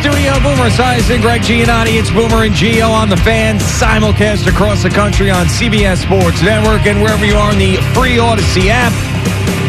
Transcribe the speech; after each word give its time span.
Studio. 0.00 0.32
Boomer 0.40 0.72
Esiason, 0.72 1.20
Greg 1.20 1.42
Giannotti. 1.42 2.00
It's 2.00 2.10
Boomer 2.10 2.44
and 2.48 2.54
Gio 2.54 2.88
on 2.88 3.10
the 3.10 3.18
fan, 3.18 3.58
simulcast 3.58 4.46
across 4.46 4.82
the 4.82 4.88
country 4.88 5.30
on 5.30 5.44
CBS 5.44 6.00
Sports 6.00 6.40
Network 6.40 6.86
and 6.86 7.02
wherever 7.02 7.26
you 7.26 7.36
are 7.36 7.52
in 7.52 7.58
the 7.58 7.76
free 7.92 8.16
Audacy 8.16 8.72
app. 8.72 8.96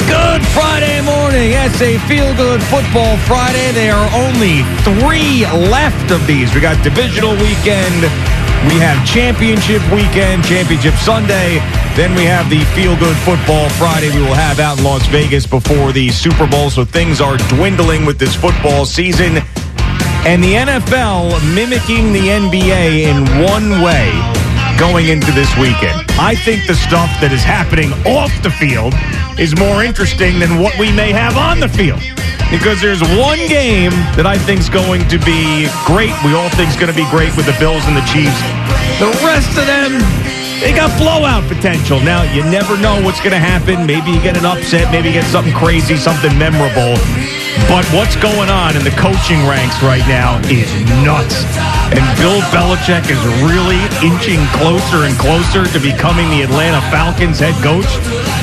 Good 0.08 0.40
Friday 0.56 1.02
morning. 1.02 1.52
Yes, 1.52 1.76
a 1.82 2.00
feel 2.08 2.34
good 2.36 2.64
football 2.64 3.18
Friday. 3.28 3.72
There 3.74 3.94
are 3.94 4.10
only 4.16 4.64
three 4.88 5.44
left 5.68 6.12
of 6.12 6.26
these. 6.26 6.54
We 6.56 6.62
got 6.62 6.82
divisional 6.82 7.36
weekend. 7.36 8.08
We 8.72 8.80
have 8.80 8.96
championship 9.06 9.84
weekend, 9.92 10.46
championship 10.46 10.94
Sunday. 10.96 11.60
Then 12.00 12.16
we 12.16 12.24
have 12.24 12.50
the 12.50 12.64
feel 12.72 12.96
good 12.96 13.18
football 13.28 13.68
Friday 13.76 14.10
we 14.16 14.22
will 14.22 14.40
have 14.40 14.60
out 14.60 14.78
in 14.78 14.86
Las 14.86 15.06
Vegas 15.08 15.46
before 15.46 15.92
the 15.92 16.10
Super 16.10 16.48
Bowl. 16.48 16.70
So 16.70 16.86
things 16.86 17.20
are 17.20 17.36
dwindling 17.50 18.06
with 18.06 18.20
this 18.20 18.36
football 18.36 18.86
season. 18.86 19.44
And 20.24 20.44
the 20.44 20.54
NFL 20.54 21.34
mimicking 21.56 22.14
the 22.14 22.30
NBA 22.30 23.10
in 23.10 23.26
one 23.42 23.82
way 23.82 24.14
going 24.78 25.10
into 25.10 25.32
this 25.32 25.50
weekend. 25.58 25.98
I 26.22 26.38
think 26.46 26.68
the 26.70 26.78
stuff 26.78 27.10
that 27.26 27.34
is 27.34 27.42
happening 27.42 27.90
off 28.06 28.30
the 28.46 28.54
field 28.54 28.94
is 29.42 29.58
more 29.58 29.82
interesting 29.82 30.38
than 30.38 30.62
what 30.62 30.78
we 30.78 30.94
may 30.94 31.10
have 31.10 31.42
on 31.42 31.58
the 31.58 31.66
field. 31.66 32.06
Because 32.54 32.78
there's 32.78 33.02
one 33.18 33.42
game 33.50 33.90
that 34.14 34.30
I 34.30 34.38
think 34.38 34.62
is 34.62 34.70
going 34.70 35.10
to 35.10 35.18
be 35.26 35.66
great. 35.90 36.14
We 36.22 36.38
all 36.38 36.54
think 36.54 36.70
is 36.70 36.78
going 36.78 36.94
to 36.94 36.98
be 36.98 37.10
great 37.10 37.34
with 37.34 37.50
the 37.50 37.58
Bills 37.58 37.82
and 37.90 37.98
the 37.98 38.06
Chiefs. 38.06 38.38
The 39.02 39.10
rest 39.26 39.58
of 39.58 39.66
them, 39.66 39.98
they 40.62 40.70
got 40.70 40.94
blowout 41.02 41.50
potential. 41.50 41.98
Now, 41.98 42.22
you 42.30 42.46
never 42.46 42.78
know 42.78 43.02
what's 43.02 43.26
going 43.26 43.34
to 43.34 43.42
happen. 43.42 43.90
Maybe 43.90 44.14
you 44.14 44.22
get 44.22 44.38
an 44.38 44.46
upset. 44.46 44.86
Maybe 44.94 45.10
you 45.10 45.18
get 45.18 45.26
something 45.34 45.54
crazy, 45.58 45.98
something 45.98 46.30
memorable. 46.38 46.94
But 47.72 47.88
what's 47.96 48.18
going 48.20 48.50
on 48.52 48.76
in 48.76 48.84
the 48.84 48.92
coaching 49.00 49.40
ranks 49.48 49.80
right 49.82 50.04
now 50.04 50.44
is 50.52 50.68
nuts. 51.08 51.40
And 51.96 52.04
Bill 52.20 52.44
Belichick 52.52 53.08
is 53.08 53.20
really 53.48 53.80
inching 54.04 54.44
closer 54.60 55.08
and 55.08 55.16
closer 55.16 55.64
to 55.64 55.80
becoming 55.80 56.28
the 56.30 56.42
Atlanta 56.44 56.82
Falcons 56.92 57.40
head 57.40 57.56
coach. 57.64 57.88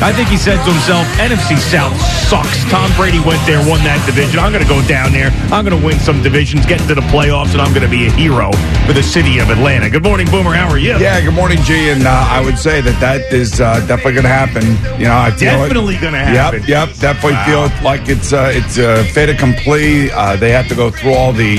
I 0.00 0.12
think 0.16 0.28
he 0.28 0.36
said 0.38 0.56
to 0.64 0.70
himself, 0.72 1.04
NFC 1.20 1.58
South 1.58 1.92
sucks. 2.28 2.64
Tom 2.70 2.91
Brady 2.97 3.20
went 3.20 3.44
there, 3.44 3.58
won 3.69 3.80
that 3.84 4.00
division. 4.06 4.41
I'm 4.41 4.52
going 4.52 4.64
to 4.64 4.69
go 4.69 4.80
down 4.88 5.12
there. 5.12 5.28
I'm 5.52 5.64
going 5.64 5.76
to 5.78 5.84
win 5.84 5.98
some 6.00 6.22
divisions, 6.22 6.64
get 6.64 6.81
into 6.81 6.94
the 6.94 7.04
playoffs, 7.12 7.52
and 7.52 7.60
I'm 7.60 7.72
going 7.76 7.84
to 7.84 7.91
be 7.91 8.06
a 8.06 8.10
hero 8.12 8.48
for 8.86 8.92
the 8.94 9.02
city 9.02 9.41
of 9.41 9.50
Atlanta. 9.50 9.91
Good 9.91 10.04
morning, 10.04 10.26
Boomer. 10.31 10.54
How 10.54 10.69
are 10.69 10.78
you? 10.78 10.97
Yeah, 10.97 11.20
good 11.20 11.34
morning, 11.34 11.58
G. 11.69 11.91
And 11.91 12.06
uh, 12.06 12.10
I 12.10 12.41
would 12.44 12.56
say 12.58 12.81
that 12.81 12.98
that 13.00 13.32
is 13.32 13.60
uh, 13.60 13.81
definitely 13.86 14.12
going 14.20 14.28
to 14.28 14.32
happen. 14.32 14.64
You 15.00 15.08
know, 15.08 15.16
I 15.20 15.31
feel 15.32 15.52
Definitely 15.52 15.97
going 16.00 16.14
to 16.16 16.20
happen. 16.25 16.60
Yep, 16.64 16.69
yep. 16.69 16.97
Definitely 16.97 17.32
Wow. 17.32 17.69
feel 17.69 17.84
like 17.84 18.08
it's 18.08 18.32
uh, 18.32 18.50
it's 18.54 18.78
uh, 18.78 19.04
fait 19.18 19.30
accompli. 19.30 20.12
Uh, 20.12 20.36
they 20.36 20.52
have 20.52 20.68
to 20.68 20.76
go 20.76 20.92
through 20.92 21.12
all 21.12 21.32
the 21.32 21.56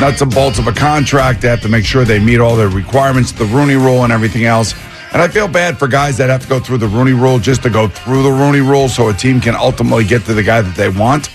nuts 0.00 0.22
and 0.22 0.34
bolts 0.34 0.58
of 0.58 0.66
a 0.66 0.72
contract. 0.72 1.40
They 1.40 1.46
have 1.46 1.60
to 1.60 1.68
make 1.68 1.84
sure 1.84 2.04
they 2.04 2.18
meet 2.18 2.40
all 2.40 2.56
the 2.56 2.68
requirements, 2.68 3.30
the 3.30 3.44
Rooney 3.44 3.76
Rule, 3.76 4.02
and 4.02 4.12
everything 4.12 4.44
else. 4.44 4.74
And 5.12 5.22
I 5.22 5.28
feel 5.28 5.46
bad 5.46 5.78
for 5.78 5.86
guys 5.86 6.16
that 6.16 6.30
have 6.30 6.42
to 6.42 6.48
go 6.48 6.58
through 6.58 6.78
the 6.78 6.88
Rooney 6.88 7.12
Rule 7.12 7.38
just 7.38 7.62
to 7.62 7.70
go 7.70 7.86
through 7.86 8.24
the 8.24 8.32
Rooney 8.32 8.58
Rule, 8.58 8.88
so 8.88 9.08
a 9.08 9.12
team 9.12 9.40
can 9.40 9.54
ultimately 9.54 10.04
get 10.04 10.24
to 10.24 10.34
the 10.34 10.42
guy 10.42 10.62
that 10.62 10.74
they 10.74 10.88
want. 10.88 11.28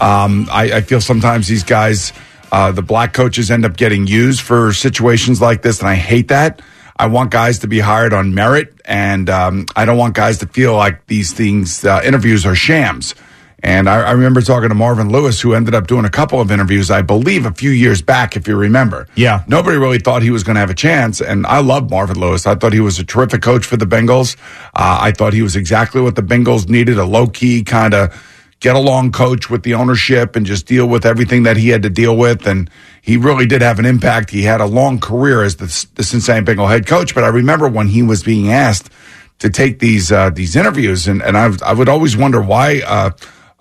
Um, 0.00 0.46
I, 0.48 0.74
I 0.74 0.80
feel 0.82 1.00
sometimes 1.00 1.48
these 1.48 1.64
guys, 1.64 2.12
uh, 2.52 2.70
the 2.70 2.82
black 2.82 3.12
coaches, 3.12 3.50
end 3.50 3.64
up 3.64 3.76
getting 3.76 4.06
used 4.06 4.42
for 4.42 4.72
situations 4.72 5.40
like 5.40 5.62
this, 5.62 5.80
and 5.80 5.88
I 5.88 5.96
hate 5.96 6.28
that. 6.28 6.62
I 6.96 7.06
want 7.08 7.32
guys 7.32 7.58
to 7.60 7.66
be 7.66 7.80
hired 7.80 8.12
on 8.12 8.32
merit, 8.32 8.80
and 8.84 9.28
um, 9.28 9.66
I 9.74 9.86
don't 9.86 9.98
want 9.98 10.14
guys 10.14 10.38
to 10.38 10.46
feel 10.46 10.76
like 10.76 11.04
these 11.08 11.32
things, 11.32 11.84
uh, 11.84 12.00
interviews 12.04 12.46
are 12.46 12.54
shams. 12.54 13.16
And 13.62 13.88
I, 13.88 14.02
I 14.02 14.12
remember 14.12 14.42
talking 14.42 14.68
to 14.68 14.74
Marvin 14.74 15.10
Lewis, 15.10 15.40
who 15.40 15.54
ended 15.54 15.74
up 15.74 15.86
doing 15.86 16.04
a 16.04 16.10
couple 16.10 16.40
of 16.40 16.50
interviews, 16.50 16.90
I 16.90 17.02
believe, 17.02 17.46
a 17.46 17.52
few 17.52 17.70
years 17.70 18.02
back, 18.02 18.36
if 18.36 18.46
you 18.46 18.54
remember. 18.54 19.08
Yeah. 19.14 19.44
Nobody 19.48 19.78
really 19.78 19.98
thought 19.98 20.22
he 20.22 20.30
was 20.30 20.42
going 20.42 20.54
to 20.54 20.60
have 20.60 20.70
a 20.70 20.74
chance. 20.74 21.22
And 21.22 21.46
I 21.46 21.60
love 21.60 21.90
Marvin 21.90 22.20
Lewis. 22.20 22.46
I 22.46 22.54
thought 22.54 22.74
he 22.74 22.80
was 22.80 22.98
a 22.98 23.04
terrific 23.04 23.40
coach 23.42 23.64
for 23.64 23.76
the 23.76 23.86
Bengals. 23.86 24.36
Uh, 24.74 24.98
I 25.00 25.12
thought 25.12 25.32
he 25.32 25.42
was 25.42 25.56
exactly 25.56 26.02
what 26.02 26.16
the 26.16 26.22
Bengals 26.22 26.68
needed 26.68 26.98
a 26.98 27.04
low 27.04 27.26
key 27.26 27.64
kind 27.64 27.94
of 27.94 28.14
get 28.60 28.74
along 28.74 29.12
coach 29.12 29.50
with 29.50 29.62
the 29.62 29.74
ownership 29.74 30.34
and 30.34 30.46
just 30.46 30.66
deal 30.66 30.86
with 30.86 31.04
everything 31.04 31.42
that 31.42 31.56
he 31.56 31.70
had 31.70 31.82
to 31.82 31.90
deal 31.90 32.16
with. 32.16 32.46
And 32.46 32.70
he 33.02 33.16
really 33.16 33.46
did 33.46 33.62
have 33.62 33.78
an 33.78 33.86
impact. 33.86 34.30
He 34.30 34.42
had 34.42 34.60
a 34.60 34.66
long 34.66 34.98
career 34.98 35.42
as 35.42 35.56
the, 35.56 35.86
the 35.94 36.02
Cincinnati 36.02 36.44
Bengal 36.44 36.66
head 36.66 36.86
coach. 36.86 37.14
But 37.14 37.24
I 37.24 37.28
remember 37.28 37.68
when 37.68 37.88
he 37.88 38.02
was 38.02 38.22
being 38.22 38.50
asked 38.50 38.90
to 39.38 39.50
take 39.50 39.78
these 39.80 40.10
uh, 40.10 40.30
these 40.30 40.56
interviews, 40.56 41.06
and, 41.06 41.22
and 41.22 41.36
I, 41.36 41.50
I 41.64 41.74
would 41.74 41.90
always 41.90 42.16
wonder 42.16 42.40
why 42.40 42.80
uh, 42.86 43.10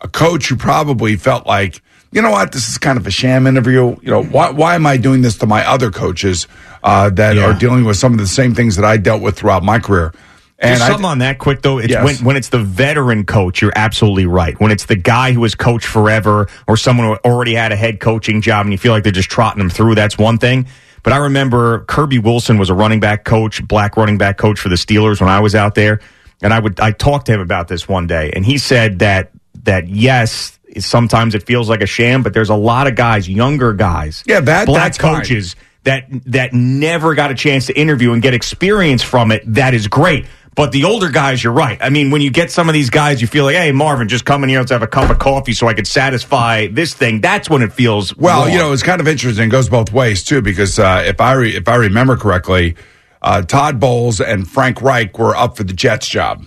a 0.05 0.07
coach 0.07 0.47
who 0.49 0.55
probably 0.55 1.15
felt 1.15 1.45
like, 1.47 1.81
you 2.11 2.21
know 2.21 2.31
what, 2.31 2.51
this 2.51 2.69
is 2.69 2.77
kind 2.77 2.97
of 2.97 3.05
a 3.07 3.11
sham 3.11 3.47
interview. 3.47 3.95
You 4.01 4.11
know, 4.11 4.23
why 4.23 4.51
why 4.51 4.75
am 4.75 4.85
I 4.85 4.97
doing 4.97 5.21
this 5.21 5.37
to 5.39 5.45
my 5.47 5.67
other 5.67 5.91
coaches 5.91 6.47
uh, 6.83 7.09
that 7.11 7.35
Yeah. 7.35 7.45
are 7.45 7.53
dealing 7.53 7.83
with 7.83 7.97
some 7.97 8.13
of 8.13 8.19
the 8.19 8.27
same 8.27 8.53
things 8.55 8.75
that 8.77 8.85
I 8.85 8.97
dealt 8.97 9.21
with 9.21 9.35
throughout 9.37 9.63
my 9.63 9.79
career? 9.79 10.13
Just 10.63 10.83
I- 10.83 10.87
something 10.87 11.05
on 11.05 11.17
that 11.19 11.39
quick 11.39 11.61
though. 11.63 11.79
It's 11.79 11.89
Yes. 11.89 12.03
when 12.05 12.15
when 12.27 12.35
it's 12.37 12.49
the 12.49 12.59
veteran 12.59 13.25
coach, 13.25 13.61
you're 13.61 13.73
absolutely 13.75 14.25
right. 14.27 14.57
When 14.61 14.71
it's 14.71 14.85
the 14.85 14.95
guy 14.95 15.33
who 15.33 15.43
has 15.43 15.55
coached 15.55 15.87
forever 15.87 16.47
or 16.67 16.77
someone 16.77 17.07
who 17.07 17.15
already 17.29 17.55
had 17.55 17.71
a 17.73 17.75
head 17.75 17.99
coaching 17.99 18.39
job 18.41 18.65
and 18.65 18.71
you 18.71 18.77
feel 18.77 18.93
like 18.93 19.03
they're 19.03 19.11
just 19.11 19.29
trotting 19.29 19.59
them 19.59 19.69
through, 19.69 19.95
that's 19.95 20.17
one 20.17 20.37
thing. 20.37 20.67
But 21.03 21.11
I 21.11 21.17
remember 21.17 21.79
Kirby 21.87 22.19
Wilson 22.19 22.57
was 22.57 22.69
a 22.69 22.73
running 22.73 22.99
back 23.01 23.25
coach, 23.25 23.67
black 23.67 23.97
running 23.97 24.17
back 24.17 24.37
coach 24.37 24.57
for 24.59 24.69
the 24.69 24.75
Steelers 24.75 25.19
when 25.19 25.29
I 25.29 25.39
was 25.41 25.53
out 25.55 25.75
there. 25.75 25.99
And 26.41 26.53
I 26.53 26.59
would 26.59 26.79
I 26.79 26.91
talked 26.91 27.25
to 27.25 27.33
him 27.33 27.41
about 27.41 27.67
this 27.67 27.87
one 27.89 28.07
day 28.07 28.31
and 28.33 28.45
he 28.45 28.57
said 28.57 28.99
that 28.99 29.31
that 29.65 29.87
yes, 29.87 30.57
sometimes 30.79 31.35
it 31.35 31.43
feels 31.43 31.69
like 31.69 31.81
a 31.81 31.85
sham, 31.85 32.23
but 32.23 32.33
there's 32.33 32.49
a 32.49 32.55
lot 32.55 32.87
of 32.87 32.95
guys, 32.95 33.27
younger 33.29 33.73
guys, 33.73 34.23
Yeah, 34.25 34.39
that- 34.41 34.65
black 34.67 34.97
coaches 34.97 35.55
that 35.83 36.05
that 36.25 36.53
never 36.53 37.13
got 37.13 37.29
a 37.31 37.35
chance 37.35 37.67
to 37.67 37.79
interview 37.79 38.13
and 38.13 38.21
get 38.21 38.33
experience 38.33 39.03
from 39.03 39.31
it. 39.31 39.43
That 39.45 39.73
is 39.75 39.87
great. 39.87 40.25
But 40.55 40.71
the 40.71 40.85
older 40.85 41.09
guys, 41.09 41.43
you're 41.43 41.51
right. 41.51 41.77
I 41.81 41.89
mean, 41.89 42.11
when 42.11 42.21
you 42.21 42.31
get 42.31 42.49
some 42.49 42.69
of 42.69 42.73
these 42.73 42.89
guys, 42.89 43.21
you 43.21 43.27
feel 43.27 43.43
like, 43.43 43.57
hey, 43.57 43.73
Marvin, 43.73 44.07
just 44.07 44.23
come 44.23 44.41
in 44.41 44.49
here, 44.49 44.59
let's 44.59 44.71
have 44.71 44.81
a 44.83 44.87
cup 44.87 45.09
of 45.09 45.19
coffee 45.19 45.51
so 45.51 45.67
I 45.67 45.73
could 45.73 45.85
satisfy 45.85 46.67
this 46.67 46.93
thing. 46.93 47.19
That's 47.19 47.49
when 47.49 47.61
it 47.61 47.73
feels 47.73 48.15
Well, 48.15 48.43
wrong. 48.43 48.51
you 48.53 48.57
know, 48.57 48.71
it's 48.71 48.81
kind 48.81 49.01
of 49.01 49.07
interesting. 49.07 49.47
It 49.49 49.51
goes 49.51 49.67
both 49.67 49.91
ways 49.91 50.23
too, 50.23 50.41
because 50.41 50.79
uh, 50.79 51.03
if 51.05 51.19
I 51.19 51.33
re- 51.33 51.55
if 51.57 51.67
I 51.67 51.75
remember 51.75 52.15
correctly, 52.15 52.75
uh, 53.21 53.41
Todd 53.41 53.81
Bowles 53.81 54.21
and 54.21 54.47
Frank 54.49 54.81
Reich 54.81 55.19
were 55.19 55.35
up 55.35 55.57
for 55.57 55.65
the 55.65 55.73
Jets 55.73 56.07
job, 56.07 56.45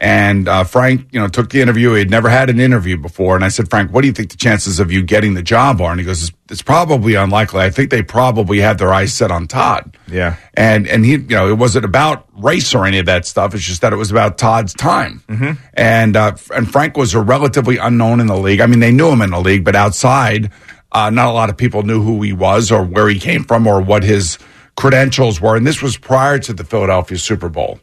and 0.00 0.46
uh, 0.46 0.62
Frank, 0.62 1.08
you 1.10 1.18
know, 1.18 1.26
took 1.26 1.50
the 1.50 1.60
interview. 1.60 1.92
He 1.92 1.98
had 1.98 2.10
never 2.10 2.28
had 2.28 2.50
an 2.50 2.60
interview 2.60 2.96
before, 2.96 3.34
and 3.34 3.44
I 3.44 3.48
said, 3.48 3.68
Frank, 3.68 3.92
what 3.92 4.02
do 4.02 4.06
you 4.06 4.12
think 4.12 4.30
the 4.30 4.36
chances 4.36 4.78
of 4.78 4.92
you 4.92 5.02
getting 5.02 5.34
the 5.34 5.42
job 5.42 5.80
are? 5.80 5.90
And 5.90 5.98
he 5.98 6.06
goes, 6.06 6.22
it's, 6.22 6.32
it's 6.48 6.62
probably 6.62 7.14
unlikely. 7.14 7.60
I 7.60 7.70
think 7.70 7.90
they 7.90 8.02
probably 8.02 8.60
had 8.60 8.78
their 8.78 8.94
eyes 8.94 9.12
set 9.12 9.32
on 9.32 9.48
Todd. 9.48 9.96
Yeah. 10.06 10.36
and 10.54 10.86
and 10.86 11.04
he, 11.04 11.12
you 11.12 11.18
know, 11.18 11.48
it 11.48 11.58
wasn't 11.58 11.84
about 11.84 12.26
race 12.32 12.74
or 12.74 12.86
any 12.86 12.98
of 12.98 13.06
that 13.06 13.26
stuff. 13.26 13.54
It's 13.54 13.64
just 13.64 13.80
that 13.80 13.92
it 13.92 13.96
was 13.96 14.10
about 14.10 14.38
Todd's 14.38 14.72
time. 14.72 15.22
Mm-hmm. 15.28 15.60
And 15.74 16.16
uh, 16.16 16.36
and 16.54 16.70
Frank 16.70 16.96
was 16.96 17.14
a 17.14 17.20
relatively 17.20 17.76
unknown 17.78 18.20
in 18.20 18.28
the 18.28 18.36
league. 18.36 18.60
I 18.60 18.66
mean, 18.66 18.80
they 18.80 18.92
knew 18.92 19.08
him 19.08 19.20
in 19.20 19.30
the 19.30 19.40
league, 19.40 19.64
but 19.64 19.74
outside, 19.74 20.52
uh, 20.92 21.10
not 21.10 21.26
a 21.26 21.32
lot 21.32 21.50
of 21.50 21.56
people 21.56 21.82
knew 21.82 22.02
who 22.02 22.22
he 22.22 22.32
was 22.32 22.70
or 22.70 22.84
where 22.84 23.08
he 23.08 23.18
came 23.18 23.42
from 23.42 23.66
or 23.66 23.80
what 23.80 24.04
his 24.04 24.38
credentials 24.76 25.40
were. 25.40 25.56
And 25.56 25.66
this 25.66 25.82
was 25.82 25.98
prior 25.98 26.38
to 26.38 26.52
the 26.52 26.62
Philadelphia 26.62 27.18
Super 27.18 27.48
Bowl. 27.48 27.80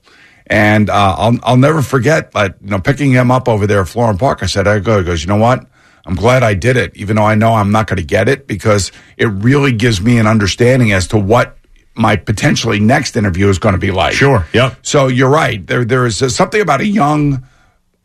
And 0.47 0.89
uh, 0.89 1.15
I'll 1.17 1.39
I'll 1.43 1.57
never 1.57 1.81
forget, 1.81 2.31
but 2.31 2.55
you 2.61 2.69
know, 2.69 2.79
picking 2.79 3.11
him 3.11 3.31
up 3.31 3.49
over 3.49 3.65
there 3.65 3.81
at 3.81 3.87
Florham 3.87 4.19
Park. 4.19 4.43
I 4.43 4.45
said, 4.45 4.67
I 4.67 4.79
go. 4.79 4.99
He 4.99 5.03
goes, 5.03 5.23
you 5.23 5.27
know 5.27 5.37
what? 5.37 5.65
I'm 6.05 6.15
glad 6.15 6.43
I 6.43 6.53
did 6.53 6.77
it, 6.77 6.95
even 6.95 7.15
though 7.15 7.23
I 7.23 7.33
know 7.33 7.53
I'm 7.53 7.71
not 7.71 7.87
going 7.87 7.97
to 7.97 8.03
get 8.03 8.29
it 8.29 8.45
because 8.45 8.91
it 9.17 9.25
really 9.25 9.71
gives 9.71 10.01
me 10.01 10.19
an 10.19 10.27
understanding 10.27 10.91
as 10.91 11.07
to 11.07 11.17
what 11.17 11.57
my 11.95 12.15
potentially 12.15 12.79
next 12.79 13.15
interview 13.15 13.49
is 13.49 13.57
going 13.57 13.73
to 13.73 13.79
be 13.79 13.89
like. 13.89 14.13
Sure. 14.13 14.45
Yep. 14.53 14.77
So 14.83 15.07
you're 15.07 15.29
right. 15.29 15.65
There 15.65 15.83
there 15.83 16.05
is 16.05 16.17
something 16.35 16.61
about 16.61 16.81
a 16.81 16.85
young 16.85 17.47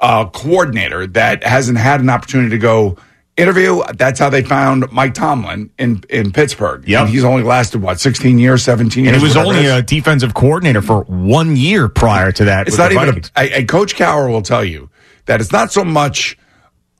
uh, 0.00 0.26
coordinator 0.26 1.06
that 1.08 1.44
hasn't 1.44 1.76
had 1.76 2.00
an 2.00 2.08
opportunity 2.08 2.50
to 2.50 2.58
go 2.58 2.96
interview. 3.40 3.82
That's 3.94 4.18
how 4.18 4.30
they 4.30 4.42
found 4.42 4.90
Mike 4.92 5.14
Tomlin 5.14 5.70
in 5.78 6.02
in 6.08 6.32
Pittsburgh. 6.32 6.86
Yeah, 6.86 7.06
he's 7.06 7.24
only 7.24 7.42
lasted 7.42 7.82
what 7.82 8.00
16 8.00 8.38
years, 8.38 8.62
17 8.62 9.04
years. 9.04 9.14
And 9.14 9.20
he 9.20 9.26
was 9.26 9.36
only 9.36 9.66
a 9.66 9.82
defensive 9.82 10.34
coordinator 10.34 10.82
for 10.82 11.02
one 11.04 11.56
year 11.56 11.88
prior 11.88 12.32
to 12.32 12.44
that. 12.46 12.68
It's 12.68 12.78
not 12.78 12.92
even 12.92 13.22
a, 13.36 13.40
a, 13.40 13.58
a 13.60 13.64
coach 13.64 13.94
Cowher 13.94 14.30
will 14.30 14.42
tell 14.42 14.64
you 14.64 14.90
that 15.26 15.40
it's 15.40 15.52
not 15.52 15.72
so 15.72 15.84
much 15.84 16.36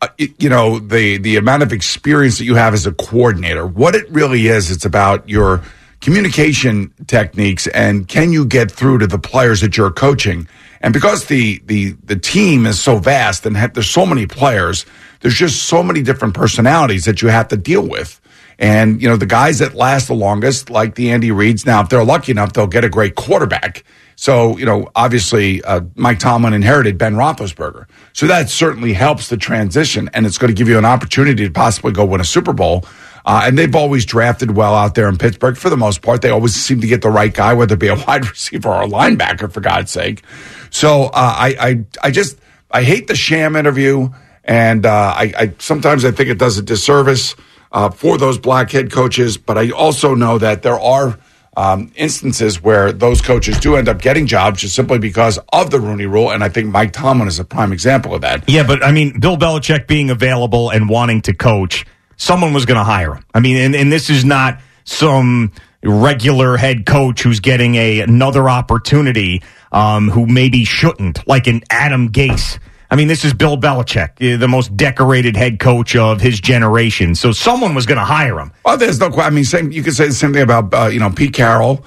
uh, 0.02 0.08
you 0.38 0.48
know 0.48 0.78
the 0.78 1.18
the 1.18 1.36
amount 1.36 1.62
of 1.62 1.72
experience 1.72 2.38
that 2.38 2.44
you 2.44 2.54
have 2.54 2.74
as 2.74 2.86
a 2.86 2.92
coordinator. 2.92 3.66
What 3.66 3.94
it 3.94 4.10
really 4.10 4.46
is, 4.46 4.70
it's 4.70 4.84
about 4.84 5.28
your 5.28 5.62
communication 6.00 6.92
techniques 7.06 7.66
and 7.68 8.08
can 8.08 8.32
you 8.32 8.46
get 8.46 8.70
through 8.70 8.98
to 8.98 9.06
the 9.06 9.18
players 9.18 9.60
that 9.60 9.76
you're 9.76 9.90
coaching. 9.90 10.48
And 10.80 10.94
because 10.94 11.26
the 11.26 11.60
the 11.66 11.92
the 12.04 12.16
team 12.16 12.66
is 12.66 12.80
so 12.80 12.98
vast 12.98 13.44
and 13.46 13.56
ha- 13.56 13.70
there's 13.72 13.90
so 13.90 14.06
many 14.06 14.26
players, 14.26 14.86
there's 15.20 15.34
just 15.34 15.64
so 15.64 15.82
many 15.82 16.02
different 16.02 16.34
personalities 16.34 17.04
that 17.04 17.22
you 17.22 17.28
have 17.28 17.48
to 17.48 17.56
deal 17.56 17.86
with. 17.86 18.20
And 18.58 19.00
you 19.00 19.08
know 19.08 19.16
the 19.16 19.26
guys 19.26 19.58
that 19.58 19.74
last 19.74 20.08
the 20.08 20.14
longest, 20.14 20.70
like 20.70 20.94
the 20.94 21.10
Andy 21.10 21.30
Reids. 21.30 21.64
Now, 21.64 21.82
if 21.82 21.88
they're 21.88 22.04
lucky 22.04 22.32
enough, 22.32 22.52
they'll 22.52 22.66
get 22.66 22.84
a 22.84 22.90
great 22.90 23.14
quarterback. 23.14 23.84
So 24.16 24.58
you 24.58 24.66
know, 24.66 24.90
obviously, 24.94 25.62
uh, 25.62 25.80
Mike 25.94 26.18
Tomlin 26.18 26.52
inherited 26.52 26.98
Ben 26.98 27.14
Roethlisberger, 27.14 27.86
so 28.12 28.26
that 28.26 28.50
certainly 28.50 28.92
helps 28.92 29.28
the 29.28 29.38
transition, 29.38 30.10
and 30.12 30.26
it's 30.26 30.36
going 30.36 30.48
to 30.48 30.54
give 30.54 30.68
you 30.68 30.76
an 30.76 30.84
opportunity 30.84 31.44
to 31.46 31.50
possibly 31.50 31.92
go 31.92 32.04
win 32.04 32.20
a 32.20 32.24
Super 32.24 32.52
Bowl. 32.52 32.84
Uh, 33.24 33.42
and 33.44 33.58
they've 33.58 33.74
always 33.74 34.04
drafted 34.04 34.56
well 34.56 34.74
out 34.74 34.94
there 34.94 35.08
in 35.08 35.18
Pittsburgh 35.18 35.56
for 35.56 35.70
the 35.70 35.76
most 35.76 36.02
part. 36.02 36.22
They 36.22 36.30
always 36.30 36.54
seem 36.54 36.80
to 36.80 36.86
get 36.86 37.02
the 37.02 37.10
right 37.10 37.32
guy, 37.32 37.54
whether 37.54 37.74
it 37.74 37.80
be 37.80 37.88
a 37.88 37.94
wide 38.06 38.28
receiver 38.28 38.68
or 38.68 38.82
a 38.82 38.86
linebacker, 38.86 39.52
for 39.52 39.60
God's 39.60 39.90
sake. 39.90 40.22
So 40.70 41.04
uh, 41.04 41.10
I, 41.14 41.56
I, 41.58 41.84
I 42.04 42.10
just 42.10 42.38
I 42.70 42.82
hate 42.82 43.08
the 43.08 43.16
sham 43.16 43.56
interview, 43.56 44.10
and 44.44 44.86
uh, 44.86 45.14
I, 45.16 45.32
I 45.36 45.54
sometimes 45.58 46.04
I 46.04 46.12
think 46.12 46.28
it 46.30 46.38
does 46.38 46.58
a 46.58 46.62
disservice 46.62 47.34
uh, 47.72 47.90
for 47.90 48.18
those 48.18 48.38
black 48.38 48.70
head 48.70 48.92
coaches. 48.92 49.36
But 49.36 49.58
I 49.58 49.70
also 49.70 50.14
know 50.14 50.38
that 50.38 50.62
there 50.62 50.78
are 50.78 51.18
um, 51.56 51.92
instances 51.96 52.62
where 52.62 52.92
those 52.92 53.20
coaches 53.20 53.58
do 53.58 53.76
end 53.76 53.88
up 53.88 54.00
getting 54.00 54.26
jobs 54.26 54.60
just 54.60 54.74
simply 54.74 54.98
because 54.98 55.38
of 55.52 55.70
the 55.70 55.80
Rooney 55.80 56.06
Rule, 56.06 56.30
and 56.30 56.44
I 56.44 56.48
think 56.48 56.68
Mike 56.68 56.92
Tomlin 56.92 57.28
is 57.28 57.38
a 57.38 57.44
prime 57.44 57.72
example 57.72 58.14
of 58.14 58.20
that. 58.20 58.48
Yeah, 58.48 58.62
but 58.62 58.84
I 58.84 58.92
mean, 58.92 59.18
Bill 59.18 59.36
Belichick 59.36 59.86
being 59.86 60.10
available 60.10 60.70
and 60.70 60.88
wanting 60.88 61.22
to 61.22 61.34
coach, 61.34 61.84
someone 62.20 62.52
was 62.52 62.66
going 62.66 62.76
to 62.76 62.84
hire 62.84 63.14
him. 63.14 63.24
I 63.34 63.40
mean, 63.40 63.56
and, 63.56 63.74
and 63.74 63.90
this 63.90 64.10
is 64.10 64.24
not 64.24 64.60
some 64.84 65.52
regular 65.82 66.58
head 66.58 66.84
coach 66.84 67.22
who's 67.22 67.40
getting 67.40 67.74
a 67.76 68.00
another 68.00 68.48
opportunity 68.48 69.42
um, 69.72 70.10
who 70.10 70.26
maybe 70.26 70.64
shouldn't, 70.64 71.26
like 71.26 71.46
an 71.46 71.62
Adam 71.70 72.10
Gase. 72.10 72.58
I 72.90 72.96
mean, 72.96 73.08
this 73.08 73.24
is 73.24 73.32
Bill 73.32 73.56
Belichick, 73.56 74.10
eh, 74.20 74.36
the 74.36 74.48
most 74.48 74.76
decorated 74.76 75.36
head 75.36 75.60
coach 75.60 75.96
of 75.96 76.20
his 76.20 76.40
generation. 76.40 77.14
So 77.14 77.32
someone 77.32 77.74
was 77.74 77.86
going 77.86 77.98
to 77.98 78.04
hire 78.04 78.38
him. 78.38 78.52
Well, 78.64 78.76
there's 78.76 79.00
no. 79.00 79.08
I 79.12 79.30
mean, 79.30 79.44
same. 79.44 79.72
You 79.72 79.82
could 79.82 79.94
say 79.94 80.08
the 80.08 80.12
same 80.12 80.34
thing 80.34 80.42
about 80.42 80.74
uh, 80.74 80.86
you 80.88 81.00
know 81.00 81.10
Pete 81.10 81.32
Carroll. 81.32 81.84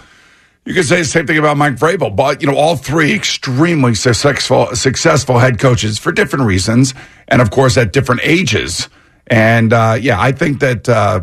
You 0.66 0.74
could 0.74 0.86
say 0.86 1.00
the 1.00 1.06
same 1.06 1.28
thing 1.28 1.38
about 1.38 1.58
Mike 1.58 1.76
Vrabel. 1.76 2.16
But 2.16 2.42
you 2.42 2.48
know, 2.48 2.56
all 2.56 2.76
three 2.76 3.14
extremely 3.14 3.94
successful 3.94 4.76
successful 4.76 5.38
head 5.38 5.60
coaches 5.60 6.00
for 6.00 6.12
different 6.12 6.46
reasons, 6.46 6.96
and 7.28 7.40
of 7.40 7.52
course 7.52 7.78
at 7.78 7.94
different 7.94 8.22
ages. 8.24 8.90
And 9.28 9.74
uh, 9.74 9.98
yeah, 10.00 10.20
I 10.20 10.32
think 10.32 10.60
that 10.60 10.88
uh, 10.90 11.22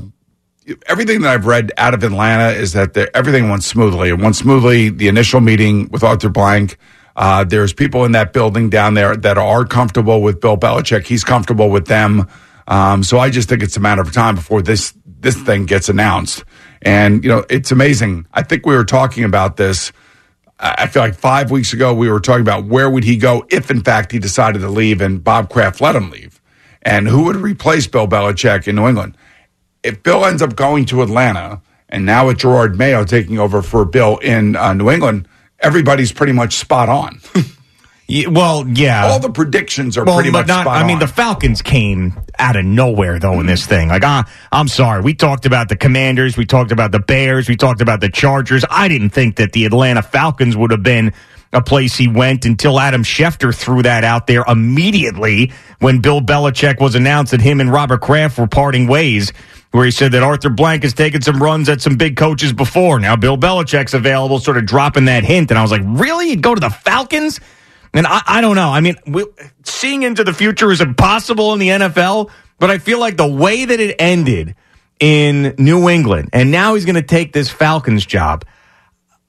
everything 0.87 1.23
that 1.23 1.33
I've 1.33 1.47
read 1.47 1.73
out 1.77 1.95
of 1.95 2.03
Atlanta 2.03 2.51
is 2.59 2.73
that 2.73 2.97
everything 3.15 3.51
went 3.51 3.65
smoothly. 3.65 4.11
It 4.11 4.19
went 4.19 4.37
smoothly. 4.37 4.89
The 4.89 5.09
initial 5.09 5.41
meeting 5.41 5.89
with 5.91 6.03
Arthur 6.03 6.29
Blank. 6.29 6.77
Uh, 7.17 7.45
there's 7.45 7.73
people 7.73 8.05
in 8.05 8.13
that 8.13 8.33
building 8.33 8.71
down 8.71 8.95
there 8.95 9.17
that 9.17 9.37
are 9.37 9.65
comfortable 9.65 10.23
with 10.23 10.41
Bill 10.41 10.57
Belichick. 10.57 11.07
He's 11.07 11.25
comfortable 11.25 11.69
with 11.69 11.87
them. 11.87 12.29
Um, 12.67 13.03
so 13.03 13.19
I 13.19 13.31
just 13.31 13.49
think 13.49 13.63
it's 13.63 13.77
a 13.77 13.81
matter 13.81 14.01
of 14.01 14.13
time 14.13 14.37
before 14.37 14.63
this 14.63 14.95
this 15.05 15.37
thing 15.37 15.67
gets 15.67 15.89
announced. 15.89 16.45
And 16.83 17.23
you 17.23 17.29
know, 17.29 17.45
it's 17.51 17.73
amazing. 17.73 18.27
I 18.33 18.43
think 18.43 18.65
we 18.65 18.75
were 18.75 18.85
talking 18.85 19.25
about 19.25 19.57
this. 19.57 19.93
I 20.59 20.87
feel 20.87 21.03
like 21.03 21.15
five 21.15 21.51
weeks 21.51 21.73
ago 21.73 21.95
we 21.95 22.11
were 22.11 22.21
talking 22.21 22.43
about 22.43 22.67
where 22.67 22.89
would 22.89 23.05
he 23.05 23.17
go 23.17 23.47
if, 23.51 23.71
in 23.71 23.83
fact, 23.83 24.13
he 24.13 24.19
decided 24.19 24.61
to 24.61 24.69
leave 24.69 25.01
and 25.01 25.23
Bob 25.23 25.49
Kraft 25.49 25.81
let 25.81 25.97
him 25.97 26.11
leave, 26.11 26.40
and 26.83 27.09
who 27.09 27.25
would 27.25 27.37
replace 27.37 27.87
Bill 27.87 28.07
Belichick 28.09 28.67
in 28.69 28.77
New 28.77 28.89
England. 28.89 29.17
If 29.83 30.03
Bill 30.03 30.25
ends 30.27 30.43
up 30.43 30.57
going 30.57 30.85
to 30.87 31.03
Atlanta, 31.03 31.61
and 31.89 32.05
now 32.07 32.27
with 32.27 32.39
Jerod 32.39 32.77
Mayo 32.77 33.05
taking 33.05 33.39
over 33.39 33.63
for 33.63 33.85
Bill 33.85 34.19
in 34.19 34.57
uh, 34.57 34.75
New 34.75 34.91
England, 34.91 35.27
everybody's 35.59 36.13
pretty 36.13 36.33
much 36.33 36.55
spot 36.57 36.89
on. 36.89 37.21
Yeah, 38.13 38.27
well, 38.27 38.67
yeah. 38.67 39.07
All 39.07 39.21
the 39.21 39.31
predictions 39.31 39.97
are 39.97 40.05
Well, 40.05 40.17
pretty 40.17 40.33
but 40.33 40.49
much 40.49 40.49
not. 40.49 40.67
I 40.67 40.83
mean, 40.85 40.95
on. 40.95 40.99
the 40.99 41.07
Falcons 41.07 41.63
came 41.63 42.19
out 42.41 42.57
of 42.57 42.65
nowhere 42.65 43.21
though 43.21 43.39
in 43.39 43.47
this 43.47 43.67
thing. 43.67 43.87
Like, 43.87 44.03
I, 44.03 44.25
I'm 44.51 44.67
sorry. 44.67 45.01
We 45.01 45.15
talked 45.15 45.47
about 45.47 45.69
the 45.69 45.77
Commanders. 45.77 46.37
We 46.37 46.45
talked 46.45 46.73
about 46.73 46.91
the 46.91 46.99
Bears. 46.99 47.49
We 47.49 47.55
talked 47.55 47.81
about 47.81 48.01
the 48.01 48.09
Chargers. 48.09 48.65
I 48.69 48.89
didn't 48.89 49.11
think 49.11 49.37
that 49.37 49.53
the 49.53 49.65
Atlanta 49.65 50.03
Falcons 50.03 50.57
would 50.57 50.73
have 50.73 50.83
been 50.83 51.13
a 51.53 51.61
place 51.61 51.97
he 51.97 52.07
went 52.07 52.45
until 52.45 52.79
Adam 52.79 53.03
Schefter 53.03 53.55
threw 53.55 53.83
that 53.83 54.05
out 54.05 54.27
there 54.27 54.45
immediately 54.47 55.53
when 55.81 56.01
Bill 56.01 56.21
Belichick 56.21 56.81
was 56.81 56.95
announced 56.95 57.33
that 57.33 57.41
him 57.41 57.61
and 57.61 57.73
Robert 57.73 58.01
Kraft 58.01 58.39
were 58.39 58.47
parting 58.47 58.87
ways. 58.87 59.33
Where 59.73 59.85
he 59.85 59.93
said 59.93 60.11
that 60.13 60.25
Arthur 60.25 60.51
Blank 60.51 60.83
has 60.83 60.95
taken 60.95 61.23
some 61.23 61.41
runs 61.41 61.69
at 61.69 61.81
some 61.81 61.97
big 61.97 62.17
coaches 62.17 62.53
before. 62.53 62.99
Now 62.99 63.15
Bill 63.15 63.37
Belichick's 63.37 63.95
available, 63.95 64.41
sort 64.41 64.57
of 64.57 64.67
dropping 64.67 65.05
that 65.05 65.23
hint, 65.23 65.53
and 65.53 65.59
I 65.59 65.63
was 65.63 65.71
like, 65.71 65.83
"Really? 65.85 66.31
You'd 66.31 66.43
go 66.43 66.57
to 66.57 66.61
the 66.61 66.71
Falcons?" 66.71 67.39
And 67.95 68.05
I, 68.05 68.21
I 68.27 68.41
don't 68.41 68.57
know. 68.57 68.69
I 68.69 68.81
mean, 68.81 68.97
we, 69.07 69.27
seeing 69.65 70.03
into 70.03 70.25
the 70.25 70.33
future 70.33 70.73
is 70.73 70.81
impossible 70.81 71.53
in 71.53 71.61
the 71.61 71.69
NFL, 71.69 72.31
but 72.59 72.71
I 72.71 72.79
feel 72.79 72.99
like 72.99 73.17
the 73.17 73.29
way 73.29 73.65
that 73.65 73.79
it 73.79 73.95
ended 74.01 74.57
in 74.99 75.55
New 75.57 75.89
England, 75.89 76.31
and 76.33 76.51
now 76.51 76.75
he's 76.75 76.85
going 76.85 76.97
to 76.97 77.03
take 77.03 77.33
this 77.33 77.49
Falcons 77.49 78.05
job. 78.05 78.45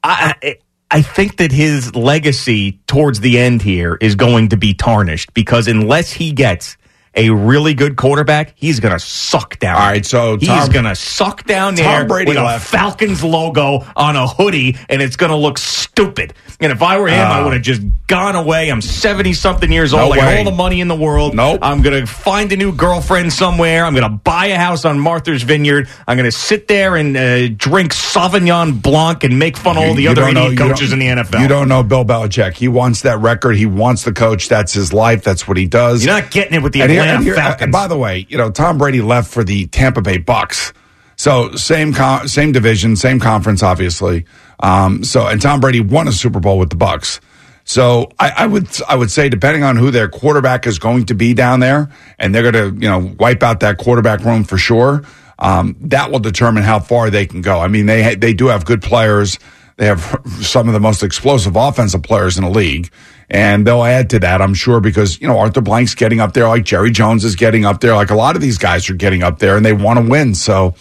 I, 0.04 0.58
I 0.94 1.02
think 1.02 1.38
that 1.38 1.54
his 1.54 1.96
legacy 1.96 2.74
towards 2.86 3.22
the 3.22 3.40
end 3.40 3.62
here 3.62 3.98
is 4.02 4.16
going 4.16 4.50
to 4.50 4.58
be 4.58 4.74
tarnished 4.74 5.34
because 5.34 5.70
unless 5.70 6.12
he 6.12 6.34
gets 6.34 6.76
a 7.14 7.30
really 7.30 7.74
good 7.74 7.98
quarterback, 7.98 8.54
he's 8.56 8.80
going 8.80 8.94
to 8.94 9.00
suck 9.00 9.60
down. 9.60 9.76
All 9.76 9.82
right, 9.90 10.06
so 10.06 10.38
he's 10.38 10.70
going 10.70 10.86
to 10.86 10.96
suck 10.96 11.44
down 11.46 11.76
Tom 11.76 11.86
there 11.86 12.06
Brady 12.06 12.30
with 12.30 12.38
a. 12.38 12.60
Falcons 12.60 13.24
logo 13.24 13.86
on 13.96 14.16
a 14.16 14.28
hoodie, 14.28 14.78
and 14.88 15.02
it's 15.02 15.16
going 15.18 15.30
to 15.32 15.36
look 15.36 15.58
stupid. 15.58 16.34
And 16.62 16.72
if 16.72 16.82
I 16.82 17.00
were 17.00 17.08
him, 17.10 17.28
I 17.28 17.40
Uh, 17.40 17.44
would 17.46 17.54
have 17.54 17.62
just 17.64 17.82
gone 18.08 18.36
away. 18.36 18.70
I'm 18.72 18.82
70 18.82 19.34
something 19.34 19.72
years 19.72 19.94
old. 19.94 20.16
No 20.16 20.22
I 20.22 20.38
all 20.38 20.44
the 20.46 20.52
money 20.52 20.80
in 20.80 20.88
the 20.88 20.96
world. 20.96 21.34
Nope. 21.36 21.60
I'm 21.62 21.82
going 21.82 22.00
to 22.00 22.06
find 22.06 22.52
a 22.52 22.56
new 22.58 22.72
girlfriend 22.72 23.34
somewhere. 23.34 23.84
I'm 23.86 23.94
going 23.94 24.04
to 24.10 24.18
buy 24.18 24.48
a 24.48 24.58
house 24.58 24.86
on 24.86 25.00
Martha's 25.00 25.44
Vineyard. 25.44 25.90
I'm 26.08 26.18
going 26.18 26.30
to 26.30 26.36
sit 26.38 26.68
there 26.68 26.96
and 26.96 27.18
uh, 27.18 27.48
drink 27.50 27.94
Sauvignon 27.94 28.82
Blanc 28.82 29.24
and 29.24 29.38
make 29.40 29.58
fun 29.58 29.78
of 29.78 29.84
all 29.84 29.94
the 29.96 30.04
You 30.04 30.10
other 30.12 30.32
know- 30.32 30.56
coaches 30.56 30.94
in 30.94 31.00
the 31.00 31.08
NFL. 31.08 31.42
You 31.42 31.48
don't 31.48 31.68
know 31.68 31.84
Bill 31.84 32.06
Belichick. 32.06 32.54
He 32.54 32.68
wants 32.68 33.02
that 33.02 33.20
record. 33.20 33.56
He 33.56 33.66
wants 33.66 34.04
the 34.04 34.14
coach. 34.14 34.48
That's 34.50 34.72
his 34.74 34.94
life. 34.94 35.24
That's 35.24 35.48
what 35.48 35.58
he 35.58 35.66
does. 35.66 36.06
You're 36.06 36.14
not 36.14 36.32
getting 36.32 36.54
it 36.54 36.62
with 36.64 36.74
the 36.74 36.82
Atlanta 37.02 37.16
and 37.18 37.24
here- 37.24 37.36
Falcons. 37.36 37.62
and 37.64 37.72
by 37.72 37.88
the 37.88 37.98
way, 37.98 38.26
you 38.30 38.38
know 38.38 38.50
Tom 38.52 38.78
Brady 38.78 39.02
left 39.02 39.32
for 39.32 39.44
the 39.44 39.68
Tampa 39.68 40.02
Bay 40.02 40.18
Bucks, 40.18 40.74
so 41.16 41.52
same 41.56 41.94
con- 41.94 42.28
same 42.28 42.52
division, 42.52 42.96
same 42.96 43.20
conference, 43.20 43.64
obviously. 43.64 44.26
Um, 44.60 45.04
so 45.04 45.28
and 45.28 45.42
Tom 45.42 45.60
Brady 45.60 45.80
won 45.82 46.08
a 46.08 46.12
Super 46.12 46.40
Bowl 46.40 46.58
with 46.60 46.70
the 46.70 46.76
Bucks. 46.76 47.20
So 47.64 48.12
I, 48.20 48.32
I 48.38 48.46
would 48.48 48.68
I 48.90 48.96
would 48.96 49.12
say 49.12 49.30
depending 49.30 49.64
on 49.64 49.76
who 49.78 49.92
their 49.92 50.10
quarterback 50.10 50.66
is 50.68 50.80
going 50.80 51.06
to 51.08 51.14
be 51.14 51.34
down 51.34 51.60
there, 51.60 51.90
and 52.20 52.34
they're 52.34 52.52
going 52.52 52.74
to 52.76 52.82
you 52.82 52.90
know 52.90 53.14
wipe 53.20 53.44
out 53.44 53.60
that 53.62 53.78
quarterback 53.78 54.22
room 54.26 54.44
for 54.44 54.58
sure. 54.58 55.04
Um, 55.40 55.76
that 55.82 56.12
will 56.12 56.20
determine 56.20 56.62
how 56.64 56.80
far 56.80 57.10
they 57.10 57.26
can 57.26 57.42
go. 57.42 57.60
I 57.60 57.68
mean 57.68 57.86
they 57.86 58.04
ha- 58.04 58.16
they 58.18 58.34
do 58.34 58.48
have 58.48 58.66
good 58.66 58.82
players. 58.82 59.40
They 59.78 59.86
have 59.88 60.02
some 60.42 60.68
of 60.68 60.74
the 60.74 60.80
most 60.80 61.02
explosive 61.04 61.56
offensive 61.56 62.04
players 62.04 62.38
in 62.38 62.44
the 62.44 62.50
league. 62.50 62.92
And 63.34 63.66
they'll 63.66 63.86
add 63.86 64.10
to 64.10 64.20
that, 64.20 64.42
I'm 64.42 64.54
sure, 64.54 64.82
because, 64.82 65.20
you 65.22 65.28
know, 65.28 65.40
Arthur 65.40 65.62
Blank's 65.62 65.96
getting 65.96 66.20
up 66.20 66.34
there, 66.34 66.50
like 66.50 66.66
Jerry 66.66 66.92
Jones 66.92 67.24
is 67.24 67.38
getting 67.38 67.64
up 67.64 67.80
there, 67.80 67.96
like 67.96 68.12
a 68.12 68.16
lot 68.16 68.36
of 68.36 68.42
these 68.42 68.58
guys 68.58 68.90
are 68.90 68.94
getting 68.94 69.24
up 69.24 69.40
there 69.40 69.56
and 69.56 69.66
they 69.66 69.72
want 69.72 70.00
to 70.00 70.10
win. 70.10 70.36
So, 70.36 70.76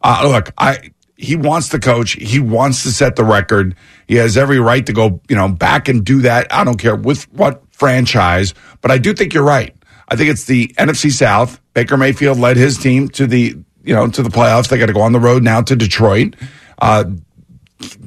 uh, 0.00 0.22
look, 0.24 0.52
I, 0.56 0.92
he 1.16 1.34
wants 1.34 1.70
to 1.70 1.80
coach. 1.80 2.12
He 2.12 2.38
wants 2.38 2.84
to 2.84 2.92
set 2.92 3.16
the 3.16 3.24
record. 3.24 3.74
He 4.06 4.14
has 4.14 4.36
every 4.36 4.60
right 4.60 4.86
to 4.86 4.92
go, 4.92 5.20
you 5.28 5.34
know, 5.34 5.48
back 5.48 5.88
and 5.88 6.04
do 6.04 6.22
that. 6.22 6.46
I 6.54 6.62
don't 6.62 6.78
care 6.78 6.94
with 6.94 7.24
what 7.32 7.64
franchise, 7.72 8.54
but 8.80 8.92
I 8.92 8.98
do 8.98 9.12
think 9.12 9.34
you're 9.34 9.42
right. 9.42 9.74
I 10.06 10.14
think 10.14 10.30
it's 10.30 10.44
the 10.44 10.68
NFC 10.78 11.10
South. 11.10 11.60
Baker 11.74 11.96
Mayfield 11.96 12.38
led 12.38 12.56
his 12.56 12.78
team 12.78 13.08
to 13.10 13.26
the, 13.26 13.56
you 13.82 13.94
know, 13.94 14.08
to 14.08 14.22
the 14.22 14.30
playoffs. 14.30 14.68
They 14.68 14.78
got 14.78 14.86
to 14.86 14.92
go 14.92 15.00
on 15.00 15.10
the 15.10 15.18
road 15.18 15.42
now 15.42 15.62
to 15.62 15.74
Detroit. 15.74 16.36
Uh, 16.80 17.06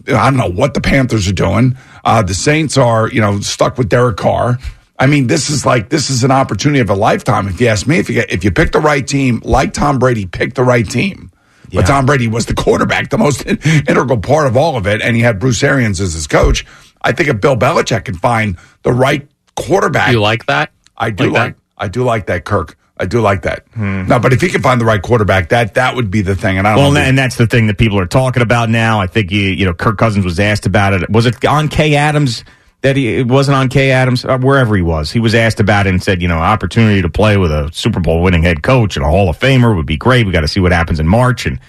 I 0.07 0.29
don't 0.29 0.37
know 0.37 0.49
what 0.49 0.73
the 0.73 0.81
Panthers 0.81 1.27
are 1.27 1.33
doing. 1.33 1.77
Uh, 2.03 2.21
the 2.21 2.33
Saints 2.33 2.77
are, 2.77 3.09
you 3.09 3.21
know, 3.21 3.39
stuck 3.39 3.77
with 3.77 3.89
Derek 3.89 4.17
Carr. 4.17 4.57
I 4.99 5.07
mean, 5.07 5.27
this 5.27 5.49
is 5.49 5.65
like 5.65 5.89
this 5.89 6.09
is 6.09 6.23
an 6.23 6.31
opportunity 6.31 6.79
of 6.79 6.89
a 6.89 6.95
lifetime. 6.95 7.47
If 7.47 7.59
you 7.59 7.67
ask 7.67 7.87
me, 7.87 7.97
if 7.97 8.09
you 8.09 8.15
get, 8.15 8.31
if 8.31 8.43
you 8.43 8.51
pick 8.51 8.71
the 8.71 8.79
right 8.79 9.05
team, 9.05 9.41
like 9.43 9.73
Tom 9.73 9.97
Brady 9.97 10.25
picked 10.25 10.55
the 10.55 10.63
right 10.63 10.87
team, 10.87 11.31
but 11.73 11.87
Tom 11.87 12.05
Brady 12.05 12.27
was 12.27 12.45
the 12.45 12.53
quarterback, 12.53 13.09
the 13.09 13.17
most 13.17 13.45
integral 13.87 14.19
part 14.19 14.45
of 14.45 14.55
all 14.55 14.77
of 14.77 14.85
it, 14.85 15.01
and 15.01 15.15
he 15.15 15.21
had 15.21 15.39
Bruce 15.39 15.63
Arians 15.63 15.99
as 15.99 16.13
his 16.13 16.27
coach. 16.27 16.65
I 17.01 17.13
think 17.13 17.29
if 17.29 17.41
Bill 17.41 17.55
Belichick 17.55 18.05
can 18.05 18.15
find 18.15 18.57
the 18.83 18.91
right 18.91 19.27
quarterback, 19.55 20.11
You 20.11 20.21
like 20.21 20.45
that? 20.45 20.71
I 20.97 21.09
do 21.09 21.31
Like 21.31 21.33
like, 21.33 21.55
I 21.77 21.87
do 21.87 22.03
like 22.03 22.27
that, 22.27 22.45
Kirk. 22.45 22.77
I 23.01 23.05
do 23.05 23.19
like 23.19 23.41
that. 23.41 23.65
No, 23.75 24.19
but 24.19 24.31
if 24.31 24.41
he 24.41 24.47
can 24.47 24.61
find 24.61 24.79
the 24.79 24.85
right 24.85 25.01
quarterback, 25.01 25.49
that 25.49 25.73
that 25.73 25.95
would 25.95 26.11
be 26.11 26.21
the 26.21 26.35
thing. 26.35 26.59
And 26.59 26.67
I 26.67 26.75
don't 26.75 26.93
Well, 26.93 26.97
and 26.97 27.17
that's 27.17 27.35
the 27.35 27.47
thing 27.47 27.65
that 27.67 27.79
people 27.79 27.99
are 27.99 28.05
talking 28.05 28.43
about 28.43 28.69
now. 28.69 29.01
I 29.01 29.07
think 29.07 29.31
you, 29.31 29.41
you 29.41 29.65
know, 29.65 29.73
Kirk 29.73 29.97
Cousins 29.97 30.23
was 30.23 30.39
asked 30.39 30.67
about 30.67 30.93
it. 30.93 31.09
Was 31.09 31.25
it 31.25 31.43
on 31.43 31.67
Kay 31.67 31.95
Adams 31.95 32.43
that 32.81 32.95
he 32.95 33.17
it 33.17 33.27
wasn't 33.27 33.57
on 33.57 33.69
Kay 33.69 33.89
Adams 33.91 34.23
uh, 34.23 34.37
wherever 34.37 34.75
he 34.75 34.83
was? 34.83 35.11
He 35.11 35.19
was 35.19 35.33
asked 35.33 35.59
about 35.59 35.87
it 35.87 35.89
and 35.89 36.03
said, 36.03 36.21
you 36.21 36.27
know, 36.27 36.37
opportunity 36.37 37.01
to 37.01 37.09
play 37.09 37.37
with 37.37 37.51
a 37.51 37.71
Super 37.73 37.99
Bowl 37.99 38.21
winning 38.21 38.43
head 38.43 38.61
coach 38.61 38.95
and 38.95 39.03
a 39.03 39.09
Hall 39.09 39.29
of 39.29 39.39
Famer 39.39 39.75
would 39.75 39.87
be 39.87 39.97
great. 39.97 40.27
We 40.27 40.31
got 40.31 40.41
to 40.41 40.47
see 40.47 40.59
what 40.59 40.71
happens 40.71 40.99
in 40.99 41.07
March 41.07 41.45
and. 41.45 41.59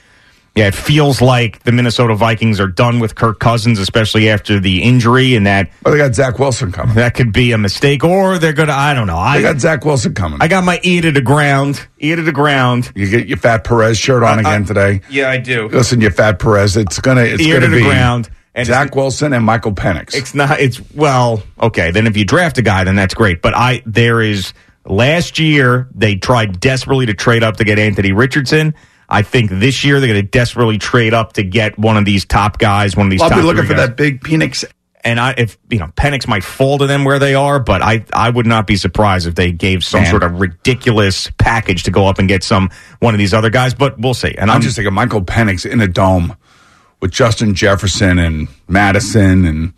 Yeah, 0.54 0.66
it 0.66 0.74
feels 0.74 1.22
like 1.22 1.62
the 1.62 1.72
Minnesota 1.72 2.14
Vikings 2.14 2.60
are 2.60 2.66
done 2.66 3.00
with 3.00 3.14
Kirk 3.14 3.40
Cousins, 3.40 3.78
especially 3.78 4.28
after 4.28 4.60
the 4.60 4.82
injury, 4.82 5.34
and 5.34 5.46
that 5.46 5.70
Well, 5.82 5.92
they 5.92 5.98
got 5.98 6.14
Zach 6.14 6.38
Wilson 6.38 6.70
coming. 6.72 6.94
that 6.96 7.14
could 7.14 7.32
be 7.32 7.52
a 7.52 7.58
mistake, 7.58 8.04
or 8.04 8.38
they're 8.38 8.52
gonna. 8.52 8.72
I 8.74 8.92
don't 8.92 9.06
know. 9.06 9.16
They 9.16 9.20
I 9.38 9.40
got 9.42 9.60
Zach 9.60 9.84
Wilson 9.86 10.12
coming. 10.12 10.38
I 10.42 10.48
got 10.48 10.62
my 10.62 10.78
ear 10.82 11.00
to 11.02 11.10
the 11.10 11.22
ground, 11.22 11.86
ear 12.00 12.16
to 12.16 12.22
the 12.22 12.32
ground. 12.32 12.92
you 12.94 13.08
get 13.08 13.28
your 13.28 13.38
Fat 13.38 13.64
Perez 13.64 13.98
shirt 13.98 14.22
on 14.22 14.40
again 14.40 14.66
today. 14.66 15.00
Yeah, 15.08 15.30
I 15.30 15.38
do. 15.38 15.68
Listen, 15.68 16.02
your 16.02 16.10
Fat 16.10 16.38
Perez. 16.38 16.76
It's 16.76 16.98
gonna. 17.00 17.22
It's 17.22 17.42
Ear 17.42 17.54
gonna 17.60 17.66
to 17.68 17.70
the 17.72 17.78
be 17.82 17.88
ground. 17.88 18.28
And 18.54 18.66
Zach 18.66 18.94
Wilson 18.94 19.32
and 19.32 19.46
Michael 19.46 19.72
Penix. 19.72 20.14
It's 20.14 20.34
not. 20.34 20.60
It's 20.60 20.82
well, 20.94 21.42
okay. 21.58 21.92
Then 21.92 22.06
if 22.06 22.14
you 22.18 22.26
draft 22.26 22.58
a 22.58 22.62
guy, 22.62 22.84
then 22.84 22.94
that's 22.96 23.14
great. 23.14 23.40
But 23.40 23.56
I 23.56 23.82
there 23.86 24.20
is 24.20 24.52
last 24.84 25.38
year 25.38 25.88
they 25.94 26.16
tried 26.16 26.60
desperately 26.60 27.06
to 27.06 27.14
trade 27.14 27.42
up 27.42 27.56
to 27.56 27.64
get 27.64 27.78
Anthony 27.78 28.12
Richardson. 28.12 28.74
I 29.12 29.22
think 29.22 29.50
this 29.50 29.84
year 29.84 30.00
they're 30.00 30.08
going 30.08 30.22
to 30.22 30.28
desperately 30.28 30.78
trade 30.78 31.12
up 31.12 31.34
to 31.34 31.42
get 31.42 31.78
one 31.78 31.98
of 31.98 32.04
these 32.06 32.24
top 32.24 32.58
guys, 32.58 32.96
one 32.96 33.06
of 33.06 33.10
these. 33.10 33.20
I'll 33.20 33.28
be 33.28 33.42
looking 33.42 33.64
for 33.64 33.74
guys. 33.74 33.88
that 33.88 33.96
big 33.96 34.22
Penix. 34.22 34.64
And 35.04 35.18
I, 35.20 35.34
if 35.36 35.58
you 35.68 35.80
know, 35.80 35.88
Penix 35.88 36.28
might 36.28 36.44
fall 36.44 36.78
to 36.78 36.86
them 36.86 37.04
where 37.04 37.18
they 37.18 37.34
are, 37.34 37.58
but 37.58 37.82
I, 37.82 38.04
I 38.12 38.30
would 38.30 38.46
not 38.46 38.66
be 38.68 38.76
surprised 38.76 39.26
if 39.26 39.34
they 39.34 39.50
gave 39.52 39.84
some 39.84 40.02
Man. 40.02 40.10
sort 40.10 40.22
of 40.22 40.40
ridiculous 40.40 41.28
package 41.38 41.82
to 41.82 41.90
go 41.90 42.06
up 42.06 42.18
and 42.20 42.28
get 42.28 42.42
some 42.44 42.70
one 43.00 43.12
of 43.12 43.18
these 43.18 43.34
other 43.34 43.50
guys. 43.50 43.74
But 43.74 43.98
we'll 43.98 44.14
see. 44.14 44.32
And 44.38 44.50
I'm 44.50 44.56
I'm, 44.56 44.62
just 44.62 44.76
thinking 44.76 44.94
Michael 44.94 45.22
Penix 45.22 45.68
in 45.70 45.80
a 45.80 45.88
dome 45.88 46.36
with 47.00 47.10
Justin 47.10 47.54
Jefferson 47.54 48.18
and 48.20 48.46
Madison 48.68 49.44
and 49.44 49.72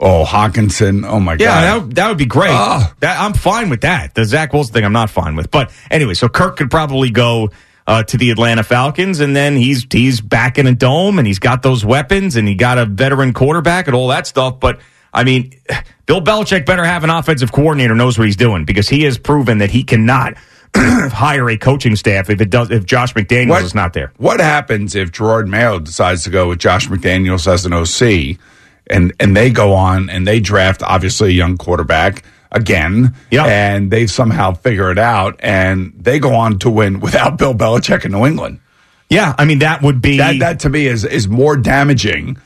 oh 0.00 0.24
Hockenson. 0.26 1.06
Oh 1.06 1.20
my 1.20 1.32
Yeah, 1.34 1.38
god. 1.78 1.90
that, 1.90 1.94
that 1.96 2.08
would 2.08 2.18
be 2.18 2.24
great. 2.26 2.50
Ah. 2.50 2.92
That 3.00 3.20
I'm 3.20 3.34
fine 3.34 3.68
with 3.68 3.82
that. 3.82 4.14
The 4.14 4.24
Zach 4.24 4.52
Wilson 4.54 4.72
thing, 4.72 4.84
I'm 4.84 4.94
not 4.94 5.10
fine 5.10 5.36
with. 5.36 5.50
But 5.50 5.70
anyway, 5.90 6.14
so 6.14 6.28
Kirk 6.28 6.56
could 6.56 6.70
probably 6.70 7.10
go 7.10 7.50
uh, 7.90 8.04
to 8.04 8.16
the 8.16 8.30
Atlanta 8.30 8.62
Falcons, 8.62 9.18
and 9.18 9.34
then 9.34 9.56
he's 9.56 9.84
he's 9.90 10.20
back 10.20 10.58
in 10.58 10.68
a 10.68 10.74
dome, 10.74 11.18
and 11.18 11.26
he's 11.26 11.40
got 11.40 11.62
those 11.62 11.84
weapons, 11.84 12.36
and 12.36 12.46
he 12.46 12.54
got 12.54 12.78
a 12.78 12.86
veteran 12.86 13.32
quarterback, 13.32 13.88
and 13.88 13.96
all 13.96 14.06
that 14.08 14.28
stuff. 14.28 14.60
But 14.60 14.78
I 15.12 15.24
mean, 15.24 15.52
Bill 16.06 16.20
Belichick 16.20 16.64
better 16.64 16.84
have 16.84 17.02
an 17.02 17.10
offensive 17.10 17.50
coordinator 17.50 17.96
knows 17.96 18.16
what 18.16 18.26
he's 18.26 18.36
doing 18.36 18.64
because 18.64 18.88
he 18.88 19.02
has 19.02 19.18
proven 19.18 19.58
that 19.58 19.72
he 19.72 19.82
cannot 19.82 20.34
hire 20.76 21.50
a 21.50 21.56
coaching 21.56 21.96
staff 21.96 22.30
if 22.30 22.40
it 22.40 22.48
does 22.48 22.70
if 22.70 22.86
Josh 22.86 23.12
McDaniels 23.14 23.64
is 23.64 23.74
not 23.74 23.92
there. 23.92 24.12
What 24.18 24.38
happens 24.38 24.94
if 24.94 25.10
Jerod 25.10 25.48
Mayo 25.48 25.80
decides 25.80 26.22
to 26.24 26.30
go 26.30 26.48
with 26.50 26.60
Josh 26.60 26.86
McDaniels 26.86 27.48
as 27.52 27.66
an 27.66 27.72
OC, 27.72 28.38
and 28.86 29.12
and 29.18 29.36
they 29.36 29.50
go 29.50 29.72
on 29.72 30.08
and 30.10 30.28
they 30.28 30.38
draft 30.38 30.84
obviously 30.84 31.30
a 31.30 31.32
young 31.32 31.56
quarterback 31.56 32.22
again, 32.52 33.14
Yeah. 33.30 33.44
and 33.44 33.90
they 33.90 34.06
somehow 34.06 34.52
figure 34.54 34.90
it 34.90 34.98
out, 34.98 35.36
and 35.40 35.92
they 35.96 36.18
go 36.18 36.34
on 36.34 36.58
to 36.60 36.70
win 36.70 37.00
without 37.00 37.38
Bill 37.38 37.54
Belichick 37.54 38.04
in 38.04 38.12
New 38.12 38.26
England. 38.26 38.60
Yeah, 39.08 39.34
I 39.38 39.44
mean 39.44 39.58
that 39.60 39.82
would 39.82 40.00
be 40.00 40.18
That 40.18 40.38
that 40.38 40.60
to 40.60 40.68
me 40.70 40.86
is 40.86 41.04
is 41.04 41.26
more 41.28 41.56
damaging. 41.56 42.36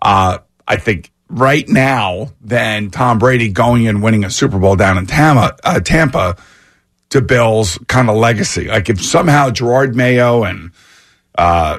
Uh, 0.00 0.38
I 0.68 0.76
think 0.76 1.10
right 1.28 1.68
now 1.68 2.30
than 2.40 2.90
Tom 2.90 3.18
Brady 3.18 3.48
going 3.48 3.88
and 3.88 4.02
winning 4.02 4.24
a 4.24 4.30
Super 4.30 4.58
Bowl 4.58 4.76
down 4.76 4.98
in 4.98 5.06
Tampa, 5.06 5.56
uh, 5.64 5.80
Tampa 5.80 6.36
to 7.10 7.20
Bill's 7.20 7.78
kind 7.88 8.08
of 8.08 8.16
legacy. 8.16 8.68
Like 8.68 8.88
if 8.88 9.02
somehow 9.02 9.50
Jerod 9.50 9.94
Mayo 9.94 10.44
and 10.44 10.70
uh, 11.36 11.78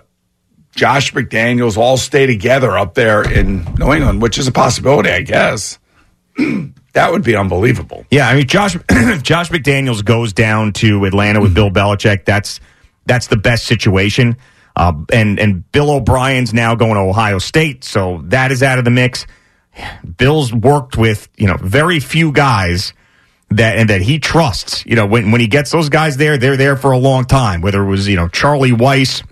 Josh 0.76 1.14
McDaniels 1.14 1.78
all 1.78 1.98
stay 1.98 2.26
together 2.26 2.78
up 2.78 2.96
there 2.96 3.22
in 3.24 3.64
New 3.76 3.94
England, 3.94 4.22
which 4.22 4.38
is 4.38 4.48
a 4.48 4.52
possibility, 4.52 5.10
I 5.10 5.22
guess. 5.22 5.80
that 6.94 7.12
would 7.12 7.24
be 7.24 7.36
unbelievable. 7.36 8.06
Yeah, 8.10 8.28
I 8.28 8.36
mean 8.36 8.48
Josh 8.48 8.74
Josh 9.22 9.50
McDaniels 9.50 10.04
goes 10.04 10.34
down 10.34 10.74
to 10.74 11.06
Atlanta 11.06 11.42
with 11.42 11.54
Bill 11.54 11.70
Belichick. 11.70 12.26
That's 12.26 12.60
that's 13.06 13.28
the 13.28 13.38
best 13.38 13.66
situation. 13.66 14.38
Uh, 14.76 14.94
and 15.12 15.40
and 15.40 15.72
Bill 15.72 15.92
O'Brien's 15.92 16.54
now 16.54 16.76
going 16.76 16.96
to 16.96 17.02
Ohio 17.02 17.40
State, 17.40 17.84
so 17.84 18.22
that 18.26 18.52
is 18.52 18.64
out 18.64 18.80
of 18.80 18.86
the 18.86 18.92
mix. 18.92 19.28
Bill's 20.18 20.54
worked 20.54 20.98
with 20.98 21.30
you 21.38 21.48
know 21.48 21.58
very 21.58 22.00
few 22.00 22.32
guys 22.32 22.94
that 23.50 23.78
and 23.78 23.90
that 23.90 24.02
he 24.02 24.20
trusts. 24.20 24.86
You 24.86 24.96
know 24.96 25.06
when 25.06 25.32
when 25.32 25.42
he 25.42 25.48
gets 25.48 25.72
those 25.72 25.90
guys 25.90 26.18
there, 26.18 26.38
they're 26.38 26.58
there 26.58 26.76
for 26.76 26.92
a 26.92 26.98
long 26.98 27.26
time. 27.26 27.62
Whether 27.62 27.84
it 27.84 27.88
was 27.88 28.08
you 28.08 28.16
know 28.16 28.28
Charlie 28.28 28.72
Weis, 28.72 29.24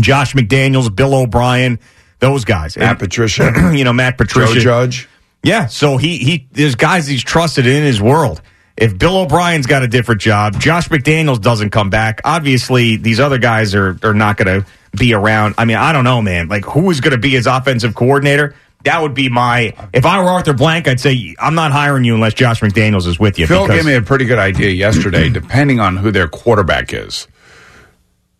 Josh 0.00 0.34
McDaniels, 0.34 0.94
Bill 0.94 1.14
O'Brien, 1.14 1.78
those 2.18 2.44
guys, 2.44 2.76
Matt 2.76 2.90
And, 2.90 2.98
Patricia, 2.98 3.72
you 3.74 3.84
know 3.84 3.92
Matt 3.92 4.18
Patricia, 4.18 4.46
Joe 4.46 4.54
Patricia, 4.54 4.64
Judge. 4.64 5.07
Yeah, 5.42 5.66
so 5.66 5.96
he 5.96 6.18
he 6.18 6.48
there's 6.52 6.74
guys 6.74 7.06
he's 7.06 7.22
trusted 7.22 7.66
in 7.66 7.82
his 7.82 8.00
world. 8.00 8.42
If 8.76 8.96
Bill 8.96 9.18
O'Brien's 9.18 9.66
got 9.66 9.82
a 9.82 9.88
different 9.88 10.20
job, 10.20 10.60
Josh 10.60 10.88
McDaniels 10.88 11.40
doesn't 11.40 11.70
come 11.70 11.90
back. 11.90 12.20
Obviously, 12.24 12.96
these 12.96 13.18
other 13.20 13.38
guys 13.38 13.74
are 13.74 13.98
are 14.02 14.14
not 14.14 14.36
going 14.36 14.62
to 14.62 14.66
be 14.96 15.14
around. 15.14 15.54
I 15.58 15.64
mean, 15.64 15.76
I 15.76 15.92
don't 15.92 16.04
know, 16.04 16.22
man. 16.22 16.48
Like 16.48 16.64
who 16.64 16.90
is 16.90 17.00
going 17.00 17.12
to 17.12 17.18
be 17.18 17.30
his 17.30 17.46
offensive 17.46 17.94
coordinator? 17.94 18.54
That 18.84 19.02
would 19.02 19.14
be 19.14 19.28
my. 19.28 19.74
If 19.92 20.06
I 20.06 20.22
were 20.22 20.28
Arthur 20.28 20.54
Blank, 20.54 20.86
I'd 20.86 21.00
say 21.00 21.34
I'm 21.40 21.54
not 21.54 21.72
hiring 21.72 22.04
you 22.04 22.14
unless 22.14 22.34
Josh 22.34 22.60
McDaniels 22.60 23.06
is 23.06 23.18
with 23.18 23.38
you. 23.38 23.46
Phil 23.46 23.62
because- 23.62 23.78
gave 23.78 23.86
me 23.86 23.94
a 23.94 24.02
pretty 24.02 24.24
good 24.24 24.38
idea 24.38 24.70
yesterday, 24.70 25.28
depending 25.30 25.80
on 25.80 25.96
who 25.96 26.10
their 26.12 26.28
quarterback 26.28 26.92
is. 26.92 27.26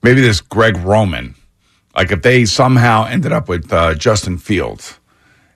Maybe 0.03 0.21
this 0.21 0.41
Greg 0.41 0.77
Roman. 0.77 1.35
Like 1.97 2.13
if 2.13 2.23
they 2.23 2.45
somehow 2.45 3.07
ended 3.07 3.33
up 3.33 3.49
with 3.49 3.73
uh, 3.73 3.95
Justin 3.97 4.39
Fields, 4.39 5.01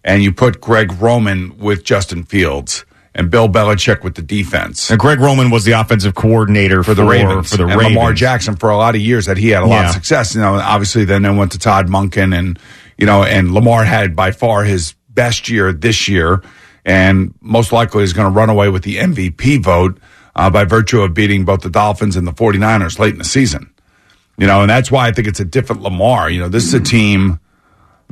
and 0.04 0.22
you 0.22 0.32
put 0.32 0.60
Greg 0.60 0.92
Roman 1.00 1.56
with 1.58 1.84
Justin 1.84 2.24
Fields 2.24 2.84
and 3.14 3.30
Bill 3.30 3.48
Belichick 3.48 4.02
with 4.02 4.14
the 4.14 4.22
defense 4.22 4.90
And 4.90 4.98
Greg 4.98 5.20
Roman 5.20 5.50
was 5.50 5.64
the 5.64 5.72
offensive 5.72 6.14
coordinator 6.14 6.82
for 6.82 6.94
the 6.94 7.04
Ravens, 7.04 7.50
For 7.50 7.58
the 7.58 7.64
and 7.66 7.72
Ravens. 7.78 7.94
Lamar 7.96 8.12
Jackson 8.14 8.56
for 8.56 8.70
a 8.70 8.76
lot 8.76 8.94
of 8.94 9.00
years 9.02 9.26
that 9.26 9.36
he 9.36 9.50
had 9.50 9.62
a 9.62 9.66
lot 9.66 9.82
Yeah. 9.82 9.88
of 9.88 9.94
success. 9.94 10.34
You 10.34 10.40
know, 10.40 10.54
obviously 10.54 11.04
then 11.04 11.22
they 11.22 11.30
went 11.30 11.52
to 11.52 11.58
Todd 11.58 11.88
Monken 11.88 12.36
and 12.36 12.58
you 12.98 13.06
know, 13.06 13.22
and 13.22 13.52
Lamar 13.52 13.84
had 13.84 14.14
by 14.16 14.30
far 14.32 14.64
his 14.64 14.94
best 15.10 15.48
year 15.48 15.72
this 15.72 16.08
year, 16.08 16.40
and 16.84 17.34
most 17.40 17.72
likely 17.72 18.02
is 18.04 18.12
going 18.12 18.26
to 18.26 18.36
run 18.36 18.48
away 18.48 18.68
with 18.68 18.82
the 18.84 18.96
MVP 18.96 19.62
vote 19.62 19.98
uh, 20.36 20.48
by 20.50 20.64
virtue 20.64 21.00
of 21.02 21.12
beating 21.12 21.44
both 21.44 21.60
the 21.62 21.70
Dolphins 21.70 22.16
and 22.16 22.26
the 22.26 22.32
49ers 22.32 22.98
late 22.98 23.12
in 23.12 23.18
the 23.18 23.24
season. 23.24 23.70
You 24.38 24.46
know, 24.46 24.62
and 24.62 24.70
that's 24.70 24.90
why 24.90 25.06
I 25.08 25.12
think 25.12 25.28
it's 25.28 25.40
a 25.40 25.44
different 25.44 25.82
Lamar. 25.82 26.30
You 26.30 26.40
know, 26.40 26.48
this 26.48 26.64
is 26.64 26.74
a 26.74 26.80
team, 26.80 27.38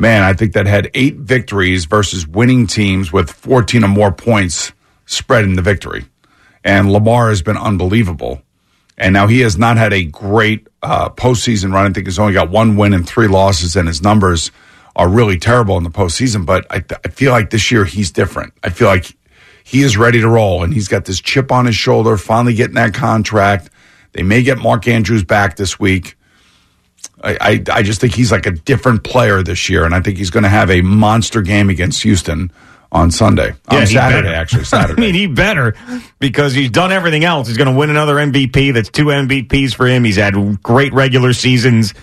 man, 0.01 0.23
I 0.23 0.33
think 0.33 0.55
that 0.55 0.67
had 0.67 0.91
eight 0.95 1.17
victories 1.17 1.85
versus 1.85 2.27
winning 2.27 2.67
teams 2.67 3.13
with 3.13 3.31
14 3.31 3.85
or 3.85 3.89
more 3.89 4.13
points 4.13 4.73
spread 5.07 5.45
in 5.45 5.55
the 5.55 5.63
victory. 5.63 6.07
And 6.65 6.93
Lamar 6.93 7.29
has 7.29 7.43
been 7.43 7.57
unbelievable. 7.57 8.43
And 8.99 9.15
now 9.15 9.27
he 9.27 9.41
has 9.41 9.57
not 9.57 9.77
had 9.77 9.93
a 9.93 10.05
great 10.05 10.67
uh, 10.83 11.09
postseason 11.11 11.73
run. 11.73 11.87
I 11.87 11.93
think 11.93 12.07
he's 12.07 12.19
only 12.19 12.35
got 12.35 12.51
one 12.51 12.77
win 12.77 12.93
and 12.93 13.09
three 13.09 13.29
losses, 13.29 13.75
and 13.75 13.89
his 13.89 14.03
numbers 14.03 14.51
are 14.95 15.09
really 15.09 15.39
terrible 15.39 15.79
in 15.79 15.85
the 15.85 15.91
postseason. 15.91 16.45
But 16.45 16.67
I, 16.71 16.85
I 17.05 17.09
feel 17.09 17.33
like 17.33 17.51
this 17.51 17.71
year 17.71 17.85
he's 17.87 18.11
different. 18.11 18.53
I 18.63 18.69
feel 18.69 18.89
like 18.89 19.17
he 19.65 19.83
is 19.83 19.97
ready 19.97 20.21
to 20.21 20.29
roll, 20.29 20.63
and 20.63 20.75
he's 20.75 20.89
got 20.89 21.07
this 21.07 21.21
chip 21.21 21.51
on 21.51 21.65
his 21.65 21.77
shoulder, 21.77 22.17
finally 22.19 22.55
getting 22.55 22.75
that 22.75 22.93
contract. 22.93 23.71
They 24.13 24.23
may 24.23 24.43
get 24.43 24.59
Mark 24.59 24.87
Andrews 24.87 25.25
back 25.25 25.57
this 25.57 25.81
week. 25.81 26.17
I, 27.23 27.37
I, 27.41 27.65
I 27.73 27.83
just 27.83 28.01
think 28.01 28.15
he's 28.15 28.33
like 28.33 28.47
a 28.47 28.53
different 28.53 29.05
player 29.05 29.43
this 29.43 29.69
year, 29.69 29.85
and 29.85 29.95
I 29.95 30.01
think 30.01 30.19
he's 30.19 30.31
going 30.31 30.43
to 30.45 30.49
have 30.49 30.71
a 30.71 30.81
monster 30.81 31.43
game 31.43 31.69
against 31.69 32.03
Houston 32.03 32.51
on 32.93 33.11
Sunday. 33.11 33.55
on 33.69 33.87
Saturday, 33.87 34.29
better. 34.29 34.35
actually, 34.35 34.65
Saturday. 34.65 35.01
I 35.01 35.07
mean, 35.07 35.15
he 35.15 35.27
better 35.27 35.75
because 36.19 36.55
he's 36.55 36.71
done 36.71 36.93
everything 36.93 37.25
else. 37.25 37.49
He's 37.49 37.57
going 37.57 37.73
to 37.73 37.79
win 37.79 37.91
another 37.91 38.17
MVP. 38.17 38.75
That's 38.75 38.89
two 38.89 39.07
MVPs 39.07 39.75
for 39.75 39.87
him. 39.87 40.05
He's 40.05 40.17
had 40.17 40.63
great 40.63 40.93
regular 40.93 41.33
seasons. 41.33 41.95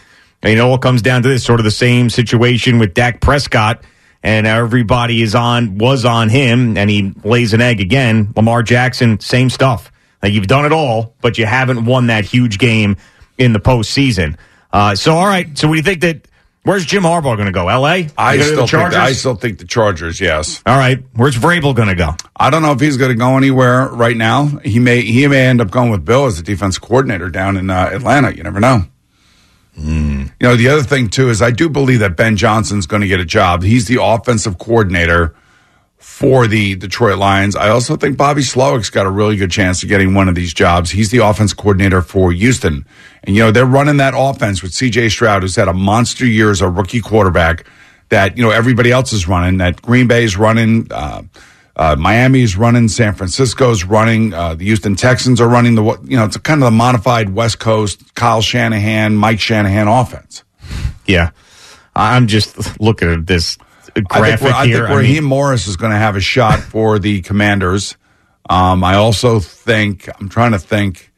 And 0.43 0.53
it 0.53 0.59
all 0.59 0.77
comes 0.77 1.01
down 1.01 1.23
to 1.23 1.29
this 1.29 1.43
sort 1.43 1.59
of 1.59 1.63
the 1.63 1.71
same 1.71 2.09
situation 2.09 2.77
with 2.77 2.93
Dak 2.93 3.21
Prescott, 3.21 3.83
and 4.21 4.45
everybody 4.45 5.23
is 5.23 5.33
on 5.33 5.79
was 5.79 6.05
on 6.05 6.29
him, 6.29 6.77
and 6.77 6.89
he 6.89 7.11
lays 7.23 7.53
an 7.53 7.61
egg 7.61 7.81
again. 7.81 8.33
Lamar 8.35 8.61
Jackson, 8.61 9.19
same 9.19 9.49
stuff. 9.49 9.91
Like 10.21 10.33
you've 10.33 10.47
done 10.47 10.65
it 10.65 10.71
all, 10.71 11.15
but 11.21 11.39
you 11.39 11.47
haven't 11.47 11.85
won 11.85 12.07
that 12.07 12.23
huge 12.23 12.59
game 12.59 12.97
in 13.39 13.53
the 13.53 13.59
postseason. 13.59 14.37
Uh, 14.71 14.95
so, 14.95 15.15
all 15.15 15.25
right. 15.25 15.57
So, 15.57 15.67
we 15.67 15.81
think 15.81 16.01
that 16.01 16.27
Where's 16.67 16.85
Jim 16.85 17.03
Harbaugh 17.03 17.37
going 17.37 17.45
to 17.45 17.53
go? 17.53 17.69
L.A. 17.69 18.09
I 18.17 18.39
still 18.39 18.67
think? 18.67 18.93
I 18.93 19.13
still 19.13 19.35
think 19.35 19.59
the 19.59 19.63
Chargers. 19.63 20.19
Yes. 20.19 20.61
All 20.65 20.77
right. 20.77 21.01
Where's 21.13 21.37
Vrabel 21.37 21.73
going 21.73 21.87
to 21.87 21.95
go? 21.95 22.13
I 22.35 22.49
don't 22.49 22.61
know 22.61 22.73
if 22.73 22.81
he's 22.81 22.97
going 22.97 23.11
to 23.11 23.15
go 23.15 23.37
anywhere 23.37 23.87
right 23.87 24.17
now. 24.17 24.47
He 24.65 24.79
may 24.79 24.99
he 24.99 25.25
may 25.29 25.47
end 25.47 25.61
up 25.61 25.71
going 25.71 25.91
with 25.91 26.03
Bill 26.03 26.25
as 26.25 26.35
the 26.35 26.43
defense 26.43 26.77
coordinator 26.77 27.29
down 27.29 27.55
in 27.55 27.69
uh, 27.69 27.91
Atlanta. 27.93 28.35
You 28.35 28.43
never 28.43 28.59
know. 28.59 28.81
You 29.77 30.29
know, 30.41 30.57
the 30.57 30.67
other 30.67 30.83
thing 30.83 31.07
too 31.07 31.29
is 31.29 31.41
I 31.41 31.51
do 31.51 31.69
believe 31.69 31.99
that 31.99 32.17
Ben 32.17 32.35
Johnson's 32.35 32.85
going 32.85 33.01
to 33.01 33.07
get 33.07 33.21
a 33.21 33.25
job. 33.25 33.63
He's 33.63 33.87
the 33.87 34.03
offensive 34.03 34.57
coordinator 34.57 35.35
for 36.07 36.47
the 36.47 36.73
Detroit 36.75 37.19
Lions. 37.19 37.55
I 37.55 37.69
also 37.69 37.95
think 37.95 38.17
Bobby 38.17 38.41
Slowik's 38.41 38.89
got 38.89 39.05
a 39.05 39.09
really 39.09 39.35
good 39.35 39.51
chance 39.51 39.83
of 39.83 39.89
getting 39.89 40.15
one 40.15 40.27
of 40.27 40.33
these 40.33 40.51
jobs. 40.51 40.89
He's 40.89 41.11
the 41.11 41.19
offense 41.19 41.53
coordinator 41.53 42.01
for 42.01 42.31
Houston. 42.31 42.87
And, 43.23 43.35
you 43.35 43.43
know, 43.43 43.51
they're 43.51 43.67
running 43.67 43.97
that 43.97 44.15
offense 44.17 44.63
with 44.63 44.71
CJ 44.71 45.11
Stroud, 45.11 45.43
who's 45.43 45.55
had 45.55 45.67
a 45.67 45.73
monster 45.73 46.25
year 46.25 46.49
as 46.49 46.59
a 46.59 46.69
rookie 46.69 47.01
quarterback 47.01 47.65
that, 48.09 48.35
you 48.35 48.41
know, 48.41 48.49
everybody 48.49 48.91
else 48.91 49.13
is 49.13 49.27
running, 49.27 49.57
that 49.57 49.79
Green 49.83 50.07
Bay's 50.07 50.37
running, 50.37 50.87
uh, 50.91 51.21
uh, 51.75 51.95
Miami's 51.99 52.57
running, 52.57 52.87
San 52.87 53.13
Francisco's 53.13 53.83
running, 53.83 54.33
uh, 54.33 54.55
the 54.55 54.65
Houston 54.65 54.95
Texans 54.95 55.39
are 55.39 55.47
running 55.47 55.75
the, 55.75 55.83
you 56.05 56.17
know, 56.17 56.25
it's 56.25 56.37
kind 56.37 56.63
of 56.63 56.65
the 56.65 56.75
modified 56.75 57.29
West 57.29 57.59
Coast 57.59 58.15
Kyle 58.15 58.41
Shanahan, 58.41 59.15
Mike 59.15 59.39
Shanahan 59.39 59.87
offense. 59.87 60.43
Yeah. 61.05 61.29
I'm 61.95 62.25
just 62.25 62.79
looking 62.79 63.11
at 63.11 63.27
this 63.27 63.59
I 63.89 63.91
think, 63.93 64.07
graphic 64.09 64.41
we're- 64.41 64.53
I 64.53 64.65
here. 64.67 64.87
think 64.87 64.99
I 64.99 65.01
mean- 65.03 65.23
Morris 65.23 65.67
is 65.67 65.75
going 65.77 65.91
to 65.91 65.97
have 65.97 66.15
a 66.15 66.19
shot 66.21 66.59
for 66.59 66.99
the 66.99 67.21
Commanders. 67.21 67.95
Um, 68.49 68.83
I 68.83 68.95
also 68.95 69.39
think 69.39 70.09
I'm 70.19 70.29
trying 70.29 70.51
to 70.53 70.59
think. 70.59 71.11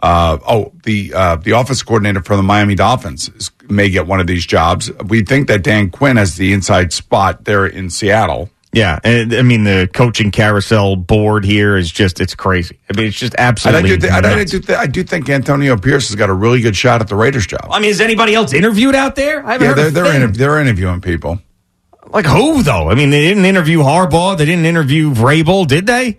Uh, 0.00 0.38
oh, 0.48 0.72
the 0.84 1.12
uh, 1.12 1.34
the 1.36 1.52
office 1.52 1.82
coordinator 1.82 2.22
for 2.22 2.36
the 2.36 2.42
Miami 2.42 2.76
Dolphins 2.76 3.28
is, 3.30 3.50
may 3.68 3.90
get 3.90 4.06
one 4.06 4.20
of 4.20 4.28
these 4.28 4.46
jobs. 4.46 4.92
We 5.08 5.22
think 5.22 5.48
that 5.48 5.64
Dan 5.64 5.90
Quinn 5.90 6.16
has 6.16 6.36
the 6.36 6.52
inside 6.52 6.92
spot 6.92 7.46
there 7.46 7.66
in 7.66 7.90
Seattle. 7.90 8.48
Yeah, 8.72 9.00
and 9.02 9.34
I 9.34 9.42
mean 9.42 9.64
the 9.64 9.88
coaching 9.92 10.30
carousel 10.30 10.94
board 10.94 11.44
here 11.44 11.76
is 11.76 11.90
just 11.90 12.20
it's 12.20 12.36
crazy. 12.36 12.78
I 12.88 12.96
mean 12.96 13.06
it's 13.08 13.18
just 13.18 13.32
And 13.38 13.40
I 13.44 13.48
absolutely. 13.48 13.88
do, 13.90 13.96
th- 13.98 14.12
and 14.12 14.24
I, 14.26 14.44
do 14.44 14.60
th- 14.60 14.78
I 14.78 14.86
do 14.86 15.02
think 15.02 15.28
Antonio 15.28 15.76
Pierce 15.76 16.06
has 16.10 16.14
got 16.14 16.30
a 16.30 16.34
really 16.34 16.60
good 16.60 16.76
shot 16.76 17.00
at 17.00 17.08
the 17.08 17.16
Raiders 17.16 17.48
job. 17.48 17.66
I 17.68 17.80
mean, 17.80 17.90
is 17.90 18.00
anybody 18.00 18.36
else 18.36 18.52
interviewed 18.52 18.94
out 18.94 19.16
there? 19.16 19.44
I 19.44 19.54
haven't 19.54 19.64
Yeah, 19.68 19.74
heard 19.74 19.94
they're 19.94 20.04
they're, 20.04 20.14
inter- 20.14 20.26
they're 20.28 20.60
interviewing 20.60 21.00
people. 21.00 21.40
Like 22.10 22.26
who 22.26 22.62
though? 22.62 22.88
I 22.90 22.94
mean, 22.94 23.10
they 23.10 23.20
didn't 23.22 23.44
interview 23.44 23.78
Harbaugh. 23.80 24.36
They 24.38 24.44
didn't 24.46 24.64
interview 24.66 25.12
Vrabel, 25.12 25.66
did 25.66 25.86
they? 25.86 26.16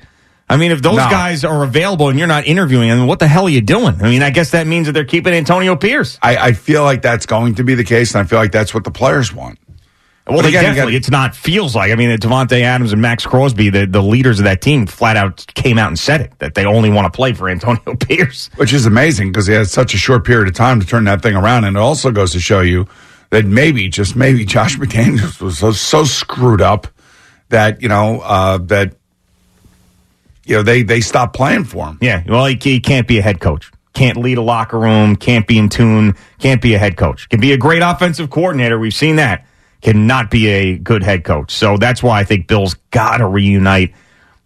I 0.51 0.57
mean, 0.57 0.71
if 0.71 0.81
those 0.81 0.97
No. 0.97 1.09
guys 1.09 1.43
are 1.45 1.63
available 1.63 2.09
and 2.09 2.17
you're 2.17 2.27
not 2.27 2.47
interviewing 2.47 2.89
them, 2.89 3.05
what 3.05 3.19
the 3.19 3.27
hell 3.27 3.45
are 3.45 3.49
you 3.49 3.61
doing? 3.61 3.95
I 4.01 4.09
mean, 4.09 4.23
I 4.23 4.31
guess 4.31 4.51
that 4.51 4.65
means 4.65 4.87
that 4.87 4.93
they're 4.93 5.05
keeping 5.05 5.33
Antonio 5.33 5.75
Pierce. 5.75 6.17
I, 6.23 6.37
I 6.37 6.51
feel 6.53 6.83
like 6.83 7.01
that's 7.03 7.25
going 7.27 7.55
to 7.55 7.63
be 7.63 7.75
the 7.75 7.83
case, 7.83 8.15
and 8.15 8.21
I 8.21 8.27
feel 8.27 8.39
like 8.39 8.51
that's 8.51 8.73
what 8.73 8.83
the 8.83 8.89
players 8.91 9.31
want. 9.33 9.59
Well, 10.25 10.37
But 10.37 10.45
again, 10.47 10.63
definitely. 10.63 10.93
gotta- 10.93 10.97
it's 10.97 11.09
not 11.11 11.35
feels 11.35 11.75
like. 11.75 11.91
I 11.91 11.95
mean, 11.95 12.09
Davante 12.17 12.61
Adams 12.61 12.93
and 12.93 13.01
Maxx 13.01 13.25
Crosby, 13.25 13.69
the, 13.69 13.85
the 13.87 14.01
leaders 14.01 14.39
of 14.39 14.45
that 14.45 14.61
team, 14.61 14.85
flat 14.87 15.17
out 15.17 15.45
came 15.55 15.77
out 15.79 15.87
and 15.87 15.97
said 15.99 16.21
it 16.21 16.33
that 16.39 16.53
they 16.55 16.65
only 16.65 16.89
want 16.91 17.11
to 17.11 17.15
play 17.15 17.33
for 17.33 17.47
Antonio 17.49 17.95
Pierce. 17.99 18.49
which 18.55 18.73
is 18.73 18.85
amazing 18.87 19.31
because 19.31 19.45
he 19.47 19.53
had 19.53 19.67
such 19.67 19.93
a 19.93 19.97
short 19.97 20.25
period 20.25 20.47
of 20.47 20.53
time 20.55 20.79
to 20.79 20.85
turn 20.85 21.03
that 21.05 21.21
thing 21.21 21.35
around. 21.35 21.63
And 21.63 21.75
it 21.75 21.79
also 21.79 22.11
goes 22.11 22.31
to 22.33 22.39
show 22.39 22.61
you 22.61 22.87
that 23.29 23.45
maybe, 23.45 23.89
just 23.89 24.15
maybe, 24.15 24.45
Josh 24.45 24.77
McDaniels 24.77 25.41
was 25.41 25.59
so, 25.59 25.71
so 25.71 26.03
screwed 26.03 26.61
up 26.61 26.87
that 27.49 27.81
you 27.81 27.89
know 27.89 28.21
uh, 28.21 28.57
that 28.57 28.95
you 30.45 30.55
know 30.55 30.63
they 30.63 30.83
they 30.83 31.01
stopped 31.01 31.35
playing 31.35 31.65
for 31.65 31.87
him. 31.87 31.97
Yeah, 32.01 32.23
well, 32.27 32.45
he, 32.45 32.55
he 32.55 32.79
can't 32.79 33.07
be 33.07 33.19
a 33.19 33.21
head 33.21 33.39
coach. 33.39 33.71
Can't 33.93 34.17
lead 34.17 34.37
a 34.37 34.41
locker 34.41 34.79
room. 34.79 35.15
Can't 35.15 35.47
be 35.47 35.57
in 35.57 35.69
tune. 35.69 36.15
Can't 36.37 36.61
be 36.61 36.73
a 36.75 36.79
head 36.79 36.95
coach. 36.95 37.27
Can 37.29 37.39
be 37.39 37.53
a 37.53 37.57
great 37.57 37.81
offensive 37.81 38.29
coordinator. 38.29 38.79
We've 38.79 38.93
seen 38.93 39.17
that. 39.17 39.45
Cannot 39.81 40.29
be 40.29 40.47
a 40.47 40.77
good 40.77 41.03
head 41.03 41.23
coach. 41.23 41.51
So 41.51 41.77
that's 41.77 42.03
why 42.03 42.19
I 42.19 42.23
think 42.23 42.47
Bill's 42.47 42.75
got 42.91 43.17
to 43.17 43.27
reunite 43.27 43.93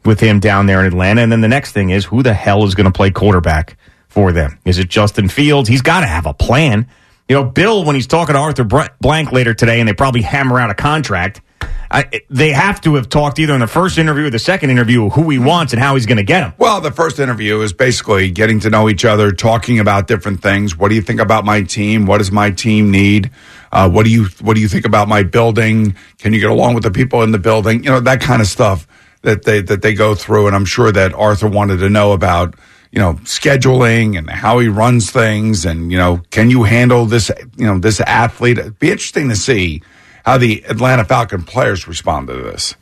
with 0.05 0.19
him 0.19 0.39
down 0.39 0.65
there 0.65 0.79
in 0.81 0.85
Atlanta. 0.85 1.21
And 1.21 1.31
then 1.31 1.41
the 1.41 1.47
next 1.47 1.71
thing 1.71 1.89
is 1.89 2.05
who 2.05 2.23
the 2.23 2.33
hell 2.33 2.65
is 2.65 2.75
going 2.75 2.85
to 2.85 2.91
play 2.91 3.11
quarterback 3.11 3.77
for 4.07 4.31
them? 4.31 4.59
Is 4.63 4.77
it 4.77 4.89
Justin 4.89 5.27
Fields? 5.27 5.67
He's 5.67 5.81
got 5.81 6.01
to 6.01 6.07
have 6.07 6.25
a 6.25 6.33
plan. 6.33 6.87
You 7.33 7.39
know, 7.39 7.49
Bill, 7.49 7.83
when 7.83 7.95
he's 7.95 8.05
talking 8.05 8.35
to 8.35 8.39
Arthur 8.39 8.63
Blank 8.63 9.31
later 9.31 9.55
today, 9.55 9.79
and 9.79 9.89
they 9.89 9.93
probably 9.93 10.21
hammer 10.21 10.59
out 10.59 10.69
a 10.69 10.75
contract. 10.75 11.41
I, 11.89 12.21
they 12.29 12.51
have 12.51 12.79
to 12.81 12.93
have 12.93 13.09
talked 13.09 13.39
either 13.39 13.55
in 13.55 13.59
the 13.59 13.65
first 13.65 13.97
interview 13.97 14.27
or 14.27 14.29
the 14.29 14.37
second 14.37 14.69
interview 14.69 15.09
who 15.09 15.31
he 15.31 15.39
wants 15.39 15.73
and 15.73 15.81
how 15.81 15.95
he's 15.95 16.05
going 16.05 16.17
to 16.17 16.23
get 16.23 16.43
him. 16.43 16.53
Well, 16.59 16.79
the 16.79 16.91
first 16.91 17.19
interview 17.19 17.59
is 17.61 17.73
basically 17.73 18.29
getting 18.29 18.59
to 18.59 18.69
know 18.69 18.87
each 18.87 19.03
other, 19.03 19.31
talking 19.31 19.79
about 19.79 20.05
different 20.05 20.43
things. 20.43 20.77
What 20.77 20.89
do 20.89 20.95
you 20.95 21.01
think 21.01 21.19
about 21.19 21.43
my 21.43 21.63
team? 21.63 22.05
What 22.05 22.19
does 22.19 22.31
my 22.31 22.51
team 22.51 22.91
need? 22.91 23.31
Uh, 23.71 23.89
what 23.89 24.03
do 24.03 24.11
you 24.11 24.25
What 24.41 24.53
do 24.53 24.61
you 24.61 24.67
think 24.67 24.85
about 24.85 25.07
my 25.07 25.23
building? 25.23 25.95
Can 26.19 26.33
you 26.33 26.39
get 26.39 26.51
along 26.51 26.75
with 26.75 26.83
the 26.83 26.91
people 26.91 27.23
in 27.23 27.31
the 27.31 27.39
building? 27.39 27.83
You 27.83 27.89
know 27.89 27.99
that 27.99 28.21
kind 28.21 28.43
of 28.43 28.47
stuff 28.47 28.87
that 29.23 29.43
they 29.43 29.59
that 29.63 29.81
they 29.81 29.95
go 29.95 30.13
through. 30.13 30.45
And 30.45 30.55
I'm 30.55 30.65
sure 30.65 30.91
that 30.91 31.15
Arthur 31.15 31.47
wanted 31.47 31.77
to 31.77 31.89
know 31.89 32.11
about 32.11 32.53
you 32.93 32.99
know 32.99 33.15
scheduling 33.23 34.17
and 34.17 34.29
how 34.29 34.59
he 34.59 34.67
runs 34.67 35.09
things, 35.09 35.65
and 35.65 35.91
you 35.91 35.97
know 35.97 36.21
can 36.29 36.51
you 36.51 36.61
handle 36.61 37.07
this 37.07 37.31
you 37.57 37.65
know 37.65 37.79
this 37.79 37.99
athlete? 37.99 38.59
It'd 38.59 38.77
be 38.77 38.91
interesting 38.91 39.29
to 39.29 39.35
see 39.35 39.81
how 40.23 40.37
the 40.37 40.63
Atlanta 40.69 41.03
Falcon 41.03 41.43
players 41.43 41.87
respond 41.87 42.27
to 42.27 42.35
this. 42.35 42.75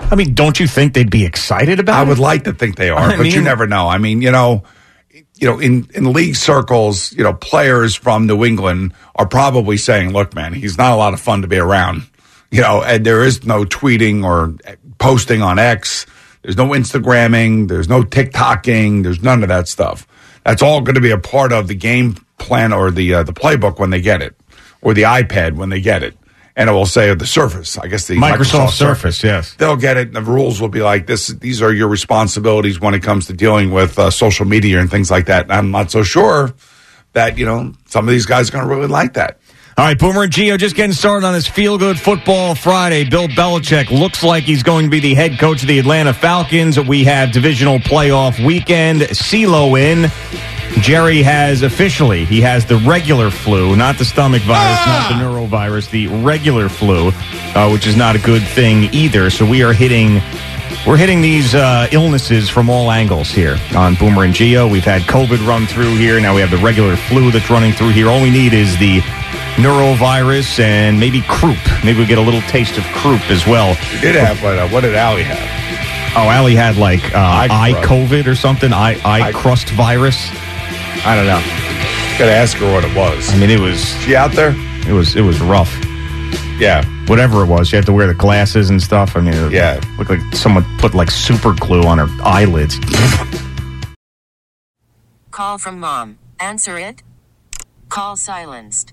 I 0.00 0.14
mean, 0.14 0.32
don't 0.32 0.58
you 0.58 0.66
think 0.66 0.94
they'd 0.94 1.10
be 1.10 1.26
excited 1.26 1.80
about 1.80 1.92
it? 1.92 1.98
I 1.98 2.02
it? 2.02 2.08
would 2.08 2.18
like 2.18 2.44
to 2.44 2.54
think 2.54 2.76
they 2.76 2.88
are, 2.88 3.12
I 3.12 3.16
but 3.18 3.26
you 3.26 3.42
never 3.42 3.66
know. 3.66 3.88
I 3.88 3.98
mean, 3.98 4.22
you 4.22 4.32
know, 4.32 4.62
you 5.10 5.48
know, 5.48 5.58
in 5.58 5.86
in 5.94 6.10
league 6.10 6.36
circles, 6.36 7.12
you 7.12 7.22
know, 7.22 7.34
players 7.34 7.94
from 7.94 8.26
New 8.26 8.42
England 8.42 8.94
are 9.16 9.26
probably 9.26 9.76
saying, 9.76 10.14
"Look, 10.14 10.34
man, 10.34 10.54
he's 10.54 10.78
not 10.78 10.92
a 10.92 10.96
lot 10.96 11.12
of 11.12 11.20
fun 11.20 11.42
to 11.42 11.48
be 11.48 11.58
around." 11.58 12.04
You 12.50 12.62
know, 12.62 12.82
and 12.82 13.04
there 13.04 13.22
is 13.22 13.44
no 13.44 13.64
tweeting 13.64 14.24
or 14.24 14.54
posting 14.98 15.42
on 15.42 15.58
X. 15.58 16.06
There's 16.42 16.56
no 16.56 16.68
Instagramming. 16.68 17.68
There's 17.68 17.88
no 17.88 18.02
TikToking. 18.02 19.02
There's 19.02 19.22
none 19.22 19.42
of 19.42 19.48
that 19.48 19.68
stuff. 19.68 20.06
That's 20.44 20.62
all 20.62 20.80
going 20.80 20.96
to 20.96 21.00
be 21.00 21.12
a 21.12 21.18
part 21.18 21.52
of 21.52 21.68
the 21.68 21.74
game 21.74 22.16
plan 22.38 22.72
or 22.72 22.90
the 22.90 23.14
uh, 23.14 23.22
the 23.22 23.32
playbook 23.32 23.78
when 23.78 23.90
they 23.90 24.00
get 24.00 24.22
it, 24.22 24.34
or 24.80 24.92
the 24.92 25.02
iPad 25.02 25.54
when 25.54 25.68
they 25.68 25.80
get 25.80 26.02
it, 26.02 26.16
and 26.56 26.68
it 26.68 26.72
will 26.72 26.86
say 26.86 27.14
the 27.14 27.26
Surface. 27.26 27.78
I 27.78 27.86
guess 27.86 28.08
the 28.08 28.16
Microsoft 28.16 28.70
Surface, 28.70 29.22
yes. 29.22 29.54
they'll 29.54 29.76
get 29.76 29.96
it. 29.96 30.08
And 30.08 30.16
the 30.16 30.22
rules 30.22 30.60
will 30.60 30.68
be 30.68 30.82
like 30.82 31.06
this. 31.06 31.28
These 31.28 31.62
are 31.62 31.72
your 31.72 31.88
responsibilities 31.88 32.80
when 32.80 32.94
it 32.94 33.02
comes 33.04 33.26
to 33.26 33.32
dealing 33.32 33.70
with 33.70 33.98
uh, 33.98 34.10
social 34.10 34.44
media 34.44 34.80
and 34.80 34.90
things 34.90 35.10
like 35.10 35.26
that. 35.26 35.44
And 35.44 35.52
I'm 35.52 35.70
not 35.70 35.92
so 35.92 36.02
sure 36.02 36.52
that 37.12 37.38
you 37.38 37.46
know 37.46 37.72
some 37.86 38.08
of 38.08 38.12
these 38.12 38.26
guys 38.26 38.48
are 38.48 38.52
going 38.52 38.64
to 38.64 38.74
really 38.74 38.88
like 38.88 39.14
that. 39.14 39.38
All 39.74 39.86
right, 39.86 39.98
Boomer 39.98 40.24
and 40.24 40.32
Gio 40.32 40.58
just 40.58 40.76
getting 40.76 40.92
started 40.92 41.26
on 41.26 41.32
this 41.32 41.46
feel 41.46 41.78
good 41.78 41.98
football 41.98 42.54
Friday. 42.54 43.08
Bill 43.08 43.26
Belichick 43.26 43.90
looks 43.90 44.22
like 44.22 44.44
he's 44.44 44.62
going 44.62 44.84
to 44.84 44.90
be 44.90 45.00
the 45.00 45.14
head 45.14 45.38
coach 45.38 45.62
of 45.62 45.68
the 45.68 45.78
Atlanta 45.78 46.12
Falcons. 46.12 46.78
We 46.78 47.04
have 47.04 47.32
divisional 47.32 47.78
playoff 47.78 48.44
weekend. 48.44 49.00
CeeLo 49.00 49.80
in. 49.80 50.10
Jerry 50.82 51.22
has 51.22 51.62
officially, 51.62 52.26
he 52.26 52.42
has 52.42 52.66
the 52.66 52.76
regular 52.76 53.30
flu, 53.30 53.74
not 53.74 53.96
the 53.96 54.04
stomach 54.04 54.42
virus, 54.42 54.86
not 54.86 55.08
the 55.08 55.24
norovirus, 55.24 55.88
the 55.90 56.06
regular 56.06 56.68
flu, 56.68 57.10
uh, 57.54 57.70
which 57.70 57.86
is 57.86 57.96
not 57.96 58.14
a 58.14 58.18
good 58.18 58.42
thing 58.42 58.92
either. 58.92 59.30
So 59.30 59.46
we 59.46 59.62
are 59.62 59.72
hitting 59.72 60.20
we're 60.86 60.98
hitting 60.98 61.22
these 61.22 61.54
uh, 61.54 61.88
illnesses 61.92 62.50
from 62.50 62.68
all 62.68 62.90
angles 62.90 63.30
here 63.30 63.56
on 63.74 63.94
Boomer 63.94 64.24
and 64.24 64.34
Gio. 64.34 64.70
We've 64.70 64.84
had 64.84 65.02
COVID 65.02 65.46
run 65.46 65.66
through 65.66 65.96
here. 65.96 66.20
Now 66.20 66.34
we 66.34 66.42
have 66.42 66.50
the 66.50 66.58
regular 66.58 66.96
flu 66.96 67.30
that's 67.30 67.48
running 67.48 67.72
through 67.72 67.90
here. 67.90 68.08
All 68.08 68.20
we 68.20 68.30
need 68.30 68.52
is 68.52 68.76
the 68.78 69.00
norovirus 69.56 70.58
and 70.60 70.98
maybe 70.98 71.22
croup. 71.22 71.58
Maybe 71.84 71.98
we 72.00 72.06
get 72.06 72.18
a 72.18 72.22
little 72.22 72.40
taste 72.42 72.78
of 72.78 72.84
croup 72.84 73.20
as 73.30 73.46
well. 73.46 73.76
We 73.94 74.00
did 74.00 74.16
have, 74.16 74.40
but 74.40 74.58
uh, 74.58 74.68
what 74.68 74.80
did 74.82 74.94
Allie 74.94 75.22
have? 75.24 76.16
Oh, 76.16 76.28
Allie 76.28 76.54
had 76.54 76.76
like 76.76 77.02
uh, 77.14 77.18
Eye 77.18 77.48
eye. 77.50 77.72
COVID 77.86 78.26
or 78.26 78.34
something, 78.34 78.72
eye, 78.72 79.00
eye 79.04 79.28
Eye- 79.28 79.32
crust 79.32 79.70
virus. 79.70 80.28
I 81.04 81.14
don't 81.16 81.26
know. 81.26 81.40
Got 82.18 82.26
to 82.26 82.32
ask 82.34 82.56
her 82.58 82.72
what 82.72 82.84
it 82.84 82.94
was. 82.96 83.30
I 83.32 83.38
mean, 83.38 83.50
it 83.50 83.58
was 83.60 83.82
she 84.02 84.14
out 84.14 84.32
there? 84.32 84.54
it 84.86 84.92
was 84.92 85.16
it 85.16 85.22
was 85.22 85.40
rough. 85.40 85.72
Yeah. 86.58 86.84
Whatever 87.06 87.42
it 87.42 87.46
was, 87.46 87.68
she 87.68 87.76
had 87.76 87.86
to 87.86 87.92
wear 87.92 88.06
the 88.06 88.14
glasses 88.14 88.70
and 88.70 88.80
stuff. 88.80 89.16
I 89.16 89.20
mean, 89.20 89.34
it 89.34 89.52
Yeah. 89.52 89.80
looked 89.98 90.10
like 90.10 90.20
someone 90.34 90.64
put 90.78 90.94
like 90.94 91.10
super 91.10 91.52
glue 91.54 91.82
on 91.82 91.98
her 91.98 92.08
eyelids. 92.22 92.78
Call 95.30 95.58
from 95.58 95.80
mom. 95.80 96.18
Answer 96.38 96.78
it. 96.78 97.02
Call 97.88 98.16
silenced. 98.16 98.92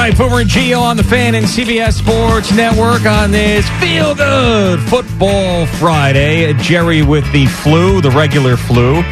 Right, 0.00 0.16
Boomer 0.16 0.40
and 0.40 0.48
Gio 0.48 0.80
on 0.80 0.96
the 0.96 1.04
fan 1.04 1.34
and 1.34 1.44
CBS 1.44 1.92
Sports 1.98 2.50
Network 2.54 3.04
on 3.04 3.32
this 3.32 3.68
Feel 3.80 4.14
Good 4.14 4.80
Football 4.80 5.66
Friday. 5.66 6.54
Jerry 6.54 7.02
with 7.02 7.30
the 7.32 7.44
flu, 7.44 8.00
the 8.00 8.08
regular 8.10 8.56
flu. 8.56 9.00
Uh, 9.00 9.02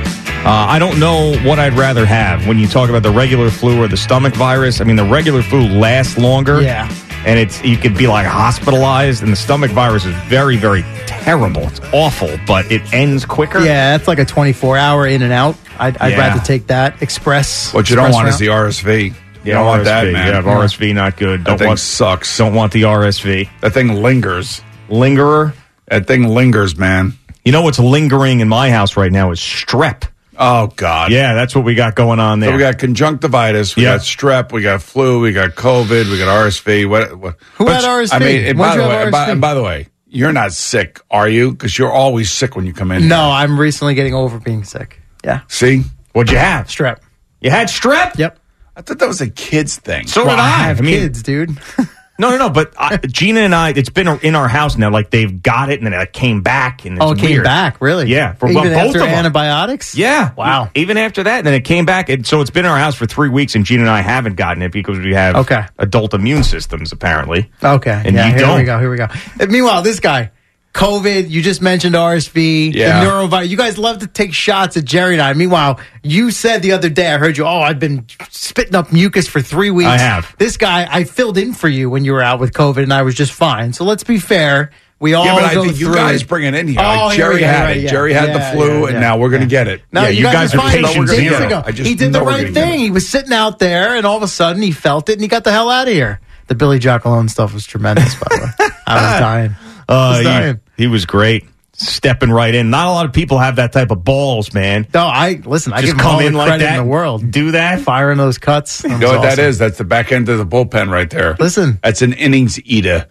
I 0.47 0.79
don't 0.79 0.99
know 0.99 1.37
what 1.45 1.59
I'd 1.59 1.75
rather 1.75 2.07
have 2.07 2.47
when 2.49 2.59
you 2.59 2.67
talk 2.67 2.89
about 2.89 3.03
the 3.03 3.11
regular 3.11 3.51
flu 3.51 3.79
or 3.83 3.87
the 3.87 3.99
stomach 3.99 4.33
virus. 4.33 4.81
I 4.81 4.85
mean, 4.85 4.97
the 4.97 5.05
regular 5.05 5.43
flu 5.43 5.61
lasts 5.61 6.17
longer. 6.17 6.63
Yeah. 6.63 6.91
And 7.27 7.39
it's 7.39 7.63
you 7.63 7.77
could 7.77 7.95
be 7.95 8.07
like 8.07 8.27
hospitalized, 8.27 9.23
and 9.23 9.31
the 9.31 9.37
stomach 9.37 9.71
virus 9.73 10.07
is 10.07 10.15
very, 10.25 10.57
very 10.57 10.83
terrible. 11.07 11.65
It's 11.65 11.81
awful, 11.93 12.35
but 12.47 12.73
it 12.73 12.95
ends 12.95 13.27
quicker. 13.27 13.59
Yeah, 13.59 13.95
it's 13.95 14.09
like 14.09 14.21
a 14.21 14.25
24 14.25 14.79
hour 14.79 15.07
in 15.07 15.21
and 15.21 15.35
out. 15.35 15.55
I'd, 15.79 15.99
I'd 15.99 16.13
Yeah. 16.13 16.29
rather 16.29 16.41
take 16.43 16.69
that 16.69 17.03
express. 17.03 17.75
What 17.75 17.91
you 17.91 17.97
don't 17.97 18.07
express 18.07 18.15
want 18.25 18.29
is 18.29 18.39
the 18.39 18.47
RSV. 18.47 19.15
You 19.49 19.55
Yeah, 19.55 19.59
don't 19.61 19.67
want 19.67 19.85
that, 19.85 20.05
RSV. 20.05 20.13
man. 20.13 20.27
Yeah, 20.27 20.43
RSV 20.43 20.95
not 20.95 21.17
good. 21.17 21.41
That 21.41 21.45
Don't 21.47 21.59
thing 21.59 21.67
want 21.69 21.79
sucks. 21.81 22.37
don't 22.37 22.53
want 22.55 22.73
the 22.75 22.83
RSV. 22.83 23.49
That 23.63 23.73
thing 23.73 24.03
lingers. 24.03 24.61
Lingerer. 24.91 25.55
That 25.87 26.07
thing 26.07 26.29
lingers, 26.29 26.77
man. 26.77 27.15
You 27.47 27.53
know 27.53 27.63
what's 27.63 27.79
lingering 27.79 28.41
in 28.41 28.49
my 28.49 28.71
house 28.71 28.97
right 28.99 29.11
now 29.11 29.31
is 29.31 29.41
strep. 29.41 30.03
Oh 30.37 30.67
God. 30.77 31.13
Yeah, 31.13 31.33
that's 31.33 31.55
what 31.55 31.65
we 31.65 31.75
got 31.75 31.95
going 31.95 32.21
on 32.21 32.41
there. 32.41 32.51
So 32.51 32.57
we 32.57 32.61
got 32.61 32.77
conjunctivitis, 32.79 33.75
we 33.75 33.85
Yeah. 33.85 33.95
got 33.97 34.01
strep, 34.01 34.53
we 34.53 34.61
got 34.61 34.83
flu, 34.83 35.19
we 35.21 35.33
got 35.33 35.53
COVID, 35.53 36.11
we 36.11 36.19
got 36.19 36.29
RSV. 36.29 36.85
What? 36.85 37.19
what 37.19 37.37
Who 37.55 37.65
but- 37.65 37.77
had 37.77 37.85
RSV? 37.85 38.13
I 38.15 38.19
mean, 38.19 38.45
and 38.45 38.59
by 38.59 38.77
the 38.77 38.83
way, 38.83 38.89
have 38.91 39.03
and 39.05 39.13
by, 39.13 39.31
and 39.31 39.41
by 39.41 39.55
the 39.55 39.63
way, 39.63 39.89
you're 40.09 40.33
not 40.35 40.53
sick, 40.53 41.01
are 41.11 41.29
you? 41.29 41.53
Because 41.53 41.79
you're 41.79 41.91
always 41.91 42.31
sick 42.31 42.55
when 42.55 42.67
you 42.67 42.75
come 42.75 42.93
in. 42.93 43.09
No, 43.09 43.31
I'm 43.31 43.59
recently 43.59 43.95
getting 43.95 44.15
over 44.15 44.39
being 44.39 44.63
sick. 44.65 45.01
Yeah. 45.25 45.41
See, 45.49 45.85
What'd 46.13 46.31
you 46.31 46.39
have? 46.39 46.67
Strep. 46.67 46.99
You 47.41 47.51
had 47.51 47.69
strep? 47.69 48.17
Yep. 48.19 48.38
I 48.79 48.83
thought 48.83 49.01
that 49.01 49.09
was 49.09 49.21
a 49.21 49.29
kid's 49.29 49.77
thing. 49.77 50.07
So 50.07 50.25
Well, 50.25 50.37
did 50.37 50.41
I. 50.43 50.47
I 50.47 50.59
have 50.69 50.79
I 50.79 50.85
mean, 50.85 51.01
kids, 51.01 51.25
dude. 51.25 51.51
no, 52.21 52.31
no, 52.31 52.39
no. 52.39 52.49
But 52.49 52.73
I, 52.79 52.97
Gina 52.99 53.41
and 53.41 53.53
I, 53.53 53.71
it's 53.71 53.91
been 53.91 54.07
in 54.23 54.37
our 54.37 54.47
house 54.47 54.77
now. 54.79 54.89
Like 54.89 55.11
they've 55.11 55.43
got 55.43 55.69
it, 55.69 55.81
and 55.83 55.87
then 55.93 56.01
it 56.01 56.13
came 56.13 56.43
back, 56.43 56.85
and 56.85 56.95
it's 56.97 57.05
oh, 57.05 57.11
it 57.11 57.19
came 57.19 57.31
weird. 57.33 57.45
back, 57.45 57.81
really? 57.81 58.07
Yeah, 58.09 58.35
for 58.35 58.49
Even 58.49 58.63
both 58.63 58.73
after 58.73 58.99
of 59.01 59.07
them. 59.07 59.15
antibiotics? 59.15 59.97
Yeah. 59.97 60.33
Wow. 60.37 60.71
Even 60.77 60.97
after 60.97 61.25
that, 61.25 61.39
and 61.39 61.47
then 61.49 61.55
it 61.55 61.63
came 61.65 61.87
back. 61.87 62.09
And 62.09 62.25
so 62.25 62.41
it's 62.41 62.51
been 62.51 62.65
in 62.67 62.71
our 62.71 62.79
house 62.79 62.95
for 62.95 63.07
three 63.07 63.29
weeks, 63.31 63.57
and 63.57 63.65
Gina 63.65 63.83
and 63.83 63.91
I 63.91 64.01
haven't 64.01 64.37
gotten 64.37 64.63
it 64.63 64.71
because 64.71 65.01
we 65.01 65.13
have 65.15 65.35
Okay. 65.35 65.65
adult 65.79 66.15
immune 66.15 66.45
systems, 66.45 66.93
apparently. 66.93 67.51
Okay. 67.65 68.01
And 68.05 68.15
yeah, 68.15 68.27
you 68.27 68.31
here 68.35 68.39
don't. 68.41 68.51
Here 68.51 68.59
we 68.61 68.65
go. 68.65 68.79
Here 68.79 68.91
we 68.91 68.97
go. 68.97 69.09
And 69.41 69.51
meanwhile, 69.51 69.83
this 69.83 69.99
guy, 69.99 70.31
COVID, 70.79 71.29
you 71.29 71.43
just 71.43 71.61
mentioned 71.61 71.97
RSV, 71.97 72.73
Yeah. 72.73 73.03
the 73.05 73.11
norovirus. 73.11 73.49
You 73.49 73.57
guys 73.57 73.79
love 73.79 73.99
to 73.99 74.07
take 74.07 74.33
shots 74.33 74.77
at 74.77 74.85
Jerry 74.85 75.15
and 75.15 75.23
I. 75.23 75.33
Meanwhile, 75.33 75.81
you 76.05 76.31
said 76.31 76.63
the 76.63 76.71
other 76.71 76.89
day, 76.89 77.13
I 77.13 77.19
heard 77.19 77.37
you, 77.37 77.45
oh, 77.45 77.59
I've 77.61 77.81
been 77.81 78.07
spitting 78.31 78.77
up 78.77 78.93
mucus 78.93 79.27
for 79.27 79.43
three 79.43 79.73
weeks. 79.73 79.89
I 79.91 79.99
have. 79.99 80.33
This 80.39 80.57
guy, 80.57 80.87
I 80.89 81.03
filled 81.03 81.37
in 81.37 81.53
for 81.53 81.69
you 81.69 81.91
when 81.91 82.05
you 82.05 82.13
were 82.13 82.23
out 82.23 82.39
with 82.39 82.53
COVID 82.53 82.85
and 82.85 82.93
I 82.93 83.03
was 83.03 83.17
just 83.17 83.33
fine. 83.33 83.73
So 83.73 83.85
let's 83.85 84.05
be 84.05 84.19
fair. 84.21 84.71
We 85.01 85.15
all 85.15 85.25
yeah, 85.25 85.35
but 85.35 85.45
I 85.45 85.55
think 85.55 85.81
you 85.81 85.93
guys 85.93 86.23
it. 86.23 86.29
bring 86.29 86.45
it 86.45 86.55
in 86.55 86.69
here. 86.69 86.79
Oh, 86.81 87.07
like 87.07 87.17
Jerry 87.17 87.43
had 87.43 87.65
right, 87.65 87.77
it. 87.77 87.83
yeah. 87.85 87.91
Jerry 87.91 88.13
had 88.13 88.29
Yeah, 88.29 88.51
the 88.53 88.57
flu, 88.57 88.83
yeah, 88.83 88.89
and 88.91 89.01
now 89.01 89.17
we're 89.19 89.31
going 89.31 89.43
to 89.43 89.49
get 89.49 89.67
it. 89.67 89.83
No, 89.93 90.03
Yeah, 90.03 90.09
you, 90.11 90.17
you 90.19 90.23
guys, 90.25 90.53
guys 90.53 90.55
are 90.55 90.71
patient 90.89 91.09
zero. 91.09 91.47
ago. 91.47 91.63
I 91.67 91.73
just 91.73 91.89
he 91.89 91.97
did 91.97 92.13
the 92.13 92.23
right 92.23 92.53
thing. 92.55 92.79
He 92.81 92.91
was 92.93 93.09
sitting 93.09 93.33
out 93.33 93.59
there, 93.59 93.97
and 93.97 94.05
all 94.07 94.17
of 94.17 94.23
a 94.25 94.29
sudden 94.29 94.63
he 94.63 94.71
felt 94.73 95.09
it, 95.09 95.13
and 95.15 95.23
he 95.23 95.29
got 95.29 95.43
the 95.45 95.51
hell 95.53 95.71
out 95.71 95.89
of 95.89 95.95
here. 95.95 96.21
The 96.49 96.55
Billy 96.57 96.79
Jock 96.81 97.05
alone 97.05 97.29
stuff 97.29 97.53
was 97.55 97.65
tremendous, 97.67 98.15
by 98.17 98.27
the 98.31 98.43
way. 98.45 98.69
I 98.87 98.95
was 98.95 99.21
dying. 99.21 99.57
I 99.89 99.93
Uh, 99.93 100.55
he, 100.77 100.83
he 100.85 100.87
was 100.87 101.07
great, 101.07 101.45
stepping 101.73 102.31
right 102.31 102.55
in. 102.55 102.71
Not 102.71 102.87
a 102.89 102.91
lot 102.91 103.07
of 103.07 103.13
people 103.13 103.39
have 103.39 103.57
that 103.57 103.73
type 103.73 103.91
of 103.91 104.05
balls, 104.05 104.53
man. 104.53 104.87
No, 104.93 105.07
I 105.07 105.41
listen. 105.45 105.73
I 105.73 105.81
Just 105.81 105.93
give 105.97 106.01
him 106.01 106.07
all 106.07 106.13
come 106.15 106.21
the 106.23 106.27
in 106.29 106.35
like 106.35 106.61
that. 106.61 106.79
in 106.79 106.85
the 106.85 106.91
world. 106.91 107.31
Do 107.31 107.53
that. 107.53 107.81
Firing 107.81 108.19
those 108.19 108.39
cuts. 108.39 108.85
You 108.85 108.99
know 108.99 109.13
what 109.19 109.23
that 109.23 109.39
is? 109.39 109.59
That's 109.59 109.79
the 109.79 109.85
back 109.85 110.13
end 110.13 110.29
of 110.29 110.39
the 110.39 110.47
bullpen 110.47 110.91
right 110.91 111.09
there. 111.09 111.37
Listen. 111.39 111.79
that's 111.83 112.03
an 112.03 112.13
innings 112.13 112.61
eater. 112.65 113.07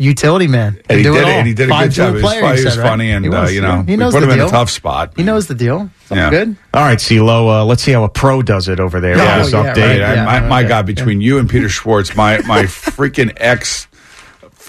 Utility 0.00 0.48
man. 0.48 0.80
And 0.88 0.98
he 0.98 1.04
do 1.04 1.12
did 1.12 1.18
it 1.18 1.20
it, 1.20 1.24
all. 1.26 1.30
and 1.38 1.46
he 1.46 1.54
did 1.54 1.68
a 1.68 1.72
Five 1.72 1.84
good 1.90 1.94
job. 1.94 2.06
tool 2.06 2.16
He 2.18 2.22
was, 2.24 2.32
player, 2.32 2.42
he 2.56 2.64
was 2.64 2.74
said, 2.74 2.80
right? 2.82 2.88
funny, 2.88 3.10
and 3.12 3.24
He 3.24 3.30
uh, 3.30 3.48
you 3.48 3.60
know, 3.60 3.82
he 3.82 3.92
we 3.92 3.96
knows 3.96 4.14
put 4.14 4.20
the 4.20 4.26
him 4.26 4.32
in 4.32 4.40
a 4.40 4.48
tough 4.48 4.68
spot. 4.68 5.12
He 5.14 5.22
knows 5.22 5.46
the 5.46 5.54
deal. 5.54 5.88
Something 6.06 6.16
Yeah. 6.16 6.30
good. 6.30 6.56
All 6.74 6.82
right, 6.82 6.98
CeeLo, 6.98 7.60
uh, 7.60 7.64
let's 7.64 7.84
see 7.84 7.92
how 7.92 8.02
a 8.02 8.08
pro 8.08 8.42
does 8.42 8.66
it 8.66 8.80
over 8.80 8.98
there. 9.00 9.16
Yeah, 9.16 9.34
on 9.34 9.42
this 9.44 9.54
oh, 9.54 9.62
update. 9.62 9.76
right, 9.76 9.98
yeah. 10.16 10.24
my, 10.24 10.40
my 10.40 10.60
okay. 10.62 10.68
God, 10.70 10.86
between 10.86 11.20
you 11.20 11.38
and 11.38 11.48
Peter 11.48 11.68
Schwartz, 11.68 12.16
my 12.16 12.38
my 12.48 12.62
freaking 12.64 13.32
ex 13.36 13.86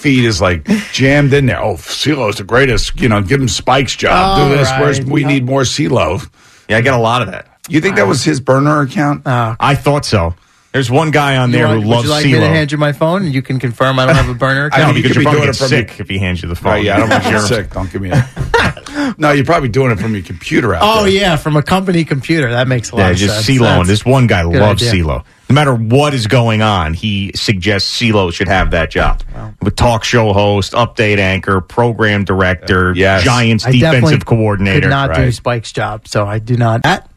feed 0.08 0.24
is 0.26 0.40
like 0.42 0.64
jammed 0.94 1.34
in 1.34 1.46
there. 1.48 1.62
Oh, 1.62 1.76
CeeLo's 1.76 2.38
the 2.38 2.44
greatest. 2.46 3.00
You 3.00 3.10
know, 3.10 3.22
give 3.22 3.42
him 3.42 3.48
Spike's 3.50 3.96
job. 3.96 4.40
All 4.40 4.50
Do 4.50 4.56
this. 4.56 4.70
Where's 4.80 5.00
right. 5.02 5.10
we 5.10 5.24
need 5.26 5.46
more 5.46 5.62
CeeLo? 5.64 6.26
Yeah, 6.70 6.78
I 6.78 6.82
get 6.82 6.94
a 6.94 6.98
lot 6.98 7.22
of 7.22 7.32
that. 7.32 7.48
You 7.70 7.82
think 7.82 7.98
that 7.98 8.08
was 8.08 8.24
his 8.24 8.40
burner 8.40 8.82
account? 8.82 9.24
Oh. 9.26 9.56
I 9.60 9.76
thought 9.76 10.06
so. 10.06 10.34
There's 10.72 10.90
one 10.92 11.12
guy 11.12 11.36
on 11.38 11.50
You 11.52 11.58
there 11.58 11.68
want- 11.68 11.82
who 11.84 11.88
would 11.90 11.96
loves 11.96 12.06
you 12.08 12.12
like 12.12 12.26
me 12.26 12.32
to 12.34 12.48
hand 12.48 12.72
you 12.72 12.78
my 12.78 12.92
phone 12.94 13.26
and 13.26 13.34
you 13.34 13.42
can 13.42 13.60
confirm 13.60 14.00
I 14.00 14.06
don't 14.06 14.16
have 14.16 14.30
a 14.30 14.34
burner 14.34 14.66
account? 14.68 14.74
I 14.74 14.78
No, 14.78 14.84
account? 14.92 14.94
think 14.96 15.04
because 15.04 15.16
you 15.18 15.22
you're 15.22 15.22
be 15.22 15.26
probably 15.26 15.40
doing 15.40 15.48
get 15.48 15.56
it 15.56 15.88
from 15.88 15.96
sick 15.96 16.00
if 16.00 16.10
he 16.10 16.18
hands 16.20 16.42
you 16.44 16.48
the 16.50 16.56
phone. 16.56 16.72
Right, 16.74 16.84
yeah, 16.86 16.96
I 16.96 17.00
don't 17.00 17.10
want 17.10 17.24
you 17.26 17.30
You're- 17.32 17.42
sick. 17.48 17.72
Don't 17.72 17.92
give 17.92 18.02
me 18.02 18.10
that. 18.10 19.16
no, 19.18 19.32
you're 19.32 19.46
probably 19.46 19.70
doing 19.70 19.92
it 19.92 20.00
from 20.00 20.14
your 20.14 20.24
computer 20.24 20.74
out 20.76 20.82
Oh 20.84 21.04
there. 21.04 21.12
yeah, 21.14 21.36
from 21.36 21.56
a 21.58 21.64
company 21.64 22.06
computer. 22.06 22.50
That 22.52 22.68
makes 22.68 22.92
a 22.92 22.96
lot 22.96 23.02
Yeah, 23.06 23.10
of 23.12 23.18
just 23.18 23.46
sense. 23.46 23.58
CeeLo. 23.60 23.62
That's- 23.64 23.80
And 23.82 23.90
this 23.90 24.06
one 24.06 24.28
guy 24.28 24.44
loves 24.44 24.88
idea. 24.88 25.04
CeeLo. 25.04 25.26
No 25.50 25.54
matter 25.54 25.74
what 25.74 26.14
is 26.14 26.28
going 26.28 26.62
on, 26.62 26.94
he 26.94 27.32
suggests 27.34 27.98
CeeLo 28.00 28.34
should 28.34 28.50
have 28.50 28.72
that 28.72 28.92
job. 28.92 29.24
With 29.62 29.76
talk 29.78 30.04
show 30.04 30.34
host, 30.34 30.74
update 30.74 31.20
anchor, 31.20 31.62
program 31.62 32.26
director, 32.26 32.94
Yes. 32.96 33.24
Giants 33.24 33.66
I 33.66 33.72
defensive 33.72 34.26
coordinator. 34.26 34.82
Could 34.82 34.90
not 34.90 35.16
do. 35.16 35.32
Spike's 35.32 35.72
job, 35.72 36.06
so 36.08 36.28
I 36.28 36.40
do 36.40 36.58
not. 36.58 36.84
That, 36.84 37.10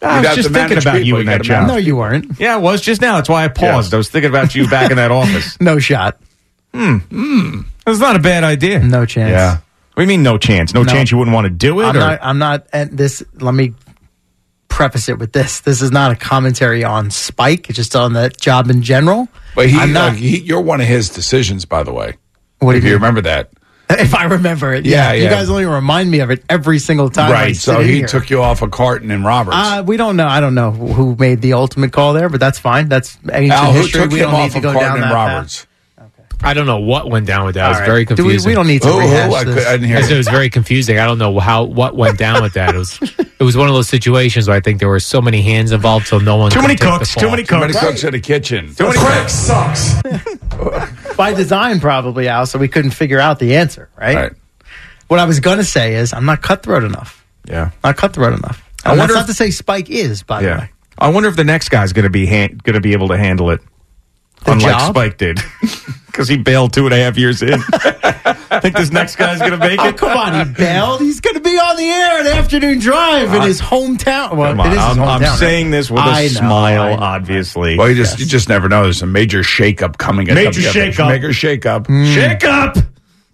I 0.00 0.20
was 0.20 0.36
just 0.36 0.50
thinking 0.50 0.78
about 0.78 0.92
people. 0.94 1.06
you 1.06 1.14
You 1.14 1.20
in 1.20 1.26
that 1.26 1.42
job. 1.42 1.66
no, 1.66 1.76
you 1.76 1.96
weren't. 1.96 2.38
Yeah, 2.38 2.56
it 2.56 2.60
was 2.60 2.80
just 2.80 3.00
now. 3.00 3.16
That's 3.16 3.28
why 3.28 3.44
I 3.44 3.48
paused. 3.48 3.92
Yeah. 3.92 3.96
I 3.96 3.98
was 3.98 4.08
thinking 4.10 4.30
about 4.30 4.54
you 4.54 4.68
back 4.68 4.90
in 4.90 4.96
that 4.96 5.10
office. 5.22 5.60
No 5.60 5.78
shot. 5.78 6.20
Hmm. 6.74 6.98
Hmm. 6.98 7.60
That's 7.84 7.98
not 7.98 8.14
a 8.16 8.20
bad 8.20 8.44
idea. 8.44 8.78
No 8.80 9.06
chance. 9.06 9.30
Yeah. 9.30 9.52
What 9.94 9.96
do 9.96 10.02
you 10.02 10.06
mean, 10.08 10.22
no 10.22 10.38
chance? 10.38 10.72
No, 10.74 10.82
No. 10.84 10.92
chance 10.92 11.10
you 11.10 11.18
wouldn't 11.18 11.34
want 11.34 11.46
to 11.46 11.50
do 11.50 11.80
it? 11.80 11.84
I'm 11.86 11.96
or? 11.96 12.00
not. 12.00 12.18
I'm 12.22 12.38
not. 12.38 12.66
And 12.72 12.96
this. 12.96 13.22
Let 13.40 13.54
me 13.54 13.74
preface 14.78 15.08
it 15.08 15.18
with 15.18 15.32
this. 15.32 15.58
This 15.58 15.82
is 15.82 15.90
not 15.90 16.12
a 16.12 16.14
commentary 16.14 16.84
on 16.84 17.10
Spike. 17.10 17.68
It's 17.68 17.74
just 17.74 17.96
on 17.96 18.12
that 18.12 18.40
job 18.40 18.70
in 18.70 18.82
general. 18.82 19.26
But 19.56 19.68
he, 19.68 19.76
not. 19.76 19.96
uh, 19.96 20.10
he, 20.12 20.38
you're 20.38 20.60
one 20.60 20.80
of 20.80 20.86
his 20.86 21.08
decisions, 21.08 21.64
by 21.64 21.82
the 21.82 21.92
way. 21.92 22.14
what 22.60 22.72
do 22.72 22.78
if 22.78 22.84
you 22.84 22.90
you 22.90 22.94
remember 22.94 23.20
that. 23.22 23.50
If 23.90 24.14
I 24.14 24.24
remember 24.24 24.74
it, 24.74 24.84
Yeah, 24.84 25.12
yeah. 25.12 25.24
You 25.24 25.30
guys 25.30 25.48
only 25.48 25.64
remind 25.64 26.10
me 26.10 26.20
of 26.20 26.30
it 26.30 26.44
every 26.48 26.78
single 26.78 27.08
time. 27.08 27.32
Right. 27.32 27.56
So 27.56 27.80
he 27.80 27.96
here. 27.96 28.06
took 28.06 28.28
you 28.28 28.42
off 28.42 28.60
a 28.60 28.68
Carton 28.68 29.10
and 29.10 29.24
Roberts. 29.24 29.56
Uh, 29.56 29.82
we 29.84 29.96
don't 29.96 30.14
know. 30.14 30.28
I 30.28 30.40
don't 30.40 30.54
know 30.54 30.70
who 30.70 31.16
made 31.16 31.40
the 31.40 31.54
ultimate 31.54 31.90
call 31.90 32.12
there, 32.12 32.28
but 32.28 32.38
that's 32.38 32.58
fine. 32.58 32.90
That's 32.90 33.16
ancient 33.32 33.50
Al, 33.50 33.72
history. 33.72 34.02
took 34.02 34.12
we 34.12 34.20
him 34.20 34.30
don't 34.30 34.42
need 34.42 34.52
to 34.52 34.60
go 34.60 34.74
Carton 34.74 35.00
down 35.00 35.00
that 35.00 35.14
Roberts? 35.14 35.66
I 36.40 36.54
don't 36.54 36.66
know 36.66 36.78
what 36.78 37.10
went 37.10 37.26
down 37.26 37.44
with 37.46 37.56
that. 37.56 37.66
It 37.66 37.68
was 37.70 37.78
path. 37.78 37.86
very 37.86 38.04
Do 38.04 38.12
we, 38.12 38.16
confusing. 38.16 38.48
we 38.50 38.54
don't 38.54 38.66
need 38.68 38.82
to 38.82 38.88
oh, 38.88 38.92
oh, 38.92 39.00
Who, 39.00 39.06
rehash 39.08 39.30
who? 39.30 39.34
I, 39.36 39.44
this. 39.44 39.54
could, 39.54 39.66
I 39.66 39.72
didn't 39.72 39.88
hear 39.88 39.96
I 39.98 40.02
said 40.02 40.12
it 40.12 40.16
was 40.18 40.28
very 40.28 40.48
confusing. 40.50 40.98
I 40.98 41.04
don't 41.06 41.18
know 41.18 41.38
how 41.40 41.64
what 41.64 41.96
went 41.96 42.16
down 42.16 42.42
with 42.42 42.52
that. 42.54 42.74
It 42.74 42.78
was 42.78 42.98
it 43.18 43.42
was 43.42 43.56
one 43.56 43.66
of 43.68 43.74
those 43.74 43.88
situations 43.88 44.46
where 44.46 44.56
I 44.56 44.60
think 44.60 44.78
there 44.78 44.88
were 44.88 45.00
so 45.00 45.20
many 45.20 45.42
hands 45.42 45.72
involved, 45.72 46.06
so 46.06 46.18
no 46.18 46.36
one 46.36 46.50
Too 46.52 46.62
many 46.62 46.76
cooks. 46.76 47.12
Too 47.14 47.20
fault. 47.20 47.32
many 47.32 47.44
Too 47.44 47.58
many 47.58 47.72
cooks. 47.72 47.84
cooks 47.84 48.04
in 48.04 48.12
the 48.12 48.20
kitchen. 48.20 48.72
Too 48.74 48.84
many 48.84 48.98
cooks. 48.98 49.32
sucks. 49.32 50.00
by 51.16 51.34
design, 51.34 51.80
probably, 51.80 52.28
Al. 52.28 52.46
So 52.46 52.58
we 52.58 52.68
couldn't 52.68 52.92
figure 52.92 53.18
out 53.20 53.38
the 53.40 53.56
answer, 53.56 53.88
right? 53.96 54.14
Right. 54.16 54.32
What 55.08 55.18
I 55.20 55.24
was 55.24 55.40
going 55.40 55.58
to 55.58 55.64
say 55.64 55.94
is, 55.96 56.12
I'm 56.12 56.24
not 56.26 56.42
cutthroat 56.42 56.84
enough. 56.84 57.24
Yeah. 57.46 57.70
Not 57.82 57.96
cutthroat 57.96 58.34
enough. 58.34 58.62
I 58.84 58.90
And 58.90 58.98
wonder 58.98 59.14
that's 59.14 59.24
if- 59.24 59.28
not 59.28 59.32
to 59.32 59.34
say 59.34 59.50
Spike 59.50 59.90
is, 59.90 60.22
by 60.22 60.42
the 60.42 60.48
way. 60.48 60.70
I 60.98 61.08
wonder 61.10 61.28
if 61.28 61.36
the 61.36 61.44
next 61.44 61.70
guy's 61.70 61.92
going 61.92 62.04
to 62.04 62.10
be 62.10 62.26
han- 62.26 62.60
going 62.62 62.74
to 62.74 62.80
be 62.80 62.92
able 62.92 63.08
to 63.08 63.16
handle 63.16 63.50
it, 63.50 63.60
The 64.44 64.52
unlike 64.52 64.70
job? 64.78 64.94
Spike 64.94 65.18
did, 65.18 65.40
because 66.06 66.28
he 66.28 66.36
bailed 66.36 66.72
two 66.72 66.84
and 66.86 66.94
a 66.94 66.98
half 66.98 67.18
years 67.18 67.42
in. 67.42 67.54
I 67.54 68.60
think 68.62 68.76
this 68.76 68.90
next 68.92 69.16
guy's 69.16 69.38
going 69.40 69.50
to 69.52 69.58
make 69.58 69.78
Oh, 69.80 69.88
it? 69.88 69.96
come 69.96 70.16
on, 70.16 70.46
he 70.46 70.52
bailed. 70.54 71.00
He's 71.00 71.20
going 71.20 71.34
to 71.34 71.40
be 71.40 71.56
on 71.58 71.76
the 71.76 71.84
air 71.84 72.20
at 72.20 72.26
afternoon 72.26 72.78
drive 72.78 73.34
in 73.34 73.42
his 73.42 73.60
hometown. 73.60 74.36
Well, 74.36 74.52
Come 74.52 74.60
on, 74.60 74.66
it 74.68 74.70
is 74.70 74.76
his 74.76 74.84
I'm, 74.98 75.00
I'm 75.02 75.20
hometown, 75.20 75.28
right? 75.28 75.38
saying 75.38 75.70
this 75.70 75.90
with 75.90 76.00
a 76.00 76.04
I 76.04 76.22
know, 76.22 76.28
smile, 76.28 76.96
know. 76.96 77.02
obviously. 77.02 77.76
Well, 77.76 77.88
you 77.88 77.94
just 77.96 78.18
you 78.20 78.26
just 78.26 78.48
never 78.48 78.68
know. 78.68 78.84
There's 78.84 79.02
a 79.02 79.06
major 79.06 79.40
shakeup 79.40 79.98
coming. 79.98 80.28
at 80.28 80.34
Major 80.34 80.60
WFH. 80.60 80.92
shakeup. 80.92 81.08
Major 81.08 81.28
shakeup. 81.30 81.86
Mm. 81.86 82.14
Shake 82.14 82.44
up! 82.44 82.76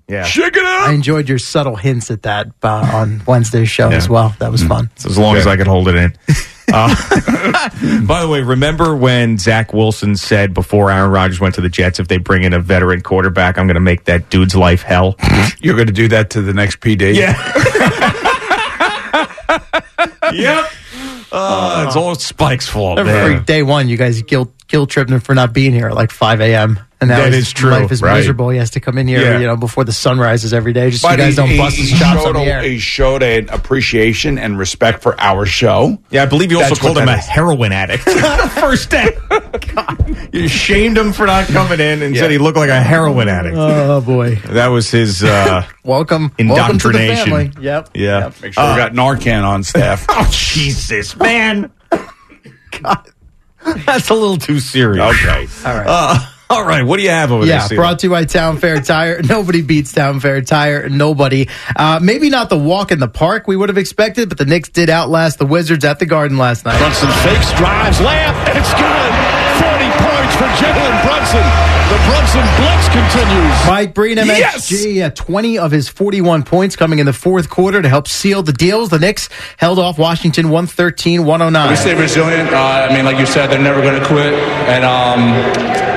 Yeah. 0.09 0.25
Shake 0.25 0.57
it 0.57 0.63
I 0.63 0.93
enjoyed 0.93 1.29
your 1.29 1.39
subtle 1.39 1.77
hints 1.77 2.11
at 2.11 2.23
that 2.23 2.49
uh, 2.63 2.91
on 2.93 3.23
Wednesday's 3.27 3.71
show 3.71 3.91
as 3.91 4.09
well. 4.09 4.35
That 4.39 4.53
was 4.53 4.63
fun. 4.63 4.91
So 4.97 5.09
as 5.09 5.17
long 5.17 5.37
as 5.37 5.47
I 5.47 5.57
could 5.57 5.67
hold 5.67 5.89
it 5.89 5.97
in. 5.97 6.17
Uh, 6.73 6.89
by 8.07 8.23
the 8.23 8.29
way, 8.29 8.41
remember 8.41 8.97
when 8.97 9.39
Zach 9.39 9.73
Wilson 9.73 10.17
said 10.17 10.55
before 10.55 10.91
Aaron 10.91 11.11
Rodgers 11.11 11.39
went 11.39 11.55
to 11.57 11.61
the 11.61 11.69
Jets, 11.69 12.01
if 12.01 12.09
they 12.09 12.17
bring 12.17 12.43
in 12.43 12.53
a 12.53 12.59
veteran 12.59 13.01
quarterback, 13.01 13.59
I'm 13.59 13.67
going 13.67 13.75
to 13.75 13.81
make 13.81 14.05
that 14.05 14.29
dude's 14.31 14.57
life 14.57 14.83
hell? 14.83 15.15
You're 15.61 15.77
going 15.77 15.87
to 15.87 15.93
do 15.93 16.09
that 16.09 16.31
to 16.31 16.43
the 16.43 16.53
next 16.55 16.81
PD. 16.81 17.15
Yeah. 17.15 17.37
yep. 20.33 20.71
Uh, 21.31 21.85
it's 21.87 21.97
all 21.97 22.15
Spike's 22.15 22.69
fault, 22.69 22.99
Every 22.99 23.13
man. 23.35 23.45
day 23.45 23.63
one, 23.63 23.89
you 23.89 23.97
guys 23.97 24.23
guilt 24.23 24.53
guilt 24.75 24.91
tripped 24.91 25.09
him 25.11 25.21
for 25.21 25.37
not 25.37 25.53
being 25.53 25.73
here 25.73 25.87
at 25.87 25.95
like 25.95 26.11
5 26.11 26.41
a.m. 26.41 26.81
And 27.01 27.09
now 27.11 27.19
That 27.19 27.33
his 27.33 27.47
is 27.49 27.53
true, 27.53 27.71
life 27.71 27.93
is 27.93 28.03
right. 28.03 28.17
miserable. 28.17 28.49
He 28.49 28.59
has 28.59 28.71
to 28.71 28.81
come 28.81 28.99
in 28.99 29.07
here, 29.07 29.21
Yeah. 29.21 29.39
you 29.39 29.47
know, 29.47 29.57
before 29.57 29.85
the 29.85 29.93
sun 29.93 30.19
rises 30.19 30.53
every 30.53 30.73
day. 30.73 30.91
Just 30.91 31.03
so 31.03 31.11
you 31.11 31.17
guys 31.17 31.35
he, 31.35 31.37
don't 31.37 31.49
he- 31.51 31.59
bust 31.59 31.77
his 31.77 31.91
he 31.91 31.97
chops 31.99 32.23
showed 32.23 32.35
on 32.37 32.45
the 32.45 32.51
air. 32.51 32.63
he 32.63 32.79
showed 32.79 33.23
an 33.23 33.49
appreciation 33.51 34.37
and 34.39 34.59
respect 34.59 35.01
for 35.03 35.15
our 35.21 35.47
show. 35.47 35.99
Yeah, 36.11 36.25
I 36.25 36.27
believe 36.27 36.51
you 36.51 36.57
also 36.59 36.71
That's 36.71 36.81
called 36.81 36.97
him 36.99 37.05
a 37.05 37.07
that 37.07 37.19
is. 37.21 37.27
heroin 37.27 37.71
addict. 37.73 38.03
First 38.59 38.91
day. 38.91 39.11
God. 39.29 40.29
You 40.33 40.49
shamed 40.49 40.99
him 40.99 41.13
for 41.13 41.27
not 41.27 41.47
coming 41.47 41.79
in 41.79 42.03
and 42.03 42.17
said 42.17 42.31
he 42.33 42.39
looked 42.39 42.57
like 42.57 42.71
a 42.71 42.81
heroin 42.81 43.29
addict. 43.29 43.57
Oh 43.57 44.01
boy! 44.01 44.37
that 44.47 44.69
was 44.69 44.91
his. 44.91 45.23
Uh, 45.23 45.65
Welcome, 45.85 46.33
welcome 46.39 46.79
to 46.79 46.89
the 46.89 46.99
Indoctrination. 47.11 47.25
family. 47.31 47.53
Yep. 47.61 47.91
yeah. 47.95 48.33
Make 48.43 48.55
sure 48.55 48.71
we 48.71 48.77
got 48.81 48.93
Narcan 48.95 49.45
on 49.45 49.63
staff. 49.63 50.07
Oh 50.17 50.29
Jesus, 50.33 51.17
man! 51.17 51.71
God, 52.83 53.09
that's 53.87 54.11
a 54.11 54.15
little 54.15 54.37
too 54.39 54.59
serious. 54.61 55.05
okay. 55.17 55.47
All 55.67 55.75
right. 55.77 55.87
Uh, 55.87 56.19
all 56.51 56.65
right, 56.65 56.83
what 56.83 56.99
do 56.99 57.03
you 57.03 57.09
have 57.11 57.33
over 57.33 57.45
Yeah, 57.47 57.59
there? 57.59 57.67
Steve? 57.67 57.77
brought 57.77 57.99
to 58.01 58.07
you 58.07 58.11
by 58.11 58.27
Town 58.27 58.59
Fair 58.59 58.81
Tire. 58.81 59.23
Nobody 59.29 59.63
beats 59.63 59.93
Town 59.93 60.21
Fair 60.21 60.43
Tire. 60.43 60.89
Nobody. 60.91 61.49
Uh, 61.75 61.99
maybe 62.03 62.29
not 62.31 62.51
the 62.51 62.59
walk 62.59 62.93
in 62.93 62.99
the 63.01 63.09
park 63.09 63.49
we 63.49 63.57
would 63.57 63.71
have 63.71 63.79
expected, 63.79 64.29
but 64.29 64.37
the 64.39 64.45
Knicks 64.45 64.69
did 64.69 64.91
outlast 64.91 65.39
the 65.39 65.47
Wizards 65.47 65.85
at 65.85 65.99
the 65.99 66.07
Garden 66.07 66.37
last 66.37 66.65
night. 66.67 66.79
Brunson 66.79 67.09
fakes, 67.23 67.51
drives, 67.55 67.99
layup, 67.99 68.35
and 68.49 68.59
it's 68.59 68.75
good. 68.75 69.44
40 70.45 70.57
points 70.57 70.61
for 70.61 70.65
Jalen 70.65 71.03
Brunson. 71.05 71.45
The 71.85 71.99
Brunson 72.09 72.45
blitz 72.57 72.89
continues. 72.89 73.67
Mike 73.67 73.95
Breen, 73.95 74.17
Yes! 74.17 74.71
MSG, 74.71 75.03
uh, 75.07 75.11
20 75.11 75.59
of 75.59 75.71
his 75.71 75.89
41 75.89 76.43
points 76.43 76.77
coming 76.77 76.99
in 76.99 77.07
the 77.07 77.13
fourth 77.13 77.49
quarter 77.51 77.83
to 77.83 77.89
help 77.89 78.09
seal 78.09 78.43
the 78.43 78.53
deals. 78.53 78.89
The 78.91 78.99
Knicks 78.99 79.29
held 79.59 79.79
off 79.79 79.99
Washington 79.99 80.51
113 80.51 81.23
We 81.23 81.27
109. 81.29 81.77
stay 81.77 81.95
resilient. 81.95 82.53
Uh, 82.53 82.89
I 82.91 82.95
mean, 82.95 83.05
like 83.05 83.19
you 83.19 83.27
said, 83.27 83.49
they're 83.49 83.61
never 83.63 83.81
going 83.83 84.01
to 84.01 84.07
quit. 84.07 84.33
And 84.35 84.85
um, 84.85 85.21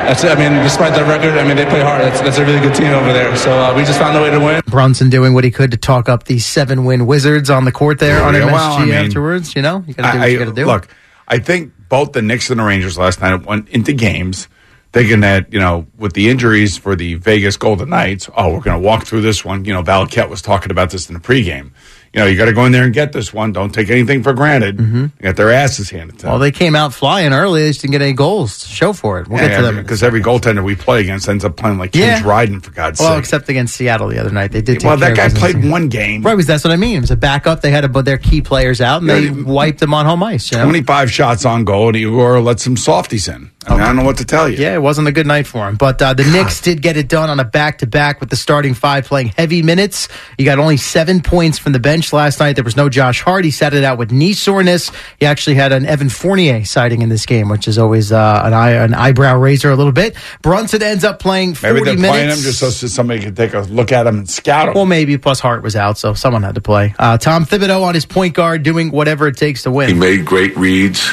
that's, 0.06 0.24
I 0.24 0.36
mean, 0.36 0.54
despite 0.64 0.94
their 0.94 1.06
record, 1.06 1.38
I 1.38 1.46
mean, 1.48 1.56
they 1.56 1.66
play 1.66 1.82
hard. 1.82 2.02
That's, 2.02 2.22
that's 2.22 2.38
a 2.38 2.46
really 2.46 2.60
good 2.60 2.76
team 2.76 2.92
over 2.94 3.12
there. 3.14 3.36
So 3.38 3.52
uh, 3.52 3.74
we 3.76 3.84
just 3.84 4.00
found 4.00 4.18
a 4.18 4.22
way 4.22 4.30
to 4.32 4.40
win. 4.40 4.62
Brunson 4.68 5.10
doing 5.10 5.34
what 5.34 5.44
he 5.44 5.52
could 5.52 5.72
to 5.72 5.78
talk 5.78 6.10
up 6.10 6.26
the 6.26 6.40
seven 6.40 6.86
win 6.86 7.06
Wizards 7.08 7.50
on 7.50 7.66
the 7.66 7.72
court 7.72 8.00
there 8.00 8.22
on 8.24 8.34
Yeah, 8.34 8.42
MSG 8.42 8.52
well, 8.52 8.74
I 8.78 8.86
mean, 8.86 8.94
afterwards. 8.94 9.56
You 9.56 9.62
know, 9.62 9.84
you 9.88 9.94
got 9.94 10.08
to 10.08 10.12
do 10.14 10.18
what 10.20 10.26
I, 10.28 10.28
you 10.28 10.40
got 10.40 10.46
to 10.46 10.54
do. 10.54 10.66
Look, 10.66 10.88
I 11.28 11.40
think 11.40 11.74
both 11.89 12.12
the 12.12 12.21
Knicks 12.21 12.50
and 12.50 12.60
the 12.60 12.63
Rangers 12.63 12.97
last 12.97 13.21
night 13.21 13.45
went 13.45 13.69
into 13.69 13.93
games 13.93 14.47
thinking 14.93 15.19
that, 15.19 15.52
you 15.52 15.60
know, 15.60 15.86
with 15.97 16.13
the 16.13 16.30
injuries 16.30 16.78
for 16.78 16.95
the 16.95 17.15
Vegas 17.15 17.58
Golden 17.58 17.89
Knights, 17.89 18.30
oh, 18.36 18.54
we're 18.54 18.62
going 18.62 18.82
to 18.82 18.86
walk 18.86 19.06
through 19.06 19.21
this 19.21 19.43
one. 19.43 19.65
You 19.65 19.73
know, 19.73 19.80
Laviolette 19.80 20.30
was 20.30 20.41
talking 20.41 20.71
about 20.71 20.89
this 20.91 21.08
in 21.08 21.13
the 21.13 21.19
pregame. 21.19 21.71
You 22.18 22.24
know, 22.24 22.30
you 22.30 22.36
got 22.36 22.46
to 22.46 22.54
go 22.54 22.66
in 22.66 22.72
there 22.72 22.84
and 22.84 22.92
get 22.94 23.14
this 23.14 23.32
one. 23.32 23.52
Don't 23.52 23.72
take 23.72 23.92
anything 23.92 24.24
for 24.24 24.34
granted. 24.34 24.78
They 24.80 25.24
got 25.24 25.36
their 25.36 25.52
asses 25.52 25.92
handed 25.92 26.14
to 26.14 26.18
them. 26.18 26.18
Mm-hmm. 26.26 26.30
Well, 26.32 26.40
they 26.40 26.52
came 26.52 26.76
out 26.76 26.92
flying 26.92 27.32
early. 27.32 27.62
They 27.62 27.70
just 27.70 27.82
didn't 27.82 27.92
get 27.92 28.02
any 28.02 28.14
goals 28.14 28.58
to 28.60 28.68
show 28.68 28.92
for 28.92 29.20
it. 29.20 29.28
We'll 29.28 29.38
get 29.38 29.56
to 29.58 29.62
them. 29.62 29.76
because 29.78 30.02
every 30.02 30.22
goaltender 30.22 30.64
we 30.64 30.74
play 30.76 31.02
against 31.02 31.30
ends 31.30 31.46
up 31.46 31.56
playing 31.58 31.78
like 31.78 31.96
Yeah. 31.96 32.16
Ken 32.16 32.24
Dryden, 32.24 32.60
for 32.62 32.72
God's 32.72 33.00
Well, 33.00 33.10
sake. 33.10 33.12
Well, 33.12 33.20
except 33.20 33.50
against 33.50 33.76
Seattle 33.76 34.08
the 34.08 34.18
other 34.20 34.32
night, 34.32 34.52
they 34.52 34.62
did. 34.62 34.80
Take 34.80 34.88
Well, 34.90 34.98
that 34.98 35.16
guy 35.16 35.30
played 35.30 35.64
one 35.70 35.90
game. 35.90 36.24
Right, 36.24 36.34
because 36.34 36.48
that's 36.48 36.64
what 36.64 36.74
I 36.74 36.78
mean. 36.78 36.98
It 36.98 37.02
was 37.02 37.12
a 37.12 37.16
backup. 37.16 37.62
They 37.62 37.70
had 37.70 37.82
to 37.82 37.90
put 37.90 38.06
their 38.06 38.18
key 38.18 38.42
players 38.42 38.82
out, 38.82 39.02
and 39.02 39.10
they 39.12 39.20
Yeah, 39.26 39.32
they- 39.34 39.42
wiped 39.44 39.80
them 39.80 39.94
on 39.94 40.08
home 40.08 40.24
ice. 40.24 40.52
You 40.52 40.58
know? 40.58 40.64
25 40.64 41.12
shots 41.12 41.46
on 41.46 41.66
goal, 41.66 41.90
and 41.90 41.98
Igor 41.98 42.42
let 42.42 42.60
some 42.60 42.78
softies 42.78 43.28
in. 43.28 43.52
I, 43.68 43.72
mean, 43.74 43.82
I 43.82 43.88
don't 43.88 43.98
know 43.98 44.04
what 44.04 44.18
to 44.18 44.26
tell 44.26 44.48
you. 44.48 44.58
Yeah, 44.58 44.76
it 44.76 44.82
wasn't 44.82 45.08
a 45.08 45.12
good 45.12 45.28
night 45.28 45.46
for 45.46 45.68
him. 45.68 45.76
But 45.76 46.02
uh, 46.02 46.14
the 46.14 46.24
Knicks 46.32 46.62
did 46.62 46.82
get 46.82 46.96
it 46.98 47.10
done 47.10 47.30
on 47.30 47.40
a 47.40 47.44
back 47.44 47.80
to 47.80 47.88
back 47.88 48.20
with 48.20 48.30
the 48.30 48.36
starting 48.36 48.74
five 48.74 49.06
playing 49.06 49.30
heavy 49.30 49.62
minutes. 49.62 50.08
You 50.38 50.46
got 50.46 50.58
only 50.60 50.78
seven 50.78 51.22
points 51.22 51.58
from 51.58 51.74
the 51.74 51.80
bench 51.80 52.14
last 52.14 52.40
night. 52.40 52.54
There 52.54 52.64
was 52.64 52.78
no 52.78 52.88
Josh 52.90 53.22
Hart. 53.22 53.44
He 53.44 53.52
sat 53.52 53.74
it 53.74 53.84
out 53.84 53.98
with 53.98 54.12
knee 54.12 54.34
soreness. 54.34 54.92
He 55.20 55.26
actually 55.26 55.56
had 55.56 55.72
an 55.72 55.86
Evan 55.86 56.10
Fournier 56.10 56.64
sighting 56.66 57.02
in 57.02 57.10
this 57.10 57.26
game, 57.26 57.50
which 57.50 57.68
is 57.68 57.78
always 57.78 58.12
uh, 58.12 58.42
an, 58.46 58.54
eye, 58.54 58.72
an 58.72 58.94
eyebrow 58.94 59.38
raiser 59.38 59.70
a 59.70 59.76
little 59.76 59.92
bit. 59.92 60.16
Brunson 60.42 60.82
ends 60.82 61.04
up 61.04 61.20
playing 61.20 61.56
40 61.56 61.74
Maybe 61.74 61.86
they're 61.86 61.96
minutes. 61.96 62.12
playing 62.12 62.30
him 62.30 62.38
just 62.38 62.60
so 62.60 62.70
somebody 62.70 63.20
can 63.22 63.36
take 63.36 63.54
a 63.54 63.60
look 63.60 63.92
at 63.92 64.08
him 64.08 64.20
and 64.20 64.30
scout 64.30 64.70
him. 64.70 64.76
Well, 64.76 64.86
maybe. 64.86 65.18
Plus, 65.18 65.40
Hart 65.40 65.64
was 65.64 65.76
out, 65.76 65.98
so 65.98 66.14
someone 66.14 66.44
had 66.44 66.56
to 66.56 66.62
play. 66.62 66.96
Uh, 66.98 67.18
Tom 67.18 67.46
Thibodeau 67.46 67.84
on 67.84 67.96
his 67.96 68.06
point 68.06 68.34
guard 68.34 68.64
doing 68.64 68.92
whatever 68.92 69.28
it 69.28 69.36
takes 69.36 69.64
to 69.64 69.72
win. 69.72 69.90
He 69.90 69.94
made 69.94 70.26
great 70.26 70.56
reads. 70.56 71.10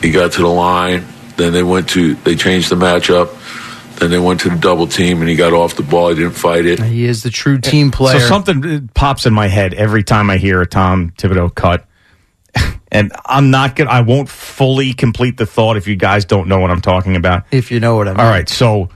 He 0.00 0.10
got 0.10 0.32
to 0.32 0.42
the 0.42 0.48
line. 0.48 1.04
Then 1.36 1.52
they 1.52 1.62
went 1.62 1.88
to 1.90 2.14
they 2.16 2.34
changed 2.34 2.70
the 2.70 2.76
matchup. 2.76 3.30
Then 3.98 4.10
they 4.10 4.18
went 4.18 4.40
to 4.40 4.50
the 4.50 4.56
double 4.56 4.86
team 4.86 5.20
and 5.20 5.28
he 5.28 5.36
got 5.36 5.52
off 5.54 5.74
the 5.76 5.82
ball. 5.82 6.10
He 6.10 6.16
didn't 6.16 6.32
fight 6.32 6.66
it. 6.66 6.82
He 6.82 7.06
is 7.06 7.22
the 7.22 7.30
true 7.30 7.58
team 7.58 7.90
player. 7.90 8.20
So 8.20 8.26
something 8.26 8.64
uh, 8.64 8.80
pops 8.94 9.24
in 9.24 9.32
my 9.32 9.46
head 9.48 9.72
every 9.74 10.02
time 10.04 10.28
I 10.28 10.36
hear 10.36 10.60
a 10.60 10.66
Tom 10.66 11.12
Thibodeau 11.18 11.54
cut. 11.54 11.84
And 12.92 13.12
I'm 13.26 13.50
not 13.50 13.74
gonna 13.76 13.90
I 13.90 14.00
won't 14.00 14.28
fully 14.28 14.92
complete 14.94 15.36
the 15.36 15.44
thought 15.44 15.76
if 15.76 15.86
you 15.88 15.96
guys 15.96 16.24
don't 16.24 16.46
know 16.48 16.60
what 16.60 16.70
I'm 16.70 16.80
talking 16.80 17.16
about. 17.16 17.42
if 17.50 17.70
you 17.70 17.80
know 17.80 17.96
what 17.96 18.06
I 18.08 18.12
mean. 18.12 18.20
All 18.20 18.30
right, 18.30 18.48
so 18.48 18.88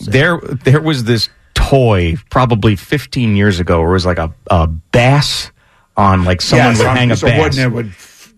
there 0.00 0.40
there 0.40 0.80
was 0.80 1.04
this 1.04 1.28
toy 1.52 2.16
probably 2.30 2.74
15 2.74 3.36
years 3.36 3.60
ago 3.60 3.80
where 3.80 3.90
it 3.90 3.92
was 3.92 4.06
like 4.06 4.18
a, 4.18 4.34
a 4.50 4.66
bass 4.66 5.52
on 5.96 6.24
like 6.24 6.40
someone 6.40 6.68
Yes, 6.70 6.78
would 6.78 6.86
hang 6.88 7.10
a 7.10 7.12
it's 7.12 7.22
a 7.22 7.26
wood 7.26 7.50
bass 7.50 7.58
and 7.58 7.74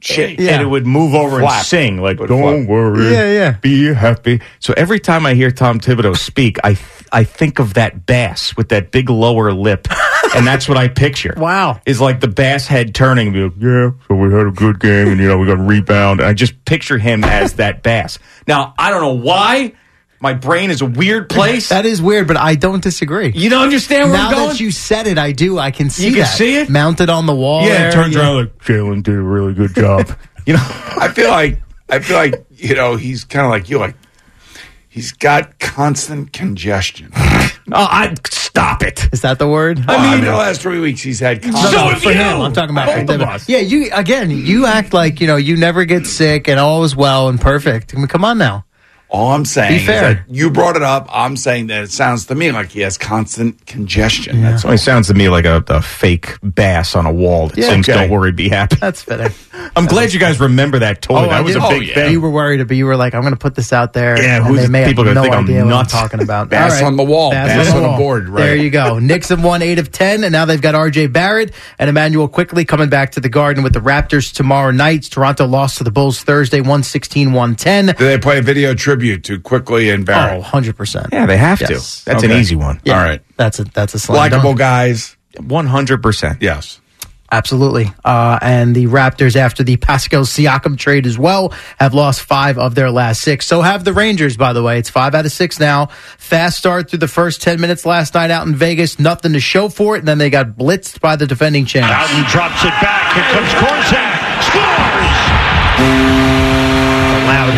would 0.08 0.14
shake. 0.14 0.40
and 0.40 0.62
it 0.62 0.66
would 0.66 0.86
move 0.86 1.14
over 1.14 1.40
Flap. 1.40 1.52
and 1.52 1.66
sing 1.66 2.00
like 2.00 2.18
don't 2.18 2.28
flap. 2.28 2.68
worry 2.68 3.12
Yeah, 3.12 3.32
yeah. 3.32 3.50
be 3.60 3.92
happy 3.94 4.40
so 4.58 4.72
every 4.76 5.00
time 5.00 5.26
i 5.26 5.34
hear 5.34 5.50
tom 5.50 5.80
thibodeau 5.80 6.16
speak 6.16 6.58
i 6.64 6.74
th- 6.74 7.04
i 7.12 7.24
think 7.24 7.58
of 7.58 7.74
that 7.74 8.06
bass 8.06 8.56
with 8.56 8.68
that 8.70 8.90
big 8.90 9.10
lower 9.10 9.52
lip 9.52 9.88
and 10.34 10.46
that's 10.46 10.68
what 10.68 10.76
i 10.78 10.88
picture 10.88 11.34
Wow. 11.38 11.80
is 11.86 12.00
like 12.00 12.20
the 12.20 12.28
bass 12.28 12.66
head 12.66 12.94
turning 12.94 13.32
like 13.34 13.52
yeah 13.58 13.90
so 14.08 14.14
we 14.14 14.32
had 14.32 14.46
a 14.46 14.50
good 14.50 14.80
game 14.80 15.08
and 15.08 15.20
you 15.20 15.28
know 15.28 15.38
we 15.38 15.46
got 15.46 15.58
a 15.58 15.62
rebound 15.62 16.20
and 16.20 16.28
i 16.28 16.32
just 16.32 16.64
picture 16.64 16.98
him 16.98 17.24
as 17.24 17.54
that 17.54 17.82
bass 17.82 18.18
now 18.46 18.74
i 18.78 18.90
don't 18.90 19.00
know 19.02 19.14
why 19.14 19.72
my 20.26 20.34
brain 20.34 20.70
is 20.70 20.80
a 20.82 20.86
weird 20.86 21.28
place 21.28 21.68
That 21.68 21.86
is 21.86 22.02
weird, 22.02 22.26
but 22.26 22.36
I 22.36 22.54
don't 22.56 22.82
disagree. 22.82 23.30
you 23.34 23.48
don't 23.50 23.62
understand 23.62 24.10
where 24.10 24.18
now 24.18 24.28
i'm 24.28 24.34
going 24.34 24.48
that 24.48 24.60
you 24.60 24.70
said 24.70 25.06
it, 25.06 25.18
I 25.18 25.30
do. 25.32 25.58
I 25.58 25.70
can 25.70 25.88
see 25.90 26.06
You 26.06 26.12
can 26.12 26.20
that. 26.20 26.36
see 26.36 26.56
it? 26.60 26.68
mounted 26.68 27.08
on 27.10 27.26
the 27.26 27.34
wall. 27.34 27.62
yeah 27.62 27.68
there, 27.78 27.88
it 27.88 27.92
turns 27.92 28.14
yeah. 28.14 28.22
around 28.22 28.36
like 28.36 28.58
jalen 28.64 29.02
did 29.02 29.14
a 29.14 29.22
really 29.36 29.54
good 29.54 29.74
job 29.74 30.02
you 30.46 30.54
know 30.54 30.66
I 31.04 31.08
feel 31.14 31.30
like 31.30 31.60
I 31.88 32.00
feel 32.00 32.16
like 32.16 32.34
you 32.50 32.74
know 32.74 32.96
he's 32.96 33.22
kind 33.24 33.44
of 33.46 33.50
like 33.50 33.68
you. 33.70 33.78
Like 33.78 33.94
he's 34.88 35.12
got 35.12 35.58
constant 35.60 36.32
congestion. 36.32 37.10
oh, 37.14 37.50
I 37.72 38.14
stop 38.28 38.82
it 38.82 39.08
Is 39.12 39.20
that 39.20 39.38
the 39.38 39.46
word? 39.46 39.84
I 39.86 40.16
mean, 40.16 40.24
the 40.24 40.32
last 40.32 40.62
three 40.62 40.80
weeks 40.80 41.02
he's 41.02 41.20
had. 41.20 41.42
Constant, 41.42 41.70
So 41.72 41.78
have 41.78 42.02
for 42.02 42.10
you. 42.10 42.16
him, 42.16 42.40
I'm 42.40 42.52
talking 42.52 42.74
about 42.74 43.06
Both 43.06 43.14
of 43.16 43.20
us. 43.22 43.48
Yeah, 43.48 43.58
you 43.58 43.90
again. 43.92 44.30
You 44.30 44.66
act 44.66 44.92
like 44.92 45.20
you 45.20 45.26
know 45.28 45.36
you 45.36 45.56
never 45.56 45.84
get 45.84 46.06
sick 46.06 46.48
and 46.48 46.58
all 46.58 46.82
is 46.84 46.96
well 46.96 47.28
and 47.28 47.40
perfect. 47.40 47.94
I 47.94 47.98
mean, 47.98 48.08
come 48.08 48.24
on 48.24 48.38
now. 48.38 48.64
All 49.08 49.30
I'm 49.32 49.44
saying 49.44 49.70
Be 49.70 49.76
is 49.76 49.86
fair. 49.86 50.14
that 50.14 50.24
you 50.28 50.50
brought 50.50 50.74
it 50.76 50.82
up. 50.82 51.06
I'm 51.12 51.36
saying 51.36 51.68
that 51.68 51.84
it 51.84 51.90
sounds 51.92 52.26
to 52.26 52.34
me 52.34 52.50
like 52.50 52.70
he 52.70 52.80
has 52.80 52.98
constant 52.98 53.64
congestion. 53.64 54.42
That's 54.42 54.64
all. 54.64 54.72
It 54.72 54.78
sounds 54.78 55.06
to 55.06 55.14
me 55.14 55.28
like 55.28 55.44
a, 55.44 55.62
a 55.68 55.80
fake 55.80 56.36
bass 56.42 56.96
on 56.96 57.06
a 57.06 57.12
wall 57.12 57.46
that 57.48 57.56
Yeah. 57.56 57.68
sings 57.68 57.88
Okay. 57.88 58.00
"Don't 58.00 58.10
worry, 58.10 58.32
be 58.32 58.48
happy." 58.48 58.76
That's 58.76 59.02
fitting. 59.02 59.30
I'm 59.76 59.86
glad 59.86 60.12
you 60.12 60.18
guys 60.18 60.40
remember 60.40 60.80
that 60.80 61.02
toy. 61.02 61.18
Oh, 61.18 61.22
that 61.22 61.30
I 61.32 61.40
was 61.40 61.54
did. 61.54 61.62
a 61.62 61.68
big 61.68 61.78
oh, 61.78 61.80
yeah. 61.82 61.94
thing. 61.94 62.12
You 62.12 62.20
were 62.20 62.30
worried, 62.30 62.66
but 62.66 62.76
you 62.76 62.84
were 62.86 62.96
like, 62.96 63.14
"I'm 63.14 63.20
going 63.22 63.32
to 63.32 63.38
put 63.38 63.54
this 63.54 63.72
out 63.72 63.92
there." 63.92 64.20
Yeah, 64.20 64.38
and 64.38 64.46
who's- 64.46 64.62
they 64.62 64.68
may 64.68 64.84
people 64.86 65.04
are 65.08 65.14
no 65.14 65.20
gonna 65.22 65.22
think 65.22 65.34
I'm 65.36 65.44
idea 65.44 65.64
what 65.64 65.70
nuts. 65.70 65.94
I'm 65.94 66.00
talking 66.00 66.22
about. 66.22 66.48
Bass 66.50 66.80
All 66.82 66.88
on 66.88 66.96
the 66.96 67.04
wall, 67.04 67.30
bass 67.30 67.72
on 67.72 67.84
a 67.84 67.96
board, 67.96 68.28
right. 68.28 68.42
There 68.42 68.56
you 68.56 68.70
go. 68.70 68.98
Knicks 69.06 69.28
have 69.28 69.42
won 69.44 69.62
eight 69.62 69.78
of 69.78 69.92
ten, 69.92 70.24
and 70.24 70.32
now 70.32 70.44
they've 70.46 70.60
got 70.60 70.74
R.J. 70.74 71.06
Barrett 71.08 71.52
and 71.78 71.88
Immanuel 71.88 72.26
Quickley 72.26 72.64
coming 72.64 72.88
back 72.88 73.12
to 73.12 73.20
the 73.20 73.28
Garden 73.28 73.62
with 73.62 73.72
the 73.72 73.80
Raptors 73.80 74.32
tomorrow 74.34 74.72
night. 74.72 75.04
Toronto 75.04 75.46
lost 75.46 75.78
to 75.78 75.84
the 75.84 75.92
Bulls 75.92 76.22
Thursday, 76.24 76.60
116-110. 76.60 77.86
Did 77.86 77.96
they 77.98 78.18
play 78.18 78.38
a 78.38 78.42
video 78.42 78.74
tribute 78.74 78.95
to 78.96 79.40
Quickley 79.40 79.90
and 79.90 80.08
Oh, 80.08 80.36
100 80.38 80.76
percent. 80.76 81.08
yeah, 81.12 81.26
they 81.26 81.36
have 81.36 81.60
Yes. 81.60 82.00
to. 82.00 82.04
That's 82.06 82.22
an 82.22 82.32
easy 82.32 82.56
one. 82.56 82.80
Yeah, 82.84 82.98
All 82.98 83.04
right. 83.04 83.20
That's 83.36 83.58
a 83.58 83.64
that's 83.64 83.94
a 83.94 83.98
slam 83.98 84.16
Likeable 84.18 84.50
dunk. 84.50 84.58
guys. 84.58 85.16
One 85.38 85.66
hundred 85.66 86.02
percent. 86.02 86.40
Yes. 86.42 86.80
Absolutely. 87.32 87.92
Uh, 88.04 88.38
and 88.40 88.74
the 88.74 88.86
Raptors, 88.86 89.34
after 89.34 89.64
the 89.64 89.76
Pascal 89.78 90.22
Siakam 90.22 90.78
trade 90.78 91.06
as 91.06 91.18
well, 91.18 91.52
have 91.80 91.92
lost 91.92 92.22
five 92.22 92.56
of 92.56 92.76
their 92.76 92.88
last 92.90 93.20
six. 93.20 93.46
So 93.46 93.62
have 93.62 93.82
the 93.84 93.92
Rangers, 93.92 94.36
by 94.36 94.52
the 94.52 94.62
way. 94.62 94.78
It's 94.78 94.90
five 94.90 95.12
out 95.12 95.26
of 95.26 95.32
six 95.32 95.58
now. 95.58 95.86
Fast 96.18 96.56
start 96.56 96.88
through 96.88 97.00
the 97.00 97.08
first 97.08 97.42
10 97.42 97.60
minutes 97.60 97.84
last 97.84 98.14
night 98.14 98.30
out 98.30 98.46
in 98.46 98.54
Vegas. 98.54 99.00
Nothing 99.00 99.32
to 99.32 99.40
show 99.40 99.68
for 99.68 99.96
it. 99.96 99.98
And 99.98 100.08
then 100.08 100.18
they 100.18 100.30
got 100.30 100.50
blitzed 100.56 101.00
by 101.00 101.16
the 101.16 101.26
defending 101.26 101.66
champs. 101.66 101.90
Howden 101.92 102.30
drops 102.30 102.62
it 102.62 102.70
back. 102.80 103.12
Here 103.12 103.24
comes 103.34 103.52
Korczak. 103.58 104.42
Scores! 104.46 105.16
loud 107.26 107.50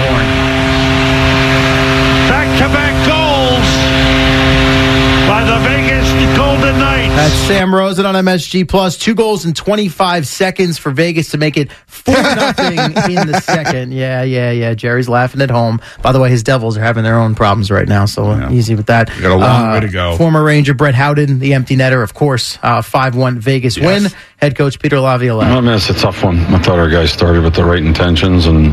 That's 7.18 7.34
Sam 7.48 7.74
Rosen 7.74 8.06
on 8.06 8.14
MSG 8.14 8.68
Plus. 8.68 8.96
Two 8.96 9.12
goals 9.12 9.44
in 9.44 9.52
25 9.52 10.24
seconds 10.24 10.78
for 10.78 10.92
Vegas 10.92 11.32
to 11.32 11.36
make 11.38 11.56
it 11.56 11.72
4 11.72 12.14
nothing 12.14 12.78
in 13.16 13.26
the 13.26 13.40
second. 13.44 13.92
Yeah, 13.92 14.22
yeah, 14.22 14.52
yeah. 14.52 14.74
Jerry's 14.74 15.08
laughing 15.08 15.40
at 15.40 15.50
home. 15.50 15.80
By 16.00 16.12
the 16.12 16.20
way, 16.20 16.30
his 16.30 16.44
Devils 16.44 16.76
are 16.76 16.80
having 16.80 17.02
their 17.02 17.18
own 17.18 17.34
problems 17.34 17.72
right 17.72 17.88
now, 17.88 18.04
so 18.04 18.26
uh, 18.30 18.48
easy 18.52 18.76
with 18.76 18.86
that. 18.86 19.08
got 19.20 19.32
a 19.32 19.34
long 19.34 19.72
way 19.72 19.80
to 19.80 19.88
go. 19.88 20.16
Former 20.16 20.44
Ranger 20.44 20.74
Brett 20.74 20.94
Howden, 20.94 21.40
the 21.40 21.54
empty 21.54 21.74
netter, 21.74 22.04
of 22.04 22.14
course, 22.14 22.56
uh, 22.62 22.82
5 22.82 23.16
1 23.16 23.40
Vegas 23.40 23.76
Yes. 23.76 24.02
win. 24.04 24.12
Head 24.36 24.56
coach 24.56 24.78
Peter 24.78 25.00
Laviolette. 25.00 25.50
I 25.50 25.60
mean, 25.60 25.74
it's 25.74 25.90
a 25.90 25.94
tough 25.94 26.22
one. 26.22 26.38
I 26.38 26.58
thought 26.60 26.78
our 26.78 26.88
guys 26.88 27.10
started 27.12 27.42
with 27.42 27.54
the 27.56 27.64
right 27.64 27.82
intentions 27.82 28.46
and 28.46 28.72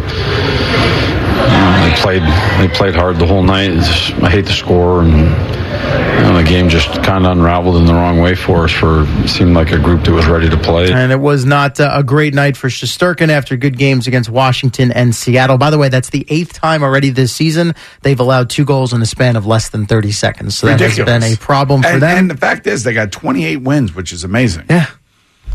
you 1.45 1.57
know, 1.57 1.89
they 1.89 1.95
played 2.01 2.23
they 2.59 2.67
played 2.73 2.95
hard 2.95 3.17
the 3.17 3.25
whole 3.25 3.43
night. 3.43 3.71
Just- 3.71 4.13
I 4.23 4.29
hate 4.29 4.45
the 4.45 4.53
score 4.53 5.01
and 5.01 5.11
you 5.11 6.21
know, 6.21 6.37
the 6.37 6.43
game 6.47 6.69
just 6.69 6.91
kind 7.03 7.25
of 7.25 7.33
unraveled 7.33 7.75
in 7.75 7.85
the 7.85 7.93
wrong 7.93 8.19
way 8.19 8.35
for 8.35 8.63
us. 8.63 8.71
For 8.71 9.03
it 9.23 9.27
seemed 9.27 9.53
like 9.53 9.71
a 9.71 9.77
group 9.77 10.03
that 10.05 10.11
was 10.11 10.25
ready 10.27 10.49
to 10.49 10.57
play. 10.57 10.91
And 10.91 11.11
it 11.11 11.19
was 11.19 11.45
not 11.45 11.79
uh, 11.79 11.91
a 11.93 12.03
great 12.03 12.33
night 12.33 12.57
for 12.57 12.67
Shesterkin 12.69 13.29
after 13.29 13.57
good 13.57 13.77
games 13.77 14.07
against 14.07 14.29
Washington 14.29 14.91
and 14.91 15.13
Seattle. 15.13 15.57
By 15.57 15.69
the 15.69 15.77
way, 15.77 15.89
that's 15.89 16.09
the 16.09 16.25
eighth 16.29 16.53
time 16.53 16.83
already 16.83 17.09
this 17.09 17.33
season 17.33 17.75
they've 18.01 18.19
allowed 18.19 18.49
two 18.49 18.65
goals 18.65 18.93
in 18.93 19.01
a 19.01 19.05
span 19.05 19.35
of 19.35 19.45
less 19.45 19.69
than 19.69 19.85
30 19.85 20.11
seconds. 20.11 20.57
So 20.57 20.67
that 20.67 20.79
Ridiculous. 20.79 21.11
has 21.11 21.23
been 21.23 21.33
a 21.33 21.37
problem 21.37 21.81
for 21.81 21.89
and, 21.89 22.01
them. 22.01 22.17
And 22.17 22.31
the 22.31 22.37
fact 22.37 22.65
is, 22.67 22.83
they 22.83 22.93
got 22.93 23.11
28 23.11 23.57
wins, 23.57 23.93
which 23.93 24.11
is 24.11 24.23
amazing. 24.23 24.65
Yeah. 24.69 24.87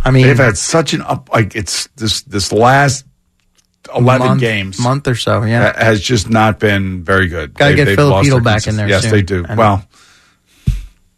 I 0.04 0.10
mean, 0.10 0.26
they've 0.26 0.36
had 0.36 0.56
such 0.56 0.92
an 0.94 1.02
up. 1.02 1.30
Like 1.32 1.54
it's 1.54 1.88
this 1.96 2.22
this 2.22 2.52
last 2.52 3.04
11 3.94 4.26
month, 4.26 4.40
games 4.40 4.78
month 4.80 5.08
or 5.08 5.14
so. 5.14 5.42
Yeah, 5.42 5.72
has 5.82 6.00
just 6.00 6.28
not 6.30 6.58
been 6.60 7.02
very 7.02 7.28
good. 7.28 7.54
Gotta 7.54 7.72
They- 7.72 7.76
get 7.76 7.84
they've 7.96 7.98
lost 7.98 8.44
back 8.44 8.66
in 8.66 8.76
there 8.76 8.88
Yes, 8.88 9.02
soon. 9.02 9.10
they 9.10 9.22
do. 9.22 9.44
Well, 9.56 9.84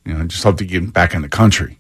you 0.05 0.15
know, 0.15 0.21
I 0.21 0.25
just 0.25 0.43
hope 0.43 0.59
to 0.59 0.65
get 0.65 0.83
him 0.83 0.91
back 0.91 1.15
in 1.15 1.23
the 1.23 1.29
country. 1.29 1.79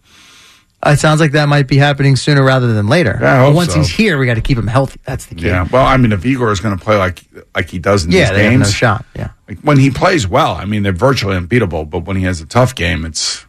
it 0.84 0.98
sounds 0.98 1.20
like 1.20 1.32
that 1.32 1.48
might 1.48 1.68
be 1.68 1.76
happening 1.76 2.16
sooner 2.16 2.42
rather 2.42 2.72
than 2.74 2.88
later. 2.88 3.16
Yeah, 3.20 3.34
I 3.34 3.44
hope 3.44 3.54
once 3.54 3.72
so. 3.72 3.78
he's 3.78 3.88
here, 3.88 4.18
we 4.18 4.26
got 4.26 4.34
to 4.34 4.40
keep 4.40 4.58
him 4.58 4.66
healthy. 4.66 4.98
That's 5.04 5.26
the 5.26 5.36
key. 5.36 5.46
Yeah. 5.46 5.66
Well, 5.70 5.86
I 5.86 5.96
mean, 5.96 6.10
if 6.12 6.24
Igor 6.26 6.50
is 6.50 6.58
going 6.60 6.76
to 6.76 6.84
play 6.84 6.96
like 6.96 7.22
like 7.54 7.70
he 7.70 7.78
does 7.78 8.04
in 8.04 8.10
Yeah, 8.10 8.20
these 8.20 8.28
they 8.30 8.42
have 8.44 8.52
games, 8.52 8.66
no 8.68 8.70
shot. 8.72 9.04
Yeah, 9.14 9.28
like 9.48 9.60
when 9.60 9.78
he 9.78 9.90
plays 9.90 10.26
well, 10.26 10.54
I 10.54 10.64
mean, 10.64 10.82
they're 10.82 10.92
virtually 10.92 11.36
unbeatable. 11.36 11.84
But 11.84 12.00
when 12.00 12.16
he 12.16 12.24
has 12.24 12.40
a 12.40 12.46
tough 12.46 12.74
game, 12.74 13.04
it's 13.04 13.46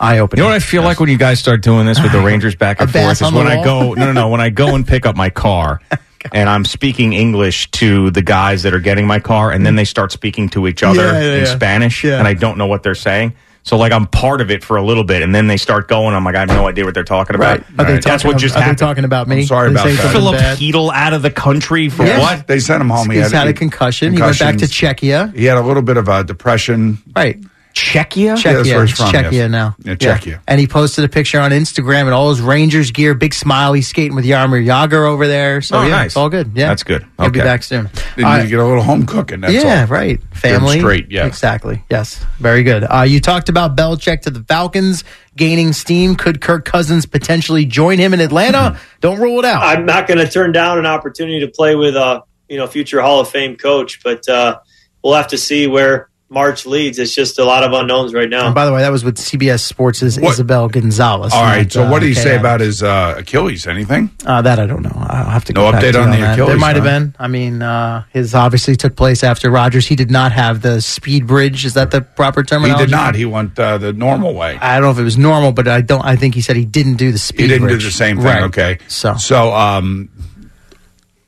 eye 0.00 0.18
opening. 0.18 0.44
You 0.44 0.48
know 0.48 0.54
what 0.54 0.62
I 0.62 0.64
feel 0.64 0.82
like 0.82 1.00
when 1.00 1.08
you 1.08 1.18
guys 1.18 1.40
start 1.40 1.62
doing 1.62 1.86
this 1.86 2.00
with 2.00 2.12
the 2.12 2.20
Rangers 2.24 2.54
back 2.54 2.80
and 2.80 2.88
A 2.88 2.92
forth 2.92 3.20
is 3.20 3.32
when 3.32 3.48
I 3.48 3.62
go 3.64 3.94
no 3.94 4.06
no 4.06 4.12
no 4.12 4.28
when 4.28 4.40
I 4.40 4.50
go 4.50 4.74
and 4.76 4.86
pick 4.86 5.06
up 5.06 5.16
my 5.16 5.28
car 5.30 5.80
and 6.32 6.48
I'm 6.48 6.64
speaking 6.64 7.12
English 7.12 7.70
to 7.72 8.10
the 8.10 8.22
guys 8.22 8.62
that 8.64 8.74
are 8.74 8.80
getting 8.80 9.06
my 9.06 9.18
car 9.20 9.50
and 9.50 9.64
then 9.66 9.76
they 9.76 9.84
start 9.84 10.12
speaking 10.12 10.48
to 10.50 10.66
each 10.66 10.82
other 10.82 11.02
Yeah, 11.12 11.20
yeah, 11.20 11.32
in 11.34 11.44
yeah. 11.44 11.54
Spanish 11.54 12.04
Yeah. 12.04 12.18
and 12.18 12.26
I 12.28 12.34
don't 12.34 12.58
know 12.58 12.66
what 12.66 12.82
they're 12.82 12.94
saying. 12.94 13.34
So 13.62 13.76
like 13.76 13.90
I'm 13.90 14.06
part 14.06 14.40
of 14.40 14.50
it 14.52 14.62
for 14.62 14.76
a 14.76 14.82
little 14.84 15.02
bit 15.02 15.22
and 15.22 15.34
then 15.34 15.48
they 15.48 15.56
start 15.56 15.88
going. 15.88 16.14
I'm 16.14 16.24
like 16.24 16.36
I 16.36 16.40
have 16.40 16.48
no 16.48 16.68
idea 16.68 16.84
what 16.84 16.94
they're 16.94 17.02
talking 17.02 17.34
about. 17.34 17.58
Right. 17.58 17.66
Are 17.80 17.84
they 17.84 17.92
That's 17.94 18.04
talking 18.22 18.28
what 18.28 18.36
just 18.38 18.54
ab- 18.54 18.58
are 18.58 18.60
they 18.60 18.64
happened. 18.66 18.78
talking 18.78 19.04
about 19.04 19.26
me? 19.26 19.40
I'm 19.40 19.46
sorry 19.46 19.68
They 19.70 19.74
about 19.74 19.84
say 19.86 19.92
that. 19.96 20.02
something 20.12 20.20
Philip? 20.20 20.36
Chytil 20.58 20.92
out 20.94 21.12
of 21.14 21.22
the 21.22 21.32
country 21.32 21.88
for 21.88 22.04
Yeah. 22.06 22.20
what? 22.20 22.46
they 22.46 22.60
sent 22.60 22.80
him 22.80 22.90
home. 22.90 23.10
He 23.10 23.16
He's 23.18 23.32
had, 23.32 23.38
had 23.40 23.48
a 23.48 23.52
concussion. 23.52 24.12
He 24.12 24.20
went 24.20 24.38
back 24.38 24.56
to. 24.58 24.66
Czechia. 24.66 25.34
He 25.34 25.46
had 25.46 25.56
a 25.58 25.62
little 25.62 25.82
bit 25.82 25.96
of 25.96 26.06
a 26.08 26.22
depression. 26.22 26.98
Right. 27.16 27.38
Czechia? 27.76 28.16
Yeah, 28.16 28.34
that's 28.34 28.42
Czechia. 28.42 28.74
where 28.74 28.86
he's 28.86 28.96
from, 28.96 29.10
Czechia 29.12 29.32
yes. 29.32 29.50
now. 29.50 29.76
Yeah, 29.84 29.94
Czechia. 29.96 30.40
And 30.48 30.58
he 30.58 30.66
posted 30.66 31.04
a 31.04 31.08
picture 31.10 31.38
on 31.40 31.50
Instagram 31.50 32.02
and 32.06 32.14
all 32.14 32.30
his 32.30 32.40
Rangers 32.40 32.90
gear, 32.90 33.14
big 33.14 33.34
smile. 33.34 33.74
He's 33.74 33.86
skating 33.86 34.14
with 34.14 34.24
Jaromir 34.24 34.64
Jagr 34.64 35.06
over 35.06 35.26
there. 35.28 35.60
So 35.60 35.78
Oh, 35.78 35.82
yeah, 35.82 35.88
nice. 35.90 36.06
it's 36.06 36.16
all 36.16 36.30
good. 36.30 36.52
Yeah, 36.54 36.68
That's 36.68 36.82
good. 36.82 37.06
He'll 37.20 37.28
be 37.30 37.40
back 37.40 37.62
soon. 37.62 37.90
They 38.16 38.22
Uh, 38.22 38.38
need 38.38 38.42
to 38.44 38.48
get 38.48 38.58
a 38.60 38.64
little 38.64 38.82
home 38.82 39.04
cooking. 39.04 39.42
That's 39.42 39.52
yeah, 39.52 39.82
all. 39.82 39.86
right. 39.88 40.18
Get 40.42 40.52
'em 40.52 40.60
Family. 40.60 40.78
straight. 40.78 41.06
Yes. 41.10 41.26
Exactly. 41.26 41.82
Yes. 41.90 42.24
Very 42.40 42.62
good. 42.62 42.84
Uh, 42.84 43.02
you 43.06 43.20
talked 43.20 43.50
about 43.50 43.76
Belichick 43.76 44.22
to 44.22 44.30
the 44.30 44.42
Falcons 44.48 45.04
gaining 45.36 45.74
steam. 45.74 46.16
Could 46.16 46.40
Kirk 46.40 46.64
Cousins 46.64 47.04
potentially 47.04 47.66
join 47.66 47.98
him 47.98 48.14
in 48.14 48.20
Atlanta? 48.20 48.78
Don't 49.02 49.20
rule 49.20 49.38
it 49.40 49.44
out. 49.44 49.62
I'm 49.62 49.84
not 49.84 50.06
going 50.06 50.18
to 50.18 50.28
turn 50.28 50.52
down 50.52 50.78
an 50.78 50.86
opportunity 50.86 51.40
to 51.40 51.48
play 51.48 51.76
with 51.76 51.94
a 51.94 52.22
you 52.48 52.56
know 52.56 52.66
future 52.66 53.02
Hall 53.02 53.20
of 53.20 53.28
Fame 53.28 53.56
coach, 53.56 54.00
but 54.02 54.26
uh, 54.28 54.58
we'll 55.04 55.14
have 55.14 55.28
to 55.28 55.36
see 55.38 55.66
where 55.66 56.08
March 56.28 56.66
leads. 56.66 56.98
It's 56.98 57.14
just 57.14 57.38
a 57.38 57.44
lot 57.44 57.62
of 57.62 57.72
unknowns 57.72 58.12
right 58.12 58.28
now. 58.28 58.46
And 58.46 58.54
by 58.54 58.66
the 58.66 58.72
way, 58.72 58.80
that 58.80 58.90
was 58.90 59.04
with 59.04 59.16
CBS 59.16 59.60
Sports' 59.60 60.02
What- 60.18 60.32
Isabel 60.32 60.68
Gonzalez. 60.68 61.32
All 61.32 61.42
right. 61.44 61.70
So, 61.70 61.84
uh, 61.84 61.90
what 61.90 62.00
do 62.00 62.08
you 62.08 62.16
Kay 62.16 62.20
say 62.20 62.36
about 62.36 62.58
his 62.58 62.82
uh, 62.82 63.14
Achilles? 63.18 63.64
Anything? 63.68 64.10
Uh, 64.26 64.42
that 64.42 64.58
I 64.58 64.66
don't 64.66 64.82
know. 64.82 64.90
I'll 64.96 65.30
have 65.30 65.44
to 65.44 65.52
No 65.52 65.66
go 65.66 65.72
back 65.72 65.82
update 65.84 65.92
to 65.92 65.98
you 65.98 66.04
on 66.04 66.10
the 66.10 66.16
that. 66.16 66.32
Achilles, 66.32 66.48
There 66.48 66.58
might 66.58 66.74
have 66.74 66.84
huh? 66.84 66.98
been. 66.98 67.14
I 67.20 67.28
mean, 67.28 67.62
uh, 67.62 68.04
his 68.12 68.34
obviously 68.34 68.74
took 68.74 68.96
place 68.96 69.22
after 69.22 69.50
Rodgers. 69.50 69.86
He 69.86 69.94
did 69.94 70.10
not 70.10 70.32
have 70.32 70.62
the 70.62 70.80
speed 70.80 71.28
bridge. 71.28 71.64
Is 71.64 71.74
that 71.74 71.92
the 71.92 72.00
proper 72.00 72.42
term? 72.42 72.62
He 72.62 72.70
terminology? 72.70 72.90
did 72.90 72.96
not. 72.96 73.14
He 73.14 73.24
went 73.24 73.56
uh, 73.56 73.78
the 73.78 73.92
normal 73.92 74.34
way. 74.34 74.58
I 74.60 74.74
don't 74.74 74.82
know 74.82 74.90
if 74.90 74.98
it 74.98 75.04
was 75.04 75.16
normal, 75.16 75.52
but 75.52 75.68
I 75.68 75.80
don't. 75.80 76.04
I 76.04 76.16
think 76.16 76.34
he 76.34 76.40
said 76.40 76.56
he 76.56 76.64
didn't 76.64 76.96
do 76.96 77.12
the 77.12 77.18
speed. 77.18 77.42
He 77.42 77.46
didn't 77.46 77.68
bridge. 77.68 77.82
do 77.82 77.86
the 77.86 77.92
same 77.92 78.16
thing. 78.16 78.26
Right. 78.26 78.42
Okay. 78.42 78.78
So 78.88 79.14
So, 79.14 79.52
um, 79.54 80.08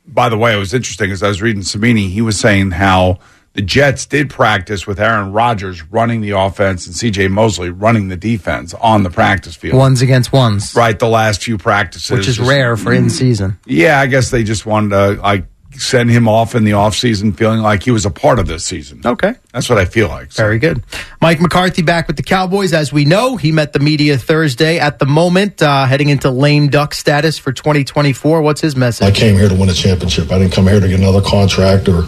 by 0.09 0.29
the 0.29 0.37
way, 0.37 0.53
it 0.55 0.59
was 0.59 0.75
interesting 0.75 1.13
as 1.13 1.23
I 1.23 1.29
was 1.29 1.41
reading 1.41 1.63
Sabini, 1.63 2.11
he 2.11 2.21
was 2.21 2.39
saying 2.41 2.73
how 2.73 3.21
the 3.59 3.63
Jets 3.63 4.07
did 4.07 4.31
practice 4.31 4.87
with 4.87 5.01
Aaron 5.01 5.33
Rodgers 5.33 5.83
running 5.91 6.21
the 6.21 6.31
offense 6.31 6.87
and 6.87 6.95
CJ 6.95 7.29
Mosley 7.29 7.71
running 7.71 8.07
the 8.07 8.17
defense 8.17 8.73
on 8.75 9.03
the 9.03 9.11
practice 9.11 9.57
field. 9.57 9.75
ones 9.77 10.01
against 10.01 10.33
ones, 10.33 10.73
Right, 10.77 10.97
the 10.97 11.09
last 11.09 11.43
few 11.43 11.59
practices. 11.59 12.09
which 12.09 12.29
is 12.29 12.37
Just- 12.37 12.49
rare 12.49 12.77
for 12.77 12.93
in 12.93 13.11
season. 13.11 13.59
Yeah, 13.67 13.99
I 13.99 14.07
guess 14.07 14.31
they 14.31 14.45
just 14.45 14.65
wanted 14.65 14.91
to 14.91 15.21
like 15.21 15.47
send 15.79 16.11
him 16.11 16.29
off 16.29 16.55
in 16.55 16.65
the 16.65 16.73
offseason 16.73 17.37
feeling 17.37 17.61
like 17.61 17.83
he 17.85 17.91
was 17.91 18.05
a 18.05 18.11
part 18.11 18.39
of 18.39 18.47
this 18.47 18.65
season. 18.65 19.01
Okay. 19.05 19.35
That's 19.53 19.69
what 19.71 19.79
I 19.79 19.85
feel 19.85 20.09
like. 20.09 20.33
So- 20.33 20.43
Very 20.43 20.59
good. 20.59 20.83
Mike 21.21 21.41
McCarthy 21.41 21.83
back 21.83 22.07
with 22.07 22.17
the 22.17 22.23
Cowboys. 22.23 22.73
As 22.73 22.93
we 22.93 23.05
know, 23.05 23.37
he 23.37 23.53
met 23.53 23.73
the 23.73 23.79
media 23.79 24.19
Thursday. 24.19 24.79
At 24.79 24.99
the 24.99 25.07
moment, 25.07 25.63
uh, 25.63 25.87
heading 25.87 26.09
into 26.09 26.31
lame 26.31 26.69
duck 26.69 26.95
status 26.95 27.39
for 27.39 27.53
2024. 27.53 28.43
What's 28.43 28.61
his 28.61 28.77
message? 28.77 29.07
I 29.07 29.11
came 29.11 29.37
here 29.37 29.49
to 29.49 29.55
win 29.55 29.69
a 29.69 29.75
championship. 29.75 30.31
I 30.31 30.39
didn't 30.39 30.53
come 30.53 30.67
here 30.67 30.81
to 30.81 30.89
get 30.89 30.99
another 31.01 31.23
contract 31.23 31.89
or 31.89 31.99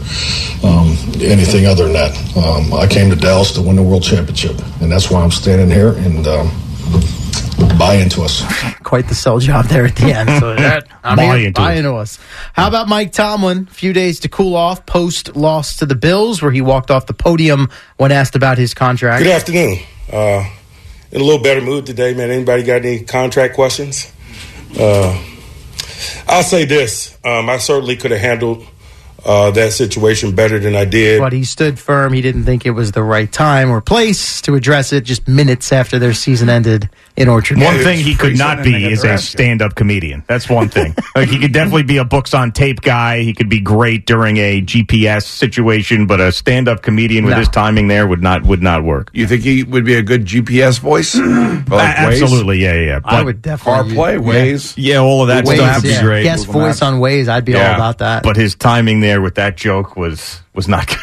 um, 0.66 0.96
anything 1.20 1.66
other 1.66 1.84
than 1.84 1.92
that. 1.94 2.36
Um, 2.36 2.72
I 2.74 2.86
came 2.86 3.08
to 3.10 3.16
Dallas 3.16 3.52
to 3.52 3.62
win 3.62 3.76
the 3.76 3.82
world 3.82 4.02
championship, 4.02 4.58
and 4.80 4.90
that's 4.90 5.10
why 5.10 5.22
I'm 5.22 5.30
standing 5.30 5.70
here 5.70 5.92
and 5.92 6.26
um, 6.26 6.50
buy 7.78 7.94
into 7.94 8.22
us. 8.22 8.42
Quite 8.82 9.08
the 9.08 9.14
sell 9.14 9.38
job 9.38 9.66
there 9.66 9.86
at 9.86 9.96
the 9.96 10.12
end. 10.12 10.28
So 10.40 10.54
that, 10.56 10.88
I'm 11.02 11.16
Buy 11.16 11.38
here, 11.38 11.48
into 11.48 11.60
buy 11.60 11.74
into 11.74 11.94
us. 11.94 12.18
How 12.52 12.68
about 12.68 12.88
Mike 12.88 13.12
Tomlin? 13.12 13.68
A 13.70 13.74
few 13.74 13.92
days 13.92 14.20
to 14.20 14.28
cool 14.28 14.54
off 14.54 14.86
post 14.86 15.36
loss 15.36 15.76
to 15.76 15.86
the 15.86 15.94
Bills, 15.94 16.42
where 16.42 16.52
he 16.52 16.60
walked 16.60 16.90
off 16.90 17.06
the 17.06 17.14
podium 17.14 17.68
when 17.96 18.12
asked 18.12 18.36
about 18.36 18.58
his 18.58 18.74
contract. 18.74 19.22
Good 19.22 19.32
afternoon. 19.32 19.78
Uh, 20.12 20.48
in 21.12 21.20
a 21.20 21.24
little 21.24 21.42
better 21.42 21.60
mood 21.60 21.86
today, 21.86 22.14
man. 22.14 22.30
Anybody 22.30 22.62
got 22.62 22.84
any 22.84 23.04
contract 23.04 23.54
questions? 23.54 24.12
Uh, 24.78 25.22
I'll 26.28 26.42
say 26.42 26.64
this: 26.64 27.18
um, 27.24 27.50
I 27.50 27.58
certainly 27.58 27.96
could 27.96 28.10
have 28.10 28.20
handled 28.20 28.66
uh, 29.24 29.50
that 29.52 29.72
situation 29.72 30.34
better 30.34 30.58
than 30.58 30.74
I 30.74 30.84
did. 30.84 31.20
But 31.20 31.32
he 31.32 31.44
stood 31.44 31.78
firm. 31.78 32.12
He 32.12 32.20
didn't 32.20 32.44
think 32.44 32.66
it 32.66 32.70
was 32.70 32.92
the 32.92 33.02
right 33.02 33.30
time 33.30 33.70
or 33.70 33.80
place 33.80 34.40
to 34.42 34.54
address 34.54 34.92
it 34.92 35.04
just 35.04 35.28
minutes 35.28 35.72
after 35.72 35.98
their 35.98 36.14
season 36.14 36.48
ended 36.48 36.88
in 37.20 37.28
Orchard. 37.28 37.58
One 37.58 37.74
Park. 37.74 37.82
thing 37.84 37.98
he 38.00 38.14
could 38.14 38.36
not 38.38 38.64
be 38.64 38.86
is 38.90 39.04
a 39.04 39.18
stand-up 39.18 39.74
comedian. 39.74 40.24
That's 40.26 40.48
one 40.48 40.68
thing. 40.68 40.94
like 41.14 41.28
he 41.28 41.38
could 41.38 41.52
definitely 41.52 41.82
be 41.82 41.98
a 41.98 42.04
books 42.04 42.32
on 42.34 42.50
tape 42.52 42.80
guy. 42.80 43.20
He 43.20 43.34
could 43.34 43.48
be 43.48 43.60
great 43.60 44.06
during 44.06 44.38
a 44.38 44.62
GPS 44.62 45.24
situation, 45.24 46.06
but 46.06 46.20
a 46.20 46.32
stand-up 46.32 46.82
comedian 46.82 47.24
with 47.24 47.32
No. 47.34 47.38
his 47.40 47.48
timing 47.48 47.88
there 47.88 48.06
would 48.06 48.22
not 48.22 48.44
would 48.44 48.62
not 48.62 48.82
work. 48.84 49.10
You 49.12 49.26
think 49.26 49.42
he 49.42 49.62
would 49.62 49.84
be 49.84 49.94
a 49.94 50.02
good 50.02 50.24
GPS 50.24 50.78
voice? 50.80 51.14
like 51.14 51.26
A- 51.26 51.68
Waze? 51.68 52.22
absolutely, 52.22 52.58
yeah, 52.62 52.72
yeah. 52.74 52.80
yeah. 52.86 53.00
I 53.04 53.22
would 53.22 53.42
definitely 53.42 53.94
CarPlay, 53.94 54.12
yeah. 54.14 54.18
Waze. 54.52 54.74
Yeah, 54.76 54.96
all 54.98 55.22
of 55.22 55.28
that 55.28 55.44
Waze, 55.44 55.56
stuff 55.56 55.82
would 55.82 55.88
be 55.90 56.00
great. 56.00 56.22
Guest 56.22 56.46
voice 56.46 56.54
Maps. 56.80 56.82
on 56.82 56.98
ways. 57.00 57.28
I'd 57.28 57.44
be 57.44 57.54
all 57.54 57.60
about 57.74 57.98
that. 57.98 58.22
But 58.22 58.36
his 58.36 58.54
timing 58.54 59.00
there 59.00 59.20
with 59.20 59.34
that 59.34 59.56
joke 59.56 59.96
was 59.96 60.40
was 60.54 60.66
not 60.68 60.86
good. 60.88 60.96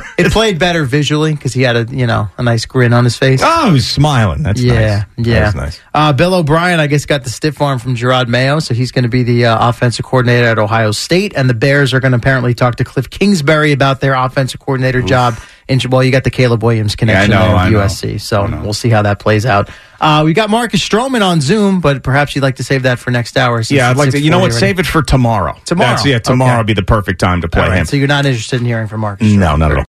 it 0.18 0.32
played 0.32 0.58
better 0.58 0.84
visually 0.84 1.34
because 1.34 1.52
he 1.52 1.62
had 1.62 1.76
a 1.76 1.84
you 1.94 2.06
know 2.06 2.28
a 2.38 2.42
nice 2.42 2.64
grin 2.66 2.92
on 2.92 3.04
his 3.04 3.16
face. 3.16 3.40
Oh, 3.42 3.66
he 3.66 3.72
was 3.72 3.86
smiling. 3.86 4.42
That's 4.42 4.60
yeah, 4.60 5.04
nice. 5.16 5.26
yeah. 5.26 5.40
That 5.40 5.46
was 5.46 5.54
nice. 5.54 5.80
Uh, 5.94 6.12
Bill 6.12 6.34
O'Brien, 6.34 6.80
I 6.80 6.86
guess, 6.86 7.06
got 7.06 7.24
the 7.24 7.30
stiff 7.30 7.60
arm 7.60 7.78
from 7.78 7.94
Jerod 7.94 8.28
Mayo, 8.28 8.58
so 8.58 8.74
he's 8.74 8.92
going 8.92 9.04
to 9.04 9.08
be 9.08 9.22
the 9.22 9.46
uh, 9.46 9.68
offensive 9.68 10.04
coordinator 10.04 10.46
at 10.46 10.58
Ohio 10.58 10.92
State. 10.92 11.34
And 11.36 11.48
the 11.48 11.54
Bears 11.54 11.92
are 11.94 12.00
going 12.00 12.12
to 12.12 12.18
apparently 12.18 12.54
talk 12.54 12.76
to 12.76 12.84
Cliff 12.84 13.10
Kingsbury 13.10 13.72
about 13.72 14.00
their 14.00 14.14
offensive 14.14 14.60
coordinator 14.60 15.02
job 15.02 15.34
int- 15.68 15.88
well, 15.90 16.02
you 16.02 16.10
got 16.10 16.24
the 16.24 16.30
Caleb 16.30 16.62
Williams 16.62 16.96
connection 16.96 17.30
know, 17.30 17.56
there 17.58 17.72
with. 17.80 17.90
USC, 17.90 18.20
so 18.20 18.46
we'll 18.62 18.72
see 18.72 18.88
how 18.88 19.02
that 19.02 19.18
plays 19.18 19.44
out. 19.46 19.70
Uh, 20.00 20.22
we 20.24 20.32
got 20.32 20.50
Marcus 20.50 20.86
Stroman 20.86 21.22
on 21.24 21.40
Zoom, 21.40 21.80
but 21.80 22.02
perhaps 22.02 22.34
you'd 22.34 22.42
like 22.42 22.56
to 22.56 22.64
save 22.64 22.82
that 22.82 22.98
for 22.98 23.10
next 23.10 23.36
hour. 23.36 23.62
since 23.62 23.76
Yeah, 23.76 23.90
I'd 23.90 23.96
like 23.96 24.10
to. 24.10 24.20
You 24.20 24.30
know 24.30 24.38
what? 24.38 24.50
already. 24.50 24.58
Save 24.60 24.78
it 24.80 24.86
for 24.86 25.02
tomorrow. 25.02 25.56
Tomorrow. 25.64 25.90
That's, 25.90 26.04
yeah, 26.06 26.18
tomorrow 26.18 26.52
Okay. 26.52 26.58
would 26.58 26.66
be 26.66 26.72
the 26.74 26.82
perfect 26.82 27.20
time 27.20 27.40
to 27.42 27.48
play 27.48 27.62
All 27.62 27.68
right, 27.68 27.78
him. 27.78 27.86
so 27.86 27.96
you're 27.96 28.08
not 28.08 28.26
interested 28.26 28.60
in 28.60 28.66
hearing 28.66 28.88
from 28.88 29.00
Marcus? 29.00 29.30
No, 29.32 29.56
not 29.56 29.70
at 29.72 29.78
all. 29.78 29.84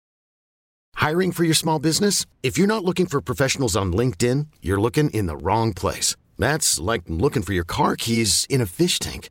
Hiring 0.96 1.32
for 1.32 1.44
your 1.44 1.54
small 1.54 1.78
business? 1.78 2.26
If 2.42 2.58
you're 2.58 2.66
not 2.66 2.84
looking 2.84 3.06
for 3.06 3.20
professionals 3.20 3.74
on 3.74 3.92
LinkedIn, 3.92 4.46
you're 4.60 4.80
looking 4.80 5.10
in 5.10 5.26
the 5.26 5.36
wrong 5.36 5.72
place. 5.72 6.14
That's 6.38 6.78
like 6.78 7.02
looking 7.08 7.42
for 7.42 7.52
your 7.52 7.64
car 7.64 7.96
keys 7.96 8.46
in 8.50 8.60
a 8.60 8.66
fish 8.66 8.98
tank. 8.98 9.30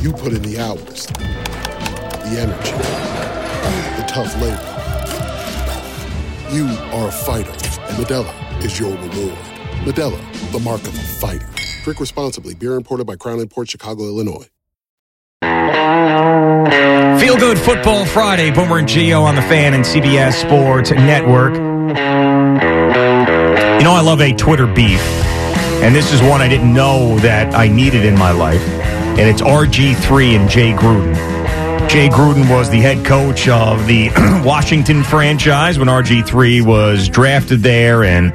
You 0.00 0.12
put 0.12 0.32
in 0.32 0.42
the 0.42 0.58
hours, 0.58 1.06
the 1.06 2.36
energy, 2.38 2.72
the 3.96 4.04
tough 4.06 4.34
labor. 4.40 4.70
You 6.54 6.66
are 6.92 7.08
a 7.08 7.12
fighter, 7.12 7.50
and 7.50 7.96
Modelo 7.96 8.64
is 8.64 8.78
your 8.78 8.90
reward. 8.90 9.38
Modelo, 9.84 10.52
the 10.52 10.60
mark 10.60 10.82
of 10.82 10.94
a 10.94 11.02
fighter. 11.02 11.48
Drink 11.84 12.00
responsibly. 12.00 12.54
Beer 12.54 12.74
imported 12.74 13.06
by 13.06 13.16
Crown 13.16 13.46
Port 13.48 13.70
Chicago, 13.70 14.04
Illinois. 14.04 14.48
Feel 17.20 17.36
Good 17.36 17.58
Football 17.58 18.04
Friday, 18.06 18.50
Boomer 18.50 18.78
and 18.78 18.88
Gio 18.88 19.22
on 19.22 19.34
the 19.34 19.42
Fan 19.42 19.74
and 19.74 19.84
CBS 19.84 20.34
Sports 20.34 20.90
Network. 20.90 21.54
You 21.54 21.60
know, 23.84 23.92
I 23.92 24.00
love 24.02 24.20
a 24.20 24.32
Twitter 24.32 24.66
beef, 24.66 25.00
and 25.82 25.94
this 25.94 26.12
is 26.12 26.22
one 26.22 26.40
I 26.40 26.48
didn't 26.48 26.72
know 26.72 27.18
that 27.18 27.54
I 27.54 27.68
needed 27.68 28.04
in 28.04 28.14
my 28.18 28.30
life, 28.30 28.62
and 29.18 29.28
it's 29.28 29.42
RG3 29.42 30.36
and 30.36 30.50
Jay 30.50 30.72
Gruden. 30.72 31.14
Jay 31.88 32.08
Gruden 32.08 32.50
was 32.50 32.70
the 32.70 32.80
head 32.80 33.04
coach 33.04 33.46
of 33.46 33.86
the 33.86 34.08
Washington 34.44 35.04
franchise 35.04 35.78
when 35.78 35.86
RG3 35.86 36.66
was 36.66 37.08
drafted 37.08 37.60
there, 37.60 38.02
and 38.02 38.32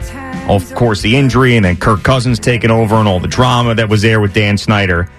of 0.49 0.73
course 0.75 1.01
the 1.01 1.17
injury, 1.17 1.57
and 1.57 1.65
then 1.65 1.75
Kirk 1.75 2.03
Cousins 2.03 2.39
taking 2.39 2.71
over, 2.71 2.95
and 2.95 3.07
all 3.07 3.19
the 3.19 3.27
drama 3.27 3.75
that 3.75 3.89
was 3.89 4.01
there 4.01 4.21
with 4.21 4.33
Dan 4.33 4.57
Snyder. 4.57 5.09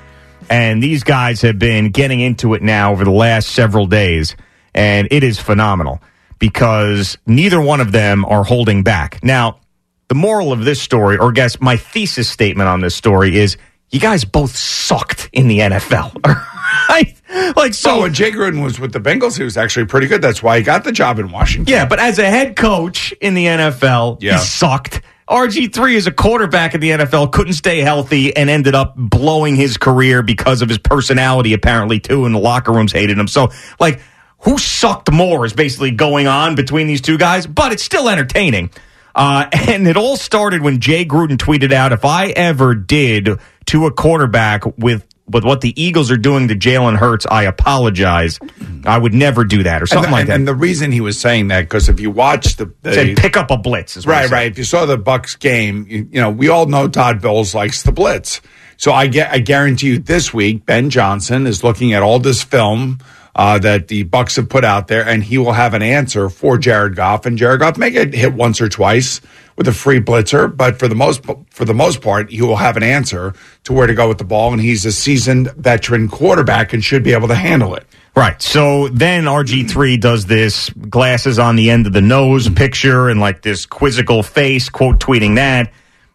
And 0.49 0.82
these 0.82 1.05
guys 1.05 1.43
have 1.43 1.59
been 1.59 1.91
getting 1.91 2.20
into 2.20 2.55
it 2.55 2.62
now 2.62 2.93
over 2.93 3.05
the 3.05 3.11
last 3.11 3.51
several 3.51 3.86
days, 3.86 4.36
and 4.74 5.09
it 5.11 5.22
is 5.22 5.38
phenomenal 5.38 6.01
because 6.38 7.18
neither 7.26 7.61
one 7.61 7.80
of 7.80 7.93
them 7.93 8.24
are 8.24 8.43
holding 8.43 8.82
back. 8.82 9.22
Now, 9.22 9.61
the 10.09 10.14
moral 10.14 10.53
of 10.53 10.64
this 10.64 10.80
story, 10.82 11.18
or 11.18 11.30
guess 11.30 11.61
my 11.61 11.76
thesis 11.76 12.28
statement 12.28 12.68
on 12.68 12.80
this 12.80 12.97
story 12.97 13.36
is 13.36 13.57
you 13.91 14.01
guys 14.01 14.24
both 14.24 14.57
sucked 14.57 15.28
in 15.32 15.49
the 15.49 15.59
NFL. 15.61 16.24
right? 16.88 17.14
Like 17.57 17.74
so 17.74 17.97
oh, 17.97 18.01
when 18.03 18.14
Jay 18.14 18.30
Gruden 18.30 18.62
was 18.62 18.78
with 18.80 18.93
the 18.93 19.01
Bengals, 19.01 19.36
he 19.36 19.45
was 19.45 19.57
actually 19.57 19.86
pretty 19.86 20.07
good. 20.07 20.22
That's 20.22 20.43
why 20.43 20.59
he 20.59 20.62
got 20.62 20.84
the 20.84 20.93
job 20.93 21.18
in 21.18 21.30
Washington. 21.30 21.72
Yeah, 21.72 21.86
but 21.86 21.99
as 21.99 22.18
a 22.18 22.24
head 22.24 22.57
coach 22.57 23.12
in 23.20 23.34
the 23.34 23.47
NFL, 23.47 24.18
Yeah. 24.20 24.38
he 24.38 24.38
sucked. 24.45 25.03
RG3 25.28 25.97
as 25.97 26.07
a 26.09 26.11
quarterback 26.12 26.74
in 26.74 26.80
the 26.80 26.91
NFL 26.91 27.30
couldn't 27.30 27.53
stay 27.53 27.80
healthy 27.80 28.34
and 28.36 28.51
ended 28.51 28.74
up 28.74 28.95
blowing 28.97 29.55
his 29.55 29.76
career 29.76 30.22
because 30.22 30.61
of 30.61 30.68
his 30.68 30.78
personality, 30.78 31.53
apparently, 31.53 32.01
too, 32.01 32.24
and 32.26 32.34
the 32.34 32.38
locker 32.41 32.72
rooms 32.72 32.91
hated 32.91 33.16
him. 33.16 33.28
So, 33.28 33.51
like, 33.78 34.01
who 34.41 34.59
sucked 34.59 35.12
more 35.12 35.47
is 35.47 35.53
basically 35.53 35.93
going 35.93 36.26
on 36.26 36.57
between 36.57 36.88
these 36.88 37.01
two 37.01 37.16
guys, 37.16 37.47
but 37.47 37.70
it's 37.70 37.84
still 37.84 38.09
entertaining. 38.09 38.70
Uh, 39.14 39.48
and 39.52 39.86
it 39.86 39.96
all 39.96 40.16
started 40.16 40.62
when 40.62 40.80
Jay 40.80 41.04
Gruden 41.04 41.36
tweeted 41.36 41.72
out, 41.72 41.92
if 41.92 42.04
I 42.04 42.28
ever 42.28 42.74
did 42.74 43.38
to 43.66 43.86
a 43.86 43.92
quarterback 43.92 44.64
with 44.78 45.06
with 45.30 45.44
what 45.44 45.61
the 45.61 45.80
Eagles 45.80 46.11
are 46.11 46.16
doing 46.16 46.48
to 46.48 46.56
Jalen 46.56 46.96
Hurts, 46.96 47.24
I 47.30 47.44
apologize. 47.44 48.40
I 48.84 48.98
would 48.98 49.14
never 49.14 49.44
do 49.44 49.62
that 49.62 49.80
or 49.80 49.86
something 49.86 50.06
and, 50.06 50.12
like 50.12 50.26
that. 50.26 50.34
And 50.34 50.48
the 50.48 50.56
reason 50.56 50.90
he 50.90 51.00
was 51.00 51.20
saying 51.20 51.48
that 51.48 51.62
because 51.62 51.88
if 51.88 52.00
you 52.00 52.11
watch 52.11 52.56
the, 52.56 52.72
the 52.82 52.92
Said 52.92 53.16
pick 53.16 53.36
up 53.36 53.52
a 53.52 53.56
blitz. 53.56 54.04
Right, 54.04 54.28
right. 54.28 54.50
If 54.50 54.58
you 54.58 54.64
saw 54.64 54.86
the 54.86 54.98
Bucks 54.98 55.36
game, 55.36 55.86
you, 55.88 56.08
you 56.11 56.20
know 56.20 56.30
we 56.30 56.48
all 56.48 56.66
know 56.66 56.88
Todd 56.88 57.22
Bowles 57.22 57.54
likes 57.54 57.82
the 57.82 57.92
blitz. 57.92 58.40
So 58.76 58.92
I 58.92 59.08
get, 59.08 59.30
I 59.30 59.40
guarantee 59.40 59.88
you, 59.88 59.98
this 59.98 60.32
week 60.32 60.64
Ben 60.64 60.88
Johnson 60.88 61.46
is 61.46 61.62
looking 61.62 61.92
at 61.92 62.02
all 62.02 62.18
this 62.18 62.42
film 62.42 62.98
uh, 63.34 63.58
that 63.58 63.88
the 63.88 64.02
Bucks 64.04 64.36
have 64.36 64.48
put 64.48 64.64
out 64.64 64.88
there, 64.88 65.06
and 65.06 65.22
he 65.22 65.38
will 65.38 65.52
have 65.52 65.74
an 65.74 65.82
answer 65.82 66.28
for 66.28 66.58
Jared 66.58 66.96
Goff. 66.96 67.26
And 67.26 67.38
Jared 67.38 67.60
Goff 67.60 67.78
may 67.78 67.90
get 67.90 68.12
hit 68.12 68.34
once 68.34 68.60
or 68.60 68.68
twice 68.68 69.20
with 69.56 69.68
a 69.68 69.72
free 69.72 70.00
blitzer, 70.00 70.54
but 70.54 70.78
for 70.78 70.88
the 70.88 70.94
most 70.94 71.24
for 71.50 71.64
the 71.64 71.74
most 71.74 72.00
part, 72.00 72.30
he 72.30 72.42
will 72.42 72.56
have 72.56 72.76
an 72.76 72.82
answer 72.82 73.34
to 73.64 73.72
where 73.72 73.86
to 73.86 73.94
go 73.94 74.08
with 74.08 74.18
the 74.18 74.24
ball, 74.24 74.52
and 74.52 74.60
he's 74.60 74.84
a 74.84 74.92
seasoned 74.92 75.50
veteran 75.52 76.08
quarterback 76.08 76.72
and 76.72 76.84
should 76.84 77.02
be 77.02 77.12
able 77.12 77.28
to 77.28 77.34
handle 77.34 77.74
it. 77.74 77.86
Right. 78.16 78.40
So 78.42 78.88
then 78.88 79.24
RG3 79.24 80.00
does 80.00 80.26
this 80.26 80.68
glasses 80.70 81.38
on 81.38 81.56
the 81.56 81.70
end 81.70 81.86
of 81.86 81.92
the 81.92 82.00
nose 82.00 82.48
picture 82.48 83.08
and 83.08 83.20
like 83.20 83.42
this 83.42 83.66
quizzical 83.66 84.22
face, 84.22 84.68
quote 84.68 84.98
tweeting 84.98 85.36
that. 85.36 85.72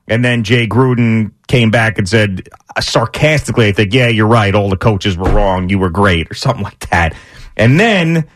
And 0.08 0.24
then 0.24 0.44
Jay 0.44 0.68
Gruden 0.68 1.32
came 1.48 1.72
back 1.72 1.98
and 1.98 2.08
said 2.08 2.48
uh, 2.76 2.82
sarcastically, 2.82 3.68
I 3.68 3.72
think, 3.72 3.94
yeah, 3.94 4.08
you're 4.08 4.28
right. 4.28 4.54
All 4.54 4.70
the 4.70 4.78
coaches 4.78 5.18
were 5.18 5.32
wrong. 5.32 5.70
You 5.70 5.80
were 5.80 5.90
great 5.90 6.30
or 6.30 6.36
something 6.36 6.64
like 6.64 6.90
that. 6.90 7.16
And 7.58 7.80
then 7.80 8.28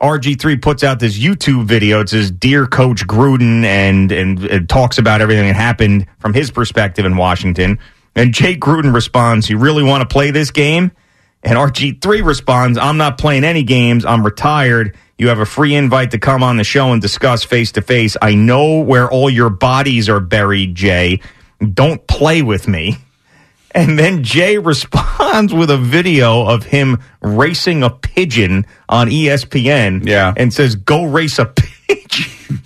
RG3 0.00 0.60
puts 0.60 0.82
out 0.82 0.98
this 0.98 1.16
YouTube 1.16 1.66
video. 1.66 2.00
It 2.00 2.08
says, 2.08 2.30
Dear 2.30 2.66
Coach 2.66 3.06
Gruden, 3.06 3.64
and, 3.64 4.10
and 4.10 4.68
talks 4.68 4.98
about 4.98 5.20
everything 5.20 5.46
that 5.46 5.54
happened 5.54 6.06
from 6.18 6.34
his 6.34 6.50
perspective 6.50 7.04
in 7.04 7.16
Washington. 7.16 7.78
And 8.16 8.34
Jay 8.34 8.56
Gruden 8.56 8.92
responds, 8.92 9.48
You 9.48 9.58
really 9.58 9.84
want 9.84 10.08
to 10.08 10.12
play 10.12 10.32
this 10.32 10.50
game? 10.50 10.90
And 11.42 11.58
RG3 11.58 12.24
responds, 12.24 12.78
I'm 12.78 12.96
not 12.98 13.18
playing 13.18 13.44
any 13.44 13.62
games. 13.64 14.04
I'm 14.04 14.24
retired. 14.24 14.96
You 15.18 15.28
have 15.28 15.38
a 15.40 15.46
free 15.46 15.74
invite 15.74 16.12
to 16.12 16.18
come 16.18 16.42
on 16.42 16.56
the 16.56 16.64
show 16.64 16.92
and 16.92 17.02
discuss 17.02 17.44
face 17.44 17.72
to 17.72 17.82
face. 17.82 18.16
I 18.22 18.34
know 18.34 18.80
where 18.80 19.10
all 19.10 19.28
your 19.28 19.50
bodies 19.50 20.08
are 20.08 20.20
buried, 20.20 20.74
Jay. 20.74 21.20
Don't 21.74 22.04
play 22.06 22.42
with 22.42 22.68
me. 22.68 22.96
And 23.74 23.98
then 23.98 24.22
Jay 24.22 24.58
responds 24.58 25.52
with 25.54 25.70
a 25.70 25.78
video 25.78 26.46
of 26.46 26.64
him 26.64 27.02
racing 27.20 27.82
a 27.82 27.90
pigeon 27.90 28.66
on 28.88 29.08
ESPN. 29.08 30.06
Yeah. 30.06 30.32
And 30.36 30.52
says, 30.52 30.76
Go 30.76 31.04
race 31.04 31.38
a 31.38 31.46
pigeon. 31.56 32.60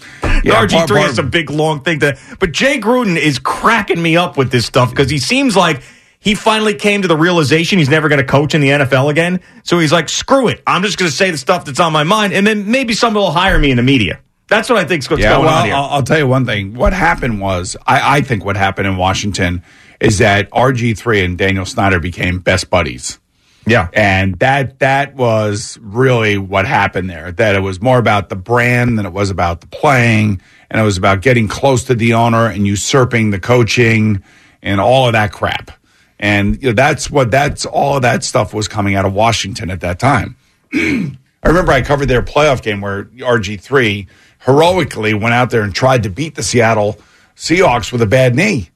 Yeah, 0.44 0.64
RG3 0.66 0.70
Bar- 0.70 0.86
Bar- 0.88 0.98
has 0.98 1.18
a 1.18 1.22
big 1.22 1.50
long 1.50 1.82
thing 1.82 2.00
to. 2.00 2.18
But 2.38 2.52
Jay 2.52 2.78
Gruden 2.78 3.16
is 3.16 3.38
cracking 3.38 4.00
me 4.02 4.16
up 4.16 4.36
with 4.36 4.50
this 4.50 4.66
stuff 4.66 4.90
because 4.90 5.10
he 5.10 5.18
seems 5.18 5.56
like 5.56 5.82
he 6.26 6.34
finally 6.34 6.74
came 6.74 7.02
to 7.02 7.08
the 7.08 7.16
realization 7.16 7.78
he's 7.78 7.88
never 7.88 8.08
going 8.08 8.18
to 8.18 8.24
coach 8.24 8.52
in 8.52 8.60
the 8.60 8.70
NFL 8.70 9.12
again. 9.12 9.38
So 9.62 9.78
he's 9.78 9.92
like, 9.92 10.08
screw 10.08 10.48
it. 10.48 10.60
I'm 10.66 10.82
just 10.82 10.98
going 10.98 11.08
to 11.08 11.16
say 11.16 11.30
the 11.30 11.38
stuff 11.38 11.64
that's 11.64 11.78
on 11.78 11.92
my 11.92 12.02
mind, 12.02 12.32
and 12.32 12.44
then 12.44 12.68
maybe 12.68 12.94
somebody 12.94 13.22
will 13.22 13.30
hire 13.30 13.56
me 13.60 13.70
in 13.70 13.76
the 13.76 13.84
media. 13.84 14.18
That's 14.48 14.68
what 14.68 14.76
I 14.76 14.86
think's 14.86 15.08
what's 15.08 15.22
yeah, 15.22 15.36
going 15.36 15.44
well, 15.44 15.58
on 15.60 15.64
here. 15.66 15.74
I'll, 15.76 15.84
I'll 15.84 16.02
tell 16.02 16.18
you 16.18 16.26
one 16.26 16.44
thing. 16.44 16.74
What 16.74 16.92
happened 16.92 17.40
was, 17.40 17.76
I, 17.86 18.16
I 18.16 18.20
think 18.22 18.44
what 18.44 18.56
happened 18.56 18.88
in 18.88 18.96
Washington 18.96 19.62
is 20.00 20.18
that 20.18 20.50
RG3 20.50 21.24
and 21.24 21.38
Daniel 21.38 21.64
Snyder 21.64 22.00
became 22.00 22.40
best 22.40 22.70
buddies. 22.70 23.20
Yeah. 23.64 23.86
And 23.92 24.36
that 24.40 24.80
that 24.80 25.14
was 25.14 25.78
really 25.80 26.38
what 26.38 26.66
happened 26.66 27.08
there. 27.08 27.30
That 27.30 27.54
it 27.54 27.60
was 27.60 27.80
more 27.80 27.98
about 27.98 28.30
the 28.30 28.36
brand 28.36 28.98
than 28.98 29.06
it 29.06 29.12
was 29.12 29.30
about 29.30 29.60
the 29.60 29.68
playing. 29.68 30.42
And 30.72 30.80
it 30.80 30.84
was 30.84 30.98
about 30.98 31.22
getting 31.22 31.46
close 31.46 31.84
to 31.84 31.94
the 31.94 32.14
owner 32.14 32.46
and 32.46 32.66
usurping 32.66 33.30
the 33.30 33.38
coaching 33.38 34.24
and 34.60 34.80
all 34.80 35.06
of 35.06 35.12
that 35.12 35.30
crap. 35.30 35.70
And 36.18 36.62
you 36.62 36.68
know, 36.68 36.74
that's 36.74 37.10
what 37.10 37.30
that's 37.30 37.66
all 37.66 37.96
of 37.96 38.02
that 38.02 38.24
stuff 38.24 38.54
was 38.54 38.68
coming 38.68 38.94
out 38.94 39.04
of 39.04 39.12
Washington 39.12 39.70
at 39.70 39.80
that 39.80 39.98
time. 39.98 40.36
I 40.72 41.48
remember 41.48 41.72
I 41.72 41.82
covered 41.82 42.06
their 42.06 42.22
playoff 42.22 42.62
game 42.62 42.80
where 42.80 43.04
RG3 43.04 44.08
heroically 44.40 45.14
went 45.14 45.34
out 45.34 45.50
there 45.50 45.62
and 45.62 45.74
tried 45.74 46.02
to 46.04 46.10
beat 46.10 46.34
the 46.34 46.42
Seattle 46.42 46.98
Seahawks 47.36 47.92
with 47.92 48.02
a 48.02 48.06
bad 48.06 48.34
knee. 48.34 48.70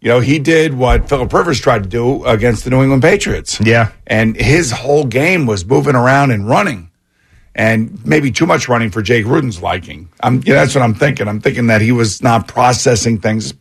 You 0.00 0.08
know, 0.08 0.20
he 0.20 0.38
did 0.38 0.74
what 0.74 1.08
Philip 1.08 1.32
Rivers 1.32 1.60
tried 1.60 1.82
to 1.82 1.88
do 1.88 2.24
against 2.24 2.62
the 2.62 2.70
New 2.70 2.82
England 2.82 3.02
Patriots. 3.02 3.60
Yeah. 3.60 3.90
And 4.06 4.36
his 4.36 4.70
whole 4.70 5.04
game 5.04 5.46
was 5.46 5.64
moving 5.64 5.96
around 5.96 6.30
and 6.30 6.48
running. 6.48 6.90
And 7.54 8.04
maybe 8.06 8.30
too 8.30 8.46
much 8.46 8.68
running 8.68 8.90
for 8.90 9.02
Jay 9.02 9.24
Gruden's 9.24 9.60
liking. 9.60 10.08
I'm, 10.20 10.36
you 10.44 10.52
know, 10.52 10.60
that's 10.60 10.76
what 10.76 10.82
I'm 10.82 10.94
thinking. 10.94 11.26
I'm 11.26 11.40
thinking 11.40 11.66
that 11.66 11.80
he 11.80 11.90
was 11.90 12.22
not 12.22 12.46
processing 12.46 13.18
things. 13.18 13.54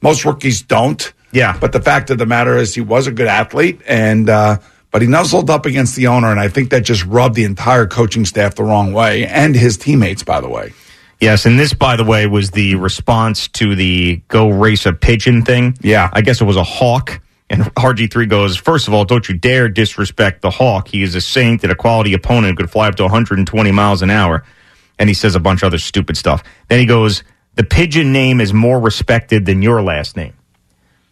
Most 0.00 0.24
rookies 0.24 0.62
don't. 0.62 1.12
Yeah. 1.32 1.56
But 1.58 1.72
the 1.72 1.80
fact 1.80 2.10
of 2.10 2.18
the 2.18 2.26
matter 2.26 2.56
is, 2.56 2.74
he 2.74 2.80
was 2.80 3.06
a 3.06 3.12
good 3.12 3.26
athlete, 3.26 3.80
and 3.86 4.28
uh, 4.28 4.58
but 4.90 5.02
he 5.02 5.08
nuzzled 5.08 5.50
up 5.50 5.66
against 5.66 5.96
the 5.96 6.08
owner, 6.08 6.30
and 6.30 6.40
I 6.40 6.48
think 6.48 6.70
that 6.70 6.80
just 6.80 7.04
rubbed 7.04 7.36
the 7.36 7.44
entire 7.44 7.86
coaching 7.86 8.24
staff 8.24 8.54
the 8.54 8.64
wrong 8.64 8.92
way, 8.92 9.26
and 9.26 9.54
his 9.54 9.76
teammates, 9.76 10.22
by 10.22 10.40
the 10.40 10.48
way. 10.48 10.72
Yes, 11.20 11.44
and 11.44 11.60
this, 11.60 11.74
by 11.74 11.96
the 11.96 12.04
way, 12.04 12.26
was 12.26 12.50
the 12.50 12.76
response 12.76 13.46
to 13.48 13.74
the 13.74 14.22
go 14.28 14.48
race 14.48 14.86
a 14.86 14.92
pigeon 14.94 15.44
thing. 15.44 15.76
Yeah. 15.82 16.08
I 16.12 16.22
guess 16.22 16.40
it 16.40 16.44
was 16.44 16.56
a 16.56 16.64
hawk. 16.64 17.20
And 17.50 17.62
RG3 17.74 18.28
goes, 18.28 18.56
First 18.56 18.88
of 18.88 18.94
all, 18.94 19.04
don't 19.04 19.28
you 19.28 19.36
dare 19.36 19.68
disrespect 19.68 20.40
the 20.40 20.50
hawk. 20.50 20.88
He 20.88 21.02
is 21.02 21.14
a 21.14 21.20
saint 21.20 21.62
and 21.62 21.70
a 21.70 21.74
quality 21.74 22.14
opponent 22.14 22.52
who 22.52 22.56
could 22.56 22.70
fly 22.70 22.88
up 22.88 22.94
to 22.96 23.02
120 23.02 23.70
miles 23.70 24.00
an 24.00 24.10
hour. 24.10 24.44
And 24.98 25.10
he 25.10 25.14
says 25.14 25.34
a 25.34 25.40
bunch 25.40 25.62
of 25.62 25.66
other 25.66 25.78
stupid 25.78 26.16
stuff. 26.16 26.42
Then 26.68 26.78
he 26.78 26.86
goes, 26.86 27.22
The 27.56 27.64
pigeon 27.64 28.12
name 28.12 28.40
is 28.40 28.54
more 28.54 28.80
respected 28.80 29.44
than 29.44 29.60
your 29.60 29.82
last 29.82 30.16
name. 30.16 30.32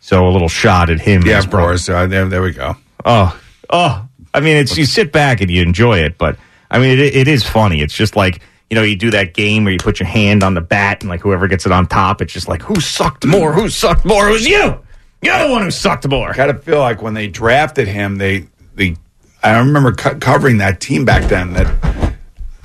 So 0.01 0.29
a 0.29 0.31
little 0.31 0.49
shot 0.49 0.91
at 0.91 1.01
him. 1.01 1.23
Yeah, 1.23 1.39
of 1.39 1.51
course. 1.51 1.89
Uh, 1.89 2.07
there, 2.07 2.29
there 2.29 2.43
we 2.43 2.53
go. 2.53 2.77
Oh, 3.05 3.39
oh. 3.71 4.07
I 4.33 4.41
mean, 4.41 4.57
it's 4.57 4.77
you 4.77 4.85
sit 4.85 5.13
back 5.13 5.41
and 5.41 5.51
you 5.51 5.63
enjoy 5.63 5.99
it, 5.99 6.19
but 6.19 6.37
I 6.71 6.79
mean, 6.79 6.99
it, 6.99 7.15
it 7.15 7.29
is 7.29 7.43
funny. 7.43 7.81
It's 7.81 7.95
just 7.95 8.15
like 8.15 8.41
you 8.71 8.75
know, 8.75 8.83
you 8.83 8.97
do 8.97 9.11
that 9.11 9.35
game 9.35 9.65
where 9.65 9.73
you 9.73 9.79
put 9.79 9.99
your 9.99 10.09
hand 10.09 10.43
on 10.43 10.55
the 10.55 10.61
bat 10.61 11.03
and 11.03 11.09
like 11.09 11.21
whoever 11.21 11.49
gets 11.49 11.65
it 11.65 11.73
on 11.73 11.87
top, 11.87 12.21
it's 12.21 12.33
just 12.33 12.49
like 12.49 12.63
who 12.63 12.81
sucked 12.81 13.25
more, 13.27 13.53
who 13.53 13.69
sucked 13.69 14.05
more. 14.05 14.29
It 14.29 14.33
was 14.33 14.47
you. 14.47 14.79
You're 15.23 15.47
the 15.47 15.51
one 15.51 15.63
who 15.63 15.71
sucked 15.71 16.07
more. 16.07 16.33
Kind 16.33 16.51
of 16.51 16.63
feel 16.63 16.79
like 16.79 17.03
when 17.03 17.15
they 17.15 17.29
drafted 17.29 17.89
him, 17.89 18.17
they 18.17 18.47
they. 18.75 18.97
I 19.43 19.59
remember 19.59 19.93
co- 19.93 20.17
covering 20.17 20.59
that 20.59 20.81
team 20.81 21.05
back 21.05 21.29
then. 21.29 21.55
That 21.55 22.15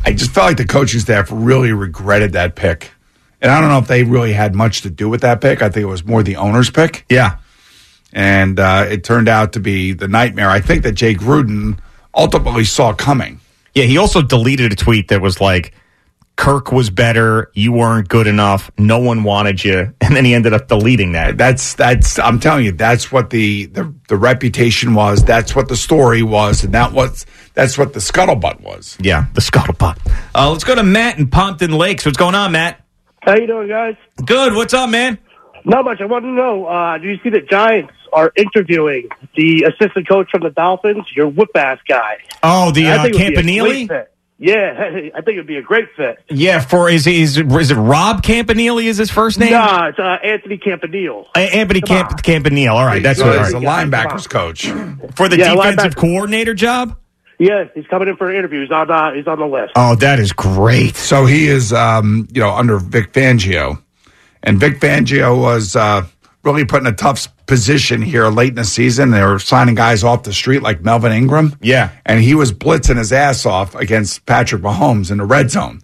I 0.06 0.12
just 0.12 0.32
felt 0.32 0.48
like 0.48 0.58
the 0.58 0.66
coaching 0.66 1.00
staff 1.00 1.30
really 1.32 1.72
regretted 1.72 2.34
that 2.34 2.56
pick, 2.56 2.92
and 3.44 3.52
I 3.52 3.60
don't 3.60 3.70
know 3.70 3.78
if 3.78 3.88
they 3.88 4.04
really 4.04 4.34
had 4.34 4.56
much 4.56 4.82
to 4.82 4.90
do 4.90 5.10
with 5.10 5.22
that 5.22 5.42
pick. 5.42 5.62
I 5.62 5.70
think 5.70 5.84
it 5.84 5.88
was 5.88 6.06
more 6.06 6.24
the 6.24 6.38
owner's 6.38 6.72
pick. 6.72 7.06
Yeah, 7.10 7.38
and 8.14 8.60
uh, 8.60 8.86
it 8.90 9.04
turned 9.04 9.28
out 9.28 9.54
to 9.54 9.60
be 9.60 9.92
the 9.94 10.08
nightmare. 10.08 10.50
I 10.50 10.62
think 10.62 10.84
that 10.84 10.94
Jay 10.94 11.14
Gruden 11.14 11.78
ultimately 12.16 12.64
saw 12.64 12.94
coming. 12.94 13.42
Yeah, 13.76 13.84
he 13.84 13.98
also 13.98 14.22
deleted 14.22 14.72
a 14.72 14.76
tweet 14.76 15.10
that 15.10 15.22
was 15.22 15.42
like, 15.42 15.74
Kirk 16.36 16.72
was 16.72 16.90
better, 16.90 17.52
you 17.54 17.72
weren't 17.74 18.08
good 18.08 18.26
enough, 18.26 18.72
no 18.78 18.98
one 18.98 19.24
wanted 19.24 19.64
you, 19.64 19.94
and 20.02 20.16
then 20.16 20.26
he 20.26 20.34
ended 20.34 20.54
up 20.54 20.68
deleting 20.68 21.12
that. 21.12 21.38
That's 21.38 21.74
that's 21.76 22.18
I'm 22.20 22.40
telling 22.40 22.66
you, 22.66 22.72
that's 22.72 23.12
what 23.12 23.30
the 23.30 23.66
the, 23.68 23.94
the 24.08 24.16
reputation 24.16 24.94
was. 24.94 25.24
That's 25.24 25.54
what 25.56 25.68
the 25.68 25.76
story 25.76 26.24
was, 26.24 26.64
and 26.64 26.74
that 26.74 26.94
was 26.94 27.26
that's 27.56 27.78
what 27.78 27.94
the 27.94 28.00
scuttlebutt 28.00 28.62
was. 28.62 28.98
Yeah, 29.02 29.26
the 29.34 29.42
scuttlebutt. 29.42 29.98
Uh, 30.34 30.50
let's 30.50 30.64
go 30.64 30.76
to 30.76 30.84
Matt 30.84 31.20
in 31.20 31.28
Pompton 31.28 31.72
Lakes. 31.72 32.06
What's 32.06 32.18
going 32.18 32.36
on, 32.36 32.54
Matt? 32.54 32.83
How 33.26 33.36
you 33.36 33.48
doing, 33.48 33.68
guys? 33.70 33.96
Good. 34.26 34.54
What's 34.54 34.74
up, 34.74 34.90
man? 34.90 35.18
Not 35.66 35.86
much. 35.86 36.02
I 36.02 36.06
want 36.06 36.24
to 36.26 36.30
know. 36.30 36.66
Uh, 36.66 36.98
do 36.98 37.08
you 37.08 37.18
see 37.24 37.30
the 37.30 37.40
Giants 37.42 37.94
are 38.12 38.32
interviewing 38.36 39.08
the 39.36 39.64
assistant 39.64 40.08
coach 40.08 40.30
from 40.30 40.42
the 40.42 40.50
Dolphins, 40.50 41.06
your 41.16 41.30
whip 41.30 41.50
ass 41.56 41.80
guy? 41.88 42.18
Oh, 42.44 42.72
the 42.72 42.88
I 42.88 42.98
uh, 42.98 43.04
think 43.04 43.16
it 43.20 43.36
would 43.38 43.46
be 43.46 43.60
a 43.60 43.64
Campanile? 43.88 44.08
Yeah, 44.40 45.10
I 45.16 45.22
think 45.22 45.36
it'd 45.36 45.48
be 45.48 45.56
a 45.56 45.62
great 45.62 45.86
fit. 45.96 46.18
Yeah, 46.30 46.60
for 46.60 46.90
is 46.90 47.08
is 47.08 47.38
is 47.38 47.72
it 47.72 47.76
Rob 47.76 48.24
Campanile? 48.24 48.80
Is 48.80 48.98
his 48.98 49.10
first 49.10 49.40
name? 49.40 49.52
Nah, 49.52 49.88
it's 49.88 50.00
uh, 50.00 50.18
Anthony 50.22 50.58
Campanile. 50.58 51.28
Uh, 51.34 51.40
Anthony 51.40 51.80
Come 51.80 52.08
Camp- 52.08 52.24
Campanile. 52.24 52.74
All 52.76 52.86
right, 52.86 53.02
that's 53.02 53.20
So 53.20 53.28
what 53.28 53.40
he's 53.46 53.54
all 53.54 53.62
the 53.62 53.66
linebackers 53.66 54.30
coach 54.30 54.66
for 55.16 55.30
the 55.30 55.38
Yeah, 55.38 55.56
defensive 55.56 55.94
linebacker. 55.94 55.96
coordinator 55.96 56.54
job. 56.54 56.98
Yeah, 57.40 57.66
he's 57.74 57.88
coming 57.88 58.08
in 58.08 58.16
for 58.16 58.30
an 58.30 58.36
interview. 58.38 58.62
He's 58.62 58.72
on. 58.72 58.90
Uh, 58.92 59.14
he's 59.14 59.28
on 59.28 59.40
the 59.40 59.46
list. 59.46 59.74
Oh, 59.76 59.96
that 59.96 60.20
is 60.20 60.32
great. 60.34 60.96
So 60.96 61.26
he 61.26 61.48
is, 61.48 61.74
um, 61.74 62.28
you 62.34 62.42
know, 62.42 62.52
under 62.52 62.78
Vic 62.78 63.12
Fangio, 63.12 63.82
and 64.44 64.60
Vic 64.60 64.80
Fangio 64.80 65.40
was 65.42 65.76
uh, 65.76 66.06
really 66.44 66.64
put 66.66 66.82
in 66.82 66.88
a 66.88 66.94
tough 66.94 67.28
position 67.46 68.02
here 68.02 68.28
late 68.28 68.50
in 68.50 68.56
the 68.56 68.64
season. 68.64 69.12
They 69.12 69.24
were 69.24 69.40
signing 69.40 69.76
guys 69.76 70.04
off 70.04 70.24
the 70.24 70.32
street 70.34 70.62
like 70.62 70.82
Melvin 70.82 71.12
Ingram. 71.12 71.58
Yeah. 71.62 71.90
and 72.06 72.22
he 72.22 72.36
was 72.36 72.52
blitzing 72.54 72.98
his 72.98 73.12
ass 73.12 73.46
off 73.46 73.76
against 73.76 74.26
Patrick 74.26 74.62
Mahomes 74.62 75.12
in 75.12 75.18
the 75.18 75.26
red 75.26 75.50
zone, 75.52 75.82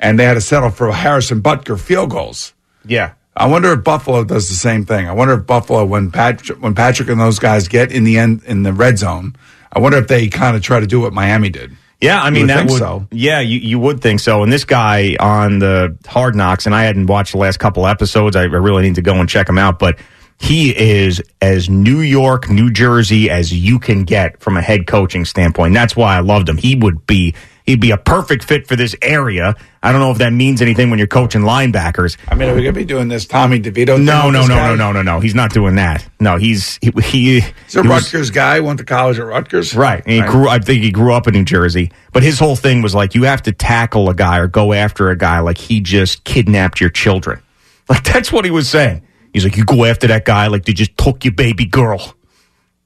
and 0.00 0.18
they 0.18 0.24
had 0.24 0.34
to 0.34 0.40
settle 0.40 0.70
for 0.70 0.90
Harrison 0.92 1.42
Butker 1.42 1.78
field 1.78 2.10
goals. 2.10 2.54
Yeah. 2.86 3.12
I 3.36 3.46
wonder 3.46 3.72
if 3.72 3.82
Buffalo 3.82 4.24
does 4.24 4.48
the 4.50 4.54
same 4.54 4.84
thing. 4.84 5.08
I 5.08 5.12
wonder 5.12 5.34
if 5.34 5.46
Buffalo, 5.46 5.84
when 5.86 6.10
Patrick, 6.10 6.60
when 6.62 6.74
Patrick 6.74 7.08
and 7.08 7.18
those 7.20 7.38
guys 7.38 7.66
get 7.66 7.90
in 7.90 8.04
the 8.04 8.18
end 8.18 8.42
in 8.44 8.62
the 8.62 8.72
red 8.74 8.98
zone, 8.98 9.34
I 9.72 9.80
wonder 9.80 9.98
if 9.98 10.08
they 10.08 10.28
kind 10.28 10.56
of 10.56 10.62
try 10.62 10.80
to 10.80 10.86
do 10.86 11.00
what 11.00 11.12
Miami 11.12 11.50
did. 11.50 11.76
Yeah, 12.00 12.20
I 12.20 12.30
mean 12.30 12.42
would 12.42 12.50
that 12.50 12.68
would. 12.68 12.78
so. 12.78 13.06
Yeah, 13.12 13.40
you, 13.40 13.60
you 13.60 13.78
would 13.78 14.00
think 14.00 14.18
so. 14.20 14.42
And 14.42 14.52
this 14.52 14.64
guy 14.64 15.16
on 15.20 15.60
the 15.60 15.96
Hard 16.06 16.34
Knocks, 16.34 16.66
and 16.66 16.74
I 16.74 16.82
hadn't 16.82 17.06
watched 17.06 17.32
the 17.32 17.38
last 17.38 17.58
couple 17.58 17.86
episodes. 17.86 18.34
I 18.34 18.42
really 18.42 18.82
need 18.82 18.96
to 18.96 19.02
go 19.02 19.14
and 19.14 19.28
check 19.28 19.48
him 19.48 19.56
out. 19.56 19.78
But 19.78 19.98
he 20.40 20.76
is 20.76 21.22
as 21.40 21.70
New 21.70 22.00
York, 22.00 22.50
New 22.50 22.72
Jersey 22.72 23.30
as 23.30 23.52
you 23.52 23.78
can 23.78 24.02
get 24.02 24.40
from 24.40 24.56
a 24.56 24.62
head 24.62 24.88
coaching 24.88 25.24
standpoint. 25.24 25.74
That's 25.74 25.94
why 25.94 26.16
I 26.16 26.20
loved 26.20 26.48
him. 26.48 26.56
He 26.56 26.74
would 26.74 27.06
be 27.06 27.34
he'd 27.66 27.80
be 27.80 27.90
a 27.90 27.96
perfect 27.96 28.44
fit 28.44 28.66
for 28.66 28.76
this 28.76 28.94
area. 29.02 29.54
I 29.82 29.90
don't 29.92 30.00
know 30.00 30.10
if 30.12 30.18
that 30.18 30.32
means 30.32 30.62
anything 30.62 30.90
when 30.90 30.98
you're 30.98 31.08
coaching 31.08 31.42
linebackers. 31.42 32.16
I 32.28 32.34
mean, 32.36 32.48
are 32.48 32.54
we 32.54 32.62
going 32.62 32.74
to 32.74 32.80
be 32.80 32.84
doing 32.84 33.08
this 33.08 33.26
Tommy 33.26 33.58
DeVito? 33.60 33.96
thing 33.96 34.04
No, 34.04 34.30
no, 34.30 34.46
no, 34.46 34.56
no, 34.56 34.74
no, 34.76 34.92
no, 34.92 35.02
no. 35.02 35.20
He's 35.20 35.34
not 35.34 35.52
doing 35.52 35.74
that. 35.74 36.06
No, 36.20 36.36
he's 36.36 36.78
he. 36.80 36.90
he 37.02 37.40
He's 37.40 37.76
a 37.76 37.82
he 37.82 37.88
was- 37.88 38.04
Rutgers 38.12 38.30
guy. 38.30 38.60
Went 38.60 38.78
to 38.78 38.84
college 38.84 39.18
at 39.18 39.26
Rutgers. 39.26 39.74
Right. 39.74 40.02
And 40.04 40.12
he 40.14 40.20
Right. 40.20 40.30
grew 40.30 40.48
I 40.48 40.58
think 40.60 40.82
he 40.84 40.90
grew 40.92 41.12
up 41.12 41.26
in 41.26 41.34
New 41.34 41.44
Jersey. 41.44 41.90
But 42.12 42.22
his 42.22 42.38
whole 42.38 42.56
thing 42.56 42.82
was 42.82 42.94
like 42.94 43.14
you 43.14 43.24
have 43.24 43.42
to 43.42 43.52
tackle 43.52 44.08
a 44.08 44.14
guy 44.14 44.38
or 44.38 44.46
go 44.46 44.72
after 44.72 45.10
a 45.10 45.16
guy 45.16 45.40
like 45.40 45.58
he 45.58 45.80
just 45.80 46.24
kidnapped 46.24 46.80
your 46.80 46.90
children. 46.90 47.40
Like 47.88 48.04
that's 48.04 48.30
what 48.32 48.44
he 48.44 48.50
was 48.52 48.68
saying. 48.68 49.02
He's 49.32 49.44
like, 49.44 49.56
you 49.56 49.64
go 49.64 49.84
after 49.84 50.06
that 50.08 50.24
guy 50.24 50.46
like 50.46 50.64
they 50.66 50.72
just 50.74 50.96
took 50.96 51.24
your 51.24 51.32
baby 51.32 51.64
girl. 51.64 52.14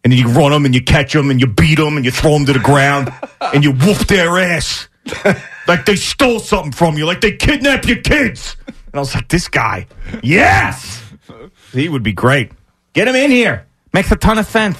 And 0.06 0.12
then 0.12 0.20
you 0.20 0.28
run 0.28 0.52
them 0.52 0.64
and 0.64 0.72
you 0.72 0.80
catch 0.80 1.14
them 1.14 1.32
and 1.32 1.40
you 1.40 1.48
beat 1.48 1.78
them 1.78 1.96
and 1.96 2.04
you 2.04 2.12
throw 2.12 2.34
them 2.34 2.46
to 2.46 2.52
the 2.52 2.60
ground 2.60 3.12
and 3.40 3.64
you 3.64 3.72
whoop 3.72 3.98
their 4.06 4.38
ass. 4.38 4.86
like 5.66 5.84
they 5.84 5.96
stole 5.96 6.38
something 6.38 6.70
from 6.70 6.96
you, 6.96 7.04
like 7.04 7.20
they 7.20 7.32
kidnapped 7.32 7.86
your 7.86 7.96
kids. 7.96 8.56
And 8.68 8.94
I 8.94 8.98
was 9.00 9.12
like, 9.16 9.26
this 9.26 9.48
guy, 9.48 9.88
yes. 10.22 11.02
He 11.72 11.88
would 11.88 12.04
be 12.04 12.12
great. 12.12 12.52
Get 12.92 13.08
him 13.08 13.16
in 13.16 13.32
here. 13.32 13.66
Makes 13.92 14.12
a 14.12 14.16
ton 14.16 14.38
of 14.38 14.46
sense. 14.46 14.78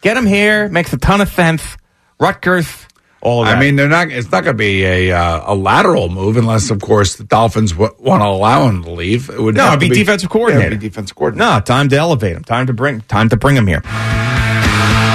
Get 0.00 0.16
him 0.16 0.26
here. 0.26 0.68
Makes 0.68 0.92
a 0.92 0.98
ton 0.98 1.20
of 1.20 1.28
sense. 1.28 1.76
Rutgers. 2.18 2.88
All 3.20 3.42
of 3.42 3.46
that. 3.46 3.58
I 3.58 3.60
mean, 3.60 3.76
they're 3.76 3.88
not. 3.88 4.10
It's 4.10 4.32
not 4.32 4.42
going 4.42 4.56
to 4.56 4.58
be 4.58 4.84
a 4.84 5.12
uh, 5.12 5.52
a 5.52 5.54
lateral 5.54 6.08
move 6.08 6.36
unless, 6.36 6.70
of 6.70 6.80
course, 6.80 7.14
the 7.14 7.24
Dolphins 7.24 7.72
w- 7.72 7.94
want 8.00 8.22
to 8.22 8.26
allow 8.26 8.68
him 8.68 8.82
to 8.82 8.90
leave. 8.90 9.30
It 9.30 9.40
would 9.40 9.54
no, 9.54 9.68
it'd 9.68 9.80
to 9.80 9.88
be, 9.88 9.94
defensive 9.94 10.30
coordinator. 10.30 10.60
Yeah, 10.60 10.66
it'd 10.66 10.80
be 10.80 10.88
defensive 10.88 11.16
coordinator. 11.16 11.48
No, 11.48 11.60
time 11.60 11.88
to 11.90 11.96
elevate 11.96 12.36
him. 12.36 12.42
Time 12.42 12.66
to 12.66 12.72
bring. 12.72 13.02
Time 13.02 13.28
to 13.28 13.36
bring 13.36 13.56
him 13.56 13.68
here. 13.68 13.82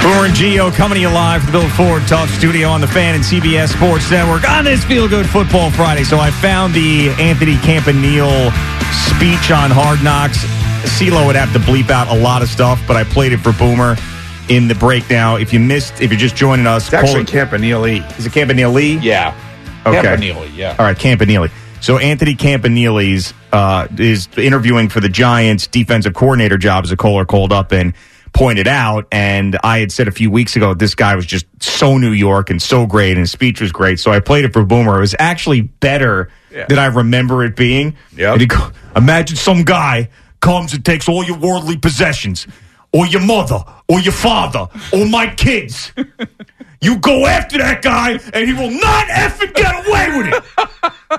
Boomer 0.03 0.25
and 0.25 0.33
Gio 0.33 0.73
coming 0.73 0.95
to 0.97 1.01
you 1.01 1.07
live 1.09 1.43
from 1.43 1.53
the 1.53 1.59
Bill 1.59 1.69
Ford 1.69 2.05
Talk 2.09 2.27
Studio 2.27 2.67
on 2.67 2.81
the 2.81 2.87
Fan 2.87 3.15
and 3.15 3.23
CBS 3.23 3.69
Sports 3.69 4.11
Network 4.11 4.47
on 4.49 4.65
this 4.65 4.83
Feel 4.83 5.07
Good 5.07 5.25
Football 5.25 5.71
Friday. 5.71 6.03
So 6.03 6.19
I 6.19 6.29
found 6.29 6.73
the 6.73 7.09
Anthony 7.11 7.55
Campanile 7.59 8.51
speech 9.15 9.49
on 9.49 9.71
Hard 9.71 10.03
Knocks. 10.03 10.39
C-Lo 10.97 11.25
would 11.25 11.37
have 11.37 11.53
to 11.53 11.59
bleep 11.59 11.89
out 11.89 12.09
a 12.09 12.19
lot 12.19 12.41
of 12.41 12.49
stuff, 12.49 12.81
but 12.85 12.97
I 12.97 13.05
played 13.05 13.31
it 13.31 13.37
for 13.37 13.53
Boomer 13.53 13.95
in 14.49 14.67
the 14.67 14.75
breakdown. 14.75 15.39
If 15.41 15.53
you 15.53 15.61
missed, 15.61 16.01
if 16.01 16.11
you're 16.11 16.19
just 16.19 16.35
joining 16.35 16.67
us, 16.67 16.87
It's 16.87 16.93
actually 16.93 17.23
Cole- 17.23 17.45
Campanile. 17.45 18.03
is 18.17 18.25
it 18.25 18.33
Campanile? 18.33 19.01
Yeah. 19.01 19.33
Okay. 19.85 20.01
Campanile, 20.01 20.47
yeah. 20.53 20.75
All 20.77 20.85
right, 20.85 20.97
Campanile. 20.99 21.47
So 21.79 21.97
Anthony 21.97 22.35
Campanile's 22.35 23.33
uh, 23.53 23.87
is 23.97 24.27
interviewing 24.37 24.89
for 24.89 24.99
the 24.99 25.09
Giants 25.09 25.67
defensive 25.67 26.13
coordinator 26.13 26.57
job 26.57 26.83
as 26.83 26.91
a 26.91 26.97
caller 26.97 27.23
called 27.23 27.53
up 27.53 27.71
and 27.71 27.93
pointed 28.33 28.67
out. 28.67 29.07
And 29.11 29.57
I 29.63 29.79
had 29.79 29.91
said 29.91 30.07
a 30.07 30.11
few 30.11 30.29
weeks 30.31 30.55
ago 30.55 30.73
this 30.73 30.95
guy 30.95 31.15
was 31.15 31.25
just 31.25 31.45
so 31.61 31.97
New 31.97 32.11
York 32.11 32.49
and 32.49 32.61
so 32.61 32.85
great, 32.85 33.11
and 33.11 33.19
his 33.19 33.31
speech 33.31 33.61
was 33.61 33.71
great. 33.71 33.99
So 33.99 34.11
I 34.11 34.19
played 34.19 34.45
it 34.45 34.53
for 34.53 34.63
Boomer. 34.65 34.97
It 34.97 35.01
was 35.01 35.15
actually 35.19 35.61
better 35.61 36.29
than 36.67 36.79
I 36.79 36.87
remember 36.87 37.43
it 37.43 37.55
being. 37.55 37.95
Yep. 38.15 38.47
Go- 38.49 38.71
Imagine 38.95 39.37
some 39.37 39.63
guy 39.63 40.09
comes 40.39 40.73
and 40.73 40.83
takes 40.83 41.07
all 41.07 41.23
your 41.23 41.37
worldly 41.37 41.77
possessions, 41.77 42.45
or 42.91 43.05
your 43.07 43.21
mother, 43.21 43.59
or 43.87 43.99
your 43.99 44.13
father, 44.13 44.67
or 44.91 45.05
my 45.07 45.27
kids. 45.33 45.91
You 46.81 46.97
go 46.99 47.25
after 47.25 47.57
that 47.59 47.81
guy, 47.81 48.19
and 48.33 48.47
he 48.47 48.53
will 48.53 48.69
not 48.69 49.07
effing 49.07 49.53
get 49.55 49.87
away 49.87 50.17
with 50.17 50.27
it. 50.33 50.43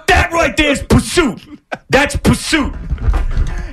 That 0.09 0.31
right 0.33 0.55
there 0.57 0.71
is 0.73 0.83
pursuit. 0.83 1.41
That's 1.89 2.17
pursuit. 2.17 2.75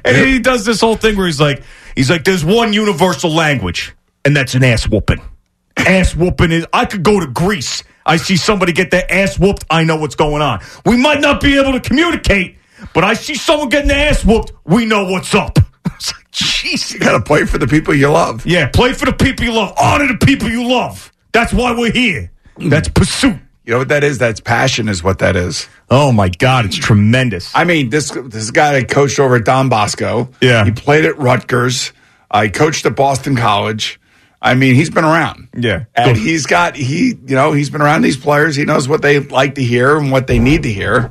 And 0.03 0.15
then 0.15 0.27
he 0.27 0.39
does 0.39 0.65
this 0.65 0.79
whole 0.81 0.95
thing 0.95 1.15
where 1.17 1.27
he's 1.27 1.39
like, 1.41 1.61
he's 1.95 2.09
like, 2.09 2.23
there's 2.23 2.43
one 2.45 2.73
universal 2.73 3.31
language. 3.31 3.93
and 4.25 4.35
that's 4.35 4.53
an 4.55 4.63
ass 4.63 4.87
whooping. 4.87 5.21
ass 5.77 6.15
whooping 6.15 6.51
is. 6.51 6.65
I 6.73 6.85
could 6.85 7.03
go 7.03 7.19
to 7.19 7.27
Greece. 7.27 7.83
I 8.05 8.17
see 8.17 8.35
somebody 8.37 8.71
get 8.73 8.91
their 8.91 9.05
ass 9.11 9.37
whooped. 9.39 9.63
I 9.69 9.83
know 9.83 9.95
what's 9.97 10.15
going 10.15 10.41
on. 10.41 10.59
We 10.85 10.97
might 10.97 11.21
not 11.21 11.39
be 11.41 11.57
able 11.59 11.73
to 11.73 11.79
communicate, 11.79 12.57
but 12.93 13.03
I 13.03 13.13
see 13.13 13.35
someone 13.35 13.69
getting 13.69 13.87
their 13.89 14.09
ass 14.09 14.25
whooped. 14.25 14.51
We 14.65 14.85
know 14.85 15.05
what's 15.05 15.33
up. 15.35 15.57
It's 15.95 16.13
like, 16.13 16.31
jeez. 16.31 16.93
You 16.93 16.99
got 16.99 17.13
to 17.13 17.21
play 17.21 17.45
for 17.45 17.57
the 17.57 17.67
people 17.67 17.93
you 17.95 18.07
love. 18.09 18.45
Yeah, 18.45 18.67
play 18.67 18.93
for 18.93 19.05
the 19.05 19.13
people 19.13 19.45
you 19.45 19.53
love. 19.53 19.73
Honor 19.79 20.07
the 20.07 20.23
people 20.25 20.49
you 20.49 20.67
love. 20.67 21.11
That's 21.31 21.51
why 21.53 21.71
we're 21.77 21.91
here. 21.91 22.31
That's 22.57 22.87
pursuit. 22.87 23.37
You 23.71 23.75
know 23.75 23.79
what 23.79 23.87
that 23.87 24.03
is? 24.03 24.17
That's 24.17 24.41
passion, 24.41 24.89
is 24.89 25.01
what 25.01 25.19
that 25.19 25.37
is. 25.37 25.69
Oh 25.89 26.11
my 26.11 26.27
God, 26.27 26.65
it's 26.65 26.75
tremendous. 26.75 27.55
I 27.55 27.63
mean, 27.63 27.89
this 27.89 28.11
this 28.11 28.51
guy 28.51 28.77
that 28.77 28.89
coached 28.89 29.17
over 29.17 29.37
at 29.37 29.45
Don 29.45 29.69
Bosco. 29.69 30.29
Yeah. 30.41 30.65
he 30.65 30.71
played 30.71 31.05
at 31.05 31.17
Rutgers. 31.17 31.93
I 32.29 32.49
coached 32.49 32.85
at 32.85 32.97
Boston 32.97 33.37
College. 33.37 33.97
I 34.41 34.55
mean, 34.55 34.75
he's 34.75 34.89
been 34.89 35.05
around. 35.05 35.47
Yeah, 35.55 35.85
and 35.95 36.17
he's 36.17 36.47
got 36.47 36.75
he 36.75 37.15
you 37.25 37.33
know 37.33 37.53
he's 37.53 37.69
been 37.69 37.81
around 37.81 38.01
these 38.01 38.17
players. 38.17 38.57
He 38.57 38.65
knows 38.65 38.89
what 38.89 39.01
they 39.03 39.19
like 39.19 39.55
to 39.55 39.63
hear 39.63 39.97
and 39.97 40.11
what 40.11 40.27
they 40.27 40.37
need 40.37 40.63
to 40.63 40.73
hear. 40.73 41.09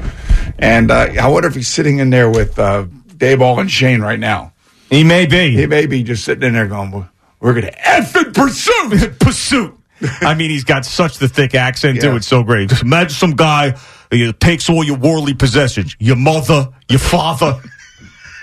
And 0.58 0.90
uh, 0.90 1.14
I 1.18 1.28
wonder 1.28 1.48
if 1.48 1.54
he's 1.54 1.66
sitting 1.66 1.98
in 1.98 2.10
there 2.10 2.28
with 2.28 2.58
uh, 2.58 2.84
Daboll 3.16 3.58
and 3.58 3.70
Shane 3.70 4.02
right 4.02 4.20
now. 4.20 4.52
He 4.90 5.02
may 5.02 5.24
be. 5.24 5.56
He 5.56 5.64
may 5.64 5.86
be 5.86 6.02
just 6.02 6.26
sitting 6.26 6.46
in 6.46 6.52
there 6.52 6.66
going, 6.66 7.08
"We're 7.40 7.54
going 7.54 7.72
to 7.72 7.88
F 7.88 8.14
and 8.16 8.34
pursuit, 8.34 9.18
pursuit." 9.18 9.79
I 10.20 10.34
mean, 10.34 10.50
he's 10.50 10.64
got 10.64 10.84
such 10.84 11.18
the 11.18 11.28
thick 11.28 11.54
accent 11.54 12.00
too. 12.00 12.08
Yeah. 12.08 12.16
It's 12.16 12.26
so 12.26 12.42
great. 12.42 12.68
Just 12.68 12.82
imagine 12.82 13.10
some 13.10 13.32
guy 13.32 13.76
who 14.10 14.32
takes 14.32 14.68
all 14.68 14.82
your 14.84 14.96
worldly 14.96 15.34
possessions, 15.34 15.96
your 15.98 16.16
mother, 16.16 16.68
your 16.88 16.98
father. 16.98 17.60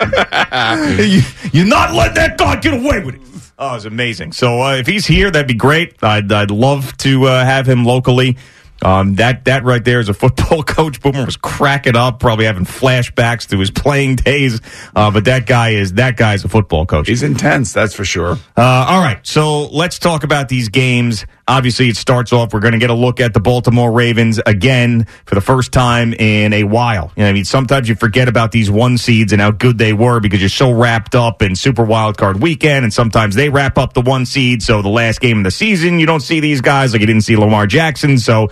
you, 0.00 1.22
you're 1.52 1.66
not 1.66 1.92
letting 1.92 2.14
that 2.14 2.36
guy 2.38 2.56
get 2.56 2.74
away 2.74 3.04
with 3.04 3.16
it. 3.16 3.20
Oh, 3.58 3.74
it's 3.74 3.84
amazing. 3.84 4.32
So 4.32 4.62
uh, 4.62 4.76
if 4.76 4.86
he's 4.86 5.06
here, 5.06 5.30
that'd 5.30 5.48
be 5.48 5.54
great. 5.54 6.02
I'd, 6.02 6.30
I'd 6.30 6.52
love 6.52 6.96
to 6.98 7.24
uh, 7.24 7.44
have 7.44 7.68
him 7.68 7.84
locally. 7.84 8.36
Um, 8.80 9.16
that 9.16 9.44
that 9.46 9.64
right 9.64 9.84
there 9.84 9.98
is 9.98 10.08
a 10.08 10.14
football 10.14 10.62
coach. 10.62 11.00
Boomer 11.00 11.24
was 11.24 11.36
cracking 11.36 11.96
up, 11.96 12.20
probably 12.20 12.44
having 12.44 12.64
flashbacks 12.64 13.48
to 13.48 13.58
his 13.58 13.70
playing 13.70 14.16
days. 14.16 14.60
Uh, 14.94 15.10
but 15.10 15.24
that 15.24 15.46
guy 15.46 15.70
is 15.70 15.94
that 15.94 16.16
guy 16.16 16.34
is 16.34 16.44
a 16.44 16.48
football 16.48 16.86
coach. 16.86 17.08
He's 17.08 17.22
intense, 17.22 17.72
that's 17.72 17.94
for 17.94 18.04
sure. 18.04 18.32
Uh, 18.56 18.86
all 18.88 19.00
right, 19.00 19.18
so 19.26 19.66
let's 19.66 19.98
talk 19.98 20.24
about 20.24 20.48
these 20.48 20.68
games. 20.68 21.26
Obviously, 21.48 21.88
it 21.88 21.96
starts 21.96 22.30
off. 22.32 22.52
We're 22.52 22.60
going 22.60 22.74
to 22.74 22.78
get 22.78 22.90
a 22.90 22.94
look 22.94 23.20
at 23.20 23.32
the 23.32 23.40
Baltimore 23.40 23.90
Ravens 23.90 24.38
again 24.44 25.06
for 25.24 25.34
the 25.34 25.40
first 25.40 25.72
time 25.72 26.12
in 26.12 26.52
a 26.52 26.64
while. 26.64 27.10
You 27.16 27.22
know, 27.22 27.30
I 27.30 27.32
mean, 27.32 27.46
sometimes 27.46 27.88
you 27.88 27.94
forget 27.94 28.28
about 28.28 28.52
these 28.52 28.70
one 28.70 28.98
seeds 28.98 29.32
and 29.32 29.40
how 29.40 29.50
good 29.50 29.78
they 29.78 29.94
were 29.94 30.20
because 30.20 30.40
you're 30.40 30.50
so 30.50 30.70
wrapped 30.70 31.14
up 31.14 31.40
in 31.40 31.56
Super 31.56 31.84
Wild 31.84 32.18
Card 32.18 32.42
Weekend, 32.42 32.84
and 32.84 32.92
sometimes 32.92 33.34
they 33.34 33.48
wrap 33.48 33.78
up 33.78 33.94
the 33.94 34.02
one 34.02 34.26
seed. 34.26 34.62
So 34.62 34.82
the 34.82 34.90
last 34.90 35.22
game 35.22 35.38
of 35.38 35.44
the 35.44 35.50
season, 35.50 35.98
you 35.98 36.04
don't 36.04 36.20
see 36.20 36.40
these 36.40 36.60
guys 36.60 36.92
like 36.92 37.00
you 37.00 37.06
didn't 37.06 37.22
see 37.22 37.36
Lamar 37.36 37.66
Jackson. 37.66 38.18
So 38.18 38.50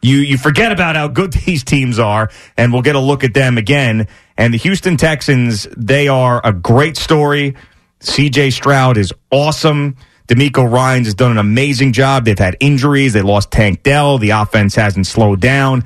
you 0.00 0.18
you 0.18 0.38
forget 0.38 0.70
about 0.70 0.94
how 0.94 1.08
good 1.08 1.32
these 1.46 1.64
teams 1.64 1.98
are, 1.98 2.30
and 2.56 2.72
we'll 2.72 2.82
get 2.82 2.94
a 2.94 3.00
look 3.00 3.24
at 3.24 3.34
them 3.34 3.58
again. 3.58 4.06
And 4.36 4.54
the 4.54 4.58
Houston 4.58 4.96
Texans, 4.96 5.66
they 5.76 6.06
are 6.06 6.40
a 6.44 6.52
great 6.52 6.96
story. 6.96 7.56
CJ 8.00 8.52
Stroud 8.52 8.96
is 8.96 9.12
awesome. 9.32 9.96
DeMeco 10.28 10.70
Ryans 10.70 11.06
has 11.06 11.14
done 11.14 11.32
an 11.32 11.38
amazing 11.38 11.92
job. 11.92 12.26
They've 12.26 12.38
had 12.38 12.56
injuries. 12.60 13.14
They 13.14 13.22
lost 13.22 13.50
Tank 13.50 13.82
Dell. 13.82 14.18
The 14.18 14.30
offense 14.30 14.74
hasn't 14.74 15.06
slowed 15.06 15.40
down. 15.40 15.84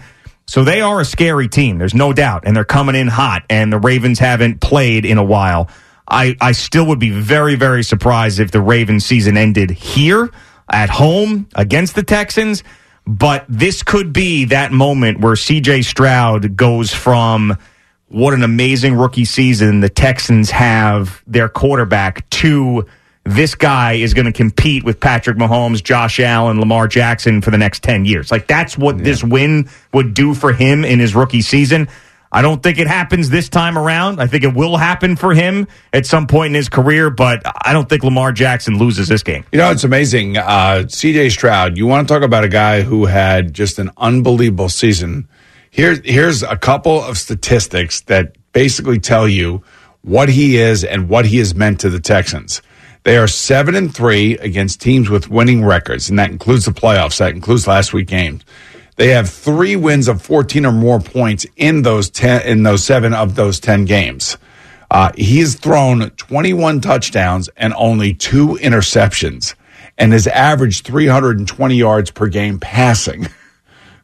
So 0.48 0.64
they 0.64 0.80
are 0.80 1.00
a 1.00 1.04
scary 1.04 1.48
team. 1.48 1.78
There's 1.78 1.94
no 1.94 2.12
doubt. 2.12 2.42
And 2.44 2.56
they're 2.56 2.64
coming 2.64 2.96
in 2.96 3.06
hot. 3.06 3.44
And 3.48 3.72
the 3.72 3.78
Ravens 3.78 4.18
haven't 4.18 4.60
played 4.60 5.04
in 5.04 5.16
a 5.16 5.24
while. 5.24 5.70
I, 6.08 6.36
I 6.40 6.52
still 6.52 6.88
would 6.88 6.98
be 6.98 7.10
very, 7.10 7.54
very 7.54 7.84
surprised 7.84 8.40
if 8.40 8.50
the 8.50 8.60
Ravens 8.60 9.06
season 9.06 9.36
ended 9.36 9.70
here 9.70 10.28
at 10.68 10.90
home 10.90 11.48
against 11.54 11.94
the 11.94 12.02
Texans. 12.02 12.64
But 13.06 13.46
this 13.48 13.84
could 13.84 14.12
be 14.12 14.46
that 14.46 14.72
moment 14.72 15.20
where 15.20 15.34
CJ 15.34 15.84
Stroud 15.84 16.56
goes 16.56 16.92
from 16.92 17.56
what 18.08 18.34
an 18.34 18.42
amazing 18.42 18.94
rookie 18.94 19.24
season 19.24 19.80
the 19.80 19.88
Texans 19.88 20.50
have 20.50 21.22
their 21.26 21.48
quarterback 21.48 22.28
to 22.30 22.86
this 23.24 23.54
guy 23.54 23.94
is 23.94 24.14
going 24.14 24.26
to 24.26 24.32
compete 24.32 24.84
with 24.84 24.98
Patrick 24.98 25.36
Mahomes, 25.36 25.82
Josh 25.82 26.18
Allen, 26.18 26.58
Lamar 26.58 26.88
Jackson 26.88 27.40
for 27.40 27.50
the 27.50 27.58
next 27.58 27.82
10 27.82 28.04
years. 28.04 28.30
Like 28.30 28.46
that's 28.46 28.76
what 28.76 28.98
this 28.98 29.22
win 29.22 29.68
would 29.92 30.14
do 30.14 30.34
for 30.34 30.52
him 30.52 30.84
in 30.84 30.98
his 30.98 31.14
rookie 31.14 31.42
season. 31.42 31.88
I 32.34 32.40
don't 32.40 32.62
think 32.62 32.78
it 32.78 32.86
happens 32.86 33.28
this 33.28 33.50
time 33.50 33.76
around. 33.76 34.20
I 34.20 34.26
think 34.26 34.42
it 34.42 34.54
will 34.54 34.78
happen 34.78 35.16
for 35.16 35.34
him 35.34 35.68
at 35.92 36.06
some 36.06 36.26
point 36.26 36.52
in 36.52 36.54
his 36.54 36.70
career, 36.70 37.10
but 37.10 37.42
I 37.44 37.74
don't 37.74 37.88
think 37.88 38.02
Lamar 38.02 38.32
Jackson 38.32 38.78
loses 38.78 39.06
this 39.06 39.22
game. 39.22 39.44
You 39.52 39.58
know, 39.58 39.70
it's 39.70 39.84
amazing. 39.84 40.38
Uh, 40.38 40.84
CJ 40.86 41.30
Stroud, 41.30 41.76
you 41.76 41.86
want 41.86 42.08
to 42.08 42.12
talk 42.12 42.22
about 42.22 42.42
a 42.42 42.48
guy 42.48 42.80
who 42.80 43.04
had 43.04 43.52
just 43.52 43.78
an 43.78 43.90
unbelievable 43.98 44.70
season. 44.70 45.28
Here, 45.70 46.00
here's 46.02 46.42
a 46.42 46.56
couple 46.56 47.02
of 47.02 47.18
statistics 47.18 48.00
that 48.02 48.36
basically 48.52 48.98
tell 48.98 49.28
you 49.28 49.62
what 50.00 50.30
he 50.30 50.56
is 50.56 50.84
and 50.84 51.10
what 51.10 51.26
he 51.26 51.36
has 51.36 51.54
meant 51.54 51.80
to 51.80 51.90
the 51.90 52.00
Texans. 52.00 52.62
They 53.04 53.16
are 53.16 53.26
seven 53.26 53.74
and 53.74 53.94
three 53.94 54.38
against 54.38 54.80
teams 54.80 55.10
with 55.10 55.28
winning 55.28 55.64
records, 55.64 56.08
and 56.08 56.18
that 56.18 56.30
includes 56.30 56.66
the 56.66 56.70
playoffs. 56.70 57.18
That 57.18 57.34
includes 57.34 57.66
last 57.66 57.92
week 57.92 58.06
games. 58.06 58.44
They 58.96 59.08
have 59.08 59.28
three 59.28 59.74
wins 59.74 60.06
of 60.06 60.22
14 60.22 60.66
or 60.66 60.72
more 60.72 61.00
points 61.00 61.46
in 61.56 61.82
those 61.82 62.10
10, 62.10 62.42
in 62.46 62.62
those 62.62 62.84
seven 62.84 63.12
of 63.14 63.34
those 63.34 63.58
10 63.58 63.86
games. 63.86 64.36
Uh, 64.90 65.10
he 65.16 65.40
has 65.40 65.54
thrown 65.54 66.10
21 66.10 66.80
touchdowns 66.82 67.48
and 67.56 67.72
only 67.76 68.12
two 68.14 68.58
interceptions 68.60 69.54
and 69.96 70.12
has 70.12 70.26
averaged 70.26 70.84
320 70.86 71.74
yards 71.74 72.10
per 72.10 72.28
game 72.28 72.58
passing. 72.60 73.26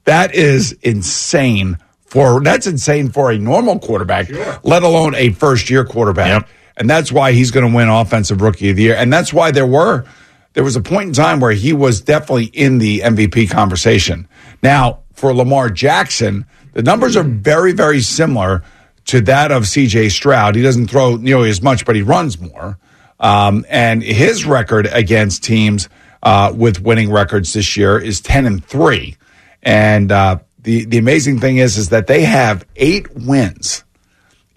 That 0.05 0.35
is 0.35 0.73
insane 0.81 1.77
for, 2.07 2.41
that's 2.41 2.67
insane 2.67 3.11
for 3.11 3.31
a 3.31 3.37
normal 3.37 3.79
quarterback, 3.79 4.31
let 4.65 4.83
alone 4.83 5.15
a 5.15 5.33
first 5.33 5.69
year 5.69 5.85
quarterback. 5.85 6.49
And 6.79 6.89
that's 6.89 7.11
why 7.11 7.33
he's 7.33 7.51
going 7.51 7.69
to 7.69 7.77
win 7.77 7.89
offensive 7.89 8.41
rookie 8.41 8.71
of 8.71 8.77
the 8.77 8.83
year. 8.83 8.95
And 8.95 9.13
that's 9.13 9.33
why 9.33 9.51
there 9.51 9.67
were, 9.67 10.05
there 10.53 10.63
was 10.63 10.77
a 10.77 10.81
point 10.81 11.09
in 11.09 11.13
time 11.13 11.41
where 11.41 11.53
he 11.53 11.73
was 11.73 12.01
definitely 12.01 12.47
in 12.47 12.79
the 12.79 13.01
MVP 13.01 13.51
conversation. 13.51 14.29
Now, 14.63 15.01
for 15.13 15.35
Lamar 15.35 15.71
Jackson, 15.71 16.47
the 16.75 16.83
numbers 16.83 17.17
are 17.17 17.25
very, 17.25 17.73
very 17.73 18.01
similar 18.01 18.63
to 19.07 19.21
that 19.23 19.51
of 19.51 19.65
CJ 19.65 20.13
Stroud. 20.13 20.55
He 20.55 20.63
doesn't 20.63 20.89
throw 20.89 21.17
nearly 21.17 21.51
as 21.51 21.61
much, 21.61 21.85
but 21.85 21.97
he 21.97 22.03
runs 22.03 22.39
more. 22.41 22.79
Um, 23.19 23.67
and 23.69 24.01
his 24.01 24.45
record 24.47 24.87
against 24.87 25.43
teams 25.43 25.89
uh, 26.23 26.53
with 26.55 26.81
winning 26.81 27.11
records 27.11 27.53
this 27.53 27.77
year 27.77 27.99
is 27.99 28.21
10 28.21 28.47
and 28.47 28.65
3. 28.65 29.17
And 29.65 30.13
uh, 30.13 30.39
the, 30.61 30.85
the 30.85 30.99
amazing 30.99 31.41
thing 31.41 31.57
is, 31.57 31.77
is 31.77 31.89
that 31.89 32.07
they 32.07 32.23
have 32.23 32.65
eight 32.77 33.13
wins 33.17 33.83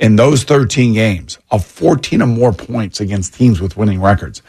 in 0.01 0.15
those 0.17 0.43
13 0.43 0.93
games 0.93 1.37
of 1.51 1.63
14 1.63 2.21
or 2.23 2.27
more 2.27 2.51
points 2.51 2.99
against 2.99 3.35
teams 3.35 3.61
with 3.61 3.77
winning 3.77 4.01
records. 4.01 4.41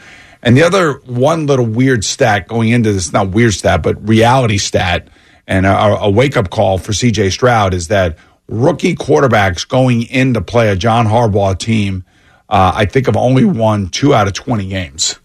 And 0.42 0.56
the 0.56 0.62
other 0.64 0.94
one 1.04 1.46
little 1.46 1.66
weird 1.66 2.04
stat 2.04 2.48
going 2.48 2.70
into 2.70 2.92
this, 2.92 3.12
not 3.12 3.28
weird 3.28 3.52
stat, 3.52 3.82
but 3.82 4.08
reality 4.08 4.58
stat 4.58 5.06
and 5.46 5.66
a, 5.66 5.76
a 6.00 6.10
wake 6.10 6.36
up 6.36 6.50
call 6.50 6.78
for 6.78 6.92
CJ 6.92 7.30
Stroud 7.30 7.74
is 7.74 7.88
that 7.88 8.16
rookie 8.48 8.96
quarterbacks 8.96 9.68
going 9.68 10.02
in 10.02 10.34
to 10.34 10.40
play 10.40 10.70
a 10.70 10.74
John 10.76 11.06
Harbaugh 11.06 11.56
team, 11.56 12.04
uh, 12.48 12.72
I 12.74 12.86
think 12.86 13.06
have 13.06 13.16
only 13.16 13.44
won 13.44 13.88
two 13.88 14.14
out 14.14 14.26
of 14.26 14.32
20 14.32 14.68
games 14.68 15.18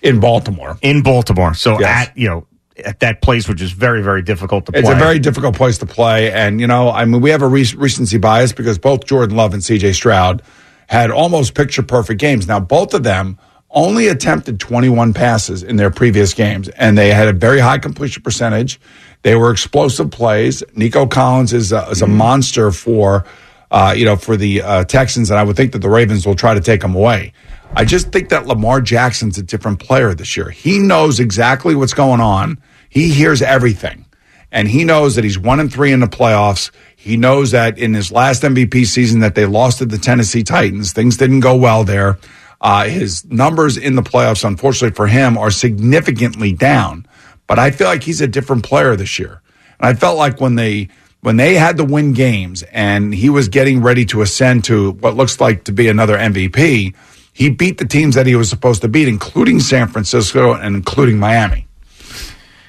in 0.00 0.20
Baltimore. 0.20 0.78
In 0.80 1.02
Baltimore. 1.02 1.54
So 1.54 1.78
Yes. 1.80 2.08
at, 2.08 2.16
you 2.16 2.28
know, 2.28 2.46
at 2.84 3.00
that 3.00 3.22
place, 3.22 3.48
which 3.48 3.62
is 3.62 3.72
very, 3.72 4.02
very 4.02 4.22
difficult 4.22 4.66
to 4.66 4.72
play. 4.72 4.80
It's 4.80 4.90
a 4.90 4.94
very 4.94 5.18
difficult 5.18 5.56
place 5.56 5.78
to 5.78 5.86
play. 5.86 6.32
And, 6.32 6.60
you 6.60 6.66
know, 6.66 6.90
I 6.90 7.04
mean, 7.04 7.20
we 7.20 7.30
have 7.30 7.42
a 7.42 7.48
re- 7.48 7.66
recency 7.76 8.18
bias 8.18 8.52
because 8.52 8.78
both 8.78 9.06
Jordan 9.06 9.36
Love 9.36 9.54
and 9.54 9.62
CJ 9.62 9.94
Stroud 9.94 10.42
had 10.88 11.10
almost 11.10 11.54
picture 11.54 11.82
perfect 11.82 12.20
games. 12.20 12.48
Now, 12.48 12.60
both 12.60 12.94
of 12.94 13.02
them 13.02 13.38
only 13.70 14.08
attempted 14.08 14.58
21 14.58 15.14
passes 15.14 15.62
in 15.62 15.76
their 15.76 15.90
previous 15.90 16.34
games, 16.34 16.68
and 16.70 16.98
they 16.98 17.12
had 17.12 17.28
a 17.28 17.32
very 17.32 17.60
high 17.60 17.78
completion 17.78 18.22
percentage. 18.22 18.80
They 19.22 19.36
were 19.36 19.52
explosive 19.52 20.10
plays. 20.10 20.62
Nico 20.74 21.06
Collins 21.06 21.52
is 21.52 21.72
a, 21.72 21.88
is 21.90 22.02
a 22.02 22.06
monster 22.06 22.72
for, 22.72 23.24
uh, 23.70 23.94
you 23.96 24.04
know, 24.04 24.16
for 24.16 24.36
the 24.36 24.62
uh, 24.62 24.84
Texans, 24.84 25.30
and 25.30 25.38
I 25.38 25.44
would 25.44 25.56
think 25.56 25.72
that 25.72 25.78
the 25.78 25.88
Ravens 25.88 26.26
will 26.26 26.34
try 26.34 26.54
to 26.54 26.60
take 26.60 26.82
him 26.82 26.94
away. 26.94 27.32
I 27.76 27.84
just 27.84 28.10
think 28.10 28.30
that 28.30 28.46
Lamar 28.46 28.80
Jackson's 28.80 29.38
a 29.38 29.42
different 29.42 29.78
player 29.78 30.12
this 30.14 30.36
year. 30.36 30.50
He 30.50 30.80
knows 30.80 31.20
exactly 31.20 31.76
what's 31.76 31.94
going 31.94 32.20
on. 32.20 32.58
He 32.90 33.08
hears 33.08 33.40
everything. 33.40 34.04
And 34.52 34.68
he 34.68 34.84
knows 34.84 35.14
that 35.14 35.24
he's 35.24 35.38
one 35.38 35.60
and 35.60 35.72
three 35.72 35.92
in 35.92 36.00
the 36.00 36.06
playoffs. 36.06 36.70
He 36.96 37.16
knows 37.16 37.52
that 37.52 37.78
in 37.78 37.94
his 37.94 38.10
last 38.10 38.42
MVP 38.42 38.84
season 38.84 39.20
that 39.20 39.36
they 39.36 39.46
lost 39.46 39.78
to 39.78 39.86
the 39.86 39.96
Tennessee 39.96 40.42
Titans. 40.42 40.92
Things 40.92 41.16
didn't 41.16 41.40
go 41.40 41.56
well 41.56 41.84
there. 41.84 42.18
Uh, 42.60 42.84
his 42.84 43.24
numbers 43.26 43.76
in 43.76 43.94
the 43.94 44.02
playoffs, 44.02 44.44
unfortunately 44.44 44.94
for 44.94 45.06
him, 45.06 45.38
are 45.38 45.50
significantly 45.52 46.52
down. 46.52 47.06
But 47.46 47.58
I 47.58 47.70
feel 47.70 47.86
like 47.86 48.02
he's 48.02 48.20
a 48.20 48.26
different 48.26 48.64
player 48.64 48.96
this 48.96 49.18
year. 49.18 49.40
And 49.78 49.88
I 49.88 49.94
felt 49.94 50.18
like 50.18 50.40
when 50.40 50.56
they 50.56 50.88
when 51.22 51.36
they 51.36 51.54
had 51.54 51.76
to 51.76 51.84
win 51.84 52.12
games 52.12 52.62
and 52.64 53.14
he 53.14 53.28
was 53.28 53.48
getting 53.48 53.82
ready 53.82 54.04
to 54.06 54.22
ascend 54.22 54.64
to 54.64 54.92
what 54.92 55.16
looks 55.16 55.40
like 55.40 55.64
to 55.64 55.72
be 55.72 55.88
another 55.88 56.16
MVP, 56.16 56.94
he 57.32 57.50
beat 57.50 57.78
the 57.78 57.84
teams 57.84 58.14
that 58.14 58.26
he 58.26 58.34
was 58.34 58.48
supposed 58.48 58.82
to 58.82 58.88
beat, 58.88 59.06
including 59.06 59.60
San 59.60 59.88
Francisco 59.88 60.54
and 60.54 60.74
including 60.74 61.18
Miami. 61.18 61.66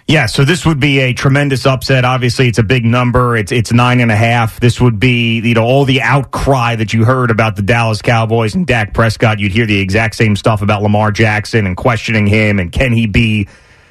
Yeah, 0.08 0.26
so 0.26 0.44
this 0.44 0.66
would 0.66 0.80
be 0.80 1.00
a 1.00 1.14
tremendous 1.14 1.66
upset. 1.66 2.04
Obviously, 2.04 2.48
it's 2.48 2.58
a 2.58 2.64
big 2.64 2.84
number. 2.84 3.38
It's 3.38 3.52
it's 3.52 3.72
nine 3.72 4.00
and 4.00 4.12
a 4.12 4.16
half. 4.16 4.60
This 4.60 4.82
would 4.82 5.00
be 5.00 5.40
you 5.40 5.54
know 5.54 5.64
all 5.64 5.86
the 5.86 6.02
outcry 6.02 6.76
that 6.76 6.94
you 6.94 7.06
heard 7.06 7.32
about 7.32 7.56
the 7.56 7.62
Dallas 7.62 8.02
Cowboys 8.02 8.56
and 8.56 8.68
Dak 8.68 8.94
Prescott. 8.94 9.40
You'd 9.40 9.52
hear 9.52 9.66
the 9.66 9.80
exact 9.80 10.16
same 10.16 10.36
stuff 10.36 10.62
about 10.62 10.82
Lamar 10.82 11.12
Jackson 11.12 11.66
and 11.66 11.78
questioning 11.78 12.28
him 12.28 12.60
and 12.60 12.72
can 12.72 12.92
he 12.92 13.06
be 13.06 13.48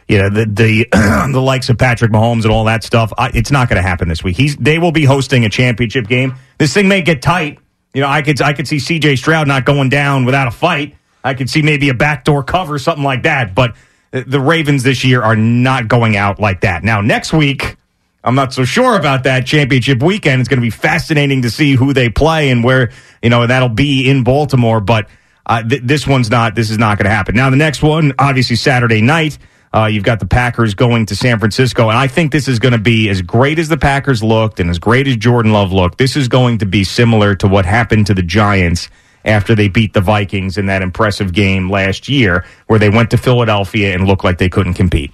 you 0.08 0.18
know 0.18 0.28
the 0.28 0.44
the 0.44 0.88
the 1.32 1.40
likes 1.40 1.68
of 1.68 1.78
Patrick 1.78 2.10
Mahomes 2.10 2.42
and 2.42 2.50
all 2.50 2.64
that 2.64 2.82
stuff. 2.82 3.12
I, 3.16 3.30
it's 3.32 3.52
not 3.52 3.68
going 3.68 3.80
to 3.80 3.88
happen 3.88 4.08
this 4.08 4.24
week. 4.24 4.36
He's 4.36 4.56
they 4.56 4.78
will 4.78 4.92
be 4.92 5.04
hosting 5.04 5.44
a 5.44 5.48
championship 5.48 6.08
game. 6.08 6.34
This 6.58 6.74
thing 6.74 6.88
may 6.88 7.02
get 7.02 7.22
tight. 7.22 7.58
You 7.94 8.00
know, 8.00 8.08
I 8.08 8.22
could 8.22 8.42
I 8.42 8.52
could 8.52 8.66
see 8.66 8.80
C.J. 8.80 9.16
Stroud 9.16 9.46
not 9.46 9.64
going 9.64 9.88
down 9.88 10.24
without 10.24 10.48
a 10.48 10.50
fight. 10.50 10.96
I 11.22 11.34
could 11.34 11.48
see 11.48 11.62
maybe 11.62 11.90
a 11.90 11.94
backdoor 11.94 12.42
cover, 12.42 12.78
something 12.78 13.04
like 13.04 13.22
that. 13.22 13.54
But 13.54 13.76
the 14.10 14.40
Ravens 14.40 14.82
this 14.82 15.04
year 15.04 15.22
are 15.22 15.36
not 15.36 15.88
going 15.88 16.16
out 16.16 16.40
like 16.40 16.62
that. 16.62 16.82
Now, 16.82 17.00
next 17.00 17.32
week, 17.32 17.76
I'm 18.22 18.34
not 18.34 18.52
so 18.52 18.64
sure 18.64 18.96
about 18.96 19.24
that 19.24 19.46
championship 19.46 20.02
weekend. 20.02 20.40
It's 20.40 20.48
going 20.48 20.60
to 20.60 20.66
be 20.66 20.70
fascinating 20.70 21.42
to 21.42 21.50
see 21.50 21.74
who 21.74 21.92
they 21.92 22.08
play 22.08 22.50
and 22.50 22.62
where, 22.62 22.90
you 23.22 23.30
know, 23.30 23.46
that'll 23.46 23.68
be 23.68 24.08
in 24.08 24.24
Baltimore. 24.24 24.80
But 24.80 25.08
uh, 25.46 25.62
th- 25.62 25.82
this 25.82 26.06
one's 26.06 26.30
not, 26.30 26.54
this 26.54 26.70
is 26.70 26.78
not 26.78 26.98
going 26.98 27.04
to 27.04 27.10
happen. 27.10 27.34
Now, 27.34 27.50
the 27.50 27.56
next 27.56 27.82
one, 27.82 28.12
obviously 28.18 28.56
Saturday 28.56 29.00
night, 29.00 29.38
uh, 29.72 29.86
you've 29.86 30.04
got 30.04 30.18
the 30.18 30.26
Packers 30.26 30.74
going 30.74 31.06
to 31.06 31.16
San 31.16 31.38
Francisco. 31.38 31.88
And 31.88 31.96
I 31.96 32.08
think 32.08 32.32
this 32.32 32.48
is 32.48 32.58
going 32.58 32.72
to 32.72 32.78
be 32.78 33.08
as 33.08 33.22
great 33.22 33.58
as 33.58 33.68
the 33.68 33.78
Packers 33.78 34.22
looked 34.22 34.60
and 34.60 34.68
as 34.68 34.78
great 34.78 35.06
as 35.06 35.16
Jordan 35.16 35.52
Love 35.52 35.72
looked. 35.72 35.96
This 35.96 36.16
is 36.16 36.28
going 36.28 36.58
to 36.58 36.66
be 36.66 36.82
similar 36.84 37.36
to 37.36 37.48
what 37.48 37.64
happened 37.64 38.08
to 38.08 38.14
the 38.14 38.22
Giants 38.22 38.90
after 39.24 39.54
they 39.54 39.68
beat 39.68 39.92
the 39.92 40.00
Vikings 40.00 40.56
in 40.56 40.66
that 40.66 40.82
impressive 40.82 41.32
game 41.32 41.70
last 41.70 42.08
year 42.08 42.44
where 42.66 42.78
they 42.78 42.90
went 42.90 43.10
to 43.10 43.18
Philadelphia 43.18 43.94
and 43.94 44.06
looked 44.06 44.24
like 44.24 44.38
they 44.38 44.48
couldn't 44.48 44.74
compete. 44.74 45.12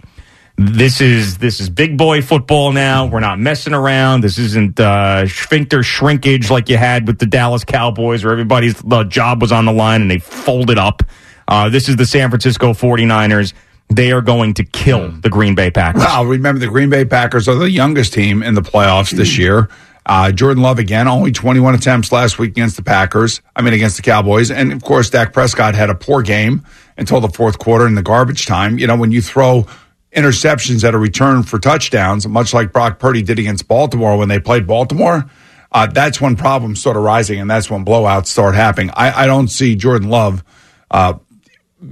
This 0.59 1.02
is 1.02 1.36
this 1.36 1.61
is 1.61 1.68
big 1.68 1.98
boy 1.98 2.22
football 2.22 2.72
now. 2.72 3.04
We're 3.04 3.20
not 3.20 3.38
messing 3.38 3.74
around. 3.74 4.22
This 4.22 4.38
isn't 4.38 4.80
uh, 4.80 5.28
sphincter 5.28 5.82
shrinkage 5.82 6.50
like 6.50 6.70
you 6.70 6.78
had 6.78 7.07
with 7.07 7.18
the 7.18 7.26
Dallas 7.26 7.62
Cowboys 7.62 8.24
where 8.24 8.32
everybody's 8.32 8.74
the 8.80 9.04
job 9.04 9.42
was 9.42 9.52
on 9.52 9.66
the 9.66 9.72
line 9.72 10.00
and 10.00 10.11
they 10.11 10.18
folded 10.18 10.78
up. 10.78 11.02
Uh, 11.46 11.68
this 11.68 11.90
is 11.90 11.96
the 11.96 12.07
San 12.07 12.30
Francisco 12.30 12.72
49ers. 12.72 13.52
They 13.88 14.12
are 14.12 14.22
going 14.22 14.54
to 14.54 14.64
kill 14.64 15.11
the 15.11 15.28
Green 15.28 15.54
Bay 15.54 15.70
Packers. 15.70 16.02
Well, 16.02 16.24
remember 16.24 16.59
the 16.59 16.68
Green 16.68 16.90
Bay 16.90 17.04
Packers 17.04 17.48
are 17.48 17.54
the 17.54 17.70
youngest 17.70 18.14
team 18.14 18.42
in 18.42 18.54
the 18.54 18.62
playoffs 18.62 19.11
this 19.11 19.36
year. 19.38 19.68
Uh, 20.07 20.30
Jordan 20.30 20.62
Love 20.62 20.78
again, 20.78 21.09
only 21.09 21.32
21 21.32 21.74
attempts 21.74 22.12
last 22.12 22.38
week 22.38 22.52
against 22.52 22.76
the 22.76 22.82
Packers. 22.82 23.42
I 23.57 23.62
mean, 23.62 23.74
against 23.74 23.96
the 23.96 24.02
Cowboys. 24.02 24.52
And 24.52 24.72
of 24.72 24.84
course, 24.84 25.11
Dak 25.11 25.32
Prescott 25.32 25.74
had 25.74 25.90
a 25.90 25.96
poor 25.96 26.22
game 26.22 26.64
until 26.96 27.20
the 27.20 27.28
fourth 27.28 27.59
quarter 27.59 27.88
in 27.88 27.96
the 27.96 28.02
garbage 28.02 28.46
time. 28.46 28.78
You 28.78 28.86
know, 28.86 28.96
when 28.96 29.11
you 29.11 29.20
throw 29.20 29.66
interceptions 30.14 30.84
at 30.84 30.94
a 30.94 30.98
return 30.98 31.42
for 31.42 31.59
touchdowns, 31.59 32.26
much 32.28 32.54
like 32.54 32.72
Brock 32.72 33.00
Purdy 33.00 33.22
did 33.22 33.40
against 33.40 33.66
Baltimore 33.66 34.16
when 34.16 34.28
they 34.28 34.38
played 34.38 34.64
Baltimore, 34.64 35.28
uh, 35.72 35.86
that's 35.86 36.20
when 36.20 36.36
problems 36.36 36.80
start 36.80 36.96
arising 36.96 37.40
and 37.40 37.50
that's 37.50 37.68
when 37.68 37.84
blowouts 37.84 38.28
start 38.28 38.54
happening. 38.54 38.90
I, 38.94 39.24
I 39.24 39.26
don't 39.26 39.48
see 39.48 39.74
Jordan 39.74 40.09
Love 40.09 40.44
uh, 40.88 41.14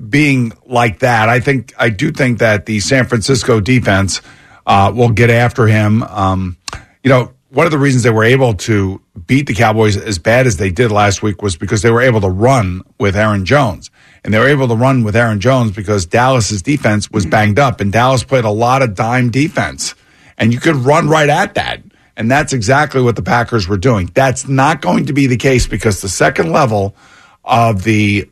being 0.08 0.52
like 0.64 1.00
that. 1.00 1.28
I 1.28 1.40
think 1.40 1.74
I 1.76 1.90
do 1.90 2.12
think 2.12 2.38
that 2.38 2.66
the 2.66 2.78
San 2.78 3.06
Francisco 3.06 3.60
defense 3.60 4.22
uh, 4.66 4.92
will 4.94 5.10
get 5.10 5.30
after 5.30 5.66
him. 5.66 6.04
Um, 6.04 6.56
you 7.02 7.10
know, 7.10 7.33
one 7.54 7.66
of 7.66 7.72
the 7.72 7.78
reasons 7.78 8.02
they 8.02 8.10
were 8.10 8.24
able 8.24 8.54
to 8.54 9.00
beat 9.26 9.46
the 9.46 9.54
Cowboys 9.54 9.96
as 9.96 10.18
bad 10.18 10.46
as 10.46 10.56
they 10.56 10.70
did 10.70 10.90
last 10.90 11.22
week 11.22 11.40
was 11.40 11.56
because 11.56 11.82
they 11.82 11.90
were 11.90 12.02
able 12.02 12.20
to 12.20 12.28
run 12.28 12.82
with 12.98 13.16
Aaron 13.16 13.44
Jones. 13.44 13.90
And 14.24 14.34
they 14.34 14.38
were 14.40 14.48
able 14.48 14.66
to 14.68 14.74
run 14.74 15.04
with 15.04 15.14
Aaron 15.14 15.38
Jones 15.38 15.70
because 15.70 16.04
Dallas's 16.04 16.62
defense 16.62 17.10
was 17.10 17.26
banged 17.26 17.60
up 17.60 17.80
and 17.80 17.92
Dallas 17.92 18.24
played 18.24 18.44
a 18.44 18.50
lot 18.50 18.82
of 18.82 18.94
dime 18.96 19.30
defense. 19.30 19.94
And 20.36 20.52
you 20.52 20.58
could 20.58 20.76
run 20.76 21.08
right 21.08 21.28
at 21.28 21.54
that. 21.54 21.80
And 22.16 22.30
that's 22.30 22.52
exactly 22.52 23.00
what 23.02 23.14
the 23.14 23.22
Packers 23.22 23.68
were 23.68 23.76
doing. 23.76 24.10
That's 24.14 24.48
not 24.48 24.80
going 24.80 25.06
to 25.06 25.12
be 25.12 25.26
the 25.26 25.36
case 25.36 25.66
because 25.66 26.00
the 26.00 26.08
second 26.08 26.50
level 26.50 26.96
of 27.44 27.84
the 27.84 28.28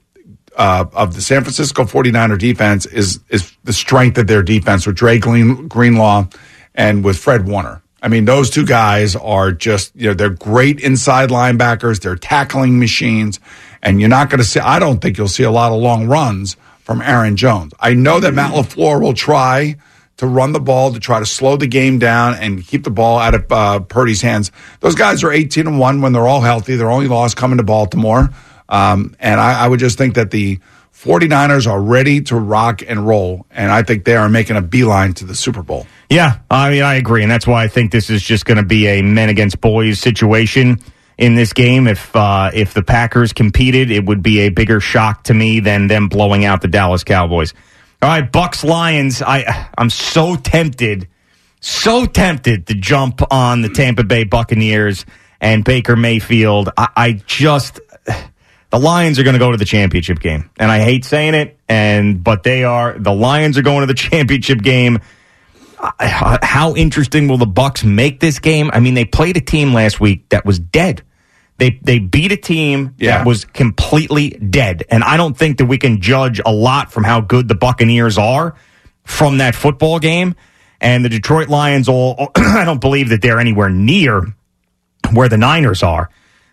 uh, 0.57 0.85
of 0.93 1.15
the 1.15 1.23
San 1.23 1.43
Francisco 1.43 1.85
49er 1.85 2.39
defense 2.39 2.87
is 2.87 3.21
is 3.29 3.57
the 3.65 3.73
strength 3.73 4.19
of 4.19 4.27
their 4.27 4.43
defense 4.43 4.87
with 4.87 4.97
Dre 4.97 5.19
Green, 5.19 5.69
Greenlaw 5.69 6.27
and 6.75 7.05
with 7.05 7.19
Fred 7.19 7.47
Warner. 7.47 7.82
I 8.03 8.09
mean, 8.09 8.25
those 8.25 8.51
two 8.51 8.67
guys 8.67 9.15
are 9.15 9.53
just, 9.53 9.95
you 9.95 10.09
know, 10.09 10.15
they're 10.15 10.29
great 10.29 10.81
inside 10.81 11.31
linebackers. 11.31 12.01
They're 12.01 12.17
tackling 12.17 12.81
machines. 12.81 13.39
And 13.81 14.01
you're 14.01 14.09
not 14.09 14.29
going 14.29 14.39
to 14.39 14.45
see, 14.45 14.59
I 14.59 14.81
don't 14.81 15.01
think 15.01 15.17
you'll 15.17 15.29
see 15.29 15.45
a 15.45 15.51
lot 15.51 15.71
of 15.73 15.81
long 15.81 16.09
runs 16.09 16.57
from 16.81 17.01
Aaron 17.01 17.37
Jones. 17.37 17.73
I 17.79 17.95
know 17.95 18.19
that 18.19 18.35
Matt 18.35 18.55
LaFleur 18.55 19.01
will 19.01 19.15
try 19.15 19.77
to 20.17 20.27
run 20.27 20.53
the 20.53 20.61
ball 20.61 20.93
to 20.93 21.01
try 21.01 21.21
to 21.21 21.27
slow 21.27 21.57
the 21.57 21.69
game 21.69 22.01
down 22.01 22.35
and 22.35 22.67
keep 22.67 22.83
the 22.83 22.91
ball 22.91 23.19
out 23.19 23.35
of 23.35 23.51
uh, 23.51 23.81
Purdy's 23.81 24.21
hands. 24.21 24.51
Those 24.81 24.97
guys 24.97 25.23
are 25.23 25.33
18 25.33 25.67
and 25.67 25.79
1 25.79 26.01
when 26.01 26.13
they're 26.13 26.27
all 26.27 26.41
healthy. 26.41 26.75
Their 26.75 26.91
only 26.91 27.07
loss 27.09 27.35
coming 27.35 27.59
to 27.59 27.65
Baltimore. 27.65 28.31
Um, 28.69 29.15
and 29.21 29.41
I, 29.41 29.65
I 29.65 29.69
would 29.69 29.81
just 29.81 29.97
think 29.97 30.15
that 30.15 30.33
the 30.33 30.59
49ers 31.03 31.69
are 31.69 31.83
ready 31.83 32.21
to 32.21 32.37
rock 32.37 32.81
and 32.87 33.05
roll. 33.05 33.45
And 33.51 33.73
I 33.73 33.83
think 33.83 34.05
they 34.05 34.15
are 34.15 34.29
making 34.29 34.57
a 34.57 34.63
beeline 34.63 35.15
to 35.15 35.25
the 35.25 35.35
Super 35.35 35.63
Bowl. 35.63 35.85
Yeah, 36.09 36.39
I 36.49 36.71
mean, 36.71 36.83
I 36.83 36.95
agree, 36.95 37.23
and 37.23 37.31
that's 37.31 37.47
why 37.47 37.65
I 37.65 37.69
think 37.69 37.91
this 37.91 38.09
is 38.09 38.23
just 38.23 38.45
going 38.45 38.59
to 38.59 38.63
be 38.63 38.87
a 38.87 39.03
men 39.03 39.29
against 39.29 39.61
boys 39.61 39.99
situation 39.99 40.79
in 41.19 41.35
this 41.35 41.53
game. 41.53 41.89
If 41.89 42.15
uh, 42.15 42.51
if 42.55 42.75
the 42.75 42.83
Packers 42.85 43.33
competed, 43.33 43.91
it 43.91 44.05
would 44.05 44.23
be 44.23 44.41
a 44.41 44.51
bigger 44.51 44.79
shock 44.79 45.25
to 45.25 45.35
me 45.35 45.59
than 45.59 45.89
them 45.89 46.09
blowing 46.09 46.45
out 46.45 46.61
the 46.61 46.69
Dallas 46.69 47.03
Cowboys. 47.03 47.53
All 48.01 48.09
right, 48.09 48.31
Bucks 48.31 48.63
Lions. 48.63 49.23
I 49.23 49.71
I'm 49.77 49.91
so 49.91 50.37
tempted, 50.37 51.09
so 51.61 52.05
tempted 52.05 52.69
to 52.69 52.75
jump 52.75 53.23
on 53.33 53.63
the 53.63 53.71
Tampa 53.71 54.05
Bay 54.05 54.25
Buccaneers 54.25 55.05
and 55.41 55.65
Baker 55.65 55.97
Mayfield. 55.97 56.71
I, 56.77 56.89
I 56.97 57.13
just 57.27 57.81
the 58.73 58.79
Lions 58.81 59.19
are 59.21 59.23
going 59.23 59.35
to 59.35 59.39
go 59.39 59.53
to 59.53 59.57
the 59.57 59.65
championship 59.65 60.19
game, 60.19 60.51
and 60.59 60.71
I 60.71 60.81
hate 60.81 61.05
saying 61.05 61.35
it, 61.35 61.59
and 61.69 62.25
but 62.25 62.43
they 62.43 62.65
are. 62.65 62.99
The 62.99 63.13
Lions 63.13 63.57
are 63.59 63.63
going 63.63 63.81
to 63.83 63.87
the 63.87 63.95
championship 64.11 64.63
game 64.63 64.99
uh, 65.79 66.39
how 66.43 66.75
interesting 66.77 67.27
will 67.29 67.39
the 67.39 67.47
Bucks 67.47 67.83
make 67.83 68.21
this 68.21 68.39
game? 68.39 68.71
I 68.73 68.79
mean, 68.81 68.95
they 68.95 69.05
played 69.05 69.37
a 69.37 69.41
team 69.41 69.75
last 69.75 70.01
week 70.01 70.29
that 70.29 70.45
was 70.45 70.59
dead. 70.61 71.03
They 71.59 71.79
they 71.83 71.99
beat 71.99 72.31
a 72.33 72.37
team 72.37 72.95
Yeah. 72.99 73.19
that 73.19 73.27
was 73.27 73.45
completely 73.45 74.31
dead, 74.31 74.85
and 74.91 75.03
I 75.05 75.17
don't 75.17 75.37
think 75.37 75.59
that 75.59 75.67
we 75.67 75.79
can 75.79 76.01
judge 76.01 76.41
a 76.45 76.53
lot 76.53 76.93
from 76.93 77.05
how 77.05 77.21
good 77.21 77.49
the 77.49 77.55
Buccaneers 77.57 78.17
are 78.17 78.55
from 79.05 79.39
that 79.39 79.55
football 79.55 79.99
game. 79.99 80.35
And 80.81 81.05
the 81.05 81.09
Detroit 81.09 81.49
Lions, 81.49 81.89
all 81.89 82.31
I 82.37 82.65
don't 82.65 82.81
believe 82.81 83.11
that 83.11 83.21
they're 83.23 83.39
anywhere 83.41 83.69
near 83.69 84.35
where 85.13 85.29
the 85.29 85.37
Niners 85.37 85.83
are, 85.83 86.11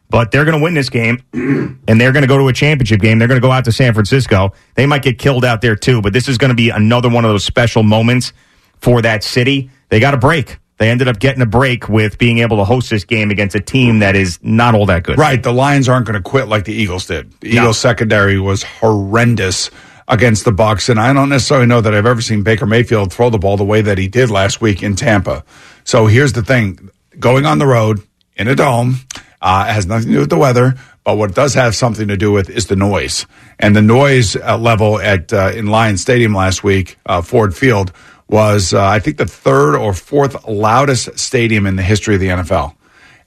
but 0.09 0.31
they're 0.31 0.45
going 0.45 0.57
to 0.57 0.63
win 0.63 0.73
this 0.73 0.89
game, 0.89 1.23
and 1.33 2.01
they're 2.01 2.11
going 2.11 2.23
to 2.23 2.27
go 2.27 2.37
to 2.37 2.47
a 2.47 2.53
championship 2.53 2.99
game. 2.99 3.19
They're 3.19 3.27
going 3.27 3.41
to 3.41 3.45
go 3.45 3.51
out 3.51 3.65
to 3.65 3.71
San 3.71 3.93
Francisco. 3.93 4.53
They 4.75 4.85
might 4.85 5.03
get 5.03 5.19
killed 5.19 5.45
out 5.45 5.61
there 5.61 5.75
too, 5.75 6.01
but 6.01 6.13
this 6.13 6.27
is 6.27 6.37
going 6.37 6.49
to 6.49 6.55
be 6.55 6.69
another 6.69 7.09
one 7.09 7.25
of 7.25 7.31
those 7.31 7.43
special 7.43 7.83
moments 7.83 8.33
for 8.79 9.01
that 9.01 9.23
city. 9.23 9.69
They 9.89 9.99
got 9.99 10.13
a 10.13 10.17
break. 10.17 10.57
They 10.77 10.89
ended 10.89 11.09
up 11.09 11.19
getting 11.19 11.41
a 11.41 11.45
break 11.45 11.89
with 11.89 12.17
being 12.17 12.39
able 12.39 12.57
to 12.57 12.63
host 12.63 12.89
this 12.89 13.03
game 13.03 13.31
against 13.31 13.53
a 13.53 13.59
team 13.59 13.99
that 13.99 14.15
is 14.15 14.39
not 14.41 14.75
all 14.75 14.85
that 14.85 15.03
good. 15.03 15.17
Right. 15.17 15.41
The 15.43 15.51
Lions 15.51 15.89
aren't 15.89 16.05
going 16.05 16.15
to 16.15 16.27
quit 16.27 16.47
like 16.47 16.63
the 16.63 16.73
Eagles 16.73 17.05
did. 17.05 17.31
The 17.41 17.53
No. 17.53 17.63
Eagles 17.63 17.79
secondary 17.79 18.39
was 18.39 18.63
horrendous 18.63 19.69
against 20.07 20.45
the 20.45 20.51
Bucks, 20.51 20.89
and 20.89 20.99
I 20.99 21.11
don't 21.13 21.29
necessarily 21.29 21.67
know 21.67 21.81
that 21.81 21.93
I've 21.93 22.05
ever 22.05 22.21
seen 22.21 22.43
Baker 22.43 22.65
Mayfield 22.65 23.13
throw 23.13 23.29
the 23.29 23.37
ball 23.37 23.57
the 23.57 23.65
way 23.65 23.81
that 23.81 23.97
he 23.97 24.07
did 24.07 24.31
last 24.31 24.61
week 24.61 24.81
in 24.81 24.95
Tampa. 24.95 25.43
So 25.83 26.07
here's 26.07 26.33
the 26.33 26.41
thing: 26.43 26.89
going 27.19 27.45
on 27.45 27.59
the 27.59 27.67
road 27.67 28.01
in 28.35 28.47
a 28.47 28.55
dome 28.55 28.95
uh, 29.41 29.65
it 29.67 29.73
has 29.73 29.85
nothing 29.85 30.07
to 30.07 30.13
do 30.13 30.19
with 30.19 30.29
the 30.29 30.37
weather, 30.37 30.75
but 31.03 31.17
what 31.17 31.31
it 31.31 31.35
does 31.35 31.53
have 31.53 31.75
something 31.75 32.07
to 32.07 32.17
do 32.17 32.31
with 32.31 32.49
is 32.49 32.67
the 32.67 32.75
noise 32.75 33.25
and 33.59 33.75
the 33.75 33.81
noise 33.81 34.35
uh, 34.35 34.57
level 34.57 34.99
at 34.99 35.31
uh, 35.33 35.51
in 35.53 35.67
Lions 35.67 36.01
Stadium 36.01 36.33
last 36.33 36.63
week, 36.63 36.97
uh, 37.05 37.21
Ford 37.21 37.55
Field 37.55 37.91
was 38.27 38.73
uh, 38.73 38.85
I 38.85 38.99
think 38.99 39.17
the 39.17 39.25
third 39.25 39.75
or 39.75 39.93
fourth 39.93 40.47
loudest 40.47 41.17
stadium 41.17 41.65
in 41.65 41.75
the 41.75 41.83
history 41.83 42.15
of 42.15 42.21
the 42.21 42.27
NFL 42.27 42.75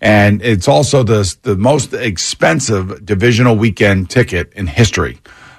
and 0.03 0.43
it's 0.43 0.67
also 0.67 1.05
the 1.05 1.35
the 1.43 1.57
most 1.57 1.95
expensive 1.95 3.07
divisional 3.07 3.57
weekend 3.57 4.11
ticket 4.11 4.53
in 4.55 4.67
history. 4.67 5.19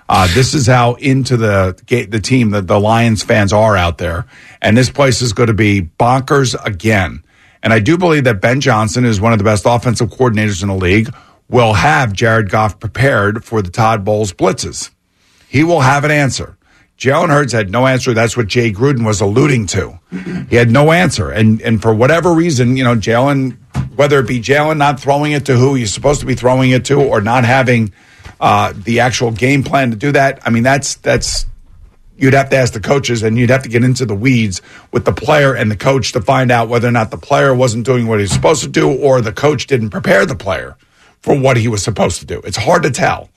Uh, 0.09 0.27
this 0.35 0.53
is 0.53 0.67
how 0.67 0.95
into 0.95 1.37
the 1.37 1.81
the 1.87 2.19
team 2.19 2.49
that 2.51 2.67
the 2.67 2.79
Lions 2.79 3.23
fans 3.23 3.53
are 3.53 3.77
out 3.77 3.97
there, 3.97 4.25
and 4.61 4.75
this 4.75 4.89
place 4.89 5.21
is 5.21 5.31
going 5.31 5.47
to 5.47 5.53
be 5.53 5.81
bonkers 5.81 6.55
again. 6.65 7.22
And 7.63 7.71
I 7.71 7.79
do 7.79 7.97
believe 7.97 8.25
that 8.25 8.41
Ben 8.41 8.61
Johnson 8.61 9.05
is 9.05 9.21
one 9.21 9.31
of 9.31 9.39
the 9.39 9.45
best 9.45 9.63
offensive 9.65 10.09
coordinators 10.09 10.61
in 10.61 10.67
the 10.67 10.75
league. 10.75 11.13
Will 11.49 11.73
have 11.73 12.13
Jared 12.13 12.49
Goff 12.49 12.79
prepared 12.79 13.43
for 13.43 13.61
the 13.61 13.69
Todd 13.69 14.03
Bowles 14.03 14.33
blitzes. 14.33 14.91
He 15.47 15.63
will 15.63 15.81
have 15.81 16.03
an 16.03 16.11
answer. 16.11 16.57
Jalen 16.97 17.29
Hurts 17.29 17.53
had 17.53 17.69
no 17.69 17.87
answer. 17.87 18.13
That's 18.13 18.37
what 18.37 18.47
Jay 18.47 18.71
Gruden 18.71 19.05
was 19.05 19.21
alluding 19.21 19.67
to. 19.67 19.99
He 20.49 20.55
had 20.55 20.69
no 20.71 20.91
answer. 20.91 21.31
And 21.31 21.61
and 21.61 21.81
for 21.81 21.93
whatever 21.93 22.33
reason, 22.33 22.77
you 22.77 22.83
know, 22.83 22.95
Jalen, 22.95 23.57
whether 23.95 24.19
it 24.19 24.27
be 24.27 24.39
Jalen 24.39 24.77
not 24.77 24.99
throwing 24.99 25.31
it 25.31 25.45
to 25.47 25.55
who 25.55 25.75
he's 25.75 25.93
supposed 25.93 26.21
to 26.21 26.25
be 26.25 26.35
throwing 26.35 26.71
it 26.71 26.85
to 26.85 27.01
or 27.01 27.19
not 27.19 27.45
having 27.45 27.93
uh, 28.39 28.73
the 28.75 29.01
actual 29.01 29.31
game 29.31 29.63
plan 29.63 29.91
to 29.91 29.97
do 29.97 30.11
that, 30.11 30.41
I 30.45 30.49
mean, 30.49 30.63
that's 30.63 30.95
that's 30.95 31.45
you'd 32.17 32.33
have 32.33 32.49
to 32.49 32.57
ask 32.57 32.73
the 32.73 32.79
coaches 32.79 33.23
and 33.23 33.37
you'd 33.37 33.49
have 33.49 33.63
to 33.63 33.69
get 33.69 33.83
into 33.83 34.05
the 34.05 34.15
weeds 34.15 34.61
with 34.91 35.05
the 35.05 35.13
player 35.13 35.53
and 35.53 35.71
the 35.71 35.75
coach 35.75 36.11
to 36.11 36.21
find 36.21 36.51
out 36.51 36.69
whether 36.69 36.87
or 36.87 36.91
not 36.91 37.11
the 37.11 37.17
player 37.17 37.53
wasn't 37.53 37.85
doing 37.85 38.07
what 38.07 38.19
he 38.19 38.23
was 38.23 38.31
supposed 38.31 38.63
to 38.63 38.69
do 38.69 38.91
or 38.91 39.21
the 39.21 39.33
coach 39.33 39.67
didn't 39.67 39.89
prepare 39.89 40.25
the 40.25 40.35
player 40.35 40.77
for 41.21 41.37
what 41.37 41.57
he 41.57 41.67
was 41.67 41.83
supposed 41.83 42.19
to 42.19 42.25
do. 42.25 42.41
It's 42.45 42.57
hard 42.57 42.83
to 42.83 42.91
tell. 42.91 43.29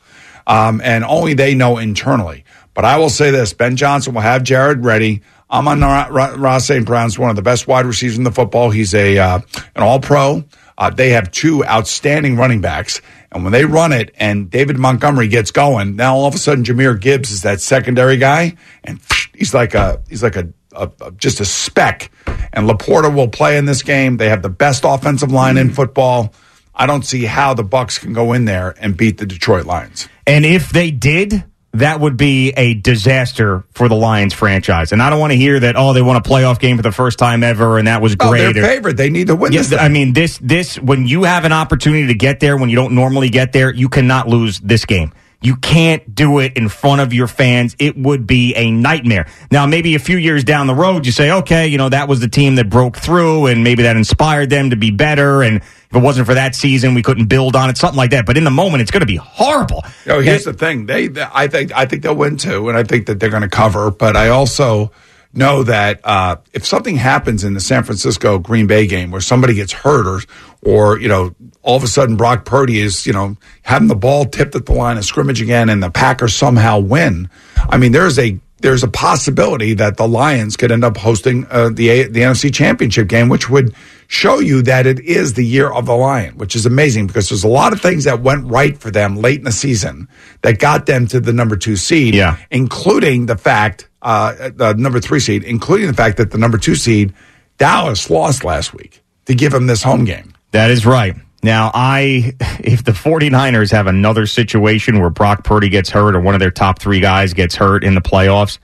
Um, 0.47 0.81
and 0.85 1.05
only 1.05 1.35
they 1.35 1.55
know 1.55 1.79
internally. 1.79 2.45
But 2.75 2.85
I 2.85 2.99
will 2.99 3.11
say 3.11 3.31
this 3.31 3.53
Ben 3.53 3.77
Johnson 3.77 4.15
will 4.15 4.21
have 4.21 4.43
Jared 4.43 4.85
ready. 4.85 5.23
Amon-Ra 5.51 6.59
St. 6.59 6.85
Brown's 6.85 7.19
one 7.19 7.31
of 7.31 7.37
the 7.37 7.43
best 7.43 7.67
wide 7.67 7.87
receivers 7.87 8.19
in 8.19 8.25
the 8.25 8.33
football. 8.33 8.71
He's 8.71 8.95
a 8.95 9.17
uh, 9.17 9.41
an 9.75 9.83
all 9.83 10.01
pro. 10.01 10.45
Uh, 10.77 10.91
they 10.91 11.11
have 11.11 11.31
two 11.31 11.65
outstanding 11.65 12.37
running 12.37 12.61
backs. 12.61 13.01
And 13.37 13.45
when 13.45 13.53
they 13.53 13.67
run 13.67 13.93
it 13.93 14.15
and 14.17 14.51
David 14.51 14.79
Montgomery 14.79 15.29
gets 15.29 15.51
going, 15.51 15.95
now 15.95 16.17
all 16.17 16.27
of 16.27 16.35
a 16.35 16.39
sudden 16.39 16.65
Jahmyr 16.65 16.99
Gibbs 16.99 17.31
is 17.31 17.43
that 17.43 17.61
secondary 17.61 18.17
guy, 18.17 18.57
and 18.83 18.99
he's 19.35 19.53
like 19.53 19.75
a 19.75 20.03
he's 20.09 20.23
like 20.23 20.37
a, 20.37 20.49
a, 20.73 20.91
a 21.03 21.13
just 21.13 21.41
a 21.41 21.45
speck. 21.45 22.11
And 22.55 22.69
LaPorta 22.69 23.15
will 23.15 23.29
play 23.29 23.59
in 23.59 23.67
this 23.67 23.83
game. 23.83 24.17
They 24.17 24.31
have 24.31 24.41
the 24.41 24.49
best 24.49 24.85
offensive 24.87 25.31
line 25.31 25.59
in 25.59 25.71
football. 25.71 26.33
I 26.75 26.87
don't 26.87 27.05
see 27.05 27.25
how 27.25 27.53
the 27.53 27.63
Bucks 27.63 27.99
can 27.99 28.15
go 28.15 28.33
in 28.33 28.47
there 28.47 28.75
and 28.81 28.97
beat 28.97 29.19
the 29.19 29.27
Detroit 29.27 29.67
Lions. 29.67 30.09
And 30.27 30.47
if 30.47 30.71
they 30.71 30.91
did, 30.91 31.45
that 31.81 32.01
would 32.01 32.17
be 32.17 32.51
a 32.51 32.75
disaster 32.75 33.65
for 33.73 33.89
the 33.89 33.95
Lions 33.95 34.35
franchise. 34.35 34.93
And 34.93 35.03
I 35.03 35.11
don't 35.11 35.21
want 35.21 35.33
to 35.33 35.37
hear 35.37 35.59
that, 35.61 35.77
oh, 35.77 35.93
they 35.93 36.03
won 36.03 36.17
a 36.17 36.21
playoff 36.21 36.59
game 36.59 36.77
for 36.77 36.83
the 36.83 36.93
first 36.93 37.19
time 37.19 37.43
ever 37.43 37.79
and 37.79 37.87
that 37.89 38.03
was 38.03 38.17
Oh, 38.19 38.29
great. 38.31 38.53
they're 38.55 38.65
or- 38.65 38.67
favorite. 38.67 38.97
They 38.97 39.11
need 39.11 39.29
to 39.29 39.37
win 39.37 39.53
Yeah, 39.53 39.63
this. 39.63 39.73
I 39.73 39.89
mean, 39.89 40.13
this 40.13 40.39
this 40.43 40.77
when 40.77 41.07
you 41.07 41.25
have 41.25 41.45
an 41.45 41.53
opportunity 41.53 42.07
to 42.09 42.15
get 42.15 42.41
there 42.41 42.57
when 42.57 42.69
you 42.71 42.77
don't 42.77 42.93
normally 42.95 43.29
get 43.29 43.53
there, 43.53 43.73
you 43.73 43.89
cannot 43.89 44.29
lose 44.29 44.59
this 44.61 44.85
game. 44.85 45.13
You 45.43 45.57
can't 45.57 46.15
do 46.15 46.39
it 46.39 46.55
in 46.57 46.69
front 46.71 47.03
of 47.03 47.13
your 47.13 47.27
fans. 47.27 47.77
It 47.79 47.97
would 47.97 48.27
be 48.27 48.55
a 48.55 48.71
nightmare. 48.71 49.27
Now, 49.51 49.67
maybe 49.67 49.95
a 49.95 49.99
few 49.99 50.17
years 50.17 50.45
down 50.45 50.67
the 50.67 50.75
road, 50.75 51.05
you 51.05 51.13
say, 51.13 51.31
okay, 51.31 51.67
you 51.69 51.77
know, 51.77 51.91
that 51.91 52.09
was 52.09 52.21
the 52.21 52.29
team 52.29 52.55
that 52.57 52.71
broke 52.71 52.97
through 52.97 53.47
and 53.47 53.63
maybe 53.63 53.83
that 53.83 53.97
inspired 53.97 54.49
them 54.49 54.71
to 54.71 54.77
be 54.77 54.91
better. 54.91 55.43
And 55.43 55.61
if 55.91 55.97
it 55.97 56.03
wasn't 56.03 56.27
for 56.27 56.35
that 56.35 56.55
season, 56.55 56.95
we 56.95 57.03
couldn't 57.03 57.27
build 57.27 57.55
on 57.57 57.71
it, 57.71 57.77
something 57.79 57.97
like 57.97 58.11
that. 58.11 58.27
But 58.27 58.37
in 58.37 58.45
the 58.45 58.51
moment, 58.51 58.83
it's 58.83 58.91
going 58.91 59.01
to 59.01 59.07
be 59.07 59.17
horrible. 59.17 59.85
Oh, 60.07 60.21
here's 60.21 60.45
the 60.45 60.53
thing. 60.53 60.87
They, 60.87 61.07
they- 61.09 61.27
I 61.33 61.49
think, 61.49 61.73
I 61.73 61.87
think 61.87 62.03
they'll 62.03 62.15
win 62.17 62.37
too, 62.37 62.69
and 62.69 62.77
I 62.77 62.83
think 62.83 63.07
that 63.07 63.21
they're 63.21 63.31
going 63.31 63.43
to 63.43 63.49
cover. 63.49 63.91
But 63.91 64.17
I 64.17 64.29
also 64.29 64.91
know 65.33 65.63
that 65.65 66.01
uh, 66.03 66.37
if 66.55 66.65
something 66.65 66.97
happens 66.97 67.45
in 67.45 67.53
the 67.55 67.61
San 67.61 67.83
Francisco 67.85 68.39
Green 68.39 68.67
Bay 68.67 68.87
game 68.87 69.11
where 69.11 69.21
somebody 69.21 69.55
gets 69.55 69.73
hurt, 69.73 70.07
or, 70.07 70.21
or 70.63 70.99
you 70.99 71.09
know, 71.09 71.35
all 71.63 71.77
of 71.77 71.83
a 71.83 71.89
sudden 71.89 72.17
Brock 72.17 72.45
Purdy 72.47 72.81
is, 72.81 73.07
you 73.07 73.13
know, 73.13 73.37
having 73.63 73.89
the 73.89 73.95
ball 73.97 74.25
tipped 74.25 74.55
at 74.55 74.65
the 74.67 74.73
line 74.73 74.97
of 74.97 75.05
scrimmage 75.05 75.43
again, 75.43 75.69
and 75.69 75.83
the 75.83 75.91
Packers 75.91 76.35
somehow 76.35 76.79
win. 76.79 77.29
I 77.69 77.77
mean, 77.77 77.93
there's 77.93 78.19
a 78.19 78.41
there's 78.61 78.83
a 78.83 78.89
possibility 78.89 79.75
that 79.75 79.97
the 79.99 80.09
Lions 80.09 80.57
could 80.57 80.73
end 80.73 80.83
up 80.85 80.97
hosting 80.97 81.47
uh, 81.51 81.69
the 81.73 81.89
A- 81.91 82.09
the 82.09 82.21
NFC 82.21 82.53
Championship 82.53 83.07
game, 83.09 83.29
which 83.29 83.51
would 83.51 83.75
show 84.09 84.39
you 84.39 84.63
that 84.63 84.87
it 84.87 85.01
is 85.01 85.35
the 85.35 85.45
year 85.45 85.71
of 85.71 85.87
the 85.87 85.95
Lion, 85.95 86.37
which 86.39 86.57
is 86.57 86.65
amazing 86.65 87.07
because 87.07 87.29
there's 87.29 87.45
a 87.45 87.49
lot 87.49 87.73
of 87.73 87.81
things 87.81 88.05
that 88.05 88.21
went 88.23 88.47
right 88.47 88.79
for 88.79 88.91
them 88.91 89.17
late 89.17 89.39
in 89.39 89.45
the 89.45 89.53
season 89.53 90.09
that 90.43 90.59
got 90.59 90.87
them 90.87 91.07
to 91.09 91.21
the 91.21 91.33
number 91.33 91.57
two 91.57 91.77
seed, 91.77 92.15
Yeah. 92.15 92.39
including 92.51 93.27
the 93.27 93.37
fact 93.37 93.89
uh, 94.03 94.51
the 94.55 94.73
number 94.75 95.01
three 95.01 95.21
seed, 95.21 95.43
including 95.45 95.89
the 95.89 95.95
fact 95.95 96.17
that 96.17 96.31
the 96.31 96.39
number 96.39 96.57
two 96.59 96.77
seed 96.77 97.13
Dallas 97.59 98.09
lost 98.11 98.45
last 98.45 98.73
week 98.75 99.03
to 99.27 99.35
give 99.35 99.51
them 99.53 99.67
this 99.67 99.83
home 99.83 100.05
game. 100.05 100.33
That 100.53 100.71
is 100.71 100.87
right. 100.87 101.17
Now, 101.47 101.71
I 101.73 102.35
if 102.59 102.83
the 102.83 102.91
49ers 102.91 103.71
have 103.71 103.87
another 103.87 104.27
situation 104.27 104.99
where 104.99 105.11
Brock 105.11 105.45
Purdy 105.45 105.69
gets 105.69 105.89
hurt 105.89 106.17
or 106.17 106.21
one 106.21 106.35
of 106.35 106.41
their 106.41 106.51
top 106.51 106.81
3 106.81 106.99
guys 106.99 107.35
gets 107.35 107.55
hurt 107.55 107.85
in 107.85 107.95
the 107.95 108.01
playoffs 108.01 108.59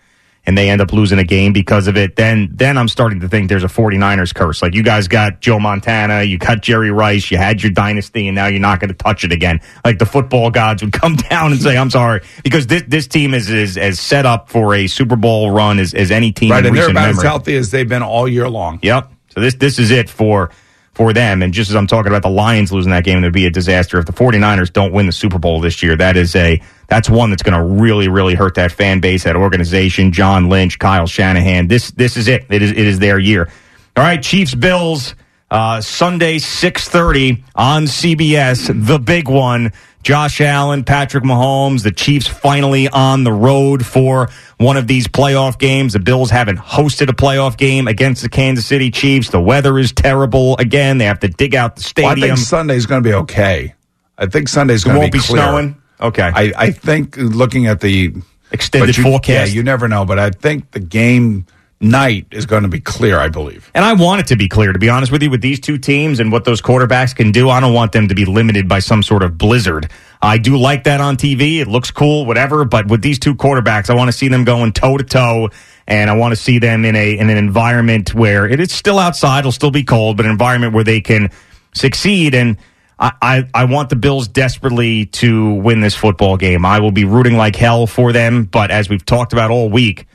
and 0.44 0.58
they 0.58 0.68
end 0.68 0.80
up 0.80 0.92
losing 0.92 1.20
a 1.20 1.24
game 1.24 1.52
because 1.52 1.86
of 1.86 1.96
it, 1.96 2.16
then 2.16 2.50
then 2.52 2.76
I'm 2.76 2.88
starting 2.88 3.20
to 3.20 3.28
think 3.28 3.48
there's 3.48 3.62
a 3.62 3.68
49ers 3.68 4.34
curse. 4.34 4.62
Like 4.62 4.74
you 4.74 4.82
guys 4.82 5.06
got 5.06 5.40
Joe 5.40 5.60
Montana, 5.60 6.24
you 6.24 6.38
got 6.38 6.60
Jerry 6.60 6.90
Rice, 6.90 7.30
you 7.30 7.36
had 7.36 7.62
your 7.62 7.70
dynasty 7.70 8.26
and 8.26 8.34
now 8.34 8.48
you're 8.48 8.58
not 8.58 8.80
going 8.80 8.88
to 8.88 8.96
touch 8.96 9.22
it 9.22 9.30
again. 9.30 9.60
Like 9.84 10.00
the 10.00 10.06
football 10.06 10.50
gods 10.50 10.82
would 10.82 10.92
come 11.00 11.14
down 11.14 11.52
and 11.52 11.62
say, 11.62 11.76
"I'm 11.76 11.90
sorry," 11.90 12.22
because 12.42 12.66
this 12.66 12.82
this 12.88 13.06
team 13.06 13.32
is 13.32 13.48
is 13.48 13.78
as 13.78 14.00
set 14.00 14.26
up 14.26 14.50
for 14.50 14.74
a 14.74 14.88
Super 14.88 15.14
Bowl 15.14 15.52
run 15.52 15.78
as, 15.78 15.94
as 15.94 16.10
any 16.10 16.32
team 16.32 16.50
Right, 16.50 16.66
and 16.66 16.76
they're 16.76 16.90
about 16.90 17.10
as 17.10 17.22
healthy 17.22 17.54
as 17.54 17.70
they've 17.70 17.88
been 17.88 18.02
all 18.02 18.26
year 18.26 18.48
long. 18.48 18.80
Yep. 18.82 19.08
So 19.28 19.40
this 19.40 19.54
this 19.54 19.78
is 19.78 19.92
it 19.92 20.10
for 20.10 20.50
for 20.94 21.12
them. 21.12 21.42
And 21.42 21.52
just 21.54 21.70
as 21.70 21.76
I'm 21.76 21.86
talking 21.86 22.12
about 22.12 22.22
the 22.22 22.30
Lions 22.30 22.72
losing 22.72 22.90
that 22.92 23.04
game, 23.04 23.18
it'd 23.18 23.32
be 23.32 23.46
a 23.46 23.50
disaster 23.50 23.98
if 23.98 24.06
the 24.06 24.12
49ers 24.12 24.72
don't 24.72 24.92
win 24.92 25.06
the 25.06 25.12
Super 25.12 25.38
Bowl 25.38 25.60
this 25.60 25.82
year. 25.82 25.96
That 25.96 26.16
is 26.16 26.36
a 26.36 26.60
that's 26.88 27.08
one 27.08 27.30
that's 27.30 27.42
going 27.42 27.58
to 27.58 27.82
really 27.82 28.08
really 28.08 28.34
hurt 28.34 28.54
that 28.56 28.72
fan 28.72 29.00
base, 29.00 29.24
that 29.24 29.36
organization. 29.36 30.12
John 30.12 30.48
Lynch, 30.48 30.78
Kyle 30.78 31.06
Shanahan. 31.06 31.68
This 31.68 31.90
this 31.92 32.16
is 32.16 32.28
it. 32.28 32.46
It 32.50 32.62
is 32.62 32.70
it 32.70 32.78
is 32.78 32.98
their 32.98 33.18
year. 33.18 33.50
All 33.96 34.04
right, 34.04 34.22
Chiefs 34.22 34.54
Bills. 34.54 35.14
Uh, 35.50 35.82
Sunday, 35.82 36.38
6.30 36.38 37.42
on 37.54 37.84
CBS, 37.84 38.86
the 38.86 38.98
big 38.98 39.28
one. 39.28 39.70
Josh 40.02 40.40
Allen, 40.40 40.82
Patrick 40.84 41.22
Mahomes, 41.24 41.82
the 41.84 41.92
Chiefs 41.92 42.26
finally 42.26 42.88
on 42.88 43.24
the 43.24 43.32
road 43.32 43.86
for 43.86 44.28
one 44.58 44.76
of 44.76 44.86
these 44.88 45.06
playoff 45.06 45.58
games. 45.58 45.92
The 45.92 46.00
Bills 46.00 46.30
haven't 46.30 46.58
hosted 46.58 47.08
a 47.08 47.12
playoff 47.12 47.56
game 47.56 47.86
against 47.86 48.22
the 48.22 48.28
Kansas 48.28 48.66
City 48.66 48.90
Chiefs. 48.90 49.30
The 49.30 49.40
weather 49.40 49.78
is 49.78 49.92
terrible. 49.92 50.56
Again, 50.58 50.98
they 50.98 51.04
have 51.04 51.20
to 51.20 51.28
dig 51.28 51.54
out 51.54 51.76
the 51.76 51.92
Well, 51.96 52.06
I 52.10 52.14
stadium. 52.14 52.36
think 52.36 52.46
Sunday's 52.46 52.86
going 52.86 53.02
to 53.02 53.08
be 53.08 53.14
okay. 53.14 53.74
I 54.18 54.26
think 54.26 54.48
Sunday's 54.48 54.84
going 54.84 54.94
to 54.94 55.00
won't 55.00 55.12
be, 55.12 55.18
be 55.18 55.24
clear. 55.24 55.42
snowing? 55.42 55.82
Okay. 56.00 56.30
I, 56.34 56.52
I 56.56 56.70
think 56.72 57.16
looking 57.16 57.66
at 57.66 57.80
the 57.80 58.12
Extended 58.50 58.96
you- 58.96 59.02
forecast? 59.04 59.50
Yeah, 59.50 59.54
you 59.56 59.62
never 59.62 59.88
know, 59.88 60.04
but 60.04 60.18
I 60.18 60.30
think 60.30 60.72
the 60.72 60.80
game 60.80 61.46
night 61.82 62.26
is 62.30 62.46
going 62.46 62.62
to 62.62 62.68
be 62.68 62.80
clear. 62.80 63.18
I 63.18 63.28
believe. 63.28 63.70
And 63.74 63.84
I 63.84 63.92
want 63.92 64.20
it 64.20 64.26
to 64.28 64.36
be 64.36 64.48
clear, 64.48 64.72
to 64.72 64.78
be 64.78 64.88
honest 64.88 65.12
with 65.12 65.22
you, 65.22 65.30
with 65.30 65.42
these 65.42 65.60
two 65.60 65.78
teams 65.78 66.20
and 66.20 66.32
what 66.32 66.44
those 66.44 66.62
quarterbacks 66.62 67.14
can 67.14 67.32
do. 67.32 67.50
I 67.50 67.60
don't 67.60 67.74
want 67.74 67.92
them 67.92 68.08
to 68.08 68.14
be 68.14 68.24
limited 68.24 68.68
by 68.68 68.78
some 68.78 69.02
sort 69.02 69.22
of 69.22 69.36
blizzard. 69.36 69.90
I 70.22 70.38
do 70.38 70.56
like 70.56 70.84
that 70.84 71.00
on 71.00 71.16
TV. 71.16 71.60
It 71.60 71.68
looks 71.68 71.90
cool, 71.90 72.24
whatever. 72.24 72.64
But 72.64 72.86
with 72.86 73.02
these 73.02 73.18
two 73.18 73.34
quarterbacks, 73.34 73.90
I 73.90 73.94
want 73.94 74.08
to 74.08 74.16
see 74.16 74.28
them 74.28 74.44
going 74.44 74.72
toe 74.72 74.96
to 74.96 75.04
toe. 75.04 75.50
And 75.86 76.08
I 76.08 76.16
want 76.16 76.32
to 76.32 76.36
see 76.36 76.58
them 76.58 76.84
in 76.84 76.94
a 76.94 77.18
in 77.18 77.28
an 77.28 77.36
environment 77.36 78.14
where 78.14 78.46
it 78.46 78.60
is 78.60 78.72
still 78.72 78.98
outside, 78.98 79.40
it'll 79.40 79.52
still 79.52 79.72
be 79.72 79.82
cold, 79.82 80.16
but 80.16 80.26
an 80.26 80.32
environment 80.32 80.74
where 80.74 80.84
they 80.84 81.00
can 81.00 81.30
succeed. 81.74 82.34
And 82.34 82.56
I, 82.98 83.12
I, 83.20 83.48
I 83.52 83.64
want 83.64 83.90
the 83.90 83.96
Bills 83.96 84.28
desperately 84.28 85.06
to 85.06 85.54
win 85.54 85.80
this 85.80 85.94
football 85.94 86.36
game. 86.36 86.64
I 86.64 86.78
will 86.78 86.92
be 86.92 87.04
rooting 87.04 87.36
like 87.36 87.56
hell 87.56 87.88
for 87.88 88.12
them. 88.12 88.44
But 88.44 88.70
as 88.70 88.88
we've 88.88 89.04
talked 89.04 89.32
about 89.32 89.50
all 89.50 89.68
week, 89.68 90.06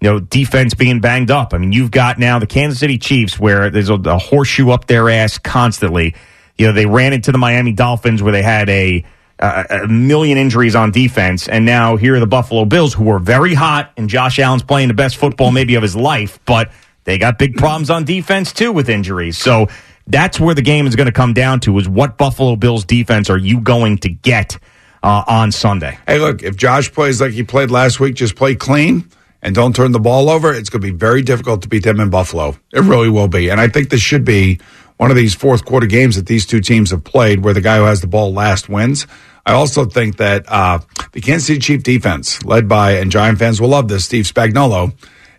you 0.00 0.10
know, 0.10 0.20
defense 0.20 0.74
being 0.74 1.00
banged 1.00 1.30
up. 1.30 1.54
I 1.54 1.58
mean, 1.58 1.72
you've 1.72 1.90
got 1.90 2.18
now 2.18 2.38
the 2.38 2.46
Kansas 2.46 2.78
City 2.78 2.98
Chiefs 2.98 3.38
where 3.38 3.70
there's 3.70 3.88
a, 3.88 3.94
a 3.94 4.18
horseshoe 4.18 4.70
up 4.70 4.86
their 4.86 5.08
ass 5.08 5.38
constantly. 5.38 6.14
You 6.58 6.66
know, 6.66 6.72
they 6.72 6.86
ran 6.86 7.12
into 7.12 7.32
the 7.32 7.38
Miami 7.38 7.72
Dolphins 7.72 8.22
where 8.22 8.32
they 8.32 8.42
had 8.42 8.68
a, 8.68 9.04
a, 9.38 9.88
million 9.88 10.38
injuries 10.38 10.74
on 10.74 10.90
defense. 10.90 11.48
And 11.48 11.64
now 11.64 11.96
here 11.96 12.16
are 12.16 12.20
the 12.20 12.26
Buffalo 12.26 12.64
Bills 12.64 12.94
who 12.94 13.08
are 13.10 13.18
very 13.18 13.54
hot 13.54 13.92
and 13.96 14.08
Josh 14.08 14.38
Allen's 14.38 14.62
playing 14.62 14.88
the 14.88 14.94
best 14.94 15.16
football 15.16 15.50
maybe 15.50 15.74
of 15.74 15.82
his 15.82 15.96
life, 15.96 16.38
but 16.44 16.70
they 17.04 17.18
got 17.18 17.38
big 17.38 17.56
problems 17.56 17.90
on 17.90 18.04
defense 18.04 18.52
too 18.52 18.72
with 18.72 18.88
injuries. 18.88 19.38
So 19.38 19.68
that's 20.06 20.38
where 20.38 20.54
the 20.54 20.62
game 20.62 20.86
is 20.86 20.96
going 20.96 21.06
to 21.06 21.12
come 21.12 21.32
down 21.32 21.60
to 21.60 21.78
is 21.78 21.88
what 21.88 22.18
Buffalo 22.18 22.56
Bills 22.56 22.84
defense 22.84 23.30
are 23.30 23.38
you 23.38 23.60
going 23.60 23.98
to 23.98 24.10
get 24.10 24.58
uh, 25.02 25.24
on 25.26 25.50
Sunday? 25.50 25.98
Hey, 26.06 26.18
look, 26.18 26.42
if 26.42 26.56
Josh 26.56 26.92
plays 26.92 27.20
like 27.20 27.32
he 27.32 27.42
played 27.42 27.70
last 27.70 28.00
week, 28.00 28.14
just 28.14 28.36
play 28.36 28.54
clean 28.54 29.08
and 29.44 29.54
don't 29.54 29.76
turn 29.76 29.92
the 29.92 30.00
ball 30.00 30.30
over, 30.30 30.52
it's 30.52 30.70
going 30.70 30.80
to 30.80 30.90
be 30.90 30.96
very 30.96 31.20
difficult 31.20 31.62
to 31.62 31.68
beat 31.68 31.84
them 31.84 32.00
in 32.00 32.08
Buffalo. 32.08 32.56
It 32.72 32.80
really 32.80 33.10
will 33.10 33.28
be. 33.28 33.50
And 33.50 33.60
I 33.60 33.68
think 33.68 33.90
this 33.90 34.00
should 34.00 34.24
be 34.24 34.58
one 34.96 35.10
of 35.10 35.16
these 35.16 35.34
fourth 35.34 35.66
quarter 35.66 35.86
games 35.86 36.16
that 36.16 36.26
these 36.26 36.46
two 36.46 36.60
teams 36.60 36.90
have 36.90 37.04
played 37.04 37.44
where 37.44 37.52
the 37.52 37.60
guy 37.60 37.76
who 37.76 37.84
has 37.84 38.00
the 38.00 38.06
ball 38.06 38.32
last 38.32 38.70
wins. 38.70 39.06
I 39.44 39.52
also 39.52 39.84
think 39.84 40.16
that 40.16 40.46
uh, 40.48 40.78
the 41.12 41.20
Kansas 41.20 41.46
City 41.46 41.60
Chief 41.60 41.82
defense, 41.82 42.42
led 42.42 42.68
by, 42.68 42.92
and 42.92 43.12
Giant 43.12 43.38
fans 43.38 43.60
will 43.60 43.68
love 43.68 43.88
this, 43.88 44.06
Steve 44.06 44.24
Spagnuolo, 44.24 44.94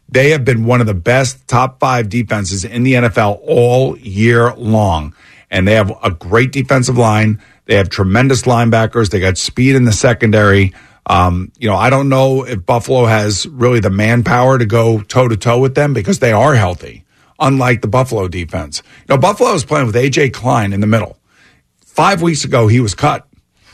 they 0.08 0.30
have 0.30 0.46
been 0.46 0.66
one 0.66 0.82
of 0.82 0.88
the 0.88 0.94
best 0.94 1.48
top 1.48 1.80
five 1.80 2.08
defenses 2.08 2.64
in 2.64 2.84
the 2.84 2.94
NFL 2.94 3.40
all 3.42 3.98
year 3.98 4.54
long. 4.54 5.16
And 5.50 5.68
they 5.68 5.74
have 5.74 5.92
a 6.04 6.12
great 6.12 6.52
defensive 6.52 6.98
line. 6.98 7.42
They 7.66 7.76
have 7.76 7.90
tremendous 7.90 8.44
linebackers. 8.44 9.10
They 9.10 9.20
got 9.20 9.40
speed 9.40 9.76
in 9.76 9.86
the 9.86 9.92
secondary. 9.92 10.74
Um, 11.08 11.52
you 11.60 11.70
know, 11.70 11.76
I 11.76 11.90
don't 11.90 12.10
know 12.10 12.44
if 12.44 12.66
Buffalo 12.66 13.06
has 13.06 13.46
really 13.48 13.80
the 13.80 13.90
manpower 13.90 14.58
to 14.58 14.66
go 14.66 15.02
toe 15.02 15.28
to 15.28 15.38
toe 15.38 15.60
with 15.60 15.76
them 15.76 15.94
because 15.94 16.20
they 16.20 16.32
are 16.32 16.56
healthy, 16.56 17.06
unlike 17.40 17.82
the 17.82 17.88
Buffalo 17.88 18.28
defense. 18.28 18.82
You 19.08 19.16
know, 19.16 19.18
Buffalo 19.18 19.54
is 19.54 19.64
playing 19.66 19.86
with 19.88 19.96
AJ 19.96 20.34
Klein 20.34 20.74
in 20.74 20.82
the 20.82 20.88
middle. 20.88 21.18
Five 21.86 22.22
weeks 22.22 22.44
ago, 22.44 22.68
he 22.68 22.80
was 22.80 22.96
cut. 22.96 23.28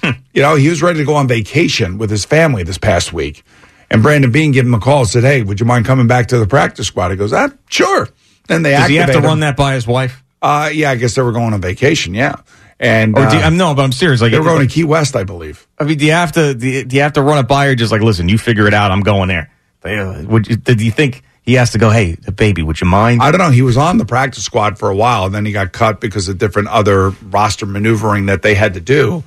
you 0.03 0.41
know, 0.41 0.55
he 0.55 0.69
was 0.69 0.82
ready 0.82 0.99
to 0.99 1.05
go 1.05 1.15
on 1.15 1.27
vacation 1.27 1.97
with 1.97 2.09
his 2.09 2.25
family 2.25 2.63
this 2.63 2.77
past 2.77 3.13
week. 3.13 3.43
And 3.89 4.01
Brandon 4.01 4.32
Beane 4.32 4.51
gave 4.51 4.65
him 4.65 4.73
a 4.73 4.79
call, 4.79 5.05
said, 5.05 5.23
"Hey, 5.23 5.41
would 5.41 5.59
you 5.59 5.65
mind 5.65 5.86
coming 5.86 6.07
back 6.07 6.27
to 6.27 6.38
the 6.38 6.47
practice 6.47 6.88
squad?" 6.88 7.11
He 7.11 7.17
goes, 7.17 7.34
"Ah, 7.34 7.49
sure." 7.69 8.07
Then 8.47 8.63
they 8.63 8.71
Does 8.71 8.88
he 8.88 8.95
have 8.95 9.07
to 9.07 9.11
activate 9.11 9.29
run 9.29 9.39
that 9.41 9.57
by 9.57 9.73
his 9.73 9.86
wife? 9.86 10.23
Uh, 10.41 10.69
yeah, 10.73 10.91
I 10.91 10.95
guess 10.95 11.15
they 11.15 11.21
were 11.21 11.32
going 11.32 11.53
on 11.53 11.61
vacation. 11.61 12.13
Yeah, 12.13 12.38
and 12.82 13.15
Or 13.15 13.27
do 13.27 13.38
you, 13.38 13.43
uh, 13.43 13.45
I'm 13.45 13.57
no, 13.57 13.75
but 13.75 13.84
I'm 13.84 13.91
serious. 13.91 14.21
Like 14.21 14.32
they 14.32 14.39
going 14.39 14.67
to 14.67 14.73
Key 14.73 14.84
West, 14.84 15.15
I 15.15 15.23
believe. 15.23 15.67
I 15.77 15.84
mean, 15.84 15.99
do 15.99 16.05
you 16.05 16.13
have 16.13 16.32
to? 16.32 16.55
Do 16.55 16.67
you, 16.67 16.84
do 16.84 16.95
you 16.95 17.03
have 17.03 17.13
to 17.13 17.21
run 17.21 17.38
it 17.38 17.47
by 17.47 17.67
her? 17.67 17.75
Just 17.75 17.91
like, 17.91 18.01
listen, 18.01 18.27
you 18.27 18.39
figure 18.39 18.67
it 18.67 18.73
out. 18.73 18.89
I'm 18.89 19.01
going 19.01 19.29
there. 19.29 19.51
Uh, 19.84 20.23
Would 20.27 20.47
you, 20.47 20.55
do 20.55 20.84
you 20.84 20.91
think 20.91 21.23
he 21.43 21.53
has 21.53 21.71
to 21.71 21.77
go? 21.77 21.91
Hey, 21.91 22.17
baby, 22.36 22.63
would 22.63 22.82
you 22.82 22.88
mind? 22.88 23.21
I 23.21 23.29
don't 23.32 23.39
know. 23.39 23.51
He 23.51 23.61
was 23.61 23.77
on 23.77 23.99
the 23.99 24.05
practice 24.05 24.43
squad 24.43 24.79
for 24.79 24.89
a 24.89 24.95
while, 24.95 25.25
and 25.25 25.34
then 25.34 25.45
he 25.45 25.51
got 25.51 25.71
cut 25.73 26.01
because 26.01 26.27
of 26.27 26.39
different 26.39 26.69
other 26.69 27.11
roster 27.29 27.67
maneuvering 27.67 28.25
that 28.25 28.41
they 28.41 28.55
had 28.55 28.73
to 28.73 28.82
do. 28.82 29.23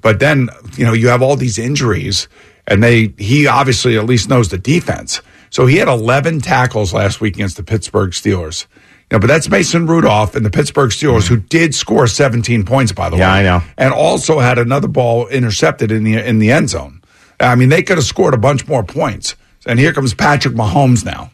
But 0.00 0.20
then, 0.20 0.48
you 0.76 0.84
know, 0.84 0.92
you 0.92 1.08
have 1.08 1.22
all 1.22 1.34
these 1.34 1.58
injuries, 1.58 2.28
and 2.68 2.82
they 2.82 3.14
he 3.18 3.48
obviously 3.48 3.98
at 3.98 4.04
least 4.04 4.28
knows 4.28 4.48
the 4.48 4.58
defense. 4.58 5.20
So 5.50 5.66
he 5.66 5.76
had 5.76 5.88
11 5.88 6.40
tackles 6.40 6.94
last 6.94 7.20
week 7.20 7.34
against 7.34 7.56
the 7.56 7.62
Pittsburgh 7.62 8.12
Steelers. 8.12 8.66
You 9.12 9.18
know, 9.18 9.20
but 9.20 9.26
that's 9.26 9.50
Mason 9.50 9.86
Rudolph 9.86 10.34
and 10.36 10.42
the 10.42 10.48
Pittsburgh 10.48 10.88
Steelers, 10.88 11.28
who 11.28 11.36
did 11.36 11.74
score 11.74 12.06
17 12.06 12.64
points, 12.64 12.92
by 12.92 13.10
the 13.10 13.16
way. 13.16 13.20
Yeah, 13.20 13.34
way. 13.34 13.40
I 13.40 13.42
know. 13.42 13.64
And 13.76 13.92
also 13.92 14.38
had 14.38 14.58
another 14.58 14.88
ball 14.88 15.28
intercepted 15.28 15.92
in 15.92 16.02
the 16.02 16.16
in 16.16 16.38
the 16.38 16.50
end 16.50 16.70
zone. 16.70 17.02
I 17.38 17.54
mean, 17.54 17.68
they 17.68 17.82
could 17.82 17.98
have 17.98 18.06
scored 18.06 18.32
a 18.32 18.38
bunch 18.38 18.66
more 18.66 18.82
points. 18.82 19.36
And 19.66 19.78
here 19.78 19.92
comes 19.92 20.14
Patrick 20.14 20.54
Mahomes 20.54 21.04
now. 21.04 21.30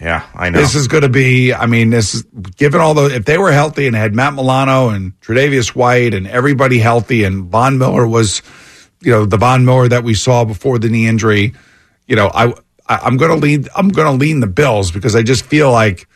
Yeah, 0.00 0.26
I 0.34 0.50
know. 0.50 0.58
This 0.58 0.74
is 0.74 0.88
going 0.88 1.04
to 1.04 1.08
be, 1.08 1.54
I 1.54 1.66
mean, 1.66 1.90
this 1.90 2.16
is 2.16 2.24
given 2.56 2.80
all 2.80 2.94
the, 2.94 3.14
if 3.14 3.24
they 3.24 3.38
were 3.38 3.52
healthy 3.52 3.86
and 3.86 3.94
had 3.94 4.12
Matt 4.16 4.34
Milano 4.34 4.88
and 4.88 5.12
Tre'Davious 5.20 5.76
White 5.76 6.14
and 6.14 6.26
everybody 6.26 6.80
healthy 6.80 7.22
and 7.22 7.44
Von 7.44 7.78
Miller 7.78 8.08
was, 8.08 8.42
you 9.02 9.12
know, 9.12 9.24
the 9.24 9.36
Von 9.36 9.64
Miller 9.64 9.86
that 9.86 10.02
we 10.02 10.14
saw 10.14 10.44
before 10.44 10.80
the 10.80 10.88
knee 10.88 11.06
injury, 11.06 11.54
you 12.08 12.16
know, 12.16 12.28
I, 12.34 12.48
I 12.88 12.96
I'm 13.04 13.16
going 13.18 13.30
to 13.30 13.36
lean, 13.36 13.66
I'm 13.76 13.90
going 13.90 14.10
to 14.10 14.18
lean 14.18 14.40
the 14.40 14.48
Bills 14.48 14.90
because 14.90 15.14
I 15.14 15.22
just 15.22 15.46
feel 15.46 15.70
like, 15.70 16.08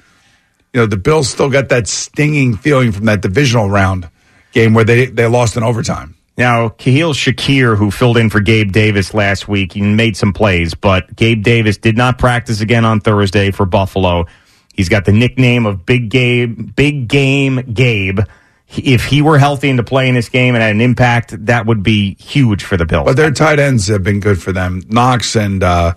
you 0.73 0.81
know, 0.81 0.87
the 0.87 0.97
Bills 0.97 1.29
still 1.29 1.51
got 1.51 1.69
that 1.69 1.87
stinging 1.87 2.57
feeling 2.57 2.93
from 2.93 3.05
that 3.07 3.21
divisional 3.21 3.69
round 3.69 4.09
game 4.53 4.75
where 4.75 4.85
they, 4.85 5.07
they 5.07 5.27
lost 5.27 5.57
in 5.57 5.63
overtime. 5.63 6.17
Now, 6.39 6.71
Khalil 6.71 7.13
Shakir, 7.13 7.77
who 7.77 7.91
filled 7.91 8.17
in 8.17 8.31
for 8.31 8.41
Gabe 8.41 8.73
Davis 8.73 9.13
last 9.13 9.49
week, 9.49 9.75
he 9.75 9.83
made 9.83 10.17
some 10.17 10.33
plays, 10.33 10.75
but 10.75 11.15
Gabe 11.15 11.43
Davis 11.43 11.77
did 11.77 11.97
not 11.97 12.19
practice 12.19 12.63
again 12.63 12.87
on 12.87 13.01
Thursday 13.01 13.51
for 13.51 13.67
Buffalo. 13.67 14.25
He's 14.73 14.89
got 14.89 15.05
the 15.05 15.13
nickname 15.13 15.67
of 15.67 15.85
Big 15.85 16.09
Gabe, 16.09 16.75
Big 16.75 17.07
Game 17.07 17.57
Gabe. 17.75 18.21
If 18.69 19.05
he 19.05 19.21
were 19.21 19.37
healthy 19.37 19.69
and 19.69 19.77
to 19.77 19.83
play 19.83 20.09
in 20.09 20.15
this 20.15 20.31
game 20.31 20.55
and 20.55 20.63
had 20.63 20.75
an 20.75 20.81
impact, 20.81 21.45
that 21.47 21.67
would 21.67 21.83
be 21.83 22.15
huge 22.15 22.65
for 22.65 22.79
the 22.79 22.87
Bills. 22.87 23.05
But 23.05 23.17
their 23.17 23.31
tight 23.31 23.59
ends 23.59 23.89
have 23.89 24.03
been 24.03 24.21
good 24.21 24.41
for 24.41 24.53
them. 24.53 24.81
Knox 24.89 25.37
and 25.37 25.63
uh, 25.63 25.93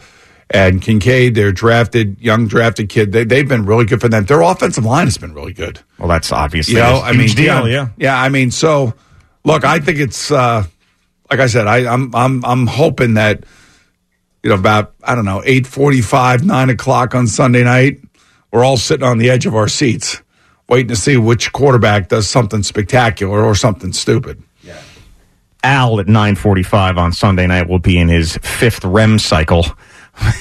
and 0.49 0.81
Kincaid, 0.81 1.35
their 1.35 1.51
drafted 1.51 2.19
young 2.21 2.47
drafted 2.47 2.89
kid, 2.89 3.11
they 3.11 3.23
they've 3.23 3.47
been 3.47 3.65
really 3.65 3.85
good 3.85 4.01
for 4.01 4.09
them. 4.09 4.25
Their 4.25 4.41
offensive 4.41 4.85
line 4.85 5.07
has 5.07 5.17
been 5.17 5.33
really 5.33 5.53
good. 5.53 5.79
Well, 5.97 6.07
that's 6.07 6.31
obviously 6.31 6.75
you 6.75 6.79
know, 6.79 7.01
I 7.03 7.11
mean, 7.11 7.21
huge 7.21 7.35
deal, 7.35 7.67
yeah, 7.67 7.73
yeah. 7.73 7.87
yeah. 7.97 8.21
I 8.21 8.29
mean, 8.29 8.51
so 8.51 8.93
look, 9.43 9.63
I 9.63 9.79
think 9.79 9.99
it's 9.99 10.31
uh, 10.31 10.63
like 11.29 11.39
I 11.39 11.47
said, 11.47 11.67
I, 11.67 11.91
I'm 11.91 12.13
I'm 12.15 12.45
I'm 12.45 12.67
hoping 12.67 13.15
that 13.15 13.43
you 14.43 14.49
know 14.49 14.55
about 14.55 14.93
I 15.03 15.15
don't 15.15 15.25
know 15.25 15.41
eight 15.45 15.65
forty 15.65 16.01
five 16.01 16.45
nine 16.45 16.69
o'clock 16.69 17.15
on 17.15 17.27
Sunday 17.27 17.63
night, 17.63 17.99
we're 18.51 18.63
all 18.63 18.77
sitting 18.77 19.05
on 19.05 19.17
the 19.17 19.31
edge 19.31 19.45
of 19.45 19.55
our 19.55 19.67
seats, 19.67 20.21
waiting 20.69 20.89
to 20.89 20.95
see 20.95 21.17
which 21.17 21.51
quarterback 21.53 22.09
does 22.09 22.27
something 22.27 22.61
spectacular 22.61 23.43
or 23.43 23.55
something 23.55 23.93
stupid. 23.93 24.43
Al 25.65 25.99
at 25.99 26.05
9:45 26.05 26.97
on 26.97 27.11
Sunday 27.11 27.47
night 27.47 27.67
will 27.67 27.79
be 27.79 27.97
in 27.97 28.07
his 28.07 28.37
fifth 28.43 28.85
REM 28.85 29.17
cycle. 29.17 29.65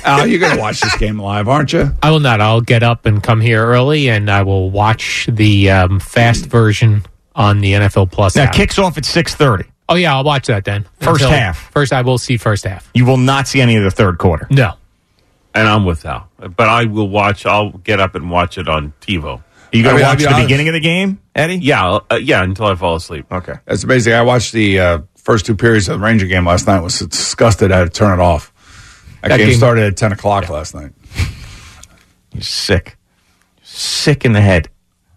Al, 0.05 0.27
you're 0.27 0.41
going 0.41 0.55
to 0.55 0.61
watch 0.61 0.81
this 0.81 0.97
game 0.97 1.19
live, 1.19 1.49
aren't 1.49 1.73
you? 1.73 1.91
I 2.03 2.11
will 2.11 2.21
not. 2.21 2.41
I'll 2.41 2.61
get 2.61 2.83
up 2.83 3.07
and 3.07 3.23
come 3.23 3.41
here 3.41 3.65
early, 3.65 4.09
and 4.11 4.31
I 4.31 4.43
will 4.43 4.71
watch 4.71 5.29
the 5.31 5.71
um, 5.71 6.01
fast 6.01 6.47
version 6.47 7.05
on 7.35 7.61
the 7.61 7.73
NFL 7.73 8.11
Plus. 8.13 8.37
Now 8.37 8.45
app. 8.45 8.55
kicks 8.55 8.79
off 8.79 8.97
at 8.99 9.05
6:30. 9.05 9.67
Oh 9.89 9.97
yeah, 9.97 10.15
I'll 10.15 10.25
watch 10.25 10.47
that 10.47 10.65
then. 10.65 10.87
First 11.01 11.25
half. 11.25 11.71
First, 11.73 11.93
I 11.93 12.03
will 12.03 12.19
see 12.19 12.37
first 12.37 12.65
half. 12.65 12.91
You 12.95 13.05
will 13.05 13.17
not 13.19 13.49
see 13.49 13.61
any 13.61 13.77
of 13.77 13.83
the 13.85 13.91
third 13.91 14.19
quarter. 14.19 14.47
No. 14.51 14.75
And 15.55 15.69
I'm 15.69 15.85
with 15.85 16.05
Al, 16.07 16.29
but 16.39 16.69
I 16.69 16.85
will 16.87 17.09
watch. 17.09 17.45
I'll 17.47 17.71
get 17.71 18.01
up 18.01 18.15
and 18.15 18.31
watch 18.31 18.59
it 18.59 18.69
on 18.69 18.93
TiVo. 19.01 19.43
You 19.73 19.83
going 19.83 19.87
I 19.87 19.89
to 19.91 19.95
mean, 19.97 20.05
I'll 20.05 20.11
watch 20.13 20.19
be 20.19 20.25
the 20.25 20.31
honest. 20.31 20.45
beginning 20.47 20.69
of 20.69 20.75
the 20.75 20.81
game, 20.81 21.21
Eddie? 21.35 21.57
Yeah, 21.57 21.99
uh, 22.11 22.15
yeah, 22.17 22.43
until 22.43 22.67
I 22.67 22.75
fall 22.77 22.97
asleep. 22.97 23.27
Okay. 23.31 23.55
That's 23.67 23.85
amazing. 23.85 24.15
I 24.15 24.23
watched 24.23 24.53
the 24.53 24.79
uh, 24.81 24.99
first 25.17 25.47
two 25.47 25.55
periods 25.57 25.89
of 25.89 25.99
the 26.01 26.05
Ranger 26.05 26.27
game 26.27 26.47
last 26.47 26.67
night. 26.67 26.81
Was 26.81 26.99
disgusted 27.01 27.71
I 27.73 27.79
had 27.79 27.85
to 27.85 27.91
turn 27.91 28.19
it 28.19 28.23
off. 28.23 28.53
That, 29.25 29.31
That 29.31 29.39
game, 29.39 29.49
game- 29.49 29.57
started 29.59 29.85
at 29.85 29.97
ten 29.97 30.13
o'clock 30.13 30.49
last 30.49 30.75
night. 30.75 30.93
You're 32.33 32.43
sick. 32.43 32.97
Sick 33.63 34.25
in 34.25 34.33
the 34.33 34.41
head. 34.41 34.69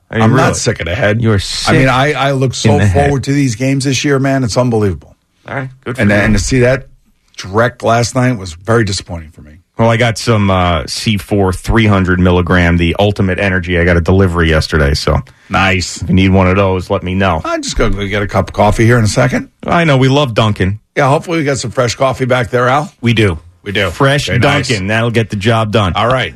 I'm 0.09 0.31
really. 0.31 0.43
not 0.43 0.55
sick 0.55 0.79
in 0.79 0.85
the 0.85 0.95
head. 0.95 1.21
You're 1.21 1.39
sick. 1.39 1.69
I 1.73 1.77
mean, 1.77 1.89
I, 1.89 2.13
I 2.13 2.31
look 2.31 2.53
so 2.53 2.77
the 2.77 2.85
head. 2.85 3.05
forward 3.07 3.25
to 3.25 3.33
these 3.33 3.55
games 3.55 3.83
this 3.83 4.05
year, 4.05 4.19
man. 4.19 4.43
It's 4.43 4.57
unbelievable. 4.57 5.15
All 5.47 5.55
right, 5.55 5.69
good 5.81 5.95
for 5.95 6.01
And 6.01 6.09
you. 6.09 6.15
and 6.15 6.33
to 6.33 6.39
see 6.39 6.59
that 6.59 6.87
direct 7.35 7.83
last 7.83 8.15
night 8.15 8.33
was 8.37 8.53
very 8.53 8.83
disappointing 8.85 9.31
for 9.31 9.41
me. 9.41 9.59
Well, 9.77 9.89
I 9.89 9.97
got 9.97 10.17
some 10.17 10.49
uh, 10.49 10.83
C4 10.83 11.55
300 11.55 12.19
milligram, 12.19 12.77
the 12.77 12.95
ultimate 12.99 13.37
energy. 13.37 13.77
I 13.77 13.83
got 13.83 13.95
a 13.97 14.01
delivery 14.01 14.49
yesterday, 14.49 14.93
so 14.95 15.17
nice. 15.49 16.01
If 16.01 16.07
you 16.09 16.15
need 16.15 16.29
one 16.29 16.47
of 16.47 16.55
those, 16.55 16.89
let 16.89 17.03
me 17.03 17.13
know. 17.13 17.41
I'm 17.45 17.61
just 17.61 17.77
going 17.77 17.93
to 17.93 18.07
get 18.09 18.23
a 18.23 18.27
cup 18.27 18.47
of 18.49 18.53
coffee 18.55 18.85
here 18.85 18.97
in 18.97 19.03
a 19.03 19.07
second. 19.09 19.51
I 19.65 19.83
know 19.83 19.97
we 19.97 20.07
love 20.07 20.33
Dunkin'. 20.33 20.79
Yeah, 20.95 21.09
hopefully 21.09 21.37
we 21.39 21.43
got 21.43 21.57
some 21.59 21.69
fresh 21.71 21.93
coffee 21.95 22.25
back 22.25 22.49
there, 22.49 22.67
Al. 22.67 22.91
We 23.01 23.13
do. 23.13 23.37
We 23.67 23.73
do. 23.73 23.91
Fresh 23.91 24.29
nice. 24.29 24.69
Dunkin'. 24.69 24.87
That'll 24.87 25.11
get 25.11 25.29
the 25.29 25.35
job 25.35 25.73
done. 25.73 25.91
All 25.93 26.07
right. 26.07 26.35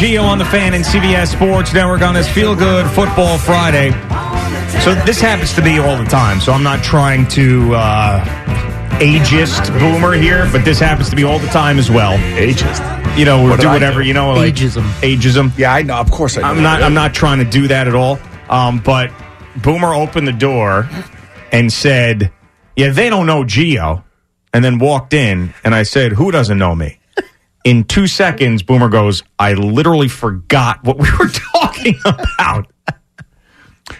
Gio 0.00 0.22
on 0.24 0.38
the 0.38 0.46
fan 0.46 0.72
and 0.72 0.82
CBS 0.82 1.32
Sports 1.32 1.74
Network 1.74 2.00
on 2.00 2.14
this 2.14 2.26
Feel 2.26 2.56
Good 2.56 2.86
Football 2.92 3.36
Friday. 3.36 3.90
So 4.80 4.94
this 5.04 5.20
happens 5.20 5.52
to 5.52 5.62
be 5.62 5.78
all 5.78 5.94
the 5.98 6.06
time. 6.08 6.40
So 6.40 6.52
I'm 6.52 6.62
not 6.62 6.82
trying 6.82 7.28
to 7.28 7.74
uh, 7.74 8.24
ageist 8.98 9.68
Boomer 9.78 10.14
here, 10.14 10.48
but 10.52 10.64
this 10.64 10.78
happens 10.78 11.10
to 11.10 11.16
be 11.16 11.24
all 11.24 11.38
the 11.38 11.48
time 11.48 11.78
as 11.78 11.90
well. 11.90 12.16
Ageist. 12.38 13.18
You 13.18 13.26
know, 13.26 13.44
we 13.44 13.50
What 13.50 13.60
do 13.60 13.68
whatever. 13.68 14.00
do? 14.00 14.08
You 14.08 14.14
know, 14.14 14.32
like 14.32 14.54
Ageism. 14.54 14.88
Ageism. 15.02 15.58
Yeah, 15.58 15.74
I 15.74 15.82
know. 15.82 15.96
Of 15.96 16.10
course 16.10 16.38
I 16.38 16.40
know. 16.40 16.46
I'm 16.48 16.62
not. 16.62 16.82
I'm 16.82 16.94
not 16.94 17.12
trying 17.12 17.40
to 17.40 17.44
do 17.44 17.68
that 17.68 17.86
at 17.86 17.94
all. 17.94 18.18
Um, 18.48 18.78
but 18.78 19.10
Boomer 19.56 19.92
opened 19.92 20.26
the 20.26 20.32
door 20.32 20.88
and 21.52 21.70
said, 21.70 22.32
"Yeah, 22.74 22.88
they 22.88 23.10
don't 23.10 23.26
know 23.26 23.42
Gio," 23.44 24.02
and 24.54 24.64
then 24.64 24.78
walked 24.78 25.12
in, 25.12 25.52
and 25.62 25.74
I 25.74 25.82
said, 25.82 26.12
"Who 26.12 26.30
doesn't 26.30 26.56
know 26.56 26.74
me?" 26.74 26.99
In 27.64 27.84
two 27.84 28.06
seconds, 28.06 28.62
Boomer 28.62 28.88
goes, 28.88 29.22
"I 29.38 29.52
literally 29.54 30.08
forgot 30.08 30.82
what 30.82 30.98
we 30.98 31.08
were 31.18 31.28
talking 31.52 31.98
about." 32.04 32.72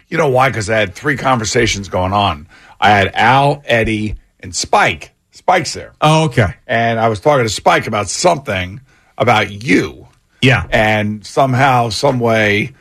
You 0.08 0.18
know 0.18 0.28
why? 0.28 0.48
Because 0.48 0.70
I 0.70 0.78
had 0.78 0.94
three 0.94 1.16
conversations 1.16 1.88
going 1.88 2.12
on. 2.12 2.48
I 2.80 2.90
had 2.90 3.10
Al, 3.14 3.62
Eddie, 3.64 4.16
and 4.38 4.54
Spike. 4.54 5.14
Spike's 5.30 5.72
there. 5.74 5.92
Oh, 6.00 6.24
okay. 6.26 6.54
And 6.66 6.98
I 6.98 7.08
was 7.08 7.20
talking 7.20 7.44
to 7.44 7.50
Spike 7.50 7.86
about 7.86 8.08
something 8.08 8.80
about 9.18 9.50
you. 9.50 10.08
Yeah. 10.42 10.66
And 10.70 11.26
somehow, 11.26 11.90
some 11.90 12.20
way, 12.20 12.74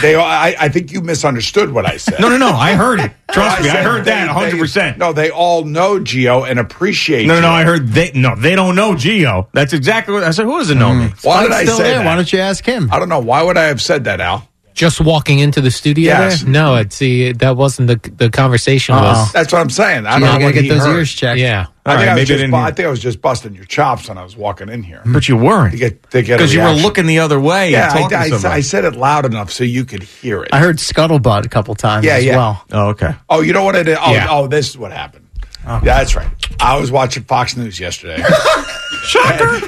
they. 0.00 0.14
I, 0.14 0.54
I 0.58 0.68
think 0.68 0.92
you 0.92 1.00
misunderstood 1.00 1.72
what 1.72 1.86
I 1.86 1.96
said. 1.96 2.20
No, 2.20 2.28
no, 2.28 2.38
no. 2.38 2.50
I 2.50 2.74
heard 2.74 3.00
it. 3.00 3.12
Trust 3.30 3.62
me, 3.62 3.68
I 3.68 3.72
said 3.74 3.84
heard 3.84 4.04
that 4.06 4.26
100. 4.34 4.58
percent 4.58 4.98
they- 4.98 5.04
No, 5.04 5.12
they 5.12 5.30
all 5.30 5.64
know 5.64 5.98
Gio 5.98 6.48
and 6.48 6.58
appreciate. 6.58 7.26
No, 7.26 7.34
no, 7.34 7.42
no. 7.42 7.50
I 7.50 7.64
heard 7.64 7.88
they. 7.88 8.12
No, 8.12 8.36
they 8.36 8.54
don't 8.54 8.74
know 8.74 8.92
Gio. 8.94 9.48
That's 9.52 9.72
exactly 9.72 10.14
what 10.14 10.24
I 10.24 10.30
said. 10.30 10.44
Who 10.44 10.58
doesn't 10.58 10.78
know 10.78 10.90
mm. 10.90 11.08
me? 11.08 11.14
Why 11.22 11.42
did 11.44 11.52
I 11.52 11.64
still 11.64 11.76
say 11.76 11.82
there. 11.84 11.98
that? 11.98 12.06
Why 12.06 12.16
don't 12.16 12.32
you 12.32 12.38
ask 12.38 12.64
him? 12.64 12.88
I 12.92 12.98
don't 12.98 13.08
know. 13.08 13.20
Why 13.20 13.42
would 13.42 13.56
I 13.56 13.64
have 13.64 13.80
said 13.80 14.04
that, 14.04 14.20
Al? 14.20 14.48
Just 14.74 15.00
walking 15.00 15.38
into 15.38 15.60
the 15.60 15.70
studio 15.70 16.06
Yes. 16.12 16.42
there? 16.42 16.50
No, 16.50 16.74
I'd 16.74 16.92
see 16.92 17.32
that 17.32 17.56
wasn't 17.56 17.88
the 17.88 18.10
the 18.16 18.30
conversation 18.30 18.94
Uh-uh. 18.94 19.02
was. 19.02 19.32
That's 19.32 19.52
what 19.52 19.60
I'm 19.60 19.70
saying. 19.70 20.06
I 20.06 20.14
You 20.18 20.24
don't 20.24 20.40
gotta 20.40 20.52
get 20.54 20.68
those 20.68 20.84
heard. 20.86 20.96
ears 20.96 21.12
checked. 21.12 21.38
Yeah. 21.40 21.66
I 21.84 21.90
All 21.90 21.96
think, 21.96 22.06
right, 22.06 22.08
I, 22.08 22.14
was 22.14 22.16
maybe 22.16 22.26
just, 22.26 22.38
didn't 22.38 22.50
bu- 22.52 22.56
I 22.56 22.70
think 22.70 22.86
I 22.86 22.90
was 22.90 23.00
just 23.00 23.20
busting 23.20 23.54
your 23.54 23.64
chops 23.64 24.08
when 24.08 24.16
I 24.16 24.22
was 24.22 24.36
walking 24.36 24.68
in 24.68 24.82
here. 24.84 25.02
But 25.04 25.28
you 25.28 25.36
weren't. 25.36 25.72
To 25.72 25.78
get, 25.78 26.10
to 26.10 26.22
get 26.22 26.36
Because 26.38 26.54
you 26.54 26.60
were 26.60 26.70
looking 26.72 27.06
the 27.06 27.18
other 27.18 27.40
way. 27.40 27.72
Yeah, 27.72 27.90
and 27.96 28.14
I, 28.14 28.20
I, 28.20 28.28
to 28.28 28.34
somebody. 28.38 28.54
I 28.54 28.60
said 28.60 28.84
it 28.84 28.94
loud 28.94 29.26
enough 29.26 29.50
so 29.50 29.64
you 29.64 29.84
could 29.84 30.02
hear 30.04 30.42
it. 30.44 30.50
I 30.52 30.58
heard 30.60 30.76
scuttlebutt 30.78 31.44
a 31.44 31.48
couple 31.48 31.74
times 31.74 32.06
Yeah, 32.06 32.14
as 32.14 32.24
yeah. 32.24 32.36
well. 32.36 32.64
Oh, 32.72 32.88
okay. 32.90 33.14
Oh, 33.28 33.40
you 33.40 33.52
know 33.52 33.64
what 33.64 33.74
it 33.74 33.88
is? 33.88 33.98
Oh, 34.00 34.12
Yeah. 34.12 34.26
oh, 34.30 34.46
this 34.46 34.70
is 34.70 34.78
what 34.78 34.92
happened. 34.92 35.26
Yeah, 35.66 35.80
that's 35.80 36.16
right. 36.16 36.28
I 36.60 36.78
was 36.78 36.90
watching 36.90 37.24
Fox 37.24 37.56
News 37.56 37.78
yesterday. 37.80 38.22
Shocker. 39.04 39.46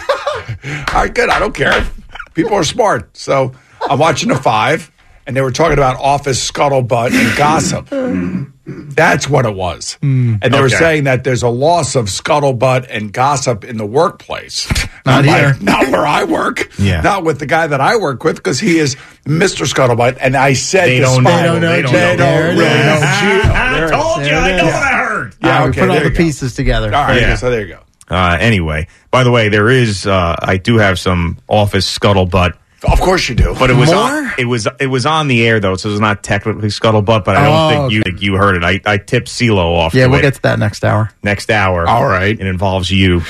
All 0.94 0.94
right, 0.94 1.14
good. 1.14 1.28
I 1.28 1.38
don't 1.38 1.54
care. 1.54 1.84
People 2.34 2.54
are 2.54 2.64
smart. 2.64 3.16
So 3.16 3.52
I'm 3.88 3.98
watching 3.98 4.28
the 4.28 4.36
five, 4.36 4.90
and 5.26 5.36
they 5.36 5.40
were 5.40 5.50
talking 5.50 5.78
about 5.78 5.96
office 6.00 6.50
scuttlebutt 6.50 7.12
and 7.12 7.36
gossip. 7.38 7.88
That's 8.66 9.28
what 9.28 9.44
it 9.44 9.54
was. 9.54 9.98
And 10.02 10.40
they 10.42 10.60
were 10.60 10.68
saying 10.70 11.04
that 11.04 11.24
there's 11.24 11.42
a 11.42 11.48
loss 11.48 11.96
of 11.96 12.06
scuttlebutt 12.06 12.86
and 12.88 13.12
gossip 13.12 13.64
in 13.64 13.76
the 13.76 13.84
workplace. 13.86 14.70
Not 15.06 15.18
I'm 15.18 15.26
like, 15.26 15.36
here. 15.36 15.56
not 15.60 15.88
where 15.88 16.06
I 16.06 16.24
work. 16.24 16.70
Yeah. 16.78 17.02
Not 17.02 17.24
with 17.24 17.38
the 17.38 17.44
guy 17.44 17.66
that 17.66 17.78
I 17.80 17.96
work 17.96 18.24
with 18.24 18.36
because 18.36 18.58
he 18.58 18.78
is 18.78 18.96
Mr. 19.26 19.66
Scuttlebutt. 19.70 20.16
And 20.18 20.34
I 20.34 20.54
said 20.54 20.86
They 20.86 20.98
don't 21.00 21.22
know. 21.22 21.30
They 21.36 21.42
don't 21.42 21.60
know. 21.60 21.68
They 21.72 21.82
They 21.82 21.82
don't, 21.82 22.16
don't 22.16 22.18
know. 22.18 22.48
really 22.48 22.64
know 22.64 23.00
I 23.02 23.88
told 23.90 24.26
you. 24.26 24.32
I 24.34 24.56
know 24.56 24.64
what 24.64 24.74
I 24.74 25.04
heard. 25.04 25.34
Yeah, 25.42 25.64
we 25.64 25.68
okay, 25.70 25.80
put 25.80 25.90
all 25.90 26.00
the 26.02 26.10
pieces 26.10 26.54
together. 26.54 26.86
All 26.94 27.04
right, 27.04 27.20
Yeah. 27.20 27.34
so 27.36 27.50
there 27.50 27.66
you 27.66 27.74
go. 27.74 27.80
Uh, 28.08 28.38
anyway, 28.40 28.86
by 29.10 29.24
the 29.24 29.30
way, 29.30 29.50
there 29.50 29.68
is. 29.68 30.06
Uh, 30.06 30.36
I 30.38 30.56
do 30.56 30.78
have 30.78 30.98
some 30.98 31.36
office 31.48 31.98
scuttlebutt, 31.98 32.54
Of 32.90 33.00
course 33.00 33.28
you 33.28 33.34
do. 33.34 33.54
but 33.58 33.70
it 33.70 33.76
was 33.76 33.90
More? 33.90 33.98
on, 33.98 34.32
it 34.38 34.44
was 34.44 34.68
it 34.80 34.86
was 34.88 35.06
on 35.06 35.28
the 35.28 35.46
air 35.46 35.60
though, 35.60 35.76
so 35.76 35.90
it's 35.90 36.00
not 36.00 36.22
technically 36.22 36.68
scuttlebutt. 36.68 37.24
But 37.24 37.36
I 37.36 37.44
don't 37.44 37.54
Oh, 37.54 37.68
think 37.88 37.92
you 37.92 38.02
think 38.02 38.22
you 38.22 38.34
heard 38.36 38.56
it. 38.56 38.64
I, 38.64 38.80
I 38.84 38.98
tipped 38.98 39.28
C-Lo 39.28 39.74
off. 39.74 39.94
Yeah, 39.94 40.04
to 40.04 40.10
we'll 40.10 40.18
it 40.20 40.22
get 40.22 40.34
to 40.34 40.42
that 40.42 40.58
next 40.58 40.84
hour. 40.84 41.10
next 41.22 41.50
hour. 41.50 41.86
All 41.88 42.04
right. 42.06 42.38
it 42.38 42.46
involves 42.46 42.90
you. 42.90 43.22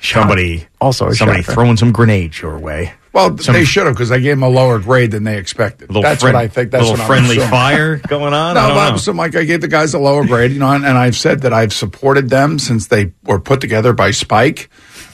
Somebody 0.00 0.66
Also 0.80 1.08
a 1.08 1.14
somebody 1.14 1.42
shocker. 1.42 1.54
throwing 1.54 1.76
some 1.76 1.92
grenades 1.92 2.40
your 2.42 2.58
way. 2.58 2.92
Well, 3.12 3.36
Some- 3.38 3.52
they 3.54 3.64
should 3.64 3.84
have 3.86 3.94
because 3.94 4.10
I 4.10 4.18
gave 4.18 4.32
them 4.36 4.42
a 4.42 4.48
lower 4.48 4.78
grade 4.78 5.10
than 5.10 5.22
they 5.22 5.36
expected. 5.36 5.90
Little 5.90 6.02
That's 6.02 6.22
friend- 6.22 6.34
what 6.34 6.42
I 6.42 6.48
think. 6.48 6.70
That's 6.70 6.82
little 6.82 6.94
what 6.94 7.00
I'm 7.02 7.06
friendly 7.06 7.36
assuming. 7.36 7.50
fire 7.50 7.96
going 8.08 8.32
on. 8.32 8.56
I 8.56 8.60
No, 8.62 8.68
don't 8.68 8.76
but 8.76 8.90
know. 8.92 8.96
so 8.96 9.12
Mike, 9.12 9.36
I 9.36 9.44
gave 9.44 9.60
the 9.60 9.68
guys 9.68 9.92
a 9.94 9.98
lower 9.98 10.24
grade, 10.26 10.50
you 10.50 10.58
know, 10.58 10.70
and, 10.70 10.84
and 10.84 10.96
I've 10.98 11.14
said 11.14 11.42
that 11.42 11.52
I've 11.52 11.72
supported 11.74 12.30
them 12.30 12.58
since 12.58 12.86
they 12.88 13.12
were 13.24 13.38
put 13.38 13.60
together 13.60 13.92
by 13.92 14.10
Spike, 14.12 14.70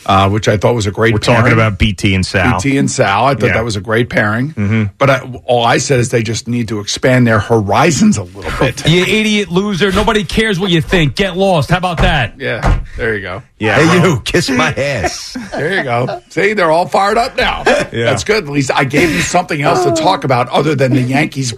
uh, 0.08 0.28
which 0.30 0.48
I 0.48 0.56
thought 0.56 0.74
was 0.74 0.86
a 0.86 0.90
great. 0.90 1.12
We're 1.12 1.18
talking 1.20 1.52
about 1.52 1.78
BT 1.78 2.14
and 2.14 2.24
Sal. 2.26 2.58
BT 2.60 2.78
and 2.78 2.90
Sal. 2.90 3.26
I 3.26 3.34
thought 3.34 3.46
Yeah. 3.48 3.52
that 3.52 3.64
was 3.64 3.76
a 3.76 3.80
great 3.80 4.08
pairing. 4.10 4.90
But 4.98 5.10
I, 5.10 5.20
all 5.44 5.64
I 5.64 5.78
said 5.78 6.00
is 6.00 6.08
they 6.08 6.22
just 6.22 6.48
need 6.48 6.68
to 6.68 6.80
expand 6.80 7.26
their 7.26 7.38
horizons 7.38 8.16
a 8.16 8.22
little 8.24 8.50
bit. 8.58 8.82
You 8.88 9.02
idiot 9.04 9.50
loser. 9.50 9.92
Nobody 9.92 10.24
cares 10.24 10.58
what 10.58 10.70
you 10.70 10.80
think. 10.80 11.14
Get 11.14 11.36
lost. 11.36 11.70
How 11.70 11.76
about 11.76 11.98
that? 11.98 12.40
Yeah, 12.40 12.84
there 12.96 13.14
you 13.14 13.20
go. 13.20 13.42
Yeah, 13.58 13.76
Hey, 13.76 13.86
well, 14.00 14.10
you, 14.14 14.20
kiss 14.24 14.48
my 14.48 14.72
ass. 14.72 15.36
There 15.52 15.76
you 15.76 15.84
go. 15.84 16.22
See, 16.30 16.54
they're 16.54 16.70
all 16.70 16.88
fired 16.88 17.18
up 17.18 17.36
now. 17.36 17.64
Yeah. 17.66 18.06
That's 18.06 18.24
good. 18.24 18.44
At 18.44 18.50
least 18.50 18.70
I 18.72 18.84
gave 18.84 19.10
you 19.10 19.20
something 19.20 19.60
else 19.60 19.84
to 19.84 19.92
talk 19.92 20.24
about 20.24 20.48
other 20.48 20.74
than 20.74 20.92
the 20.94 21.02
Yankees 21.02 21.52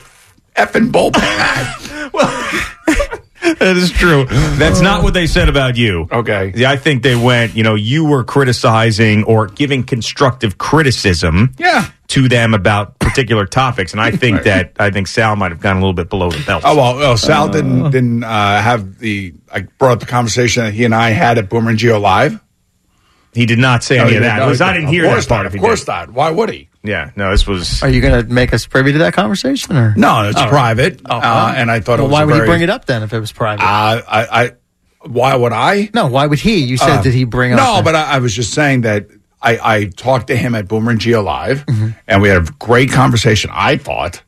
effing 0.57 0.91
bullpen. 0.91 1.21
that 3.43 3.77
is 3.77 3.91
true. 3.91 4.27
That's 4.27 4.81
not 4.81 5.03
what 5.03 5.15
they 5.15 5.27
said 5.27 5.49
about 5.49 5.77
you. 5.77 6.07
Okay. 6.11 6.53
Yeah, 6.55 6.71
I 6.71 6.77
think 6.77 7.03
they 7.03 7.17
went, 7.17 7.55
you 7.57 7.63
know, 7.63 7.75
you 7.75 8.05
were 8.05 8.25
criticizing 8.25 9.25
or 9.25 9.47
giving 9.47 9.83
constructive 9.85 10.59
criticism 10.59 11.53
Yeah. 11.59 11.91
to 12.09 12.29
them 12.29 12.55
about 12.55 12.99
particular 12.99 13.47
topics. 13.47 13.93
And 13.93 14.01
I 14.01 14.11
think 14.11 14.43
that, 14.45 14.73
I 14.79 14.91
think 14.91 15.07
Sal 15.09 15.37
might 15.37 15.53
have 15.53 15.61
gone 15.61 15.77
a 15.77 15.81
little 15.81 15.93
bit 15.95 16.09
below 16.11 16.31
the 16.31 16.43
belt. 16.45 16.63
Oh 16.67 16.77
well, 16.77 16.97
well 16.97 17.17
Sal 17.17 17.49
didn't 17.49 17.91
didn't 17.91 18.25
uh, 18.25 18.61
have 18.63 18.99
the. 18.99 19.35
I 19.53 19.61
brought 19.63 19.93
up 19.93 20.01
the 20.01 20.07
conversation 20.07 20.65
that 20.65 20.73
he 20.75 20.85
and 20.85 20.95
I 20.95 21.11
had 21.11 21.39
at 21.39 21.49
Boomer 21.49 21.71
and 21.71 21.79
Gio 21.79 22.01
Live. 22.01 22.41
He 23.35 23.47
did 23.47 23.59
not 23.59 23.85
say 23.85 23.97
No, 23.97 24.05
any 24.05 24.17
of 24.17 24.23
didn't. 24.23 24.23
that. 24.25 24.39
No, 24.41 24.49
was- 24.49 24.61
I 24.61 24.73
didn't 24.73 24.87
didn't. 24.87 24.95
hear 24.95 25.05
Of 25.05 25.09
that 25.11 25.15
course 25.15 25.27
part. 25.27 25.45
not. 25.45 25.55
Of 25.55 25.61
course 25.61 25.81
did. 25.81 25.89
not. 25.89 26.11
Why 26.13 26.31
would 26.31 26.51
he? 26.51 26.69
Yeah, 26.83 27.11
no, 27.15 27.31
this 27.31 27.47
was. 27.47 27.83
Are 27.83 27.89
you 27.91 28.01
going 28.01 28.25
to 28.27 28.33
make 28.33 28.55
us 28.55 28.67
privy 28.67 28.93
to 28.93 28.99
that 29.01 29.13
conversation, 29.13 29.77
or 29.77 29.95
No, 29.97 30.29
it's 30.29 30.41
Oh. 30.41 30.47
private. 30.49 31.01
Oh, 31.05 31.17
uh, 31.19 31.53
and 31.57 31.71
I 31.71 31.81
thought 31.81 31.99
well, 31.99 32.07
it 32.07 32.09
was 32.09 32.13
why 32.13 32.25
would 32.25 32.35
very, 32.35 32.47
he 32.47 32.51
bring 32.51 32.63
it 32.63 32.71
up 32.71 32.87
then 32.87 33.03
if 33.03 33.13
it 33.13 33.21
was 33.21 33.33
private? 33.33 33.63
Uh, 33.63 34.01
I, 34.09 34.27
I, 34.45 34.51
why 35.07 35.35
would 35.37 35.53
I? 35.53 35.91
no, 35.93 36.07
why 36.07 36.27
would 36.27 36.39
he? 36.41 36.57
You 36.65 36.77
said 36.79 37.01
Uh, 37.01 37.03
did 37.03 37.13
he 37.15 37.25
bring 37.25 37.53
up? 37.53 37.59
No, 37.59 37.77
the- 37.77 37.83
but 37.83 37.95
I, 37.95 38.13
I 38.13 38.19
was 38.19 38.35
just 38.35 38.55
saying 38.55 38.81
that 38.83 39.09
I, 39.43 39.59
I 39.77 39.85
talked 39.87 40.29
to 40.29 40.37
him 40.37 40.55
at 40.55 40.69
Boomer 40.69 40.91
and 40.93 41.01
Gio 41.01 41.23
Live, 41.23 41.67
Mm-hmm. 41.67 41.89
and 42.09 42.23
we 42.23 42.29
had 42.31 42.49
a 42.49 42.53
great 42.59 42.91
conversation. 42.91 43.51
I 43.53 43.77
thought, 43.77 44.23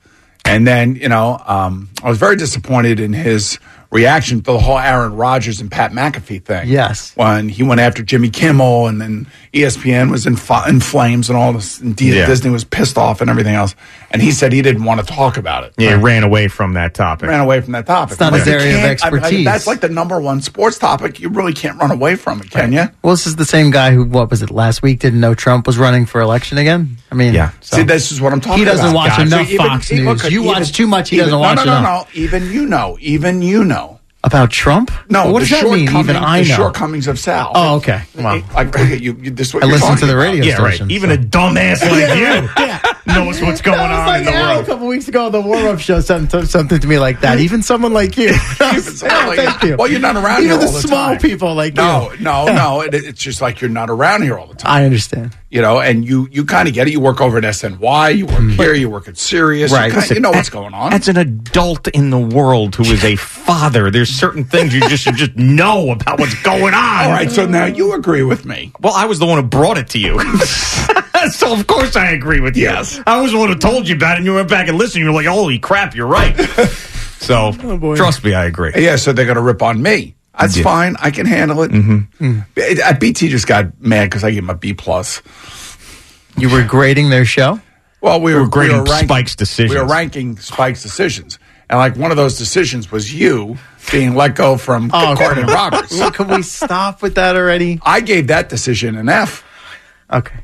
and 0.44 0.66
then 0.66 0.96
you 0.96 1.08
know, 1.08 1.40
um, 1.46 1.88
I 2.02 2.08
was 2.10 2.18
very 2.18 2.36
disappointed 2.36 3.00
in 3.00 3.12
his 3.14 3.58
reaction 3.92 4.38
to 4.38 4.52
the 4.52 4.58
whole 4.58 4.78
Aaron 4.78 5.14
Rodgers 5.14 5.60
and 5.60 5.70
Pat 5.70 5.92
McAfee 5.92 6.42
thing. 6.44 6.66
Yes. 6.68 7.12
when 7.14 7.48
he 7.48 7.62
went 7.62 7.80
after 7.80 8.02
Jimmy 8.02 8.30
Kimmel, 8.30 8.86
and 8.88 9.00
then 9.00 9.26
ESPN 9.52 10.10
was 10.10 10.26
in, 10.26 10.34
fi- 10.34 10.68
in 10.68 10.80
flames, 10.80 11.28
and 11.28 11.38
all 11.38 11.52
this. 11.52 11.78
And 11.80 11.94
D- 11.94 12.16
Yeah. 12.16 12.26
Disney 12.26 12.50
was 12.50 12.64
pissed 12.64 12.96
off, 12.98 13.20
and 13.20 13.28
everything 13.30 13.54
else. 13.54 13.74
And 14.10 14.20
he 14.20 14.32
said 14.32 14.52
he 14.52 14.62
didn't 14.62 14.84
want 14.84 15.00
to 15.00 15.06
talk 15.06 15.36
about 15.36 15.64
it. 15.64 15.74
Yeah, 15.78 15.96
he 15.96 16.02
ran 16.02 16.22
away 16.24 16.48
from 16.48 16.74
that 16.74 16.94
topic. 16.94 17.28
Ran 17.28 17.40
away 17.40 17.60
from 17.60 17.72
that 17.72 17.86
topic. 17.86 18.12
It's 18.12 18.20
not 18.20 18.32
Like, 18.32 18.40
his 18.44 18.48
area 18.48 18.74
of 18.74 18.80
can't- 18.80 19.04
I 19.04 19.10
mean, 19.10 19.14
like, 19.20 19.22
expertise. 19.24 19.44
that's 19.44 19.66
like 19.66 19.80
the 19.80 19.88
number 19.88 20.20
one 20.20 20.40
sports 20.42 20.78
topic. 20.78 21.20
You 21.20 21.28
really 21.28 21.52
can't 21.52 21.78
run 21.80 21.90
away 21.90 22.16
from 22.16 22.40
it, 22.40 22.50
can 22.50 22.72
you? 22.72 22.88
well, 23.02 23.12
this 23.14 23.26
is 23.26 23.36
the 23.36 23.44
same 23.44 23.70
guy 23.70 23.92
who 23.92 24.04
what 24.04 24.30
was 24.30 24.42
it 24.42 24.50
last 24.50 24.82
week? 24.82 24.98
Didn't 25.00 25.20
know 25.20 25.34
Trump 25.34 25.66
was 25.66 25.76
running 25.78 26.06
for 26.06 26.20
election 26.20 26.56
again. 26.58 26.96
I 27.10 27.14
mean, 27.14 27.34
Yeah. 27.34 27.50
so- 27.60 27.76
See, 27.78 27.82
this 27.82 28.10
is 28.12 28.20
what 28.20 28.32
I'm 28.32 28.40
talking 28.40 28.54
about. 28.54 28.58
He 28.58 28.64
doesn't 28.64 28.86
about. 28.86 28.94
watch 28.94 29.16
guys. 29.18 29.26
enough 29.32 29.50
even- 29.50 29.66
Fox 29.66 29.92
even- 29.92 30.04
News. 30.06 30.22
look, 30.22 30.32
You 30.32 30.40
even- 30.42 30.52
watch 30.52 30.72
too 30.72 30.86
much, 30.86 31.10
he 31.10 31.16
even- 31.16 31.26
doesn't 31.26 31.38
no, 31.38 31.40
watch 31.40 31.56
no, 31.56 31.64
no, 31.64 31.78
enough. 31.78 32.08
no. 32.14 32.20
Even 32.20 32.50
you 32.52 32.66
know. 32.66 32.96
Even 33.00 33.42
you 33.42 33.64
know. 33.64 33.81
About 34.24 34.50
Trump. 34.50 34.90
No, 35.10 35.32
what 35.32 35.40
does 35.40 35.50
that 35.50 35.64
mean? 35.64 35.88
Even 35.96 36.16
I 36.16 36.42
the 36.42 36.48
know. 36.50 36.54
shortcomings 36.54 37.08
of 37.08 37.18
Sal. 37.18 37.50
Oh, 37.54 37.76
okay. 37.78 38.02
Wow. 38.16 38.40
Like, 38.54 38.66
look 38.66 38.76
at 38.76 39.00
you, 39.02 39.14
you, 39.20 39.30
this 39.32 39.52
what 39.52 39.64
I 39.64 39.66
you're 39.66 39.76
listen 39.76 39.96
to 39.96 40.06
the 40.06 40.12
about. 40.12 40.22
radio 40.22 40.44
Yeah, 40.44 40.62
right. 40.62 40.80
Even 40.90 41.10
so. 41.10 41.14
a 41.14 41.18
dumbass 41.18 41.80
like 41.82 42.16
you 42.16 42.22
yeah. 42.64 42.80
knows 43.06 43.42
what's 43.42 43.60
going 43.62 43.78
That 43.78 43.90
was 43.90 43.98
on 43.98 44.06
like 44.06 44.18
in 44.20 44.24
the 44.26 44.32
Al 44.34 44.54
world. 44.54 44.64
a 44.64 44.66
couple 44.68 44.86
weeks 44.86 45.08
ago 45.08 45.28
the 45.30 45.40
warm-up 45.40 45.80
show. 45.80 46.00
Something, 46.00 46.44
something 46.44 46.78
to 46.80 46.86
me 46.86 46.98
like 46.98 47.20
that. 47.20 47.40
Even 47.40 47.62
someone 47.62 47.92
like 47.92 48.16
you. 48.16 48.32
someone 48.78 49.26
like- 49.28 49.38
Thank 49.38 49.62
you. 49.64 49.76
Well, 49.76 49.88
you're 49.90 49.98
not 50.00 50.14
around 50.16 50.42
Even 50.44 50.50
here 50.50 50.58
the 50.58 50.66
all 50.66 50.72
the 50.72 50.80
small 50.82 51.08
time. 51.10 51.18
people 51.18 51.54
like 51.54 51.74
No, 51.74 52.12
you. 52.12 52.20
no, 52.20 52.44
no. 52.46 52.80
It, 52.82 52.94
it's 52.94 53.20
just 53.20 53.40
like 53.42 53.60
you're 53.60 53.70
not 53.70 53.90
around 53.90 54.22
here 54.22 54.38
all 54.38 54.46
the 54.46 54.54
time. 54.54 54.70
I 54.72 54.84
understand. 54.84 55.36
You 55.52 55.60
know, 55.60 55.80
and 55.80 56.02
you 56.02 56.28
you 56.32 56.46
kind 56.46 56.66
of 56.66 56.72
get 56.72 56.88
it. 56.88 56.92
You 56.92 57.00
work 57.00 57.20
over 57.20 57.36
at 57.36 57.44
SNY. 57.44 58.16
You 58.16 58.24
work 58.24 58.38
mm. 58.38 58.56
here. 58.56 58.72
You 58.72 58.88
work 58.88 59.06
at 59.06 59.18
Sirius. 59.18 59.70
Right. 59.70 59.92
You, 59.92 60.00
kinda, 60.00 60.14
you 60.14 60.20
know 60.22 60.30
what's 60.30 60.48
going 60.48 60.72
on. 60.72 60.94
As 60.94 61.08
an 61.08 61.18
adult 61.18 61.88
in 61.88 62.08
the 62.08 62.18
world 62.18 62.74
who 62.74 62.84
is 62.84 63.04
a 63.04 63.16
father, 63.16 63.90
there's 63.90 64.08
certain 64.08 64.44
things 64.44 64.74
you 64.74 64.80
just 64.88 65.02
should 65.02 65.16
just 65.16 65.36
know 65.36 65.90
about 65.90 66.18
what's 66.18 66.40
going 66.42 66.72
on. 66.72 67.04
All 67.04 67.10
right. 67.10 67.30
So 67.30 67.44
now 67.44 67.66
you 67.66 67.92
agree 67.92 68.22
with 68.22 68.46
me. 68.46 68.72
Well, 68.80 68.94
I 68.94 69.04
was 69.04 69.18
the 69.18 69.26
one 69.26 69.42
who 69.42 69.46
brought 69.46 69.76
it 69.76 69.90
to 69.90 69.98
you. 69.98 70.18
so 71.32 71.52
of 71.52 71.66
course 71.66 71.96
I 71.96 72.12
agree 72.12 72.40
with 72.40 72.56
you. 72.56 72.62
Yes. 72.62 72.98
I 73.06 73.20
was 73.20 73.32
the 73.32 73.38
one 73.38 73.50
who 73.50 73.54
told 73.54 73.86
you 73.86 73.94
about 73.94 74.14
it 74.14 74.16
and 74.20 74.24
you 74.24 74.34
went 74.34 74.48
back 74.48 74.68
and 74.68 74.78
listened. 74.78 75.04
You're 75.04 75.12
like, 75.12 75.26
holy 75.26 75.58
crap, 75.58 75.94
you're 75.94 76.06
right. 76.06 76.34
so 77.18 77.52
oh, 77.62 77.94
trust 77.94 78.24
me, 78.24 78.32
I 78.32 78.46
agree. 78.46 78.72
Yeah. 78.74 78.96
So 78.96 79.12
they're 79.12 79.26
going 79.26 79.36
to 79.36 79.42
rip 79.42 79.60
on 79.60 79.82
me. 79.82 80.14
That's 80.38 80.56
Yeah. 80.56 80.62
fine. 80.64 80.96
I 80.98 81.10
can 81.10 81.26
handle 81.26 81.62
it. 81.62 81.70
Mm-hmm. 81.70 82.40
It- 82.56 82.80
uh, 82.80 82.92
BT 82.94 83.28
just 83.28 83.46
got 83.46 83.80
mad 83.80 84.04
because 84.04 84.24
I 84.24 84.30
gave 84.30 84.42
him 84.42 84.50
a 84.50 84.54
B 84.54 84.72
plus. 84.74 85.22
You 86.36 86.48
were 86.48 86.62
grading 86.64 87.10
their 87.10 87.24
show. 87.24 87.60
Well, 88.00 88.20
we 88.20 88.34
were, 88.34 88.42
We're 88.42 88.48
grading 88.48 88.76
we 88.76 88.80
were 88.80 88.84
ranking, 88.86 89.08
Spike's 89.08 89.36
decisions. 89.36 89.74
We 89.74 89.80
were 89.80 89.86
ranking 89.86 90.36
Spike's 90.38 90.82
decisions, 90.82 91.38
and 91.70 91.78
like 91.78 91.94
one 91.96 92.10
of 92.10 92.16
those 92.16 92.36
decisions 92.36 92.90
was 92.90 93.14
you 93.14 93.58
being 93.92 94.14
let 94.16 94.34
go 94.34 94.56
from 94.56 94.90
Oh, 94.92 95.14
Carton 95.16 95.46
Roberts. 95.46 95.92
Well, 95.92 96.10
can 96.18 96.26
we 96.28 96.42
stop 96.42 97.00
with 97.02 97.14
that 97.16 97.36
already? 97.36 97.78
I 97.84 98.00
gave 98.00 98.26
that 98.28 98.48
decision 98.48 98.96
an 98.96 99.08
F. 99.08 99.44
Okay. 100.12 100.34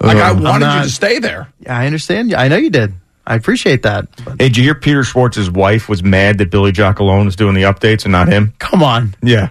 Like 0.00 0.16
I 0.18 0.30
I'm 0.30 0.42
wanted 0.42 0.74
you 0.74 0.82
to 0.82 0.90
stay 0.90 1.18
there. 1.18 1.48
Yeah, 1.60 1.78
I 1.78 1.86
understand. 1.86 2.34
I 2.34 2.48
know 2.48 2.56
you 2.56 2.70
did. 2.70 2.92
I 3.28 3.34
appreciate 3.34 3.82
that. 3.82 4.08
But 4.24 4.32
Hey, 4.40 4.48
did 4.48 4.56
you 4.56 4.62
hear 4.64 4.74
Peter 4.74 5.04
Schwartz's 5.04 5.50
wife 5.50 5.88
was 5.88 6.02
mad 6.02 6.38
that 6.38 6.50
Billy 6.50 6.72
Jock-alone 6.72 7.26
was 7.26 7.36
doing 7.36 7.54
the 7.54 7.62
updates 7.62 8.04
and 8.04 8.12
not 8.12 8.26
him? 8.28 8.54
come 8.58 8.82
on. 8.82 9.14
Yeah. 9.22 9.50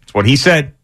That's 0.00 0.12
what 0.12 0.26
he 0.26 0.34
said. 0.36 0.74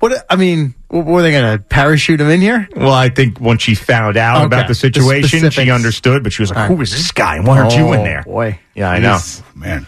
What 0.00 0.26
I 0.28 0.36
mean, 0.36 0.74
were 0.90 1.22
they 1.22 1.30
going 1.30 1.56
to 1.56 1.62
parachute 1.64 2.20
him 2.20 2.28
in 2.28 2.40
here? 2.42 2.68
Well, 2.76 2.92
I 2.92 3.08
think 3.08 3.38
when 3.38 3.56
she 3.58 3.74
found 3.74 4.16
out 4.18 4.36
Okay. 4.38 4.44
about 4.46 4.62
the 4.66 4.72
The 4.72 4.74
situation, 4.74 5.48
she 5.50 5.70
understood, 5.70 6.22
but 6.22 6.32
she 6.34 6.42
was 6.42 6.50
like, 6.50 6.58
All 6.58 6.68
right. 6.68 6.76
who 6.76 6.82
is 6.82 6.90
this 6.90 7.12
guy? 7.12 7.36
And 7.36 7.46
why 7.46 7.60
aren't 7.60 7.76
you 7.76 7.92
in 7.94 8.00
Oh, 8.00 8.04
there? 8.04 8.22
Boy, 8.24 8.58
Yeah, 8.74 8.90
I 8.90 8.98
know. 8.98 9.16
Oh, 9.18 9.44
man, 9.54 9.86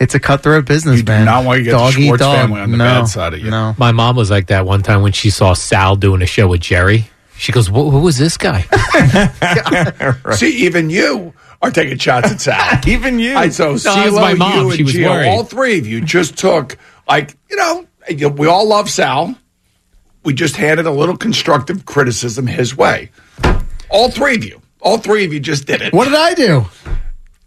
It's 0.00 0.14
a 0.14 0.20
cutthroat 0.20 0.66
business, 0.66 0.96
you 0.98 1.02
do 1.02 1.12
man. 1.12 1.24
not 1.24 1.44
want 1.44 1.58
to 1.58 1.64
get 1.64 1.70
Dog 1.70 1.94
the 1.94 2.00
eat 2.02 2.06
Schwartz 2.06 2.20
dog. 2.20 2.36
family 2.36 2.60
on 2.60 2.72
the 2.72 2.76
no, 2.76 2.84
bad 2.84 3.04
side 3.08 3.34
of 3.34 3.40
you. 3.40 3.50
No. 3.50 3.74
My 3.78 3.92
mom 3.92 4.16
was 4.16 4.30
like 4.30 4.48
that 4.48 4.66
one 4.66 4.82
time 4.82 5.00
when 5.02 5.12
she 5.12 5.30
saw 5.30 5.54
Sal 5.54 5.96
doing 5.96 6.20
a 6.22 6.26
show 6.26 6.48
with 6.48 6.60
Jerry. 6.60 7.08
She 7.38 7.52
goes, 7.52 7.68
"Who 7.68 7.90
who 7.90 8.00
was 8.00 8.18
this 8.18 8.36
guy?" 8.36 8.62
See, 10.34 10.64
even 10.66 10.90
you 10.90 11.32
are 11.62 11.70
taking 11.70 11.98
shots 11.98 12.30
at 12.30 12.40
Sal. 12.40 12.80
Even 12.86 13.18
you. 13.18 13.36
I, 13.36 13.48
so 13.48 13.64
that 13.64 13.72
was 13.72 13.82
C-Lo, 13.82 14.20
my 14.20 14.34
mom. 14.34 14.66
you, 14.66 14.72
She 14.72 14.78
and 14.78 14.84
was 14.86 14.94
Gio, 14.94 15.10
worried. 15.10 15.28
all 15.28 15.44
three 15.44 15.78
of 15.78 15.86
you 15.86 16.00
just 16.00 16.36
took 16.38 16.76
like 17.08 17.36
you 17.50 17.56
know 17.56 17.86
you- 18.08 18.28
we 18.28 18.46
all 18.46 18.66
love 18.68 18.88
Sal. 18.90 19.34
We 20.24 20.34
just 20.34 20.56
handed 20.56 20.86
a 20.86 20.90
little 20.90 21.16
constructive 21.16 21.84
criticism 21.86 22.46
his 22.46 22.76
way. 22.76 23.10
All 23.90 24.10
three 24.10 24.34
of 24.36 24.44
you. 24.44 24.60
All 24.80 24.98
three 24.98 25.24
of 25.24 25.32
you 25.32 25.40
just 25.40 25.66
did 25.66 25.80
it. 25.80 25.92
What 25.92 26.04
did 26.04 26.14
I 26.14 26.34
do? 26.34 26.66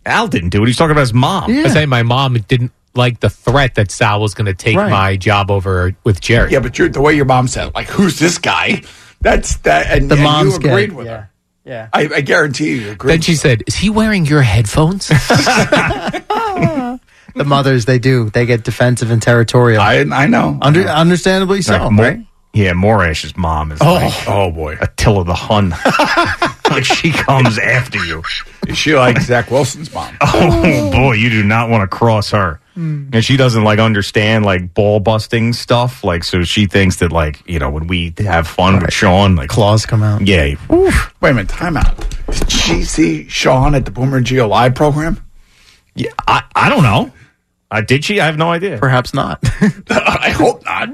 Al 0.05 0.27
didn't 0.27 0.49
do 0.49 0.63
it. 0.63 0.67
He's 0.67 0.77
talking 0.77 0.91
about 0.91 1.01
his 1.01 1.13
mom. 1.13 1.51
I 1.51 1.67
say 1.67 1.85
my 1.85 2.01
mom 2.01 2.33
didn't 2.47 2.71
like 2.95 3.19
the 3.19 3.29
threat 3.29 3.75
that 3.75 3.91
Sal 3.91 4.19
was 4.19 4.33
going 4.33 4.47
to 4.47 4.53
take 4.53 4.75
Right. 4.75 4.89
my 4.89 5.15
job 5.15 5.51
over 5.51 5.95
with 6.03 6.19
Jerry. 6.21 6.51
Yeah, 6.51 6.59
but 6.59 6.77
you're, 6.79 6.89
the 6.89 7.01
way 7.01 7.13
your 7.15 7.25
mom 7.25 7.47
said, 7.47 7.67
it, 7.67 7.75
like, 7.75 7.87
who's 7.87 8.17
this 8.19 8.37
guy? 8.37 8.81
That's 9.21 9.57
that. 9.57 9.87
And, 9.95 10.09
The 10.09 10.15
and 10.15 10.23
mom's 10.23 10.53
you 10.53 10.69
agreed 10.69 10.89
gay, 10.89 10.95
with 10.95 11.07
her. 11.07 11.29
Yeah. 11.63 11.89
I, 11.93 12.09
I 12.15 12.21
guarantee 12.21 12.71
you, 12.71 12.75
you 12.77 12.91
agreed. 12.91 13.11
Then 13.13 13.21
she 13.21 13.35
said, 13.35 13.63
"Is 13.67 13.75
he 13.75 13.89
wearing 13.89 14.25
your 14.25 14.41
headphones?" 14.41 15.09
The 17.33 17.45
mothers, 17.45 17.85
they 17.85 17.97
do. 17.97 18.29
They 18.29 18.45
get 18.45 18.65
defensive 18.65 19.09
and 19.09 19.21
territorial. 19.21 19.81
I 19.81 19.99
I 20.11 20.27
know. 20.27 20.57
Under, 20.61 20.81
understandably 20.81 21.61
so, 21.61 21.77
Like, 21.77 21.91
Mo- 21.91 22.03
right? 22.03 22.19
Yeah, 22.53 22.73
Morash's 22.73 23.37
mom 23.37 23.71
is 23.71 23.79
Oh. 23.81 23.93
like, 23.93 24.13
oh 24.27 24.51
boy, 24.51 24.77
Attila 24.81 25.23
the 25.23 25.33
Hun. 25.33 25.69
like 26.69 26.83
she 26.83 27.11
comes 27.13 27.57
after 27.57 28.03
you. 28.03 28.21
Is 28.67 28.77
she 28.77 28.95
like 28.95 29.17
Zach 29.21 29.49
Wilson's 29.49 29.93
mom? 29.93 30.13
Oh 30.21 30.91
boy, 30.91 31.13
you 31.13 31.29
do 31.29 31.41
not 31.45 31.69
want 31.69 31.89
to 31.89 31.95
cross 31.97 32.31
her. 32.31 32.59
And 33.13 33.23
she 33.23 33.37
doesn't 33.37 33.63
like 33.63 33.79
understand 33.79 34.45
like 34.45 34.73
ball 34.73 34.99
busting 34.99 35.53
stuff. 35.53 36.03
Like, 36.03 36.23
so 36.23 36.43
she 36.43 36.65
thinks 36.65 36.97
that 36.97 37.11
like 37.11 37.41
you 37.47 37.59
know 37.59 37.69
when 37.69 37.87
we 37.87 38.13
have 38.17 38.47
fun 38.47 38.79
with 38.81 38.91
Sean, 38.93 39.35
like 39.35 39.49
claws 39.49 39.85
come 39.85 40.01
out. 40.03 40.25
Yeah, 40.25 40.55
Wait 40.69 40.97
a 41.21 41.33
minute, 41.33 41.49
time 41.49 41.77
out. 41.77 41.97
Did 42.27 42.51
she 42.51 42.83
see 42.83 43.27
Sean 43.27 43.75
at 43.75 43.85
the 43.85 43.91
Boomer 43.91 44.17
and 44.17 44.25
Gio 44.25 44.49
live 44.49 44.73
program? 44.75 45.23
Yeah, 45.95 46.11
I, 46.27 46.43
I 46.55 46.69
don't 46.69 46.83
know. 46.83 47.11
Uh, 47.69 47.79
did 47.81 48.03
she? 48.03 48.19
I 48.19 48.25
have 48.25 48.37
no 48.37 48.49
idea. 48.51 48.77
Perhaps 48.77 49.13
not. 49.13 49.39
I 49.89 50.29
hope 50.35 50.65
not. 50.65 50.89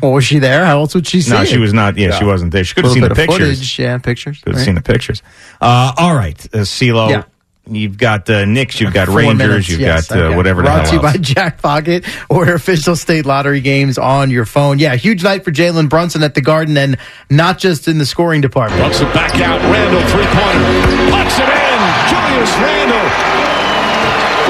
Well, 0.00 0.12
was 0.12 0.24
she 0.24 0.38
there? 0.38 0.64
How 0.64 0.78
else 0.78 0.94
would 0.94 1.06
she 1.06 1.20
see 1.20 1.30
No, 1.30 1.42
it? 1.42 1.46
she 1.48 1.58
was 1.58 1.74
not. 1.74 1.98
Yeah, 1.98 2.12
she 2.18 2.24
wasn't 2.24 2.52
there. 2.52 2.64
She 2.64 2.74
could 2.74 2.84
have 2.84 2.92
Little 2.94 3.08
seen 3.08 3.14
the 3.16 3.20
of 3.22 3.28
pictures. 3.28 3.58
footage, 3.58 3.78
yeah, 3.78 3.98
pictures. 3.98 4.40
Could 4.40 4.52
have 4.52 4.56
right? 4.60 4.64
seen 4.64 4.74
the 4.74 4.80
pictures. 4.82 5.22
Uh, 5.60 5.92
all 5.98 6.14
right, 6.14 6.54
uh, 6.54 6.64
C-Lo. 6.64 7.08
Yeah. 7.10 7.24
You've 7.64 7.96
got 7.96 8.28
uh, 8.28 8.44
Knicks. 8.44 8.80
You've 8.80 8.92
got 8.92 9.06
Four 9.06 9.18
Rangers. 9.18 9.38
minutes, 9.38 9.68
you've 9.68 9.80
yes, 9.80 10.08
got 10.08 10.18
uh, 10.18 10.22
okay. 10.24 10.36
whatever 10.36 10.62
the 10.62 10.66
Brought 10.66 10.80
hell 10.88 10.90
to 10.90 10.96
you 10.96 11.02
else. 11.02 11.12
by 11.16 11.18
Jack 11.22 11.62
Pocket 11.62 12.04
or 12.28 12.52
official 12.52 12.96
state 12.96 13.24
lottery 13.24 13.60
games 13.60 13.98
on 13.98 14.30
your 14.30 14.44
phone. 14.46 14.80
Yeah, 14.80 14.96
huge 14.96 15.22
night 15.22 15.44
for 15.44 15.52
Jalen 15.52 15.88
Brunson 15.88 16.24
at 16.24 16.34
the 16.34 16.40
Garden, 16.40 16.76
and 16.76 16.96
not 17.30 17.58
just 17.58 17.86
in 17.86 17.98
the 17.98 18.06
scoring 18.06 18.40
department. 18.40 18.80
Brunson 18.82 19.06
back 19.12 19.34
out. 19.36 19.60
Randle 19.60 20.02
three 20.10 20.26
pointer. 20.26 21.14
Puts 21.16 21.38
it 21.38 21.48
in. 21.48 21.78
Julius 22.10 22.52
Randle. 22.58 23.31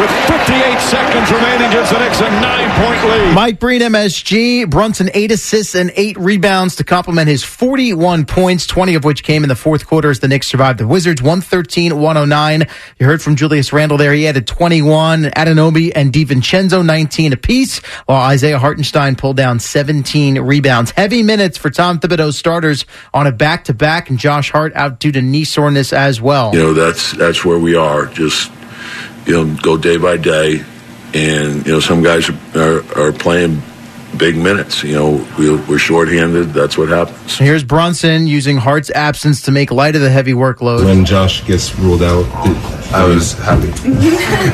With 0.03 0.11
58 0.27 0.81
seconds 0.81 1.31
remaining, 1.31 1.70
gives 1.70 1.91
the 1.91 1.99
Knicks 2.01 2.20
a 2.20 2.29
nine 2.29 2.69
point 2.85 3.05
lead. 3.05 3.35
Mike 3.37 3.61
Breen, 3.61 3.83
MSG. 3.83 4.69
Brunson, 4.69 5.11
eight 5.15 5.31
assists 5.31 5.77
and 5.77 5.93
eight 5.95 6.19
rebounds 6.19 6.74
to 6.77 6.83
complement 6.83 7.29
his 7.29 7.45
41 7.45 8.27
points, 8.27 8.66
20 8.66 8.97
of 8.97 9.05
which 9.05 9.23
came 9.23 9.45
in 9.45 9.49
the 9.49 9.55
fourth 9.55 9.87
quarter 9.87 10.11
as 10.11 10.19
the 10.19 10.27
Knicks 10.27 10.49
survived 10.49 10.81
the 10.81 10.89
Wizards, 10.89 11.23
113 11.23 11.97
109. 12.01 12.66
You 12.99 13.07
heard 13.07 13.23
from 13.23 13.37
Julius 13.37 13.73
Randle 13.73 13.97
there. 13.97 14.12
He 14.12 14.27
added 14.27 14.49
21, 14.49 15.23
Anunoby 15.23 15.93
and 15.95 16.12
DiVincenzo 16.12 16.85
19 16.85 17.33
apiece, 17.33 17.79
while 18.07 18.23
Isaiah 18.23 18.59
Hartenstein 18.59 19.15
pulled 19.15 19.37
down 19.37 19.61
17 19.61 20.41
rebounds. 20.41 20.91
Heavy 20.91 21.23
minutes 21.23 21.57
for 21.57 21.70
Tom 21.70 22.01
Thibodeau's 22.01 22.37
starters 22.37 22.87
on 23.15 23.29
a 23.29 23.33
back 23.33 23.66
to 23.66 23.73
back, 23.73 24.11
and 24.11 24.19
Josh 24.19 24.51
Hart 24.51 24.73
out 24.74 24.99
due 24.99 25.12
to 25.12 25.23
knee 25.23 25.45
soreness 25.45 25.93
as 25.93 26.20
well. 26.20 26.53
You 26.53 26.61
know, 26.61 26.73
that's 26.73 27.12
that's 27.12 27.45
where 27.45 27.61
we 27.61 27.77
are. 27.77 28.07
Just 28.07 28.51
you 29.27 29.32
know, 29.44 29.57
go 29.62 29.77
day 29.77 29.97
by 29.97 30.16
day, 30.16 30.65
and 31.15 31.66
you 31.66 31.73
know, 31.73 31.81
some 31.81 32.03
guys 32.03 32.28
are 32.28 32.39
are, 32.55 33.09
are 33.09 33.12
playing 33.12 33.62
big 34.19 34.37
minutes. 34.37 34.83
You 34.83 34.95
know, 34.95 35.27
we, 35.39 35.55
we're 35.67 35.79
shorthanded. 35.79 36.53
That's 36.53 36.77
what 36.79 36.89
happens. 36.89 37.39
Here's 37.39 37.65
Brunson 37.65 38.27
using 38.27 38.57
Hart's 38.57 38.91
absence 38.91 39.43
to 39.43 39.51
make 39.51 39.71
light 39.71 39.95
of 39.97 40.03
the 40.03 40.11
heavy 40.11 40.33
workload. 40.33 40.85
When 40.85 41.05
Josh 41.05 41.45
gets 41.47 41.75
ruled 41.79 42.03
out, 42.03 42.25
it, 42.47 42.93
I 42.93 43.05
was 43.07 43.33
happy. 43.33 43.69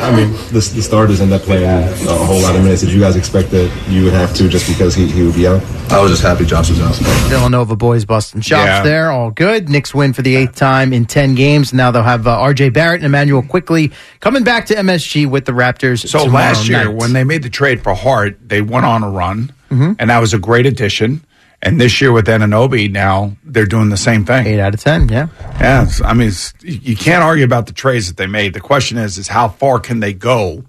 I 0.00 0.14
mean, 0.14 0.32
the, 0.52 0.70
the 0.74 0.82
starters 0.82 1.20
end 1.20 1.32
up 1.32 1.42
playing 1.42 1.64
a 1.64 2.14
whole 2.24 2.40
lot 2.40 2.54
of 2.54 2.62
minutes. 2.62 2.82
Did 2.82 2.92
you 2.92 3.00
guys 3.00 3.16
expect 3.16 3.50
that 3.50 3.70
you 3.88 4.04
would 4.04 4.12
have 4.12 4.34
to 4.36 4.48
just 4.48 4.68
because 4.68 4.94
he, 4.94 5.08
he 5.08 5.22
would 5.22 5.34
be 5.34 5.46
out? 5.48 5.62
I 5.90 6.00
was 6.00 6.10
just 6.12 6.22
happy 6.22 6.44
Josh 6.44 6.70
was 6.70 6.80
out. 6.80 6.94
Villanova 7.28 7.74
boys 7.74 8.04
busting 8.04 8.42
chops 8.42 8.66
Yeah. 8.66 8.82
there. 8.82 9.10
All 9.10 9.30
good. 9.30 9.68
Knicks 9.68 9.94
win 9.94 10.12
for 10.12 10.22
the 10.22 10.36
eighth 10.36 10.54
time 10.54 10.92
in 10.92 11.06
10 11.06 11.34
games. 11.34 11.72
Now 11.72 11.90
they'll 11.90 12.02
have 12.02 12.26
uh, 12.26 12.36
RJ 12.38 12.72
Barrett 12.74 12.96
and 13.00 13.06
Immanuel 13.06 13.42
Quickley 13.42 13.92
coming 14.20 14.44
back 14.44 14.66
to 14.66 14.74
MSG 14.74 15.26
with 15.28 15.44
the 15.46 15.52
Raptors. 15.52 16.06
So 16.06 16.24
last 16.24 16.68
year, 16.68 16.84
night. 16.84 16.94
when 16.94 17.12
they 17.14 17.24
made 17.24 17.42
the 17.42 17.50
trade 17.50 17.82
for 17.82 17.94
Hart, 17.94 18.38
they 18.48 18.60
went 18.60 18.84
on 18.86 19.02
a 19.02 19.10
run, 19.10 19.47
Mhm. 19.70 19.96
and 19.98 20.10
that 20.10 20.18
was 20.18 20.32
a 20.34 20.38
great 20.38 20.66
addition. 20.66 21.22
And 21.60 21.80
this 21.80 22.00
year 22.00 22.12
with 22.12 22.26
Anunoby, 22.26 22.88
now 22.90 23.36
they're 23.44 23.66
doing 23.66 23.88
the 23.88 23.96
same 23.96 24.24
thing. 24.24 24.46
Eight 24.46 24.60
out 24.60 24.74
of 24.74 24.80
ten, 24.80 25.08
yeah. 25.08 25.26
Yeah, 25.60 25.86
I 26.04 26.14
mean, 26.14 26.30
you 26.62 26.94
can't 26.96 27.22
argue 27.24 27.44
about 27.44 27.66
the 27.66 27.72
trades 27.72 28.06
that 28.06 28.16
they 28.16 28.28
made. 28.28 28.54
The 28.54 28.60
question 28.60 28.96
is, 28.96 29.18
is 29.18 29.26
how 29.28 29.48
far 29.48 29.80
can 29.80 29.98
they 29.98 30.12
go 30.12 30.64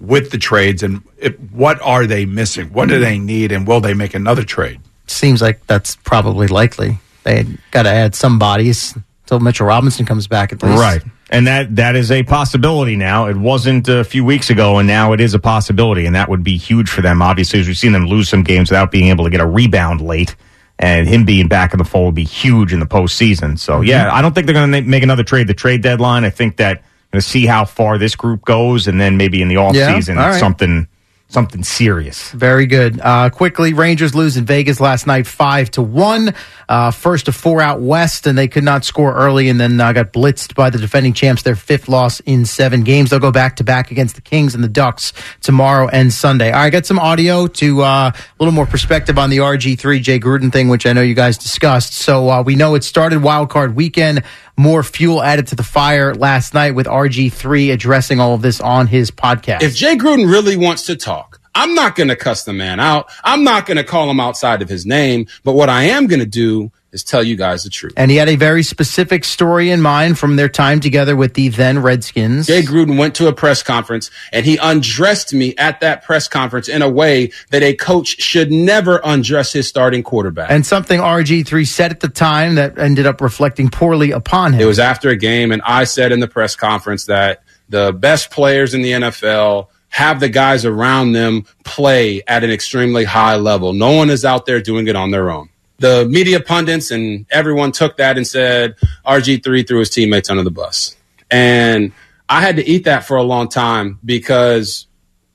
with 0.00 0.30
the 0.32 0.38
trades, 0.38 0.82
and 0.82 1.00
it, 1.18 1.40
what 1.50 1.80
are 1.80 2.04
they 2.06 2.26
missing? 2.26 2.66
What 2.74 2.90
do 2.90 2.98
they 3.00 3.18
need, 3.18 3.52
and 3.52 3.66
will 3.66 3.80
they 3.80 3.94
make 3.94 4.12
another 4.14 4.42
trade? 4.42 4.80
Seems 5.06 5.40
like 5.40 5.66
that's 5.66 5.96
probably 5.96 6.46
likely. 6.46 6.98
They 7.22 7.46
got 7.70 7.84
to 7.84 7.90
add 7.90 8.14
some 8.14 8.38
bodies 8.38 8.94
until 9.24 9.40
Mitchell 9.40 9.66
Robinson 9.66 10.04
comes 10.04 10.26
back 10.26 10.52
at 10.52 10.62
least. 10.62 10.78
Right. 10.78 11.02
And 11.34 11.46
that 11.48 11.76
that 11.76 11.96
is 11.96 12.10
a 12.10 12.22
possibility 12.22 12.96
now. 12.96 13.26
It 13.26 13.36
wasn't 13.36 13.88
a 13.88 14.04
few 14.04 14.24
weeks 14.24 14.50
ago, 14.50 14.78
and 14.78 14.86
now 14.86 15.12
it 15.12 15.20
is 15.20 15.34
a 15.34 15.38
possibility, 15.38 16.06
and 16.06 16.14
that 16.14 16.28
would 16.28 16.44
be 16.44 16.56
huge 16.56 16.88
for 16.88 17.02
them. 17.02 17.20
Obviously, 17.20 17.60
as 17.60 17.66
we've 17.66 17.76
seen 17.76 17.92
them 17.92 18.06
lose 18.06 18.28
some 18.28 18.44
games 18.44 18.70
without 18.70 18.90
being 18.90 19.08
able 19.08 19.24
to 19.24 19.30
get 19.30 19.40
a 19.40 19.46
rebound 19.46 20.00
late, 20.00 20.36
and 20.78 21.08
him 21.08 21.24
being 21.24 21.48
back 21.48 21.72
in 21.72 21.78
the 21.78 21.84
fold 21.84 22.06
would 22.06 22.14
be 22.14 22.24
huge 22.24 22.72
in 22.72 22.78
the 22.78 22.86
postseason. 22.86 23.58
So, 23.58 23.74
mm-hmm. 23.74 23.84
yeah, 23.84 24.14
I 24.14 24.22
don't 24.22 24.32
think 24.32 24.46
they're 24.46 24.54
going 24.54 24.70
to 24.70 24.82
make 24.82 25.02
another 25.02 25.24
trade. 25.24 25.48
The 25.48 25.54
trade 25.54 25.82
deadline, 25.82 26.24
I 26.24 26.30
think 26.30 26.56
that 26.58 26.82
going 27.10 27.20
to 27.20 27.28
see 27.28 27.46
how 27.46 27.64
far 27.64 27.96
this 27.98 28.16
group 28.16 28.44
goes, 28.44 28.86
and 28.86 29.00
then 29.00 29.16
maybe 29.16 29.40
in 29.40 29.48
the 29.48 29.56
off 29.56 29.74
Yeah, 29.74 29.94
season 29.94 30.16
something 30.34 30.88
something 31.34 31.64
serious. 31.64 32.30
Very 32.30 32.66
good. 32.66 33.00
Uh, 33.00 33.28
quickly, 33.28 33.74
Rangers 33.74 34.14
lose 34.14 34.36
in 34.36 34.46
Vegas 34.46 34.80
last 34.80 35.06
night, 35.06 35.26
five 35.26 35.70
to 35.72 35.82
one. 35.82 36.32
Uh, 36.66 36.90
first 36.90 37.28
of 37.28 37.36
four 37.36 37.60
out 37.60 37.80
west, 37.80 38.26
and 38.26 38.38
they 38.38 38.48
could 38.48 38.64
not 38.64 38.84
score 38.84 39.12
early, 39.14 39.50
and 39.50 39.60
then 39.60 39.78
uh, 39.78 39.92
got 39.92 40.12
blitzed 40.12 40.54
by 40.54 40.70
the 40.70 40.78
defending 40.78 41.12
champs. 41.12 41.42
Their 41.42 41.56
fifth 41.56 41.88
loss 41.88 42.20
in 42.20 42.46
seven 42.46 42.84
games. 42.84 43.10
They'll 43.10 43.18
go 43.18 43.32
back 43.32 43.56
to 43.56 43.64
back 43.64 43.90
against 43.90 44.14
the 44.14 44.22
Kings 44.22 44.54
and 44.54 44.64
the 44.64 44.68
Ducks 44.68 45.12
tomorrow 45.42 45.88
and 45.88 46.10
Sunday. 46.12 46.52
All 46.52 46.60
right, 46.60 46.66
I 46.66 46.70
got 46.70 46.86
some 46.86 46.98
audio 46.98 47.46
to 47.48 47.82
uh, 47.82 48.12
a 48.14 48.14
little 48.38 48.54
more 48.54 48.64
perspective 48.66 49.18
on 49.18 49.28
the 49.28 49.38
RG3 49.38 50.00
Jay 50.00 50.18
Gruden 50.18 50.50
thing, 50.50 50.68
which 50.68 50.86
I 50.86 50.94
know 50.94 51.02
you 51.02 51.14
guys 51.14 51.36
discussed. 51.36 51.94
So 51.94 52.30
uh, 52.30 52.42
we 52.42 52.54
know 52.54 52.76
it 52.76 52.84
started 52.84 53.22
wild 53.22 53.50
card 53.50 53.74
weekend. 53.74 54.22
More 54.56 54.82
fuel 54.82 55.22
added 55.22 55.48
to 55.48 55.56
the 55.56 55.64
fire 55.64 56.14
last 56.14 56.54
night 56.54 56.72
with 56.72 56.86
RG3 56.86 57.72
addressing 57.72 58.20
all 58.20 58.34
of 58.34 58.42
this 58.42 58.60
on 58.60 58.86
his 58.86 59.10
podcast. 59.10 59.62
If 59.62 59.74
Jay 59.74 59.96
Gruden 59.96 60.30
really 60.30 60.56
wants 60.56 60.86
to 60.86 60.96
talk, 60.96 61.40
I'm 61.54 61.74
not 61.74 61.96
going 61.96 62.08
to 62.08 62.16
cuss 62.16 62.44
the 62.44 62.52
man 62.52 62.80
out. 62.80 63.10
I'm 63.22 63.44
not 63.44 63.66
going 63.66 63.76
to 63.76 63.84
call 63.84 64.10
him 64.10 64.20
outside 64.20 64.62
of 64.62 64.68
his 64.68 64.86
name. 64.86 65.26
But 65.44 65.52
what 65.52 65.68
I 65.68 65.84
am 65.84 66.06
going 66.06 66.20
to 66.20 66.26
do 66.26 66.72
is 66.94 67.04
tell 67.04 67.22
you 67.22 67.36
guys 67.36 67.64
the 67.64 67.70
truth. 67.70 67.92
And 67.96 68.10
he 68.10 68.16
had 68.16 68.28
a 68.28 68.36
very 68.36 68.62
specific 68.62 69.24
story 69.24 69.70
in 69.70 69.82
mind 69.82 70.18
from 70.18 70.36
their 70.36 70.48
time 70.48 70.80
together 70.80 71.16
with 71.16 71.34
the 71.34 71.48
then 71.48 71.80
Redskins. 71.80 72.46
Jay 72.46 72.62
Gruden 72.62 72.96
went 72.96 73.16
to 73.16 73.26
a 73.26 73.32
press 73.32 73.62
conference 73.62 74.10
and 74.32 74.46
he 74.46 74.56
undressed 74.56 75.34
me 75.34 75.54
at 75.56 75.80
that 75.80 76.04
press 76.04 76.28
conference 76.28 76.68
in 76.68 76.80
a 76.80 76.88
way 76.88 77.32
that 77.50 77.62
a 77.62 77.74
coach 77.74 78.20
should 78.20 78.52
never 78.52 79.00
undress 79.04 79.52
his 79.52 79.68
starting 79.68 80.02
quarterback. 80.04 80.50
And 80.50 80.64
something 80.64 81.00
RG3 81.00 81.66
said 81.66 81.90
at 81.90 82.00
the 82.00 82.08
time 82.08 82.54
that 82.54 82.78
ended 82.78 83.06
up 83.06 83.20
reflecting 83.20 83.68
poorly 83.68 84.12
upon 84.12 84.54
him. 84.54 84.60
It 84.60 84.66
was 84.66 84.78
after 84.78 85.08
a 85.10 85.16
game, 85.16 85.50
and 85.50 85.60
I 85.62 85.84
said 85.84 86.12
in 86.12 86.20
the 86.20 86.28
press 86.28 86.54
conference 86.54 87.06
that 87.06 87.42
the 87.68 87.92
best 87.92 88.30
players 88.30 88.72
in 88.72 88.82
the 88.82 88.92
NFL 88.92 89.68
have 89.88 90.20
the 90.20 90.28
guys 90.28 90.64
around 90.64 91.12
them 91.12 91.46
play 91.64 92.22
at 92.26 92.44
an 92.44 92.50
extremely 92.50 93.04
high 93.04 93.36
level. 93.36 93.72
No 93.72 93.92
one 93.92 94.10
is 94.10 94.24
out 94.24 94.46
there 94.46 94.60
doing 94.60 94.88
it 94.88 94.96
on 94.96 95.10
their 95.10 95.30
own. 95.30 95.48
The 95.78 96.06
media 96.06 96.40
pundits 96.40 96.90
and 96.90 97.26
everyone 97.30 97.72
took 97.72 97.96
that 97.96 98.16
and 98.16 98.26
said 98.26 98.76
RG3 99.06 99.66
threw 99.66 99.80
his 99.80 99.90
teammates 99.90 100.30
under 100.30 100.42
the 100.42 100.50
bus. 100.50 100.96
And 101.30 101.92
I 102.28 102.40
had 102.40 102.56
to 102.56 102.66
eat 102.66 102.84
that 102.84 103.04
for 103.04 103.16
a 103.16 103.22
long 103.22 103.48
time 103.48 103.98
because 104.04 104.86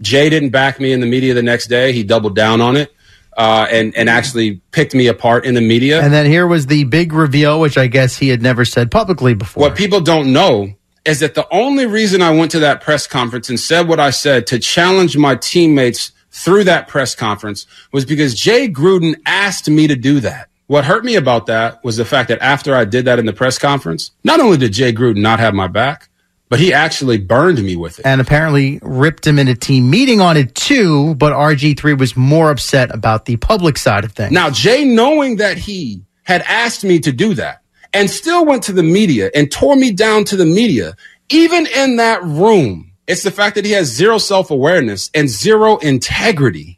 Jay 0.02 0.30
didn't 0.30 0.50
back 0.50 0.80
me 0.80 0.92
in 0.92 1.02
the 1.02 1.06
media 1.06 1.34
the 1.34 1.44
next 1.44 1.68
day. 1.68 1.92
He 1.92 2.04
doubled 2.04 2.36
down 2.36 2.62
on 2.62 2.76
it. 2.78 2.94
Uh, 3.38 3.66
and 3.72 3.96
and 3.96 4.10
actually 4.10 4.56
picked 4.72 4.94
me 4.94 5.08
apart 5.08 5.46
in 5.46 5.54
the 5.54 5.62
media. 5.62 6.02
And 6.02 6.12
then 6.12 6.26
here 6.26 6.46
was 6.46 6.66
the 6.66 6.84
big 6.84 7.14
reveal, 7.14 7.62
which 7.62 7.78
I 7.78 7.88
guess 7.88 8.18
he 8.18 8.28
had 8.28 8.42
never 8.42 8.66
said 8.66 8.92
publicly 8.92 9.34
before. 9.34 9.62
What 9.62 9.78
people 9.78 10.02
don't 10.02 10.34
know 10.34 10.74
is 11.06 11.22
that 11.22 11.36
the 11.36 11.48
only 11.52 11.86
reason 11.86 12.22
I 12.22 12.32
went 12.32 12.52
to 12.52 12.60
that 12.60 12.82
press 12.82 13.08
conference 13.08 13.48
and 13.48 13.60
said 13.60 13.88
what 13.88 14.00
I 14.00 14.10
said 14.10 14.46
to 14.48 14.60
challenge 14.60 15.16
my 15.16 15.36
teammates 15.36 16.12
through 16.40 16.64
that 16.66 16.88
press 16.88 17.16
conference 17.16 17.68
was 17.92 18.06
because 18.06 18.34
Jay 18.34 18.70
Gruden 18.70 19.16
asked 19.26 19.70
me 19.70 19.88
to 19.88 19.96
do 19.96 20.20
that. 20.22 20.50
What 20.68 20.86
hurt 20.86 21.04
me 21.04 21.16
about 21.16 21.48
that 21.48 21.84
was 21.84 21.98
the 21.98 22.06
fact 22.06 22.30
that 22.30 22.40
after 22.42 22.76
I 22.76 22.86
did 22.86 23.06
that 23.06 23.20
in 23.20 23.26
the 23.26 23.34
press 23.34 23.58
conference, 23.58 24.12
not 24.24 24.40
only 24.40 24.58
did 24.58 24.72
Jay 24.72 24.94
Gruden 24.94 25.18
not 25.18 25.40
have 25.40 25.54
my 25.54 25.68
back, 25.68 26.10
but 26.48 26.60
he 26.60 26.74
actually 26.74 27.18
burned 27.18 27.62
me 27.62 27.76
with 27.76 28.00
it. 28.00 28.06
and 28.06 28.22
apparently 28.22 28.80
ripped 28.82 29.26
him 29.28 29.38
in 29.38 29.48
a 29.48 29.56
team 29.56 29.90
meeting 29.90 30.22
on 30.22 30.38
it 30.38 30.56
too, 30.56 31.14
but 31.16 31.34
RG3 31.34 32.00
was 32.00 32.16
more 32.16 32.52
upset 32.52 32.94
about 32.94 33.26
the 33.26 33.38
public 33.38 33.78
side 33.78 34.04
of 34.04 34.14
things. 34.14 34.32
Now, 34.32 34.50
Jay, 34.50 34.84
knowing 34.86 35.38
that 35.38 35.58
he 35.58 36.04
had 36.24 36.42
asked 36.44 36.84
me 36.84 37.00
to 37.00 37.12
do 37.12 37.34
that 37.36 37.62
and 37.94 38.10
still 38.10 38.46
went 38.46 38.64
to 38.64 38.72
the 38.72 38.84
media 38.84 39.30
and 39.36 39.52
tore 39.52 39.76
me 39.76 39.92
down 39.92 40.24
to 40.26 40.36
the 40.36 40.46
media. 40.46 40.96
Even 41.30 41.68
in 41.68 41.98
that 41.98 42.24
room, 42.24 42.89
it's 43.10 43.24
the 43.24 43.32
fact 43.32 43.56
that 43.56 43.66
he 43.66 43.72
has 43.72 43.88
zero 43.88 44.18
self 44.20 44.52
awareness 44.52 45.10
and 45.14 45.28
zero 45.28 45.78
integrity. 45.78 46.78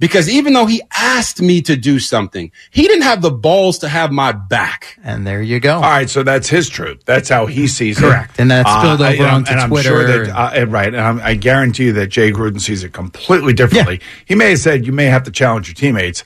Because 0.00 0.28
even 0.30 0.52
though 0.52 0.66
he 0.66 0.80
asked 0.96 1.42
me 1.42 1.60
to 1.62 1.74
do 1.74 1.98
something, 1.98 2.52
he 2.70 2.82
didn't 2.82 3.02
have 3.02 3.20
the 3.20 3.32
balls 3.32 3.78
to 3.78 3.88
have 3.88 4.12
my 4.12 4.30
back. 4.30 4.96
And 5.02 5.26
there 5.26 5.42
you 5.42 5.58
go. 5.58 5.74
All 5.74 5.80
right, 5.82 6.08
so 6.08 6.22
that's 6.22 6.48
his 6.48 6.68
truth. 6.68 7.02
That's 7.04 7.28
how 7.28 7.46
he 7.46 7.66
sees 7.66 7.98
it. 7.98 8.02
Correct. 8.02 8.38
And 8.38 8.48
that's 8.48 8.70
spilled 8.70 9.02
I- 9.02 9.14
over 9.14 9.22
and 9.22 9.26
I'm- 9.26 9.34
onto 9.38 9.50
and 9.50 9.60
I'm 9.60 9.68
Twitter. 9.70 9.88
sure 9.88 10.24
that, 10.26 10.36
uh, 10.38 10.50
and 10.54 10.72
right, 10.72 10.86
and 10.94 11.00
I'm, 11.00 11.20
I 11.20 11.34
guarantee 11.34 11.86
you 11.86 11.92
that 11.94 12.08
Jay 12.10 12.30
Gruden 12.30 12.60
sees 12.60 12.84
it 12.84 12.92
completely 12.92 13.52
differently. 13.54 14.00
He 14.24 14.36
may 14.36 14.50
have 14.50 14.60
said 14.60 14.86
you 14.86 14.92
may 14.92 15.06
have 15.06 15.24
to 15.24 15.32
challenge 15.32 15.66
your 15.66 15.74
teammates. 15.74 16.22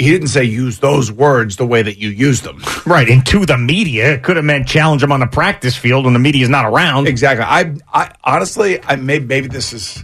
He 0.00 0.10
didn't 0.10 0.28
say 0.28 0.44
use 0.44 0.78
those 0.78 1.12
words 1.12 1.56
the 1.56 1.66
way 1.66 1.82
that 1.82 1.98
you 1.98 2.08
use 2.08 2.40
them. 2.40 2.62
Right, 2.86 3.08
and 3.08 3.24
to 3.26 3.46
the 3.46 3.58
media, 3.58 4.14
it 4.14 4.22
could 4.22 4.36
have 4.36 4.44
meant 4.44 4.66
challenge 4.66 5.02
him 5.02 5.12
on 5.12 5.20
the 5.20 5.26
practice 5.26 5.76
field 5.76 6.06
when 6.06 6.14
the 6.14 6.18
media's 6.18 6.48
not 6.48 6.64
around. 6.64 7.06
Exactly. 7.06 7.44
I, 7.44 7.76
I 7.92 8.12
honestly, 8.24 8.82
I 8.82 8.96
may, 8.96 9.18
maybe 9.20 9.48
this 9.48 9.72
is 9.72 10.02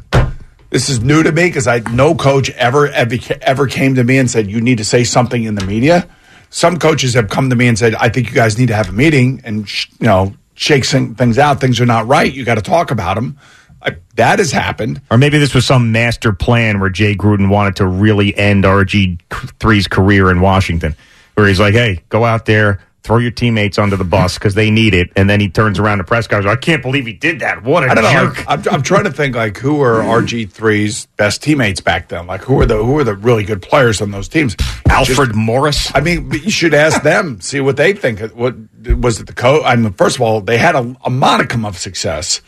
this 0.70 0.88
is 0.88 1.00
new 1.00 1.22
to 1.22 1.32
me 1.32 1.46
because 1.46 1.66
I 1.66 1.78
no 1.90 2.14
coach 2.14 2.50
ever, 2.50 2.86
ever 2.88 3.16
ever 3.40 3.66
came 3.66 3.94
to 3.94 4.04
me 4.04 4.18
and 4.18 4.30
said 4.30 4.48
you 4.48 4.60
need 4.60 4.78
to 4.78 4.84
say 4.84 5.04
something 5.04 5.42
in 5.42 5.54
the 5.54 5.64
media. 5.64 6.06
Some 6.50 6.78
coaches 6.78 7.14
have 7.14 7.28
come 7.28 7.50
to 7.50 7.56
me 7.56 7.66
and 7.66 7.78
said 7.78 7.94
I 7.94 8.08
think 8.08 8.28
you 8.28 8.34
guys 8.34 8.58
need 8.58 8.68
to 8.68 8.74
have 8.74 8.90
a 8.90 8.92
meeting 8.92 9.40
and 9.42 9.68
sh- 9.68 9.88
you 9.98 10.06
know 10.06 10.34
shake 10.54 10.84
things 10.84 11.38
out. 11.38 11.60
Things 11.60 11.80
are 11.80 11.86
not 11.86 12.06
right. 12.06 12.32
You 12.32 12.44
got 12.44 12.56
to 12.56 12.62
talk 12.62 12.90
about 12.90 13.14
them. 13.14 13.38
I, 13.82 13.96
that 14.16 14.38
has 14.38 14.50
happened. 14.52 15.00
Or 15.10 15.18
maybe 15.18 15.38
this 15.38 15.54
was 15.54 15.64
some 15.66 15.92
master 15.92 16.32
plan 16.32 16.80
where 16.80 16.90
Jay 16.90 17.14
Gruden 17.14 17.48
wanted 17.48 17.76
to 17.76 17.86
really 17.86 18.36
end 18.36 18.64
RG3's 18.64 19.86
career 19.88 20.30
in 20.30 20.40
Washington, 20.40 20.96
where 21.34 21.46
he's 21.46 21.60
like, 21.60 21.74
hey, 21.74 22.02
go 22.08 22.24
out 22.24 22.46
there, 22.46 22.80
throw 23.02 23.18
your 23.18 23.30
teammates 23.30 23.78
under 23.78 23.96
the 23.96 24.04
bus 24.04 24.34
because 24.34 24.54
they 24.54 24.68
need 24.70 24.92
it. 24.92 25.10
And 25.14 25.30
then 25.30 25.38
he 25.38 25.48
turns 25.48 25.78
around 25.78 25.98
to 25.98 26.04
press 26.04 26.26
guys, 26.26 26.44
I 26.44 26.56
can't 26.56 26.82
believe 26.82 27.06
he 27.06 27.12
did 27.12 27.38
that. 27.40 27.62
What 27.62 27.84
a 27.84 27.88
I 27.88 27.94
don't 27.94 28.04
know. 28.04 28.32
jerk. 28.34 28.44
I'm, 28.48 28.62
I'm 28.74 28.82
trying 28.82 29.04
to 29.04 29.12
think 29.12 29.36
like 29.36 29.56
who 29.58 29.76
were 29.76 30.00
RG 30.00 30.50
3s 30.52 31.06
best 31.16 31.42
teammates 31.42 31.80
back 31.80 32.08
then. 32.08 32.26
Like 32.26 32.40
who 32.42 32.54
were 32.54 32.66
the 32.66 32.76
who 32.82 32.92
were 32.92 33.04
the 33.04 33.14
really 33.14 33.44
good 33.44 33.62
players 33.62 34.00
on 34.00 34.10
those 34.10 34.28
teams? 34.28 34.56
Alfred 34.88 35.36
Morris. 35.36 35.94
I 35.94 36.00
mean, 36.00 36.30
you 36.32 36.50
should 36.50 36.74
ask 36.74 37.02
them, 37.02 37.40
see 37.40 37.60
what 37.60 37.76
they 37.76 37.92
think. 37.92 38.18
What 38.34 38.56
was 38.98 39.20
it? 39.20 39.26
The 39.28 39.34
coach? 39.34 39.62
I 39.64 39.76
mean, 39.76 39.92
first 39.92 40.16
of 40.16 40.22
all, 40.22 40.40
they 40.40 40.58
had 40.58 40.74
a, 40.74 40.96
a 41.04 41.10
modicum 41.10 41.64
of 41.64 41.78
success, 41.78 42.40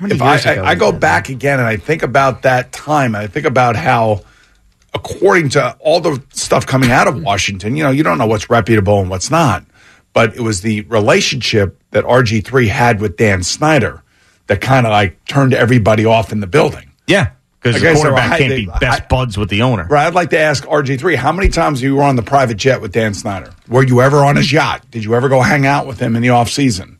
if 0.00 0.20
I, 0.22 0.36
ago 0.36 0.62
I, 0.62 0.66
I 0.70 0.74
go 0.74 0.90
that, 0.92 1.00
back 1.00 1.28
again 1.28 1.58
and 1.58 1.66
I 1.68 1.76
think 1.76 2.02
about 2.02 2.42
that 2.42 2.72
time, 2.72 3.14
and 3.14 3.22
I 3.22 3.26
think 3.26 3.46
about 3.46 3.76
how, 3.76 4.22
according 4.94 5.50
to 5.50 5.76
all 5.80 6.00
the 6.00 6.22
stuff 6.32 6.66
coming 6.66 6.90
out 6.90 7.06
of 7.08 7.22
Washington, 7.22 7.76
you 7.76 7.82
know, 7.84 7.90
you 7.90 8.02
don't 8.02 8.18
know 8.18 8.26
what's 8.26 8.48
reputable 8.50 9.00
and 9.00 9.10
what's 9.10 9.30
not, 9.30 9.64
but 10.12 10.34
it 10.36 10.40
was 10.40 10.60
the 10.62 10.82
relationship 10.82 11.78
that 11.90 12.04
RG 12.04 12.44
three 12.44 12.68
had 12.68 13.00
with 13.00 13.16
Dan 13.16 13.42
Snyder 13.42 14.02
that 14.46 14.60
kind 14.60 14.86
of 14.86 14.90
like 14.90 15.22
turned 15.26 15.52
everybody 15.54 16.04
off 16.04 16.32
in 16.32 16.40
the 16.40 16.46
building. 16.46 16.90
Yeah, 17.06 17.30
because 17.60 17.74
Like 17.74 17.82
the 17.82 17.88
I 17.90 17.94
said, 17.94 18.00
quarterback 18.02 18.32
I- 18.32 18.38
can't 18.38 18.50
they- 18.50 18.64
be 18.64 18.70
best 18.80 19.08
buds 19.08 19.36
with 19.36 19.48
the 19.50 19.62
owner. 19.62 19.86
Right. 19.88 20.06
I'd 20.06 20.14
like 20.14 20.30
to 20.30 20.38
ask 20.38 20.64
RG3, 20.64 21.16
how 21.16 21.32
many 21.32 21.48
times 21.48 21.82
you 21.82 21.96
were 21.96 22.02
on 22.02 22.16
the 22.16 22.22
private 22.22 22.56
jet 22.56 22.80
with 22.80 22.92
Dan 22.92 23.12
Snyder? 23.14 23.52
Were 23.68 23.82
you 23.84 24.00
ever 24.02 24.18
on 24.18 24.36
his 24.36 24.52
yacht? 24.52 24.84
Did 24.90 25.04
you 25.04 25.14
ever 25.14 25.28
go 25.28 25.40
hang 25.42 25.66
out 25.66 25.86
with 25.86 25.98
him 26.00 26.16
in 26.16 26.22
the 26.22 26.30
off 26.30 26.48
season? 26.48 26.95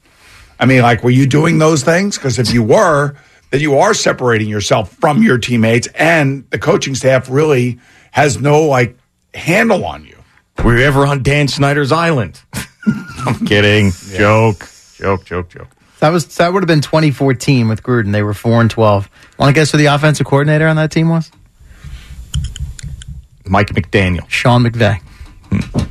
I 0.59 0.67
mean, 0.67 0.83
like, 0.83 1.03
were 1.03 1.11
you 1.11 1.27
doing 1.27 1.59
those 1.59 1.83
things? 1.83 2.17
Because 2.17 2.39
if 2.39 2.53
you 2.53 2.63
were, 2.63 3.15
then 3.51 3.61
you 3.61 3.79
are 3.79 3.95
separating 3.95 4.49
yourself 4.49 4.93
from 4.93 5.23
your 5.23 5.39
teammates, 5.39 5.87
and 5.89 6.49
the 6.51 6.59
coaching 6.59 6.95
staff 6.95 7.29
really 7.29 7.79
has 8.11 8.41
no 8.41 8.63
like 8.63 8.97
handle 9.35 9.85
on 9.85 10.05
you. 10.05 10.17
Were 10.65 10.79
you 10.79 10.85
ever 10.85 11.07
on 11.07 11.23
Dan 11.23 11.49
Snyder's 11.49 11.93
island? 11.93 12.41
I'm 13.27 13.47
kidding. 13.47 13.93
Joke. 14.15 14.69
Joke, 14.97 15.25
joke, 15.27 15.51
joke. 15.51 15.69
That 16.01 16.11
was 16.11 16.37
that 16.37 16.53
would 16.53 16.63
have 16.63 16.69
been 16.69 16.81
2014 16.81 17.69
with 17.69 17.83
Gruden. 17.83 18.13
They 18.13 18.23
were 18.23 18.35
four 18.35 18.61
and 18.61 18.71
12. 18.71 19.11
Want 19.39 19.55
to 19.55 19.59
guess 19.59 19.73
who 19.73 19.79
the 19.79 19.87
offensive 19.87 20.27
coordinator 20.27 20.67
on 20.67 20.77
that 20.77 20.91
team 20.91 21.09
was? 21.09 21.31
Mike 23.45 23.69
McDaniel. 23.69 24.29
Sean 24.29 24.63
McVay. 24.65 25.01
Hmm. 25.51 25.86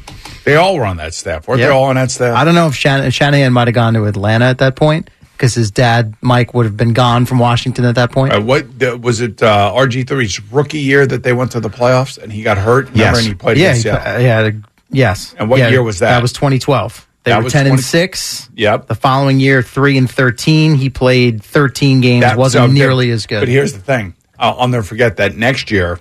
They 0.46 0.56
all 0.56 0.76
were 0.78 0.86
on 0.86 0.98
that 0.98 1.14
staff. 1.14 1.48
Weren't 1.48 1.60
Yep. 1.60 1.70
they 1.70 1.74
all 1.76 1.84
on 1.86 1.96
that 1.96 2.12
staff? 2.12 2.36
I 2.38 2.44
don't 2.46 2.56
know 2.56 2.68
if 2.68 2.76
Shan- 2.76 3.10
Shanahan 3.12 3.52
might 3.52 3.68
have 3.68 3.76
gone 3.76 3.94
to 3.96 4.06
Atlanta 4.06 4.46
at 4.46 4.60
that 4.60 4.76
point 4.76 5.10
because 5.34 5.54
his 5.56 5.72
dad 5.72 6.14
Mike 6.22 6.54
would 6.54 6.66
have 6.66 6.78
been 6.78 6.94
gone 6.94 7.26
from 7.26 7.40
Washington 7.40 7.84
at 7.86 7.96
that 7.96 8.12
point. 8.12 8.32
Uh, 8.34 8.40
what 8.42 8.66
was 9.02 9.22
it? 9.22 9.42
Uh, 9.44 9.72
RG3's 9.76 10.40
rookie 10.52 10.80
year 10.80 11.06
that 11.06 11.24
they 11.24 11.34
went 11.34 11.52
to 11.52 11.60
the 11.60 11.70
playoffs 11.70 12.18
and 12.22 12.32
he 12.32 12.44
got 12.44 12.58
hurt. 12.58 12.90
Remember? 12.92 13.00
Yes. 13.00 13.18
and 13.20 13.28
he 13.28 13.34
played 13.34 13.58
yeah, 13.58 13.74
he- 13.74 14.24
yeah, 14.24 14.52
yes. 14.92 15.36
And 15.38 15.50
what 15.50 15.60
Yeah, 15.60 15.70
year 15.70 15.84
was 15.84 16.00
that? 16.00 16.10
That 16.12 16.22
was 16.22 16.32
2012. 16.32 17.08
They 17.24 17.32
That 17.32 17.38
were 17.40 17.46
was 17.46 17.54
10 17.54 17.66
and 17.66 17.80
6. 17.80 18.50
Yep. 18.56 18.86
The 18.86 18.94
following 18.94 19.40
year, 19.40 19.64
3 19.64 19.98
and 19.98 20.08
13. 20.10 20.76
He 20.76 20.92
played 20.92 21.42
13 21.44 22.00
games. 22.02 22.22
That- 22.22 22.38
wasn't 22.38 22.70
so, 22.70 22.72
nearly 22.72 23.10
as 23.10 23.26
good. 23.26 23.40
But 23.40 23.50
here's 23.50 23.74
the 23.74 23.80
thing: 23.80 24.14
I'll, 24.38 24.56
I'll 24.60 24.68
never 24.68 24.84
forget 24.84 25.18
that 25.18 25.36
next 25.36 25.72
year, 25.72 26.00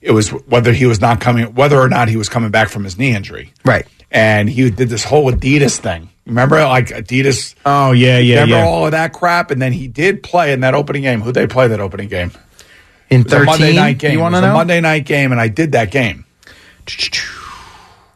it 0.00 0.12
was 0.12 0.30
whether 0.30 0.72
he 0.72 0.86
was 0.86 1.00
not 1.00 1.20
coming, 1.20 1.54
whether 1.54 1.78
or 1.78 1.88
not 1.88 2.08
he 2.08 2.16
was 2.16 2.28
coming 2.28 2.50
back 2.50 2.68
from 2.68 2.84
his 2.84 2.98
knee 2.98 3.14
injury, 3.14 3.52
right? 3.64 3.86
And 4.10 4.48
he 4.48 4.70
did 4.70 4.88
this 4.88 5.04
whole 5.04 5.30
Adidas 5.30 5.78
thing. 5.78 6.08
Remember, 6.26 6.62
like 6.64 6.88
Adidas? 6.88 7.54
Oh 7.64 7.92
yeah, 7.92 8.18
yeah, 8.18 8.40
Remember 8.40 8.56
yeah. 8.56 8.66
all 8.66 8.84
of 8.86 8.92
that 8.92 9.12
crap? 9.12 9.50
And 9.50 9.60
then 9.60 9.72
he 9.72 9.88
did 9.88 10.22
play 10.22 10.52
in 10.52 10.60
that 10.60 10.74
opening 10.74 11.02
game. 11.02 11.20
Who 11.20 11.32
they 11.32 11.46
play 11.46 11.68
that 11.68 11.80
opening 11.80 12.08
game? 12.08 12.32
In 13.10 13.22
It 13.22 13.24
was 13.24 13.32
a 13.32 13.44
Monday 13.44 13.74
night 13.74 13.98
game. 13.98 14.12
You 14.12 14.20
wanna 14.20 14.40
know? 14.40 14.50
A 14.50 14.54
Monday 14.54 14.80
night 14.80 15.04
game, 15.04 15.32
and 15.32 15.40
I 15.40 15.48
did 15.48 15.72
that 15.72 15.90
game. 15.90 16.24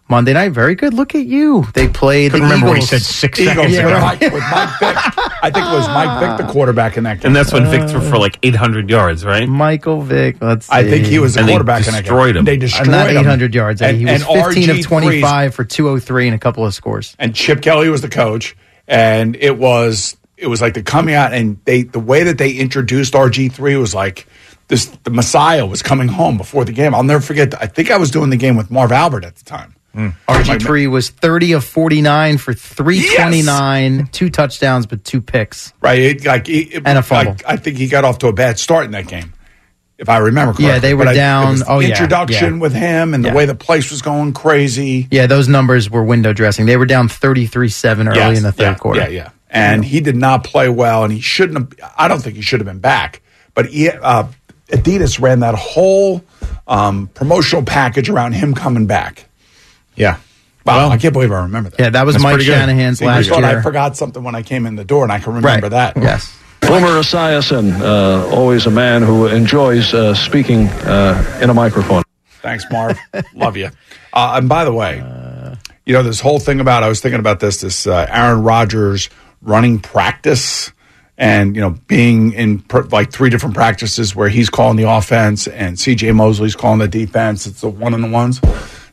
Monday 0.08 0.34
night, 0.34 0.52
very 0.52 0.74
good. 0.74 0.92
Look 0.92 1.14
at 1.14 1.24
you. 1.24 1.64
They 1.72 1.88
played 1.88 2.32
Couldn't 2.32 2.48
the 2.48 2.54
remember 2.54 2.72
what 2.72 2.78
he 2.80 2.84
said 2.84 3.00
six 3.00 3.40
Eagles 3.40 3.72
seconds 3.72 3.76
with, 3.76 3.86
ago. 3.86 4.00
Mike, 4.00 4.20
with 4.20 4.42
Mike 4.50 4.78
Vick. 4.78 5.14
I 5.42 5.50
think 5.50 5.66
it 5.66 5.72
was 5.72 5.88
Mike 5.88 6.20
Vick, 6.38 6.46
the 6.46 6.52
quarterback 6.52 6.96
in 6.96 7.04
that 7.04 7.20
game. 7.20 7.26
And 7.28 7.36
that's 7.36 7.52
when 7.52 7.66
Vick 7.66 7.88
threw 7.90 8.00
for 8.00 8.16
like 8.16 8.38
800 8.42 8.88
yards, 8.88 9.24
right? 9.24 9.48
Michael 9.48 10.00
Vick. 10.00 10.36
Let's 10.40 10.66
see. 10.66 10.72
I 10.72 10.84
think 10.88 11.06
he 11.06 11.18
was 11.18 11.34
the 11.34 11.40
And 11.40 11.48
they 11.48 11.52
quarterback 11.54 11.80
in 11.86 11.92
that 11.94 12.04
game. 12.04 12.12
destroyed 12.12 12.36
him. 12.36 12.44
They 12.44 12.56
destroyed 12.56 12.88
not 12.88 13.10
him. 13.10 13.18
800 13.18 13.54
yards. 13.54 13.82
And- 13.82 13.96
he 13.98 14.04
was 14.04 14.22
and 14.22 14.44
15 14.44 14.70
of 14.70 14.76
RG3's 14.76 14.86
25 14.86 15.54
for 15.54 15.64
203 15.64 16.26
and 16.28 16.34
a 16.36 16.38
couple 16.38 16.64
of 16.64 16.72
scores. 16.74 17.16
and 17.18 17.34
Chip 17.34 17.60
Kelly 17.60 17.88
was 17.88 18.00
the 18.02 18.08
coach, 18.08 18.56
and 18.86 19.36
it 19.36 19.58
was 19.58 20.16
it 20.36 20.46
was 20.46 20.60
like 20.62 20.74
the 20.74 20.82
coming 20.82 21.14
out, 21.14 21.32
and 21.32 21.58
they 21.64 21.82
the 21.82 22.00
way 22.00 22.22
that 22.24 22.38
they 22.38 22.52
introduced 22.52 23.12
RG 23.14 23.52
three 23.52 23.76
was 23.76 23.94
like 23.94 24.26
this 24.68 24.86
the 25.04 25.10
Messiah 25.10 25.66
was 25.66 25.82
coming 25.82 26.08
home 26.08 26.36
before 26.36 26.64
the 26.64 26.72
game. 26.72 26.94
I'll 26.94 27.02
never 27.02 27.20
forget. 27.20 27.52
I 27.60 27.66
think 27.66 27.90
I 27.90 27.96
was 27.96 28.10
doing 28.10 28.30
the 28.30 28.36
game 28.36 28.56
with 28.56 28.70
Marv 28.70 28.90
Albert 28.92 29.24
at 29.24 29.36
the 29.36 29.44
time. 29.44 29.74
RG3 29.94 30.90
was 30.90 31.10
30 31.10 31.52
of 31.52 31.64
49 31.64 32.38
for 32.38 32.54
329, 32.54 34.06
two 34.12 34.30
touchdowns, 34.30 34.86
but 34.86 35.04
two 35.04 35.20
picks. 35.20 35.72
Right, 35.80 35.98
it, 36.00 36.24
like 36.24 36.48
it, 36.48 36.82
And 36.84 36.98
a 36.98 37.02
fumble. 37.02 37.32
like, 37.32 37.44
I 37.46 37.56
think 37.56 37.76
he 37.78 37.88
got 37.88 38.04
off 38.04 38.18
to 38.18 38.28
a 38.28 38.32
bad 38.32 38.58
start 38.58 38.84
in 38.86 38.92
that 38.92 39.06
game, 39.06 39.32
if 39.98 40.08
I 40.08 40.18
remember 40.18 40.52
correctly. 40.52 40.66
Yeah, 40.66 40.78
they 40.78 40.94
were 40.94 41.04
But 41.04 41.12
I- 41.12 41.14
down- 41.14 41.50
was 41.52 41.62
oh, 41.68 41.80
yeah, 41.80 41.88
introduction 41.90 42.54
yeah. 42.54 42.60
with 42.60 42.72
him 42.74 43.14
and 43.14 43.24
the 43.24 43.28
Yeah. 43.28 43.34
way 43.34 43.44
the 43.46 43.54
place 43.54 43.90
was 43.90 44.02
going 44.02 44.32
crazy. 44.32 45.08
Yeah, 45.10 45.26
those 45.26 45.48
numbers 45.48 45.90
were 45.90 46.02
window 46.04 46.32
dressing. 46.32 46.66
They 46.66 46.76
were 46.76 46.86
down 46.86 47.08
33 47.08 47.68
7 47.68 48.08
early 48.08 48.18
Yes, 48.18 48.38
in 48.38 48.42
the 48.44 48.52
third 48.52 48.62
yeah, 48.62 48.74
quarter. 48.74 49.00
Yeah, 49.00 49.08
yeah. 49.08 49.28
And 49.50 49.84
he 49.84 50.00
did 50.00 50.16
not 50.16 50.44
play 50.44 50.70
well, 50.70 51.04
and 51.04 51.12
he 51.12 51.20
shouldn't 51.20 51.58
have. 51.80 51.90
I 51.98 52.08
don't 52.08 52.22
think 52.22 52.36
he 52.36 52.42
should 52.42 52.60
have 52.60 52.66
been 52.66 52.78
back. 52.78 53.20
But 53.54 53.66
he, 53.66 53.90
uh, 53.90 54.24
Adidas 54.70 55.20
ran 55.20 55.40
that 55.40 55.54
whole 55.54 56.24
um, 56.66 57.10
promotional 57.12 57.62
package 57.62 58.08
around 58.08 58.32
him 58.32 58.54
coming 58.54 58.86
back. 58.86 59.26
Yeah. 59.96 60.18
Wow, 60.64 60.90
I 60.90 60.96
can't 60.96 61.12
believe 61.12 61.32
I 61.32 61.42
remember 61.42 61.70
that. 61.70 61.80
Yeah, 61.80 61.90
that 61.90 62.06
was 62.06 62.14
That's 62.14 62.22
Mike 62.22 62.34
pretty 62.34 62.46
good. 62.46 62.54
Shanahan's 62.54 63.00
See, 63.00 63.06
last 63.06 63.28
thought 63.28 63.42
I 63.42 63.60
forgot 63.62 63.96
something 63.96 64.22
when 64.22 64.36
I 64.36 64.42
came 64.42 64.64
in 64.64 64.76
the 64.76 64.84
door, 64.84 65.02
and 65.02 65.10
I 65.10 65.18
can 65.18 65.34
remember 65.34 65.70
that. 65.70 65.96
Yes. 65.96 66.38
Boomer 66.60 67.00
Esiason, 67.00 67.80
uh, 67.80 68.34
always 68.34 68.66
a 68.66 68.70
man 68.70 69.02
who 69.02 69.26
enjoys 69.26 69.92
uh, 69.92 70.14
speaking 70.14 70.68
uh, 70.68 71.40
in 71.42 71.50
a 71.50 71.54
microphone. 71.54 72.04
Thanks, 72.40 72.64
Marv. 72.70 72.96
Love 73.34 73.56
you. 73.56 73.70
Uh, 74.12 74.34
and 74.36 74.48
by 74.48 74.64
the 74.64 74.72
way, 74.72 75.02
you 75.84 75.92
know 75.92 76.02
this 76.02 76.20
whole 76.20 76.38
thing 76.38 76.60
about 76.60 76.82
I 76.82 76.88
was 76.88 77.00
thinking 77.00 77.20
about 77.20 77.40
this 77.40 77.60
this 77.60 77.86
uh, 77.86 78.06
Aaron 78.08 78.42
Rodgers 78.42 79.10
running 79.42 79.80
practice 79.80 80.70
and 81.18 81.56
you 81.56 81.60
know 81.62 81.70
being 81.88 82.32
in 82.32 82.60
pr- 82.60 82.82
like 82.82 83.12
three 83.12 83.30
different 83.30 83.54
practices 83.54 84.14
where 84.14 84.28
he's 84.28 84.48
calling 84.48 84.76
the 84.76 84.88
offense 84.88 85.48
and 85.48 85.76
CJ 85.76 86.14
Mosley's 86.14 86.54
calling 86.54 86.78
the 86.78 86.88
defense. 86.88 87.46
It's 87.46 87.60
the 87.60 87.68
one 87.68 87.94
on 87.94 88.02
the 88.02 88.08
ones. 88.08 88.40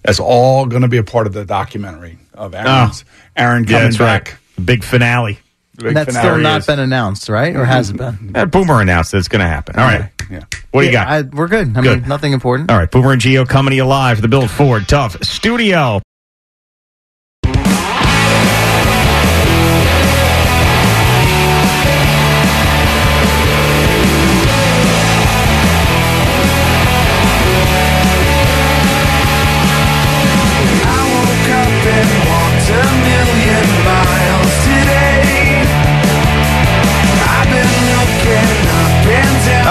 That's 0.03 0.19
all 0.19 0.65
going 0.65 0.81
to 0.83 0.87
be 0.87 0.97
a 0.97 1.03
part 1.03 1.27
of 1.27 1.33
the 1.33 1.45
documentary 1.45 2.17
of 2.33 2.55
Aaron's 2.55 3.03
Aaron 3.35 3.63
Yeah, 3.63 3.69
coming 3.69 3.83
that's 3.85 3.99
right. 3.99 4.23
back. 4.25 4.39
Big 4.63 4.83
finale. 4.83 5.39
The 5.75 5.83
big 5.83 5.87
And 5.89 5.97
that's 5.97 6.17
still 6.17 6.37
not 6.37 6.59
is- 6.61 6.65
been 6.67 6.79
announced, 6.79 7.29
right? 7.29 7.55
Or 7.55 7.65
has 7.65 7.89
it 7.89 7.97
been? 7.97 8.31
Uh, 8.35 8.45
Boomer 8.45 8.81
announced 8.81 9.11
that 9.11 9.17
it's 9.19 9.27
going 9.29 9.41
to 9.41 9.47
happen. 9.47 9.77
All 9.77 9.85
right. 9.85 10.09
Yeah. 10.29 10.43
What 10.71 10.81
do 10.81 10.87
you 10.87 10.91
got? 10.93 11.07
I, 11.07 11.21
we're 11.21 11.47
good. 11.47 11.75
I 11.77 11.81
Good. 11.81 12.01
mean, 12.01 12.09
nothing 12.09 12.33
important. 12.33 12.69
All 12.69 12.77
right. 12.77 12.89
Boomer 12.91 13.13
and 13.13 13.21
Gio 13.21 13.47
coming 13.47 13.71
to 13.71 13.75
you 13.75 13.85
live 13.85 14.21
the 14.21 14.27
Built 14.27 14.49
Ford 14.49 14.87
Tough 14.87 15.21
Studio. 15.23 16.01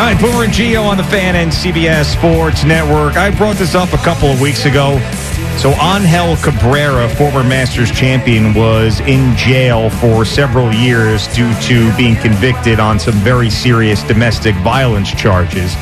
Right, 0.08 0.22
Boomer 0.22 0.44
and 0.44 0.52
Gio 0.54 0.84
on 0.84 0.96
the 0.96 1.04
Fan 1.04 1.36
and 1.36 1.52
CBS 1.52 2.16
Sports 2.16 2.64
Network. 2.64 3.16
I 3.16 3.30
brought 3.36 3.56
this 3.56 3.74
up 3.74 3.92
a 3.92 3.98
couple 3.98 4.30
of 4.30 4.40
weeks 4.40 4.64
ago. 4.64 4.98
So 5.58 5.72
Angel 5.72 6.34
Cabrera, 6.36 7.10
former 7.10 7.44
Masters 7.44 7.90
champion, 7.90 8.54
was 8.54 9.00
in 9.00 9.36
jail 9.36 9.90
for 9.90 10.24
several 10.24 10.72
years 10.72 11.26
due 11.36 11.52
to 11.60 11.94
being 11.98 12.16
convicted 12.16 12.80
on 12.80 12.98
some 12.98 13.16
very 13.16 13.50
serious 13.50 14.02
domestic 14.02 14.54
violence 14.64 15.12
charges. 15.12 15.74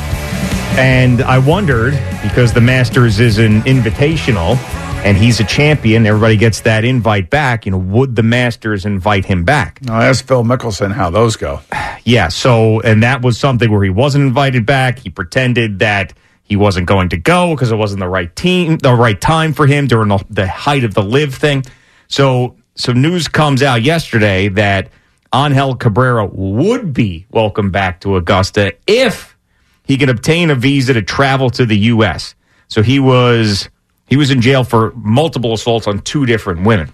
And 0.75 1.21
I 1.21 1.37
wondered 1.37 1.93
because 2.21 2.51
the 2.51 2.59
Masters 2.59 3.21
is 3.21 3.37
an 3.37 3.61
invitational 3.61 4.57
and 5.05 5.15
he's 5.17 5.39
a 5.39 5.43
champion, 5.43 6.05
everybody 6.05 6.37
gets 6.37 6.61
that 6.61 6.83
invite 6.83 7.29
back. 7.29 7.65
You 7.65 7.71
know, 7.71 7.77
would 7.77 8.15
the 8.15 8.23
Masters 8.23 8.85
invite 8.85 9.25
him 9.25 9.43
back? 9.43 9.79
I 9.89 10.07
asked 10.07 10.27
Phil 10.27 10.43
Mickelson 10.43 10.91
how 10.91 11.09
those 11.09 11.35
go. 11.35 11.61
Yeah, 12.03 12.29
so 12.29 12.79
and 12.79 13.03
that 13.03 13.21
was 13.21 13.37
something 13.37 13.69
where 13.69 13.83
he 13.83 13.89
wasn't 13.89 14.23
invited 14.27 14.65
back. 14.65 14.99
He 14.99 15.09
pretended 15.09 15.79
that 15.79 16.13
he 16.41 16.55
wasn't 16.55 16.87
going 16.87 17.09
to 17.09 17.17
go 17.17 17.53
because 17.53 17.69
it 17.69 17.75
wasn't 17.75 17.99
the 17.99 18.07
right 18.07 18.33
team, 18.33 18.77
the 18.77 18.93
right 18.93 19.19
time 19.19 19.51
for 19.51 19.67
him 19.67 19.87
during 19.87 20.07
the, 20.07 20.23
the 20.29 20.47
height 20.47 20.85
of 20.85 20.93
the 20.93 21.03
live 21.03 21.35
thing. 21.35 21.65
So, 22.07 22.55
so 22.75 22.93
news 22.93 23.27
comes 23.27 23.61
out 23.61 23.81
yesterday 23.81 24.47
that 24.47 24.89
Angel 25.35 25.75
Cabrera 25.75 26.25
would 26.27 26.93
be 26.93 27.25
welcome 27.29 27.71
back 27.71 27.99
to 28.01 28.15
Augusta 28.15 28.73
if 28.87 29.37
he 29.83 29.97
can 29.97 30.07
obtain 30.07 30.49
a 30.49 30.55
visa 30.55 30.93
to 30.93 31.01
travel 31.01 31.49
to 31.49 31.65
the 31.65 31.77
U.S. 31.77 32.35
So 32.69 32.81
he 32.81 33.01
was 33.01 33.67
he 34.07 34.15
was 34.15 34.31
in 34.31 34.41
jail 34.41 34.63
for 34.63 34.91
multiple 34.95 35.53
assaults 35.53 35.87
on 35.87 35.99
two 35.99 36.25
different 36.25 36.63
women. 36.65 36.91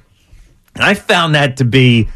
And 0.75 0.83
I 0.83 0.95
found 0.95 1.35
that 1.35 1.57
to 1.57 1.65
be 1.65 2.09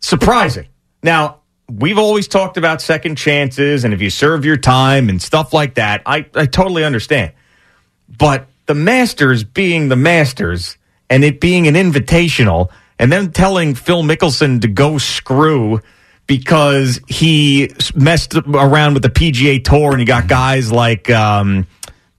surprising. 0.00 0.66
Now, 1.02 1.40
we've 1.70 1.98
always 1.98 2.28
talked 2.28 2.56
about 2.56 2.82
second 2.82 3.16
chances 3.16 3.84
and 3.84 3.94
if 3.94 4.00
you 4.00 4.10
serve 4.10 4.44
your 4.44 4.56
time 4.56 5.08
and 5.08 5.20
stuff 5.20 5.52
like 5.52 5.74
that, 5.74 6.02
I, 6.06 6.26
I 6.34 6.46
totally 6.46 6.84
understand. 6.84 7.32
But 8.08 8.46
the 8.66 8.74
Masters 8.74 9.44
being 9.44 9.88
the 9.88 9.96
Masters 9.96 10.76
and 11.08 11.24
it 11.24 11.40
being 11.40 11.66
an 11.68 11.74
invitational 11.74 12.70
and 12.98 13.12
then 13.12 13.32
telling 13.32 13.74
Phil 13.74 14.02
Mickelson 14.02 14.60
to 14.62 14.68
go 14.68 14.98
screw 14.98 15.80
because 16.26 17.00
he 17.06 17.70
messed 17.94 18.34
around 18.34 18.94
with 18.94 19.02
the 19.02 19.10
PGA 19.10 19.62
Tour 19.62 19.92
and 19.92 20.00
you 20.00 20.06
got 20.06 20.26
guys 20.26 20.72
like 20.72 21.08
um, 21.10 21.66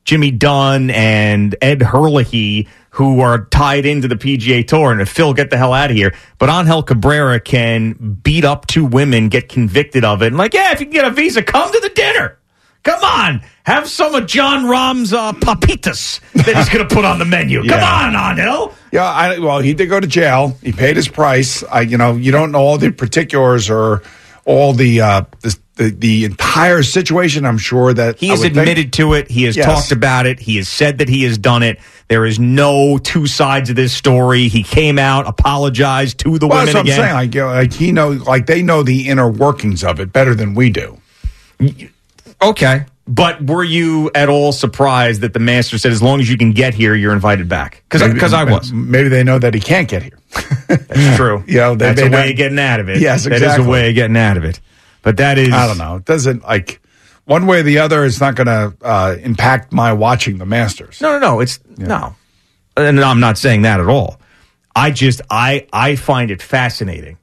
Jimmy 0.07 0.31
Dunne 0.31 0.89
and 0.89 1.53
Ed 1.61 1.81
Herlihy 1.81 2.69
who 2.91 3.19
are 3.19 3.43
tied 3.47 3.85
into 3.85 4.07
the 4.07 4.15
PGA 4.15 4.65
Tour. 4.65 4.93
And 4.93 5.01
if 5.01 5.09
Phil, 5.09 5.33
get 5.33 5.49
the 5.49 5.57
hell 5.57 5.73
out 5.73 5.91
of 5.91 5.97
here. 5.97 6.15
But 6.39 6.49
Angel 6.49 6.81
Cabrera 6.81 7.41
can 7.41 7.91
beat 8.23 8.45
up 8.45 8.67
two 8.67 8.85
women, 8.85 9.27
get 9.27 9.49
convicted 9.49 10.05
of 10.05 10.23
it. 10.23 10.27
And 10.27 10.37
like, 10.37 10.53
yeah, 10.53 10.71
if 10.71 10.79
you 10.79 10.85
can 10.85 10.93
get 10.93 11.03
a 11.05 11.11
visa, 11.11 11.43
come 11.43 11.69
to 11.71 11.79
the 11.81 11.89
dinner. 11.89 12.39
Come 12.83 13.03
on, 13.03 13.41
have 13.65 13.89
some 13.89 14.15
of 14.15 14.27
Jon 14.27 14.65
Rahm's 14.65 15.11
uh, 15.11 15.33
papitas 15.33 16.21
that 16.45 16.55
he's 16.55 16.69
going 16.69 16.87
to 16.87 16.95
put 16.95 17.03
on 17.03 17.19
the 17.19 17.25
menu. 17.25 17.59
Come 17.59 17.67
Yeah. 17.79 18.07
on, 18.15 18.39
Angel. 18.39 18.73
Yeah, 18.93 19.03
I, 19.03 19.39
well, 19.39 19.59
he 19.59 19.73
did 19.73 19.87
go 19.87 19.99
to 19.99 20.07
jail. 20.07 20.55
He 20.63 20.71
paid 20.71 20.95
his 20.95 21.09
price. 21.09 21.63
I, 21.65 21.81
you 21.81 21.97
know, 21.97 22.15
you 22.15 22.31
don't 22.31 22.53
know 22.53 22.59
all 22.59 22.77
the 22.77 22.91
particulars 22.91 23.69
or 23.69 24.03
all 24.45 24.71
the 24.71 25.01
uh, 25.01 25.21
the, 25.41 25.57
the 25.77 25.89
the 25.91 26.25
entire 26.25 26.83
situation. 26.83 27.45
I'm 27.45 27.57
sure 27.57 27.93
that 27.93 28.19
He 28.19 28.27
has 28.29 28.39
would 28.39 28.53
think- 28.53 28.57
admitted 28.57 28.93
to 28.93 29.13
it. 29.13 29.29
He 29.31 29.43
has 29.43 29.55
Yes. 29.55 29.65
talked 29.65 29.91
about 29.91 30.25
it. 30.25 30.39
He 30.39 30.57
has 30.57 30.67
said 30.67 30.97
that 30.97 31.07
he 31.09 31.23
has 31.23 31.37
done 31.37 31.63
it. 31.63 31.79
There 32.09 32.25
is 32.25 32.39
no 32.39 32.97
two 32.97 33.27
sides 33.27 33.69
of 33.69 33.75
this 33.75 33.93
story. 33.93 34.47
He 34.47 34.63
came 34.63 34.97
out, 34.99 35.27
apologized 35.27 36.19
to 36.19 36.37
the 36.39 36.47
Well, 36.47 36.59
women 36.59 36.73
that's 36.73 36.75
what 36.75 36.81
again. 36.85 36.99
I'm 36.99 37.05
saying. 37.05 37.15
Like, 37.15 37.33
know, 37.35 37.47
like 37.47 37.73
he 37.73 37.91
knows, 37.91 38.21
like 38.21 38.45
they 38.45 38.61
know 38.61 38.83
the 38.83 39.07
inner 39.09 39.29
workings 39.29 39.83
of 39.83 39.99
it 39.99 40.11
better 40.13 40.33
than 40.35 40.53
we 40.55 40.69
do. 40.69 40.97
Okay. 42.41 42.85
But 43.09 43.45
were 43.47 43.63
you 43.63 44.11
at 44.15 44.27
all 44.27 44.51
surprised 44.51 45.21
that 45.21 45.33
the 45.33 45.39
master 45.39 45.77
said, 45.77 45.93
as 45.93 46.01
long 46.01 46.19
as 46.19 46.29
you 46.29 46.37
can 46.37 46.51
get 46.51 46.73
here, 46.73 46.93
you're 46.93 47.13
invited 47.13 47.47
back? 47.47 47.81
Because 47.89 48.33
I 48.33 48.43
was. 48.43 48.71
Maybe 48.73 49.07
they 49.07 49.23
know 49.23 49.39
that 49.39 49.53
he 49.53 49.61
can't 49.61 49.87
get 49.87 50.03
here. 50.03 50.19
That's 50.67 51.15
true. 51.15 51.41
You 51.47 51.57
know, 51.57 51.75
they 51.75 51.85
That's 51.87 52.01
a 52.01 52.09
not- 52.09 52.17
way 52.17 52.31
of 52.31 52.35
getting 52.37 52.59
out 52.59 52.81
of 52.81 52.89
it. 52.89 52.99
Yes, 52.99 53.25
exactly. 53.25 53.47
That 53.47 53.59
is 53.61 53.65
a 53.65 53.69
way 53.69 53.89
of 53.89 53.95
getting 53.95 54.17
out 54.17 54.35
of 54.35 54.43
it. 54.43 54.59
But 55.01 55.17
that 55.17 55.37
is. 55.37 55.53
I 55.53 55.67
don't 55.67 55.77
know. 55.77 55.97
It 55.97 56.05
doesn't 56.05 56.43
like 56.43 56.81
one 57.25 57.45
way 57.45 57.59
or 57.59 57.63
the 57.63 57.79
other. 57.79 58.03
It's 58.05 58.19
not 58.19 58.35
going 58.35 58.47
to 58.47 58.73
uh, 58.81 59.17
impact 59.21 59.71
my 59.71 59.93
watching 59.93 60.37
the 60.37 60.45
Masters. 60.45 61.01
No, 61.01 61.13
no, 61.13 61.19
no. 61.19 61.39
It's 61.39 61.59
no. 61.77 62.15
And 62.75 62.99
I'm 62.99 63.19
not 63.19 63.37
saying 63.37 63.63
that 63.63 63.79
at 63.79 63.87
all. 63.87 64.19
I 64.75 64.91
just 64.91 65.21
I 65.29 65.67
I 65.73 65.95
find 65.95 66.29
it 66.29 66.41
fascinating 66.41 67.17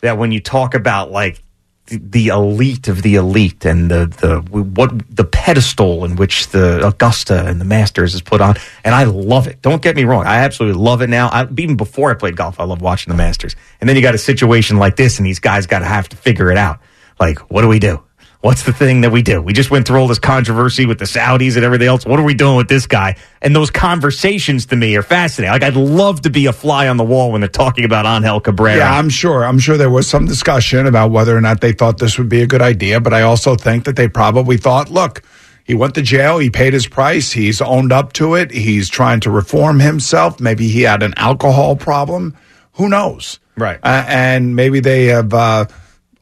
that 0.00 0.16
when 0.18 0.32
you 0.32 0.40
talk 0.40 0.74
about 0.74 1.10
like 1.10 1.42
the, 1.86 1.98
the 1.98 2.28
elite 2.28 2.88
of 2.88 3.02
the 3.02 3.16
elite 3.16 3.64
and 3.66 3.90
the 3.90 4.06
the 4.06 4.40
what 4.50 4.90
the 5.14 5.24
pedestal 5.24 6.04
in 6.04 6.16
which 6.16 6.48
the 6.48 6.86
Augusta 6.86 7.46
and 7.46 7.60
the 7.60 7.64
Masters 7.66 8.14
is 8.14 8.22
put 8.22 8.40
on, 8.40 8.56
and 8.84 8.94
I 8.94 9.04
love 9.04 9.46
it. 9.46 9.60
Don't 9.60 9.82
get 9.82 9.96
me 9.96 10.04
wrong, 10.04 10.24
I 10.24 10.36
absolutely 10.36 10.80
love 10.80 11.02
it 11.02 11.10
now. 11.10 11.28
I, 11.28 11.46
even 11.58 11.76
before 11.76 12.10
I 12.10 12.14
played 12.14 12.36
golf, 12.36 12.58
I 12.58 12.64
love 12.64 12.80
watching 12.80 13.10
the 13.10 13.16
Masters. 13.18 13.54
And 13.80 13.88
then 13.88 13.96
you 13.96 14.02
got 14.02 14.14
a 14.14 14.18
situation 14.18 14.78
like 14.78 14.96
this, 14.96 15.18
and 15.18 15.26
these 15.26 15.40
guys 15.40 15.66
got 15.66 15.80
to 15.80 15.84
have 15.84 16.08
to 16.08 16.16
figure 16.16 16.50
it 16.50 16.56
out. 16.56 16.80
Like, 17.18 17.38
what 17.50 17.62
do 17.62 17.68
we 17.68 17.78
do? 17.78 18.02
What's 18.44 18.64
the 18.64 18.74
thing 18.74 19.00
that 19.00 19.10
we 19.10 19.22
do? 19.22 19.40
We 19.40 19.54
just 19.54 19.70
went 19.70 19.86
through 19.86 20.00
all 20.00 20.06
this 20.06 20.18
controversy 20.18 20.84
with 20.84 20.98
the 20.98 21.06
Saudis 21.06 21.56
and 21.56 21.64
everything 21.64 21.88
else. 21.88 22.04
What 22.04 22.20
are 22.20 22.24
we 22.24 22.34
doing 22.34 22.56
with 22.56 22.68
this 22.68 22.86
guy? 22.86 23.16
And 23.40 23.56
those 23.56 23.70
conversations 23.70 24.66
to 24.66 24.76
me 24.76 24.94
are 24.96 25.02
fascinating. 25.02 25.50
Like 25.50 25.62
I'd 25.62 25.76
love 25.76 26.20
to 26.22 26.30
be 26.30 26.44
a 26.44 26.52
fly 26.52 26.88
on 26.88 26.98
the 26.98 27.04
wall 27.04 27.32
when 27.32 27.40
they're 27.40 27.48
talking 27.48 27.86
about 27.86 28.04
Angel 28.04 28.40
Cabrera. 28.40 28.76
Yeah, 28.76 28.98
I'm 28.98 29.08
sure. 29.08 29.46
I'm 29.46 29.58
sure 29.58 29.78
there 29.78 29.88
was 29.88 30.06
some 30.06 30.26
discussion 30.26 30.86
about 30.86 31.10
whether 31.10 31.34
or 31.34 31.40
not 31.40 31.62
they 31.62 31.72
thought 31.72 31.96
this 31.96 32.18
would 32.18 32.28
be 32.28 32.42
a 32.42 32.46
good 32.46 32.60
idea, 32.60 33.00
but 33.00 33.14
I 33.14 33.22
also 33.22 33.56
think 33.56 33.84
that 33.84 33.96
they 33.96 34.08
probably 34.08 34.58
thought, 34.58 34.90
look, 34.90 35.22
he 35.64 35.72
went 35.72 35.94
to 35.94 36.02
jail, 36.02 36.36
he 36.36 36.50
paid 36.50 36.74
his 36.74 36.86
price, 36.86 37.32
he's 37.32 37.62
owned 37.62 37.92
up 37.92 38.12
to 38.14 38.34
it, 38.34 38.50
he's 38.50 38.90
trying 38.90 39.20
to 39.20 39.30
reform 39.30 39.80
himself. 39.80 40.38
Maybe 40.38 40.68
he 40.68 40.82
had 40.82 41.02
an 41.02 41.14
alcohol 41.16 41.76
problem. 41.76 42.36
Who 42.74 42.90
knows? 42.90 43.40
Right. 43.56 43.78
Uh, 43.82 44.04
and 44.06 44.54
maybe 44.54 44.80
they 44.80 45.06
have 45.06 45.32
uh, 45.32 45.64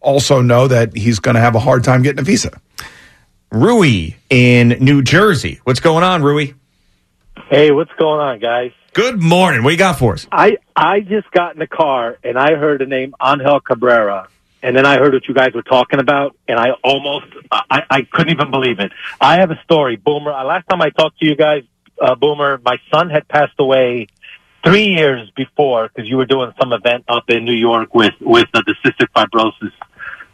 also 0.02 0.42
know 0.42 0.68
that 0.68 0.96
he's 0.96 1.18
going 1.18 1.34
to 1.36 1.40
have 1.40 1.54
a 1.54 1.60
hard 1.60 1.84
time 1.84 2.02
getting 2.02 2.20
a 2.20 2.22
visa. 2.22 2.60
Rui 3.50 4.14
in 4.30 4.68
New 4.80 5.02
Jersey. 5.02 5.60
What's 5.64 5.80
going 5.80 6.04
on, 6.04 6.22
Rui? 6.22 6.52
Hey, 7.48 7.70
what's 7.70 7.92
going 7.98 8.20
on, 8.20 8.38
guys? 8.38 8.72
Good 8.94 9.22
morning. 9.22 9.62
What 9.62 9.70
you 9.70 9.78
got 9.78 9.98
for 9.98 10.14
us? 10.14 10.26
I 10.30 10.58
I 10.76 11.00
just 11.00 11.30
got 11.30 11.54
in 11.54 11.58
the 11.58 11.66
car 11.66 12.18
and 12.22 12.38
I 12.38 12.54
heard 12.54 12.80
the 12.80 12.86
name 12.86 13.14
Angel 13.24 13.60
Cabrera, 13.60 14.28
and 14.62 14.76
then 14.76 14.84
I 14.84 14.98
heard 14.98 15.14
what 15.14 15.26
you 15.28 15.34
guys 15.34 15.52
were 15.54 15.62
talking 15.62 15.98
about, 15.98 16.36
and 16.46 16.58
I 16.58 16.72
almost 16.84 17.26
I, 17.50 17.82
I 17.88 18.02
couldn't 18.02 18.32
even 18.34 18.50
believe 18.50 18.80
it. 18.80 18.92
I 19.20 19.36
have 19.36 19.50
a 19.50 19.58
story, 19.64 19.96
Boomer. 19.96 20.32
Uh, 20.32 20.44
Last 20.44 20.68
time 20.68 20.82
I 20.82 20.90
talked 20.90 21.18
to 21.20 21.26
you 21.26 21.36
guys, 21.36 21.62
uh, 22.00 22.14
Boomer, 22.14 22.60
my 22.64 22.76
son 22.92 23.08
had 23.08 23.26
passed 23.28 23.54
away 23.58 24.08
three 24.64 24.88
years 24.88 25.30
before 25.36 25.88
because 25.88 26.08
you 26.08 26.16
were 26.16 26.26
doing 26.26 26.52
some 26.60 26.72
event 26.72 27.04
up 27.08 27.24
in 27.28 27.44
New 27.44 27.54
York 27.54 27.94
with 27.94 28.14
with 28.20 28.48
uh, 28.54 28.62
the 28.66 28.74
cystic 28.84 29.08
fibrosis. 29.16 29.72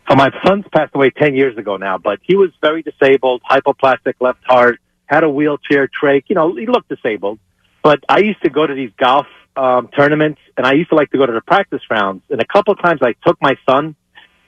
So 0.09 0.17
my 0.17 0.31
son's 0.43 0.65
passed 0.73 0.95
away 0.95 1.11
ten 1.11 1.35
years 1.35 1.59
ago 1.59 1.77
now, 1.77 1.99
but 1.99 2.19
he 2.23 2.35
was 2.35 2.51
very 2.63 2.83
disabled, 2.83 3.43
hypoplastic 3.49 4.15
left 4.21 4.43
heart, 4.45 4.81
had 5.05 5.23
a 5.23 5.29
wheelchair 5.29 5.89
trach. 5.89 6.25
You 6.29 6.35
know, 6.35 6.55
he 6.55 6.67
looked 6.67 6.89
disabled. 6.89 7.39
But 7.83 8.05
I 8.09 8.19
used 8.19 8.43
to 8.43 8.51
go 8.51 8.67
to 8.67 8.75
these 8.75 8.91
golf 8.97 9.27
um, 9.57 9.89
tournaments, 9.89 10.41
and 10.57 10.67
I 10.67 10.73
used 10.73 10.89
to 10.91 10.95
like 10.95 11.11
to 11.11 11.19
go 11.19 11.27
to 11.27 11.33
the 11.33 11.43
practice 11.43 11.83
rounds. 11.91 12.23
And 12.31 12.41
a 12.41 12.47
couple 12.47 12.73
of 12.73 12.81
times 12.81 13.01
I 13.03 13.15
took 13.25 13.41
my 13.43 13.57
son, 13.69 13.97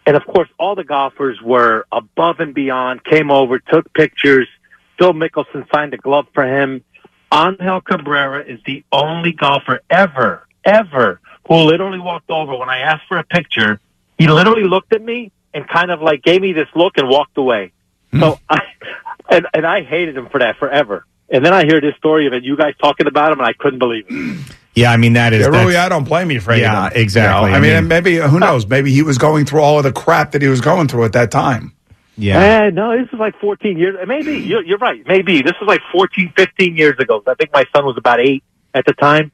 and 0.07 0.17
of 0.17 0.25
course, 0.25 0.49
all 0.59 0.75
the 0.75 0.85
golfers 0.85 1.41
were 1.43 1.87
above 1.93 2.41
and 2.41 2.55
beyond. 2.55 3.05
Came 3.05 3.31
over, 3.31 3.59
took 3.59 3.93
pictures. 3.93 4.49
Phil 4.99 5.13
Mickelson 5.13 5.67
signed 5.75 5.93
a 5.93 5.99
glove 5.99 6.27
for 6.33 6.45
him. 6.45 6.83
Angel 7.33 7.81
Cabrera 7.83 8.45
is 8.45 8.61
the 8.67 8.83
only 8.93 9.33
golfer 9.33 9.81
ever, 9.91 10.47
ever 10.65 11.21
who 11.47 11.55
literally 11.55 11.99
walked 11.99 12.31
over 12.31 12.57
when 12.57 12.69
I 12.69 12.79
asked 12.79 13.05
for 13.09 13.19
a 13.19 13.25
picture. 13.25 13.79
He 14.19 14.27
literally 14.27 14.65
looked 14.65 14.93
at 14.93 15.03
me 15.03 15.33
and 15.55 15.69
kind 15.69 15.91
of 15.91 16.01
like 16.03 16.23
gave 16.23 16.41
me 16.41 16.53
this 16.53 16.69
look 16.75 16.97
and 16.97 17.09
walked 17.09 17.37
away. 17.39 17.73
So 18.19 18.39
I, 18.49 18.61
and, 19.31 19.47
and 19.55 19.67
I 19.67 19.83
hated 19.83 20.17
him 20.17 20.29
for 20.29 20.39
that 20.41 20.57
forever. 20.59 21.05
And 21.29 21.45
then 21.45 21.53
I 21.53 21.65
hear 21.65 21.81
this 21.81 21.95
story 21.97 22.27
of 22.27 22.33
it, 22.33 22.43
you 22.43 22.57
guys 22.57 22.75
talking 22.83 23.07
about 23.07 23.33
him, 23.33 23.39
and 23.39 23.47
I 23.47 23.53
couldn't 23.53 23.79
believe 23.79 24.07
it. 24.09 24.47
Yeah, 24.73 24.93
I 24.93 24.99
mean 24.99 25.15
that 25.15 25.33
is 25.33 25.41
Yeah, 25.41 25.47
Rui, 25.49 25.73
that's- 25.73 25.85
I 25.85 25.89
don't 25.89 26.05
blame 26.05 26.31
you 26.31 26.41
for 26.41 26.53
hating 26.53 26.63
Yeah, 26.71 26.87
him. 26.87 26.93
You 26.95 27.03
exactly. 27.03 27.51
know, 27.51 27.55
I, 27.55 27.59
I 27.59 27.61
mean, 27.61 27.73
mean- 27.75 27.89
maybe 27.89 28.17
who 28.19 28.39
knows? 28.39 28.69
Maybe 28.69 28.93
he 28.93 29.03
was 29.03 29.19
going 29.19 29.45
through 29.45 29.63
all 29.63 29.79
of 29.79 29.85
the 29.85 29.91
crap 29.93 30.31
that 30.31 30.43
he 30.43 30.49
was 30.49 30.61
going 30.61 30.87
through 30.87 31.05
at 31.05 31.13
that 31.15 31.33
time. 31.33 31.75
Eh, 32.23 32.71
no, 32.71 32.97
this 32.97 33.13
is 33.13 33.19
like 33.19 33.39
14 33.41 33.77
years. 33.77 33.97
Maybe 34.07 34.39
you're, 34.39 34.63
you're 34.65 34.79
right. 34.79 35.05
Maybe 35.09 35.43
this 35.43 35.55
was 35.61 35.67
like 35.67 35.81
14, 35.91 36.33
15 36.37 36.77
years 36.77 36.99
ago. 37.01 37.21
I 37.27 37.35
think 37.35 37.53
my 37.53 37.65
son 37.75 37.85
was 37.85 37.97
about 37.97 38.21
eight 38.21 38.45
at 38.73 38.85
the 38.87 38.93
time. 38.93 39.33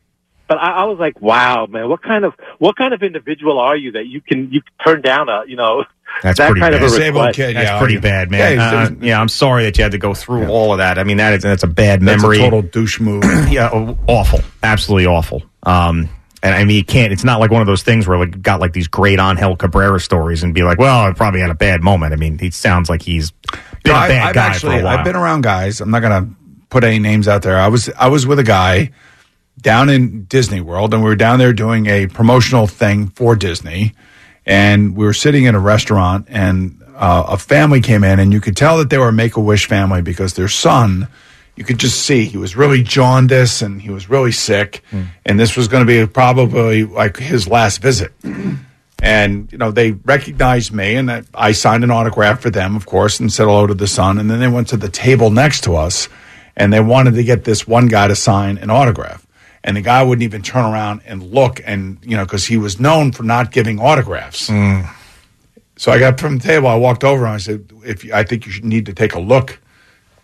But 0.48 0.59
I, 0.59 0.70
I 0.70 0.84
was 0.84 0.98
like, 0.98 1.20
wow, 1.20 1.66
man, 1.66 1.88
what 1.88 2.02
kind 2.02 2.24
of 2.24 2.32
what 2.59 2.76
kind 2.76 2.94
of 2.94 3.02
individual 3.02 3.59
are 3.59 3.76
you 3.76 3.93
that 3.93 4.06
you 4.06 4.20
can 4.22 4.51
you 4.52 4.62
can 4.62 4.72
turn 4.84 5.02
down 5.02 5.28
a 5.28 5.43
you 5.47 5.56
know 5.56 5.84
That's 6.22 6.38
that 6.38 6.47
pretty 6.48 6.60
kind 6.60 6.72
bad. 6.72 6.82
of 6.82 6.93
a 6.93 6.97
request? 7.05 7.36
That's 7.55 7.78
pretty 7.78 7.98
bad, 7.98 8.30
man. 8.30 8.56
Yeah, 8.56 8.72
Uh, 8.72 8.90
yeah, 9.01 9.20
I'm 9.20 9.28
sorry 9.28 9.64
that 9.64 9.76
you 9.78 9.82
had 9.82 9.93
to 9.93 9.98
go 9.98 10.14
through 10.14 10.48
all 10.48 10.72
of 10.72 10.78
that. 10.78 10.98
I 10.98 11.05
mean, 11.05 11.18
that 11.18 11.34
is 11.34 11.43
that's 11.43 11.62
a 11.62 11.66
bad 11.68 12.01
That's 12.01 12.22
a 12.22 12.26
memory. 12.26 12.38
total 12.38 12.62
douche 12.62 13.01
move. 13.01 13.22
yeah, 13.51 13.68
awful, 14.06 14.40
absolutely 14.62 15.06
awful. 15.06 15.43
Um, 15.62 16.09
And 16.43 16.55
I 16.55 16.64
mean, 16.64 16.76
you 16.76 16.84
can't. 16.84 17.12
It's 17.12 17.24
not 17.24 17.40
like 17.40 17.51
one 17.51 17.60
of 17.60 17.66
those 17.66 17.82
things 17.82 18.06
where 18.06 18.18
like 18.18 18.40
got 18.40 18.60
like 18.60 18.72
these 18.72 18.88
great 18.88 19.18
Angel 19.18 19.56
Cabrera 19.56 19.98
stories 20.01 20.43
and 20.43 20.55
be 20.55 20.62
like, 20.62 20.78
well, 20.78 21.01
I 21.05 21.12
probably 21.12 21.40
had 21.40 21.51
a 21.51 21.55
bad 21.55 21.82
moment. 21.82 22.12
I 22.12 22.16
mean, 22.16 22.38
he 22.38 22.51
sounds 22.51 22.88
like 22.88 23.02
he's 23.02 23.30
been 23.32 23.60
No, 23.86 23.94
a 23.94 23.97
I- 23.97 24.09
bad 24.09 24.26
I've 24.28 24.34
guy 24.34 24.47
actually, 24.47 24.76
for 24.76 24.80
a 24.80 24.84
while. 24.84 24.98
I've 24.98 25.05
been 25.05 25.16
around 25.16 25.43
guys. 25.43 25.80
I'm 25.80 25.90
not 25.90 26.01
going 26.02 26.24
to 26.24 26.30
put 26.70 26.84
any 26.84 26.98
names 26.98 27.26
out 27.26 27.43
there. 27.43 27.59
I 27.59 27.68
was 27.68 27.90
I 27.98 28.09
was 28.09 28.26
with 28.26 28.38
a 28.38 28.44
guy 28.44 28.90
down 29.60 29.88
in 29.88 30.24
Disney 30.24 30.60
World, 30.60 30.93
and 30.94 31.02
we 31.02 31.09
were 31.09 31.16
down 31.16 31.38
there 31.38 31.52
doing 31.52 31.86
a 31.86 32.06
promotional 32.06 32.66
thing 32.66 33.09
for 33.09 33.34
Disney, 33.34 33.94
and 34.47 34.97
we 34.97 35.05
were 35.05 35.12
sitting 35.12 35.44
in 35.44 35.55
a 35.55 35.60
restaurant, 35.60 36.27
and 36.31 36.82
uh, 36.94 37.24
a 37.28 37.36
family 37.36 37.81
came 37.81 38.05
in, 38.05 38.18
and 38.20 38.32
you 38.32 38.40
could 38.40 38.56
tell 38.56 38.78
that 38.78 38.89
they 38.89 38.98
were 38.98 39.09
a 39.09 39.12
Make 39.12 39.36
a 39.36 39.40
Wish 39.40 39.66
family 39.66 40.02
because 40.02 40.35
their 40.35 40.48
son. 40.48 41.09
You 41.56 41.64
could 41.64 41.78
just 41.78 42.02
see 42.02 42.27
he 42.27 42.36
was 42.36 42.55
really 42.55 42.82
jaundiced 42.82 43.62
and 43.62 43.81
he 43.81 43.89
was 43.89 44.10
really 44.10 44.31
sick, 44.31 44.82
and 45.24 45.40
this 45.40 45.56
was 45.56 45.68
going 45.68 45.86
to 45.86 46.06
be 46.06 46.06
probably 46.06 46.85
like 46.85 47.16
his 47.16 47.48
last 47.48 47.81
visit. 47.81 48.12
And 48.98 49.51
you 49.51 49.56
know 49.56 49.70
they 49.70 49.93
recognized 49.93 50.73
me, 50.73 50.97
and 50.97 51.09
that 51.09 51.24
I 51.35 51.52
signed 51.52 51.82
an 51.82 51.90
autograph 51.90 52.40
for 52.40 52.51
them, 52.51 52.77
of 52.77 52.85
course, 52.85 53.20
and 53.20 53.32
said 53.32 53.44
hello 53.44 53.66
to 53.66 53.74
the 53.74 53.86
son. 53.86 54.18
And 54.18 54.31
then 54.31 54.39
they 54.39 54.48
went 54.48 54.68
to 54.68 54.77
the 54.77 54.90
table 54.90 55.31
next 55.31 55.64
to 55.64 55.77
us, 55.77 56.09
and 56.56 56.73
they 56.73 56.81
wanted 56.81 57.14
to 57.14 57.24
get 57.24 57.44
this 57.44 57.66
one 57.66 57.89
guy 57.89 58.09
to 58.09 58.14
sign 58.14 58.59
an 58.59 58.68
autograph. 58.68 59.26
And 59.66 59.76
the 59.76 59.82
guy 59.82 60.02
wouldn't 60.02 60.22
even 60.22 60.43
turn 60.43 60.64
around 60.64 61.02
and 61.05 61.22
look, 61.22 61.60
and 61.64 61.98
you 62.02 62.16
know 62.16 62.24
because 62.24 62.47
he 62.47 62.56
was 62.56 62.80
known 62.80 63.12
for 63.12 63.24
not 63.24 63.51
giving 63.51 63.78
autographs. 63.80 64.48
So 65.76 65.93
I 65.93 65.98
got 65.98 66.18
from 66.18 66.38
the 66.38 66.43
table. 66.43 66.68
I 66.68 66.76
walked 66.76 67.05
over 67.05 67.26
and 67.26 67.34
I 67.34 67.38
said, 67.38 67.70
"If 67.84 68.05
you, 68.05 68.14
I 68.14 68.22
think 68.22 68.47
you 68.47 68.52
should 68.52 68.64
need 68.64 68.86
to 68.86 68.94
take 68.94 69.14
a 69.14 69.20
look 69.20 69.59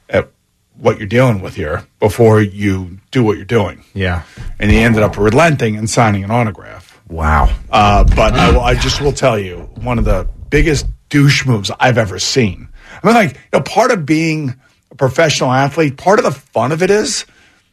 at 0.09 0.31
what 0.79 0.99
you're 0.99 1.09
dealing 1.09 1.43
with 1.43 1.57
here 1.57 1.85
before 2.01 2.41
you 2.41 3.01
do 3.11 3.23
what 3.23 3.37
you're 3.37 3.45
doing." 3.45 3.85
Yeah. 3.93 4.23
And 4.59 4.71
he 4.71 4.79
ended 4.79 5.03
up 5.03 5.19
relenting 5.19 5.77
and 5.77 5.91
signing 5.91 6.25
an 6.25 6.31
autograph. 6.31 7.01
Wow. 7.09 7.55
Uh, 7.71 8.05
but 8.05 8.33
I, 8.35 8.51
will, 8.51 8.61
I 8.61 8.75
just 8.75 9.03
will 9.03 9.13
tell 9.13 9.39
you, 9.39 9.69
one 9.81 9.99
of 9.99 10.07
the 10.07 10.27
biggest 10.49 10.87
douche 11.11 11.45
moves 11.45 11.71
I've 11.79 11.99
ever 11.99 12.19
seen. 12.19 12.69
I 13.03 13.07
mean, 13.07 13.15
like, 13.15 13.33
you 13.35 13.59
know, 13.59 13.61
part 13.61 13.91
of 13.91 14.07
being 14.07 14.55
a 14.91 14.95
professional 14.95 15.53
athlete, 15.53 15.99
part 15.99 16.19
of 16.19 16.25
the 16.25 16.31
fun 16.31 16.73
of 16.73 16.83
it 16.83 16.91
is, 16.91 17.27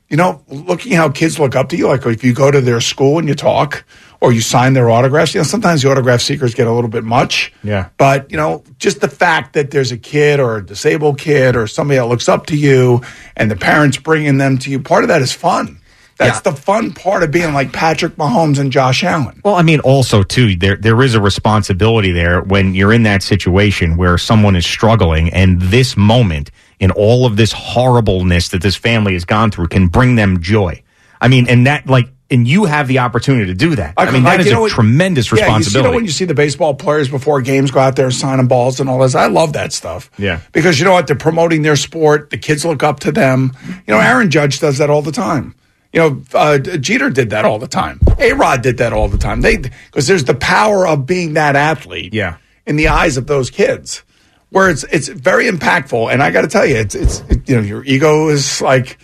you 0.10 0.18
know, 0.18 0.44
looking 0.48 0.94
how 0.94 1.10
kids 1.10 1.40
look 1.40 1.56
up 1.56 1.70
to 1.70 1.78
you. 1.78 1.88
Like, 1.88 2.06
if 2.06 2.24
you 2.24 2.34
go 2.34 2.50
to 2.50 2.62
their 2.62 2.82
school 2.82 3.20
and 3.20 3.28
you 3.28 3.36
talk 3.36 3.86
or 4.22 4.34
you 4.34 4.42
sign 4.42 4.74
their 4.74 4.90
autographs, 4.90 5.34
you 5.34 5.40
know, 5.40 5.44
sometimes 5.46 5.84
the 5.84 5.90
autograph 5.90 6.22
seekers 6.22 6.56
get 6.56 6.68
a 6.68 6.72
little 6.72 6.90
bit 6.90 7.04
much. 7.04 7.54
Yeah. 7.64 7.90
But, 7.98 8.32
you 8.32 8.38
know, 8.38 8.64
just 8.80 9.02
the 9.02 9.08
fact 9.08 9.54
that 9.54 9.72
there's 9.72 9.92
a 9.92 9.98
kid 9.98 10.40
or 10.40 10.58
a 10.58 10.66
disabled 10.66 11.20
kid 11.20 11.56
or 11.56 11.68
somebody 11.68 12.00
that 12.00 12.08
looks 12.08 12.28
up 12.28 12.48
to 12.48 12.58
you 12.58 13.02
and 13.36 13.52
the 13.52 13.56
parents 13.56 13.98
bringing 13.98 14.38
them 14.38 14.58
to 14.60 14.72
you, 14.72 14.80
part 14.80 15.04
of 15.04 15.10
that 15.10 15.22
is 15.22 15.32
fun. 15.32 15.80
That's 16.18 16.42
the 16.42 16.52
fun 16.52 16.92
part 16.92 17.24
of 17.24 17.32
being 17.32 17.54
like 17.54 17.72
Patrick 17.72 18.18
Mahomes 18.18 18.60
and 18.60 18.74
Josh 18.74 19.06
Allen. 19.06 19.40
Well, 19.46 19.56
I 19.56 19.62
mean, 19.62 19.80
also 19.80 20.22
too, 20.22 20.54
there 20.58 20.76
there 20.76 21.02
is 21.02 21.16
a 21.16 21.22
responsibility 21.22 22.12
there 22.12 22.42
when 22.42 22.76
you're 22.76 22.92
in 22.92 23.04
that 23.04 23.24
situation 23.24 23.96
where 23.96 24.18
someone 24.18 24.58
is 24.58 24.66
struggling, 24.66 25.30
and 25.30 25.62
this 25.62 25.96
moment 25.96 26.52
in 26.80 26.92
all 26.92 27.26
of 27.26 27.36
this 27.36 27.52
horribleness 27.52 28.50
that 28.50 28.62
this 28.62 28.76
family 28.76 29.14
has 29.14 29.26
gone 29.26 29.52
through 29.52 29.68
can 29.68 29.88
bring 29.88 30.16
them 30.16 30.42
joy. 30.42 30.82
I 31.22 31.28
mean, 31.28 31.48
and 31.50 31.68
that 31.68 31.88
like, 31.88 32.08
and 32.32 32.48
you 32.48 32.66
have 32.66 32.88
the 32.88 33.00
opportunity 33.00 33.48
to 33.48 33.56
do 33.56 33.76
that. 33.76 33.96
I, 33.98 34.12
mean, 34.12 34.24
that 34.24 34.38
like, 34.38 34.46
is 34.46 34.52
a 34.52 34.60
what- 34.60 34.72
tremendous 34.72 35.32
Yeah, 35.32 35.58
you 35.58 35.64
see, 35.64 35.78
you 35.78 35.84
know, 35.84 35.92
when 35.92 36.06
you 36.06 36.12
see 36.12 36.26
the 36.26 36.36
baseball 36.36 36.76
players 36.76 37.10
before 37.10 37.42
games 37.42 37.72
go 37.72 37.80
out 37.80 37.96
there 37.96 38.12
signing 38.12 38.48
balls 38.48 38.80
and 38.80 38.88
all 38.90 39.00
this, 39.00 39.16
I 39.16 39.26
love 39.28 39.54
that 39.54 39.74
stuff. 39.74 40.12
yeah. 40.18 40.42
Because 40.52 40.80
you 40.80 40.86
know 40.86 40.94
what? 40.94 41.08
They're 41.08 41.16
promoting 41.16 41.64
their 41.64 41.76
sport. 41.76 42.30
The 42.30 42.38
kids 42.38 42.64
look 42.66 42.84
up 42.84 43.00
to 43.02 43.12
them. 43.12 43.52
You 43.88 43.94
know, 43.96 44.00
Aaron 44.00 44.30
Judge 44.30 44.60
does 44.60 44.78
that 44.78 44.90
all 44.90 45.02
the 45.02 45.12
time. 45.12 45.56
You 45.92 46.00
know, 46.02 46.22
uh, 46.36 46.60
Jeter 46.60 47.10
did 47.10 47.32
that 47.32 47.46
all 47.46 47.58
the 47.58 47.68
time. 47.68 48.00
A 48.20 48.34
Rod 48.34 48.62
did 48.62 48.78
that 48.78 48.94
all 48.94 49.08
the 49.08 49.18
time. 49.18 49.42
They 49.42 49.58
because 49.58 50.06
there's 50.06 50.24
the 50.26 50.36
power 50.36 50.88
of 50.88 51.08
being 51.08 51.34
that 51.34 51.56
athlete. 51.56 52.14
Yeah. 52.14 52.38
In 52.68 52.76
the 52.76 52.90
eyes 52.90 53.18
of 53.18 53.26
those 53.26 53.50
kids, 53.50 54.04
where 54.50 54.70
it's 54.70 54.84
it's 54.86 55.08
very 55.08 55.46
impactful. 55.50 56.12
And 56.12 56.22
I 56.22 56.32
got 56.32 56.42
to 56.42 56.48
tell 56.48 56.66
you, 56.66 56.76
it's 56.76 56.96
it's 56.96 57.22
it, 57.30 57.48
you 57.50 57.56
know 57.56 57.62
your 57.62 57.84
ego 57.84 58.30
is 58.30 58.62
like 58.62 59.00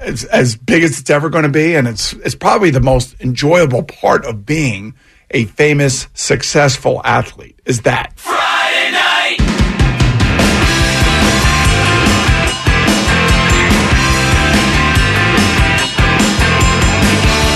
it's 0.00 0.24
as 0.24 0.56
big 0.56 0.82
as 0.82 1.00
it's 1.00 1.10
ever 1.10 1.30
going 1.30 1.44
to 1.44 1.48
be, 1.48 1.74
and 1.74 1.88
it's 1.88 2.12
it's 2.14 2.34
probably 2.34 2.70
the 2.70 2.80
most 2.80 3.20
enjoyable 3.20 3.82
part 3.82 4.24
of 4.24 4.46
being 4.46 4.94
a 5.30 5.46
famous, 5.46 6.06
successful 6.14 7.00
athlete. 7.04 7.60
Is 7.64 7.82
that 7.82 8.12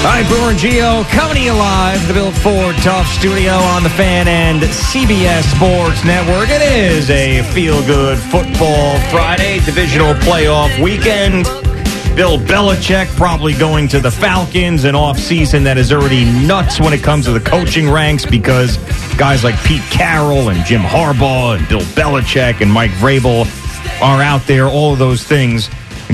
All 0.08 0.14
right, 0.14 0.26
Boomer 0.26 0.52
and 0.52 0.58
Gio 0.58 1.04
coming 1.10 1.34
to 1.34 1.42
you 1.42 1.52
live, 1.52 2.08
the 2.08 2.14
Built 2.14 2.34
Ford 2.36 2.74
Tough 2.76 3.06
Studio 3.08 3.52
on 3.52 3.82
the 3.82 3.90
Fan 3.90 4.26
and 4.26 4.62
CBS 4.62 5.42
Sports 5.54 6.02
Network. 6.02 6.48
It 6.48 6.62
is 6.62 7.10
a 7.10 7.42
feel-good 7.52 8.16
football 8.16 8.98
Friday, 9.10 9.60
divisional 9.66 10.14
playoff 10.14 10.82
weekend. 10.82 11.44
Bill 12.16 12.38
Belichick 12.38 13.14
probably 13.16 13.52
going 13.52 13.86
to 13.88 14.00
the 14.00 14.10
Falcons, 14.10 14.84
an 14.84 14.94
offseason 14.94 15.62
that 15.64 15.76
is 15.76 15.92
already 15.92 16.24
nuts 16.24 16.80
when 16.80 16.94
it 16.94 17.02
comes 17.02 17.26
to 17.26 17.32
the 17.32 17.40
coaching 17.40 17.90
ranks 17.90 18.24
because 18.24 18.78
guys 19.18 19.44
like 19.44 19.62
Pete 19.62 19.82
Carroll 19.90 20.48
and 20.48 20.64
Jim 20.64 20.80
Harbaugh 20.80 21.58
and 21.58 21.68
Bill 21.68 21.80
Belichick 21.80 22.62
and 22.62 22.72
Mike 22.72 22.92
Vrabel 22.92 23.44
are 24.00 24.22
out 24.22 24.46
there. 24.46 24.68
All 24.68 24.94
of 24.94 24.98
those 24.98 25.22
things 25.22 25.68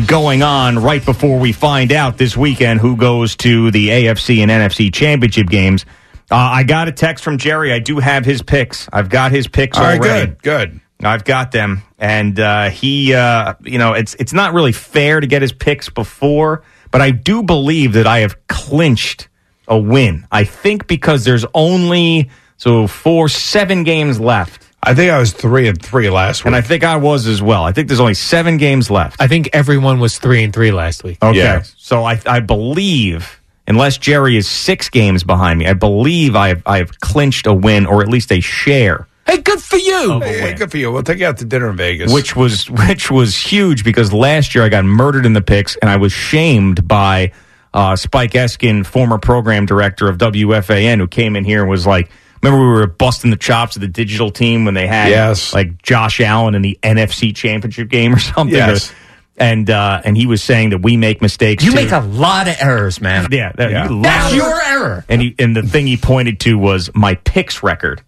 going 0.06 0.42
on 0.42 0.78
right 0.78 1.04
before 1.04 1.38
we 1.38 1.52
find 1.52 1.92
out 1.92 2.18
this 2.18 2.36
weekend 2.36 2.80
who 2.80 2.96
goes 2.96 3.36
to 3.36 3.70
the 3.70 3.88
AFC 3.88 4.38
and 4.38 4.50
NFC 4.50 4.92
championship 4.92 5.48
games. 5.48 5.86
Uh, 6.30 6.36
I 6.36 6.64
got 6.64 6.88
a 6.88 6.92
text 6.92 7.22
from 7.22 7.38
Jerry. 7.38 7.72
I 7.72 7.78
do 7.78 7.98
have 7.98 8.24
his 8.24 8.42
picks. 8.42 8.88
I've 8.92 9.08
got 9.08 9.30
his 9.30 9.46
picks 9.46 9.78
all 9.78 9.84
right? 9.84 10.00
already. 10.00 10.26
Good, 10.26 10.42
good. 10.42 10.80
I've 11.02 11.24
got 11.24 11.52
them, 11.52 11.82
and 11.98 12.38
uh, 12.40 12.70
he, 12.70 13.14
uh, 13.14 13.54
you 13.62 13.78
know, 13.78 13.92
it's 13.92 14.14
it's 14.14 14.32
not 14.32 14.54
really 14.54 14.72
fair 14.72 15.20
to 15.20 15.26
get 15.26 15.42
his 15.42 15.52
picks 15.52 15.90
before, 15.90 16.62
but 16.90 17.00
I 17.00 17.10
do 17.10 17.42
believe 17.42 17.92
that 17.92 18.06
I 18.06 18.20
have 18.20 18.46
clinched 18.46 19.28
a 19.68 19.78
win. 19.78 20.26
I 20.30 20.44
think 20.44 20.86
because 20.86 21.24
there's 21.24 21.44
only 21.52 22.30
so 22.56 22.86
four, 22.86 23.28
seven 23.28 23.84
games 23.84 24.18
left. 24.18 24.66
I 24.84 24.94
think 24.94 25.10
I 25.10 25.18
was 25.18 25.32
three 25.32 25.66
and 25.68 25.80
three 25.80 26.10
last 26.10 26.42
week, 26.42 26.46
and 26.46 26.56
I 26.56 26.60
think 26.60 26.84
I 26.84 26.96
was 26.96 27.26
as 27.26 27.40
well. 27.42 27.64
I 27.64 27.72
think 27.72 27.88
there's 27.88 28.00
only 28.00 28.14
seven 28.14 28.56
games 28.58 28.90
left. 28.90 29.20
I 29.20 29.26
think 29.26 29.48
everyone 29.52 29.98
was 29.98 30.18
three 30.18 30.44
and 30.44 30.52
three 30.52 30.70
last 30.72 31.02
week. 31.04 31.18
Okay, 31.22 31.60
so 31.76 32.04
I 32.04 32.20
I 32.26 32.40
believe. 32.40 33.40
Unless 33.66 33.96
Jerry 33.96 34.36
is 34.36 34.46
six 34.46 34.90
games 34.90 35.24
behind 35.24 35.58
me, 35.58 35.66
I 35.66 35.72
believe 35.72 36.36
I've 36.36 36.62
I've 36.66 37.00
clinched 37.00 37.46
a 37.46 37.54
win 37.54 37.86
or 37.86 38.02
at 38.02 38.08
least 38.08 38.30
a 38.30 38.40
share. 38.40 39.08
Hey, 39.26 39.38
good 39.38 39.62
for 39.62 39.78
you. 39.78 40.20
Hey, 40.20 40.52
good 40.52 40.70
for 40.70 40.76
you. 40.76 40.92
We'll 40.92 41.02
take 41.02 41.18
you 41.18 41.26
out 41.26 41.38
to 41.38 41.46
dinner 41.46 41.70
in 41.70 41.76
Vegas. 41.76 42.12
which 42.12 42.36
was 42.36 42.68
which 42.70 43.10
was 43.10 43.34
huge 43.34 43.82
because 43.82 44.12
last 44.12 44.54
year 44.54 44.64
I 44.64 44.68
got 44.68 44.84
murdered 44.84 45.24
in 45.24 45.32
the 45.32 45.40
picks 45.40 45.76
and 45.76 45.88
I 45.90 45.96
was 45.96 46.12
shamed 46.12 46.86
by 46.86 47.32
uh, 47.72 47.96
Spike 47.96 48.32
Eskin, 48.32 48.84
former 48.84 49.16
program 49.16 49.64
director 49.64 50.08
of 50.10 50.18
WFAN, 50.18 50.98
who 50.98 51.08
came 51.08 51.34
in 51.34 51.44
here 51.44 51.62
and 51.62 51.70
was 51.70 51.86
like, 51.86 52.10
"Remember 52.44 52.58
we 52.66 52.72
were 52.80 52.86
busting 52.86 53.30
the 53.30 53.36
chops 53.36 53.76
of 53.76 53.80
the 53.82 53.88
digital 53.88 54.30
team 54.30 54.64
when 54.64 54.74
they 54.74 54.86
had 54.86 55.08
Yes. 55.10 55.52
like 55.54 55.82
Josh 55.82 56.20
Allen 56.20 56.54
in 56.54 56.62
the 56.62 56.78
NFC 56.82 57.34
Championship 57.34 57.88
game 57.88 58.14
or 58.14 58.18
something." 58.34 58.54
Yes. 58.56 58.92
And 59.36 59.68
uh, 59.68 60.00
and 60.04 60.16
he 60.16 60.26
was 60.26 60.44
saying 60.44 60.70
that 60.70 60.78
we 60.78 60.96
make 60.96 61.20
mistakes. 61.20 61.64
You 61.64 61.70
too. 61.70 61.74
make 61.76 61.90
a 61.90 61.98
lot 61.98 62.46
of 62.46 62.54
errors, 62.60 63.00
man. 63.00 63.26
Yeah, 63.32 63.50
that, 63.56 63.70
Yeah. 63.72 63.88
you 63.90 64.00
That's 64.02 64.32
your 64.34 64.62
error. 64.62 65.04
And 65.08 65.20
he 65.20 65.34
and 65.40 65.56
the 65.56 65.62
thing 65.64 65.88
he 65.88 65.96
pointed 65.96 66.38
to 66.40 66.56
was 66.56 66.88
my 66.94 67.14
picks 67.16 67.60
record 67.62 68.00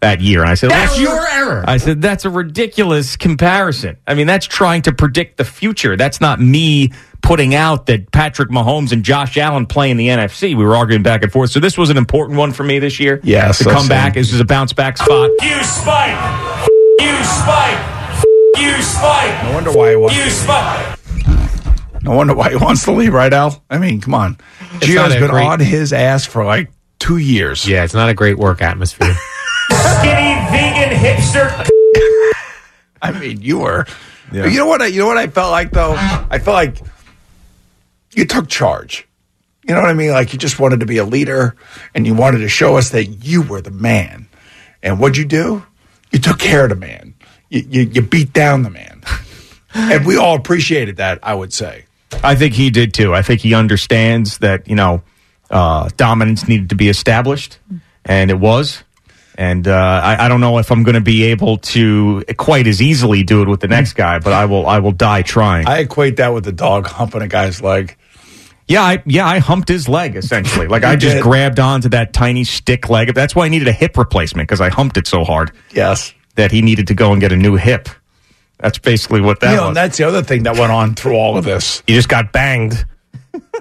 that 0.00 0.20
year. 0.20 0.40
And 0.42 0.50
I 0.50 0.54
said, 0.54 0.70
That's 0.70 0.98
your 0.98 1.26
error. 1.28 1.64
I 1.66 1.76
said, 1.76 2.00
that's 2.00 2.24
a 2.24 2.30
ridiculous 2.30 3.16
comparison. 3.16 3.96
I 4.06 4.14
mean, 4.14 4.26
that's 4.26 4.46
trying 4.46 4.82
to 4.82 4.92
predict 4.92 5.36
the 5.36 5.44
future. 5.44 5.96
That's 5.96 6.20
not 6.20 6.40
me 6.40 6.92
putting 7.22 7.54
out 7.54 7.86
that 7.86 8.10
Patrick 8.12 8.48
Mahomes 8.48 8.92
and 8.92 9.04
Josh 9.04 9.36
Allen 9.36 9.66
play 9.66 9.90
in 9.90 9.96
the 9.98 10.08
NFC. 10.08 10.56
We 10.56 10.64
were 10.64 10.74
arguing 10.76 11.02
back 11.02 11.22
and 11.22 11.30
forth. 11.30 11.50
So 11.50 11.60
this 11.60 11.76
was 11.76 11.90
an 11.90 11.98
important 11.98 12.38
one 12.38 12.52
for 12.52 12.64
me 12.64 12.78
this 12.78 12.98
year. 12.98 13.20
Yes, 13.22 13.58
To 13.58 13.68
I'll 13.68 13.74
come 13.76 13.82
say. 13.84 13.88
back. 13.90 14.14
This 14.14 14.32
is 14.32 14.40
a 14.40 14.44
bounce 14.44 14.72
back 14.72 14.96
spot. 14.96 15.30
You 15.42 15.62
spike. 15.62 16.16
You 17.00 17.24
spike. 17.24 18.24
You 18.56 18.82
spike. 18.82 19.44
no 19.44 19.52
wonder 19.54 19.72
why 19.72 19.90
he 19.90 19.96
wants. 19.96 20.16
You 20.16 20.30
spike. 20.30 20.98
No 22.02 22.12
wonder 22.16 22.34
why 22.34 22.48
he 22.50 22.56
wants 22.56 22.84
to 22.84 22.92
leave, 22.92 23.12
right, 23.12 23.32
Al? 23.32 23.62
I 23.68 23.76
mean, 23.76 24.00
come 24.00 24.14
on. 24.14 24.38
It's 24.76 24.86
Gio's 24.86 24.94
not 24.94 25.08
been 25.10 25.30
great- 25.30 25.46
on 25.46 25.60
his 25.60 25.92
ass 25.92 26.24
for 26.24 26.42
like 26.44 26.70
two 26.98 27.18
years. 27.18 27.68
Yeah, 27.68 27.84
it's 27.84 27.92
not 27.92 28.08
a 28.08 28.14
great 28.14 28.38
work 28.38 28.62
atmosphere. 28.62 29.14
Skinny 29.80 30.34
vegan 30.50 30.96
hipster. 30.96 31.68
I 33.02 33.12
mean, 33.18 33.42
you 33.42 33.60
were. 33.60 33.86
You 34.32 34.58
know 34.58 34.66
what? 34.66 34.82
I, 34.82 34.86
you 34.86 35.00
know 35.00 35.06
what 35.06 35.16
I 35.16 35.26
felt 35.26 35.50
like 35.50 35.72
though. 35.72 35.94
I 35.96 36.38
felt 36.38 36.54
like 36.54 36.80
you 38.14 38.24
took 38.24 38.48
charge. 38.48 39.06
You 39.66 39.74
know 39.74 39.80
what 39.80 39.90
I 39.90 39.94
mean? 39.94 40.10
Like 40.10 40.32
you 40.32 40.38
just 40.38 40.58
wanted 40.58 40.80
to 40.80 40.86
be 40.86 40.98
a 40.98 41.04
leader, 41.04 41.56
and 41.94 42.06
you 42.06 42.14
wanted 42.14 42.38
to 42.38 42.48
show 42.48 42.76
us 42.76 42.90
that 42.90 43.06
you 43.06 43.42
were 43.42 43.60
the 43.60 43.70
man. 43.70 44.28
And 44.82 45.00
what'd 45.00 45.16
you 45.16 45.24
do? 45.24 45.64
You 46.12 46.18
took 46.18 46.38
care 46.38 46.64
of 46.64 46.70
the 46.70 46.76
man. 46.76 47.14
You 47.48 47.66
you, 47.68 47.82
you 47.92 48.02
beat 48.02 48.32
down 48.32 48.62
the 48.62 48.70
man, 48.70 49.02
and 49.74 50.06
we 50.06 50.16
all 50.16 50.36
appreciated 50.36 50.96
that. 50.98 51.18
I 51.22 51.34
would 51.34 51.52
say. 51.52 51.86
I 52.22 52.34
think 52.34 52.54
he 52.54 52.70
did 52.70 52.92
too. 52.92 53.14
I 53.14 53.22
think 53.22 53.40
he 53.40 53.54
understands 53.54 54.38
that, 54.38 54.68
you 54.68 54.74
know, 54.74 55.02
uh, 55.50 55.88
dominance 55.96 56.48
needed 56.48 56.70
to 56.70 56.74
be 56.74 56.88
established, 56.88 57.58
and 58.04 58.30
it 58.30 58.38
was. 58.38 58.82
And 59.40 59.66
uh, 59.66 59.72
I, 60.04 60.26
I 60.26 60.28
don't 60.28 60.42
know 60.42 60.58
if 60.58 60.70
I'm 60.70 60.82
going 60.82 60.96
to 60.96 61.00
be 61.00 61.24
able 61.24 61.56
to 61.56 62.22
quite 62.36 62.66
as 62.66 62.82
easily 62.82 63.22
do 63.22 63.40
it 63.40 63.48
with 63.48 63.60
the 63.60 63.68
next 63.68 63.94
guy, 63.94 64.18
but 64.18 64.34
I 64.34 64.44
will. 64.44 64.66
I 64.66 64.80
will 64.80 64.92
die 64.92 65.22
trying. 65.22 65.66
I 65.66 65.78
equate 65.78 66.18
that 66.18 66.34
with 66.34 66.44
the 66.44 66.52
dog 66.52 66.86
humping 66.86 67.22
a 67.22 67.26
guy's 67.26 67.62
leg. 67.62 67.96
Yeah, 68.68 68.82
I, 68.82 69.02
yeah, 69.06 69.26
I 69.26 69.38
humped 69.38 69.70
his 69.70 69.88
leg 69.88 70.14
essentially. 70.14 70.66
Like 70.66 70.84
I 70.84 70.94
just 70.94 71.16
did. 71.16 71.22
grabbed 71.22 71.58
onto 71.58 71.88
that 71.88 72.12
tiny 72.12 72.44
stick 72.44 72.90
leg. 72.90 73.14
That's 73.14 73.34
why 73.34 73.46
I 73.46 73.48
needed 73.48 73.66
a 73.66 73.72
hip 73.72 73.96
replacement 73.96 74.46
because 74.46 74.60
I 74.60 74.68
humped 74.68 74.98
it 74.98 75.06
so 75.06 75.24
hard. 75.24 75.52
Yes, 75.72 76.12
that 76.34 76.52
he 76.52 76.60
needed 76.60 76.88
to 76.88 76.94
go 76.94 77.12
and 77.12 77.18
get 77.18 77.32
a 77.32 77.36
new 77.36 77.56
hip. 77.56 77.88
That's 78.58 78.78
basically 78.78 79.22
what 79.22 79.40
that 79.40 79.52
you 79.52 79.56
know, 79.56 79.62
was. 79.62 79.68
and 79.68 79.76
that's 79.78 79.96
the 79.96 80.04
other 80.04 80.22
thing 80.22 80.42
that 80.42 80.58
went 80.58 80.70
on 80.70 80.94
through 80.94 81.14
all 81.14 81.38
of 81.38 81.46
this. 81.46 81.82
He 81.86 81.94
just 81.94 82.10
got 82.10 82.30
banged. 82.30 82.84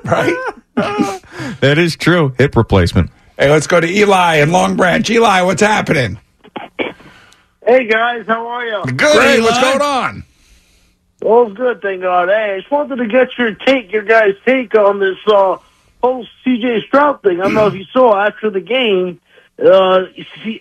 Right? 0.04 0.36
that 0.76 1.78
is 1.78 1.96
true. 1.96 2.36
Hip 2.38 2.58
replacement. 2.58 3.12
Hey, 3.40 3.50
let's 3.50 3.68
go 3.68 3.80
to 3.80 3.88
Eli 3.88 4.42
in 4.42 4.52
Long 4.52 4.76
Branch. 4.76 5.10
Eli, 5.10 5.44
what's 5.44 5.62
happening? 5.62 6.20
Hey 7.66 7.88
guys, 7.88 8.26
how 8.28 8.46
are 8.46 8.66
you? 8.66 8.84
Good. 8.84 8.98
Great. 8.98 9.40
What's 9.40 9.62
going 9.62 9.82
on? 9.82 10.24
All's 11.24 11.54
good, 11.54 11.82
thank 11.82 12.02
God. 12.02 12.28
Hey, 12.28 12.56
I 12.56 12.60
just 12.60 12.70
wanted 12.70 12.98
to 12.98 13.08
get 13.08 13.38
your 13.38 13.54
take, 13.54 13.94
your 13.94 14.02
guys' 14.02 14.36
take 14.46 14.76
on 14.76 15.00
this 15.00 15.18
uh, 15.26 15.58
whole 16.04 16.28
CJ 16.46 16.88
Stroud 16.88 17.22
thing. 17.22 17.40
I 17.40 17.44
don't 17.46 17.54
know 17.54 17.68
if 17.68 17.76
you 17.76 17.86
saw 17.94 18.20
after 18.20 18.50
the 18.50 18.60
game, 18.60 19.22
uh, 19.58 20.08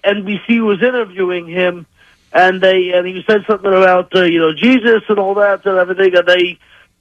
NBC 0.05 0.65
was 0.65 0.81
interviewing 0.81 1.49
him, 1.49 1.85
and 2.33 2.61
they 2.61 2.93
and 2.93 3.09
he 3.09 3.25
said 3.27 3.45
something 3.49 3.73
about 3.73 4.15
uh, 4.15 4.23
you 4.23 4.39
know 4.39 4.55
Jesus 4.55 5.03
and 5.09 5.19
all 5.19 5.35
that 5.35 5.67
and 5.67 5.79
everything, 5.79 6.15
and 6.15 6.29
they 6.29 6.59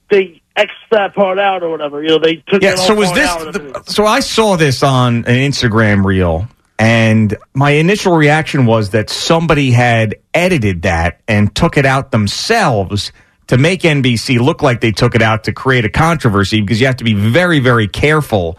they 0.08 0.42
x 0.58 0.72
that 0.90 1.14
part 1.14 1.38
out 1.38 1.62
or 1.62 1.70
whatever. 1.70 2.02
You 2.02 2.10
know, 2.10 2.18
they 2.18 2.36
took 2.36 2.62
Yeah. 2.62 2.74
So 2.74 2.94
was 2.94 3.12
this? 3.12 3.28
out 3.28 3.56
and. 3.56 3.88
So 3.88 4.04
I 4.04 4.20
saw 4.20 4.56
this 4.56 4.82
on 4.82 5.18
an 5.24 5.36
Instagram 5.36 6.04
reel, 6.04 6.48
and 6.78 7.36
my 7.54 7.70
initial 7.72 8.16
reaction 8.16 8.66
was 8.66 8.90
that 8.90 9.10
somebody 9.10 9.70
had 9.70 10.16
edited 10.34 10.82
that 10.82 11.20
and 11.28 11.54
took 11.54 11.76
it 11.76 11.86
out 11.86 12.10
themselves 12.10 13.12
to 13.46 13.56
make 13.56 13.80
NBC 13.80 14.38
look 14.38 14.62
like 14.62 14.80
they 14.80 14.92
took 14.92 15.14
it 15.14 15.22
out 15.22 15.44
to 15.44 15.52
create 15.52 15.84
a 15.84 15.88
controversy 15.88 16.60
because 16.60 16.80
you 16.80 16.86
have 16.86 16.96
to 16.96 17.04
be 17.04 17.14
very, 17.14 17.60
very 17.60 17.88
careful 17.88 18.58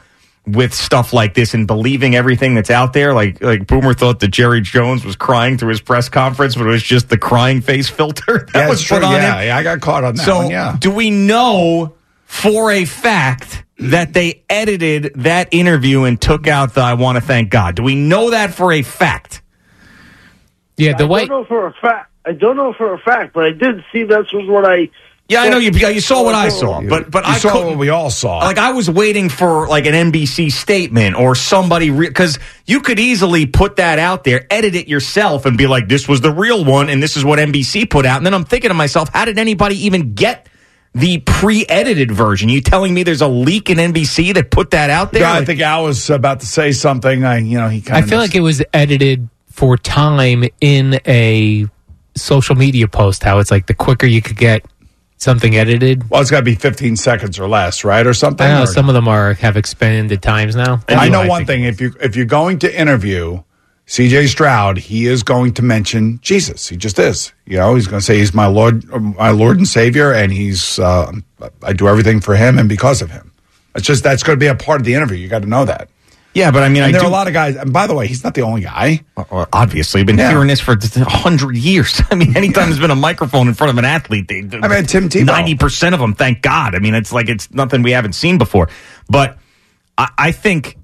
with 0.53 0.73
stuff 0.73 1.13
like 1.13 1.33
this 1.33 1.53
and 1.53 1.67
believing 1.67 2.15
everything 2.15 2.55
that's 2.55 2.69
out 2.69 2.93
there. 2.93 3.13
Like 3.13 3.41
like 3.41 3.67
Boomer 3.67 3.93
thought 3.93 4.19
that 4.21 4.29
Jerry 4.29 4.61
Jones 4.61 5.05
was 5.05 5.15
crying 5.15 5.57
through 5.57 5.69
his 5.69 5.81
press 5.81 6.09
conference, 6.09 6.55
but 6.55 6.65
it 6.67 6.69
was 6.69 6.83
just 6.83 7.09
the 7.09 7.17
crying 7.17 7.61
face 7.61 7.89
filter 7.99 8.47
that 8.53 8.55
Yeah, 8.55 8.69
was 8.69 8.81
it's 8.81 8.89
put 8.89 8.97
true. 8.99 9.05
on 9.07 9.13
Yeah, 9.13 9.39
him. 9.39 9.47
yeah, 9.47 9.57
I 9.57 9.63
got 9.63 9.81
caught 9.81 10.03
on 10.03 10.15
that 10.15 10.23
so 10.25 10.37
one, 10.39 10.49
yeah. 10.51 10.75
do 10.79 10.91
we 10.91 11.09
know 11.09 11.95
for 12.25 12.71
a 12.71 12.85
fact 12.85 13.63
that 13.79 14.13
they 14.13 14.43
edited 14.49 15.11
that 15.15 15.47
interview 15.51 16.03
and 16.03 16.19
took 16.21 16.47
out 16.47 16.73
the 16.73 16.81
"I 16.81 16.93
want 16.95 17.15
to 17.17 17.21
thank 17.21 17.49
God"? 17.49 17.75
Do 17.75 17.83
we 17.83 17.95
know 17.95 18.31
that 18.31 18.53
for 18.53 18.71
a 18.73 18.81
fact? 18.81 19.41
Yeah, 20.77 20.93
the 20.97 21.05
I 21.05 21.07
way 21.07 21.25
don't 21.25 21.29
know 21.41 21.45
for 21.45 21.67
a 21.67 21.73
fact. 21.73 22.11
I 22.25 22.33
don't 22.33 22.55
know 22.57 22.73
for 22.73 22.93
a 22.93 22.99
fact, 22.99 23.33
but 23.33 23.45
I 23.45 23.51
did 23.51 23.83
see 23.91 24.03
this 24.03 24.31
was 24.33 24.47
what 24.47 24.65
I. 24.65 24.89
Yeah, 25.29 25.43
I 25.43 25.49
know 25.49 25.59
you. 25.59 25.69
You 25.71 26.01
saw 26.01 26.23
what 26.23 26.33
I 26.33 26.49
saw, 26.49 26.81
but 26.81 27.11
but 27.11 27.23
You 27.25 27.33
I 27.33 27.37
saw 27.37 27.51
couldn't- 27.51 27.67
what 27.67 27.77
we 27.77 27.89
all 27.89 28.09
saw. 28.09 28.39
Like 28.39 28.57
I 28.57 28.71
was 28.71 28.89
waiting 28.89 29.29
for 29.29 29.67
like 29.67 29.85
an 29.85 29.93
NBC 29.93 30.51
statement 30.51 31.15
or 31.15 31.35
somebody 31.35 31.91
because 31.91 32.39
you 32.65 32.81
could 32.81 32.99
easily 32.99 33.45
put 33.45 33.75
that 33.75 33.99
out 33.99 34.23
there, 34.23 34.47
edit 34.51 34.73
it 34.73 34.87
yourself, 34.87 35.45
and 35.45 35.55
be 35.55 35.67
like, 35.67 35.87
"This 35.87 36.07
was 36.07 36.21
the 36.21 36.31
real 36.31 36.65
one, 36.65 36.89
and 36.89 37.01
this 37.01 37.15
is 37.15 37.23
what 37.23 37.37
NBC 37.37 37.85
put 37.85 38.07
out." 38.07 38.17
And 38.17 38.25
then 38.25 38.33
I'm 38.33 38.43
thinking 38.43 38.69
to 38.69 38.73
myself, 38.73 39.09
how 39.13 39.25
did 39.25 39.37
anybody 39.37 39.85
even 39.85 40.15
get 40.15 40.47
the 40.95 41.19
pre-edited 41.19 42.11
version? 42.11 42.49
You 42.49 42.61
telling 42.61 42.91
me 42.95 43.03
there's 43.03 43.21
a 43.21 43.27
leak 43.27 43.69
in 43.69 43.77
NBC 43.77 44.33
that 44.33 44.49
put 44.49 44.71
that 44.71 44.89
out 44.89 45.11
there? 45.11 45.21
Yeah, 45.21 45.33
I 45.33 45.45
think 45.45 45.61
Al 45.61 45.83
was 45.83 46.09
about 46.09 46.39
to 46.39 46.47
say 46.47 46.71
something. 46.71 47.23
I, 47.23 47.37
you 47.37 47.59
know, 47.59 47.69
he 47.69 47.77
I 47.85 48.01
kind 48.01 48.09
feel 48.09 48.17
like 48.17 48.33
it 48.33 48.41
was 48.41 48.63
edited 48.73 49.29
for 49.51 49.77
time 49.77 50.43
in 50.59 50.99
a 51.05 51.67
social 52.15 52.55
media 52.55 52.87
post. 52.87 53.23
How 53.23 53.37
it's 53.37 53.51
like 53.51 53.67
the 53.67 53.75
quicker 53.75 54.07
you 54.07 54.23
could 54.23 54.37
get 54.37 54.65
something 55.19 55.55
edited. 55.55 56.09
Well, 56.09 56.21
it's 56.21 56.31
got 56.31 56.39
to 56.39 56.43
be 56.43 56.55
15 56.55 56.95
seconds 56.95 57.37
or 57.37 57.47
less, 57.47 57.83
right, 57.83 58.05
or 58.07 58.13
something. 58.15 58.47
I 58.47 58.53
know 58.55 58.63
or- 58.63 58.67
some 58.67 58.89
of 58.89 58.95
them 58.95 59.07
are 59.07 59.33
have 59.35 59.55
expanded 59.55 60.21
times 60.23 60.55
now. 60.55 60.81
I 60.89 61.09
know 61.09 61.19
Anyway, 61.19 61.29
one 61.29 61.45
thing: 61.45 61.63
if 61.63 61.79
you 61.79 61.93
if 62.01 62.15
you're 62.15 62.25
going 62.25 62.57
to 62.59 62.79
interview 62.79 63.43
C.J. 63.85 64.27
Stroud, 64.27 64.77
he 64.77 65.05
is 65.07 65.23
going 65.23 65.53
to 65.55 65.61
mention 65.63 66.19
Jesus. 66.21 66.69
He 66.69 66.77
just 66.77 66.97
is. 66.99 67.31
You 67.45 67.57
know, 67.57 67.75
he's 67.75 67.87
going 67.87 67.99
to 67.99 68.05
say 68.05 68.17
he's 68.19 68.33
my 68.33 68.45
Lord, 68.47 68.87
my 69.15 69.31
Lord 69.31 69.57
and 69.57 69.67
Savior, 69.67 70.11
and 70.11 70.31
he's 70.31 70.79
uh, 70.79 71.11
I 71.63 71.73
do 71.73 71.87
everything 71.87 72.21
for 72.21 72.35
him 72.35 72.57
and 72.57 72.69
because 72.69 73.01
of 73.01 73.11
him. 73.11 73.31
It's 73.75 73.85
just 73.85 74.03
that's 74.03 74.23
going 74.23 74.37
to 74.37 74.39
be 74.39 74.47
a 74.47 74.55
part 74.55 74.81
of 74.81 74.85
the 74.85 74.93
interview. 74.93 75.17
You 75.17 75.27
got 75.27 75.41
to 75.43 75.47
know 75.49 75.65
that. 75.65 75.89
Yeah, 76.33 76.51
but 76.51 76.61
I 76.63 76.69
mean, 76.69 76.83
And 76.83 76.89
I 76.89 76.91
there 76.91 77.01
do- 77.01 77.07
are 77.07 77.09
a 77.09 77.11
lot 77.11 77.27
of 77.27 77.33
guys. 77.33 77.55
And 77.55 77.73
by 77.73 77.87
the 77.87 77.95
way, 77.95 78.05
he's 78.07 78.23
not 78.23 78.35
the 78.35 78.43
only 78.43 78.61
guy. 78.61 79.01
Obviously, 79.51 80.01
I've 80.01 80.07
been 80.07 80.17
Yeah. 80.19 80.29
hearing 80.29 80.47
this 80.47 80.59
for 80.59 80.73
a 80.73 81.03
hundred 81.09 81.57
years. 81.57 82.01
I 82.11 82.15
mean, 82.15 82.37
anytime 82.37 82.69
there's 82.69 82.79
been 82.79 82.91
a 82.91 82.95
microphone 82.95 83.47
in 83.47 83.53
front 83.55 83.71
of 83.71 83.77
an 83.79 83.85
athlete, 83.85 84.27
they, 84.27 84.39
I 84.61 84.67
mean, 84.67 84.85
Tim 84.85 85.09
Tebow. 85.09 85.25
ninety 85.25 85.55
percent 85.55 85.95
of 85.95 85.99
them, 86.01 86.13
thank 86.13 86.41
God. 86.41 86.75
I 86.75 86.79
mean, 86.79 86.93
it's 86.93 87.11
like 87.11 87.29
it's 87.29 87.51
nothing 87.51 87.81
we 87.81 87.91
haven't 87.91 88.13
seen 88.13 88.37
before. 88.37 88.69
But 89.09 89.37
I, 89.97 90.09
I 90.17 90.31
think 90.31 90.77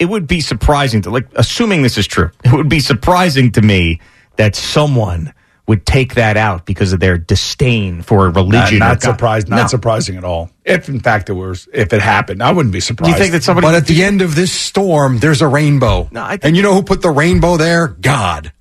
it 0.00 0.06
would 0.06 0.26
be 0.26 0.40
surprising 0.40 1.02
to 1.02 1.10
like, 1.10 1.28
assuming 1.36 1.82
this 1.82 1.96
is 1.96 2.06
true, 2.06 2.30
it 2.44 2.52
would 2.52 2.68
be 2.68 2.80
surprising 2.80 3.52
to 3.52 3.62
me 3.62 4.00
that 4.36 4.56
someone 4.56 5.32
would 5.70 5.86
take 5.86 6.14
that 6.16 6.36
out 6.36 6.66
because 6.66 6.92
of 6.92 6.98
their 7.00 7.16
disdain 7.16 8.02
for 8.02 8.26
Not, 8.26 8.34
religion. 8.36 8.78
not 8.80 8.96
or 8.98 9.00
surprised. 9.00 9.48
Not 9.48 9.56
No. 9.56 9.66
surprising 9.68 10.16
at 10.16 10.24
all. 10.24 10.50
If 10.64 10.88
in 10.88 10.98
fact 11.00 11.30
it 11.30 11.34
was, 11.34 11.68
if 11.72 11.92
it 11.92 12.02
happened, 12.02 12.42
I 12.42 12.50
wouldn't 12.52 12.72
be 12.72 12.80
surprised. 12.80 13.12
You 13.12 13.18
think 13.18 13.32
that 13.32 13.44
somebody? 13.44 13.66
But 13.68 13.74
at 13.76 13.86
the 13.86 14.02
end 14.02 14.20
of 14.20 14.34
this 14.34 14.50
storm, 14.52 15.18
there's 15.18 15.40
a 15.42 15.46
rainbow. 15.48 16.08
No, 16.10 16.22
I. 16.22 16.38
and 16.42 16.56
you 16.56 16.62
know 16.62 16.74
who 16.74 16.82
put 16.82 17.02
the 17.02 17.10
rainbow 17.10 17.56
there? 17.56 17.86
God. 17.88 18.52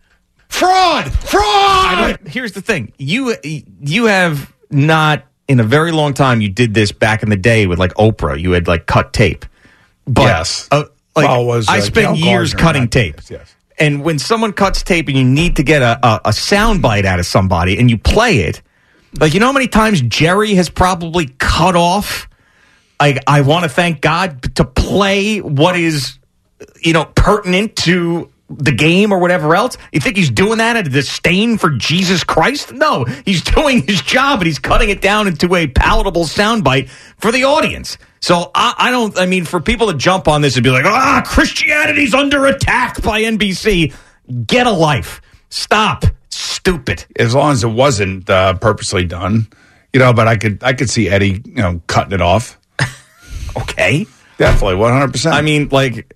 Fraud! 0.49 1.11
Fraud! 1.11 2.19
Here's 2.27 2.52
the 2.53 2.61
thing: 2.61 2.94
you 2.98 3.36
you 3.44 4.06
have 4.06 4.52
not 4.69 5.23
in 5.48 5.60
a 5.60 5.64
very 5.64 5.91
long 5.91 6.14
time. 6.14 6.41
You 6.41 6.49
did 6.49 6.73
this 6.73 6.91
back 6.91 7.23
in 7.23 7.30
the 7.30 7.38
day 7.38 7.65
with 7.68 7.80
like 7.80 7.94
Oprah. 7.95 8.40
You 8.40 8.52
had 8.52 8.68
like 8.68 8.86
cut 8.86 9.14
tape. 9.14 9.45
But, 10.06 10.23
Yes. 10.23 10.68
uh, 10.72 10.84
like 11.15 11.27
Well, 11.27 11.45
was, 11.45 11.68
I 11.69 11.80
uh, 11.80 11.81
spent 11.81 12.18
Gail 12.18 12.26
years 12.27 12.53
Gardner, 12.53 12.64
cutting 12.68 12.81
not 12.84 12.91
tape. 12.91 13.22
Yes. 13.30 13.56
And 13.80 14.03
when 14.03 14.19
someone 14.19 14.53
cuts 14.53 14.84
tape 14.84 15.07
and 15.07 15.18
you 15.18 15.23
need 15.23 15.56
to 15.56 15.64
get 15.64 15.81
a, 15.81 15.99
a, 16.06 16.22
a 16.26 16.34
sound 16.34 16.81
bite 16.81 17.06
out 17.06 17.19
of 17.19 17.26
somebody 17.26 17.77
and 17.80 17.89
you 17.89 17.97
play 17.97 18.39
it, 18.39 18.61
like 19.19 19.34
you 19.34 19.39
know 19.39 19.47
how 19.47 19.53
many 19.53 19.68
times 19.68 20.01
Jerry 20.01 20.53
has 20.56 20.69
probably 20.69 21.27
cut 21.39 21.76
off. 21.76 22.27
Like 22.99 23.23
I 23.27 23.41
want 23.41 23.64
to 23.64 23.69
thank 23.69 24.01
God 24.01 24.56
to 24.56 24.65
play 24.65 25.39
what 25.39 25.77
is 25.77 26.19
you 26.81 26.93
know, 26.93 27.06
pertinent 27.15 27.76
to 27.77 28.30
the 28.49 28.72
game 28.72 29.11
or 29.11 29.19
whatever 29.19 29.56
else? 29.56 29.77
You 29.91 29.99
think 29.99 30.18
he's 30.18 30.31
doing 30.31 30.57
that 30.57 30.76
out 30.76 30.88
of 30.88 30.93
disdain 30.93 31.57
for 31.57 31.69
Jesus 31.69 32.23
Christ? 32.23 32.73
No, 32.73 33.06
he's 33.26 33.43
doing 33.43 33.84
his 33.84 34.01
job 34.01 34.39
and 34.39 34.47
he's 34.47 34.60
cutting 34.60 34.89
it 34.89 35.01
down 35.01 35.27
into 35.27 35.56
a 35.56 35.68
palatable 35.68 36.26
soundbite 36.26 36.89
for 37.18 37.31
the 37.31 37.43
audience. 37.43 37.97
So 38.22 38.52
I, 38.54 38.74
I 38.78 38.91
don't. 38.91 39.18
I 39.18 39.26
mean, 39.26 39.46
for 39.46 39.60
people 39.60 39.88
to 39.88 39.94
jump 39.94 40.28
on 40.28 40.41
this 40.41 40.56
and 40.56 40.64
be 40.64 40.70
like, 40.70 40.86
"Ah, 40.86 41.24
Christianity's 41.26 42.14
under 42.14 42.46
attack 42.46 43.02
by 43.02 43.22
NBC," 43.22 43.94
get 44.46 44.68
a 44.68 44.72
life. 44.72 45.22
Stop. 45.50 46.06
Stupid. 46.30 47.06
as 47.18 47.34
long 47.34 47.54
as 47.54 47.64
it 47.64 47.70
wasn't 47.70 48.30
uh, 48.30 48.54
purposely 48.56 49.06
done, 49.06 49.48
you 49.94 50.00
know. 50.00 50.14
But 50.14 50.28
I 50.28 50.36
could, 50.36 50.64
I 50.64 50.74
could 50.74 50.90
see 50.90 51.10
Eddie, 51.10 51.41
you 51.46 51.54
know, 51.56 51.82
cutting 51.88 52.14
it 52.14 52.22
off. 52.22 52.60
okay, 53.58 54.06
definitely, 54.38 54.76
one 54.76 54.94
hundred 54.94 55.14
percent. 55.14 55.36
I 55.36 55.41
mean, 55.41 55.70
like, 55.70 56.14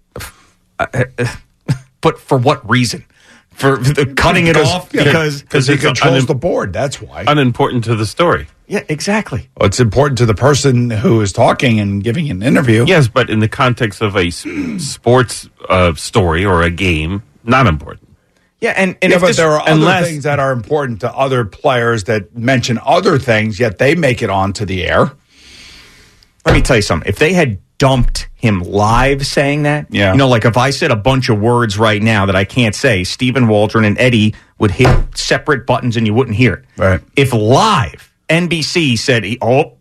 uh, 0.79 1.05
but 2.01 2.19
for 2.19 2.37
what 2.37 2.69
reason? 2.69 3.05
For 3.53 3.77
the 3.77 4.05
cutting 4.15 4.47
it 4.47 4.53
Because- 4.53 4.71
off 4.71 4.89
yeah, 4.93 5.03
because 5.03 5.41
because 5.41 5.67
he 5.67 5.77
controls 5.77 6.23
unim- 6.23 6.27
the 6.27 6.35
board. 6.35 6.73
That's 6.73 7.01
why. 7.01 7.23
Unimportant 7.27 7.83
to 7.85 7.95
the 7.95 8.05
story. 8.05 8.47
Yeah, 8.67 8.81
exactly. 8.89 9.49
Well, 9.57 9.67
it's 9.67 9.79
important 9.79 10.17
to 10.19 10.25
the 10.25 10.33
person 10.33 10.89
who 10.89 11.21
is 11.21 11.31
talking 11.33 11.79
and 11.79 12.03
giving 12.03 12.29
an 12.31 12.41
interview. 12.41 12.85
Yes, 12.87 13.07
but 13.07 13.29
in 13.29 13.39
the 13.39 13.47
context 13.49 14.01
of 14.01 14.15
a 14.17 14.29
sports 14.79 15.49
uh, 15.69 15.93
story 15.95 16.43
or 16.45 16.61
a 16.63 16.69
game, 16.71 17.23
not 17.43 17.67
important. 17.67 18.09
Yeah, 18.59 18.71
and, 18.77 18.95
and 19.01 19.11
yeah, 19.11 19.17
if 19.17 19.21
but 19.21 19.27
this- 19.27 19.37
there 19.37 19.49
are 19.51 19.61
other 19.61 19.71
unless- 19.71 20.07
things 20.07 20.23
that 20.23 20.39
are 20.39 20.51
important 20.53 21.01
to 21.01 21.11
other 21.13 21.43
players 21.45 22.05
that 22.05 22.35
mention 22.35 22.79
other 22.85 23.19
things, 23.19 23.59
yet 23.59 23.77
they 23.77 23.93
make 23.95 24.21
it 24.21 24.29
onto 24.29 24.65
the 24.65 24.85
air. 24.87 25.11
Let 26.45 26.53
me 26.55 26.61
tell 26.61 26.75
you 26.75 26.81
something. 26.81 27.07
If 27.09 27.19
they 27.19 27.33
had 27.33 27.59
dumped 27.77 28.27
him 28.35 28.61
live 28.61 29.25
saying 29.25 29.63
that, 29.63 29.87
Yeah. 29.89 30.11
you 30.11 30.17
know, 30.17 30.27
like 30.27 30.45
if 30.45 30.57
I 30.57 30.69
said 30.69 30.91
a 30.91 30.95
bunch 30.95 31.29
of 31.29 31.39
words 31.39 31.77
right 31.77 32.01
now 32.01 32.25
that 32.27 32.35
I 32.35 32.43
can't 32.45 32.75
say, 32.75 33.03
Stephen 33.03 33.47
Waldron 33.47 33.85
and 33.85 33.97
Eddie 33.97 34.35
would 34.59 34.71
hit 34.71 34.89
separate 35.17 35.65
buttons 35.65 35.97
and 35.97 36.05
you 36.07 36.13
wouldn't 36.13 36.35
hear 36.37 36.53
it. 36.53 36.65
Right. 36.77 37.01
If 37.15 37.33
live 37.33 38.11
NBC 38.29 38.97
said, 38.97 39.25
oh, 39.41 39.73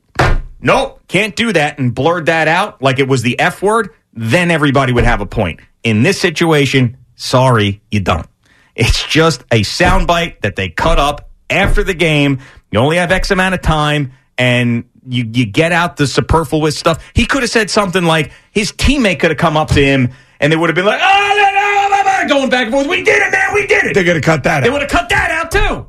nope, 0.61 1.01
can't 1.09 1.37
do 1.37 1.53
that 1.53 1.79
and 1.79 1.95
blurred 1.95 2.27
that 2.27 2.49
out 2.49 2.81
like 2.83 2.99
it 2.99 3.09
was 3.09 3.23
the 3.23 3.39
F 3.39 3.63
word, 3.63 3.91
then 4.13 4.51
everybody 4.51 4.93
would 4.93 5.05
have 5.05 5.21
a 5.21 5.27
point. 5.27 5.61
In 5.85 6.03
this 6.03 6.21
situation, 6.21 6.97
sorry, 7.17 7.81
you 7.91 8.01
don't. 8.01 8.27
It's 8.75 9.03
just 9.07 9.43
a 9.51 9.61
soundbite 9.63 10.41
that 10.41 10.57
they 10.57 10.69
cut 10.71 10.99
up 10.99 11.29
after 11.51 11.83
the 11.85 11.95
game. 11.95 12.39
You 12.71 12.79
only 12.79 12.97
have 12.97 13.13
X 13.13 13.31
amount 13.31 13.55
of 13.55 13.61
time, 13.63 14.13
and 14.39 14.85
you 15.07 15.29
you 15.33 15.47
get 15.47 15.73
out 15.73 15.97
the 15.97 16.07
superfluous 16.07 16.79
stuff. 16.79 17.05
He 17.15 17.27
could 17.27 17.43
have 17.43 17.51
said 17.51 17.71
something 17.71 18.05
like 18.05 18.33
his 18.51 18.73
teammate 18.73 19.21
could 19.21 19.31
have 19.31 19.39
come 19.39 19.57
up 19.57 19.69
to 19.69 19.85
him 19.85 20.13
and 20.43 20.53
they 20.53 20.57
would 20.57 20.69
have 20.69 20.75
been 20.75 20.85
like, 20.85 21.01
oh, 21.03 21.35
no, 21.37 21.51
no, 21.53 21.97
no, 21.97 22.23
no," 22.23 22.29
going 22.29 22.51
back 22.51 22.65
and 22.65 22.73
forth. 22.73 22.89
We 22.89 23.03
did 23.03 23.23
it, 23.23 23.31
man. 23.31 23.55
We 23.55 23.67
did 23.67 23.85
it. 23.85 23.95
They're 23.95 24.05
going 24.05 24.21
to 24.21 24.25
cut 24.25 24.43
that 24.43 24.59
out. 24.59 24.65
They 24.65 24.71
would 24.71 24.83
have 24.83 24.91
cut 24.91 25.09
that 25.09 25.31
out 25.31 25.51
too. 25.51 25.87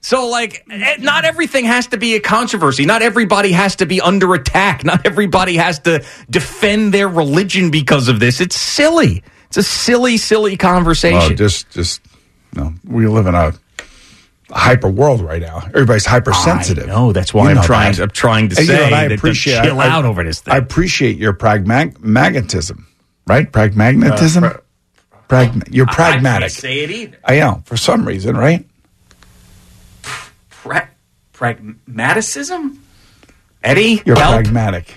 So, 0.00 0.28
like, 0.28 0.64
eh, 0.70 0.96
not 1.00 1.24
everything 1.24 1.64
has 1.64 1.88
to 1.88 1.98
be 1.98 2.14
a 2.14 2.20
controversy. 2.20 2.86
Not 2.86 3.02
everybody 3.02 3.50
has 3.50 3.76
to 3.76 3.86
be 3.86 4.00
under 4.00 4.32
attack. 4.34 4.84
Not 4.84 5.04
everybody 5.04 5.56
has 5.56 5.80
to 5.80 6.04
defend 6.30 6.94
their 6.94 7.08
religion 7.08 7.70
because 7.70 8.08
of 8.08 8.20
this. 8.20 8.40
It's 8.40 8.56
silly. 8.56 9.24
It's 9.48 9.56
a 9.56 9.62
silly, 9.62 10.16
silly 10.16 10.56
conversation. 10.56 11.18
Well, 11.18 11.30
just, 11.30 11.70
just, 11.70 12.00
no, 12.54 12.74
we 12.84 13.06
live 13.08 13.26
in 13.26 13.34
a 13.34 13.52
hyper 14.50 14.88
world 14.88 15.20
right 15.20 15.42
now. 15.42 15.58
Everybody's 15.66 16.06
hypersensitive. 16.06 16.84
I 16.84 16.86
know, 16.86 17.12
that's 17.12 17.34
why 17.34 17.50
You 17.52 17.58
I'm 17.58 17.64
trying- 17.64 17.92
that. 17.94 18.02
I'm 18.02 18.10
trying 18.10 18.48
to 18.50 18.56
And, 18.58 18.66
you 18.66 18.72
know, 18.72 18.78
say 18.80 18.86
and 18.86 18.94
I 18.94 19.08
that 19.08 19.18
appreciate 19.18 19.62
chill 19.64 19.80
I- 19.80 19.88
out 19.88 20.04
over 20.04 20.24
this 20.24 20.40
thing. 20.40 20.54
I 20.54 20.56
appreciate 20.56 21.16
your 21.18 21.32
pragmatism, 21.34 22.86
right? 23.26 23.50
Pragmatism. 23.52 24.44
Uh, 24.44 24.52
Pragma- 25.28 25.68
you're 25.70 25.86
I- 25.88 25.92
I 25.92 25.94
pragmatic. 25.94 26.40
can't 26.48 26.52
say 26.52 26.78
it 26.80 26.90
either. 26.90 27.18
I 27.24 27.38
know 27.40 27.62
for 27.66 27.76
some 27.76 28.06
reason, 28.06 28.36
right? 28.36 28.64
Pra- 30.50 30.88
pragmaticism? 31.34 32.78
Eddie? 33.62 34.02
You're 34.06 34.16
help? 34.18 34.34
pragmatic. 34.34 34.94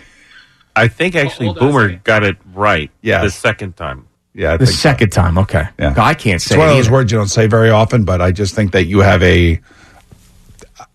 I 0.76 0.88
think 0.88 1.16
actually 1.16 1.48
hold 1.48 1.60
Boomer 1.60 1.96
got 2.06 2.24
it 2.24 2.38
right 2.54 2.90
Yes. 3.02 3.24
the 3.26 3.32
second 3.32 3.76
time. 3.76 4.06
Yeah, 4.34 4.54
I 4.54 4.58
The 4.58 4.66
think 4.66 4.78
so. 4.78 4.82
second 4.82 5.10
time, 5.12 5.38
okay. 5.40 5.66
Yeah. 5.80 5.94
I 5.98 6.14
can't 6.14 6.42
say 6.42 6.56
It's 6.56 6.58
one 6.60 6.68
it 6.68 6.72
of 6.72 6.78
those 6.78 6.86
either. 6.88 6.94
words 6.94 7.12
you 7.12 7.18
don't 7.18 7.28
say 7.28 7.48
very 7.48 7.70
often, 7.70 8.06
but 8.06 8.22
I 8.22 8.32
just 8.32 8.56
think 8.56 8.72
that 8.72 8.86
you 8.86 9.00
have 9.00 9.22
a 9.24 9.60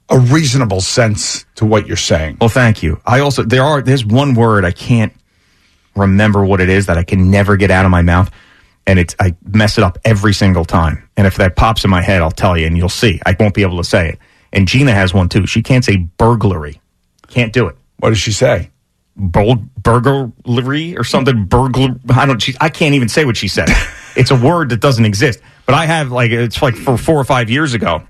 a 0.08 0.18
reasonable 0.18 0.80
sense 0.80 1.44
to 1.56 1.66
what 1.66 1.86
you're 1.88 1.96
saying. 1.96 2.38
Well, 2.40 2.48
thank 2.48 2.82
you. 2.82 3.00
I 3.04 3.20
also 3.20 3.42
there 3.42 3.62
are 3.64 3.82
there's 3.82 4.04
one 4.06 4.34
word 4.34 4.64
I 4.64 4.70
can't 4.70 5.12
remember 5.96 6.44
what 6.44 6.60
it 6.60 6.68
is 6.68 6.86
that 6.86 6.96
I 6.96 7.02
can 7.02 7.30
never 7.30 7.56
get 7.56 7.70
out 7.70 7.84
of 7.84 7.90
my 7.90 8.02
mouth, 8.02 8.30
and 8.86 8.98
it's 8.98 9.14
I 9.20 9.34
mess 9.44 9.78
it 9.78 9.84
up 9.84 9.98
every 10.04 10.32
single 10.32 10.64
time. 10.64 11.06
And 11.16 11.26
if 11.26 11.36
that 11.36 11.56
pops 11.56 11.84
in 11.84 11.90
my 11.90 12.02
head, 12.02 12.22
I'll 12.22 12.30
tell 12.30 12.56
you, 12.56 12.66
and 12.66 12.76
you'll 12.76 12.88
see. 12.88 13.20
I 13.26 13.34
won't 13.38 13.54
be 13.54 13.62
able 13.62 13.78
to 13.78 13.84
say 13.84 14.08
it. 14.10 14.18
And 14.52 14.68
Gina 14.68 14.92
has 14.92 15.12
one 15.12 15.28
too. 15.28 15.46
She 15.46 15.62
can't 15.62 15.84
say 15.84 15.96
burglary. 15.96 16.80
Can't 17.28 17.52
do 17.52 17.66
it. 17.66 17.76
What 17.98 18.10
does 18.10 18.18
she 18.18 18.32
say? 18.32 18.70
Bur- 19.16 19.62
burglary 19.82 20.96
or 20.96 21.04
something. 21.04 21.46
Burglar. 21.46 21.96
I 22.10 22.26
don't. 22.26 22.40
She, 22.40 22.54
I 22.60 22.68
can't 22.68 22.94
even 22.94 23.08
say 23.08 23.24
what 23.24 23.36
she 23.36 23.48
said. 23.48 23.68
it's 24.16 24.30
a 24.30 24.36
word 24.36 24.68
that 24.70 24.80
doesn't 24.80 25.04
exist. 25.04 25.40
But 25.64 25.74
I 25.74 25.86
have 25.86 26.12
like 26.12 26.30
it's 26.30 26.60
like 26.60 26.74
for 26.74 26.98
four 26.98 27.16
or 27.16 27.24
five 27.24 27.48
years 27.48 27.74
ago. 27.74 28.02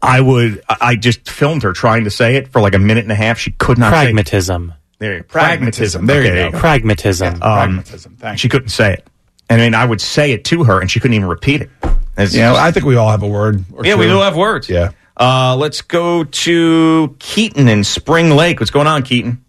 I 0.00 0.20
would. 0.20 0.62
I 0.68 0.76
I 0.80 0.96
just 0.96 1.28
filmed 1.28 1.62
her 1.62 1.72
trying 1.72 2.04
to 2.04 2.10
say 2.10 2.36
it 2.36 2.48
for 2.48 2.60
like 2.60 2.74
a 2.74 2.78
minute 2.78 3.04
and 3.04 3.12
a 3.12 3.16
half. 3.16 3.38
She 3.38 3.52
could 3.52 3.78
not. 3.78 3.90
Pragmatism. 3.90 4.68
Say 4.68 4.74
it. 4.74 4.78
There, 4.98 5.14
you 5.14 5.20
go. 5.20 5.26
Pragmatism. 5.28 6.06
pragmatism. 6.06 6.06
There 6.06 6.46
you 6.46 6.52
go. 6.52 6.58
Pragmatism. 6.58 7.34
Um, 7.34 7.40
Pragmatism. 7.40 8.16
Thank 8.16 8.38
she 8.38 8.48
couldn't 8.48 8.70
say 8.70 8.94
it. 8.94 9.06
I 9.50 9.56
mean, 9.56 9.74
I 9.74 9.84
would 9.84 10.00
say 10.00 10.32
it 10.32 10.44
to 10.46 10.64
her, 10.64 10.80
and 10.80 10.90
she 10.90 11.00
couldn't 11.00 11.14
even 11.14 11.28
repeat 11.28 11.62
it. 11.62 11.70
It's 12.16 12.34
You 12.34 12.40
know, 12.40 12.56
I 12.56 12.70
think 12.72 12.84
we 12.84 12.96
all 12.96 13.10
have 13.10 13.22
a 13.22 13.28
word. 13.28 13.64
Or 13.72 13.84
yeah, 13.84 13.94
we 13.94 14.06
do 14.06 14.18
have 14.18 14.36
words. 14.36 14.68
Yeah. 14.68 14.90
Uh, 15.16 15.56
let's 15.56 15.82
go 15.82 16.24
to 16.24 17.16
Keaton 17.18 17.68
in 17.68 17.84
Spring 17.84 18.30
Lake. 18.30 18.60
What's 18.60 18.70
going 18.70 18.86
on, 18.86 19.02
Keaton? 19.02 19.44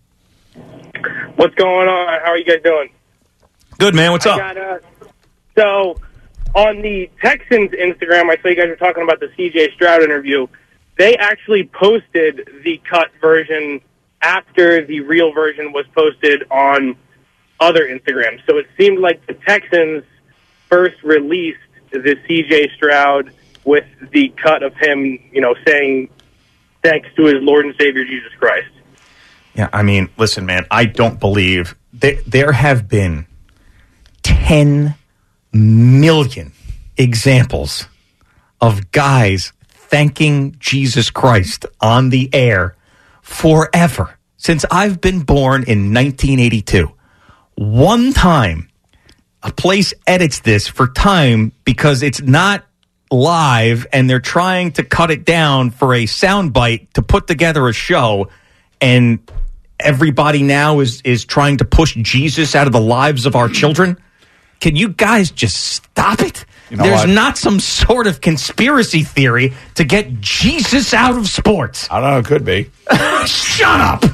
What's 1.39 1.55
going 1.55 1.87
on? 1.87 2.19
How 2.19 2.31
are 2.31 2.37
you 2.37 2.43
guys 2.43 2.61
doing? 2.61 2.89
Good 3.77 3.95
man. 3.95 4.11
What's 4.11 4.25
I 4.25 4.31
up? 4.31 4.37
Got, 4.39 4.57
uh, 4.57 4.79
so 5.55 5.97
on 6.53 6.81
the 6.81 7.09
Texans 7.23 7.71
Instagram, 7.71 8.29
I 8.29 8.35
saw 8.41 8.49
you 8.49 8.57
guys 8.57 8.67
were 8.67 8.75
talking 8.75 9.03
about 9.03 9.21
the 9.21 9.27
CJ 9.27 9.71
Stroud 9.73 10.03
interview. 10.03 10.47
They 10.97 11.15
actually 11.15 11.63
posted 11.63 12.61
the 12.65 12.81
cut 12.83 13.11
version 13.21 13.79
after 14.21 14.85
the 14.85 14.99
real 14.99 15.31
version 15.31 15.71
was 15.71 15.85
posted 15.95 16.43
on 16.51 16.97
other 17.61 17.87
Instagrams. 17.87 18.45
So 18.45 18.57
it 18.57 18.67
seemed 18.77 18.99
like 18.99 19.25
the 19.25 19.35
Texans 19.35 20.03
first 20.67 21.01
released 21.03 21.59
the 21.91 22.17
CJ 22.27 22.75
Stroud 22.75 23.31
with 23.63 23.85
the 24.11 24.27
cut 24.35 24.61
of 24.61 24.75
him, 24.75 25.17
you 25.31 25.39
know, 25.39 25.55
saying 25.65 26.09
thanks 26.83 27.07
to 27.15 27.27
his 27.27 27.41
Lord 27.41 27.65
and 27.65 27.75
Savior 27.79 28.03
Jesus 28.03 28.33
Christ. 28.37 28.71
Yeah, 29.59 29.67
I 29.73 29.83
mean, 29.83 30.07
listen, 30.15 30.45
man, 30.45 30.65
I 30.71 30.85
don't 30.85 31.19
believe 31.19 31.75
there, 31.91 32.21
there 32.25 32.53
have 32.53 32.87
been 32.87 33.25
10 34.23 34.95
million 35.51 36.53
examples 36.95 37.85
of 38.61 38.89
guys 38.93 39.51
thanking 39.67 40.55
Jesus 40.59 41.09
Christ 41.09 41.65
on 41.81 42.07
the 42.09 42.29
air 42.31 42.77
forever 43.21 44.17
since 44.37 44.63
I've 44.71 45.01
been 45.01 45.23
born 45.23 45.63
in 45.63 45.93
1982. 45.93 46.89
One 47.55 48.13
time, 48.13 48.69
a 49.43 49.51
place 49.51 49.93
edits 50.07 50.39
this 50.39 50.69
for 50.69 50.87
time 50.87 51.51
because 51.65 52.01
it's 52.01 52.21
not 52.21 52.63
live 53.11 53.85
and 53.91 54.09
they're 54.09 54.21
trying 54.21 54.71
to 54.71 54.85
cut 54.85 55.11
it 55.11 55.25
down 55.25 55.69
for 55.69 55.93
a 55.93 56.05
soundbite 56.05 56.93
to 56.93 57.01
put 57.01 57.27
together 57.27 57.67
a 57.67 57.73
show 57.73 58.29
and 58.79 59.19
everybody 59.79 60.43
now 60.43 60.79
is 60.79 61.01
is 61.03 61.25
trying 61.25 61.57
to 61.57 61.65
push 61.65 61.95
Jesus 61.95 62.55
out 62.55 62.67
of 62.67 62.73
the 62.73 62.81
lives 62.81 63.25
of 63.25 63.35
our 63.35 63.49
children. 63.49 63.97
Can 64.59 64.75
you 64.75 64.89
guys 64.89 65.31
just 65.31 65.57
stop 65.57 66.21
it? 66.21 66.45
know 66.69 66.83
There's 66.83 67.01
what? 67.01 67.09
not 67.09 67.37
some 67.37 67.59
sort 67.59 68.07
of 68.07 68.21
conspiracy 68.21 69.03
theory 69.03 69.53
to 69.75 69.83
get 69.83 70.19
Jesus 70.19 70.93
out 70.93 71.17
of 71.17 71.27
sports. 71.27 71.87
I 71.89 72.01
don't 72.01 72.11
know. 72.11 72.19
It 72.19 72.25
could 72.25 72.45
be. 72.45 72.69
Shut 73.25 73.81
up. 73.81 74.03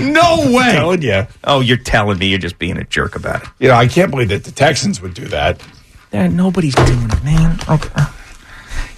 no 0.00 0.50
way. 0.52 0.72
telling 0.72 1.02
you. 1.02 1.26
Oh, 1.44 1.60
you're 1.60 1.76
telling 1.76 2.18
me 2.18 2.28
you're 2.28 2.38
just 2.38 2.58
being 2.58 2.76
a 2.76 2.84
jerk 2.84 3.16
about 3.16 3.42
it. 3.42 3.48
You 3.58 3.68
know, 3.68 3.74
I 3.74 3.88
can't 3.88 4.10
believe 4.10 4.28
that 4.28 4.44
the 4.44 4.52
Texans 4.52 5.00
would 5.00 5.14
do 5.14 5.24
that. 5.26 5.62
Yeah, 6.12 6.28
nobody's 6.28 6.74
doing 6.74 7.10
it, 7.10 7.24
man. 7.24 7.58
Okay. 7.68 7.88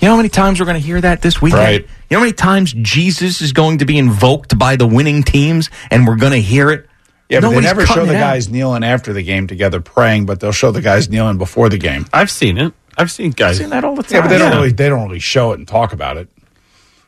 You 0.00 0.08
know 0.08 0.12
how 0.12 0.16
many 0.16 0.28
times 0.28 0.60
we're 0.60 0.66
going 0.66 0.80
to 0.80 0.86
hear 0.86 1.00
that 1.00 1.22
this 1.22 1.40
weekend? 1.40 1.62
Right. 1.62 1.88
You 2.08 2.14
know 2.14 2.20
how 2.20 2.24
many 2.24 2.32
times 2.34 2.72
Jesus 2.72 3.40
is 3.40 3.52
going 3.52 3.78
to 3.78 3.84
be 3.84 3.98
invoked 3.98 4.58
by 4.58 4.76
the 4.76 4.86
winning 4.86 5.22
teams 5.22 5.70
and 5.90 6.06
we're 6.06 6.16
going 6.16 6.32
to 6.32 6.40
hear 6.40 6.70
it? 6.70 6.86
Yeah, 7.28 7.40
but 7.40 7.50
they 7.50 7.60
never 7.60 7.84
show 7.84 8.04
the 8.06 8.12
it 8.12 8.16
out. 8.16 8.20
guys 8.20 8.48
kneeling 8.48 8.84
after 8.84 9.12
the 9.12 9.22
game 9.24 9.48
together 9.48 9.80
praying, 9.80 10.26
but 10.26 10.38
they'll 10.38 10.52
show 10.52 10.70
the 10.70 10.80
guys 10.80 11.08
kneeling 11.08 11.38
before 11.38 11.68
the 11.68 11.78
game. 11.78 12.06
I've 12.12 12.30
seen 12.30 12.58
it. 12.58 12.72
I've 12.96 13.10
seen 13.10 13.32
guys. 13.32 13.58
seen 13.58 13.70
that 13.70 13.82
all 13.84 13.96
the 13.96 14.04
time. 14.04 14.12
Yeah, 14.14 14.20
but 14.22 14.28
they 14.28 14.38
don't 14.38 14.50
Yeah. 14.52 14.56
really 14.58 14.72
they 14.72 14.88
don't 14.88 15.02
really 15.08 15.18
show 15.18 15.50
it 15.52 15.58
and 15.58 15.66
talk 15.66 15.92
about 15.92 16.16
it. 16.16 16.28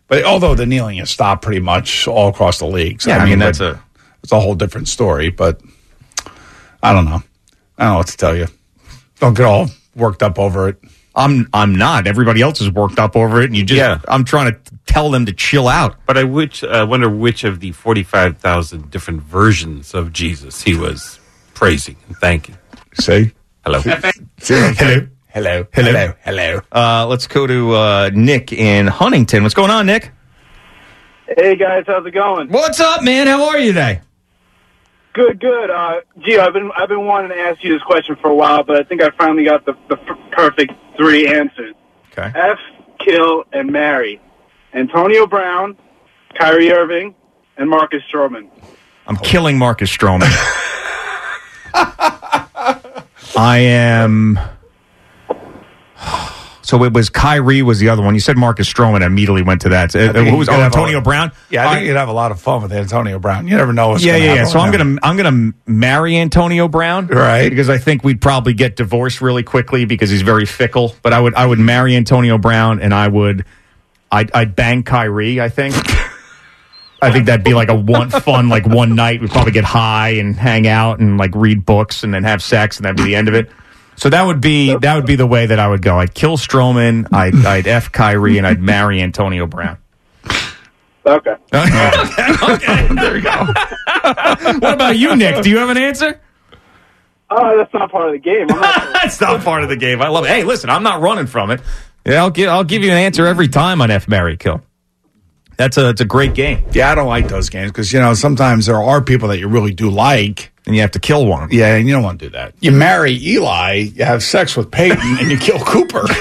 But 0.08 0.24
although 0.24 0.54
the 0.56 0.66
kneeling 0.66 0.98
has 0.98 1.10
stopped 1.10 1.42
pretty 1.42 1.60
much 1.60 2.08
all 2.08 2.28
across 2.28 2.58
the 2.58 2.66
league, 2.66 3.00
so 3.00 3.10
Yeah, 3.10 3.18
I 3.18 3.24
mean, 3.26 3.38
that's 3.38 3.58
but 3.58 3.74
a- 3.74 3.80
it's 4.24 4.32
a 4.32 4.40
whole 4.40 4.56
different 4.56 4.88
story. 4.88 5.30
But 5.30 5.60
I 6.82 6.92
don't 6.92 7.04
know. 7.04 7.22
I 7.78 7.84
don't 7.84 7.92
know 7.92 7.98
what 7.98 8.08
to 8.08 8.16
tell 8.16 8.36
you. 8.36 8.48
Don't 9.20 9.34
get 9.34 9.46
all 9.46 9.70
worked 9.94 10.22
up 10.24 10.38
over 10.40 10.68
it. 10.68 10.78
I'm 11.18 11.48
I'm 11.52 11.74
not. 11.74 12.06
Everybody 12.06 12.40
else 12.40 12.60
is 12.60 12.70
worked 12.70 12.98
up 12.98 13.16
over 13.16 13.42
it, 13.42 13.46
and 13.46 13.56
you 13.56 13.64
just. 13.64 13.78
Yeah. 13.78 14.00
I'm 14.08 14.24
trying 14.24 14.52
to 14.52 14.58
tell 14.86 15.10
them 15.10 15.26
to 15.26 15.32
chill 15.32 15.68
out. 15.68 15.96
But 16.06 16.16
I 16.16 16.24
which, 16.24 16.64
uh, 16.64 16.86
wonder 16.88 17.10
which 17.10 17.44
of 17.44 17.60
the 17.60 17.72
45,000 17.72 18.90
different 18.90 19.22
versions 19.22 19.94
of 19.94 20.12
Jesus 20.12 20.62
he 20.62 20.74
was 20.74 21.18
praising 21.54 21.96
and 22.06 22.16
thanking. 22.16 22.56
Say 22.94 23.32
Hello. 23.64 23.80
Hello. 23.80 24.00
Hello. 24.38 25.06
Hello. 25.30 25.66
Hello. 25.74 26.14
Hello. 26.24 26.60
Uh, 26.72 27.06
let's 27.06 27.26
go 27.26 27.46
to 27.46 27.74
uh, 27.74 28.10
Nick 28.14 28.52
in 28.52 28.86
Huntington. 28.86 29.42
What's 29.42 29.54
going 29.54 29.70
on, 29.70 29.86
Nick? 29.86 30.10
Hey 31.36 31.56
guys, 31.56 31.84
how's 31.86 32.06
it 32.06 32.12
going? 32.12 32.48
What's 32.48 32.80
up, 32.80 33.02
man? 33.02 33.26
How 33.26 33.50
are 33.50 33.58
you 33.58 33.72
today? 33.72 34.00
Good, 35.12 35.38
good. 35.40 35.68
Uh, 35.70 36.00
Gio, 36.20 36.38
I've 36.38 36.54
been 36.54 36.70
I've 36.74 36.88
been 36.88 37.04
wanting 37.04 37.30
to 37.30 37.36
ask 37.36 37.62
you 37.62 37.72
this 37.74 37.82
question 37.82 38.16
for 38.22 38.30
a 38.30 38.34
while, 38.34 38.62
but 38.64 38.76
I 38.76 38.84
think 38.84 39.02
I 39.02 39.10
finally 39.10 39.44
got 39.44 39.66
the, 39.66 39.74
the 39.88 39.98
f- 39.98 40.18
perfect 40.32 40.72
three 40.98 41.26
answers. 41.28 41.74
Okay. 42.12 42.30
F, 42.38 42.58
kill, 42.98 43.44
and 43.52 43.70
marry. 43.70 44.20
Antonio 44.74 45.26
Brown, 45.26 45.76
Kyrie 46.38 46.70
Irving, 46.72 47.14
and 47.56 47.70
Marcus 47.70 48.02
Stroman. 48.12 48.50
I'm 49.06 49.16
killing 49.16 49.56
Marcus 49.56 49.90
Stroman. 49.90 50.28
I 53.36 53.58
am. 53.58 54.38
So 56.68 56.84
it 56.84 56.92
was 56.92 57.08
Kyrie 57.08 57.62
was 57.62 57.78
the 57.78 57.88
other 57.88 58.02
one. 58.02 58.12
You 58.12 58.20
said 58.20 58.36
Marcus 58.36 58.70
Stroman. 58.70 59.02
I 59.02 59.06
immediately 59.06 59.40
went 59.40 59.62
to 59.62 59.70
that. 59.70 59.96
Uh, 59.96 60.12
I 60.14 60.24
who 60.28 60.36
was 60.36 60.50
oh, 60.50 60.52
Antonio 60.52 60.98
a- 60.98 61.00
Brown? 61.00 61.32
Yeah, 61.48 61.62
I 61.62 61.68
think 61.68 61.76
right. 61.76 61.86
you'd 61.86 61.96
have 61.96 62.10
a 62.10 62.12
lot 62.12 62.30
of 62.30 62.42
fun 62.42 62.60
with 62.60 62.74
Antonio 62.74 63.18
Brown. 63.18 63.48
You 63.48 63.56
never 63.56 63.72
know 63.72 63.88
what's 63.88 64.04
yeah, 64.04 64.16
yeah, 64.16 64.34
yeah. 64.34 64.44
So 64.44 64.58
I'm 64.58 64.70
gonna 64.70 64.98
I'm 65.02 65.16
gonna 65.16 65.54
marry 65.66 66.18
Antonio 66.18 66.68
Brown, 66.68 67.06
Right. 67.06 67.48
Because 67.48 67.70
I 67.70 67.78
think 67.78 68.04
we'd 68.04 68.20
probably 68.20 68.52
get 68.52 68.76
divorced 68.76 69.22
really 69.22 69.42
quickly 69.42 69.86
because 69.86 70.10
he's 70.10 70.20
very 70.20 70.44
fickle. 70.44 70.94
But 71.00 71.14
I 71.14 71.20
would 71.20 71.34
I 71.36 71.46
would 71.46 71.58
marry 71.58 71.96
Antonio 71.96 72.36
Brown 72.36 72.82
and 72.82 72.92
I 72.92 73.08
would 73.08 73.46
I'd, 74.12 74.30
I'd 74.34 74.54
bang 74.54 74.82
Kyrie. 74.82 75.40
I 75.40 75.48
think. 75.48 75.74
I 77.00 77.12
think 77.12 77.26
that'd 77.26 77.44
be 77.44 77.54
like 77.54 77.68
a 77.70 77.74
one 77.76 78.10
fun 78.10 78.50
like 78.50 78.66
one 78.66 78.94
night. 78.94 79.22
We'd 79.22 79.30
probably 79.30 79.52
get 79.52 79.64
high 79.64 80.16
and 80.16 80.36
hang 80.36 80.66
out 80.66 80.98
and 80.98 81.16
like 81.16 81.30
read 81.34 81.64
books 81.64 82.02
and 82.02 82.12
then 82.12 82.24
have 82.24 82.42
sex 82.42 82.76
and 82.76 82.84
that'd 82.84 82.98
be 82.98 83.04
the 83.04 83.16
end 83.16 83.28
of 83.28 83.34
it. 83.34 83.50
So 83.98 84.08
that 84.10 84.22
would 84.22 84.40
be 84.40 84.76
that 84.76 84.94
would 84.94 85.06
be 85.06 85.16
the 85.16 85.26
way 85.26 85.46
that 85.46 85.58
I 85.58 85.66
would 85.66 85.82
go. 85.82 85.98
I'd 85.98 86.14
kill 86.14 86.36
Stroman, 86.36 87.12
I'd 87.12 87.34
I'd 87.46 87.66
f 87.66 87.90
Kyrie, 87.90 88.38
and 88.38 88.46
I'd 88.46 88.60
marry 88.60 89.02
Antonio 89.02 89.46
Brown. 89.46 89.76
Okay. 91.04 91.34
okay, 91.54 92.88
there 92.94 93.16
you 93.16 93.22
go. 93.22 93.46
what 94.60 94.74
about 94.74 94.98
you, 94.98 95.16
Nick? 95.16 95.42
Do 95.42 95.50
you 95.50 95.58
have 95.58 95.70
an 95.70 95.78
answer? 95.78 96.20
Oh, 97.30 97.56
that's 97.56 97.72
not 97.74 97.90
part 97.90 98.06
of 98.06 98.12
the 98.12 98.18
game. 98.18 98.46
I'm 98.50 98.60
not 98.60 98.92
That's 99.02 99.20
not 99.20 99.42
part 99.42 99.62
of 99.62 99.68
the 99.68 99.76
game. 99.76 100.00
I 100.00 100.08
love 100.08 100.24
it. 100.24 100.28
Hey, 100.28 100.44
listen, 100.44 100.70
I'm 100.70 100.82
not 100.82 101.00
running 101.00 101.26
from 101.26 101.50
it. 101.50 101.60
Yeah, 102.06 102.22
I'll 102.22 102.30
give 102.30 102.48
I'll 102.48 102.64
give 102.64 102.84
you 102.84 102.90
an 102.90 102.96
answer 102.96 103.26
every 103.26 103.48
time 103.48 103.82
on 103.82 103.90
F 103.90 104.06
Marry 104.06 104.36
Kill. 104.36 104.62
That's 105.56 105.76
a 105.76 105.88
it's 105.88 106.00
a 106.00 106.04
great 106.04 106.34
game. 106.34 106.64
Yeah, 106.70 106.92
I 106.92 106.94
don't 106.94 107.08
like 107.08 107.26
those 107.26 107.48
games 107.48 107.72
because 107.72 107.92
you 107.92 107.98
know 107.98 108.14
sometimes 108.14 108.66
there 108.66 108.80
are 108.80 109.02
people 109.02 109.28
that 109.28 109.38
you 109.38 109.48
really 109.48 109.74
do 109.74 109.90
like, 109.90 110.52
and 110.68 110.76
you 110.76 110.82
have 110.82 110.90
to 110.92 111.00
kill 111.00 111.24
one. 111.26 111.48
Yeah, 111.50 111.74
and 111.76 111.88
you 111.88 111.94
don't 111.94 112.02
want 112.02 112.20
to 112.20 112.26
do 112.26 112.30
that. 112.32 112.54
You 112.60 112.72
marry 112.72 113.12
Eli, 113.12 113.90
you 113.94 114.04
have 114.04 114.22
sex 114.22 114.54
with 114.54 114.70
Peyton, 114.70 115.16
and 115.18 115.30
you 115.30 115.38
kill 115.38 115.58
Cooper. 115.60 116.02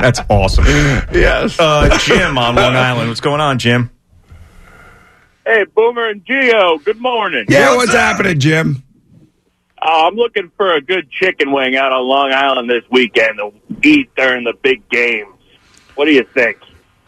That's 0.00 0.20
awesome. 0.30 0.64
yes. 0.64 1.60
Uh, 1.60 1.98
Jim 1.98 2.38
on 2.38 2.54
Long 2.54 2.74
Island. 2.74 3.08
What's 3.08 3.20
going 3.20 3.42
on, 3.42 3.58
Jim? 3.58 3.90
Hey, 5.44 5.64
Boomer 5.74 6.08
and 6.08 6.24
Gio. 6.24 6.82
Good 6.82 7.00
morning. 7.00 7.44
Yeah, 7.50 7.76
what's 7.76 7.92
happening, 7.92 8.38
Jim? 8.40 8.82
Uh, 9.80 10.06
I'm 10.06 10.14
looking 10.14 10.50
for 10.56 10.72
a 10.72 10.80
good 10.80 11.10
chicken 11.10 11.52
wing 11.52 11.76
out 11.76 11.92
on 11.92 12.02
Long 12.06 12.32
Island 12.32 12.70
this 12.70 12.84
weekend 12.90 13.38
to 13.38 13.52
eat 13.86 14.08
during 14.16 14.44
the 14.44 14.54
big 14.62 14.88
games. 14.88 15.34
What 15.96 16.06
do 16.06 16.12
you 16.12 16.24
think? 16.24 16.58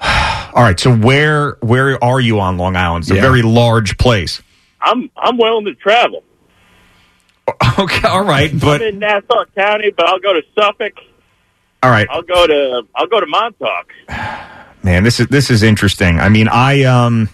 All 0.55 0.63
right, 0.63 0.79
so 0.81 0.95
where 0.95 1.57
where 1.61 2.03
are 2.03 2.21
you 2.21 2.41
on 2.41 2.57
Long 2.59 2.77
Island? 2.77 3.05
It's 3.05 3.11
a 3.11 3.15
very 3.21 3.43
large 3.43 3.99
place. 3.99 4.43
I'm 4.81 5.11
I'm 5.17 5.37
willing 5.39 5.67
to 5.67 5.75
travel. 5.75 6.23
Okay, 7.79 8.07
all 8.07 8.25
right, 8.25 8.51
but 8.61 8.81
I'm 8.83 8.89
in 8.89 8.99
Nassau 9.01 9.45
County, 9.57 9.91
but 9.97 10.07
I'll 10.09 10.19
go 10.21 10.33
to 10.35 10.43
Suffolk. 10.55 10.93
all 11.83 11.91
right, 11.91 12.07
I'll 12.11 12.23
go 12.23 12.47
to 12.47 12.83
I'll 12.95 13.07
go 13.07 13.21
to 13.21 13.27
Montauk. 13.27 13.93
man, 14.85 15.03
this 15.03 15.19
is 15.21 15.27
this 15.29 15.51
is 15.51 15.63
interesting. 15.63 16.21
I 16.21 16.29
mean, 16.29 16.47
I 16.49 16.83
um, 16.85 17.29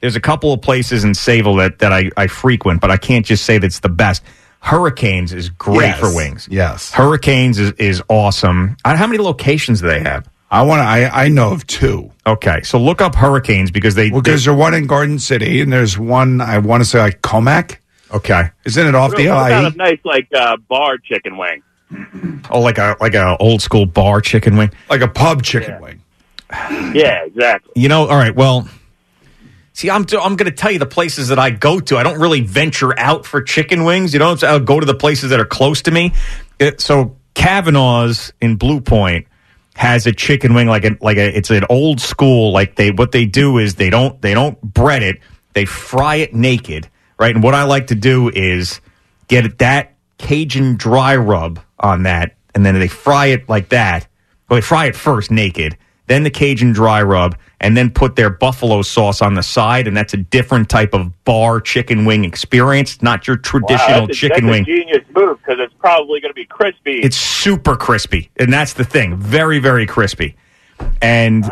there's 0.00 0.16
a 0.16 0.20
couple 0.20 0.52
of 0.52 0.60
places 0.62 1.02
in 1.04 1.12
Sayville 1.12 1.58
that 1.58 1.78
that 1.80 1.92
I 1.92 2.10
I 2.16 2.26
frequent, 2.26 2.80
but 2.80 2.90
I 2.90 2.96
can't 2.96 3.24
just 3.26 3.44
say 3.44 3.58
that's 3.58 3.80
the 3.80 3.88
best. 3.88 4.22
Hurricanes 4.60 5.32
is 5.32 5.48
great 5.48 5.86
Yes. 5.86 5.98
for 6.00 6.14
wings. 6.14 6.46
Yes. 6.50 6.92
Hurricanes 6.92 7.58
is, 7.58 7.72
is 7.72 8.02
awesome. 8.08 8.76
Uh, 8.84 8.94
How 8.96 9.06
many 9.06 9.18
locations 9.22 9.80
do 9.80 9.86
they 9.88 10.00
have? 10.00 10.28
I 10.50 10.62
want. 10.62 10.82
I 10.82 11.06
I 11.06 11.28
know 11.28 11.52
of 11.52 11.66
two. 11.66 12.10
Okay, 12.26 12.62
so 12.62 12.78
look 12.78 13.00
up 13.00 13.14
Hurricanes 13.14 13.70
because 13.70 13.94
they 13.94 14.10
Well, 14.10 14.20
because 14.20 14.44
there's 14.44 14.56
one 14.56 14.74
in 14.74 14.86
Garden 14.86 15.18
City, 15.18 15.60
and 15.60 15.72
there's 15.72 15.98
one 15.98 16.40
I 16.40 16.58
want 16.58 16.82
to 16.82 16.88
say 16.88 16.98
like 16.98 17.22
Commack. 17.22 17.76
Okay, 18.12 18.50
isn't 18.64 18.86
it 18.86 18.94
off 18.94 19.10
What 19.12 19.18
the 19.18 19.26
about 19.26 19.50
LIE? 19.50 19.68
a 19.68 19.70
nice 19.76 20.00
like 20.04 20.28
uh, 20.34 20.56
bar 20.68 20.98
chicken 20.98 21.36
wing? 21.36 21.62
oh 22.50 22.60
like 22.60 22.78
a 22.78 22.96
like 23.00 23.14
a 23.14 23.36
old 23.38 23.62
school 23.62 23.86
bar 23.86 24.20
chicken 24.20 24.56
wing, 24.56 24.72
like 24.88 25.00
a 25.02 25.08
pub 25.08 25.42
chicken 25.42 25.80
wing. 25.80 26.02
Yeah, 26.50 27.24
exactly. 27.24 27.72
You 27.76 27.88
know, 27.88 28.08
all 28.08 28.16
right. 28.16 28.34
Well, 28.34 28.68
see, 29.72 29.88
I'm 29.88 30.04
I'm 30.20 30.34
going 30.34 30.50
to 30.50 30.56
tell 30.56 30.72
you 30.72 30.80
the 30.80 30.86
places 30.86 31.28
that 31.28 31.38
I 31.38 31.50
go 31.50 31.78
to. 31.78 31.96
I 31.96 32.02
don't 32.02 32.18
really 32.18 32.40
venture 32.40 32.98
out 32.98 33.24
for 33.24 33.40
chicken 33.40 33.84
wings. 33.84 34.12
You 34.12 34.18
know, 34.18 34.36
I'll 34.42 34.58
go 34.58 34.80
to 34.80 34.86
the 34.86 34.94
places 34.94 35.30
that 35.30 35.38
are 35.38 35.44
close 35.44 35.82
to 35.82 35.92
me. 35.92 36.12
It, 36.58 36.80
so 36.80 37.16
Kavanaugh's 37.34 38.32
in 38.40 38.56
Blue 38.56 38.80
Point 38.80 39.26
has 39.80 40.06
a 40.06 40.12
chicken 40.12 40.52
wing 40.52 40.66
like 40.66 40.84
a 40.84 40.94
like 41.00 41.16
a 41.16 41.34
it's 41.34 41.48
an 41.48 41.64
old 41.70 42.02
school 42.02 42.52
like 42.52 42.76
they 42.76 42.90
what 42.90 43.12
they 43.12 43.24
do 43.24 43.56
is 43.56 43.76
they 43.76 43.88
don't 43.88 44.20
they 44.20 44.34
don't 44.34 44.60
bread 44.60 45.02
it. 45.02 45.20
They 45.54 45.64
fry 45.64 46.16
it 46.16 46.34
naked 46.34 46.90
right? 47.18 47.34
And 47.34 47.42
what 47.42 47.54
I 47.54 47.62
like 47.62 47.86
to 47.86 47.94
do 47.94 48.28
is 48.28 48.82
get 49.28 49.58
that 49.58 49.94
Cajun 50.18 50.76
dry 50.76 51.16
rub 51.16 51.60
on 51.78 52.02
that 52.02 52.36
and 52.54 52.64
then 52.66 52.78
they 52.78 52.88
fry 52.88 53.26
it 53.28 53.48
like 53.48 53.70
that. 53.70 54.06
Well 54.50 54.58
they 54.58 54.60
fry 54.60 54.84
it 54.84 54.96
first 54.96 55.30
naked 55.30 55.78
then 56.10 56.24
the 56.24 56.30
Cajun 56.30 56.72
dry 56.72 57.02
rub 57.02 57.36
and 57.60 57.76
then 57.76 57.90
put 57.90 58.16
their 58.16 58.30
buffalo 58.30 58.82
sauce 58.82 59.22
on 59.22 59.34
the 59.34 59.42
side 59.42 59.86
and 59.86 59.96
that's 59.96 60.12
a 60.12 60.18
different 60.18 60.68
type 60.68 60.92
of 60.92 61.24
bar 61.24 61.60
chicken 61.60 62.04
wing 62.04 62.24
experience 62.24 63.00
not 63.00 63.26
your 63.26 63.36
traditional 63.36 64.00
wow, 64.00 64.06
a, 64.06 64.12
chicken 64.12 64.46
that's 64.46 64.50
wing 64.50 64.62
A 64.62 64.66
genius 64.66 65.04
move 65.14 65.38
because 65.38 65.58
it's 65.60 65.74
probably 65.78 66.20
going 66.20 66.30
to 66.30 66.34
be 66.34 66.44
crispy. 66.44 67.00
it's 67.00 67.16
super 67.16 67.76
crispy, 67.76 68.30
and 68.36 68.52
that's 68.52 68.74
the 68.74 68.84
thing. 68.84 69.16
Very, 69.16 69.58
very 69.58 69.86
crispy. 69.86 70.36
And 71.02 71.44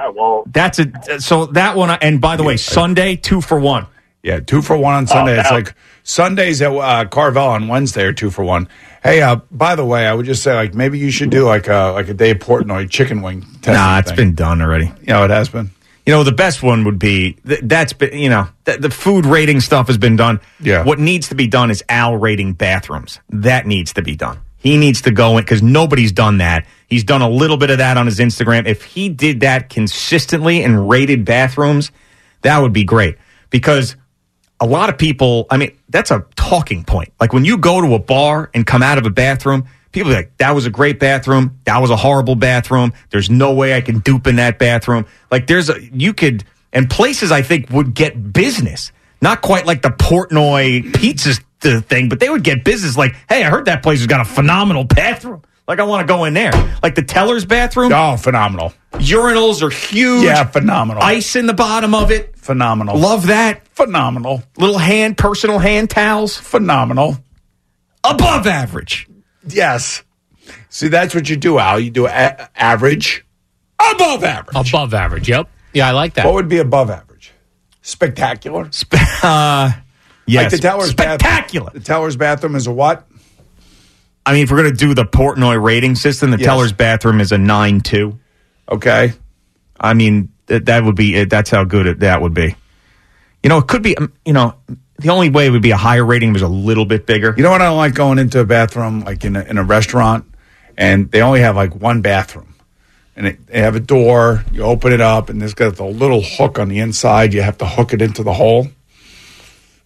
that's 0.46 0.78
a 0.78 1.20
so 1.20 1.46
that 1.46 1.76
one. 1.76 1.90
And 1.90 2.20
by 2.20 2.36
the 2.36 2.44
way, 2.44 2.56
Sunday 2.56 3.16
two 3.16 3.40
for 3.40 3.58
one. 3.58 3.86
Yeah, 4.22 4.40
two 4.40 4.62
for 4.62 4.76
one 4.76 4.94
on 4.94 5.06
Sunday. 5.06 5.36
Oh, 5.36 5.40
it's 5.40 5.50
like 5.50 5.74
Sundays 6.02 6.60
at 6.60 6.72
uh, 6.72 7.04
Carvel 7.06 7.46
on 7.46 7.68
Wednesday 7.68 8.04
are 8.04 8.12
two 8.12 8.30
for 8.30 8.44
one. 8.44 8.68
Hey, 9.02 9.22
uh, 9.22 9.36
by 9.50 9.76
the 9.76 9.84
way, 9.84 10.06
I 10.06 10.14
would 10.14 10.26
just 10.26 10.42
say 10.42 10.54
like 10.54 10.74
maybe 10.74 10.98
you 10.98 11.10
should 11.10 11.30
do 11.30 11.44
like 11.44 11.68
a 11.68 11.92
like 11.94 12.08
a 12.08 12.14
Dave 12.14 12.36
Portnoy 12.36 12.90
chicken 12.90 13.22
wing. 13.22 13.46
Nah, 13.66 13.98
it's 14.00 14.08
thing. 14.08 14.16
been 14.16 14.34
done 14.34 14.60
already. 14.60 14.86
You 14.86 15.06
know, 15.08 15.24
it 15.24 15.30
has 15.30 15.48
been. 15.48 15.70
You 16.04 16.14
know, 16.14 16.24
the 16.24 16.32
best 16.32 16.62
one 16.62 16.84
would 16.84 16.98
be 16.98 17.34
th- 17.46 17.60
that's 17.62 17.92
been 17.92 18.18
you 18.18 18.30
know 18.30 18.48
th- 18.64 18.80
the 18.80 18.90
food 18.90 19.26
rating 19.26 19.60
stuff 19.60 19.86
has 19.86 19.98
been 19.98 20.16
done. 20.16 20.40
Yeah. 20.58 20.82
What 20.82 20.98
needs 20.98 21.28
to 21.28 21.34
be 21.34 21.46
done 21.46 21.70
is 21.70 21.84
Al 21.88 22.16
rating 22.16 22.54
bathrooms. 22.54 23.20
That 23.28 23.66
needs 23.66 23.92
to 23.92 24.02
be 24.02 24.16
done. 24.16 24.40
He 24.56 24.76
needs 24.76 25.02
to 25.02 25.12
go 25.12 25.38
in 25.38 25.44
because 25.44 25.62
nobody's 25.62 26.10
done 26.10 26.38
that. 26.38 26.66
He's 26.88 27.04
done 27.04 27.22
a 27.22 27.28
little 27.28 27.56
bit 27.56 27.70
of 27.70 27.78
that 27.78 27.96
on 27.96 28.06
his 28.06 28.18
Instagram. 28.18 28.66
If 28.66 28.82
he 28.82 29.08
did 29.08 29.40
that 29.40 29.68
consistently 29.68 30.64
and 30.64 30.88
rated 30.88 31.24
bathrooms, 31.24 31.92
that 32.42 32.58
would 32.58 32.72
be 32.72 32.84
great 32.84 33.18
because 33.50 33.94
a 34.60 34.66
lot 34.66 34.88
of 34.88 34.98
people, 34.98 35.46
I 35.50 35.56
mean, 35.56 35.76
that's 35.88 36.10
a 36.10 36.24
talking 36.36 36.84
point. 36.84 37.12
Like 37.20 37.32
when 37.32 37.44
you 37.44 37.58
go 37.58 37.80
to 37.80 37.94
a 37.94 37.98
bar 37.98 38.50
and 38.54 38.66
come 38.66 38.82
out 38.82 38.98
of 38.98 39.06
a 39.06 39.10
bathroom, 39.10 39.66
people 39.92 40.12
like, 40.12 40.36
that 40.38 40.54
was 40.54 40.66
a 40.66 40.70
great 40.70 40.98
bathroom. 40.98 41.58
That 41.64 41.78
was 41.78 41.90
a 41.90 41.96
horrible 41.96 42.34
bathroom. 42.34 42.92
There's 43.10 43.30
no 43.30 43.52
way 43.52 43.74
I 43.74 43.80
can 43.80 44.00
dupe 44.00 44.26
in 44.26 44.36
that 44.36 44.58
bathroom. 44.58 45.06
Like 45.30 45.46
there's 45.46 45.70
a, 45.70 45.80
you 45.92 46.12
could, 46.12 46.44
and 46.72 46.90
places 46.90 47.30
I 47.30 47.42
think 47.42 47.70
would 47.70 47.94
get 47.94 48.32
business. 48.32 48.92
Not 49.20 49.42
quite 49.42 49.66
like 49.66 49.82
the 49.82 49.90
Portnoy 49.90 50.92
pizzas 50.92 51.42
th- 51.60 51.84
thing, 51.84 52.08
but 52.08 52.20
they 52.20 52.28
would 52.28 52.44
get 52.44 52.64
business 52.64 52.96
like, 52.96 53.16
hey, 53.28 53.44
I 53.44 53.50
heard 53.50 53.64
that 53.64 53.82
place 53.82 53.98
has 53.98 54.06
got 54.06 54.20
a 54.20 54.24
phenomenal 54.24 54.84
bathroom. 54.84 55.42
Like 55.68 55.80
I 55.80 55.82
want 55.82 56.00
to 56.08 56.10
go 56.12 56.24
in 56.24 56.32
there. 56.32 56.50
Like 56.82 56.94
the 56.94 57.02
teller's 57.02 57.44
bathroom. 57.44 57.92
Oh, 57.92 58.16
phenomenal. 58.16 58.72
Urinals 58.94 59.62
are 59.62 59.68
huge. 59.68 60.24
Yeah, 60.24 60.44
phenomenal. 60.44 61.02
Ice 61.02 61.36
in 61.36 61.44
the 61.46 61.52
bottom 61.52 61.94
of 61.94 62.10
it. 62.10 62.36
Phenomenal. 62.38 62.96
Love 62.98 63.26
that. 63.26 63.68
Phenomenal. 63.68 64.42
Little 64.56 64.78
hand, 64.78 65.18
personal 65.18 65.58
hand 65.58 65.90
towels. 65.90 66.38
Phenomenal. 66.38 67.18
Above 68.02 68.46
average. 68.46 69.06
Yes. 69.46 70.02
See, 70.70 70.88
that's 70.88 71.14
what 71.14 71.28
you 71.28 71.36
do, 71.36 71.58
Al. 71.58 71.78
You 71.78 71.90
do 71.90 72.06
a- 72.06 72.48
average, 72.58 73.26
above 73.78 74.24
average. 74.24 74.56
Above 74.70 74.94
average. 74.94 75.28
Yep. 75.28 75.48
Yeah, 75.74 75.88
I 75.88 75.90
like 75.92 76.14
that. 76.14 76.24
What 76.24 76.34
would 76.34 76.48
be 76.48 76.58
above 76.58 76.88
average? 76.90 77.32
Spectacular. 77.82 78.70
Uh, 79.20 79.72
yes. 80.26 80.44
Like 80.44 80.50
the 80.52 80.58
Towers 80.68 80.90
Spectacular. 80.90 81.66
Bath- 81.66 81.74
the 81.74 81.80
Towers 81.80 82.14
bathroom 82.16 82.54
is 82.54 82.68
a 82.68 82.72
what? 82.72 83.07
I 84.28 84.32
mean, 84.34 84.42
if 84.42 84.50
we're 84.50 84.58
going 84.62 84.70
to 84.70 84.76
do 84.76 84.92
the 84.92 85.04
Portnoy 85.06 85.60
rating 85.62 85.94
system, 85.94 86.30
the 86.30 86.36
Yes. 86.38 86.44
teller's 86.46 86.72
bathroom 86.72 87.20
is 87.20 87.32
a 87.32 87.38
9 87.38 87.80
2. 87.80 88.18
Okay. 88.70 89.12
I 89.80 89.94
mean, 89.94 90.28
that, 90.46 90.66
that 90.66 90.84
would 90.84 90.96
be, 90.96 91.14
it. 91.16 91.30
that's 91.30 91.48
how 91.48 91.64
good 91.64 91.86
it, 91.86 92.00
that 92.00 92.20
would 92.20 92.34
be. 92.34 92.54
You 93.42 93.48
know, 93.48 93.56
it 93.58 93.66
could 93.68 93.82
be, 93.82 93.96
um, 93.96 94.12
you 94.26 94.34
know, 94.34 94.54
the 94.98 95.08
only 95.08 95.30
way 95.30 95.46
it 95.46 95.50
would 95.50 95.62
be 95.62 95.70
a 95.70 95.76
higher 95.78 96.04
rating 96.04 96.34
was 96.34 96.42
a 96.42 96.48
little 96.48 96.84
bit 96.84 97.06
bigger. 97.06 97.32
You 97.36 97.42
know 97.42 97.50
what 97.50 97.62
I 97.62 97.66
don't 97.66 97.78
like 97.78 97.94
going 97.94 98.18
into 98.18 98.40
a 98.40 98.44
bathroom, 98.44 99.00
like 99.00 99.24
in 99.24 99.34
a, 99.34 99.42
in 99.44 99.56
a 99.56 99.62
restaurant, 99.64 100.26
and 100.76 101.10
they 101.10 101.22
only 101.22 101.40
have 101.40 101.56
like 101.56 101.74
one 101.74 102.02
bathroom. 102.02 102.54
And 103.16 103.28
it, 103.28 103.46
they 103.46 103.60
have 103.60 103.76
a 103.76 103.80
door, 103.80 104.44
you 104.52 104.62
open 104.62 104.92
it 104.92 105.00
up, 105.00 105.30
and 105.30 105.40
there's 105.40 105.54
got 105.54 105.76
the 105.76 105.84
little 105.86 106.20
hook 106.22 106.58
on 106.58 106.68
the 106.68 106.80
inside. 106.80 107.32
You 107.32 107.40
have 107.42 107.56
to 107.58 107.66
hook 107.66 107.94
it 107.94 108.02
into 108.02 108.22
the 108.22 108.34
hole. 108.34 108.68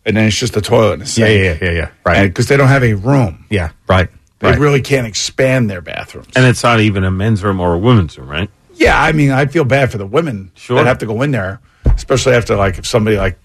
And 0.04 0.16
then 0.16 0.26
it's 0.26 0.36
just 0.36 0.56
a 0.56 0.60
toilet 0.60 0.94
and 0.94 1.02
a 1.02 1.06
sink. 1.06 1.28
yeah, 1.28 1.34
yeah, 1.52 1.58
yeah, 1.62 1.70
yeah. 1.78 1.90
Right. 2.04 2.26
Because 2.26 2.48
they 2.48 2.56
don't 2.56 2.66
have 2.68 2.82
a 2.82 2.94
room. 2.94 3.44
Yeah, 3.48 3.70
right. 3.86 4.08
They 4.42 4.50
right. 4.50 4.58
really 4.58 4.82
can't 4.82 5.06
expand 5.06 5.70
their 5.70 5.80
bathrooms. 5.80 6.28
And 6.34 6.44
it's 6.44 6.62
not 6.64 6.80
even 6.80 7.04
a 7.04 7.10
men's 7.12 7.44
room 7.44 7.60
or 7.60 7.74
a 7.74 7.78
women's 7.78 8.18
room, 8.18 8.28
right? 8.28 8.50
Yeah, 8.74 9.00
I 9.00 9.12
mean, 9.12 9.30
I 9.30 9.46
feel 9.46 9.64
bad 9.64 9.92
for 9.92 9.98
the 9.98 10.06
women 10.06 10.50
Sure. 10.56 10.76
that 10.76 10.86
have 10.86 10.98
to 10.98 11.06
go 11.06 11.22
in 11.22 11.30
there, 11.30 11.60
especially 11.86 12.34
after 12.34 12.56
like 12.56 12.76
if 12.76 12.84
somebody 12.86 13.16
like, 13.16 13.38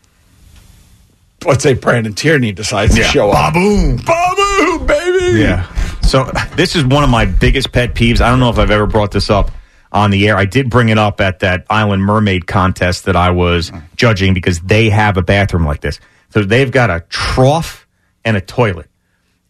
let's 1.45 1.61
say 1.61 1.73
Brandon 1.75 2.13
Tierney 2.15 2.51
decides 2.51 2.95
to 2.95 3.03
show 3.03 3.29
up. 3.29 3.53
Baboom. 3.53 3.99
Baboom, 3.99 4.87
baby. 4.87 5.39
Yeah. 5.39 5.71
So 6.01 6.31
this 6.55 6.75
is 6.75 6.83
one 6.83 7.03
of 7.03 7.11
my 7.11 7.25
biggest 7.25 7.71
pet 7.71 7.93
peeves. 7.93 8.19
I 8.19 8.29
don't 8.29 8.39
know 8.39 8.49
if 8.49 8.57
I've 8.57 8.71
ever 8.71 8.87
brought 8.87 9.11
this 9.11 9.29
up 9.29 9.51
on 9.91 10.09
the 10.09 10.27
air. 10.27 10.35
I 10.35 10.45
did 10.45 10.69
bring 10.69 10.89
it 10.89 10.97
up 10.97 11.21
at 11.21 11.39
that 11.41 11.65
Island 11.69 12.03
Mermaid 12.03 12.47
contest 12.47 13.05
that 13.05 13.15
I 13.15 13.29
was 13.29 13.71
judging 13.97 14.33
because 14.33 14.61
they 14.61 14.89
have 14.89 15.15
a 15.17 15.21
bathroom 15.21 15.65
like 15.65 15.81
this. 15.81 15.99
So 16.31 16.41
they've 16.43 16.71
got 16.71 16.89
a 16.89 17.01
trough 17.09 17.85
and 18.25 18.35
a 18.35 18.41
toilet. 18.41 18.89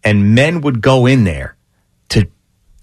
And 0.07 0.35
men 0.35 0.61
would 0.61 0.79
go 0.79 1.05
in 1.05 1.25
there 1.25 1.57
to 2.09 2.29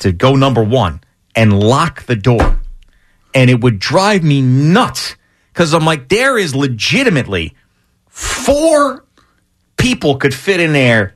to 0.01 0.13
go 0.13 0.37
number 0.37 0.63
1 0.63 1.01
and 1.35 1.59
lock 1.59 2.05
the 2.05 2.17
door. 2.17 2.61
And 3.33 3.49
it 3.49 3.63
would 3.63 3.79
drive 3.79 4.23
me 4.23 4.43
nuts 4.43 5.17
cuz 5.55 5.73
I'm 5.73 5.87
like 5.87 6.11
there 6.11 6.37
is 6.37 6.55
legitimately 6.55 7.55
four 8.09 9.07
people 9.79 10.17
could 10.17 10.35
fit 10.35 10.61
in 10.61 10.75
there 10.75 11.15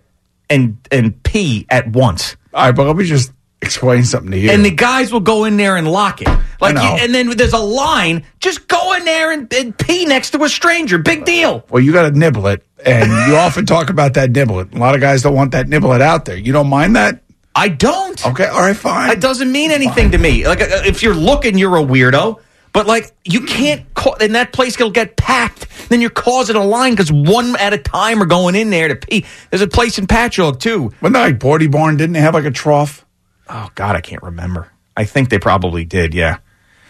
and 0.49 0.79
and 0.91 1.23
pee 1.23 1.67
at 1.69 1.89
once. 1.89 2.37
All 2.55 2.65
right, 2.65 2.75
but 2.75 2.87
let 2.87 2.97
me 2.97 3.05
just 3.05 3.31
explain 3.63 4.05
something 4.05 4.31
to 4.31 4.39
you. 4.39 4.51
And 4.51 4.65
the 4.65 4.71
guys 4.71 5.13
will 5.13 5.21
go 5.21 5.45
in 5.45 5.57
there 5.57 5.77
and 5.77 5.91
lock 5.91 6.23
it. 6.23 6.29
Like, 6.61 6.75
you, 6.75 6.81
and 6.83 7.15
then 7.15 7.31
there's 7.37 7.53
a 7.53 7.59
line. 7.59 8.25
Just 8.41 8.67
go 8.69 8.95
in 8.95 9.05
there 9.05 9.33
and, 9.33 9.53
and 9.53 9.77
pee 9.79 10.07
next 10.07 10.31
to 10.31 10.43
a 10.43 10.49
stranger. 10.49 10.99
Big 10.99 11.25
deal. 11.25 11.65
well, 11.71 11.83
you 11.83 11.93
got 11.93 12.11
to 12.11 12.19
nibble 12.19 12.47
it, 12.49 12.65
and 12.85 13.11
you 13.29 13.37
often 13.37 13.65
talk 13.67 13.91
about 13.91 14.15
that 14.15 14.31
nibble 14.31 14.61
it. 14.61 14.75
A 14.75 14.79
lot 14.79 14.95
of 14.95 15.01
guys 15.01 15.23
don't 15.23 15.35
want 15.35 15.53
that 15.53 15.69
nibble 15.69 15.93
it 15.93 16.01
out 16.03 16.25
there. 16.25 16.37
You 16.37 16.53
don't 16.53 16.69
mind 16.69 16.97
that? 16.97 17.23
I 17.55 17.69
don't. 17.69 18.25
Okay, 18.27 18.47
all 18.47 18.61
right, 18.61 18.77
fine. 18.77 19.11
It 19.11 19.21
doesn't 19.21 19.51
mean 19.51 19.71
anything 19.71 20.13
to 20.13 20.19
me. 20.19 20.47
Like, 20.47 20.61
uh, 20.61 20.83
if 20.85 21.03
you're 21.03 21.15
looking, 21.15 21.59
you're 21.59 21.77
a 21.77 21.83
weirdo. 21.83 22.41
But 22.73 22.87
like, 22.87 23.11
you 23.25 23.41
can't. 23.47 23.93
Ca- 23.95 24.17
and 24.21 24.35
that 24.35 24.53
place 24.53 24.79
will 24.79 24.91
get 24.91 25.17
packed. 25.17 25.67
Then 25.89 26.01
you're 26.01 26.11
causing 26.11 26.55
a 26.55 26.65
line 26.65 26.93
because 26.93 27.11
one 27.11 27.57
at 27.57 27.73
a 27.73 27.79
time 27.79 28.23
are 28.23 28.27
going 28.27 28.55
in 28.55 28.71
there 28.71 28.89
to 28.89 28.95
pee. 28.97 29.25
There's 29.51 29.63
a 29.63 29.67
place 29.67 29.99
in 29.99 30.07
Patchogue 30.07 30.61
too. 30.61 30.93
Wasn't 31.01 31.15
that 31.15 31.23
like 31.23 31.39
Bordy 31.39 31.71
Barn? 31.71 31.97
Didn't 31.97 32.13
they 32.13 32.21
have 32.21 32.35
like 32.35 32.45
a 32.45 32.51
trough? 32.51 33.05
Oh 33.49 33.69
God, 33.75 33.97
I 33.97 34.01
can't 34.01 34.23
remember. 34.23 34.71
I 34.97 35.05
think 35.05 35.29
they 35.31 35.39
probably 35.39 35.85
did. 35.85 36.15
Yeah. 36.15 36.39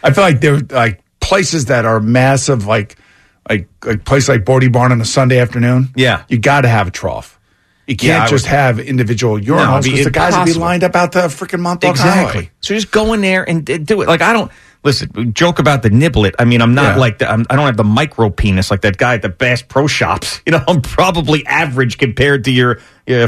I 0.03 0.13
feel 0.13 0.25
like 0.25 0.41
they're 0.41 0.59
like 0.61 1.03
places 1.21 1.67
that 1.67 1.85
are 1.85 2.01
massive, 2.01 2.67
like 2.67 2.97
like 3.49 3.69
like 3.85 4.05
place 4.05 4.29
like 4.29 4.45
Bordy 4.45 4.71
Barn 4.73 4.93
on 4.93 5.01
a 5.01 5.05
Sunday 5.05 5.39
afternoon. 5.39 5.89
Yeah. 5.97 6.25
you 6.29 6.39
got 6.39 6.63
to 6.63 6.69
have 6.69 6.89
a 6.89 6.91
trough. 6.91 7.39
You 7.87 7.97
can't 7.97 8.25
I 8.25 8.29
just 8.29 8.45
would- 8.45 8.51
have 8.51 8.79
individual 8.81 9.39
urinals 9.39 9.85
because 9.85 10.05
the 10.05 10.11
guys 10.11 10.37
would 10.37 10.45
be 10.45 10.53
lined 10.53 10.85
up 10.85 10.95
out 10.95 11.13
the 11.13 11.21
freaking 11.21 11.61
Montauk 11.61 11.91
Exactly. 11.93 12.33
Highway. 12.43 12.51
So 12.61 12.75
just 12.75 12.91
go 12.91 13.15
in 13.15 13.23
there 13.23 13.49
and 13.49 13.65
do 13.65 14.03
it. 14.03 14.09
Like 14.09 14.21
I 14.21 14.35
don't 14.35 14.53
listen. 14.85 15.33
Joke 15.33 15.59
about 15.59 15.83
the 15.83 15.89
niblet. 15.89 16.35
I 16.39 16.45
mean, 16.45 16.61
I'm 16.61 16.75
not 16.75 16.97
Yeah. 16.97 17.01
like 17.01 17.19
the, 17.19 17.31
I'm, 17.31 17.47
I 17.49 17.57
don't 17.57 17.65
have 17.65 17.79
the 17.79 17.85
micro 17.85 18.29
penis 18.29 18.71
like 18.71 18.83
that 18.83 18.99
guy 18.99 19.15
at 19.15 19.23
the 19.23 19.31
Bass 19.31 19.63
Pro 19.63 19.87
Shops. 19.87 20.41
You 20.47 20.53
know, 20.53 20.63
I'm 20.69 20.83
probably 20.83 21.47
average 21.47 21.97
compared 21.99 22.45
to 22.45 22.51
your 22.51 22.79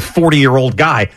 40 0.00 0.38
year 0.38 0.54
old 0.56 0.76
guy. 0.76 1.10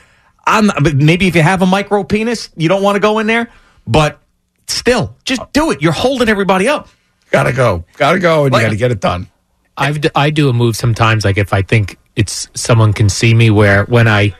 I'm 0.45 0.67
but 0.67 0.95
maybe 0.95 1.27
if 1.27 1.35
you 1.35 1.41
have 1.41 1.61
a 1.61 1.65
micro 1.65 2.03
penis, 2.03 2.49
you 2.57 2.67
don't 2.69 2.83
want 2.83 2.95
to 2.95 2.99
go 2.99 3.19
in 3.19 3.27
there. 3.27 3.49
But 3.87 4.19
still, 4.67 5.15
just 5.25 5.41
do 5.53 5.71
it. 5.71 5.81
You're 5.81 5.91
holding 5.93 6.29
everybody 6.29 6.67
up. 6.67 6.87
Gotta 7.31 7.51
go, 7.53 7.83
gotta 7.97 8.19
go, 8.19 8.45
and 8.45 8.53
Like- 8.53 8.61
you 8.61 8.65
got 8.67 8.71
to 8.71 8.77
get 8.77 8.91
it 8.91 8.99
done. 8.99 9.27
I've 9.75 10.01
d- 10.01 10.09
I 10.13 10.29
do 10.29 10.49
a 10.49 10.53
move 10.53 10.75
sometimes, 10.75 11.25
like 11.25 11.37
if 11.39 11.51
I 11.51 11.63
think 11.63 11.97
it's 12.15 12.47
someone 12.53 12.93
can 12.93 13.09
see 13.09 13.33
me, 13.33 13.49
where 13.49 13.85
when 13.85 14.07
I 14.07 14.35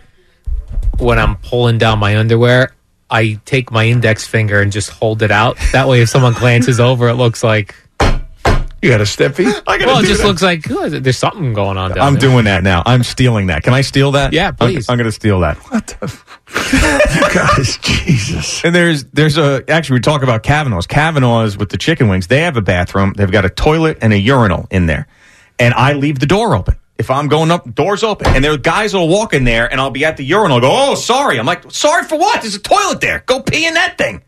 when 0.99 1.17
I'm 1.17 1.37
pulling 1.37 1.79
down 1.79 1.97
my 1.99 2.17
underwear, 2.17 2.73
I 3.09 3.39
take 3.45 3.71
my 3.71 3.85
index 3.87 4.27
finger 4.27 4.61
and 4.61 4.71
just 4.71 4.91
hold 4.91 5.23
it 5.23 5.31
out. 5.31 5.57
That 5.71 5.87
way, 5.87 6.01
if 6.01 6.09
someone 6.09 6.33
glances 6.33 6.79
over, 6.79 7.07
it 7.09 7.15
looks 7.15 7.43
like 7.43 7.73
You 8.83 8.89
got 8.89 8.99
a 8.99 9.05
stiffy? 9.05 9.45
well, 9.67 10.03
it 10.03 10.07
just 10.07 10.25
looks 10.25 10.41
like 10.41 10.69
oh, 10.69 10.89
there's 10.89 11.17
something 11.17 11.53
going 11.53 11.77
on. 11.77 11.91
Down 11.91 12.05
I'm 12.05 12.13
there. 12.15 12.29
doing 12.29 12.43
that 12.45 12.63
now. 12.63 12.83
I'm 12.85 13.03
stealing 13.03 13.47
that. 13.47 13.63
Can 13.63 13.73
I 13.73 13.79
steal 13.79 14.11
that? 14.11 14.33
Yeah, 14.33 14.47
I'm- 14.47 14.55
please. 14.55 14.89
I'm, 14.89 14.97
going 14.97 15.05
to 15.05 15.11
steal 15.13 15.39
that. 15.39 15.55
What 15.71 15.87
the 15.87 16.03
f 16.03 16.41
You 17.15 17.33
guys, 17.33 17.77
Jesus. 17.77 18.61
And 18.65 18.75
there's 18.75 19.05
there's 19.05 19.37
a 19.37 19.63
actually 19.69 19.95
we 19.95 20.01
talk 20.01 20.21
about 20.21 20.43
Kavanaugh's. 20.43 20.85
Kavanaugh's 20.85 21.57
with 21.57 21.69
the 21.69 21.77
chicken 21.77 22.09
wings. 22.09 22.27
They 22.27 22.41
have 22.41 22.57
a 22.57 22.61
bathroom. 22.61 23.13
They've 23.15 23.31
got 23.31 23.45
a 23.45 23.49
toilet 23.49 23.99
and 24.01 24.11
a 24.11 24.19
urinal 24.19 24.67
in 24.69 24.85
there. 24.85 25.07
And 25.59 25.73
I 25.73 25.93
leave 25.93 26.19
the 26.19 26.25
door 26.25 26.53
open. 26.53 26.75
If 26.97 27.09
I'm 27.09 27.29
going 27.29 27.51
up, 27.51 27.73
doors 27.73 28.03
open, 28.03 28.27
and 28.27 28.43
there 28.43 28.51
are 28.51 28.57
guys 28.57 28.91
that'll 28.91 29.07
walk 29.07 29.33
in 29.33 29.45
there, 29.45 29.71
and 29.71 29.79
I'll 29.79 29.91
be 29.91 30.03
at 30.03 30.17
the 30.17 30.23
urinal. 30.23 30.59
Go, 30.59 30.69
oh, 30.71 30.95
sorry. 30.95 31.39
I'm 31.39 31.45
like, 31.45 31.71
sorry 31.71 32.03
for 32.03 32.19
what? 32.19 32.41
There's 32.41 32.55
a 32.55 32.59
toilet 32.59 32.99
there. 32.99 33.23
Go 33.25 33.41
pee 33.41 33.65
in 33.65 33.75
that 33.75 33.97
thing. 33.97 34.22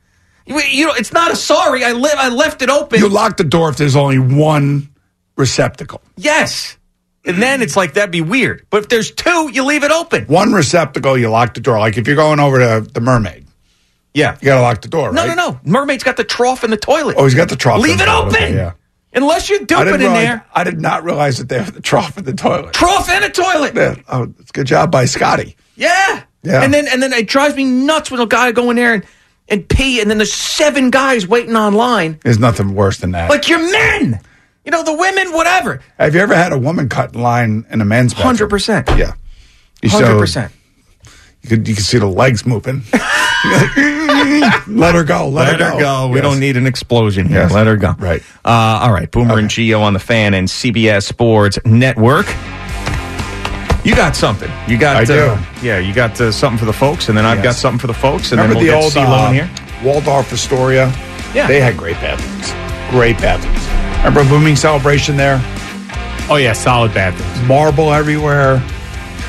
You, 0.46 0.60
you 0.62 0.86
know, 0.86 0.94
it's 0.94 1.12
not 1.14 1.32
a 1.32 1.36
sorry. 1.36 1.84
I 1.84 1.92
live. 1.94 2.14
I 2.18 2.30
left 2.30 2.62
it 2.62 2.70
open. 2.70 3.00
You 3.00 3.10
lock 3.10 3.38
the 3.38 3.44
door 3.44 3.70
if 3.70 3.78
there's 3.78 3.96
only 3.96 4.20
one 4.20 4.90
receptacle. 5.38 6.02
Yes. 6.18 6.78
And 7.26 7.42
then 7.42 7.62
it's 7.64 7.76
like 7.76 7.96
that'd 7.96 8.12
be 8.12 8.22
weird. 8.22 8.66
But 8.70 8.84
if 8.84 8.90
there's 8.90 9.10
two, 9.12 9.50
you 9.52 9.64
leave 9.64 9.84
it 9.84 9.92
open. 9.92 10.26
One 10.26 10.54
receptacle, 10.54 11.18
you 11.18 11.30
lock 11.30 11.56
the 11.56 11.60
door. 11.62 11.80
Like 11.80 11.98
if 11.98 12.06
you're 12.08 12.16
going 12.16 12.40
over 12.40 12.60
to 12.60 12.88
the 12.94 13.02
mermaid, 13.02 13.48
Yeah. 14.14 14.38
you 14.42 14.46
got 14.46 14.56
to 14.56 14.62
lock 14.62 14.82
the 14.82 14.88
door, 14.88 15.12
No, 15.12 15.26
right? 15.26 15.36
no, 15.36 15.50
no. 15.52 15.60
Mermaid's 15.64 16.04
got 16.04 16.18
the 16.18 16.24
trough 16.24 16.64
in 16.64 16.70
the 16.70 16.78
toilet. 16.78 17.16
Oh, 17.18 17.24
he's 17.24 17.34
got 17.34 17.50
the 17.50 17.56
trough. 17.56 17.82
Leave 17.82 17.96
in 17.96 18.02
it 18.02 18.08
open. 18.08 18.36
Okay, 18.36 18.54
yeah. 18.56 18.74
Unless 19.14 19.50
you're 19.50 19.60
duping 19.60 19.88
in 19.96 20.00
realize, 20.02 20.24
there. 20.26 20.46
I 20.54 20.64
did 20.64 20.80
not 20.80 21.04
realize 21.04 21.38
that 21.40 21.50
they 21.50 21.58
have 21.58 21.74
the 21.74 21.82
trough 21.82 22.18
in 22.18 22.26
the 22.26 22.34
toilet. 22.34 22.74
Trough 22.74 23.10
and 23.10 23.26
a 23.26 23.30
toilet. 23.30 23.74
Yeah. 23.76 23.96
Oh, 24.08 24.32
it's 24.40 24.52
good 24.52 24.68
job 24.68 24.92
by 24.92 25.06
Scotty. 25.06 25.56
Yeah. 25.78 26.24
Yeah. 26.44 26.62
And 26.64 26.72
then 26.74 26.86
and 26.88 27.02
then 27.02 27.12
it 27.14 27.28
drives 27.28 27.56
me 27.56 27.64
nuts 27.64 28.12
when 28.12 28.20
a 28.20 28.28
guy 28.28 28.52
go 28.52 28.70
in 28.70 28.76
there 28.76 28.94
and, 28.94 29.06
and 29.48 29.68
pee 29.70 30.02
and 30.02 30.10
then 30.10 30.18
there's 30.18 30.34
seven 30.34 30.90
guys 30.90 31.28
waiting 31.28 31.56
online. 31.56 32.20
There's 32.24 32.40
nothing 32.40 32.74
worse 32.76 32.98
than 33.00 33.12
that. 33.12 33.30
Like 33.30 33.48
you're 33.48 33.60
men. 33.72 34.20
You 34.66 34.72
know, 34.72 34.82
the 34.84 34.96
women, 34.96 35.32
whatever. 35.34 35.82
have 36.00 36.16
you 36.16 36.22
ever 36.22 36.34
had 36.36 36.52
a 36.52 36.58
woman 36.58 36.90
cut 36.90 37.14
in 37.14 37.22
line 37.22 37.66
in 37.70 37.82
a 37.82 37.86
men's 37.86 38.14
bathroom? 38.14 38.26
Hundred 38.28 38.50
percent. 38.50 38.88
Yeah. 38.90 39.14
You 39.84 39.90
Hundred 39.90 40.06
showed- 40.08 40.20
percent. 40.20 40.52
You 41.44 41.50
could, 41.50 41.68
you 41.68 41.76
could 41.76 41.84
see 41.86 42.00
the 42.00 42.08
legs 42.08 42.44
moving. 42.44 42.82
let 44.68 44.96
her 44.96 45.04
go. 45.04 45.28
Let, 45.30 45.60
Let 45.60 45.74
her 45.74 45.80
go. 45.80 46.08
We 46.08 46.16
Yes. 46.16 46.24
don't 46.24 46.40
need 46.40 46.58
an 46.58 46.66
explosion 46.66 47.28
here. 47.28 47.42
Yes. 47.42 47.52
Let 47.54 47.68
her 47.68 47.78
go. 47.78 47.94
Right. 48.00 48.24
Uh, 48.44 48.50
all 48.82 48.92
right. 48.92 49.12
Boomer 49.12 49.38
and 49.38 49.48
Gio 49.50 49.82
on 49.82 49.94
the 49.94 50.00
fan 50.00 50.34
and 50.34 50.48
CBS 50.48 51.04
Sports 51.04 51.60
Network. 51.66 52.26
You 53.86 53.95
got 53.95 54.16
something. 54.16 54.52
You 54.68 54.78
got. 54.78 54.98
I 54.98 55.06
do. 55.06 55.14
Uh, 55.20 55.45
yeah, 55.62 55.78
you 55.80 55.94
got 55.94 56.20
uh, 56.20 56.32
something 56.32 56.57
for 56.57 56.66
the 56.66 56.74
folks, 56.74 57.07
and 57.07 57.18
then 57.18 57.24
I've 57.24 57.38
Yes. 57.38 57.45
got 57.45 57.56
something 57.56 57.80
for 57.80 57.88
the 57.88 57.94
folks, 57.94 58.32
and 58.32 58.41
Remember 58.41 58.56
then 58.60 58.66
we'll 58.66 58.82
the 58.82 58.91
get 58.91 58.99
old 58.99 59.10
uh, 59.10 59.32
here. 59.32 59.49
Waldorf 59.84 60.34
Astoria? 60.34 60.91
Yeah. 61.34 61.48
They 61.48 61.62
had 61.62 61.78
great 61.78 61.95
bathrooms. 61.98 62.52
Great 62.90 63.18
bathrooms. 63.20 63.62
Remember 63.99 64.22
a 64.22 64.26
booming 64.26 64.56
celebration 64.56 65.18
there? 65.18 65.40
Oh 66.30 66.38
yeah, 66.38 66.53
solid 66.53 66.94
bathrooms. 66.95 67.48
Marble 67.48 67.94
everywhere. 67.94 68.62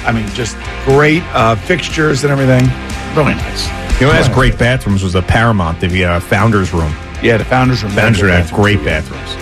I 0.06 0.12
mean, 0.12 0.26
just 0.28 0.56
great 0.84 1.22
uh, 1.34 1.54
fixtures 1.56 2.24
and 2.24 2.32
everything. 2.32 2.62
Really 3.14 3.34
nice. 3.34 3.66
You 4.00 4.06
know, 4.06 4.12
has 4.12 4.28
great 4.28 4.58
bathrooms 4.58 5.02
was 5.02 5.12
the 5.14 5.22
Paramount, 5.22 5.80
the 5.80 6.04
uh, 6.04 6.20
founders 6.20 6.72
room. 6.72 6.94
Yeah, 7.22 7.36
the 7.36 7.44
founders 7.44 7.82
room. 7.82 7.92
Founders 7.92 8.22
room 8.22 8.30
had 8.32 8.50
great 8.52 8.82
bathrooms. 8.84 9.34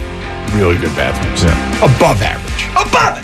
Really 0.55 0.77
good 0.79 0.95
bathrooms. 0.97 1.43
Yeah. 1.45 1.79
Above 1.97 2.23
average. 2.23 2.65
Above 2.73 3.24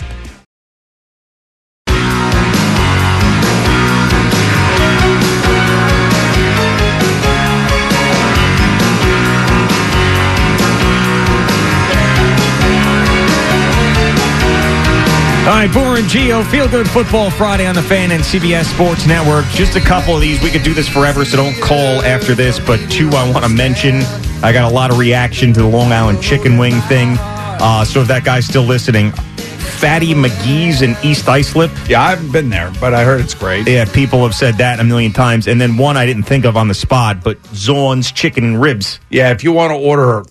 All 15.51 15.57
right, 15.57 15.73
Boomer 15.73 15.97
and 15.97 16.07
Gio, 16.07 16.49
Feel 16.49 16.69
Good 16.69 16.89
Football 16.89 17.29
Friday 17.29 17.65
on 17.65 17.75
the 17.75 17.81
Fan 17.81 18.11
and 18.11 18.23
CBS 18.23 18.73
Sports 18.73 19.05
Network. 19.05 19.43
Just 19.47 19.75
a 19.75 19.81
couple 19.81 20.15
of 20.15 20.21
these. 20.21 20.41
We 20.41 20.49
could 20.49 20.63
do 20.63 20.73
this 20.73 20.87
forever, 20.87 21.25
so 21.25 21.35
don't 21.35 21.61
call 21.61 22.01
after 22.03 22.33
this. 22.33 22.57
But 22.57 22.79
two 22.89 23.09
I 23.09 23.29
want 23.29 23.43
to 23.43 23.51
mention. 23.51 23.95
I 24.43 24.53
got 24.53 24.71
a 24.71 24.73
lot 24.73 24.91
of 24.91 24.97
reaction 24.97 25.51
to 25.51 25.59
the 25.59 25.67
Long 25.67 25.91
Island 25.91 26.23
chicken 26.23 26.57
wing 26.57 26.79
thing. 26.83 27.17
Uh, 27.19 27.83
so 27.83 27.99
if 27.99 28.07
that 28.07 28.23
guy's 28.23 28.45
still 28.45 28.63
listening, 28.63 29.11
Fatty 29.11 30.13
McGee's 30.13 30.83
in 30.83 30.95
East 31.03 31.27
Islip. 31.27 31.69
Yeah, 31.89 32.01
I 32.01 32.11
haven't 32.11 32.31
been 32.31 32.49
there, 32.49 32.71
but 32.79 32.93
I 32.93 33.03
heard 33.03 33.19
it's 33.19 33.33
great. 33.33 33.67
Yeah, 33.67 33.83
people 33.83 34.23
have 34.23 34.33
said 34.33 34.55
that 34.59 34.79
a 34.79 34.85
million 34.85 35.11
times. 35.11 35.47
And 35.47 35.59
then 35.59 35.75
one 35.75 35.97
I 35.97 36.05
didn't 36.05 36.23
think 36.23 36.45
of 36.45 36.55
on 36.55 36.69
the 36.69 36.73
spot, 36.73 37.25
but 37.25 37.37
Zorn's 37.47 38.13
Chicken 38.13 38.45
and 38.45 38.61
Ribs. 38.61 39.01
Yeah, 39.09 39.31
if 39.31 39.43
you 39.43 39.51
want 39.51 39.71
to 39.71 39.75
order 39.75 40.23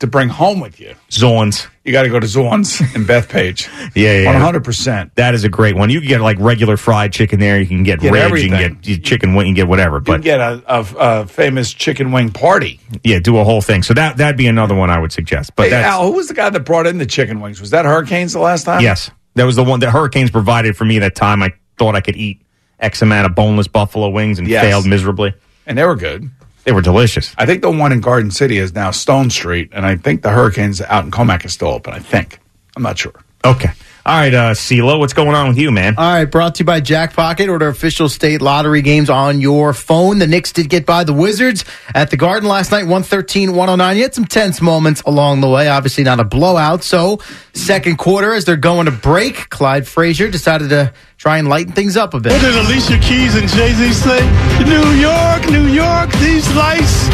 to 0.00 0.06
bring 0.06 0.28
home 0.28 0.60
with 0.60 0.78
you, 0.78 0.94
Zorn's. 1.10 1.66
you 1.84 1.90
got 1.92 2.02
to 2.02 2.08
go 2.08 2.20
to 2.20 2.26
Zorn's 2.26 2.80
in 2.94 3.04
Bethpage. 3.04 3.68
Yeah, 3.96 4.20
yeah. 4.20 4.50
100%. 4.52 5.10
That 5.16 5.34
is 5.34 5.42
a 5.44 5.48
great 5.48 5.74
one. 5.74 5.90
You 5.90 5.98
can 6.00 6.08
get 6.08 6.20
like 6.20 6.36
regular 6.38 6.76
fried 6.76 7.12
chicken 7.12 7.40
there. 7.40 7.58
You 7.58 7.66
can 7.66 7.82
get, 7.82 7.98
Get 8.00 8.12
ribs. 8.12 8.42
You 8.44 8.50
can 8.50 8.78
get 8.80 9.02
chicken 9.02 9.34
wing. 9.34 9.48
You 9.48 9.50
can 9.52 9.56
get 9.56 9.68
whatever. 9.68 9.96
You 9.96 10.02
But 10.02 10.12
can 10.12 10.20
get 10.22 10.40
a, 10.40 10.62
a, 10.68 10.86
a 11.22 11.26
famous 11.26 11.72
chicken 11.72 12.12
wing 12.12 12.30
party. 12.30 12.78
Yeah, 13.02 13.18
do 13.18 13.38
a 13.38 13.44
whole 13.44 13.60
thing. 13.60 13.82
So 13.82 13.92
that 13.94 14.18
that'd 14.18 14.36
be 14.36 14.46
another 14.46 14.74
one 14.76 14.90
I 14.90 15.00
would 15.00 15.10
suggest. 15.10 15.56
But 15.56 15.64
hey, 15.64 15.70
that's 15.70 15.86
Al, 15.86 16.06
who 16.06 16.12
was 16.12 16.28
the 16.28 16.34
guy 16.34 16.48
that 16.50 16.60
brought 16.60 16.86
in 16.86 16.98
the 16.98 17.06
chicken 17.06 17.40
wings? 17.40 17.60
Was 17.60 17.70
that 17.70 17.84
Hurricanes 17.84 18.32
the 18.34 18.38
last 18.40 18.64
time? 18.64 18.82
yes, 18.82 19.10
that 19.34 19.44
was 19.44 19.56
the 19.56 19.64
one 19.64 19.80
that 19.80 19.90
Hurricanes 19.90 20.30
provided 20.30 20.76
for 20.76 20.84
me 20.84 21.00
that 21.00 21.16
time. 21.16 21.42
I 21.42 21.54
thought 21.76 21.96
I 21.96 22.00
could 22.00 22.16
eat 22.16 22.42
X 22.78 23.02
amount 23.02 23.26
of 23.26 23.34
boneless 23.34 23.66
buffalo 23.66 24.08
wings 24.10 24.38
and 24.38 24.46
Yes. 24.46 24.62
failed 24.64 24.86
miserably. 24.86 25.34
And 25.66 25.76
they 25.76 25.84
were 25.84 25.96
good. 25.96 26.30
They 26.68 26.72
were 26.72 26.82
delicious. 26.82 27.34
I 27.38 27.46
think 27.46 27.62
the 27.62 27.70
one 27.70 27.92
in 27.92 28.02
Garden 28.02 28.30
City 28.30 28.58
is 28.58 28.74
now 28.74 28.90
Stone 28.90 29.30
Street, 29.30 29.70
and 29.72 29.86
I 29.86 29.96
think 29.96 30.20
the 30.20 30.28
Hurricanes 30.28 30.82
out 30.82 31.02
in 31.02 31.10
Commack 31.10 31.46
is 31.46 31.54
still 31.54 31.68
open. 31.68 31.94
I 31.94 31.98
think. 31.98 32.40
I'm 32.76 32.82
not 32.82 32.98
sure. 32.98 33.14
Okay. 33.42 33.70
All 34.04 34.14
right, 34.14 34.34
uh, 34.34 34.52
C-Lo, 34.52 34.98
what's 34.98 35.14
going 35.14 35.34
on 35.34 35.48
with 35.48 35.56
you, 35.56 35.70
man? 35.70 35.94
All 35.96 36.12
right, 36.12 36.26
brought 36.26 36.56
to 36.56 36.60
you 36.60 36.64
by 36.66 36.82
Jackpocket. 36.82 37.48
Order 37.48 37.68
official 37.68 38.10
state 38.10 38.42
lottery 38.42 38.82
games 38.82 39.08
on 39.08 39.40
your 39.40 39.72
phone. 39.72 40.18
The 40.18 40.26
Knicks 40.26 40.52
did 40.52 40.68
get 40.68 40.84
by 40.84 41.04
the 41.04 41.14
Wizards 41.14 41.64
at 41.94 42.10
the 42.10 42.18
Garden 42.18 42.46
last 42.46 42.70
night, 42.70 42.82
113 42.82 43.54
109. 43.54 43.96
You 43.96 44.02
had 44.02 44.14
some 44.14 44.26
tense 44.26 44.60
moments 44.60 45.00
along 45.06 45.40
the 45.40 45.48
way. 45.48 45.68
Obviously, 45.68 46.04
not 46.04 46.20
a 46.20 46.24
blowout. 46.24 46.84
So, 46.84 47.18
second 47.54 47.96
quarter, 47.96 48.34
as 48.34 48.44
they're 48.44 48.56
going 48.56 48.84
to 48.84 48.92
break, 48.92 49.48
Clyde 49.48 49.88
Frazier 49.88 50.30
decided 50.30 50.68
to 50.68 50.92
try 51.18 51.38
and 51.38 51.48
lighten 51.48 51.72
things 51.72 51.96
up 51.96 52.14
a 52.14 52.20
bit. 52.20 52.32
What 52.32 52.40
did 52.40 52.54
Alicia 52.56 52.98
Keys 52.98 53.34
and 53.34 53.48
Jay 53.48 53.72
Z 53.74 53.92
say? 53.92 54.20
New 54.64 54.88
York, 54.98 55.50
New 55.50 55.66
York, 55.66 56.10
these 56.18 56.48
lights 56.54 57.08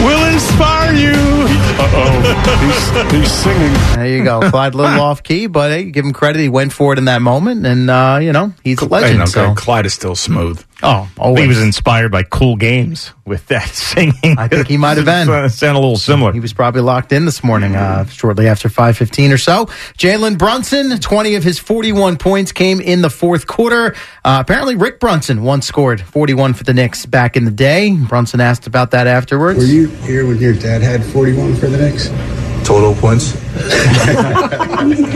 will 0.00 0.32
inspire 0.32 0.94
you. 0.94 1.12
Uh 1.80 1.90
oh, 1.94 3.10
he's, 3.10 3.12
he's 3.12 3.32
singing. 3.32 3.72
There 3.96 4.06
you 4.06 4.24
go. 4.24 4.40
Clyde, 4.50 4.74
a 4.74 4.76
little 4.76 5.00
off 5.00 5.22
key, 5.22 5.46
but 5.48 5.70
hey, 5.70 5.90
give 5.90 6.04
him 6.04 6.12
credit. 6.12 6.40
He 6.40 6.48
went 6.48 6.72
for 6.72 6.92
it 6.92 6.98
in 6.98 7.04
that 7.06 7.20
moment, 7.22 7.66
and, 7.66 7.90
uh, 7.90 8.18
you 8.22 8.32
know, 8.32 8.52
he's 8.64 8.80
a 8.80 8.86
legend. 8.86 9.12
Hey, 9.12 9.18
no, 9.18 9.26
so. 9.26 9.54
Clyde 9.54 9.86
is 9.86 9.94
still 9.94 10.14
smooth. 10.16 10.64
I 10.82 10.86
Oh, 10.86 11.08
always. 11.18 11.42
he 11.42 11.48
was 11.48 11.60
inspired 11.60 12.12
by 12.12 12.22
cool 12.22 12.54
games 12.56 13.12
with 13.26 13.46
that 13.48 13.68
singing. 13.68 14.36
I 14.38 14.46
think 14.46 14.68
he 14.68 14.76
might 14.76 14.96
have 14.96 15.06
been. 15.06 15.26
Sound 15.50 15.76
a 15.76 15.80
little 15.80 15.96
similar. 15.96 16.32
He 16.32 16.40
was 16.40 16.52
probably 16.52 16.82
locked 16.82 17.12
in 17.12 17.24
this 17.24 17.42
morning, 17.42 17.74
uh, 17.74 18.04
shortly 18.06 18.46
after 18.46 18.68
5.15 18.68 19.32
or 19.34 19.38
so. 19.38 19.66
Jalen 19.98 20.38
Brunson, 20.38 20.98
20 20.98 21.34
of 21.34 21.42
his 21.42 21.58
41 21.58 22.16
points 22.16 22.52
came 22.52 22.80
in 22.80 23.02
the 23.02 23.10
fourth 23.10 23.46
quarter. 23.48 23.94
Uh, 24.24 24.38
apparently, 24.40 24.76
Rick 24.76 25.00
Brunson 25.00 25.42
once 25.42 25.66
scored 25.66 26.00
41 26.00 26.54
for 26.54 26.62
the 26.64 26.74
Knicks 26.74 27.06
back 27.06 27.36
in 27.36 27.44
the 27.44 27.50
day. 27.50 27.92
Brunson 27.96 28.40
asked 28.40 28.66
about 28.68 28.92
that 28.92 29.06
afterwards. 29.08 29.58
Were 29.58 29.64
you 29.64 29.88
here 29.88 30.26
when 30.26 30.38
your 30.38 30.54
dad 30.54 30.80
had 30.82 31.04
41 31.04 31.56
for 31.56 31.66
the 31.66 31.76
Knicks? 31.78 32.08
Total 32.64 32.94
points? 32.94 33.24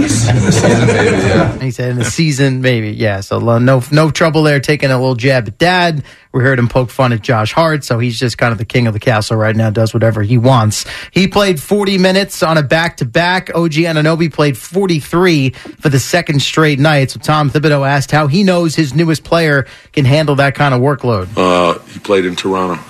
season, 0.09 0.87
maybe, 0.87 1.17
yeah. 1.17 1.59
He 1.59 1.71
said 1.71 1.91
in 1.91 1.99
the 1.99 2.05
season, 2.05 2.61
maybe, 2.63 2.91
yeah. 2.91 3.21
So 3.21 3.39
no, 3.59 3.83
no 3.91 4.11
trouble 4.11 4.43
there 4.43 4.61
taking 4.61 4.91
a 4.91 4.99
little 4.99 5.15
jab 5.15 5.49
at 5.49 5.59
dad. 5.59 6.05
We 6.33 6.43
heard 6.43 6.59
him 6.59 6.69
poke 6.69 6.91
fun 6.91 7.13
at 7.13 7.21
Josh 7.21 7.53
Hart, 7.53 7.85
so 7.85 7.99
he's 7.99 8.19
just 8.19 8.39
kind 8.39 8.53
of 8.53 8.59
the 8.59 8.65
king 8.65 8.87
of 8.87 8.95
the 8.95 9.01
castle 9.01 9.37
right 9.37 9.55
now. 9.55 9.69
Does 9.71 9.93
whatever 9.93 10.23
he 10.23 10.39
wants. 10.39 10.87
He 11.11 11.29
played 11.29 11.61
40 11.61 11.99
minutes 11.99 12.43
on 12.43 12.57
a 12.57 12.63
back 12.63 12.97
to 12.99 13.05
back. 13.05 13.51
OG 13.55 13.73
Anunoby 13.73 14.33
played 14.33 14.57
43 14.57 15.51
for 15.51 15.91
the 15.91 16.01
second 16.01 16.41
straight 16.41 16.79
night. 16.79 17.11
So 17.11 17.21
Tom 17.21 17.51
Thibodeau 17.51 17.87
asked 17.87 18.11
how 18.11 18.29
he 18.29 18.45
knows 18.45 18.75
his 18.75 18.95
newest 18.95 19.25
player 19.25 19.67
can 19.93 20.07
handle 20.07 20.37
that 20.37 20.55
kind 20.55 20.73
of 20.75 20.81
workload. 20.81 21.29
Uh, 21.37 21.79
he 21.81 21.99
played 21.99 22.25
in 22.25 22.35
Toronto. 22.35 22.83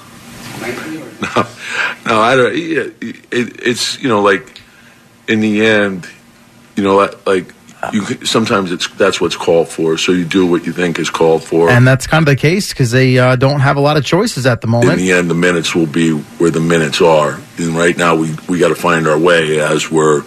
No, 2.05 2.15
no, 2.17 2.21
I 2.21 2.35
don't. 2.37 2.57
Yeah, 2.57 2.89
it, 3.01 3.27
it's 3.31 4.01
you 4.03 4.09
know 4.09 4.23
like 4.23 4.61
in 5.29 5.41
the 5.41 5.65
end, 5.65 6.09
you 6.75 6.83
know 6.83 7.09
like 7.25 7.55
you 7.93 8.03
sometimes 8.25 8.71
it's 8.71 8.89
that's 8.95 9.21
what's 9.21 9.37
called 9.37 9.69
for. 9.69 9.99
So 9.99 10.13
you 10.13 10.25
do 10.25 10.47
what 10.47 10.67
you 10.67 10.73
think 10.73 10.99
is 10.99 11.11
called 11.11 11.43
for. 11.43 11.69
And 11.69 11.87
that's 11.87 12.07
kind 12.07 12.23
of 12.23 12.27
the 12.27 12.41
case 12.41 12.71
because 12.71 12.91
they 12.91 13.19
uh, 13.19 13.37
don't 13.37 13.61
have 13.61 13.77
a 13.77 13.81
lot 13.81 13.97
of 13.97 14.05
choices 14.05 14.47
at 14.47 14.61
the 14.61 14.67
moment. 14.67 14.93
in 14.93 14.99
the 14.99 15.13
end, 15.13 15.31
the 15.31 15.35
minutes 15.35 15.75
will 15.75 15.87
be 15.87 16.13
where 16.13 16.51
the 16.51 16.61
minutes 16.61 17.01
are. 17.01 17.41
And 17.59 17.77
right 17.77 17.97
now, 17.97 18.15
we 18.15 18.35
we 18.49 18.59
got 18.59 18.69
to 18.69 18.75
find 18.75 19.09
our 19.09 19.19
way 19.19 19.61
as 19.61 19.91
we're 19.91 20.23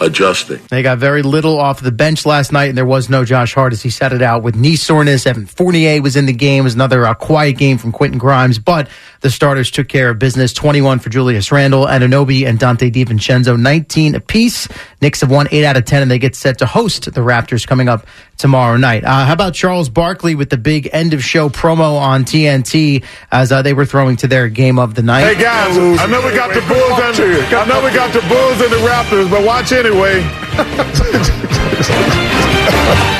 adjusting. 0.00 0.60
They 0.68 0.82
got 0.82 0.98
very 0.98 1.22
little 1.22 1.58
off 1.58 1.80
the 1.80 1.92
bench 1.92 2.26
last 2.26 2.52
night, 2.52 2.68
and 2.68 2.78
there 2.78 2.86
was 2.86 3.08
no 3.08 3.24
Josh 3.24 3.54
Hart 3.54 3.72
as 3.72 3.82
he 3.82 3.90
set 3.90 4.12
it 4.12 4.22
out 4.22 4.42
with 4.42 4.54
knee 4.54 4.76
soreness. 4.76 5.26
Evan 5.26 5.46
Fournier 5.46 6.02
was 6.02 6.16
in 6.16 6.26
the 6.26 6.32
game. 6.32 6.60
It 6.60 6.64
was 6.64 6.74
another 6.74 7.06
uh, 7.06 7.14
quiet 7.14 7.56
game 7.56 7.78
from 7.78 7.92
Quentin 7.92 8.18
Grimes, 8.18 8.58
but 8.58 8.88
the 9.20 9.30
starters 9.30 9.70
took 9.70 9.88
care 9.88 10.10
of 10.10 10.18
business. 10.18 10.52
21 10.52 10.98
for 10.98 11.10
Julius 11.10 11.50
Randle, 11.50 11.86
Anunoby, 11.86 12.46
and 12.46 12.58
Donte 12.58 12.92
DiVincenzo, 12.92 13.58
19 13.58 14.14
apiece. 14.14 14.68
Knicks 15.00 15.20
have 15.20 15.30
won 15.30 15.48
8 15.50 15.64
out 15.64 15.76
of 15.76 15.84
10, 15.84 16.02
and 16.02 16.10
they 16.10 16.18
get 16.18 16.34
set 16.34 16.58
to 16.58 16.66
host 16.66 17.04
the 17.04 17.20
Raptors 17.20 17.66
coming 17.66 17.88
up 17.88 18.06
tomorrow 18.36 18.76
night. 18.76 19.04
Uh, 19.04 19.24
how 19.24 19.32
about 19.32 19.54
Charles 19.54 19.88
Barkley 19.88 20.34
with 20.34 20.50
the 20.50 20.56
big 20.56 20.88
end 20.92 21.12
of 21.12 21.24
show 21.24 21.48
promo 21.48 21.98
on 22.00 22.24
TNT 22.24 23.04
as 23.30 23.52
uh, 23.52 23.62
they 23.62 23.72
were 23.74 23.84
throwing 23.84 24.16
to 24.16 24.28
their 24.28 24.48
game 24.48 24.78
of 24.78 24.94
the 24.94 25.02
night? 25.02 25.34
Hey 25.34 25.42
guys, 25.42 25.76
I 25.76 26.06
know 26.06 26.24
we 26.24 26.34
got 26.34 26.54
the 26.54 26.60
Bulls 26.60 27.18
and 27.18 27.54
I 27.54 27.66
know 27.66 27.84
we 27.84 27.92
got 27.92 28.12
the 28.12 28.20
Bulls 28.28 28.60
and 28.60 28.72
the 28.72 28.78
Raptors, 28.86 29.30
but 29.30 29.44
watch 29.44 29.72
anyway. 29.72 30.22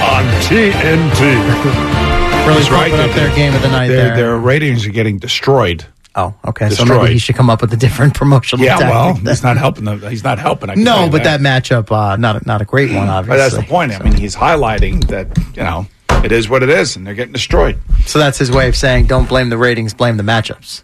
On 0.09 0.25
TNT. 0.43 2.05
Really 2.49 2.61
He's 2.63 2.71
right. 2.71 2.93
up 2.93 3.15
their 3.15 3.35
game 3.35 3.55
of 3.55 3.63
the 3.63 3.69
night 3.69 3.89
Their, 3.89 4.09
there. 4.09 4.17
their 4.17 4.37
ratings 4.39 4.87
are 4.87 4.91
getting 4.91 5.19
destroyed. 5.19 5.85
Oh, 6.15 6.35
okay. 6.47 6.69
So 6.71 6.77
Destroyed. 6.85 7.03
maybe 7.03 7.13
he 7.13 7.19
should 7.19 7.37
come 7.37 7.49
up 7.51 7.61
with 7.61 7.73
a 7.73 7.77
different 7.77 8.15
promotional 8.21 8.65
Yeah, 8.65 8.79
well, 8.79 9.15
then. 9.15 9.27
he's 9.27 9.43
not 9.43 9.57
helping 9.57 9.85
them. 9.85 10.01
He's 10.01 10.25
not 10.25 10.39
helping. 10.39 10.71
I 10.71 10.75
no, 10.75 11.09
but 11.11 11.23
that, 11.25 11.41
matchup, 11.41 11.93
uh, 11.93 12.17
not 12.17 12.43
a, 12.43 12.47
not 12.49 12.61
a 12.61 12.65
great 12.65 12.91
one, 12.93 13.09
obviously. 13.09 13.29
But 13.29 13.37
that's 13.37 13.55
the 13.57 13.63
point. 13.71 13.93
I 13.93 14.03
mean, 14.03 14.15
he's 14.15 14.35
highlighting 14.35 15.07
that 15.09 15.29
you 15.55 15.63
know 15.63 15.87
it 16.25 16.33
is 16.33 16.49
what 16.49 16.63
it 16.65 16.71
is, 16.71 16.97
and 16.97 17.07
they're 17.07 17.15
getting 17.15 17.33
destroyed. 17.35 17.79
So 18.07 18.19
that's 18.19 18.39
his 18.39 18.51
way 18.51 18.67
of 18.69 18.75
saying, 18.77 19.07
don't 19.07 19.29
blame 19.29 19.51
the 19.51 19.59
ratings, 19.59 19.95
blame 19.95 20.17
the 20.17 20.25
matchups. 20.25 20.83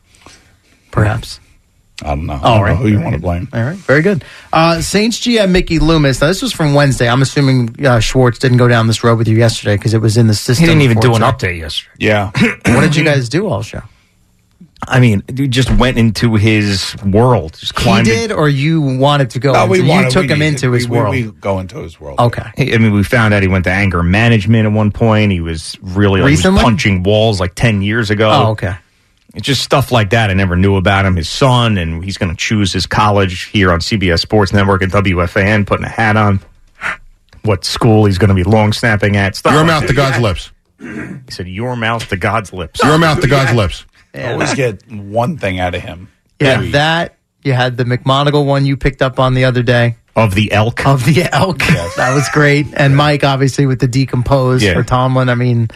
Perhaps. 0.92 1.40
I 2.02 2.08
don't 2.08 2.26
know. 2.26 2.34
I 2.34 2.40
All 2.42 2.58
don't 2.58 2.68
know 2.70 2.74
who 2.76 2.88
you 2.88 3.00
want 3.00 3.14
to 3.14 3.20
blame. 3.20 3.48
All 3.52 3.62
right, 3.62 3.76
very 3.76 4.02
good. 4.02 4.24
Uh, 4.52 4.80
Saints 4.80 5.20
GM 5.20 5.50
Mickey 5.50 5.78
Loomis. 5.78 6.20
Now, 6.20 6.26
this 6.26 6.42
was 6.42 6.52
from 6.52 6.74
Wednesday. 6.74 7.08
I'm 7.08 7.22
assuming 7.22 7.86
uh, 7.86 8.00
Schwartz 8.00 8.38
didn't 8.40 8.58
go 8.58 8.66
down 8.66 8.88
this 8.88 9.04
road 9.04 9.16
with 9.16 9.28
you 9.28 9.36
yesterday 9.36 9.76
because 9.76 9.94
it 9.94 10.00
was 10.00 10.16
in 10.16 10.26
the 10.26 10.34
system. 10.34 10.64
He 10.64 10.68
didn't 10.68 10.82
even 10.82 10.98
do 10.98 11.14
an 11.14 11.22
update 11.22 11.58
yesterday. 11.60 11.90
Yeah. 11.98 12.30
what 12.66 12.80
did 12.80 12.96
you 12.96 13.04
guys 13.04 13.28
do 13.28 13.46
all 13.46 13.62
show? 13.62 13.82
I 14.86 15.00
mean, 15.00 15.22
you 15.34 15.46
just 15.48 15.70
went 15.70 15.96
into 15.96 16.34
his 16.34 16.94
world. 17.04 17.54
Just 17.54 17.78
He 17.78 17.84
climbed 17.84 18.08
in- 18.08 18.14
did, 18.28 18.32
or 18.32 18.48
you 18.50 18.82
wanted 18.82 19.30
to 19.30 19.38
go? 19.38 19.52
No, 19.52 19.62
into, 19.62 19.70
we 19.84 19.92
you 19.92 20.10
took 20.10 20.22
we 20.24 20.28
him 20.32 20.40
needed- 20.40 20.54
into 20.54 20.72
his 20.72 20.86
we- 20.88 20.90
we- 20.90 20.98
world. 21.02 21.14
We, 21.14 21.22
go 21.40 21.58
into 21.60 21.78
his 21.78 21.98
world. 22.00 22.18
Okay. 22.18 22.42
I 22.58 22.76
mean, 22.78 22.92
we 22.92 23.02
found 23.04 23.32
out 23.32 23.40
he 23.42 23.48
went 23.48 23.64
to 23.64 23.70
anger 23.70 24.02
management 24.02 24.66
at 24.66 24.72
one 24.72 24.90
point. 24.90 25.32
He 25.32 25.40
was 25.40 25.78
really 25.80 26.20
like, 26.20 26.36
he 26.36 26.36
was 26.48 26.60
punching 26.60 27.02
walls 27.04 27.40
like 27.40 27.54
10 27.54 27.80
years 27.82 28.10
ago. 28.10 28.30
Oh, 28.30 28.50
okay. 28.50 28.74
It's 29.34 29.46
just 29.46 29.62
stuff 29.62 29.90
like 29.90 30.10
that. 30.10 30.30
I 30.30 30.34
never 30.34 30.56
knew 30.56 30.76
about 30.76 31.04
him. 31.04 31.16
His 31.16 31.28
son, 31.28 31.76
and 31.76 32.04
he's 32.04 32.16
going 32.18 32.30
to 32.30 32.36
choose 32.36 32.72
his 32.72 32.86
college 32.86 33.44
here 33.46 33.72
on 33.72 33.80
CBS 33.80 34.20
Sports 34.20 34.52
Network 34.52 34.82
and 34.82 34.92
WFAN, 34.92 35.66
putting 35.66 35.84
a 35.84 35.88
hat 35.88 36.16
on. 36.16 36.40
What 37.42 37.64
school 37.64 38.06
he's 38.06 38.16
going 38.16 38.28
to 38.28 38.34
be 38.34 38.44
long 38.44 38.72
snapping 38.72 39.16
at. 39.16 39.36
Stuff 39.36 39.52
Your 39.52 39.62
like 39.62 39.66
mouth 39.66 39.86
to 39.88 39.92
God's 39.92 40.18
lips. 40.18 40.50
He 40.78 41.30
said, 41.30 41.46
"Your 41.48 41.76
mouth 41.76 42.08
to 42.08 42.16
God's 42.16 42.52
lips." 42.52 42.80
Your 42.82 42.96
mouth 42.98 43.20
to 43.20 43.26
God's 43.26 43.52
lips. 43.54 43.84
Always 44.14 44.54
get 44.54 44.86
one 44.90 45.36
thing 45.36 45.58
out 45.60 45.74
of 45.74 45.82
him. 45.82 46.08
Yeah, 46.40 46.54
Period. 46.56 46.72
that. 46.74 47.16
You 47.42 47.52
had 47.52 47.76
the 47.76 47.84
McMonigal 47.84 48.46
one 48.46 48.64
you 48.64 48.76
picked 48.78 49.02
up 49.02 49.18
on 49.18 49.34
the 49.34 49.44
other 49.44 49.62
day. 49.62 49.96
Of 50.16 50.34
the 50.34 50.52
elk. 50.52 50.86
Of 50.86 51.04
the 51.04 51.24
elk. 51.32 51.58
That 51.96 52.14
was 52.14 52.28
great. 52.30 52.66
And 52.74 52.96
Mike, 52.96 53.24
obviously, 53.24 53.66
with 53.66 53.80
the 53.80 53.88
decomposed 53.88 54.64
Yeah. 54.64 54.72
for 54.74 54.82
Tomlin. 54.82 55.28
I 55.28 55.34
mean, 55.34 55.68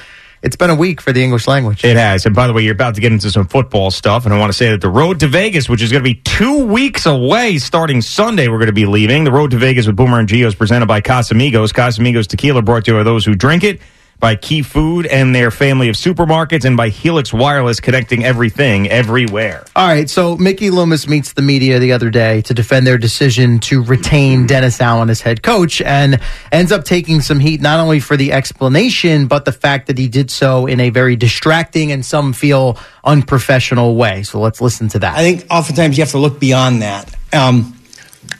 it's 0.42 0.56
been 0.56 0.70
a 0.70 0.74
week 0.74 1.00
for 1.00 1.12
the 1.12 1.22
English 1.22 1.46
language. 1.46 1.84
It 1.84 1.96
has. 1.96 2.26
And 2.26 2.34
by 2.34 2.46
the 2.46 2.52
way, 2.52 2.62
you're 2.62 2.74
about 2.74 2.94
to 2.94 3.00
get 3.00 3.12
into 3.12 3.30
some 3.30 3.46
football 3.46 3.90
stuff. 3.90 4.24
And 4.24 4.32
I 4.32 4.38
want 4.38 4.50
to 4.50 4.56
say 4.56 4.70
that 4.70 4.80
the 4.80 4.88
road 4.88 5.20
to 5.20 5.26
Vegas, 5.26 5.68
which 5.68 5.82
is 5.82 5.90
going 5.90 6.02
to 6.02 6.08
be 6.08 6.14
two 6.14 6.66
weeks 6.66 7.06
away 7.06 7.58
starting 7.58 8.00
Sunday, 8.00 8.48
we're 8.48 8.58
going 8.58 8.66
to 8.66 8.72
be 8.72 8.86
leaving. 8.86 9.24
The 9.24 9.32
road 9.32 9.50
to 9.50 9.58
Vegas 9.58 9.86
with 9.86 9.96
Boomer 9.96 10.20
and 10.20 10.28
Gio 10.28 10.46
is 10.46 10.54
presented 10.54 10.86
by 10.86 11.00
Casamigos. 11.00 11.72
Casamigos 11.72 12.26
tequila 12.26 12.62
brought 12.62 12.84
to 12.84 12.92
you 12.92 12.98
by 12.98 13.02
those 13.02 13.24
who 13.24 13.34
drink 13.34 13.64
it, 13.64 13.80
by 14.20 14.34
Key 14.34 14.62
Food 14.62 15.06
and 15.06 15.34
their 15.34 15.50
family 15.50 15.88
of 15.88 15.94
supermarkets, 15.94 16.64
and 16.64 16.76
by 16.76 16.88
Helix 16.88 17.32
Wireless 17.32 17.80
connecting 17.80 18.24
everything 18.24 18.88
everywhere. 18.88 19.64
All 19.76 19.86
right, 19.86 20.10
so 20.10 20.36
Mickey 20.36 20.70
Loomis 20.70 21.06
meets 21.06 21.34
the 21.34 21.42
media 21.42 21.78
the 21.78 21.92
other 21.92 22.10
day 22.10 22.42
to 22.42 22.54
defend 22.54 22.86
their 22.86 22.98
decision 22.98 23.58
to 23.60 23.82
retain 23.82 24.46
Dennis 24.46 24.80
Allen 24.80 25.10
as 25.10 25.20
head 25.20 25.42
coach 25.42 25.80
and 25.80 26.20
ends 26.50 26.72
up 26.72 26.84
taking 26.84 27.20
some 27.20 27.38
heat 27.38 27.60
not 27.60 27.78
only 27.78 28.00
for 28.00 28.16
the 28.16 28.32
explanation, 28.32 29.26
but 29.26 29.44
the 29.44 29.52
fact 29.52 29.86
that 29.86 29.98
he 29.98 30.08
did 30.08 30.30
so 30.30 30.66
in 30.66 30.80
a 30.80 30.90
very 30.90 31.16
distracting 31.16 31.92
and 31.92 32.04
some 32.04 32.32
feel 32.32 32.76
unprofessional 33.04 33.94
way. 33.96 34.22
So 34.24 34.40
let's 34.40 34.60
listen 34.60 34.88
to 34.88 34.98
that. 35.00 35.16
I 35.16 35.20
think 35.20 35.46
oftentimes 35.50 35.96
you 35.96 36.02
have 36.02 36.10
to 36.12 36.18
look 36.18 36.40
beyond 36.40 36.82
that. 36.82 37.14
Um, 37.32 37.78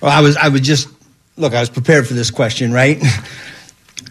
well, 0.00 0.10
I 0.10 0.20
was 0.20 0.36
I 0.36 0.48
would 0.48 0.62
just 0.62 0.88
look. 1.36 1.55
I 1.55 1.60
was 1.60 1.70
prepared 1.70 2.06
for 2.06 2.14
this 2.14 2.30
question, 2.30 2.72
right? 2.72 3.02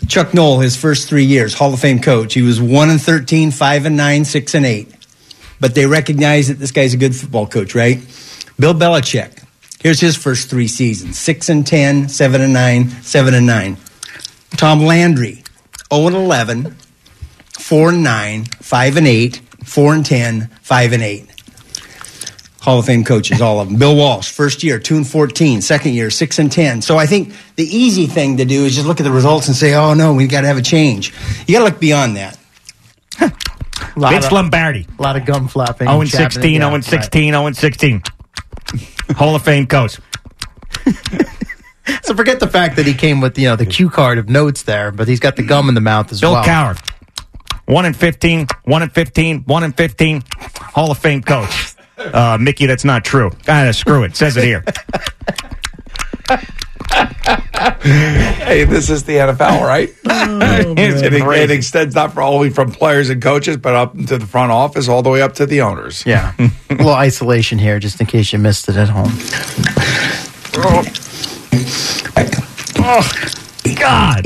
Chuck 0.07 0.33
Noll, 0.33 0.59
his 0.59 0.75
first 0.75 1.09
three 1.09 1.25
years, 1.25 1.53
Hall 1.53 1.73
of 1.73 1.79
Fame 1.79 1.99
coach. 1.99 2.33
He 2.33 2.41
was 2.41 2.61
one 2.61 2.89
and 2.89 3.01
13, 3.01 3.51
five 3.51 3.85
and 3.85 3.97
nine, 3.97 4.25
six 4.25 4.53
and 4.55 4.65
eight. 4.65 4.93
But 5.59 5.75
they 5.75 5.85
recognize 5.85 6.49
that 6.49 6.55
this 6.55 6.71
guy's 6.71 6.93
a 6.93 6.97
good 6.97 7.15
football 7.15 7.47
coach, 7.47 7.73
right? 7.73 7.99
Bill 8.59 8.73
Belichick. 8.73 9.43
Here's 9.81 9.99
his 9.99 10.15
first 10.15 10.49
three 10.49 10.67
seasons: 10.67 11.17
six 11.17 11.49
and 11.49 11.65
10, 11.65 12.09
seven 12.09 12.41
and 12.41 12.53
nine, 12.53 12.89
seven 13.01 13.33
and 13.33 13.45
nine. 13.45 13.77
Tom 14.51 14.81
Landry, 14.83 15.43
0 15.93 16.07
and 16.07 16.15
11, 16.15 16.75
4 17.59 17.89
and 17.89 18.03
9, 18.03 18.45
5 18.45 18.97
and 18.97 19.07
8, 19.07 19.41
4 19.65 19.93
and 19.93 20.05
10, 20.05 20.49
5 20.61 20.93
and 20.93 21.03
8. 21.03 21.36
Hall 22.67 22.79
of 22.79 22.85
Fame 22.85 23.05
coaches, 23.05 23.39
all 23.39 23.61
of 23.61 23.69
them. 23.69 23.77
Bill 23.77 23.95
Walsh, 23.95 24.29
first 24.29 24.61
year, 24.61 24.77
2 24.77 24.97
and 24.97 25.07
14, 25.07 25.61
second 25.61 25.93
year, 25.93 26.09
6 26.09 26.39
and 26.39 26.51
10. 26.51 26.81
So 26.81 26.97
I 26.97 27.05
think 27.05 27.33
the 27.55 27.63
easy 27.63 28.07
thing 28.07 28.35
to 28.35 28.43
do 28.43 28.65
is 28.65 28.75
just 28.75 28.85
look 28.85 28.99
at 28.99 29.03
the 29.03 29.11
results 29.11 29.47
and 29.47 29.55
say, 29.55 29.73
oh 29.73 29.93
no, 29.93 30.13
we've 30.13 30.29
got 30.29 30.41
to 30.41 30.47
have 30.47 30.57
a 30.57 30.61
change. 30.61 31.13
You 31.47 31.53
got 31.53 31.59
to 31.59 31.63
look 31.71 31.79
beyond 31.79 32.17
that. 32.17 32.37
Lot 33.95 34.11
Vince 34.11 34.25
of- 34.25 34.33
Lombardi. 34.33 34.85
A 34.99 35.01
lot 35.01 35.15
of 35.15 35.23
gum 35.25 35.47
flapping. 35.47 35.87
0 35.87 36.01
and 36.01 36.09
chapping 36.09 36.25
it 36.25 36.31
16, 36.33 36.59
down. 36.59 36.69
0 36.71 36.75
and 36.75 36.85
16, 36.85 37.31
0 37.31 37.45
and 37.45 37.55
16. 37.55 38.03
Hall 39.11 39.33
of 39.35 39.43
Fame 39.43 39.65
coach. 39.65 39.97
So 42.03 42.13
forget 42.15 42.41
the 42.41 42.47
fact 42.47 42.75
that 42.75 42.85
he 42.85 42.93
came 42.93 43.21
with 43.21 43.39
you 43.39 43.47
know 43.47 43.55
the 43.55 43.65
cue 43.65 43.89
card 43.89 44.17
of 44.17 44.27
notes 44.27 44.63
there, 44.63 44.91
but 44.91 45.07
he's 45.07 45.21
got 45.21 45.37
the 45.37 45.43
gum 45.43 45.69
in 45.69 45.75
the 45.75 45.79
mouth 45.79 46.11
as 46.11 46.21
well. 46.21 46.31
Bill 46.33 46.39
well. 46.41 46.43
Coward. 46.43 46.77
1 47.65 47.85
and 47.85 47.95
15, 47.95 48.47
1 48.65 48.81
and 48.81 48.91
15, 48.93 49.43
1 49.45 49.63
and 49.63 49.77
15. 49.77 50.23
Hall 50.57 50.91
of 50.91 50.97
Fame 50.97 51.21
coach. 51.21 51.75
Uh, 51.97 52.37
Mickey, 52.39 52.65
that's 52.65 52.85
not 52.85 53.03
true. 53.03 53.31
Ah, 53.47 53.71
screw 53.71 54.03
it. 54.03 54.15
Says 54.15 54.37
it 54.37 54.43
here. 54.43 54.63
hey, 57.81 58.63
this 58.65 58.89
is 58.89 59.03
the 59.03 59.15
NFL, 59.15 59.61
right? 59.61 59.89
it, 60.05 61.13
it 61.13 61.51
extends 61.51 61.95
not 61.95 62.13
for 62.13 62.21
only 62.21 62.49
from 62.49 62.71
players 62.71 63.09
and 63.09 63.21
coaches, 63.21 63.57
but 63.57 63.73
up 63.73 63.93
to 63.93 64.17
the 64.17 64.27
front 64.27 64.51
office, 64.51 64.87
all 64.87 65.01
the 65.01 65.09
way 65.09 65.21
up 65.21 65.33
to 65.35 65.45
the 65.45 65.61
owners. 65.61 66.05
Yeah. 66.05 66.33
a 66.39 66.51
little 66.69 66.93
isolation 66.93 67.57
here, 67.57 67.79
just 67.79 67.99
in 67.99 68.07
case 68.07 68.31
you 68.31 68.39
missed 68.39 68.69
it 68.69 68.75
at 68.75 68.89
home. 68.89 69.11
Oh, 72.79 73.03
God. 73.75 74.25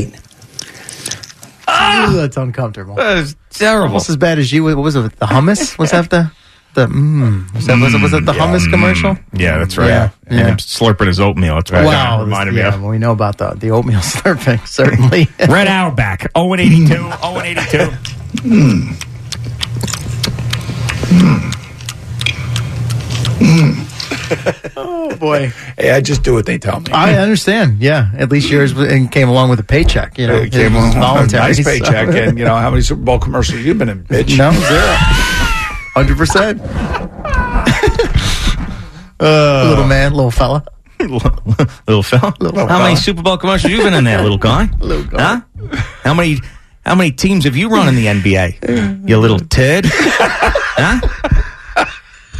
Ooh, 1.72 2.15
that's 2.18 2.38
uncomfortable. 2.38 2.95
That's 2.95 3.35
Terrible. 3.52 3.88
Almost 3.88 4.10
as 4.10 4.18
bad 4.18 4.39
as 4.39 4.52
you. 4.52 4.64
What 4.64 4.77
was 4.77 4.95
it? 4.95 5.15
The 5.18 5.26
hummus? 5.26 5.77
What's 5.77 5.91
that 5.91 6.10
the 6.10 6.31
the? 6.73 6.88
Mm, 6.88 7.53
was, 7.53 7.65
that, 7.68 7.80
was 7.80 7.93
it? 7.93 8.02
Was 8.02 8.14
it 8.14 8.26
the 8.26 8.34
hummus 8.34 8.69
commercial? 8.69 9.18
Yeah, 9.34 9.57
that's 9.60 9.77
right. 9.77 9.88
Yeah, 9.88 10.10
And 10.27 10.39
yeah. 10.39 10.48
him 10.48 10.57
slurping 10.57 11.07
his 11.07 11.19
oatmeal. 11.19 11.56
That's 11.56 11.72
right. 11.72 11.85
Wow, 11.85 12.18
wow, 12.19 12.23
reminded 12.23 12.56
yeah, 12.56 12.69
me 12.69 12.76
of. 12.76 12.81
well, 12.81 12.91
we 12.91 12.98
know 12.98 13.11
about 13.11 13.38
the 13.38 13.52
the 13.52 13.72
oatmeal 13.72 13.99
slurping 14.02 14.65
certainly. 14.68 15.27
Red 15.48 15.68
Auerbach, 15.68 16.27
0 16.35 16.53
and 16.53 16.61
82, 16.61 16.88
0 16.88 17.11
and 17.23 17.57
82. 18.45 19.11
oh 24.77 25.15
boy. 25.19 25.52
Hey, 25.77 25.91
I 25.91 26.02
just 26.02 26.23
do 26.23 26.34
what 26.34 26.45
they 26.45 26.57
tell 26.57 26.80
me. 26.80 26.91
I 26.91 27.15
understand. 27.15 27.80
Yeah, 27.81 28.11
at 28.18 28.30
least 28.30 28.49
yours 28.49 28.72
and 28.73 29.11
came 29.11 29.30
along 29.30 29.49
with 29.49 29.60
a 29.60 29.64
paycheck. 29.64 30.18
You 30.18 30.27
know, 30.27 30.35
It 30.38 30.52
came 30.52 30.76
along 30.76 30.89
with 30.89 30.98
a 30.98 31.02
voluntary, 31.02 31.43
nice 31.43 31.57
so- 31.57 31.64
paycheck, 31.64 32.07
and 32.15 32.38
you 32.38 32.45
know 32.45 32.56
how 32.56 32.69
many 32.69 32.81
Super 32.81 33.02
Bowl 33.02 33.19
commercials 33.19 33.61
you've 33.61 33.77
been 33.77 33.89
in, 33.89 34.03
bitch? 34.03 34.38
No, 34.38 34.52
zero. 34.52 35.40
Hundred 35.93 36.18
percent. 36.18 36.61
Uh, 39.23 39.68
Little 39.69 39.85
man, 39.85 40.15
little 40.15 40.31
fella. 40.31 40.65
little 40.99 42.01
fella. 42.01 42.34
Little 42.39 42.68
How 42.68 42.80
many. 42.80 42.95
Super 42.95 43.22
Bowl 43.22 43.38
commercials 43.38 43.72
you 43.72 43.77
been 43.84 43.93
in 43.93 44.03
there, 44.03 44.19
little 44.23 44.39
guy? 44.39 44.68
Little 44.80 45.03
guy. 45.05 45.35
Huh? 45.69 45.77
How 46.03 46.15
many 46.15 46.39
how 46.84 46.95
many 46.95 47.11
teams 47.11 47.43
have 47.45 47.55
you 47.55 47.69
run 47.69 47.88
in 47.88 47.93
the 47.93 48.07
NBA? 48.07 49.07
You 49.07 49.19
little 49.19 49.38
turd. 49.38 49.85
huh? 49.85 51.85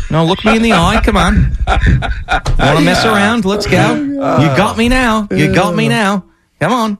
No, 0.09 0.25
look 0.25 0.43
me 0.43 0.55
in 0.57 0.63
the 0.63 0.73
eye. 0.73 0.99
Come 1.05 1.17
on. 1.17 1.55
Want 1.67 2.79
to 2.79 2.83
mess 2.83 3.05
around? 3.05 3.45
Let's 3.45 3.67
go. 3.67 3.93
You 3.93 4.17
got 4.57 4.75
me 4.75 4.89
now. 4.89 5.27
You 5.29 5.53
got 5.53 5.75
me 5.75 5.87
now. 5.87 6.25
Come 6.59 6.73
on. 6.73 6.97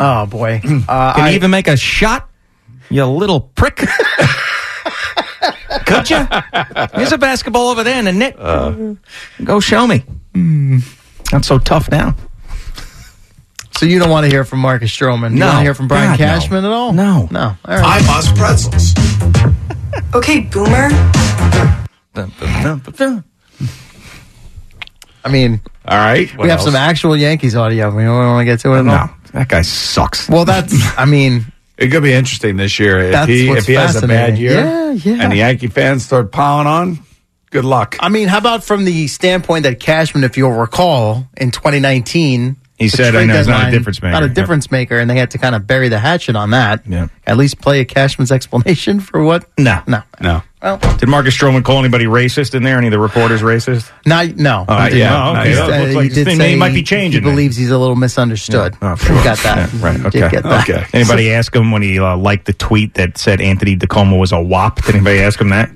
Oh 0.00 0.26
boy. 0.26 0.60
Uh, 0.64 1.14
Can 1.14 1.24
I- 1.24 1.28
you 1.30 1.36
even 1.36 1.52
make 1.52 1.68
a 1.68 1.76
shot? 1.76 2.28
You 2.90 3.06
little 3.06 3.40
prick. 3.40 3.84
Could 5.86 6.10
you? 6.10 6.26
Here's 6.94 7.12
a 7.12 7.18
basketball 7.18 7.68
over 7.68 7.82
there 7.84 7.98
in 7.98 8.04
the 8.06 8.12
net. 8.12 8.36
Uh. 8.38 8.94
Go 9.42 9.60
show 9.60 9.86
me. 9.86 10.04
Hmm. 10.34 10.78
Not 11.32 11.44
so 11.44 11.58
tough 11.58 11.90
now. 11.90 12.14
So 13.76 13.86
you 13.86 13.98
don't 13.98 14.10
want 14.10 14.24
to 14.24 14.30
hear 14.30 14.44
from 14.44 14.60
Marcus 14.60 14.90
Stroman? 14.96 15.32
You 15.32 15.38
No. 15.40 15.46
want 15.46 15.58
to 15.58 15.62
hear 15.62 15.74
from 15.74 15.88
Brian 15.88 16.10
God, 16.16 16.20
no. 16.20 16.26
Cashman 16.26 16.64
at 16.64 16.70
all? 16.70 16.92
No. 16.92 17.28
No. 17.30 17.56
All 17.64 17.76
right. 17.78 18.04
Must 18.06 18.34
pretzels. 18.36 18.94
Okay, 20.12 20.40
boomer. 20.40 20.88
I 25.24 25.30
mean, 25.30 25.60
all 25.86 25.98
right. 25.98 26.36
we 26.36 26.48
have 26.48 26.60
some 26.60 26.74
actual 26.76 27.16
Yankees 27.16 27.56
audio. 27.56 27.94
We 27.94 28.02
don't 28.02 28.16
want 28.16 28.40
to 28.40 28.44
get 28.44 28.60
to 28.60 28.72
it 28.74 28.80
at 28.80 28.88
all. 28.88 29.06
No, 29.06 29.14
that 29.32 29.48
guy 29.48 29.62
sucks. 29.62 30.28
Well, 30.28 30.44
that's. 30.44 30.74
I 30.98 31.04
mean, 31.04 31.46
It 31.76 31.88
could 31.88 32.02
be 32.02 32.12
interesting 32.12 32.56
this 32.56 32.78
year 32.78 33.00
if 33.00 33.12
That's 33.12 33.28
he 33.28 33.48
what's 33.48 33.62
if 33.62 33.66
he 33.66 33.72
has 33.74 33.96
a 33.96 34.06
bad 34.06 34.38
fascinating. 34.38 34.40
year. 34.40 34.54
Yeah, 34.60 34.90
yeah. 34.92 35.22
And 35.22 35.32
the 35.32 35.36
Yankee 35.38 35.66
fans 35.66 36.04
start 36.04 36.30
piling 36.30 36.66
on. 36.66 36.98
Good 37.50 37.64
luck. 37.64 37.96
I 38.00 38.08
mean, 38.08 38.28
how 38.28 38.38
about 38.38 38.64
from 38.64 38.84
the 38.84 39.06
standpoint 39.08 39.62
that 39.64 39.78
Cashman, 39.80 40.24
if 40.24 40.36
you'll 40.36 40.52
recall, 40.52 41.28
in 41.36 41.50
2019, 41.52 42.56
He 42.78 42.86
the 42.86 42.96
said, 42.96 43.12
trade 43.12 43.22
I 43.22 43.26
know, 43.26 43.36
he's 43.38 43.46
not 43.46 43.68
a 43.68 43.70
difference 43.70 44.02
maker. 44.02 44.12
Not 44.12 44.22
a 44.24 44.26
Yep. 44.26 44.34
difference 44.34 44.70
maker, 44.72 44.98
and 44.98 45.08
they 45.08 45.16
had 45.16 45.30
to 45.30 45.38
kind 45.38 45.54
of 45.54 45.64
bury 45.66 45.88
the 45.88 46.00
hatchet 46.00 46.34
on 46.34 46.50
that. 46.50 46.82
Yeah. 46.88 47.06
At 47.26 47.36
least 47.36 47.60
play 47.60 47.78
a 47.80 47.84
Cashman's 47.84 48.32
explanation 48.32 48.98
for 49.00 49.22
what? 49.22 49.44
No. 49.56 49.80
No. 49.86 50.02
No. 50.20 50.42
Well, 50.60 50.78
Did 50.96 51.08
Marcus 51.08 51.36
Stroman 51.36 51.62
call 51.62 51.78
anybody 51.78 52.06
racist 52.06 52.54
in 52.54 52.62
there? 52.62 52.78
Any 52.78 52.86
of 52.86 52.90
the 52.90 52.98
reporters 52.98 53.42
racist? 53.42 53.90
not, 54.06 54.34
no. 54.36 54.60
All 54.60 54.76
right, 54.76 54.90
He 54.90 54.98
did 54.98 55.04
yeah, 55.04 55.10
not. 55.10 55.32
no, 55.34 55.40
He 55.42 55.50
yeah. 55.50 55.66
said- 55.66 55.80
Looks 55.82 55.94
like 55.94 56.02
he 56.04 56.14
did 56.14 56.24
thing 56.24 56.36
say 56.38 56.56
might 56.56 56.74
be 56.74 56.82
changing 56.82 57.20
He 57.22 57.24
then. 57.26 57.34
believes 57.34 57.56
he's 57.56 57.70
a 57.70 57.78
little 57.78 57.96
misunderstood. 57.96 58.74
Oh, 58.82 58.96
We 59.02 59.08
got 59.22 59.38
that. 59.40 59.72
Yeah, 59.72 59.84
right. 59.84 60.00
Okay. 60.06 60.20
Did 60.20 60.30
get 60.32 60.42
that. 60.44 60.68
Okay. 60.68 60.84
Anybody 60.94 61.32
ask 61.32 61.54
him 61.54 61.70
when 61.70 61.82
he 61.82 62.00
uh, 62.00 62.16
liked 62.16 62.46
the 62.46 62.54
tweet 62.54 62.94
that 62.94 63.18
said 63.18 63.40
Anthony 63.42 63.76
Tacoma 63.76 64.16
was 64.16 64.32
a 64.32 64.40
wop? 64.40 64.82
Did 64.82 64.94
anybody 64.96 65.20
ask 65.20 65.40
him 65.40 65.50
that? 65.50 65.70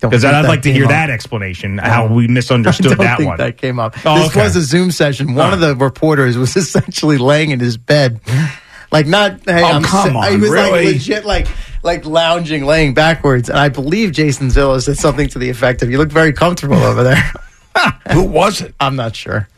Because 0.00 0.24
I'd 0.24 0.46
like 0.46 0.62
to 0.62 0.72
hear 0.72 0.84
up. 0.84 0.90
that 0.90 1.10
explanation, 1.10 1.78
how 1.78 2.06
we 2.06 2.26
misunderstood 2.26 2.96
that 2.98 3.20
one. 3.20 3.36
that 3.38 3.56
came 3.58 3.78
up. 3.78 3.94
Oh, 4.06 4.18
this 4.18 4.28
okay. 4.30 4.42
was 4.44 4.56
a 4.56 4.62
Zoom 4.62 4.90
session. 4.90 5.34
One 5.34 5.50
Oh. 5.50 5.54
of 5.54 5.60
the 5.60 5.76
reporters 5.76 6.38
was 6.38 6.56
essentially 6.56 7.18
laying 7.18 7.50
in 7.50 7.60
his 7.60 7.76
bed, 7.76 8.20
like 8.90 9.06
not. 9.06 9.40
Hey, 9.44 9.62
Oh, 9.62 9.66
I'm 9.66 9.82
come 9.82 10.16
on, 10.16 10.30
He 10.30 10.36
was 10.38 10.50
really? 10.50 10.70
like 10.86 10.94
legit, 10.94 11.24
like 11.26 11.46
like 11.82 12.04
lounging, 12.06 12.64
laying 12.64 12.94
backwards. 12.94 13.48
And 13.50 13.58
I 13.58 13.68
believe 13.68 14.12
Jason 14.12 14.48
Zillo 14.48 14.80
said 14.82 14.96
something 14.96 15.28
to 15.28 15.38
the 15.38 15.50
effect 15.50 15.82
of, 15.82 15.90
"You 15.90 15.98
look 15.98 16.10
very 16.10 16.32
comfortable 16.32 16.76
over 16.82 17.02
there." 17.02 17.32
Who 18.12 18.24
was 18.24 18.60
it? 18.62 18.74
I'm 18.80 18.96
not 18.96 19.14
sure. 19.16 19.48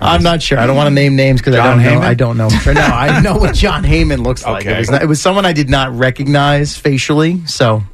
I'm 0.00 0.22
not 0.22 0.42
sure. 0.42 0.58
I 0.58 0.66
don't 0.66 0.74
want 0.76 0.88
to 0.88 0.94
name 0.94 1.14
names 1.14 1.40
because 1.40 1.54
I 1.54 1.64
don't 1.68 1.82
know. 1.82 1.90
Heyman? 1.90 2.00
I 2.00 2.14
don't 2.14 2.36
know. 2.36 2.48
No, 2.48 2.80
I 2.80 3.20
know 3.20 3.36
what 3.36 3.54
Jon 3.54 3.84
Heyman 3.84 4.24
looks 4.24 4.44
like. 4.44 4.66
It 4.66 4.76
was, 4.76 4.90
not- 4.90 5.00
it 5.02 5.06
was 5.06 5.20
someone 5.22 5.46
I 5.46 5.52
did 5.52 5.70
not 5.70 5.96
recognize 5.96 6.76
facially. 6.76 7.46
So 7.46 7.84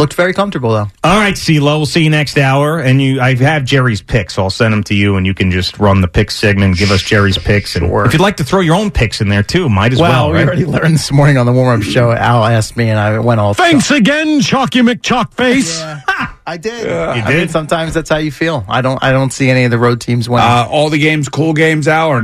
looked 0.00 0.14
very 0.14 0.32
comfortable 0.32 0.70
though. 0.72 0.88
All 1.04 1.18
right, 1.18 1.36
C-Lo, 1.36 1.76
we'll 1.78 1.86
see 1.86 2.02
you 2.02 2.10
next 2.10 2.36
hour. 2.38 2.80
And 2.80 3.00
you, 3.00 3.20
I 3.20 3.34
have 3.36 3.64
Jerry's 3.64 4.02
picks, 4.02 4.34
so 4.34 4.42
I'll 4.42 4.50
send 4.50 4.72
them 4.72 4.82
to 4.84 4.94
you, 4.94 5.16
and 5.16 5.26
you 5.26 5.34
can 5.34 5.50
just 5.50 5.78
run 5.78 6.00
the 6.00 6.08
pick 6.08 6.30
segment, 6.30 6.76
give 6.78 6.90
us 6.90 7.02
Jerry's 7.02 7.38
picks. 7.38 7.76
And 7.76 7.86
Sure. 7.86 8.04
if 8.06 8.12
you'd 8.12 8.20
like 8.22 8.38
to 8.38 8.44
throw 8.44 8.60
your 8.60 8.74
own 8.74 8.90
picks 8.90 9.20
in 9.20 9.28
there 9.28 9.42
too, 9.42 9.68
might 9.68 9.92
as 9.92 10.00
Well, 10.00 10.30
well. 10.30 10.32
we 10.32 10.42
already 10.44 10.64
learned 10.64 10.94
this 10.94 11.12
morning 11.12 11.36
on 11.38 11.46
the 11.46 11.52
warm 11.52 11.80
up 11.80 11.86
show. 11.86 12.10
Al 12.12 12.44
asked 12.44 12.76
me, 12.76 12.88
and 12.90 12.98
I 12.98 13.18
went 13.20 13.38
all. 13.40 13.54
Thanks 13.54 13.90
again, 13.90 14.40
Chalky 14.40 14.80
McChalkface. 14.80 16.02
I 16.46 16.56
did. 16.56 16.86
You 16.86 16.92
I 16.92 17.26
did? 17.30 17.38
mean, 17.38 17.48
sometimes 17.48 17.94
that's 17.94 18.10
how 18.10 18.16
you 18.16 18.32
feel. 18.32 18.64
I 18.68 18.80
don't. 18.80 19.00
I 19.04 19.12
don't 19.12 19.32
see 19.32 19.48
any 19.50 19.64
of 19.64 19.70
the 19.70 19.78
road 19.78 20.00
teams 20.00 20.28
winning. 20.28 20.48
Uh, 20.48 20.66
all 20.68 20.90
the 20.90 20.98
games, 20.98 21.28
cool 21.28 21.52
games, 21.52 21.86
out 21.86 22.10
or 22.10 22.22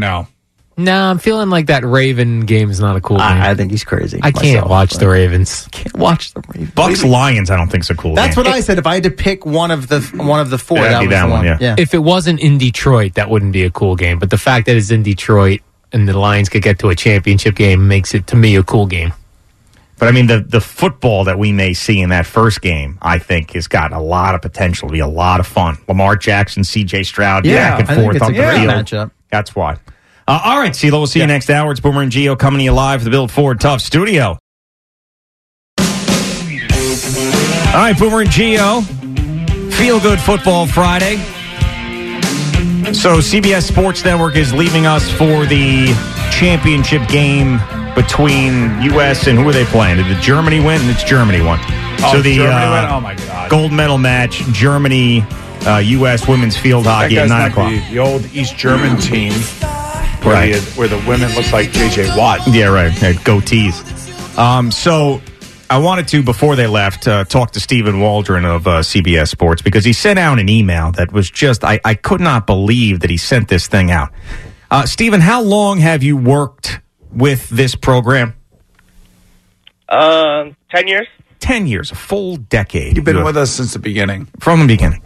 no? 0.77 0.85
No, 0.85 1.11
I'm 1.11 1.19
feeling 1.19 1.49
like 1.51 1.67
that 1.67 1.85
Raven 1.85 2.41
game 2.41 2.71
is 2.71 2.81
not 2.81 2.97
a 2.97 3.01
cool 3.01 3.17
game. 3.17 3.27
I, 3.27 3.51
I 3.51 3.55
think 3.55 3.71
he's 3.71 3.85
crazy. 3.85 4.19
I 4.23 4.31
can't 4.31 4.45
myself, 4.57 4.71
watch 4.71 4.91
but- 4.93 5.01
the 5.01 5.09
Ravens. 5.09 5.69
Can't 5.73 5.97
watch 5.97 6.33
the 6.35 6.43
Ravens. 6.49 6.71
Bucs 6.73 7.09
Lions, 7.09 7.51
I 7.51 7.57
don't 7.57 7.69
think 7.69 7.85
is 7.85 7.91
a 7.91 7.95
cool 7.95 8.15
That's 8.15 8.35
game. 8.37 8.45
what 8.45 8.53
I 8.53 8.61
said. 8.61 8.79
If 8.79 8.87
I 8.87 8.95
had 8.95 9.03
to 9.05 9.11
pick 9.11 9.47
one 9.47 9.71
of 9.71 9.89
the 9.89 10.01
one 10.17 10.41
of 10.41 10.51
the 10.51 10.59
four, 10.59 10.79
Yeah, 10.79 10.85
it'd 10.85 10.93
that 10.97 11.01
be 11.01 11.07
was 11.07 11.15
that 11.15 11.27
the 11.27 11.31
one, 11.33 11.47
one. 11.47 11.59
yeah. 11.61 11.75
If 11.79 11.95
it 11.95 11.99
wasn't 11.99 12.41
in 12.41 12.59
Detroit, 12.59 13.15
that 13.15 13.31
wouldn't 13.31 13.53
be 13.53 13.65
a 13.65 13.71
cool 13.71 13.97
game. 13.97 14.19
But 14.19 14.31
the 14.31 14.39
fact 14.39 14.67
that 14.67 14.77
it's 14.77 14.91
in 14.91 15.03
Detroit 15.03 15.61
and 15.93 16.07
the 16.09 16.19
Lions 16.19 16.49
could 16.49 16.63
get 16.63 16.79
to 16.81 16.89
a 16.91 16.95
championship 16.95 17.55
game 17.55 17.89
makes 17.89 18.15
it 18.15 18.27
to 18.29 18.37
me 18.37 18.57
a 18.57 18.63
cool 18.63 18.87
game. 18.87 19.13
But 19.99 20.09
I 20.09 20.13
mean, 20.13 20.27
the 20.27 20.41
the 20.41 20.61
football 20.61 21.25
that 21.25 21.39
we 21.39 21.53
may 21.53 21.73
see 21.73 22.03
in 22.03 22.11
that 22.11 22.27
first 22.27 22.61
game, 22.61 22.99
I 23.01 23.19
think, 23.19 23.53
has 23.53 23.67
got 23.67 23.95
a 23.95 23.99
lot 23.99 24.35
of 24.35 24.43
potential 24.43 24.89
to 24.89 24.93
be 24.93 24.99
a 25.01 25.07
lot 25.07 25.41
of 25.41 25.47
fun. 25.47 25.79
Lamar 25.89 26.17
Jackson, 26.17 26.65
C.J. 26.65 27.05
Stroud, 27.05 27.47
Yeah, 27.47 27.71
back 27.71 27.81
and 27.81 27.89
I 27.89 27.95
think 27.95 28.05
forth 28.05 28.17
it's 28.17 28.23
a 28.23 28.27
on 28.27 28.33
the 28.35 28.39
great 28.39 28.59
field. 28.61 28.71
matchup. 28.75 29.11
That's 29.31 29.57
why. 29.57 29.79
Uh, 30.29 30.41
all 30.45 30.59
right, 30.59 30.75
C-Lo, 30.75 30.99
we'll 30.99 31.07
see 31.07 31.21
you 31.21 31.27
next 31.27 31.51
hour. 31.51 31.71
It's 31.71 31.79
Boomer 31.79 32.03
and 32.03 32.11
Gio 32.11 32.37
coming 32.37 32.59
to 32.59 32.65
you 32.65 32.73
live 32.73 33.01
from 33.01 33.05
the 33.05 33.11
Built 33.11 33.31
Ford 33.31 33.61
Tough 33.61 33.81
Studio. 33.81 34.37
All 35.79 37.83
right, 37.83 37.95
Boomer 37.97 38.23
and 38.23 38.31
Gio, 38.31 38.83
Feel 39.75 40.01
Good 40.01 40.19
Football 40.19 40.67
Friday. 40.67 41.17
So 42.93 43.19
CBS 43.19 43.69
Sports 43.69 44.05
Network 44.05 44.35
is 44.35 44.53
leaving 44.53 44.85
us 44.85 45.09
for 45.13 45.47
the 45.47 45.95
championship 46.33 47.07
game 47.09 47.61
between 47.95 48.83
U.S. 48.83 49.29
and 49.29 49.39
who 49.39 49.49
are 49.49 49.53
they 49.53 49.65
playing? 49.67 49.99
Did 49.99 50.07
the 50.07 50.21
Germany 50.21 50.59
win? 50.59 50.81
It's 50.91 51.05
Germany 51.05 51.41
won. 51.41 51.61
Oh, 51.63 52.11
so 52.15 52.23
the 52.23 52.41
uh. 52.41 52.97
Oh, 52.97 53.01
my 53.01 53.15
God. 53.15 53.49
gold 53.49 53.73
medal 53.73 53.99
match, 53.99 54.39
Germany, 54.53 55.21
uh, 55.67 55.79
U.S. 55.79 56.27
women's 56.27 56.57
field 56.57 56.87
hockey 56.87 57.17
at 57.17 57.29
nine 57.29 57.51
o'clock. 57.51 57.71
The, 57.71 57.91
the 57.91 57.99
old 58.01 58.25
East 58.35 58.57
German 58.57 58.99
team 58.99 59.33
where, 60.27 60.35
Right. 60.35 60.53
the, 60.55 60.61
where 60.79 60.89
the 60.89 60.99
women 61.09 61.33
look 61.35 61.51
like 61.53 61.71
J.J. 61.71 62.17
Watt. 62.17 62.41
Yeah, 62.49 62.67
right. 62.67 62.93
Yeah, 63.01 63.13
goatees. 63.13 64.39
Um, 64.39 64.71
so 64.71 65.23
I 65.71 65.79
wanted 65.79 66.09
to, 66.09 66.23
before 66.23 66.57
they 66.57 66.67
left, 66.67 67.09
uh, 67.09 67.25
talk 67.25 67.53
to 67.53 67.61
Stephen 67.61 68.01
Waldron 68.01 68.45
of 68.45 68.67
uh, 68.67 68.81
CBS 68.81 69.29
Sports 69.29 69.63
because 69.63 69.85
he 69.85 69.93
sent 69.93 70.19
out 70.19 70.39
an 70.39 70.49
email 70.49 70.93
that 70.93 71.13
was 71.13 71.31
just, 71.31 71.65
I, 71.65 71.81
I 71.85 71.95
could 71.95 72.21
not 72.21 72.47
believe 72.47 73.01
that 73.01 73.11
he 73.11 73.17
sent 73.17 73.49
this 73.49 73.67
thing 73.67 73.91
out. 73.91 74.11
Uh, 74.71 74.85
Stephen, 74.85 75.21
how 75.21 75.43
long 75.43 75.79
have 75.79 76.03
you 76.03 76.17
worked 76.17 76.81
with 77.11 77.49
this 77.49 77.75
program? 77.75 78.35
Uh, 79.89 80.51
10 80.71 80.89
years? 80.89 81.07
10 81.39 81.67
years, 81.67 81.93
a 81.93 81.95
full 81.95 82.37
decade. 82.37 82.97
You've 82.97 83.05
been 83.05 83.23
with 83.23 83.37
us 83.37 83.53
since 83.53 83.73
the 83.73 83.79
beginning. 83.79 84.27
From 84.41 84.61
the 84.61 84.67
beginning. 84.67 85.03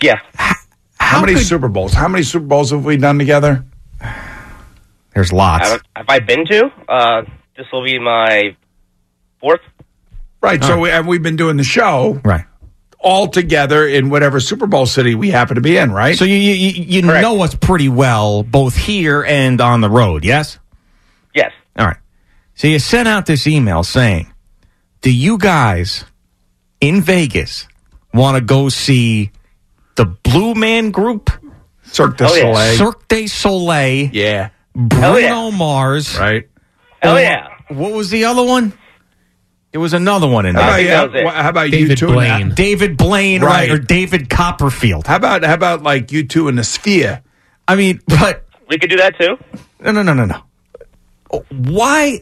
Yeah. 0.00 0.20
How, 1.00 1.20
many 1.20 1.36
Super 1.36 1.68
Bowls? 1.68 1.92
How 1.92 2.08
many 2.08 2.22
Super 2.22 2.46
Bowls 2.46 2.70
have 2.70 2.84
we 2.84 2.96
done 2.96 3.18
together? 3.18 3.64
There's 5.14 5.32
lots. 5.32 5.68
Have, 5.68 5.82
have 5.96 6.06
I 6.08 6.18
been 6.20 6.44
to? 6.46 6.70
Uh, 6.88 7.22
this 7.56 7.66
will 7.72 7.84
be 7.84 7.98
my 7.98 8.56
fourth. 9.40 9.60
Right. 10.40 10.62
So 10.62 10.80
we, 10.80 10.90
and 10.90 11.06
we've 11.06 11.22
been 11.22 11.36
doing 11.36 11.56
the 11.56 11.64
show 11.64 12.20
right 12.24 12.44
all 12.98 13.28
together 13.28 13.86
in 13.86 14.08
whatever 14.08 14.40
Super 14.40 14.66
Bowl 14.66 14.86
city 14.86 15.14
we 15.14 15.30
happen 15.30 15.54
to 15.56 15.60
be 15.60 15.76
in. 15.76 15.92
Right. 15.92 16.16
So 16.16 16.24
you 16.24 16.36
you, 16.36 16.54
you 16.54 16.82
you 16.84 17.02
know 17.02 17.42
us 17.42 17.54
pretty 17.54 17.88
well, 17.88 18.42
both 18.42 18.76
here 18.76 19.22
and 19.22 19.60
on 19.60 19.80
the 19.82 19.90
road, 19.90 20.24
yes? 20.24 20.58
Yes. 21.34 21.52
All 21.78 21.86
right. 21.86 21.98
So 22.54 22.66
you 22.66 22.78
sent 22.78 23.06
out 23.06 23.26
this 23.26 23.46
email 23.46 23.84
saying, 23.84 24.32
"Do 25.02 25.14
you 25.14 25.38
guys 25.38 26.04
in 26.80 27.02
Vegas 27.02 27.68
want 28.12 28.36
to 28.36 28.40
go 28.40 28.68
see 28.68 29.30
the 29.96 30.06
Blue 30.06 30.54
Man 30.54 30.90
Group, 30.90 31.30
Cirque 31.84 32.16
du 32.16 32.24
Oh, 32.24 32.34
yeah. 32.34 32.42
Soleil? 32.42 32.76
Cirque 32.76 33.08
du 33.08 33.28
Soleil, 33.28 34.10
yeah, 34.12 34.48
Bruno 34.74 35.16
yeah. 35.18 35.50
Mars, 35.56 36.18
right? 36.18 36.48
Hell 37.00 37.14
oh, 37.14 37.18
yeah. 37.18 37.48
What 37.68 37.92
was 37.92 38.10
the 38.10 38.24
other 38.24 38.42
one? 38.42 38.72
It 39.72 39.78
was 39.78 39.92
another 39.92 40.28
one 40.28 40.46
in 40.46 40.54
How 40.54 40.76
there. 40.76 41.04
about, 41.04 41.18
you, 41.18 41.28
how 41.28 41.48
about 41.48 41.70
you 41.70 41.96
two? 41.96 42.18
in 42.20 42.48
that? 42.48 42.56
David 42.56 42.96
Blaine, 42.96 43.42
right. 43.42 43.70
or 43.70 43.78
David 43.78 44.30
Copperfield. 44.30 45.06
How 45.06 45.16
about 45.16 45.42
how 45.42 45.54
about 45.54 45.82
like 45.82 46.12
you 46.12 46.26
two 46.26 46.48
in 46.48 46.54
the 46.56 46.64
sphere? 46.64 47.22
I 47.66 47.74
mean, 47.74 48.00
but 48.06 48.44
We 48.68 48.78
could 48.78 48.90
do 48.90 48.96
that 48.98 49.18
too. 49.18 49.36
no, 49.80 49.90
no, 49.90 50.02
no, 50.02 50.14
no, 50.14 50.24
no. 50.26 51.44
Why? 51.50 52.20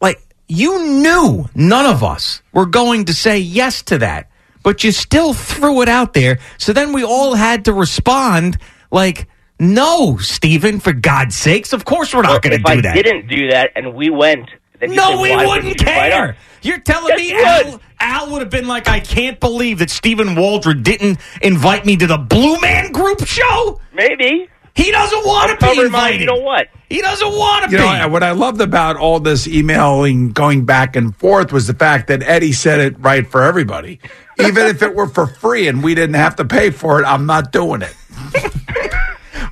Like 0.00 0.20
you 0.48 0.82
knew 1.02 1.48
none 1.54 1.86
of 1.86 2.02
us 2.02 2.42
were 2.52 2.66
going 2.66 3.04
to 3.06 3.14
say 3.14 3.38
yes 3.38 3.82
to 3.82 3.98
that, 3.98 4.30
but 4.62 4.82
you 4.82 4.90
still 4.92 5.34
threw 5.34 5.82
it 5.82 5.88
out 5.88 6.14
there. 6.14 6.38
So 6.58 6.72
then 6.72 6.92
we 6.92 7.04
all 7.04 7.34
had 7.34 7.66
to 7.66 7.72
respond 7.72 8.58
like, 8.90 9.28
"No, 9.58 10.16
Stephen, 10.18 10.80
for 10.80 10.92
God's 10.92 11.36
sakes, 11.36 11.72
of 11.72 11.84
course 11.84 12.14
we're 12.14 12.22
not 12.22 12.42
going 12.42 12.56
to 12.56 12.62
do 12.62 12.64
I 12.72 12.80
that." 12.80 12.94
didn't 12.94 13.28
do 13.28 13.50
that 13.50 13.70
and 13.76 13.94
we 13.94 14.10
went, 14.10 14.48
then 14.80 14.92
No, 14.94 15.22
say, 15.22 15.36
we 15.36 15.46
wouldn't 15.46 15.78
care. 15.78 16.30
us? 16.30 16.36
You're 16.62 16.80
telling 16.80 17.14
Yes, 17.16 17.64
me 17.66 17.72
Al, 17.72 17.80
Al 18.00 18.30
would 18.32 18.40
have 18.42 18.50
been 18.50 18.66
like, 18.68 18.88
I 18.88 19.00
can't 19.00 19.38
believe 19.38 19.78
that 19.78 19.90
Stephen 19.90 20.34
Waldron 20.34 20.82
didn't 20.82 21.18
invite 21.42 21.86
me 21.86 21.96
to 21.96 22.06
the 22.06 22.18
Blue 22.18 22.60
Man 22.60 22.90
Group 22.92 23.24
show. 23.26 23.80
Maybe. 23.94 24.48
He 24.74 24.92
doesn't 24.92 25.26
want 25.26 25.50
to 25.50 25.56
be 25.56 25.60
covering 25.72 25.90
mine, 25.90 26.12
invited. 26.14 26.20
You 26.20 26.26
know 26.26 26.36
what? 26.44 26.68
He 26.88 27.00
doesn't 27.00 27.28
want 27.32 27.64
to 27.66 27.70
You 27.72 27.78
be. 27.78 27.82
know, 27.84 28.08
what 28.08 28.22
I 28.22 28.30
loved 28.30 28.60
about 28.60 28.96
all 28.96 29.18
this 29.18 29.48
emailing 29.48 30.30
going 30.30 30.64
back 30.66 30.94
and 30.94 31.16
forth 31.16 31.52
was 31.52 31.66
the 31.66 31.74
fact 31.74 32.06
that 32.08 32.22
Eddie 32.22 32.52
said 32.52 32.78
it 32.80 32.94
right 33.00 33.26
for 33.26 33.42
everybody. 33.42 33.98
Even 34.38 34.66
if 34.66 34.80
it 34.82 34.94
were 34.94 35.08
for 35.08 35.26
free 35.26 35.66
and 35.66 35.82
we 35.82 35.96
didn't 35.96 36.14
have 36.14 36.36
to 36.36 36.44
pay 36.44 36.70
for 36.70 37.00
it, 37.00 37.04
I'm 37.04 37.26
not 37.26 37.50
doing 37.50 37.82
it. 37.82 37.92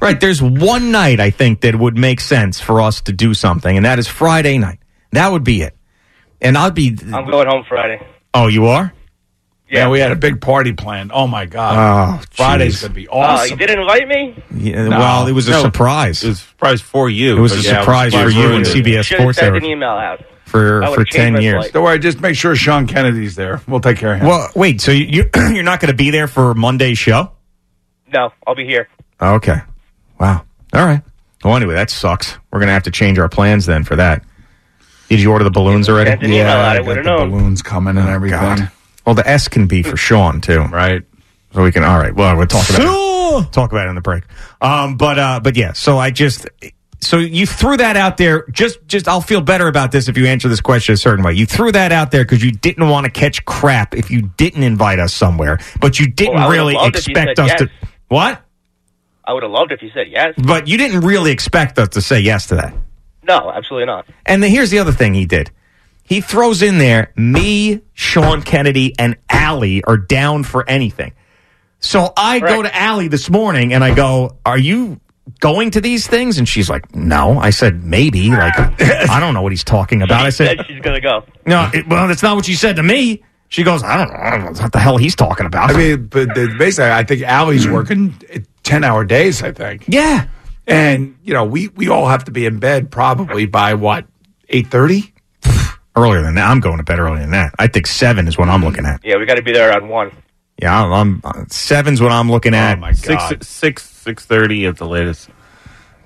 Right, 0.00 0.18
there's 0.20 0.42
one 0.42 0.90
night 0.90 1.20
I 1.20 1.30
think 1.30 1.60
that 1.62 1.74
would 1.76 1.96
make 1.96 2.20
sense 2.20 2.60
for 2.60 2.80
us 2.80 3.00
to 3.02 3.12
do 3.12 3.34
something, 3.34 3.76
and 3.76 3.84
that 3.86 3.98
is 3.98 4.06
Friday 4.08 4.58
night. 4.58 4.78
That 5.12 5.32
would 5.32 5.44
be 5.44 5.62
it. 5.62 5.76
And 6.40 6.56
I'd 6.58 6.74
be. 6.74 6.96
I'm 7.12 7.30
going 7.30 7.48
home 7.48 7.64
Friday. 7.68 8.04
Oh, 8.34 8.46
you 8.48 8.66
are? 8.66 8.92
Yeah, 9.68 9.88
we 9.88 9.98
had 9.98 10.12
a 10.12 10.16
big 10.16 10.40
party 10.40 10.72
planned. 10.74 11.10
Oh 11.12 11.26
my 11.26 11.44
god, 11.46 12.20
Oh, 12.20 12.22
Friday's 12.30 12.82
gonna 12.82 12.94
be 12.94 13.08
Oh, 13.08 13.18
awesome. 13.18 13.50
you 13.58 13.66
didn't 13.66 13.80
invite 13.80 14.06
me? 14.06 14.40
Yeah, 14.54 14.86
No. 14.88 14.98
well, 14.98 15.26
it 15.26 15.32
was 15.32 15.48
a 15.48 15.52
No, 15.52 15.62
surprise. 15.62 16.22
It 16.22 16.28
was 16.28 16.38
a 16.38 16.44
surprise 16.44 16.80
for 16.80 17.10
you. 17.10 17.36
It 17.36 17.40
was 17.40 17.52
a 17.52 17.68
yeah, 17.68 17.80
surprise 17.80 18.12
for 18.14 18.28
you 18.28 18.52
and. 18.52 18.64
CBS 18.64 19.06
Should 19.06 19.18
have 19.18 19.24
Sports 19.24 19.38
sent 19.38 19.54
Network 19.54 19.62
an 19.64 19.68
email 19.70 19.88
out. 19.90 20.24
for 20.44 20.86
for 20.94 21.04
ten 21.04 21.40
years. 21.42 21.64
flight. 21.64 21.72
Don't 21.72 21.82
worry, 21.82 21.98
just 21.98 22.20
make 22.20 22.36
sure 22.36 22.54
Sean 22.54 22.86
Kennedy's 22.86 23.34
there. 23.34 23.60
We'll 23.66 23.80
take 23.80 23.96
care 23.96 24.12
of 24.14 24.20
him. 24.20 24.28
Well, 24.28 24.48
wait. 24.54 24.80
So 24.80 24.92
you 24.92 25.28
you're 25.34 25.64
not 25.64 25.80
going 25.80 25.90
to 25.90 25.96
be 25.96 26.10
there 26.10 26.28
for 26.28 26.54
Monday's 26.54 26.98
show? 26.98 27.32
No, 28.12 28.32
I'll 28.46 28.54
be 28.54 28.66
here. 28.66 28.86
Okay. 29.20 29.56
Wow. 30.18 30.44
All 30.72 30.84
right. 30.84 31.02
Well, 31.44 31.56
anyway, 31.56 31.74
that 31.74 31.90
sucks. 31.90 32.36
We're 32.50 32.58
going 32.60 32.68
to 32.68 32.72
have 32.72 32.84
to 32.84 32.90
change 32.90 33.18
our 33.18 33.28
plans 33.28 33.66
then 33.66 33.84
for 33.84 33.96
that. 33.96 34.22
Did 35.08 35.20
you 35.20 35.30
order 35.30 35.44
the 35.44 35.50
balloons 35.50 35.88
already? 35.88 36.10
Sent 36.10 36.22
an 36.24 36.32
email 36.32 36.48
out. 36.48 36.76
I 36.76 36.78
got 36.78 36.86
would 36.86 36.96
have 36.96 37.04
the 37.04 37.10
known. 37.16 37.30
balloons 37.30 37.62
coming 37.62 37.96
and 37.96 38.08
everything. 38.08 38.40
God. 38.40 38.70
Well, 39.04 39.14
the 39.14 39.28
S 39.28 39.46
can 39.46 39.66
be 39.68 39.82
for 39.82 39.96
Sean 39.96 40.40
too, 40.40 40.62
Right. 40.62 41.02
So 41.52 41.62
we 41.62 41.70
can. 41.72 41.84
All 41.84 41.98
right. 41.98 42.14
Well, 42.14 42.36
we'll 42.36 42.46
talk 42.46 42.68
about 42.68 42.80
it. 43.44 43.52
talk 43.52 43.70
about 43.72 43.86
it 43.86 43.90
in 43.90 43.94
the 43.94 44.00
break. 44.00 44.24
Um, 44.60 44.96
but 44.96 45.18
uh, 45.18 45.40
but 45.42 45.56
yeah. 45.56 45.72
So 45.74 45.96
I 45.96 46.10
just 46.10 46.48
so 47.00 47.18
you 47.18 47.46
threw 47.46 47.76
that 47.76 47.96
out 47.96 48.16
there. 48.16 48.44
Just 48.50 48.84
just 48.88 49.06
I'll 49.06 49.20
feel 49.22 49.40
better 49.40 49.68
about 49.68 49.92
this 49.92 50.08
if 50.08 50.18
you 50.18 50.26
answer 50.26 50.48
this 50.48 50.60
question 50.60 50.92
a 50.94 50.96
certain 50.98 51.24
way. 51.24 51.32
You 51.34 51.46
threw 51.46 51.70
that 51.72 51.92
out 51.92 52.10
there 52.10 52.24
because 52.24 52.42
you 52.44 52.50
didn't 52.50 52.88
want 52.90 53.04
to 53.04 53.10
catch 53.10 53.44
crap 53.44 53.94
if 53.94 54.10
you 54.10 54.22
didn't 54.36 54.64
invite 54.64 54.98
us 54.98 55.14
somewhere, 55.14 55.58
but 55.80 56.00
you 56.00 56.08
didn't 56.10 56.34
Well, 56.34 56.50
really 56.50 56.74
loved 56.74 56.96
if 56.96 57.06
you 57.06 57.12
expect 57.12 57.38
us 57.38 57.48
yes. 57.50 57.58
to. 57.60 57.70
What? 58.08 58.42
I 59.26 59.32
would 59.32 59.42
have 59.42 59.52
loved 59.52 59.72
if 59.72 59.82
you 59.82 59.90
said 59.90 60.08
yes. 60.08 60.34
But 60.38 60.68
you 60.68 60.78
didn't 60.78 61.00
really 61.00 61.32
expect 61.32 61.78
us 61.78 61.88
to 61.90 62.00
say 62.00 62.20
yes 62.20 62.46
to 62.48 62.56
that. 62.56 62.74
No, 63.24 63.50
absolutely 63.50 63.86
not. 63.86 64.06
And 64.24 64.42
then 64.42 64.50
here's 64.50 64.70
the 64.70 64.78
other 64.78 64.92
thing 64.92 65.14
he 65.14 65.26
did. 65.26 65.50
He 66.04 66.20
throws 66.20 66.62
in 66.62 66.78
there 66.78 67.12
me, 67.16 67.82
Sean 67.92 68.42
Kennedy, 68.42 68.94
and 68.98 69.16
Allie 69.28 69.82
are 69.82 69.96
down 69.96 70.44
for 70.44 70.68
anything. 70.68 71.12
So 71.80 72.12
I 72.16 72.38
go 72.38 72.62
to 72.62 72.74
Allie 72.74 73.08
this 73.08 73.28
morning 73.28 73.74
and 73.74 73.82
I 73.82 73.94
go, 73.94 74.36
Are 74.46 74.58
you 74.58 75.00
going 75.40 75.72
to 75.72 75.80
these 75.80 76.06
things? 76.06 76.38
And 76.38 76.48
she's 76.48 76.70
like, 76.70 76.94
No. 76.94 77.38
I 77.38 77.50
said, 77.50 77.82
Maybe. 77.82 78.30
Like, 78.30 78.54
I 78.80 79.18
don't 79.18 79.34
know 79.34 79.42
what 79.42 79.52
he's 79.52 79.64
talking 79.64 80.02
about. 80.02 80.24
I 80.24 80.30
said, 80.30 80.58
Said 80.58 80.66
she's 80.66 80.80
gonna 80.80 81.00
go. 81.00 81.24
No, 81.44 81.68
it, 81.74 81.88
well, 81.88 82.06
that's 82.06 82.22
not 82.22 82.36
what 82.36 82.44
she 82.44 82.54
said 82.54 82.76
to 82.76 82.82
me. 82.84 83.24
She 83.48 83.62
goes, 83.62 83.82
I 83.84 83.96
don't 83.96 84.12
know, 84.12 84.18
I 84.20 84.30
don't 84.30 84.40
know 84.40 84.62
what 84.62 84.72
the 84.72 84.78
hell 84.78 84.96
he's 84.96 85.14
talking 85.14 85.46
about. 85.46 85.70
I 85.70 85.76
mean, 85.76 86.06
but 86.06 86.34
basically, 86.34 86.90
I 86.90 87.04
think 87.04 87.22
Allie's 87.22 87.68
working 87.68 88.14
ten 88.66 88.84
hour 88.84 89.04
days. 89.04 89.42
I 89.42 89.52
think. 89.52 89.84
yeah. 89.88 90.28
And 90.66 91.16
you 91.22 91.32
know, 91.32 91.44
we 91.44 91.68
we 91.68 91.88
all 91.88 92.08
have 92.08 92.24
to 92.24 92.30
be 92.32 92.44
in 92.44 92.58
bed 92.58 92.90
probably 92.90 93.46
by 93.46 93.74
what 93.74 94.04
eight 94.48 94.66
thirty. 94.66 95.14
Earlier 95.96 96.22
than 96.22 96.34
that. 96.34 96.50
I'm 96.50 96.60
going 96.60 96.76
to 96.76 96.82
bed 96.84 96.98
earlier 96.98 97.20
than 97.20 97.30
that. 97.30 97.54
I 97.58 97.68
think 97.68 97.86
seven 97.86 98.28
is 98.28 98.36
what 98.36 98.50
I'm 98.50 98.62
looking 98.62 98.84
at. 98.84 99.00
Yeah, 99.02 99.16
we 99.16 99.24
got 99.24 99.36
to 99.36 99.42
be 99.42 99.52
there 99.54 99.70
around 99.70 99.88
one. 99.88 100.10
Yeah, 100.60 100.82
I'm, 100.84 100.92
I'm 100.92 101.20
uh, 101.24 101.44
seven's 101.48 102.02
what 102.02 102.12
I'm 102.12 102.30
looking 102.30 102.54
at. 102.54 102.76
Oh 102.76 102.80
my 102.80 102.92
god. 102.92 103.30
Six 103.30 103.48
six 103.48 103.82
six 103.88 104.26
thirty 104.26 104.66
at 104.66 104.76
the 104.76 104.86
latest. 104.86 105.30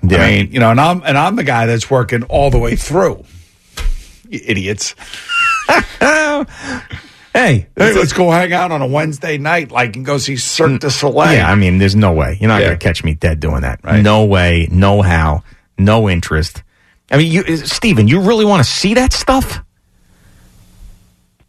Yeah. 0.01 0.19
I 0.21 0.29
mean, 0.31 0.51
you 0.53 0.59
know, 0.61 0.71
and 0.71 0.79
I'm 0.79 1.01
and 1.03 1.17
I'm 1.17 1.35
the 1.35 1.43
guy 1.43 1.65
that's 1.65 1.89
working 1.89 2.23
all 2.23 2.49
the 2.49 2.59
way 2.59 2.77
through. 2.77 3.25
You 4.29 4.39
idiots. 4.45 4.95
hey, 7.33 7.67
Hey, 7.77 7.93
let's 7.93 8.13
go 8.13 8.29
hang 8.31 8.53
out 8.53 8.71
on 8.71 8.81
a 8.81 8.87
Wednesday 8.87 9.37
night, 9.37 9.71
like 9.71 9.95
and 9.95 10.05
go 10.05 10.17
see 10.17 10.37
Cirque 10.37 10.79
du 10.81 10.89
Soleil. 10.89 11.33
Yeah, 11.33 11.49
I 11.51 11.55
mean, 11.55 11.77
there's 11.77 11.95
no 11.95 12.11
way. 12.13 12.37
You're 12.39 12.47
not 12.49 12.61
Yeah. 12.61 12.67
going 12.67 12.79
to 12.79 12.83
catch 12.83 13.03
me 13.03 13.13
dead 13.13 13.39
doing 13.39 13.61
that. 13.61 13.79
Right. 13.83 14.01
No 14.01 14.25
way, 14.25 14.67
no 14.71 15.01
how, 15.01 15.43
no 15.77 16.09
interest. 16.09 16.63
I 17.09 17.17
mean, 17.17 17.31
you, 17.31 17.57
Steven, 17.57 18.07
you 18.07 18.21
really 18.21 18.45
want 18.45 18.63
to 18.63 18.69
see 18.69 18.93
that 18.93 19.11
stuff? 19.13 19.61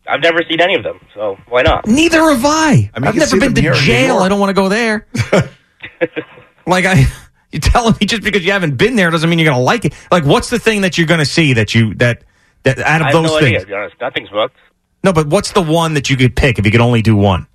I've 0.09 0.21
never 0.21 0.41
seen 0.49 0.61
any 0.61 0.75
of 0.75 0.83
them, 0.83 0.99
so 1.15 1.39
why 1.49 1.63
not? 1.63 1.87
Neither 1.87 2.19
have 2.21 2.45
I. 2.45 2.91
I 2.93 2.99
mean, 2.99 3.09
I've 3.09 3.15
can 3.15 3.19
never 3.21 3.27
see 3.27 3.39
been 3.39 3.55
them 3.55 3.63
here 3.63 3.73
to 3.73 3.79
in 3.79 3.85
New 3.85 3.93
jail. 3.93 4.07
York. 4.15 4.23
I 4.23 4.29
don't 4.29 4.41
want 4.41 4.51
to 4.51 4.55
go 4.55 4.69
there. 4.69 5.07
like 6.67 6.85
I, 6.85 7.05
you're 7.53 7.61
telling 7.61 7.95
me 8.01 8.07
just 8.07 8.23
because 8.23 8.45
you 8.45 8.51
haven't 8.53 8.77
been 8.77 8.97
there 8.97 9.11
doesn't 9.11 9.31
mean 9.31 9.39
you're 9.39 9.47
going 9.51 9.59
to 9.59 9.63
like 9.65 9.85
it. 9.85 9.95
Like, 10.11 10.25
what's 10.25 10.51
the 10.51 10.59
thing 10.59 10.81
that 10.83 10.99
you're 10.99 11.07
going 11.07 11.21
to 11.21 11.25
see 11.27 11.53
that 11.55 11.75
you 11.75 11.95
that 11.95 12.25
that 12.65 12.79
out 12.81 13.01
of 13.01 13.07
I 13.07 13.11
have 13.13 13.23
those 13.23 13.31
no 13.31 13.39
things? 13.39 13.47
idea. 13.49 13.61
To 13.61 13.67
be 13.67 13.75
honest, 13.75 13.95
nothing's 14.01 14.29
booked. 14.31 14.57
No, 15.05 15.13
but 15.13 15.27
what's 15.27 15.53
the 15.53 15.63
one 15.63 15.95
that 15.95 16.09
you 16.11 16.17
could 16.17 16.37
pick 16.37 16.59
if 16.59 16.65
you 16.65 16.71
could 16.73 16.81
only 16.81 17.03
do 17.03 17.17
one? 17.17 17.47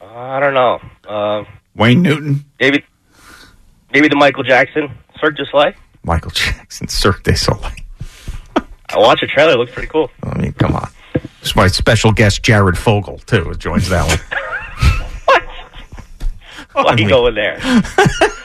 Uh, 0.00 0.06
I 0.14 0.40
don't 0.40 0.54
know. 0.54 0.80
Uh, 1.08 1.44
Wayne 1.74 2.02
Newton. 2.02 2.44
maybe, 2.60 2.84
maybe 3.92 4.08
the 4.08 4.16
Michael 4.16 4.42
Jackson 4.42 4.90
Cirque 5.20 5.36
du 5.36 5.44
Soleil. 5.46 5.72
Michael 6.02 6.30
Jackson, 6.30 6.88
Cirque 6.88 7.22
du 7.22 7.34
Soleil. 7.34 7.72
I 8.56 8.98
watched 8.98 9.22
a 9.22 9.26
trailer. 9.26 9.52
It 9.52 9.56
looks 9.58 9.72
pretty 9.72 9.88
cool. 9.88 10.10
I 10.22 10.38
mean, 10.38 10.52
come 10.52 10.76
on. 10.76 10.88
It's 11.40 11.56
my 11.56 11.66
special 11.68 12.12
guest, 12.12 12.42
Jared 12.42 12.76
Fogle, 12.78 13.18
too, 13.18 13.44
who 13.44 13.54
joins 13.54 13.88
that 13.88 14.06
one. 14.06 14.40
What? 16.72 16.86
Why 16.86 16.92
are 16.94 16.98
you 16.98 17.08
going 17.08 17.36
there? 17.36 17.56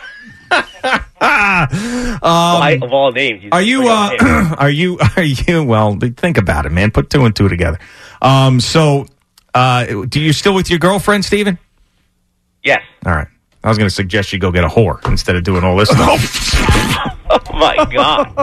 Why, 1.19 2.80
of 2.81 2.91
all 2.91 3.11
names, 3.11 3.43
Um, 3.45 3.49
Are 3.51 3.61
you? 3.61 3.88
Uh, 3.88 4.55
are 4.57 4.69
you? 4.69 4.97
Are 5.17 5.23
you? 5.23 5.63
Well, 5.63 5.97
think 6.17 6.38
about 6.38 6.65
it, 6.65 6.71
man. 6.71 6.91
Put 6.91 7.09
two 7.09 7.26
and 7.26 7.35
two 7.35 7.49
together. 7.49 7.80
Um. 8.21 8.59
So, 8.59 9.05
uh, 9.53 9.85
do 10.07 10.19
you 10.19 10.34
still 10.34 10.53
with 10.53 10.69
your 10.69 10.80
girlfriend, 10.80 11.26
Steven? 11.26 11.57
Yes. 12.63 12.80
All 13.05 13.13
right. 13.15 13.27
I 13.63 13.67
was 13.67 13.77
going 13.77 13.89
to 13.89 13.93
suggest 13.93 14.31
you 14.31 14.39
go 14.39 14.51
get 14.51 14.63
a 14.63 14.67
whore 14.69 15.05
instead 15.07 15.35
of 15.35 15.43
doing 15.43 15.63
all 15.63 15.76
this 15.77 15.89
stuff. 15.89 16.55
Oh 17.31 17.53
my 17.53 17.76
god! 17.93 18.34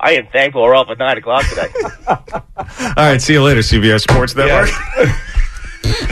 I 0.00 0.12
am 0.12 0.28
thankful 0.32 0.62
we're 0.62 0.74
off 0.74 0.88
at 0.88 0.96
nine 0.98 1.18
o'clock 1.18 1.44
today. 1.48 1.68
all 2.08 2.94
right. 2.96 3.20
See 3.20 3.34
you 3.34 3.42
later, 3.42 3.60
CBS 3.60 4.00
Sports 4.02 4.34
Network. 4.34 4.70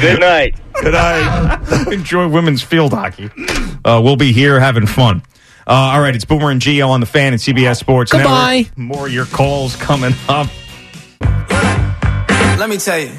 Good 0.01 0.21
night. 0.21 0.55
Good 0.83 0.93
night. 0.93 1.87
Enjoy 1.93 2.29
women's 2.29 2.63
field 2.63 2.93
hockey. 2.93 3.31
Uh, 3.85 4.01
we'll 4.03 4.17
be 4.17 4.33
here 4.33 4.59
having 4.61 4.87
fun. 4.87 5.23
Uh, 5.67 5.73
all 5.95 6.01
right, 6.01 6.15
it's 6.15 6.25
Boomer 6.25 6.51
and 6.51 6.61
Gio 6.61 6.89
on 6.89 7.01
the 7.01 7.07
fan 7.07 7.33
and 7.33 7.43
CBS 7.43 7.79
Sports 7.79 8.13
Goodbye. 8.13 8.59
Network. 8.77 8.79
More 8.79 9.07
of 9.07 9.13
your 9.13 9.27
calls 9.27 9.75
coming 9.77 10.13
up. 10.29 10.49
Let 12.59 12.69
me 12.71 12.79
tell 12.79 12.99
you. 12.99 13.11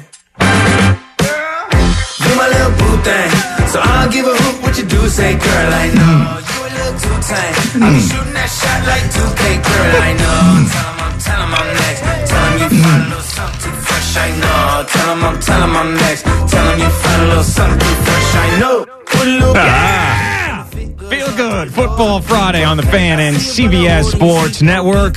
You 2.18 2.34
my 2.36 2.48
little 2.48 2.72
boo 2.78 2.96
thing. 3.02 3.30
So 3.68 3.80
I'll 3.82 4.10
give 4.10 4.26
a 4.26 4.34
hoot 4.34 4.62
what 4.62 4.78
you 4.78 4.84
do. 4.84 5.08
Say, 5.08 5.32
girl, 5.34 5.72
I 5.72 5.88
know 5.94 6.40
you 6.40 6.58
a 6.64 6.70
little 6.72 6.98
too 7.00 7.16
tame. 7.22 7.82
I 7.82 7.92
be 7.94 8.00
shooting 8.00 8.32
that 8.34 8.48
shot 8.48 8.80
like 8.88 9.04
2K, 9.12 9.42
girl, 9.62 10.02
I 10.02 10.12
know. 10.16 10.68
Tell 10.68 10.88
'em 10.88 11.00
I'm, 11.00 11.18
tell 11.20 11.40
'em 11.42 11.54
I'm 11.54 11.68
next. 11.76 12.17
Tell 12.58 12.66
'em 12.66 12.72
you 12.72 12.82
find 12.82 13.02
a 13.02 13.08
little 13.08 13.22
something 13.22 13.72
fresh, 13.72 14.16
I 14.16 14.30
know. 14.40 14.84
Tell 14.88 15.10
I'm, 15.10 15.40
tell 15.40 15.62
'em 15.62 15.76
I'm 15.76 15.94
next. 15.96 16.22
Tell 16.24 16.68
'em 16.68 16.78
you 16.80 16.88
find 16.88 17.22
a 17.22 17.26
little 17.28 17.42
something 17.44 17.96
fresh, 18.04 18.34
I 18.34 18.58
know. 18.60 18.86
Put 19.06 19.26
a 19.28 19.30
little 19.30 19.54
Ah. 19.56 20.64
Feel 21.08 21.30
good. 21.36 21.72
Football 21.72 22.20
Friday 22.20 22.64
on 22.64 22.76
the 22.76 22.82
fan 22.82 23.18
and 23.20 23.36
CBS 23.40 24.10
Sports 24.10 24.60
Network. 24.60 25.16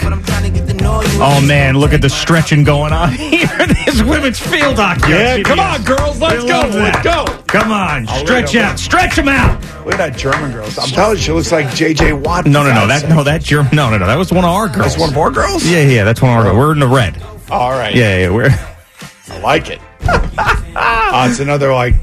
Oh, 1.24 1.42
man, 1.42 1.78
look 1.78 1.94
at 1.94 2.02
the 2.02 2.10
stretching 2.10 2.64
going 2.64 2.94
on 2.94 3.12
here. 3.34 3.48
this 3.86 4.02
women's 4.02 4.40
field 4.40 4.78
hockey. 4.80 5.12
Yeah, 5.12 5.42
come 5.44 5.60
on, 5.60 5.84
girls, 5.84 6.20
let's 6.22 6.44
go, 6.46 6.62
let's 6.74 7.02
go. 7.04 7.26
Come 7.48 7.72
on, 7.72 8.08
stretch 8.08 8.56
out. 8.56 8.80
Stretch 8.80 9.16
them 9.18 9.28
out. 9.28 9.60
Look 9.86 9.96
at 9.96 9.98
that 9.98 10.18
German 10.18 10.52
girl. 10.54 10.66
I'm 10.82 10.90
telling 10.90 11.18
you, 11.18 11.22
she 11.24 11.32
looks 11.34 11.52
like 11.52 11.68
JJ 11.68 12.14
Watt. 12.14 12.46
No, 12.46 12.64
no, 12.64 12.74
no. 12.74 12.88
That 12.88 13.10
no, 13.10 13.24
that 13.24 13.44
German. 13.44 13.76
No, 13.76 13.90
no, 13.90 13.98
no. 13.98 14.08
That 14.08 14.18
was 14.18 14.32
one 14.32 14.46
of 14.46 14.52
our 14.52 14.68
girls. 14.70 14.94
That's 14.94 14.98
one 14.98 15.10
of 15.10 15.18
our 15.18 15.30
girls? 15.32 15.66
Yeah, 15.66 15.82
yeah. 15.82 16.04
That's 16.06 16.22
one 16.22 16.32
of 16.32 16.38
our 16.38 16.44
girls. 16.44 16.58
We're 16.58 16.72
in 16.72 16.80
the 16.80 16.88
red. 16.88 17.22
All 17.52 17.72
right. 17.72 17.94
Yeah, 17.94 18.18
yeah, 18.18 18.30
we're 18.30 18.50
I 19.30 19.40
like 19.40 19.70
it. 19.70 19.80
Uh, 20.74 21.28
it's 21.30 21.42
another 21.42 21.74
like 21.74 21.94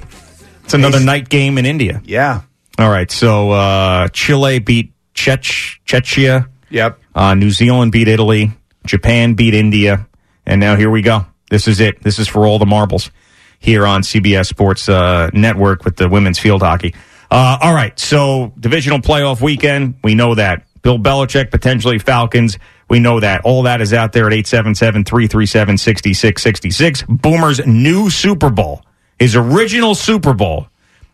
it's 0.63 0.75
another 0.75 1.01
night 1.01 1.31
game 1.31 1.57
in 1.57 1.65
India. 1.65 2.03
Yeah. 2.05 2.43
All 2.79 2.91
right, 2.91 3.11
so 3.11 3.51
uh, 3.51 4.09
Chile 4.09 4.59
beat 4.59 4.93
Czech 5.15 5.41
Czechia. 5.41 6.49
Yep. 6.69 7.01
Uh, 7.15 7.35
New 7.35 7.51
Zealand 7.51 7.91
beat 7.93 8.09
Italy. 8.09 8.53
Japan 8.85 9.33
beat 9.33 9.55
India, 9.55 10.07
and 10.45 10.61
now 10.61 10.77
here 10.77 10.91
we 10.91 11.01
go. 11.01 11.25
This 11.49 11.67
is 11.67 11.81
it. 11.81 12.03
This 12.03 12.19
is 12.19 12.29
for 12.29 12.47
all 12.47 12.59
the 12.59 12.67
marbles 12.67 13.11
here 13.59 13.87
on 13.87 14.03
CBS 14.03 14.47
Sports 14.47 14.87
uh, 14.89 15.31
Network 15.33 15.87
with 15.87 15.97
the 15.97 16.11
women's 16.11 16.39
field 16.39 16.61
hockey. 16.61 16.95
Uh, 17.31 17.57
all 17.63 17.75
right, 17.75 17.99
so 17.99 18.53
divisional 18.61 18.99
playoff 18.99 19.41
weekend. 19.41 19.95
We 20.05 20.15
know 20.15 20.35
that. 20.35 20.65
Bill 20.83 20.99
Belichick, 20.99 21.51
potentially 21.51 21.99
Falcons. 21.99 22.59
We 22.89 23.01
know 23.01 23.21
that. 23.21 23.43
All 23.45 23.65
that 23.65 23.81
is 23.81 23.93
out 23.93 24.13
there 24.13 24.27
at 24.27 24.33
877 24.33 25.05
337 25.05 25.79
6666. 25.79 27.03
Boomer's 27.03 27.67
new 27.67 28.11
Super 28.11 28.51
Bowl, 28.51 28.83
his 29.19 29.37
original 29.37 29.95
Super 29.95 30.33
Bowl, 30.33 30.69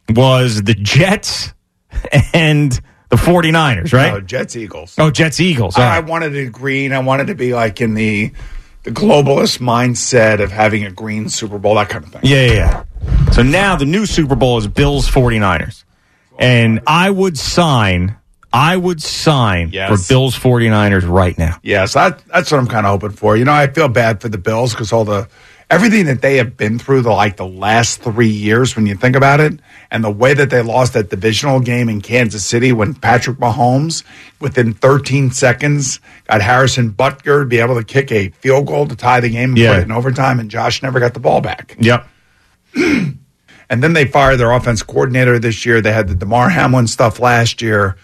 was 0.09 0.63
the 0.63 0.75
Jets 0.75 1.53
and 2.33 2.81
the 3.09 3.17
49ers, 3.17 3.93
right? 3.93 4.13
No, 4.13 4.21
Jets 4.21 4.57
Eagles. 4.57 4.95
Oh, 4.99 5.11
Jets 5.11 5.41
Eagles. 5.41 5.77
All 5.77 5.83
I, 5.83 6.01
wanted 6.01 6.35
it 6.35 6.53
green. 6.53 6.93
I 6.93 7.01
wanted 7.01 7.29
to 7.29 7.35
be 7.35 7.55
like 7.55 7.81
in 7.81 7.95
the 7.95 8.33
the 8.85 8.91
globalist 8.91 9.61
mindset 9.61 10.43
of 10.43 10.53
having 10.53 10.85
a 10.85 10.91
green 10.91 11.31
Super 11.31 11.59
Bowl, 11.59 11.77
that 11.77 11.89
kind 11.89 12.05
of 12.05 12.13
thing. 12.13 12.21
Yeah, 12.23 12.47
yeah, 12.47 12.85
yeah. 13.07 13.31
So 13.33 13.43
now 13.43 13.77
the 13.77 13.87
new 13.87 14.05
Super 14.05 14.37
Bowl 14.37 14.59
is 14.59 14.69
Bills 14.69 15.09
49ers. 15.09 15.85
And 16.39 16.81
I 16.87 17.09
would 17.09 17.39
sign, 17.39 18.17
I 18.55 18.77
would 18.77 19.03
sign 19.03 19.71
Yes. 19.73 19.91
for 19.91 20.09
Bills 20.15 20.39
49ers 20.39 21.07
right 21.09 21.37
now. 21.37 21.59
Yes, 21.63 21.95
that, 21.95 22.25
that's 22.29 22.53
what 22.53 22.59
I'm 22.59 22.69
kind 22.69 22.87
of 22.87 22.93
hoping 22.93 23.17
for. 23.17 23.37
You 23.37 23.45
know, 23.45 23.53
I 23.53 23.67
feel 23.67 23.89
bad 23.89 24.21
for 24.21 24.29
the 24.29 24.39
Bills 24.39 24.73
because 24.73 24.93
all 24.93 25.05
the 25.05 25.29
everything 25.71 26.05
that 26.07 26.23
they 26.23 26.37
have 26.37 26.57
been 26.57 26.79
through 26.79 27.03
the 27.03 27.11
like 27.11 27.37
the 27.37 27.47
last 27.47 28.01
three 28.01 28.29
years, 28.29 28.77
when 28.77 28.87
you 28.87 28.95
think 28.95 29.17
about 29.17 29.41
it, 29.41 29.59
and 29.91 30.05
the 30.05 30.11
way 30.11 30.35
that 30.35 30.51
they 30.51 30.63
lost 30.63 30.93
that 30.93 31.11
divisional 31.11 31.59
game 31.59 31.89
in 31.89 32.01
Kansas 32.01 32.45
City 32.45 32.71
when 32.71 32.95
Patrick 32.95 33.39
Mahomes, 33.39 34.05
within 34.41 34.73
13 34.73 35.33
seconds, 35.33 35.99
got 36.29 36.41
Harrison 36.41 36.93
Butker 36.93 37.43
to 37.43 37.45
be 37.47 37.59
able 37.59 37.75
to 37.75 37.83
kick 37.85 38.13
a 38.13 38.29
field 38.41 38.67
goal 38.69 38.87
to 38.87 38.95
tie 38.95 39.19
the 39.21 39.31
game 39.31 39.51
and 39.51 39.59
Yeah. 39.59 39.73
put 39.73 39.79
it 39.81 39.83
in 39.85 39.93
overtime, 39.93 40.39
and 40.39 40.49
Josh 40.51 40.81
never 40.83 41.01
got 41.01 41.13
the 41.15 41.21
ball 41.21 41.41
back. 41.41 41.77
Yep. 41.81 42.07
And 43.71 43.83
then 43.83 43.95
they 43.95 44.05
fired 44.05 44.37
their 44.37 44.53
offense 44.53 44.83
coordinator 44.83 45.39
this 45.39 45.65
year. 45.65 45.81
They 45.81 45.91
had 45.93 46.07
the 46.07 46.15
Damar 46.15 46.51
Hamlin 46.51 46.87
stuff 46.87 47.19
last 47.19 47.63
year. 47.63 47.97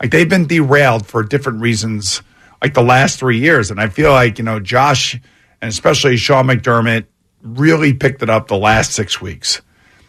Like 0.00 0.10
they've 0.10 0.28
been 0.28 0.46
derailed 0.46 1.06
for 1.06 1.22
different 1.22 1.60
reasons, 1.60 2.22
like 2.62 2.74
the 2.74 2.82
last 2.82 3.18
three 3.18 3.38
years. 3.38 3.70
And 3.70 3.80
I 3.80 3.88
feel 3.88 4.12
like, 4.12 4.38
you 4.38 4.44
know, 4.44 4.60
Josh 4.60 5.14
and 5.14 5.68
especially 5.68 6.16
Sean 6.16 6.46
McDermott 6.46 7.06
really 7.42 7.94
picked 7.94 8.22
it 8.22 8.30
up 8.30 8.48
the 8.48 8.58
last 8.58 8.92
six 8.92 9.20
weeks. 9.20 9.62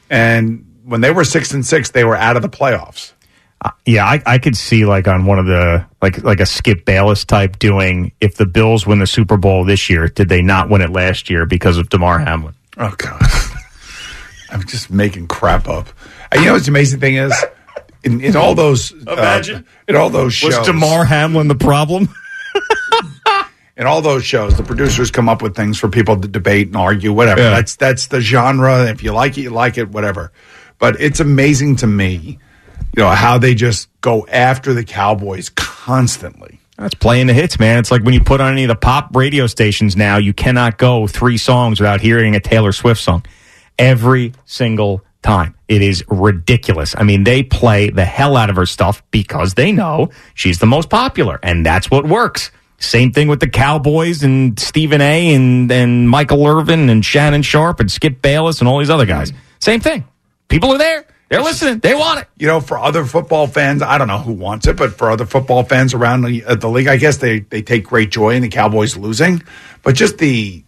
And 0.10 0.66
when 0.84 1.02
they 1.02 1.12
were 1.12 1.24
six 1.24 1.54
and 1.54 1.66
six, 1.66 1.92
they 1.92 2.04
were 2.04 2.16
out 2.16 2.36
of 2.36 2.42
the 2.42 2.50
playoffs. 2.50 3.14
Uh, 3.60 3.72
yeah, 3.86 4.06
I, 4.06 4.22
I 4.26 4.38
could 4.38 4.56
see 4.56 4.86
like 4.86 5.08
on 5.08 5.26
one 5.26 5.40
of 5.40 5.48
the 5.48 5.86
like 6.02 6.24
like 6.24 6.40
a 6.40 6.46
Skip 6.46 6.86
Bayless 6.86 7.26
type 7.26 7.58
doing 7.58 8.12
if 8.22 8.36
the 8.36 8.46
Bills 8.46 8.86
win 8.86 9.00
the 9.00 9.08
Super 9.08 9.36
Bowl 9.36 9.66
this 9.66 9.90
year, 9.90 10.08
did 10.08 10.30
they 10.30 10.44
not 10.44 10.70
win 10.70 10.82
it 10.82 10.92
last 10.92 11.30
year 11.30 11.46
because 11.46 11.78
of 11.78 11.90
Damar 11.90 12.20
Hamlin? 12.20 12.54
Oh 12.78 12.94
God. 12.98 13.20
I'm 14.50 14.64
just 14.66 14.92
making 14.92 15.28
crap 15.28 15.68
up. 15.68 15.90
And 16.32 16.42
you 16.42 16.48
know 16.48 16.54
what 16.54 16.64
the 16.64 16.70
amazing 16.70 17.00
thing 17.00 17.16
is? 17.16 17.34
In, 18.08 18.22
in 18.22 18.36
all 18.36 18.56
those 18.64 18.92
uh, 18.92 19.14
Imagine. 19.14 19.66
in 19.88 19.96
all 19.96 20.10
those 20.10 20.34
shows 20.34 20.58
Was 20.58 20.68
Damar 20.68 21.06
Hamlin 21.06 21.48
the 21.48 21.56
problem? 21.56 22.10
in 23.78 23.86
all 23.86 24.02
those 24.02 24.26
shows, 24.26 24.58
the 24.58 24.64
producers 24.64 25.12
come 25.12 25.30
up 25.30 25.42
with 25.42 25.56
things 25.56 25.78
for 25.78 25.90
people 25.90 26.20
to 26.20 26.28
debate 26.28 26.68
and 26.68 26.76
argue, 26.76 27.14
whatever. 27.14 27.42
Yeah. 27.42 27.50
That's 27.52 27.76
that's 27.76 28.08
the 28.08 28.22
genre. 28.22 28.86
If 28.86 29.04
you 29.04 29.12
like 29.12 29.38
it, 29.38 29.42
you 29.42 29.50
like 29.52 29.78
it, 29.78 29.90
whatever. 29.90 30.32
But 30.80 31.00
it's 31.02 31.20
amazing 31.20 31.78
to 31.78 31.88
me, 31.88 32.40
you 32.96 33.04
know, 33.04 33.10
how 33.10 33.38
they 33.38 33.56
just 33.56 33.90
go 34.02 34.26
after 34.28 34.74
the 34.74 34.84
Cowboys 34.84 35.50
constantly. 35.50 36.60
That's 36.78 36.94
playing 36.94 37.26
the 37.26 37.34
hits, 37.34 37.60
man. 37.60 37.80
It's 37.80 37.90
like 37.90 38.04
when 38.04 38.14
you 38.14 38.22
put 38.22 38.40
on 38.40 38.52
any 38.54 38.64
of 38.64 38.68
the 38.68 38.76
pop 38.76 39.16
radio 39.16 39.48
stations 39.48 39.96
now, 39.96 40.18
you 40.18 40.32
cannot 40.34 40.78
go 40.78 41.08
three 41.08 41.38
songs 41.38 41.80
without 41.80 42.02
hearing 42.02 42.36
a 42.36 42.40
Taylor 42.40 42.72
Swift 42.72 43.02
song. 43.02 43.26
Every 43.80 44.34
single 44.46 45.02
time. 45.28 45.54
It 45.68 45.82
is 45.82 46.04
ridiculous. 46.08 46.96
I 46.98 47.04
mean, 47.04 47.26
they 47.26 47.44
play 47.44 47.90
the 47.90 48.06
hell 48.06 48.38
out 48.38 48.50
of 48.50 48.56
her 48.56 48.66
stuff 48.66 49.04
because 49.12 49.56
they 49.56 49.74
know 49.74 50.10
she's 50.34 50.60
the 50.60 50.66
most 50.66 50.90
popular, 50.90 51.38
and 51.44 51.66
that's 51.66 51.92
what 51.92 52.08
works. 52.08 52.50
Same 52.80 53.12
thing 53.12 53.28
with 53.28 53.42
the 53.42 53.50
Cowboys 53.50 54.24
and 54.24 54.58
Stephen 54.58 55.02
A. 55.02 55.34
and, 55.34 55.70
and 55.70 56.10
Michael 56.10 56.48
Irvin 56.48 56.90
and 56.90 57.04
Shannon 57.04 57.42
Sharpe 57.42 57.82
and 57.82 57.92
Skip 57.92 58.22
Bayless 58.22 58.60
and 58.60 58.70
all 58.70 58.80
these 58.80 58.90
other 58.90 59.06
guys. 59.06 59.34
Same 59.60 59.82
thing. 59.82 60.06
People 60.48 60.72
are 60.72 60.78
there. 60.78 61.06
They're 61.30 61.42
listening. 61.42 61.80
They 61.80 61.94
want 61.94 62.22
it. 62.22 62.28
You 62.38 62.48
know, 62.48 62.62
for 62.62 62.80
other 62.80 63.04
football 63.04 63.48
fans, 63.48 63.82
I 63.82 63.98
don't 63.98 64.08
know 64.08 64.20
who 64.20 64.32
wants 64.32 64.66
it, 64.68 64.78
but 64.78 64.94
for 64.94 65.12
other 65.12 65.26
football 65.26 65.64
fans 65.64 65.94
around 65.94 66.22
the, 66.22 66.46
uh, 66.46 66.56
the 66.56 66.70
league, 66.70 66.88
I 66.88 66.96
guess 66.96 67.18
they, 67.18 67.40
they 67.40 67.62
take 67.62 67.84
great 67.84 68.12
joy 68.12 68.36
in 68.36 68.44
the 68.44 68.48
Cowboys 68.48 68.96
losing. 68.96 69.44
But 69.84 69.96
just 69.96 70.20
the 70.20 70.64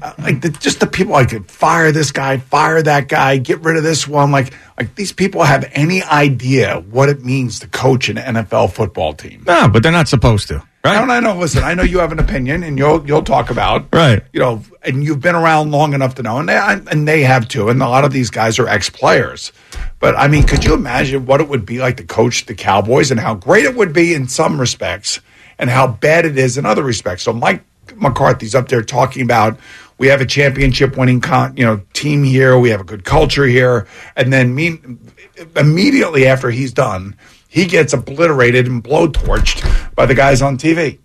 Uh, 0.00 0.12
like 0.18 0.40
the, 0.40 0.48
just 0.48 0.80
the 0.80 0.86
people 0.86 1.12
like 1.12 1.48
fire 1.50 1.92
this 1.92 2.10
guy, 2.10 2.38
fire 2.38 2.82
that 2.82 3.08
guy, 3.08 3.36
get 3.36 3.60
rid 3.60 3.76
of 3.76 3.82
this 3.82 4.06
one. 4.06 4.30
Like 4.30 4.52
like 4.78 4.94
these 4.94 5.12
people 5.12 5.42
have 5.42 5.68
any 5.72 6.02
idea 6.02 6.80
what 6.90 7.08
it 7.08 7.24
means 7.24 7.58
to 7.60 7.68
coach 7.68 8.08
an 8.08 8.16
NFL 8.16 8.72
football 8.72 9.12
team? 9.12 9.44
No, 9.46 9.68
but 9.68 9.82
they're 9.82 9.92
not 9.92 10.08
supposed 10.08 10.48
to. 10.48 10.62
Right? 10.84 10.96
I 10.96 11.20
know. 11.20 11.36
Listen, 11.36 11.62
I 11.62 11.74
know 11.74 11.84
you 11.84 12.00
have 12.00 12.10
an 12.10 12.18
opinion, 12.18 12.64
and 12.64 12.76
you'll 12.76 13.06
you'll 13.06 13.22
talk 13.22 13.50
about 13.50 13.86
Right. 13.92 14.20
You 14.32 14.40
know, 14.40 14.64
and 14.82 15.04
you've 15.04 15.20
been 15.20 15.36
around 15.36 15.70
long 15.70 15.94
enough 15.94 16.16
to 16.16 16.22
know, 16.24 16.38
and 16.38 16.48
they 16.48 16.56
and 16.56 17.06
they 17.06 17.22
have 17.22 17.46
too. 17.46 17.68
And 17.68 17.80
a 17.80 17.88
lot 17.88 18.04
of 18.04 18.12
these 18.12 18.30
guys 18.30 18.58
are 18.58 18.66
ex 18.66 18.90
players. 18.90 19.52
But 20.00 20.16
I 20.16 20.26
mean, 20.26 20.42
could 20.42 20.64
you 20.64 20.74
imagine 20.74 21.24
what 21.24 21.40
it 21.40 21.48
would 21.48 21.64
be 21.64 21.78
like 21.78 21.98
to 21.98 22.04
coach 22.04 22.46
the 22.46 22.54
Cowboys, 22.54 23.12
and 23.12 23.20
how 23.20 23.34
great 23.36 23.64
it 23.64 23.76
would 23.76 23.92
be 23.92 24.12
in 24.14 24.26
some 24.26 24.60
respects, 24.60 25.20
and 25.56 25.70
how 25.70 25.86
bad 25.86 26.26
it 26.26 26.36
is 26.36 26.58
in 26.58 26.66
other 26.66 26.82
respects? 26.82 27.22
So 27.22 27.32
Mike 27.32 27.62
McCarthy's 27.96 28.54
up 28.54 28.68
there 28.68 28.82
talking 28.82 29.22
about 29.22 29.58
we 29.98 30.08
have 30.08 30.20
a 30.20 30.26
championship 30.26 30.96
winning 30.96 31.20
con, 31.20 31.56
you 31.56 31.64
know 31.64 31.80
team 31.92 32.24
here, 32.24 32.58
we 32.58 32.70
have 32.70 32.80
a 32.80 32.84
good 32.84 33.04
culture 33.04 33.44
here, 33.46 33.86
and 34.16 34.32
then 34.32 34.54
mean 34.54 34.98
immediately 35.56 36.26
after 36.26 36.50
he's 36.50 36.72
done, 36.72 37.16
he 37.48 37.66
gets 37.66 37.92
obliterated 37.92 38.66
and 38.66 38.82
blowtorched 38.82 39.94
by 39.94 40.06
the 40.06 40.14
guys 40.14 40.42
on 40.42 40.58
TV. 40.58 40.98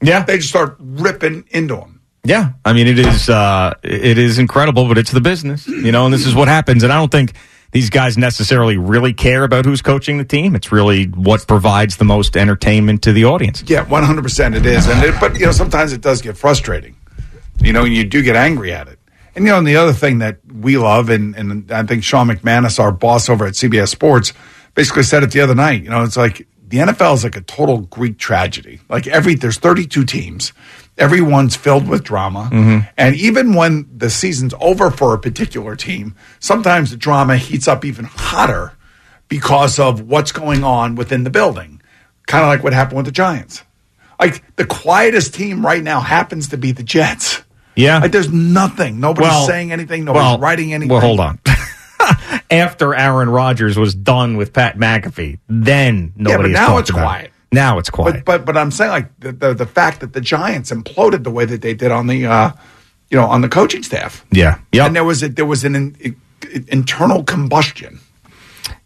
Yeah, 0.00 0.22
they 0.22 0.36
just 0.38 0.48
start 0.48 0.76
ripping 0.78 1.44
into 1.50 1.76
him. 1.76 2.00
Yeah, 2.24 2.52
I 2.64 2.72
mean 2.72 2.86
it 2.86 2.98
is 2.98 3.28
uh, 3.28 3.74
it 3.82 4.18
is 4.18 4.38
incredible, 4.38 4.88
but 4.88 4.98
it's 4.98 5.12
the 5.12 5.20
business, 5.20 5.66
you 5.66 5.92
know, 5.92 6.04
and 6.04 6.14
this 6.14 6.26
is 6.26 6.34
what 6.34 6.48
happens. 6.48 6.82
And 6.82 6.92
I 6.92 6.96
don't 6.96 7.10
think 7.10 7.34
these 7.70 7.90
guys 7.90 8.16
necessarily 8.16 8.78
really 8.78 9.12
care 9.12 9.44
about 9.44 9.64
who's 9.64 9.82
coaching 9.82 10.18
the 10.18 10.24
team. 10.24 10.54
It's 10.54 10.72
really 10.72 11.04
what 11.06 11.46
provides 11.46 11.96
the 11.98 12.04
most 12.04 12.36
entertainment 12.36 13.02
to 13.02 13.12
the 13.12 13.24
audience. 13.24 13.62
Yeah, 13.66 13.84
one 13.84 14.04
hundred 14.04 14.22
percent 14.22 14.54
it 14.54 14.64
is, 14.64 14.86
and 14.86 15.02
it, 15.04 15.14
but 15.20 15.38
you 15.38 15.46
know 15.46 15.52
sometimes 15.52 15.92
it 15.92 16.00
does 16.00 16.22
get 16.22 16.36
frustrating. 16.36 16.96
You 17.60 17.72
know, 17.72 17.84
and 17.84 17.94
you 17.94 18.04
do 18.04 18.22
get 18.22 18.36
angry 18.36 18.72
at 18.72 18.88
it. 18.88 18.98
And 19.34 19.44
you 19.44 19.52
know, 19.52 19.58
and 19.58 19.66
the 19.66 19.76
other 19.76 19.92
thing 19.92 20.18
that 20.18 20.38
we 20.52 20.78
love, 20.78 21.10
and 21.10 21.36
and 21.36 21.70
I 21.70 21.82
think 21.82 22.04
Sean 22.04 22.28
McManus, 22.28 22.78
our 22.80 22.92
boss 22.92 23.28
over 23.28 23.46
at 23.46 23.54
CBS 23.54 23.88
Sports, 23.88 24.32
basically 24.74 25.02
said 25.02 25.22
it 25.22 25.32
the 25.32 25.40
other 25.40 25.54
night. 25.54 25.82
You 25.82 25.90
know, 25.90 26.02
it's 26.04 26.16
like 26.16 26.46
the 26.68 26.78
NFL 26.78 27.14
is 27.14 27.24
like 27.24 27.36
a 27.36 27.40
total 27.42 27.78
Greek 27.78 28.18
tragedy. 28.18 28.80
Like 28.88 29.06
every 29.06 29.34
there's 29.34 29.58
32 29.58 30.04
teams, 30.04 30.52
everyone's 30.98 31.56
filled 31.56 31.88
with 31.88 32.04
drama, 32.04 32.50
mm-hmm. 32.52 32.78
and 32.96 33.14
even 33.16 33.54
when 33.54 33.88
the 33.96 34.10
season's 34.10 34.54
over 34.60 34.90
for 34.90 35.14
a 35.14 35.18
particular 35.18 35.76
team, 35.76 36.14
sometimes 36.40 36.90
the 36.90 36.96
drama 36.96 37.36
heats 37.36 37.66
up 37.68 37.84
even 37.84 38.04
hotter 38.04 38.72
because 39.28 39.78
of 39.78 40.02
what's 40.08 40.32
going 40.32 40.64
on 40.64 40.94
within 40.94 41.24
the 41.24 41.30
building. 41.30 41.80
Kind 42.26 42.44
of 42.44 42.48
like 42.48 42.62
what 42.62 42.72
happened 42.72 42.96
with 42.98 43.06
the 43.06 43.12
Giants. 43.12 43.62
Like 44.20 44.56
the 44.56 44.66
quietest 44.66 45.34
team 45.34 45.64
right 45.64 45.82
now 45.82 46.00
happens 46.00 46.48
to 46.48 46.58
be 46.58 46.72
the 46.72 46.82
Jets. 46.82 47.42
Yeah. 47.76 48.00
Like 48.00 48.12
there's 48.12 48.32
nothing. 48.32 49.00
Nobody's 49.00 49.30
Well- 49.30 49.46
saying 49.46 49.72
anything. 49.72 50.04
Nobody's 50.04 50.24
well, 50.24 50.38
writing 50.38 50.74
anything. 50.74 50.90
Well, 50.90 51.00
hold 51.00 51.20
on. 51.20 51.38
After 52.50 52.94
Aaron 52.94 53.28
Rodgers 53.28 53.78
was 53.78 53.94
done 53.94 54.36
with 54.36 54.52
Pat 54.52 54.76
McAfee, 54.78 55.38
then 55.48 56.12
Yeah, 56.16 56.22
nobody. 56.24 56.52
but 56.52 56.58
has 56.58 56.68
now 56.68 56.78
it's 56.78 56.90
quiet. 56.90 57.26
it. 57.26 57.32
Quiet. 57.50 57.60
Now 57.60 57.78
it's 57.78 57.90
quiet. 57.90 58.24
But 58.24 58.24
but 58.24 58.44
but 58.44 58.56
I'm 58.56 58.70
saying 58.70 58.90
like 58.90 59.20
the, 59.20 59.32
the 59.32 59.54
the 59.54 59.66
fact 59.66 60.00
that 60.00 60.12
the 60.12 60.20
Giants 60.20 60.70
imploded 60.70 61.24
the 61.24 61.30
way 61.30 61.44
that 61.44 61.62
they 61.62 61.74
did 61.74 61.90
on 61.90 62.06
the 62.06 62.26
uh 62.26 62.52
you 63.10 63.16
know 63.18 63.26
on 63.26 63.40
the 63.40 63.48
coaching 63.48 63.82
staff. 63.82 64.24
yeah, 64.30 64.58
yeah, 64.72 64.86
And 64.86 64.94
there 64.96 65.04
was 65.04 65.22
a, 65.22 65.28
there 65.28 65.46
was 65.46 65.64
an 65.64 65.74
in, 65.74 66.16
internal 66.68 67.24
combustion. 67.24 68.00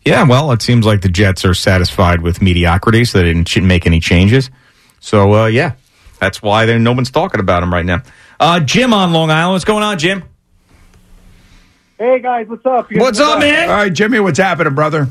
yeah. 0.04 0.22
Well, 0.24 0.52
it 0.52 0.62
seems 0.62 0.86
like 0.86 1.00
the 1.02 1.08
Jets 1.08 1.44
are 1.44 1.54
satisfied 1.54 2.22
with 2.22 2.40
mediocrity, 2.40 3.04
so 3.04 3.18
they 3.18 3.32
didn't 3.34 3.66
make 3.66 3.86
any 3.86 4.00
changes. 4.00 4.50
So 5.00 5.34
uh, 5.34 5.46
yeah, 5.46 5.72
that's 6.20 6.40
why 6.40 6.66
there 6.66 6.78
no 6.78 6.92
one's 6.92 7.10
talking 7.10 7.40
about 7.40 7.60
them 7.60 7.72
right 7.72 7.84
now. 7.86 8.02
Uh, 8.38 8.60
Jim 8.60 8.92
on 8.94 9.12
Long 9.12 9.30
Island. 9.30 9.54
What's 9.54 9.64
going 9.64 9.82
on, 9.84 9.98
Jim? 9.98 10.22
Hey 11.98 12.20
guys, 12.20 12.48
what's 12.48 12.66
up? 12.66 12.90
You 12.90 12.98
What's 13.00 13.20
up, 13.20 13.38
man? 13.38 13.70
All 13.70 13.76
right, 13.76 13.92
Jimmy, 13.92 14.18
what's 14.18 14.38
happening, 14.38 14.74
brother? 14.74 15.06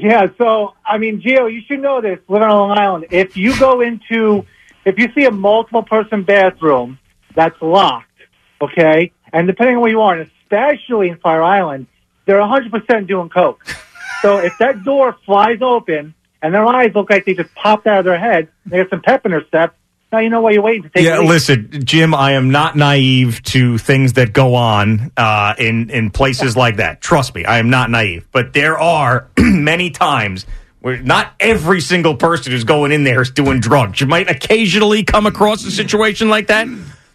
Yeah, 0.00 0.28
so 0.38 0.74
I 0.86 0.98
mean, 0.98 1.20
Gio, 1.20 1.52
you 1.52 1.60
should 1.66 1.80
know 1.80 2.00
this. 2.00 2.20
Living 2.28 2.48
on 2.48 2.68
Long 2.68 2.78
Island, 2.78 3.06
if 3.10 3.36
you 3.36 3.58
go 3.58 3.80
into, 3.80 4.46
if 4.84 4.96
you 4.96 5.12
see 5.12 5.24
a 5.24 5.30
multiple 5.30 5.82
person 5.82 6.22
bathroom, 6.22 6.98
that's 7.34 7.60
locked. 7.60 8.06
Okay, 8.60 9.12
and 9.32 9.46
depending 9.48 9.76
on 9.76 9.82
where 9.82 9.90
you 9.90 10.00
are, 10.00 10.16
and 10.16 10.30
especially 10.42 11.08
in 11.08 11.18
Fire 11.18 11.42
Island, 11.42 11.88
they're 12.26 12.38
100 12.38 12.70
percent 12.70 13.06
doing 13.08 13.28
coke. 13.28 13.64
so 14.22 14.38
if 14.38 14.56
that 14.58 14.84
door 14.84 15.16
flies 15.26 15.58
open 15.62 16.14
and 16.42 16.54
their 16.54 16.66
eyes 16.66 16.92
look 16.94 17.10
like 17.10 17.24
they 17.24 17.34
just 17.34 17.52
popped 17.56 17.88
out 17.88 18.00
of 18.00 18.04
their 18.04 18.18
head, 18.18 18.48
they 18.66 18.78
got 18.78 18.90
some 18.90 19.02
pep 19.02 19.26
in 19.26 19.32
their 19.32 19.46
step. 19.46 19.74
Now 20.10 20.20
you 20.20 20.30
know 20.30 20.40
why 20.40 20.52
you're 20.52 20.62
waiting 20.62 20.84
to 20.84 20.88
take. 20.88 21.04
Yeah, 21.04 21.18
listen, 21.18 21.84
Jim. 21.84 22.14
I 22.14 22.32
am 22.32 22.50
not 22.50 22.76
naive 22.76 23.42
to 23.44 23.76
things 23.76 24.14
that 24.14 24.32
go 24.32 24.54
on 24.54 25.12
uh, 25.16 25.54
in 25.58 25.90
in 25.90 26.10
places 26.10 26.56
like 26.56 26.76
that. 26.76 27.02
Trust 27.02 27.34
me, 27.34 27.44
I 27.44 27.58
am 27.58 27.68
not 27.68 27.90
naive. 27.90 28.26
But 28.32 28.54
there 28.54 28.78
are 28.78 29.28
many 29.38 29.90
times 29.90 30.46
where 30.80 30.96
not 31.02 31.34
every 31.40 31.82
single 31.82 32.14
person 32.14 32.52
who's 32.52 32.64
going 32.64 32.92
in 32.92 33.04
there 33.04 33.20
is 33.20 33.30
doing 33.30 33.60
drugs. 33.60 34.00
You 34.00 34.06
might 34.06 34.30
occasionally 34.30 35.04
come 35.04 35.26
across 35.26 35.64
a 35.66 35.70
situation 35.70 36.28
like 36.28 36.46
that. 36.46 36.68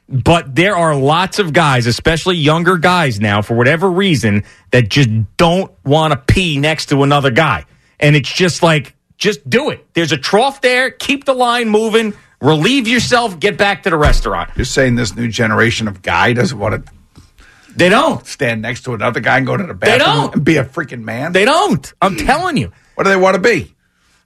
But 0.07 0.53
there 0.53 0.75
are 0.75 0.95
lots 0.95 1.39
of 1.39 1.53
guys, 1.53 1.87
especially 1.87 2.35
younger 2.35 2.77
guys 2.77 3.19
now, 3.19 3.41
for 3.41 3.55
whatever 3.55 3.89
reason, 3.89 4.43
that 4.71 4.89
just 4.89 5.09
don't 5.37 5.71
want 5.83 6.11
to 6.11 6.33
pee 6.33 6.59
next 6.59 6.87
to 6.87 7.03
another 7.03 7.31
guy. 7.31 7.65
And 7.99 8.15
it's 8.15 8.31
just 8.31 8.61
like, 8.61 8.95
just 9.17 9.49
do 9.49 9.69
it. 9.69 9.87
There's 9.93 10.11
a 10.11 10.17
trough 10.17 10.59
there. 10.61 10.91
Keep 10.91 11.23
the 11.25 11.33
line 11.33 11.69
moving. 11.69 12.13
Relieve 12.43 12.87
yourself. 12.87 13.39
Get 13.39 13.57
back 13.57 13.83
to 13.83 13.89
the 13.89 13.97
restaurant. 13.97 14.51
You're 14.55 14.65
saying 14.65 14.95
this 14.95 15.15
new 15.15 15.29
generation 15.29 15.87
of 15.87 16.01
guy 16.01 16.33
doesn't 16.33 16.57
want 16.59 16.85
to. 16.85 16.93
They 17.75 17.89
don't 17.89 18.25
stand 18.27 18.61
next 18.61 18.83
to 18.83 18.93
another 18.93 19.19
guy 19.19 19.37
and 19.37 19.47
go 19.47 19.57
to 19.57 19.63
the 19.65 19.73
bathroom. 19.73 19.99
They 19.99 20.05
don't. 20.05 20.35
and 20.35 20.43
be 20.45 20.57
a 20.57 20.65
freaking 20.65 21.03
man. 21.03 21.31
They 21.31 21.45
don't. 21.45 21.91
I'm 22.01 22.17
telling 22.17 22.57
you. 22.57 22.71
What 22.95 23.05
do 23.05 23.09
they 23.09 23.15
want 23.17 23.33
to 23.33 23.41
be? 23.41 23.73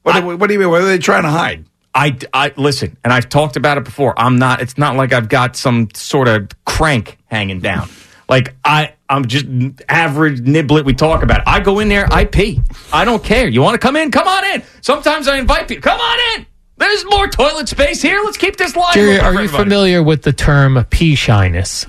What, 0.04 0.20
do, 0.20 0.38
what 0.38 0.48
do 0.48 0.54
you 0.54 0.60
mean? 0.60 0.70
What 0.70 0.82
are 0.82 0.86
they 0.86 0.98
trying 0.98 1.24
to 1.24 1.30
hide? 1.30 1.64
I, 1.96 2.18
I 2.34 2.52
listen, 2.58 2.98
and 3.02 3.14
I've 3.14 3.30
talked 3.30 3.56
about 3.56 3.78
it 3.78 3.86
before. 3.86 4.14
I'm 4.20 4.38
not. 4.38 4.62
It's 4.62 4.78
not 4.78 4.98
like 4.98 5.14
I've 5.14 5.30
got 5.30 5.56
some 5.56 5.88
sort 5.94 6.28
of 6.28 6.50
crank 6.66 7.18
hanging 7.28 7.62
down. 7.62 7.90
Like 8.30 8.56
I, 8.66 8.94
I'm 9.08 9.26
just 9.26 9.46
average 9.88 10.42
niblet. 10.42 10.84
We 10.84 10.94
talk 10.94 11.24
about 11.24 11.38
it. 11.38 11.44
I 11.48 11.62
go 11.62 11.80
in 11.80 11.88
there. 11.88 12.12
I 12.12 12.26
pee. 12.26 12.62
I 12.92 13.06
don't 13.06 13.24
care. 13.24 13.48
You 13.48 13.62
want 13.62 13.76
to 13.76 13.80
come 13.80 13.96
in? 13.96 14.12
Come 14.12 14.28
on 14.28 14.44
in. 14.54 14.64
Sometimes 14.82 15.30
I 15.30 15.38
invite 15.38 15.70
people. 15.70 15.84
Come 15.84 15.98
on 16.02 16.20
in. 16.36 16.47
There's 16.78 17.06
more 17.06 17.28
toilet 17.28 17.68
space 17.70 18.02
here. 18.02 18.22
Let's 18.24 18.38
keep 18.38 18.58
this 18.58 18.76
line. 18.76 18.94
Jerry, 18.94 19.20
are 19.20 19.34
for 19.34 19.42
you 19.42 19.48
familiar 19.48 20.04
with 20.04 20.22
the 20.24 20.34
term 20.34 20.84
pea 20.90 21.16
shyness? 21.16 21.86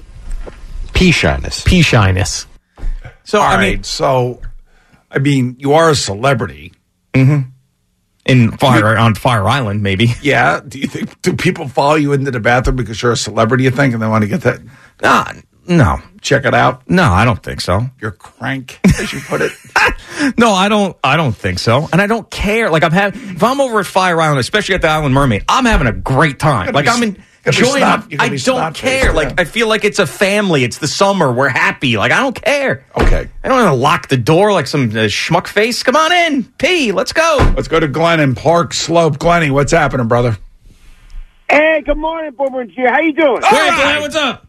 Pea 0.94 1.10
shyness. 1.12 1.62
Pea 1.64 1.82
shyness. 1.82 2.46
So 3.24 3.38
All 3.40 3.44
I 3.46 3.56
right, 3.56 3.74
mean, 3.74 3.82
so 3.84 4.40
I 5.10 5.18
mean, 5.18 5.56
you 5.58 5.74
are 5.74 5.90
a 5.90 5.94
celebrity. 5.94 6.72
Mm-hmm. 7.14 7.50
in 8.26 8.50
Fire 8.58 8.96
on 8.96 9.14
Fire 9.14 9.48
Island, 9.48 9.82
maybe. 9.82 10.08
Yeah. 10.22 10.60
Do 10.66 10.78
you 10.78 10.86
think 10.86 11.20
do 11.22 11.34
people 11.34 11.68
follow 11.68 11.94
you 11.96 12.12
into 12.12 12.30
the 12.30 12.40
bathroom 12.40 12.76
because 12.76 13.02
you're 13.02 13.12
a 13.12 13.16
celebrity? 13.16 13.64
You 13.64 13.70
think, 13.70 13.92
and 13.94 14.02
they 14.02 14.06
want 14.06 14.22
to 14.22 14.28
get 14.28 14.42
that? 14.42 14.60
Nah, 15.02 15.32
no. 15.66 15.98
Check 16.28 16.44
it 16.44 16.52
out. 16.54 16.88
No, 16.90 17.04
I 17.10 17.24
don't 17.24 17.42
think 17.42 17.62
so. 17.62 17.86
You're 18.02 18.10
crank, 18.10 18.78
as 19.00 19.12
you 19.12 19.20
put 19.20 19.40
it. 19.40 19.52
No, 20.36 20.50
I 20.52 20.68
don't. 20.68 20.96
I 21.04 21.16
don't 21.16 21.34
think 21.36 21.60
so, 21.60 21.88
and 21.92 22.00
I 22.02 22.06
don't 22.08 22.28
care. 22.28 22.70
Like 22.70 22.82
I'm 22.82 22.90
having, 22.90 23.36
if 23.36 23.42
I'm 23.42 23.60
over 23.60 23.78
at 23.78 23.86
Fire 23.86 24.20
Island, 24.20 24.40
especially 24.40 24.74
at 24.74 24.82
the 24.82 24.88
Island 24.88 25.14
Mermaid, 25.14 25.44
I'm 25.48 25.64
having 25.64 25.86
a 25.86 25.92
great 25.92 26.40
time. 26.40 26.72
Like 26.74 26.86
gonna 26.86 27.04
I'm 27.06 27.10
be- 27.12 27.20
you're 27.46 27.52
gonna 27.52 27.52
be 27.52 27.58
enjoying. 27.58 27.78
snot- 27.78 28.04
it. 28.04 28.10
you're 28.10 28.18
gonna 28.18 28.58
I 28.58 28.64
don't 28.64 28.74
care. 28.76 29.12
Like 29.12 29.40
I 29.40 29.44
feel 29.44 29.68
like 29.68 29.84
it's 29.84 30.00
a 30.00 30.06
family. 30.06 30.64
It's 30.64 30.78
the 30.78 30.88
summer. 30.88 31.32
We're 31.32 31.48
happy. 31.48 31.96
Like 31.96 32.10
I 32.10 32.18
don't 32.18 32.34
care. 32.34 32.84
Okay. 32.96 33.28
I 33.44 33.48
don't 33.48 33.58
want 33.62 33.68
to 33.70 33.80
lock 33.80 34.08
the 34.08 34.16
door 34.16 34.52
like 34.52 34.66
some 34.66 34.90
uh, 34.90 35.06
schmuck 35.06 35.46
face. 35.46 35.84
Come 35.84 35.94
on 35.94 36.10
in, 36.12 36.44
P. 36.58 36.90
Let's 36.90 37.12
go. 37.12 37.36
Let's 37.54 37.68
go 37.68 37.78
to 37.78 37.86
Glenn 37.88 38.18
in 38.18 38.34
Park 38.34 38.74
Slope. 38.74 39.18
Glenny, 39.20 39.50
what's 39.50 39.70
happening, 39.72 40.08
brother? 40.08 40.36
Hey, 41.48 41.82
good 41.86 41.96
morning, 41.96 42.32
Boomer 42.32 42.62
and 42.62 42.70
G. 42.70 42.82
How 42.84 43.00
you 43.00 43.12
doing? 43.12 43.40
Great, 43.40 43.74
Glenn. 43.74 44.00
What's 44.00 44.16
up? 44.16 44.47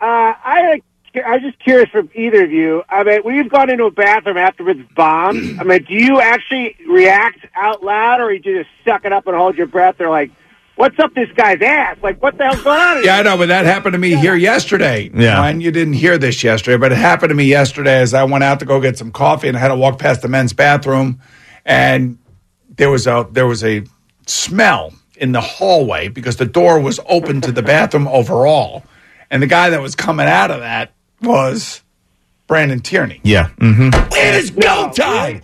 Uh, 0.00 0.34
I 0.44 0.80
I 1.14 1.32
was 1.32 1.42
just 1.42 1.58
curious 1.58 1.90
from 1.90 2.08
either 2.14 2.44
of 2.44 2.52
you. 2.52 2.82
I 2.88 3.02
mean, 3.02 3.22
when 3.22 3.34
you've 3.34 3.50
gone 3.50 3.68
into 3.68 3.84
a 3.84 3.90
bathroom 3.90 4.36
after 4.36 4.68
it's 4.70 4.80
bombed, 4.94 5.38
I 5.60 5.64
mean, 5.64 5.84
do 5.84 5.94
you 5.94 6.20
actually 6.20 6.76
react 6.88 7.46
out 7.54 7.82
loud, 7.82 8.20
or 8.20 8.36
do 8.38 8.50
you 8.50 8.58
just 8.58 8.70
suck 8.84 9.04
it 9.04 9.12
up 9.12 9.26
and 9.26 9.36
hold 9.36 9.56
your 9.56 9.66
breath? 9.66 9.96
They're 9.98 10.08
like, 10.08 10.30
what's 10.76 10.98
up 10.98 11.14
this 11.14 11.30
guy's 11.32 11.60
ass? 11.60 11.98
Like, 12.02 12.22
what 12.22 12.38
the 12.38 12.44
hell's 12.44 12.62
going 12.62 12.80
on? 12.80 13.04
Yeah, 13.04 13.18
I 13.18 13.22
know, 13.22 13.36
but 13.36 13.48
that 13.48 13.66
happened 13.66 13.92
to 13.92 13.98
me 13.98 14.14
here 14.14 14.34
yesterday. 14.34 15.10
Yeah. 15.12 15.44
and 15.44 15.62
you 15.62 15.70
didn't 15.70 15.94
hear 15.94 16.16
this 16.16 16.42
yesterday, 16.42 16.78
but 16.78 16.92
it 16.92 16.98
happened 16.98 17.30
to 17.30 17.34
me 17.34 17.44
yesterday 17.44 18.00
as 18.00 18.14
I 18.14 18.24
went 18.24 18.44
out 18.44 18.60
to 18.60 18.64
go 18.64 18.80
get 18.80 18.96
some 18.96 19.12
coffee 19.12 19.48
and 19.48 19.56
I 19.56 19.60
had 19.60 19.68
to 19.68 19.76
walk 19.76 19.98
past 19.98 20.22
the 20.22 20.28
men's 20.28 20.52
bathroom 20.52 21.20
and 21.66 22.18
there 22.76 22.90
was 22.90 23.06
a 23.06 23.28
there 23.30 23.46
was 23.46 23.62
a 23.62 23.84
smell 24.26 24.94
in 25.16 25.32
the 25.32 25.40
hallway 25.40 26.08
because 26.08 26.36
the 26.36 26.46
door 26.46 26.80
was 26.80 26.98
open 27.06 27.40
to 27.42 27.52
the 27.52 27.62
bathroom 27.62 28.08
overall. 28.08 28.82
And 29.30 29.42
the 29.42 29.46
guy 29.46 29.70
that 29.70 29.80
was 29.80 29.94
coming 29.94 30.26
out 30.26 30.50
of 30.50 30.60
that 30.60 30.92
was 31.22 31.82
Brandon 32.46 32.80
Tierney. 32.80 33.20
Yeah. 33.22 33.50
Mm-hmm. 33.58 34.12
It 34.12 34.34
is 34.34 34.50
go 34.50 34.90
time. 34.92 35.42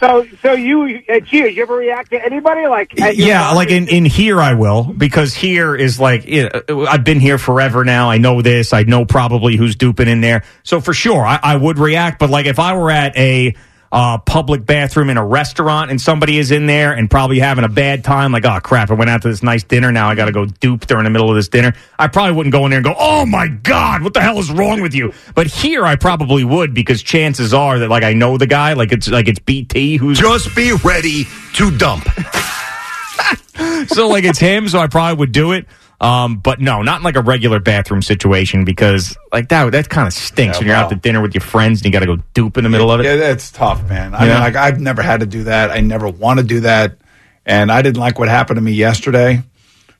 So, 0.00 0.26
so 0.40 0.52
you, 0.54 1.02
uh, 1.10 1.20
G, 1.20 1.46
you 1.50 1.62
ever 1.62 1.76
react 1.76 2.10
to 2.12 2.24
anybody 2.24 2.66
like? 2.66 2.98
at 2.98 3.16
your 3.16 3.28
Yeah, 3.28 3.50
like 3.52 3.70
in, 3.70 3.86
in 3.86 4.06
here 4.06 4.40
I 4.40 4.54
will 4.54 4.84
because 4.84 5.34
here 5.34 5.76
is 5.76 6.00
like 6.00 6.24
you 6.24 6.48
know, 6.48 6.86
I've 6.86 7.04
been 7.04 7.20
here 7.20 7.36
forever 7.36 7.84
now. 7.84 8.08
I 8.10 8.16
know 8.16 8.40
this. 8.40 8.72
I 8.72 8.84
know 8.84 9.04
probably 9.04 9.56
who's 9.56 9.76
duping 9.76 10.08
in 10.08 10.22
there. 10.22 10.42
So 10.62 10.80
for 10.80 10.94
sure, 10.94 11.26
I, 11.26 11.38
I 11.42 11.56
would 11.56 11.78
react. 11.78 12.18
But 12.18 12.30
like 12.30 12.46
if 12.46 12.58
I 12.58 12.74
were 12.78 12.90
at 12.90 13.14
a 13.14 13.54
uh, 13.92 14.18
public 14.18 14.64
bathroom 14.64 15.10
in 15.10 15.16
a 15.16 15.24
restaurant 15.24 15.90
and 15.90 16.00
somebody 16.00 16.38
is 16.38 16.50
in 16.52 16.66
there 16.66 16.92
and 16.92 17.10
probably 17.10 17.40
having 17.40 17.64
a 17.64 17.68
bad 17.68 18.04
time, 18.04 18.30
like 18.32 18.44
oh 18.44 18.60
crap, 18.60 18.90
I 18.90 18.94
went 18.94 19.10
out 19.10 19.22
to 19.22 19.28
this 19.28 19.42
nice 19.42 19.64
dinner. 19.64 19.90
Now 19.90 20.08
I 20.08 20.14
got 20.14 20.26
to 20.26 20.32
go 20.32 20.46
dupe 20.46 20.86
during 20.86 21.04
the 21.04 21.10
middle 21.10 21.28
of 21.28 21.36
this 21.36 21.48
dinner. 21.48 21.74
I 21.98 22.06
probably 22.06 22.36
wouldn't 22.36 22.52
go 22.52 22.64
in 22.64 22.70
there 22.70 22.78
and 22.78 22.84
go, 22.84 22.94
oh 22.96 23.26
my 23.26 23.48
god, 23.48 24.02
what 24.02 24.14
the 24.14 24.20
hell 24.20 24.38
is 24.38 24.50
wrong 24.50 24.80
with 24.80 24.94
you? 24.94 25.12
But 25.34 25.48
here 25.48 25.84
I 25.84 25.96
probably 25.96 26.44
would 26.44 26.72
because 26.72 27.02
chances 27.02 27.52
are 27.52 27.80
that 27.80 27.88
like 27.88 28.04
I 28.04 28.12
know 28.12 28.38
the 28.38 28.46
guy, 28.46 28.74
like 28.74 28.92
it's 28.92 29.08
like 29.08 29.26
it's 29.28 29.40
BT 29.40 29.96
who's 29.96 30.20
Just 30.20 30.54
be 30.54 30.72
ready 30.72 31.24
to 31.54 31.76
dump. 31.76 32.04
so 33.88 34.08
like 34.08 34.24
it's 34.24 34.38
him, 34.38 34.68
so 34.68 34.78
I 34.78 34.86
probably 34.86 35.18
would 35.18 35.32
do 35.32 35.52
it. 35.52 35.66
Um, 36.00 36.38
but 36.38 36.60
no, 36.60 36.80
not 36.80 37.00
in 37.00 37.04
like 37.04 37.16
a 37.16 37.20
regular 37.22 37.60
bathroom 37.60 38.00
situation 38.00 38.64
because 38.64 39.14
like 39.32 39.50
that 39.50 39.70
that 39.72 39.90
kind 39.90 40.06
of 40.06 40.14
stinks 40.14 40.56
Yeah, 40.56 40.60
when 40.60 40.66
you're 40.68 40.76
out 40.76 40.88
to 40.88 40.96
dinner 40.96 41.20
with 41.20 41.34
your 41.34 41.42
friends 41.42 41.80
and 41.80 41.86
you 41.86 41.92
got 41.92 42.00
to 42.00 42.06
go 42.06 42.16
dupe 42.32 42.56
in 42.56 42.64
the 42.64 42.70
middle 42.70 42.90
of 42.90 43.00
it. 43.00 43.04
Yeah, 43.04 43.16
that's 43.16 43.50
tough, 43.50 43.86
man. 43.88 44.14
I 44.14 44.24
Yeah. 44.26 44.32
mean, 44.34 44.40
like 44.40 44.56
I've 44.56 44.80
never 44.80 45.02
had 45.02 45.20
to 45.20 45.26
do 45.26 45.44
that. 45.44 45.70
I 45.70 45.80
never 45.80 46.08
want 46.08 46.38
to 46.40 46.44
do 46.44 46.60
that, 46.60 46.96
and 47.44 47.70
I 47.70 47.82
didn't 47.82 48.00
like 48.00 48.18
what 48.18 48.28
happened 48.28 48.56
to 48.56 48.62
me 48.62 48.72
yesterday. 48.72 49.42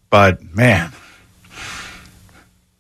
But 0.09 0.43
man, 0.55 0.91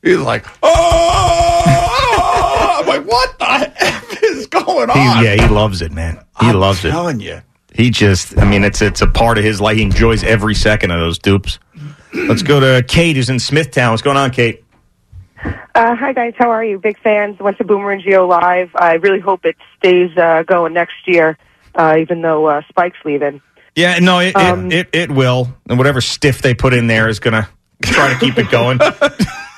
he's 0.02 0.18
like, 0.18 0.46
oh, 0.62 2.76
I'm 2.80 2.86
like, 2.86 3.06
what 3.06 3.38
the 3.38 3.44
heck 3.44 4.04
is 4.22 4.46
going 4.46 4.88
He, 4.90 4.98
on? 4.98 5.24
yeah, 5.24 5.34
he 5.34 5.48
loves 5.48 5.82
it, 5.82 5.92
man. 5.92 6.16
He 6.40 6.48
I'm 6.48 6.56
loves 6.56 6.84
it. 6.84 6.90
telling 6.90 7.20
you. 7.20 7.42
He 7.72 7.90
just, 7.90 8.36
I 8.36 8.44
mean, 8.44 8.64
it's 8.64 8.82
it's 8.82 9.00
a 9.00 9.06
part 9.06 9.38
of 9.38 9.44
his 9.44 9.60
life. 9.60 9.76
He 9.76 9.82
enjoys 9.84 10.24
every 10.24 10.56
second 10.56 10.90
of 10.90 10.98
those 10.98 11.18
dupes. 11.18 11.60
Let's 12.12 12.42
go 12.42 12.60
to 12.60 12.84
Kate, 12.86 13.16
who's 13.16 13.30
in 13.30 13.38
Smithtown. 13.38 13.90
What's 13.90 14.02
going 14.02 14.16
on, 14.16 14.30
Kate? 14.30 14.64
Uh, 15.74 15.94
hi 15.94 16.12
guys, 16.12 16.34
how 16.36 16.50
are 16.50 16.64
you? 16.64 16.78
Big 16.78 16.98
fans. 17.00 17.38
Went 17.38 17.56
to 17.58 17.64
Boomer 17.64 17.92
and 17.92 18.02
Gio 18.02 18.28
live. 18.28 18.70
I 18.74 18.94
really 18.94 19.20
hope 19.20 19.44
it 19.46 19.56
stays 19.78 20.14
uh, 20.16 20.42
going 20.42 20.74
next 20.74 21.06
year, 21.06 21.38
uh, 21.74 21.96
even 21.98 22.20
though 22.20 22.46
uh, 22.46 22.62
Spike's 22.68 22.98
leaving. 23.04 23.40
Yeah, 23.74 23.98
no, 24.00 24.18
it, 24.18 24.36
Um, 24.36 24.70
it, 24.70 24.88
it 24.92 25.10
it 25.10 25.10
will, 25.10 25.48
and 25.68 25.78
whatever 25.78 26.00
stiff 26.00 26.42
they 26.42 26.54
put 26.54 26.74
in 26.74 26.88
there 26.88 27.08
is 27.08 27.20
gonna 27.20 27.48
try 27.82 28.12
to 28.12 28.18
keep 28.18 28.36
it 28.36 28.50
going. 28.50 28.78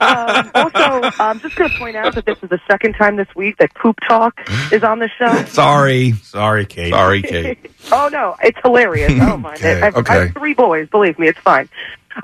um, 0.00 0.50
also, 0.54 1.10
I'm 1.18 1.40
just 1.40 1.56
going 1.56 1.70
to 1.70 1.78
point 1.78 1.96
out 1.96 2.14
that 2.14 2.24
this 2.26 2.38
is 2.42 2.50
the 2.50 2.60
second 2.68 2.94
time 2.94 3.16
this 3.16 3.28
week 3.34 3.56
that 3.58 3.74
Poop 3.74 3.98
Talk 4.06 4.38
is 4.72 4.82
on 4.82 4.98
the 4.98 5.08
show. 5.08 5.44
Sorry, 5.46 6.12
sorry, 6.12 6.66
Kate. 6.66 6.92
Sorry, 6.92 7.22
Kate. 7.22 7.70
oh 7.92 8.08
no, 8.12 8.36
it's 8.42 8.58
hilarious. 8.62 9.12
I 9.12 9.26
don't 9.26 9.40
mind 9.40 9.58
Okay, 9.58 9.78
it. 9.78 9.82
I've, 9.82 10.08
I 10.08 10.14
have 10.14 10.32
three 10.32 10.54
boys. 10.54 10.88
Believe 10.88 11.18
me, 11.18 11.28
it's 11.28 11.38
fine. 11.38 11.68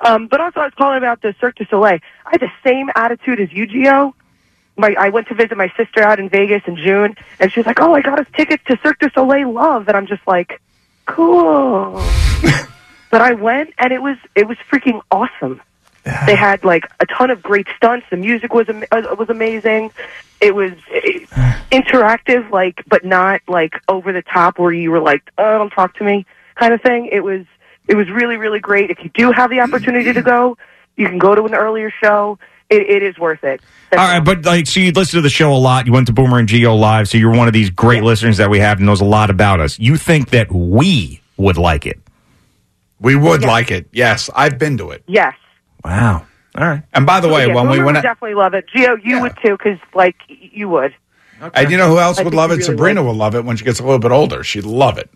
Um, 0.04 0.26
but 0.26 0.40
also, 0.40 0.60
I 0.60 0.64
was 0.64 0.74
calling 0.74 0.98
about 0.98 1.22
the 1.22 1.34
Cirque 1.40 1.56
du 1.56 1.66
Soleil. 1.66 1.98
I 2.26 2.30
had 2.30 2.40
the 2.40 2.52
same 2.64 2.90
attitude 2.94 3.40
as 3.40 3.52
you, 3.52 3.66
Gio. 3.66 4.14
My, 4.76 4.94
I 4.98 5.10
went 5.10 5.28
to 5.28 5.34
visit 5.34 5.56
my 5.56 5.70
sister 5.76 6.00
out 6.02 6.18
in 6.18 6.28
Vegas 6.30 6.62
in 6.66 6.76
June, 6.76 7.14
and 7.38 7.52
she 7.52 7.60
was 7.60 7.66
like, 7.66 7.80
"Oh, 7.80 7.94
I 7.94 8.00
got 8.00 8.18
us 8.18 8.26
tickets 8.34 8.62
to 8.68 8.78
Cirque 8.82 9.00
du 9.00 9.10
Soleil 9.14 9.52
Love," 9.52 9.88
and 9.88 9.96
I'm 9.96 10.06
just 10.06 10.26
like, 10.26 10.60
"Cool." 11.06 11.92
but 13.10 13.20
I 13.20 13.34
went, 13.34 13.74
and 13.78 13.92
it 13.92 14.00
was 14.02 14.16
it 14.34 14.48
was 14.48 14.56
freaking 14.70 15.00
awesome. 15.10 15.60
They 16.04 16.34
had 16.34 16.64
like 16.64 16.84
a 17.00 17.06
ton 17.06 17.30
of 17.30 17.42
great 17.42 17.66
stunts. 17.76 18.06
The 18.10 18.16
music 18.16 18.52
was 18.52 18.68
am- 18.68 18.84
uh, 18.90 19.14
was 19.18 19.30
amazing. 19.30 19.92
It 20.40 20.54
was 20.54 20.72
uh, 20.92 21.00
interactive, 21.70 22.50
like, 22.50 22.82
but 22.88 23.04
not 23.04 23.40
like 23.46 23.74
over 23.88 24.12
the 24.12 24.22
top 24.22 24.58
where 24.58 24.72
you 24.72 24.90
were 24.90 25.00
like, 25.00 25.22
"Oh, 25.38 25.58
don't 25.58 25.70
talk 25.70 25.94
to 25.98 26.04
me," 26.04 26.26
kind 26.56 26.74
of 26.74 26.82
thing. 26.82 27.06
It 27.12 27.20
was 27.20 27.46
it 27.88 27.94
was 27.94 28.10
really 28.10 28.36
really 28.36 28.58
great. 28.58 28.90
If 28.90 29.02
you 29.04 29.10
do 29.14 29.30
have 29.32 29.50
the 29.50 29.60
opportunity 29.60 30.12
to 30.12 30.22
go, 30.22 30.56
you 30.96 31.06
can 31.06 31.18
go 31.18 31.34
to 31.34 31.44
an 31.44 31.54
earlier 31.54 31.92
show. 32.02 32.38
It, 32.68 32.88
it 32.88 33.02
is 33.02 33.18
worth 33.18 33.44
it. 33.44 33.60
All 33.92 33.98
right, 33.98 34.20
but 34.20 34.44
like, 34.46 34.66
so 34.66 34.80
you 34.80 34.92
listen 34.92 35.18
to 35.18 35.22
the 35.22 35.28
show 35.28 35.52
a 35.52 35.58
lot. 35.58 35.86
You 35.86 35.92
went 35.92 36.06
to 36.06 36.12
Boomer 36.12 36.38
and 36.38 36.48
Gio 36.48 36.78
live, 36.78 37.06
so 37.06 37.18
you're 37.18 37.36
one 37.36 37.46
of 37.46 37.52
these 37.52 37.68
great 37.68 38.02
listeners 38.02 38.38
that 38.38 38.48
we 38.48 38.58
have 38.60 38.78
and 38.78 38.86
knows 38.86 39.02
a 39.02 39.04
lot 39.04 39.28
about 39.28 39.60
us. 39.60 39.78
You 39.78 39.96
think 39.96 40.30
that 40.30 40.50
we 40.50 41.20
would 41.36 41.58
like 41.58 41.84
it? 41.86 42.00
We 42.98 43.14
would 43.14 43.42
like 43.42 43.70
it. 43.70 43.88
Yes, 43.92 44.30
I've 44.34 44.58
been 44.58 44.78
to 44.78 44.90
it. 44.92 45.02
Yes. 45.06 45.34
Wow. 45.84 46.24
All 46.56 46.64
right. 46.66 46.82
And 46.92 47.06
by 47.06 47.20
the 47.20 47.28
oh, 47.28 47.34
way, 47.34 47.46
Yeah, 47.46 47.54
when 47.54 47.66
we 47.68 47.72
Boomer 47.76 47.84
went, 47.86 47.96
would 47.96 48.02
definitely 48.02 48.34
love 48.34 48.54
it. 48.54 48.66
Gio, 48.74 48.96
you 49.02 49.20
would 49.20 49.36
too, 49.42 49.56
because 49.56 49.78
like 49.94 50.16
you 50.28 50.68
would. 50.68 50.94
and 51.54 51.70
you 51.70 51.76
know 51.76 51.88
who 51.88 51.98
else 51.98 52.18
I 52.18 52.22
would 52.22 52.30
think 52.30 52.36
love 52.38 52.50
you 52.50 52.54
it? 52.56 52.58
really 52.58 52.66
Sabrina 52.76 53.02
would 53.02 53.16
love 53.16 53.34
it 53.34 53.44
when 53.44 53.56
she 53.56 53.64
gets 53.64 53.80
a 53.80 53.82
little 53.82 53.98
bit 53.98 54.12
older. 54.12 54.44
She'd 54.44 54.64
love 54.64 54.98
it. 54.98 55.10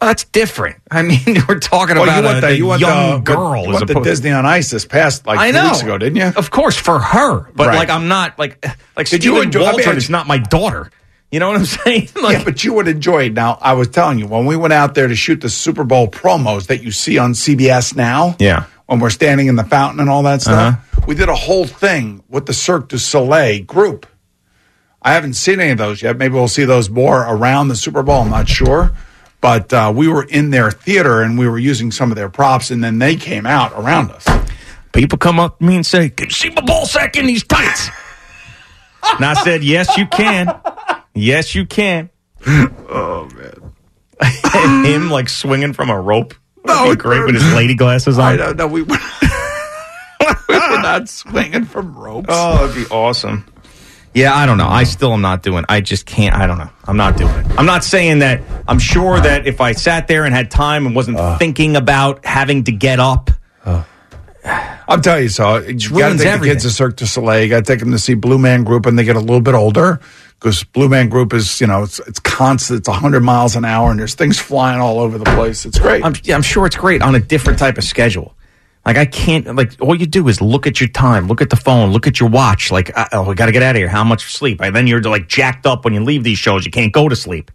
That's 0.00 0.24
different. 0.24 0.76
I 0.90 1.02
mean, 1.02 1.20
we're 1.48 1.58
talking 1.58 1.96
Well, 1.96 2.04
about 2.04 2.18
you 2.20 2.24
want 2.24 2.38
a, 2.38 2.40
the, 2.40 2.46
a 2.46 2.52
you 2.52 2.66
want 2.66 2.80
young 2.80 3.24
the, 3.24 3.32
girl. 3.34 3.62
You 3.64 3.68
as 3.68 3.74
want 3.74 3.86
the 3.88 3.92
opposed- 3.94 4.04
Disney 4.04 4.30
on 4.30 4.46
Ice 4.46 4.70
this 4.70 4.84
past 4.86 5.26
like 5.26 5.38
I 5.38 5.48
two 5.50 5.56
know. 5.58 5.64
weeks 5.64 5.82
ago, 5.82 5.98
didn't 5.98 6.16
you? 6.16 6.32
Of 6.36 6.50
course, 6.50 6.76
for 6.78 6.98
her, 7.00 7.50
but 7.54 7.66
Right. 7.68 7.76
like 7.76 7.90
I'm 7.90 8.08
not 8.08 8.38
like 8.38 8.64
like 8.96 9.08
Did 9.08 9.24
you 9.24 9.32
Stephen 9.32 9.48
enjoy- 9.48 9.60
I 9.60 9.64
mean, 9.66 9.72
Waldron 9.74 9.96
is 9.96 10.08
not 10.08 10.26
my 10.26 10.38
daughter. 10.38 10.90
You 11.32 11.38
know 11.40 11.48
what 11.48 11.58
I'm 11.58 11.64
saying? 11.66 12.08
Like, 12.22 12.38
yeah, 12.38 12.44
but 12.44 12.64
you 12.64 12.72
would 12.74 12.88
enjoy 12.88 13.26
it. 13.26 13.34
Now, 13.34 13.58
I 13.60 13.74
was 13.74 13.88
telling 13.88 14.18
you 14.18 14.26
when 14.26 14.46
we 14.46 14.56
went 14.56 14.72
out 14.72 14.94
there 14.94 15.06
to 15.08 15.14
shoot 15.14 15.40
the 15.40 15.48
Super 15.50 15.84
Bowl 15.84 16.08
promos 16.08 16.66
that 16.68 16.82
you 16.82 16.90
see 16.92 17.18
on 17.18 17.32
CBS 17.34 17.94
now. 17.94 18.36
Yeah. 18.40 18.64
When 18.90 18.98
we're 18.98 19.08
standing 19.08 19.46
in 19.46 19.54
the 19.54 19.62
fountain 19.62 20.00
and 20.00 20.10
all 20.10 20.24
that 20.24 20.42
stuff. 20.42 20.74
Uh-huh. 20.74 21.04
We 21.06 21.14
did 21.14 21.28
a 21.28 21.34
whole 21.36 21.64
thing 21.64 22.24
with 22.28 22.46
the 22.46 22.52
Cirque 22.52 22.88
du 22.88 22.98
Soleil 22.98 23.62
group. 23.62 24.04
I 25.00 25.12
haven't 25.12 25.34
seen 25.34 25.60
any 25.60 25.70
of 25.70 25.78
those 25.78 26.02
yet. 26.02 26.18
Maybe 26.18 26.34
we'll 26.34 26.48
see 26.48 26.64
those 26.64 26.90
more 26.90 27.20
around 27.20 27.68
the 27.68 27.76
Super 27.76 28.02
Bowl. 28.02 28.22
I'm 28.22 28.30
not 28.30 28.48
sure. 28.48 28.90
But 29.40 29.72
uh, 29.72 29.92
we 29.94 30.08
were 30.08 30.24
in 30.24 30.50
their 30.50 30.72
theater 30.72 31.22
and 31.22 31.38
we 31.38 31.48
were 31.48 31.58
using 31.58 31.92
some 31.92 32.10
of 32.10 32.16
their 32.16 32.28
props, 32.28 32.72
and 32.72 32.82
then 32.82 32.98
they 32.98 33.14
came 33.14 33.46
out 33.46 33.72
around 33.74 34.10
us. 34.10 34.26
people 34.92 35.18
come 35.18 35.38
up 35.38 35.60
to 35.60 35.64
me 35.64 35.76
and 35.76 35.86
say, 35.86 36.10
"Can 36.10 36.26
you 36.26 36.32
see 36.32 36.50
my 36.50 36.60
ball 36.60 36.84
sack 36.84 37.16
in 37.16 37.26
these 37.26 37.44
tights?" 37.44 37.88
and 39.14 39.24
I 39.24 39.34
said, 39.44 39.62
"Yes, 39.62 39.96
you 39.96 40.06
can. 40.08 40.60
Yes, 41.14 41.54
you 41.54 41.64
can." 41.64 42.10
Oh 42.92 43.28
man! 43.36 43.72
and 44.54 44.84
him 44.84 45.10
like 45.10 45.28
swinging 45.28 45.74
from 45.74 45.90
a 45.90 46.00
rope. 46.00 46.34
Be 46.64 46.96
great 46.96 47.24
with 47.24 47.34
his 47.34 47.54
lady 47.54 47.74
glasses 47.74 48.18
on. 48.18 48.32
I 48.32 48.36
don't 48.36 48.56
know. 48.56 48.66
We 48.66 48.82
were, 48.82 48.96
we 50.48 50.54
were 50.54 50.82
not 50.82 51.08
swinging 51.08 51.64
from 51.64 51.96
ropes. 51.96 52.28
Oh, 52.30 52.66
that'd 52.66 52.88
be 52.88 52.92
awesome. 52.92 53.46
Yeah, 54.14 54.34
I 54.34 54.44
don't 54.44 54.58
know. 54.58 54.66
I 54.66 54.84
still 54.84 55.12
am 55.12 55.20
not 55.20 55.42
doing. 55.42 55.64
I 55.68 55.80
just 55.80 56.04
can't. 56.04 56.34
I 56.34 56.46
don't 56.46 56.58
know. 56.58 56.70
I'm 56.84 56.96
not 56.96 57.16
doing 57.16 57.32
it. 57.32 57.46
I'm 57.58 57.66
not 57.66 57.84
saying 57.84 58.18
that. 58.20 58.42
I'm 58.66 58.80
sure 58.80 59.20
that 59.20 59.46
if 59.46 59.60
I 59.60 59.72
sat 59.72 60.08
there 60.08 60.24
and 60.24 60.34
had 60.34 60.50
time 60.50 60.86
and 60.86 60.96
wasn't 60.96 61.16
uh. 61.16 61.38
thinking 61.38 61.76
about 61.76 62.24
having 62.24 62.64
to 62.64 62.72
get 62.72 62.98
up, 62.98 63.30
uh. 63.64 63.84
I'll 64.88 65.00
tell 65.00 65.20
you 65.20 65.28
so. 65.28 65.58
You 65.58 65.74
got 65.74 65.88
to 65.88 65.88
ruins 65.90 66.12
take 66.12 66.18
the 66.18 66.28
everything. 66.30 66.54
kids 66.54 66.64
to 66.64 66.70
Cirque 66.70 66.96
du 66.96 67.06
Soleil. 67.06 67.44
You 67.44 67.48
got 67.48 67.64
to 67.64 67.72
take 67.72 67.78
them 67.78 67.92
to 67.92 67.98
see 67.98 68.14
Blue 68.14 68.38
Man 68.38 68.64
Group, 68.64 68.86
and 68.86 68.98
they 68.98 69.04
get 69.04 69.14
a 69.14 69.20
little 69.20 69.40
bit 69.40 69.54
older 69.54 70.00
because 70.40 70.64
Blue 70.64 70.88
Man 70.88 71.10
Group 71.10 71.34
is, 71.34 71.60
you 71.60 71.66
know, 71.66 71.82
it's 71.82 71.98
it's 72.00 72.18
constant. 72.18 72.78
It's 72.78 72.88
100 72.88 73.20
miles 73.20 73.56
an 73.56 73.64
hour, 73.66 73.90
and 73.90 74.00
there's 74.00 74.14
things 74.14 74.38
flying 74.38 74.80
all 74.80 74.98
over 74.98 75.18
the 75.18 75.26
place. 75.26 75.66
It's 75.66 75.78
great. 75.78 76.02
I'm, 76.02 76.14
yeah, 76.24 76.34
I'm 76.34 76.42
sure 76.42 76.64
it's 76.64 76.76
great 76.76 77.02
on 77.02 77.14
a 77.14 77.20
different 77.20 77.58
type 77.58 77.76
of 77.76 77.84
schedule. 77.84 78.34
Like 78.86 78.96
I 78.96 79.04
can't. 79.04 79.54
Like 79.54 79.76
all 79.80 79.94
you 79.94 80.06
do 80.06 80.28
is 80.28 80.40
look 80.40 80.66
at 80.66 80.80
your 80.80 80.88
time, 80.88 81.28
look 81.28 81.42
at 81.42 81.50
the 81.50 81.56
phone, 81.56 81.92
look 81.92 82.06
at 82.06 82.18
your 82.18 82.30
watch. 82.30 82.70
Like 82.70 82.96
uh, 82.96 83.06
oh, 83.12 83.28
we 83.28 83.34
got 83.34 83.46
to 83.46 83.52
get 83.52 83.62
out 83.62 83.76
of 83.76 83.76
here. 83.76 83.88
How 83.88 84.02
much 84.02 84.32
sleep? 84.32 84.62
And 84.62 84.74
then 84.74 84.86
you're 84.86 85.02
like 85.02 85.28
jacked 85.28 85.66
up 85.66 85.84
when 85.84 85.92
you 85.92 86.02
leave 86.02 86.24
these 86.24 86.38
shows. 86.38 86.64
You 86.64 86.70
can't 86.70 86.92
go 86.92 87.08
to 87.08 87.16
sleep. 87.16 87.50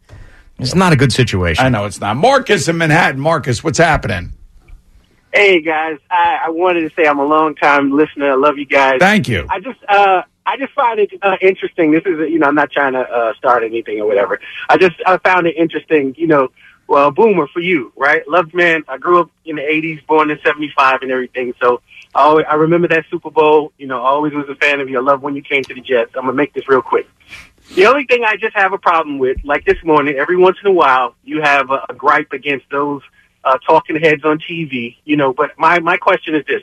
It's 0.60 0.76
not 0.76 0.94
a 0.94 0.96
good 0.96 1.12
situation. 1.12 1.66
I 1.66 1.70
know 1.70 1.86
it's 1.86 2.00
not. 2.00 2.16
Marcus 2.16 2.68
in 2.68 2.78
Manhattan. 2.78 3.20
Marcus, 3.20 3.64
what's 3.64 3.80
happening? 3.80 4.34
Hey 5.36 5.60
guys, 5.60 5.98
I, 6.10 6.44
I 6.46 6.50
wanted 6.50 6.90
to 6.90 6.96
say 6.96 7.06
I'm 7.06 7.20
a 7.20 7.26
long 7.26 7.56
time 7.56 7.92
listener. 7.92 8.32
I 8.32 8.36
love 8.36 8.58
you 8.58 8.66
guys. 8.66 9.00
Thank 9.00 9.28
you. 9.28 9.46
I 9.50 9.60
just 9.60 9.80
uh 9.86 10.22
I 10.46 10.56
just 10.56 10.72
find 10.72 10.98
it 10.98 11.12
uh, 11.22 11.36
interesting. 11.42 11.92
This 11.92 12.04
is 12.06 12.18
you 12.32 12.40
know 12.40 12.48
I'm 12.48 12.56
not 12.56 12.72
trying 12.72 12.94
to 12.94 13.02
uh, 13.02 13.34
start 13.34 13.66
anything 13.66 14.00
or 14.00 14.08
whatever. 14.08 14.40
I 14.70 14.78
just 14.78 14.96
I 15.06 15.18
found 15.18 15.46
it 15.46 15.58
interesting. 15.58 16.16
You 16.18 16.28
know, 16.28 16.52
well, 16.88 17.12
boomer 17.12 17.48
for 17.48 17.60
you, 17.60 17.92
right? 17.98 18.26
Loved 18.30 18.54
man. 18.54 18.86
I 18.88 18.98
grew 18.98 19.20
up 19.20 19.30
in 19.44 19.58
the 19.58 19.62
'80s, 19.62 20.08
born 20.08 20.32
in 20.32 20.40
'75, 20.42 21.02
and 21.02 21.12
everything. 21.12 21.54
So 21.62 21.82
I 22.14 22.22
always, 22.22 22.46
I 22.50 22.56
remember 22.56 22.88
that 22.88 23.04
Super 23.12 23.30
Bowl. 23.30 23.74
You 23.78 23.88
know, 23.88 24.02
I 24.02 24.08
always 24.08 24.32
was 24.32 24.48
a 24.48 24.56
fan 24.56 24.80
of 24.80 24.90
you. 24.90 24.98
I 25.00 25.02
love 25.02 25.22
when 25.22 25.36
you 25.36 25.42
came 25.42 25.64
to 25.64 25.74
the 25.74 25.82
Jets. 25.82 26.12
I'm 26.16 26.22
gonna 26.22 26.32
make 26.32 26.54
this 26.54 26.70
real 26.70 26.82
quick. 26.82 27.10
The 27.76 27.88
only 27.88 28.06
thing 28.06 28.24
I 28.24 28.38
just 28.38 28.56
have 28.56 28.72
a 28.72 28.78
problem 28.78 29.18
with, 29.18 29.36
like 29.44 29.66
this 29.66 29.84
morning, 29.84 30.16
every 30.16 30.38
once 30.38 30.56
in 30.64 30.70
a 30.70 30.74
while, 30.74 31.14
you 31.26 31.42
have 31.42 31.72
a, 31.72 31.84
a 31.90 31.94
gripe 31.94 32.32
against 32.32 32.70
those 32.72 33.02
uh, 33.46 33.58
talking 33.66 33.96
heads 33.96 34.26
on 34.26 34.40
TV, 34.40 34.98
you 35.06 35.16
know. 35.16 35.34
But 35.34 35.52
my 35.58 35.80
my 35.80 35.96
question 35.98 36.36
is 36.36 36.46
this: 36.48 36.62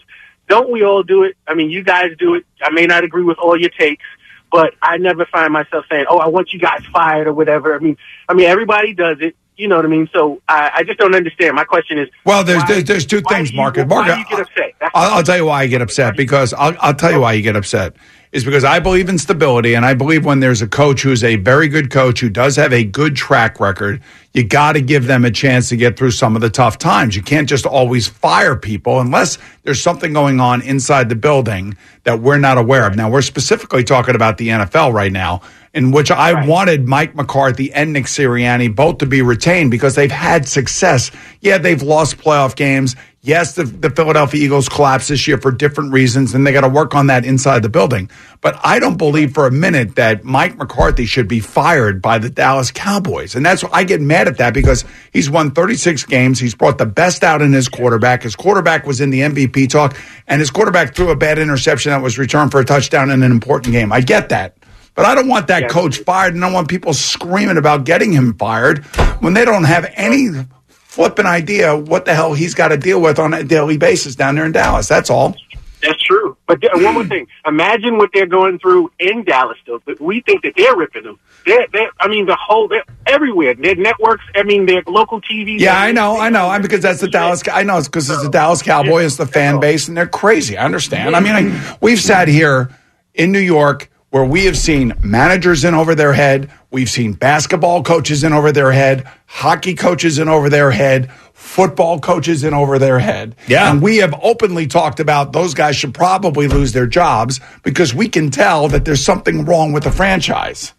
Don't 0.48 0.70
we 0.70 0.82
all 0.84 1.02
do 1.02 1.22
it? 1.22 1.36
I 1.48 1.54
mean, 1.54 1.70
you 1.70 1.82
guys 1.82 2.10
do 2.18 2.34
it. 2.34 2.44
I 2.60 2.70
may 2.70 2.86
not 2.86 3.04
agree 3.04 3.22
with 3.24 3.38
all 3.38 3.59
your 3.59 3.70
takes, 3.70 4.04
but 4.50 4.74
I 4.82 4.98
never 4.98 5.24
find 5.26 5.52
myself 5.52 5.86
saying, 5.90 6.06
"Oh, 6.09 6.18
I 6.18 6.26
want 6.28 6.52
you 6.52 6.59
guys 6.59 6.82
fired" 6.92 7.26
or 7.26 7.32
whatever. 7.32 7.74
I 7.74 7.78
mean, 7.78 7.96
I 8.28 8.34
mean, 8.34 8.46
everybody 8.46 8.92
does 8.92 9.18
it. 9.20 9.36
You 9.56 9.68
know 9.68 9.76
what 9.76 9.84
I 9.84 9.88
mean? 9.88 10.09
So 10.14 10.40
I, 10.48 10.70
I 10.76 10.82
just 10.82 10.98
don't 10.98 11.14
understand. 11.14 11.54
My 11.54 11.64
question 11.64 11.98
is, 11.98 12.09
Well, 12.24 12.42
there's 12.42 12.62
why- 12.62 12.68
there's, 12.68 12.84
there's 12.84 13.06
two 13.06 13.20
things, 13.20 13.52
Marcus. 13.52 13.86
Marcus, 13.86 14.16
you 14.16 14.24
get 14.24 14.40
upset? 14.40 14.74
I'll, 14.94 15.16
I'll 15.18 15.22
tell 15.22 15.36
you 15.36 15.44
why 15.44 15.62
I 15.62 15.66
get 15.66 15.82
upset 15.82 16.16
because 16.16 16.54
I'll, 16.54 16.74
I'll 16.80 16.94
tell 16.94 17.12
you 17.12 17.20
why 17.20 17.34
you 17.34 17.42
get 17.42 17.54
upset 17.54 17.94
is 18.32 18.44
because 18.46 18.64
I 18.64 18.78
believe 18.80 19.10
in 19.10 19.18
stability 19.18 19.74
and 19.74 19.84
I 19.84 19.92
believe 19.92 20.24
when 20.24 20.40
there's 20.40 20.62
a 20.62 20.66
coach 20.66 21.02
who's 21.02 21.22
a 21.22 21.36
very 21.36 21.68
good 21.68 21.90
coach 21.90 22.18
who 22.20 22.30
does 22.30 22.56
have 22.56 22.72
a 22.72 22.82
good 22.82 23.14
track 23.14 23.60
record, 23.60 24.00
you 24.32 24.44
got 24.44 24.72
to 24.72 24.80
give 24.80 25.06
them 25.06 25.24
a 25.24 25.30
chance 25.30 25.69
to 25.69 25.77
get 25.77 25.96
through 25.96 26.12
some 26.12 26.35
of 26.35 26.43
the 26.43 26.48
tough 26.48 26.78
times. 26.78 27.14
You 27.14 27.22
can't 27.22 27.48
just 27.48 27.66
always 27.66 28.09
fire 28.09 28.56
people 28.56 29.01
unless 29.01 29.38
there's 29.62 29.82
something 29.82 30.12
going 30.12 30.40
on 30.40 30.62
inside 30.62 31.09
the 31.09 31.14
building 31.14 31.77
that 32.04 32.20
we're 32.20 32.38
not 32.38 32.56
aware 32.56 32.86
of. 32.86 32.96
Now, 32.96 33.11
we're 33.11 33.22
specifically 33.22 33.85
talking 33.85 34.14
about 34.14 34.38
the 34.38 34.48
NFL 34.48 34.93
right 34.93 35.12
now. 35.12 35.43
In 35.74 35.90
which 35.90 36.11
I 36.11 36.46
wanted 36.46 36.86
Mike 36.86 37.14
McCarthy 37.14 37.72
and 37.72 37.94
Nick 37.94 38.04
Sirianni 38.04 38.74
both 38.77 38.98
to 38.98 39.06
be 39.06 39.22
retained 39.22 39.70
because 39.70 39.94
they've 39.94 40.11
had 40.11 40.46
success. 40.46 41.11
Yeah, 41.40 41.56
they've 41.56 41.80
lost 41.80 42.19
playoff 42.19 42.56
games. 42.56 42.94
Yes, 43.22 43.54
the, 43.54 43.64
the 43.64 43.88
Philadelphia 43.88 44.44
Eagles 44.44 44.69
collapsed 44.69 45.09
this 45.09 45.27
year 45.27 45.38
for 45.38 45.51
different 45.51 45.93
reasons, 45.93 46.35
and 46.35 46.46
they 46.46 46.52
got 46.52 46.61
to 46.61 46.69
work 46.69 46.94
on 46.94 47.06
that 47.06 47.24
inside 47.24 47.62
the 47.62 47.70
building. 47.70 48.11
But 48.43 48.59
I 48.64 48.80
don't 48.80 48.98
believe 48.98 49.35
for 49.35 49.46
a 49.46 49.53
minute 49.53 49.95
that 49.95 50.24
Mike 50.24 50.59
McCarthy 50.59 51.06
should 51.06 51.29
be 51.29 51.38
fired 51.38 52.03
by 52.03 52.19
the 52.19 52.29
Dallas 52.29 52.72
Cowboys. 52.72 53.37
And 53.37 53.46
that's 53.46 53.62
why 53.62 53.71
I 53.72 53.85
get 53.85 54.01
mad 54.01 54.27
at 54.27 54.38
that 54.38 54.53
because 54.53 54.85
he's 55.12 55.30
won 55.30 55.53
36 55.53 56.04
games. 56.06 56.40
He's 56.40 56.54
brought 56.54 56.77
the 56.77 56.85
best 56.85 57.22
out 57.22 57.40
in 57.40 57.53
his 57.53 57.69
quarterback. 57.69 58.24
His 58.24 58.35
quarterback 58.35 58.85
was 58.85 59.01
in 59.01 59.11
the 59.11 59.21
MVP 59.21 59.71
talk, 59.71 59.96
and 60.27 60.40
his 60.40 60.51
quarterback 60.51 60.96
threw 60.96 61.11
a 61.11 61.16
bad 61.16 61.38
interception 61.38 61.90
that 61.93 62.03
was 62.03 62.19
returned 62.19 62.51
for 62.51 62.59
a 62.59 62.64
touchdown 62.64 63.11
in 63.11 63.22
an 63.22 63.30
important 63.30 63.72
game. 63.72 63.93
I 63.93 64.01
get 64.01 64.29
that. 64.30 64.56
But 64.96 65.06
I 65.06 65.14
don't 65.14 65.29
want 65.29 65.46
that 65.46 65.71
coach 65.71 65.98
fired, 65.98 66.35
and 66.35 66.45
I 66.45 66.53
want 66.53 66.69
people 66.69 66.93
screaming 66.93 67.56
about 67.56 67.85
getting 67.85 68.12
him 68.12 68.35
fired 68.35 68.85
when 69.21 69.35
they 69.35 69.45
don't 69.45 69.64
have 69.64 69.90
any 69.95 70.30
flipping 70.66 71.27
idea 71.27 71.77
what 71.77 72.04
the 72.04 72.14
hell 72.14 72.35
he's 72.35 72.54
got 72.54 72.69
to 72.69 72.77
deal 72.77 73.01
with 73.01 73.19
on 73.21 73.32
a 73.32 73.45
daily 73.45 73.79
basis 73.79 74.16
down 74.16 74.35
there 74.35 74.45
in 74.45 74.53
Dallas. 74.53 74.88
That's 74.88 75.09
all. 75.09 75.37
That's 75.82 76.01
true. 76.02 76.36
But 76.46 76.61
th- 76.61 76.72
one 76.74 76.94
more 76.94 77.04
thing. 77.04 77.27
Imagine 77.44 77.98
what 77.98 78.11
they're 78.14 78.27
going 78.27 78.59
through 78.59 78.93
in 78.98 79.24
Dallas 79.24 79.59
though. 79.66 79.82
But 79.85 80.01
we 80.01 80.20
think 80.20 80.43
that 80.43 80.54
they're 80.56 80.77
ripping 80.77 81.04
them. 81.04 81.19
They're, 81.44 81.66
they're, 81.72 81.90
I 82.01 82.09
mean, 82.09 82.27
the 82.27 82.36
whole, 82.36 82.69
they're 82.69 82.85
everywhere. 83.06 83.54
Their 83.54 83.74
networks, 83.74 84.24
I 84.35 84.44
mean, 84.44 84.66
their 84.66 84.82
local 84.86 85.20
TV. 85.20 85.59
Yeah, 85.59 85.78
I 85.78 85.93
know, 85.93 86.19
I 86.19 86.28
know. 86.30 86.48
I'm 86.48 86.62
because 86.62 86.80
that's 86.80 87.01
the 87.01 87.09
Dallas. 87.09 87.43
I 87.52 87.64
know 87.64 87.78
it's 87.78 87.88
because 87.88 88.09
it's 88.09 88.22
the 88.22 88.30
Dallas 88.30 88.62
Cowboys, 88.62 89.06
it's 89.06 89.16
the 89.16 89.27
fan 89.27 89.61
base, 89.61 89.88
and 89.88 89.96
they're 89.96 90.06
crazy. 90.06 90.56
I 90.56 90.64
understand. 90.64 91.16
I 91.16 91.20
mean, 91.20 91.32
I, 91.32 91.43
mm-hmm. 91.43 91.74
we've 91.80 92.01
sat 92.01 92.28
here 92.28 92.70
in 93.14 93.32
New 93.32 93.40
York 93.40 93.90
where 94.11 94.24
we 94.24 94.44
have 94.44 94.59
seen 94.59 94.93
managers 95.02 95.64
in 95.64 95.74
over 95.74 95.94
their 95.94 96.12
head. 96.12 96.51
We've 96.70 96.90
seen 96.90 97.14
basketball 97.14 97.82
coaches 97.82 98.24
in 98.24 98.32
over 98.35 98.52
their 98.52 98.70
head, 98.70 99.09
hockey 99.27 99.74
coaches 99.74 100.19
in 100.19 100.28
over 100.28 100.51
their 100.51 100.70
head, 100.70 101.11
football 101.43 101.98
coaches 101.98 102.45
in 102.45 102.54
over 102.54 102.79
their 102.79 102.98
head. 102.98 103.35
Yeah. 103.48 103.71
And 103.71 103.82
we 103.82 103.98
have 103.98 104.14
openly 104.22 104.66
talked 104.66 105.01
about 105.01 105.32
those 105.32 105.53
guys 105.53 105.77
should 105.77 105.93
probably 105.93 106.46
lose 106.48 106.72
their 106.72 106.87
jobs 106.87 107.40
because 107.62 107.93
we 107.93 108.09
can 108.09 108.30
tell 108.30 108.69
that 108.69 108.85
there's 108.85 109.04
something 109.04 109.45
wrong 109.45 109.72
with 109.72 109.82
the 109.82 109.90
franchise. 109.90 110.72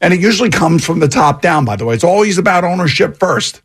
And 0.00 0.14
it 0.14 0.20
usually 0.20 0.48
comes 0.50 0.84
from 0.84 0.98
the 0.98 1.08
top 1.08 1.42
down, 1.42 1.64
by 1.64 1.76
the 1.76 1.84
way. 1.84 1.94
It's 1.94 2.04
always 2.04 2.38
about 2.38 2.64
ownership 2.64 3.18
first. 3.18 3.62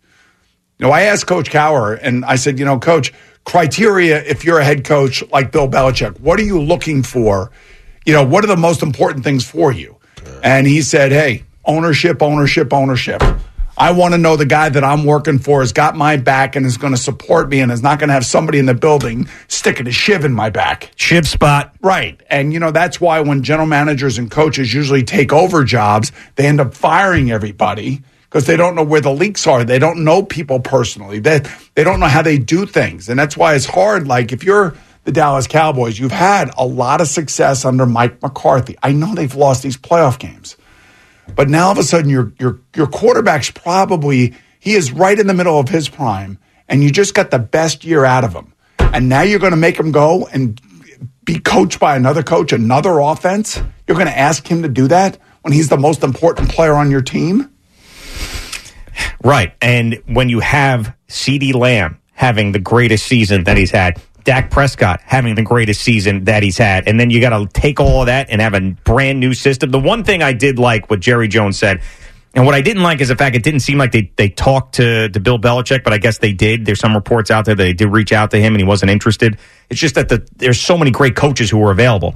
You 0.78 0.86
know, 0.86 0.92
I 0.92 1.04
asked 1.04 1.28
Coach 1.28 1.50
Cowher 1.50 1.98
and 2.00 2.26
I 2.26 2.36
said, 2.36 2.60
you 2.60 2.66
know, 2.66 2.78
Coach, 2.78 3.14
criteria 3.46 4.24
if 4.24 4.44
you're 4.44 4.60
a 4.60 4.66
head 4.66 4.84
coach 4.84 5.24
like 5.32 5.52
Bill 5.52 5.68
Belichick, 5.68 6.20
what 6.20 6.40
are 6.40 6.44
you 6.44 6.62
looking 6.62 7.04
for? 7.04 7.52
You 8.06 8.14
know, 8.14 8.24
what 8.24 8.44
are 8.44 8.48
the 8.48 8.58
most 8.58 8.84
important 8.84 9.24
things 9.24 9.50
for 9.50 9.72
you? 9.72 9.98
And 10.44 10.68
he 10.68 10.82
said, 10.82 11.12
hey, 11.12 11.44
ownership, 11.66 12.22
ownership, 12.22 12.74
ownership. 12.74 13.24
I 13.78 13.92
want 13.92 14.14
to 14.14 14.20
know 14.20 14.36
the 14.36 14.46
guy 14.46 14.70
that 14.70 14.84
I'm 14.84 15.04
working 15.04 15.40
for 15.40 15.62
has 15.62 15.74
got 15.74 15.96
my 15.96 16.18
back 16.18 16.56
and 16.56 16.64
is 16.66 16.78
going 16.78 16.94
to 16.94 17.00
support 17.00 17.50
me 17.50 17.60
and 17.60 17.72
is 17.72 17.82
not 17.82 17.98
going 17.98 18.10
to 18.10 18.14
have 18.14 18.26
somebody 18.26 18.60
in 18.60 18.68
the 18.68 18.76
building 18.76 19.28
sticking 19.48 19.88
a 19.88 19.92
shiv 19.92 20.26
in 20.26 20.34
my 20.34 20.52
back. 20.52 20.92
Shiv 20.96 21.28
spot. 21.28 21.74
Right. 21.82 22.22
And, 22.30 22.54
you 22.54 22.60
know, 22.60 22.70
that's 22.70 23.02
why 23.02 23.20
when 23.22 23.42
general 23.42 23.68
managers 23.68 24.20
and 24.20 24.30
coaches 24.30 24.74
usually 24.74 25.04
take 25.04 25.34
over 25.34 25.64
jobs, 25.64 26.12
they 26.36 26.46
end 26.46 26.62
up 26.62 26.76
firing 26.76 27.32
everybody 27.32 28.04
because 28.24 28.46
they 28.46 28.58
don't 28.58 28.76
know 28.76 28.84
where 28.84 29.02
the 29.02 29.14
leaks 29.14 29.48
are. 29.48 29.64
They 29.64 29.80
don't 29.80 30.04
know 30.04 30.22
people 30.22 30.60
personally. 30.60 31.18
They, 31.20 31.42
they 31.74 31.84
don't 31.84 32.00
know 32.00 32.08
how 32.08 32.22
they 32.22 32.38
do 32.38 32.68
things. 32.68 33.10
And 33.10 33.18
that's 33.18 33.36
why 33.36 33.56
it's 33.56 33.66
hard. 33.66 34.08
Like, 34.08 34.32
if 34.32 34.44
you're 34.44 34.76
the 35.04 35.12
Dallas 35.12 35.48
Cowboys, 35.48 35.98
you've 35.98 36.12
had 36.12 36.52
a 36.58 36.66
lot 36.66 37.02
of 37.02 37.08
success 37.08 37.66
under 37.66 37.88
Mike 37.88 38.22
McCarthy. 38.22 38.78
I 38.84 38.92
know 38.92 39.16
they've 39.16 39.34
lost 39.34 39.64
these 39.64 39.78
playoff 39.78 40.20
games. 40.20 40.58
But 41.36 41.50
now 41.50 41.66
all 41.66 41.72
of 41.72 41.78
a 41.78 41.84
sudden, 41.84 42.10
your 42.10 42.34
your 42.40 42.60
your 42.76 42.88
quarterback's 42.88 43.52
probably 43.52 44.34
he 44.60 44.74
is 44.74 44.92
right 44.92 45.18
in 45.18 45.28
the 45.28 45.34
middle 45.34 45.60
of 45.60 45.70
his 45.70 45.90
prime, 45.90 46.38
and 46.68 46.84
you 46.84 46.92
just 46.92 47.14
got 47.14 47.32
the 47.32 47.40
best 47.40 47.84
year 47.84 48.06
out 48.06 48.24
of 48.24 48.34
him. 48.34 48.54
And 48.80 49.10
now 49.10 49.22
you're 49.22 49.40
going 49.40 49.52
to 49.52 49.58
make 49.58 49.78
him 49.78 49.92
go 49.92 50.28
and 50.28 50.60
be 51.26 51.40
coached 51.40 51.80
by 51.80 51.96
another 51.96 52.24
coach, 52.24 52.54
another 52.54 53.00
offense. 53.00 53.62
You're 53.88 53.98
going 53.98 54.08
to 54.08 54.18
ask 54.18 54.48
him 54.48 54.62
to 54.64 54.70
do 54.70 54.88
that 54.90 55.18
when 55.42 55.54
he's 55.54 55.70
the 55.70 55.78
most 55.78 56.04
important 56.04 56.50
player 56.50 56.74
on 56.74 56.92
your 56.92 57.02
team. 57.02 57.50
Right. 59.24 59.54
And 59.62 60.02
when 60.06 60.30
you 60.30 60.40
have 60.42 60.96
CeeDee 61.08 61.56
Lamb 61.56 62.00
having 62.14 62.52
the 62.52 62.60
greatest 62.60 63.06
season 63.06 63.46
that 63.46 63.58
he's 63.58 63.72
had, 63.72 64.02
Dak 64.24 64.52
Prescott 64.52 65.02
having 65.04 65.36
the 65.36 65.44
greatest 65.44 65.82
season 65.82 66.26
that 66.26 66.44
he's 66.44 66.58
had, 66.58 66.88
and 66.88 67.00
then 67.00 67.10
you 67.10 67.20
got 67.20 67.38
to 67.38 67.48
take 67.60 67.80
all 67.80 68.02
of 68.02 68.06
that 68.08 68.30
and 68.30 68.42
have 68.42 68.54
a 68.54 68.62
brand 68.84 69.20
new 69.20 69.34
system. 69.34 69.72
The 69.72 69.80
one 69.80 70.04
thing 70.04 70.24
I 70.24 70.34
did 70.34 70.60
like 70.60 70.90
what 70.90 71.00
Jerry 71.00 71.28
Jones 71.28 71.58
said, 71.58 71.82
and 72.36 72.46
what 72.46 72.56
I 72.56 72.62
didn't 72.62 72.82
like 72.82 73.00
is 73.00 73.10
the 73.10 73.16
fact 73.16 73.36
it 73.36 73.44
didn't 73.44 73.60
seem 73.60 73.78
like 73.78 73.92
they, 73.92 74.12
they 74.16 74.30
talked 74.30 74.76
to, 74.76 75.10
to 75.10 75.20
Bill 75.20 75.38
Belichick, 75.38 75.84
but 75.84 75.94
I 75.94 76.00
guess 76.00 76.18
they 76.18 76.34
did. 76.34 76.66
There's 76.66 76.80
some 76.80 76.96
reports 76.96 77.30
out 77.30 77.46
there 77.46 77.54
that 77.54 77.64
they 77.64 77.74
did 77.74 77.90
reach 77.90 78.12
out 78.12 78.32
to 78.32 78.38
him 78.38 78.54
and 78.54 78.62
he 78.62 78.66
wasn't 78.66 78.90
interested. 78.92 79.38
It's 79.70 79.80
just 79.80 79.96
that 79.96 80.10
the, 80.10 80.28
there's 80.38 80.60
so 80.60 80.76
many 80.76 80.90
great 80.90 81.16
coaches 81.16 81.52
who 81.52 81.64
are 81.64 81.72
available. 81.72 82.16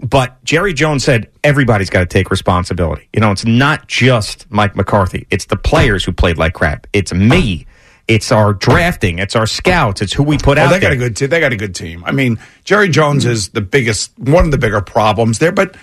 But 0.00 0.42
Jerry 0.44 0.72
Jones 0.72 1.04
said 1.04 1.30
everybody's 1.44 1.90
got 1.90 2.00
to 2.00 2.06
take 2.06 2.30
responsibility. 2.30 3.08
You 3.12 3.20
know, 3.20 3.30
it's 3.30 3.44
not 3.44 3.88
just 3.88 4.50
Mike 4.50 4.74
McCarthy. 4.74 5.26
It's 5.30 5.46
the 5.46 5.56
players 5.56 6.04
who 6.04 6.12
played 6.12 6.38
like 6.38 6.54
crap. 6.54 6.86
It's 6.92 7.12
me. 7.12 7.66
It's 8.08 8.30
our 8.30 8.52
drafting. 8.52 9.18
It's 9.18 9.34
our 9.34 9.46
scouts. 9.46 10.00
It's 10.00 10.12
who 10.12 10.22
we 10.22 10.38
put 10.38 10.58
Oh, 10.58 10.62
out 10.62 10.66
they 10.70 10.78
there. 10.78 10.90
got 10.90 10.92
a 10.92 10.96
good 10.96 11.16
team. 11.16 11.28
They 11.28 11.40
got 11.40 11.52
a 11.52 11.56
good 11.56 11.74
team. 11.74 12.04
I 12.04 12.12
mean, 12.12 12.38
Jerry 12.64 12.88
Jones 12.88 13.24
is 13.24 13.48
the 13.48 13.60
biggest, 13.60 14.16
one 14.18 14.44
of 14.44 14.50
the 14.52 14.58
bigger 14.58 14.80
problems 14.80 15.40
there. 15.40 15.50
But, 15.50 15.76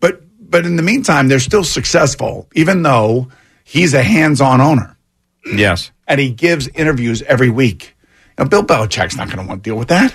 but, 0.00 0.22
but 0.40 0.66
in 0.66 0.74
the 0.76 0.82
meantime, 0.82 1.28
they're 1.28 1.38
still 1.38 1.62
successful, 1.62 2.48
even 2.54 2.82
though 2.82 3.28
he's 3.62 3.94
a 3.94 4.02
hands-on 4.02 4.60
owner 4.60 4.96
yes. 5.46 5.92
and 6.08 6.20
he 6.20 6.30
gives 6.30 6.66
interviews 6.68 7.22
every 7.22 7.50
week. 7.50 7.94
Now, 8.36 8.46
Bill 8.46 8.64
Belichick's 8.64 9.16
not 9.16 9.28
going 9.28 9.38
to 9.38 9.46
want 9.46 9.62
to 9.62 9.70
deal 9.70 9.78
with 9.78 9.88
that. 9.88 10.12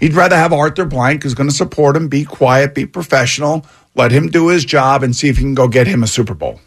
He'd 0.00 0.12
rather 0.12 0.36
have 0.36 0.52
Arthur 0.52 0.84
Blank, 0.84 1.22
who's 1.22 1.32
going 1.34 1.48
to 1.48 1.54
support 1.54 1.96
him, 1.96 2.08
be 2.08 2.24
quiet, 2.24 2.74
be 2.74 2.84
professional, 2.84 3.64
let 3.94 4.10
him 4.10 4.28
do 4.28 4.48
his 4.48 4.64
job, 4.66 5.02
and 5.02 5.14
see 5.16 5.28
if 5.30 5.36
he 5.38 5.44
can 5.44 5.54
go 5.54 5.66
get 5.68 5.86
him 5.86 6.02
a 6.02 6.06
Super 6.06 6.34
Bowl. 6.34 6.60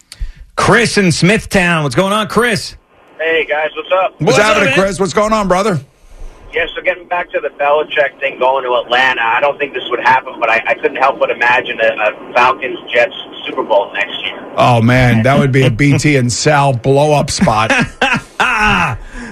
Chris 0.56 0.98
in 0.98 1.12
Smithtown. 1.12 1.84
What's 1.84 1.96
going 1.96 2.14
on, 2.14 2.30
Chris? 2.30 2.78
Hey 3.18 3.46
guys, 3.46 3.70
what's 3.76 3.92
up? 3.94 4.20
What's, 4.20 4.38
happening, 4.38 4.74
Chris? 4.74 5.00
What's 5.00 5.14
going 5.14 5.32
on, 5.32 5.48
brother? 5.48 5.80
Yeah, 6.54 6.66
so 6.76 6.82
getting 6.82 7.08
back 7.08 7.32
to 7.32 7.40
the 7.40 7.48
Belichick 7.50 8.20
thing 8.20 8.40
going 8.40 8.66
to 8.66 8.76
Atlanta, 8.76 9.22
I 9.22 9.40
don't 9.40 9.58
think 9.58 9.74
this 9.74 9.84
would 9.90 10.02
happen, 10.02 10.38
but 10.40 10.50
I, 10.50 10.62
I 10.68 10.74
couldn't 10.76 10.98
help 10.98 11.20
but 11.20 11.30
imagine 11.30 11.80
a, 11.80 11.94
a 11.94 12.34
Falcons 12.34 12.78
Jets 12.92 13.16
Super 13.46 13.64
Bowl 13.64 13.92
next 13.94 14.22
year. 14.26 14.54
Oh 14.58 14.82
man, 14.82 15.24
that 15.24 15.40
would 15.40 15.54
be 15.54 15.64
a 15.64 15.72
BT 15.72 16.18
and 16.18 16.32
Sal 16.32 16.74
blow 16.74 17.14
up 17.14 17.30
spot. 17.30 17.70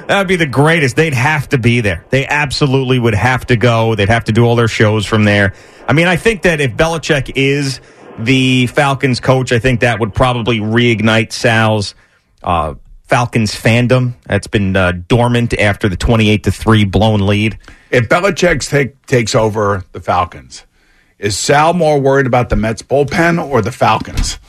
That'd 0.08 0.28
be 0.28 0.38
the 0.38 0.46
greatest. 0.46 0.96
They'd 0.96 1.14
have 1.14 1.50
to 1.50 1.58
be 1.58 1.82
there. 1.82 2.06
They 2.10 2.26
absolutely 2.26 3.00
would 3.00 3.16
have 3.16 3.46
to 3.48 3.58
go. 3.58 3.96
They'd 3.96 4.10
have 4.10 4.26
to 4.26 4.32
do 4.32 4.46
all 4.46 4.56
their 4.56 4.68
shows 4.70 5.06
from 5.06 5.26
there. 5.26 5.54
I 5.88 5.94
mean, 5.94 6.08
I 6.08 6.16
think 6.16 6.44
that 6.44 6.62
if 6.62 6.72
Belichick 6.74 7.34
is 7.36 7.82
the 8.18 8.68
Falcons 8.68 9.20
coach, 9.20 9.52
I 9.52 9.60
think 9.60 9.82
that 9.82 10.00
would 10.00 10.14
probably 10.14 10.60
reignite 10.60 11.32
Sal's 11.32 11.96
uh, 12.44 12.76
Falcons 13.14 13.54
fandom. 13.54 14.14
That's 14.26 14.48
been 14.48 14.76
uh, 14.76 14.94
dormant 15.08 15.54
after 15.54 15.88
the 15.88 15.96
twenty-eight 15.96 16.46
to 16.46 16.52
three 16.52 16.84
blown 16.84 17.28
lead. 17.28 17.60
If 17.92 18.10
Belichick 18.10 18.68
take, 18.68 19.06
takes 19.06 19.36
over 19.36 19.84
the 19.92 20.02
Falcons, 20.02 20.66
is 21.20 21.38
Sal 21.38 21.76
more 21.76 22.02
worried 22.02 22.26
about 22.26 22.50
the 22.50 22.56
Mets 22.56 22.82
bullpen 22.82 23.52
or 23.52 23.62
the 23.62 23.72
Falcons? 23.72 24.40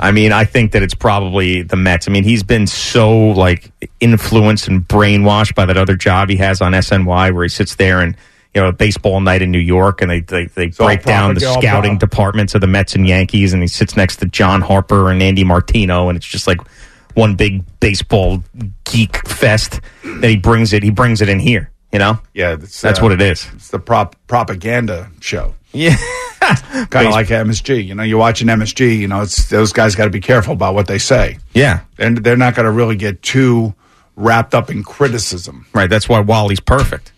I 0.00 0.10
mean, 0.10 0.32
I 0.32 0.46
think 0.46 0.72
that 0.72 0.82
it's 0.82 0.94
probably 0.94 1.60
the 1.60 1.76
Mets. 1.76 2.08
I 2.08 2.12
mean, 2.12 2.24
he's 2.24 2.42
been 2.42 2.66
so 2.66 3.14
like 3.14 3.70
influenced 4.00 4.66
and 4.66 4.88
brainwashed 4.88 5.54
by 5.54 5.66
that 5.66 5.76
other 5.76 5.96
job 5.96 6.30
he 6.30 6.36
has 6.36 6.62
on 6.62 6.72
SNY, 6.72 7.34
where 7.34 7.42
he 7.42 7.50
sits 7.50 7.74
there 7.74 8.00
and 8.00 8.16
you 8.54 8.62
know, 8.62 8.68
a 8.68 8.72
baseball 8.72 9.20
night 9.20 9.42
in 9.42 9.50
New 9.50 9.58
York, 9.58 10.00
and 10.00 10.10
they 10.10 10.20
they, 10.20 10.46
they 10.46 10.72
all 10.80 10.86
break 10.86 11.02
down 11.02 11.34
the 11.34 11.40
scouting 11.40 11.98
departments 11.98 12.54
of 12.54 12.62
the 12.62 12.66
Mets 12.66 12.94
and 12.94 13.06
Yankees, 13.06 13.52
and 13.52 13.60
he 13.60 13.68
sits 13.68 13.98
next 13.98 14.16
to 14.20 14.26
John 14.26 14.62
Harper 14.62 15.10
and 15.10 15.22
Andy 15.22 15.44
Martino, 15.44 16.08
and 16.08 16.16
it's 16.16 16.26
just 16.26 16.46
like 16.46 16.60
one 17.14 17.34
big 17.34 17.64
baseball 17.80 18.42
geek 18.84 19.26
fest 19.28 19.80
that 20.02 20.28
he 20.28 20.36
brings 20.36 20.72
it. 20.72 20.82
He 20.82 20.90
brings 20.90 21.20
it 21.20 21.28
in 21.28 21.38
here, 21.38 21.70
you 21.92 21.98
know. 21.98 22.18
Yeah, 22.32 22.56
that's, 22.56 22.80
that's 22.80 22.98
uh, 23.00 23.02
what 23.02 23.12
it 23.12 23.22
is. 23.22 23.48
It's 23.54 23.68
the 23.68 23.78
prop 23.78 24.16
propaganda 24.26 25.10
show. 25.20 25.54
Yeah, 25.72 25.96
kind 26.40 27.06
of 27.06 27.12
like 27.12 27.28
MSG. 27.28 27.84
You 27.84 27.94
know, 27.94 28.02
you're 28.02 28.18
watching 28.18 28.48
MSG. 28.48 28.98
You 28.98 29.08
know, 29.08 29.22
it's 29.22 29.48
those 29.48 29.72
guys 29.72 29.94
got 29.94 30.04
to 30.04 30.10
be 30.10 30.20
careful 30.20 30.52
about 30.52 30.74
what 30.74 30.86
they 30.86 30.98
say. 30.98 31.38
Yeah, 31.52 31.80
and 31.98 32.18
they're 32.18 32.36
not 32.36 32.54
going 32.54 32.66
to 32.66 32.72
really 32.72 32.96
get 32.96 33.22
too 33.22 33.74
wrapped 34.16 34.54
up 34.54 34.70
in 34.70 34.82
criticism. 34.82 35.66
Right. 35.74 35.90
That's 35.90 36.08
why 36.08 36.20
Wally's 36.20 36.60
perfect. 36.60 37.12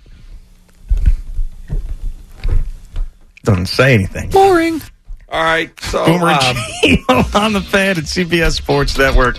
Doesn't 3.44 3.66
say 3.66 3.94
anything. 3.94 4.30
Boring. 4.30 4.80
All 5.28 5.42
right, 5.42 5.78
so 5.80 6.06
Boomer 6.06 6.28
um, 6.28 7.24
on 7.34 7.52
the 7.52 7.60
fan 7.60 7.98
at 7.98 8.04
CBS 8.04 8.52
Sports 8.52 8.96
Network. 8.96 9.38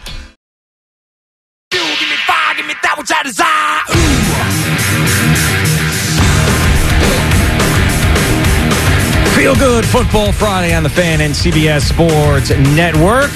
Feel 9.38 9.54
good 9.56 9.86
football 9.86 10.32
Friday 10.32 10.74
on 10.74 10.82
the 10.82 10.90
fan 10.90 11.22
and 11.22 11.32
CBS 11.34 11.82
Sports 11.90 12.50
Network. 12.76 13.30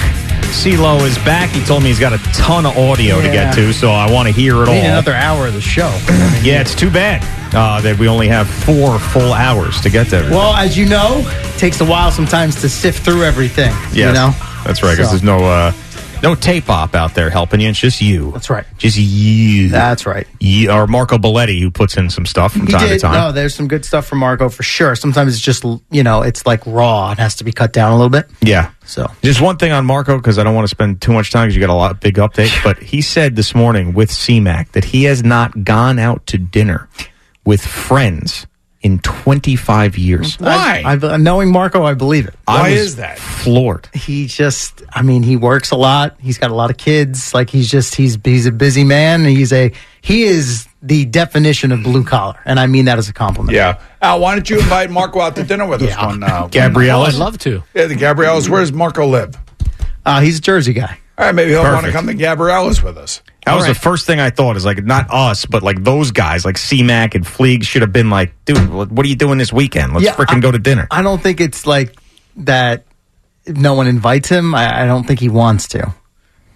C-Lo 0.52 0.96
is 1.04 1.16
back. 1.18 1.48
He 1.50 1.64
told 1.64 1.82
me 1.84 1.88
he's 1.90 2.00
got 2.00 2.12
a 2.12 2.18
ton 2.32 2.66
of 2.66 2.76
audio 2.76 3.20
to 3.20 3.28
get 3.28 3.54
to, 3.54 3.72
so 3.72 3.90
I 3.92 4.10
want 4.10 4.26
to 4.26 4.34
hear 4.34 4.56
it 4.56 4.58
We 4.62 4.64
all. 4.66 4.72
need 4.74 4.80
another 4.88 5.14
hour 5.14 5.46
of 5.46 5.54
the 5.54 5.60
show. 5.60 5.88
yeah, 6.42 6.60
it's 6.60 6.74
too 6.74 6.90
bad 6.90 7.22
uh, 7.54 7.80
that 7.82 7.96
we 7.98 8.08
only 8.08 8.26
have 8.28 8.48
four 8.48 8.98
full 8.98 9.32
hours 9.32 9.80
to 9.82 9.90
get 9.90 10.08
there. 10.08 10.28
Well, 10.28 10.54
as 10.54 10.76
you 10.76 10.86
know, 10.86 11.22
it 11.24 11.58
takes 11.58 11.80
a 11.80 11.84
while 11.84 12.10
sometimes 12.10 12.60
to 12.62 12.68
sift 12.68 13.04
through 13.04 13.22
everything. 13.22 13.70
Yes, 13.92 13.96
You 13.96 14.04
know? 14.12 14.30
that's 14.64 14.82
right. 14.82 14.90
Because 14.92 15.06
So- 15.06 15.12
there's 15.12 15.22
no 15.22 15.38
uh, 15.38 15.72
no 16.22 16.34
tape 16.34 16.68
op 16.70 16.94
out 16.94 17.14
there 17.14 17.30
helping 17.30 17.60
you. 17.60 17.68
It's 17.68 17.78
just 17.78 18.00
you. 18.00 18.30
That's 18.32 18.48
right. 18.50 18.64
Just 18.78 18.96
you. 18.98 19.68
That's 19.68 20.06
right. 20.06 20.26
You, 20.40 20.70
or 20.70 20.86
Marco 20.86 21.18
Belletti 21.18 21.60
who 21.60 21.70
puts 21.70 21.96
in 21.96 22.10
some 22.10 22.26
stuff 22.26 22.52
from 22.52 22.66
He 22.66 22.72
time 22.72 22.88
did. 22.88 22.94
to 22.94 22.98
time. 23.00 23.14
No, 23.14 23.32
there's 23.32 23.54
some 23.54 23.68
good 23.68 23.84
stuff 23.84 24.06
from 24.06 24.18
Marco 24.18 24.48
for 24.48 24.62
sure. 24.62 24.94
Sometimes 24.94 25.34
it's 25.34 25.42
just, 25.42 25.64
you 25.90 26.02
know, 26.02 26.22
it's 26.22 26.46
like 26.46 26.64
raw. 26.66 27.10
It 27.12 27.18
has 27.18 27.34
to 27.36 27.44
be 27.44 27.52
cut 27.52 27.72
down 27.72 27.92
a 27.92 27.96
little 27.96 28.10
bit. 28.10 28.28
Yeah. 28.40 28.70
So 28.84 29.10
Just 29.22 29.40
one 29.40 29.56
thing 29.56 29.72
on 29.72 29.84
Marco 29.86 30.16
because 30.16 30.38
I 30.38 30.44
don't 30.44 30.54
want 30.54 30.64
to 30.64 30.70
spend 30.70 31.00
too 31.02 31.12
much 31.12 31.30
time 31.30 31.46
because 31.46 31.56
you 31.56 31.60
got 31.60 31.70
a 31.70 31.74
lot 31.74 32.00
big 32.00 32.16
update. 32.16 32.62
But 32.64 32.78
he 32.78 33.02
said 33.02 33.36
this 33.36 33.54
morning 33.54 33.92
with 33.94 34.10
CMAC 34.10 34.72
that 34.72 34.84
he 34.84 35.04
has 35.04 35.22
not 35.24 35.64
gone 35.64 35.98
out 35.98 36.26
to 36.28 36.38
dinner 36.38 36.88
with 37.44 37.60
friends 37.64 38.46
in 38.82 38.98
25 38.98 39.96
years. 39.96 40.36
I, 40.40 40.82
I, 40.84 41.16
knowing 41.16 41.50
Marco, 41.52 41.84
I 41.84 41.94
believe 41.94 42.26
it. 42.26 42.34
Why 42.46 42.70
I 42.70 42.72
was 42.72 42.96
Floored. 43.20 43.88
He 43.94 44.26
just, 44.26 44.82
I 44.92 45.02
mean, 45.02 45.22
he 45.22 45.36
works 45.36 45.70
a 45.70 45.76
lot. 45.76 46.16
He's 46.20 46.38
got 46.38 46.50
a 46.50 46.54
lot 46.54 46.70
of 46.70 46.76
kids. 46.76 47.32
Like 47.32 47.48
he's 47.50 47.70
just, 47.70 47.94
he's 47.94 48.18
he's 48.24 48.46
a 48.46 48.52
busy 48.52 48.84
man. 48.84 49.24
He's 49.24 49.52
a 49.52 49.72
he 50.00 50.22
is 50.24 50.66
the 50.82 51.04
definition 51.04 51.70
of 51.70 51.82
blue 51.84 52.02
collar, 52.02 52.40
and 52.44 52.58
I 52.58 52.66
mean 52.66 52.86
that 52.86 52.98
as 52.98 53.08
a 53.08 53.12
compliment. 53.12 53.54
Yeah. 53.54 53.80
Al, 54.00 54.18
why 54.20 54.34
don't 54.34 54.48
you 54.50 54.58
invite 54.58 54.90
Marco 54.90 55.20
out 55.20 55.36
to 55.36 55.44
dinner 55.44 55.66
with 55.66 55.80
us 55.82 55.90
Yeah. 55.90 56.06
one 56.06 56.22
uh, 56.24 56.48
Gabriella's? 56.48 57.14
one- 57.14 57.22
I'd 57.22 57.24
love 57.24 57.38
to. 57.38 57.62
Yeah, 57.74 57.86
the 57.86 57.94
Gabrielle's. 57.94 58.48
Where 58.50 58.60
does 58.60 58.72
Marco 58.72 59.06
live? 59.06 59.36
Uh, 60.04 60.20
he's 60.20 60.38
a 60.38 60.42
Jersey 60.42 60.72
guy. 60.72 60.98
All 61.18 61.26
right, 61.26 61.34
maybe 61.34 61.50
he'll 61.50 61.62
want 61.62 61.84
to 61.86 61.92
Perfect. 61.92 61.94
come 61.94 62.06
to 62.06 62.14
Gabriella's 62.14 62.82
with 62.82 62.96
us. 62.96 63.20
That 63.44 63.54
was 63.54 63.62
All 63.64 63.68
right. 63.68 63.74
the 63.74 63.80
first 63.80 64.06
thing 64.06 64.18
I 64.20 64.30
thought 64.30 64.56
is 64.56 64.64
like 64.64 64.82
not 64.82 65.08
us, 65.12 65.46
but 65.46 65.62
like 65.62 65.82
those 65.84 66.10
guys, 66.10 66.44
like 66.44 66.56
CMAC 66.56 67.14
and 67.14 67.24
Fleeg 67.24 67.64
should 67.64 67.82
have 67.82 67.92
been 67.92 68.08
like, 68.08 68.32
dude, 68.44 68.70
what 68.72 68.90
what 68.90 69.04
are 69.04 69.08
you 69.08 69.16
doing 69.16 69.36
this 69.38 69.52
weekend? 69.52 69.92
Let's 69.92 70.04
Yeah, 70.06 70.14
freaking 70.14 70.40
go 70.40 70.50
to 70.50 70.58
dinner. 70.58 70.86
I 70.90 71.02
don't 71.02 71.20
think 71.22 71.40
it's 71.40 71.66
like 71.66 71.96
that. 72.36 72.84
No 73.46 73.74
one 73.74 73.88
invites 73.88 74.28
him. 74.28 74.54
I, 74.54 74.82
I 74.84 74.86
don't 74.86 75.04
think 75.04 75.18
he 75.18 75.28
wants 75.28 75.68
to, 75.68 75.92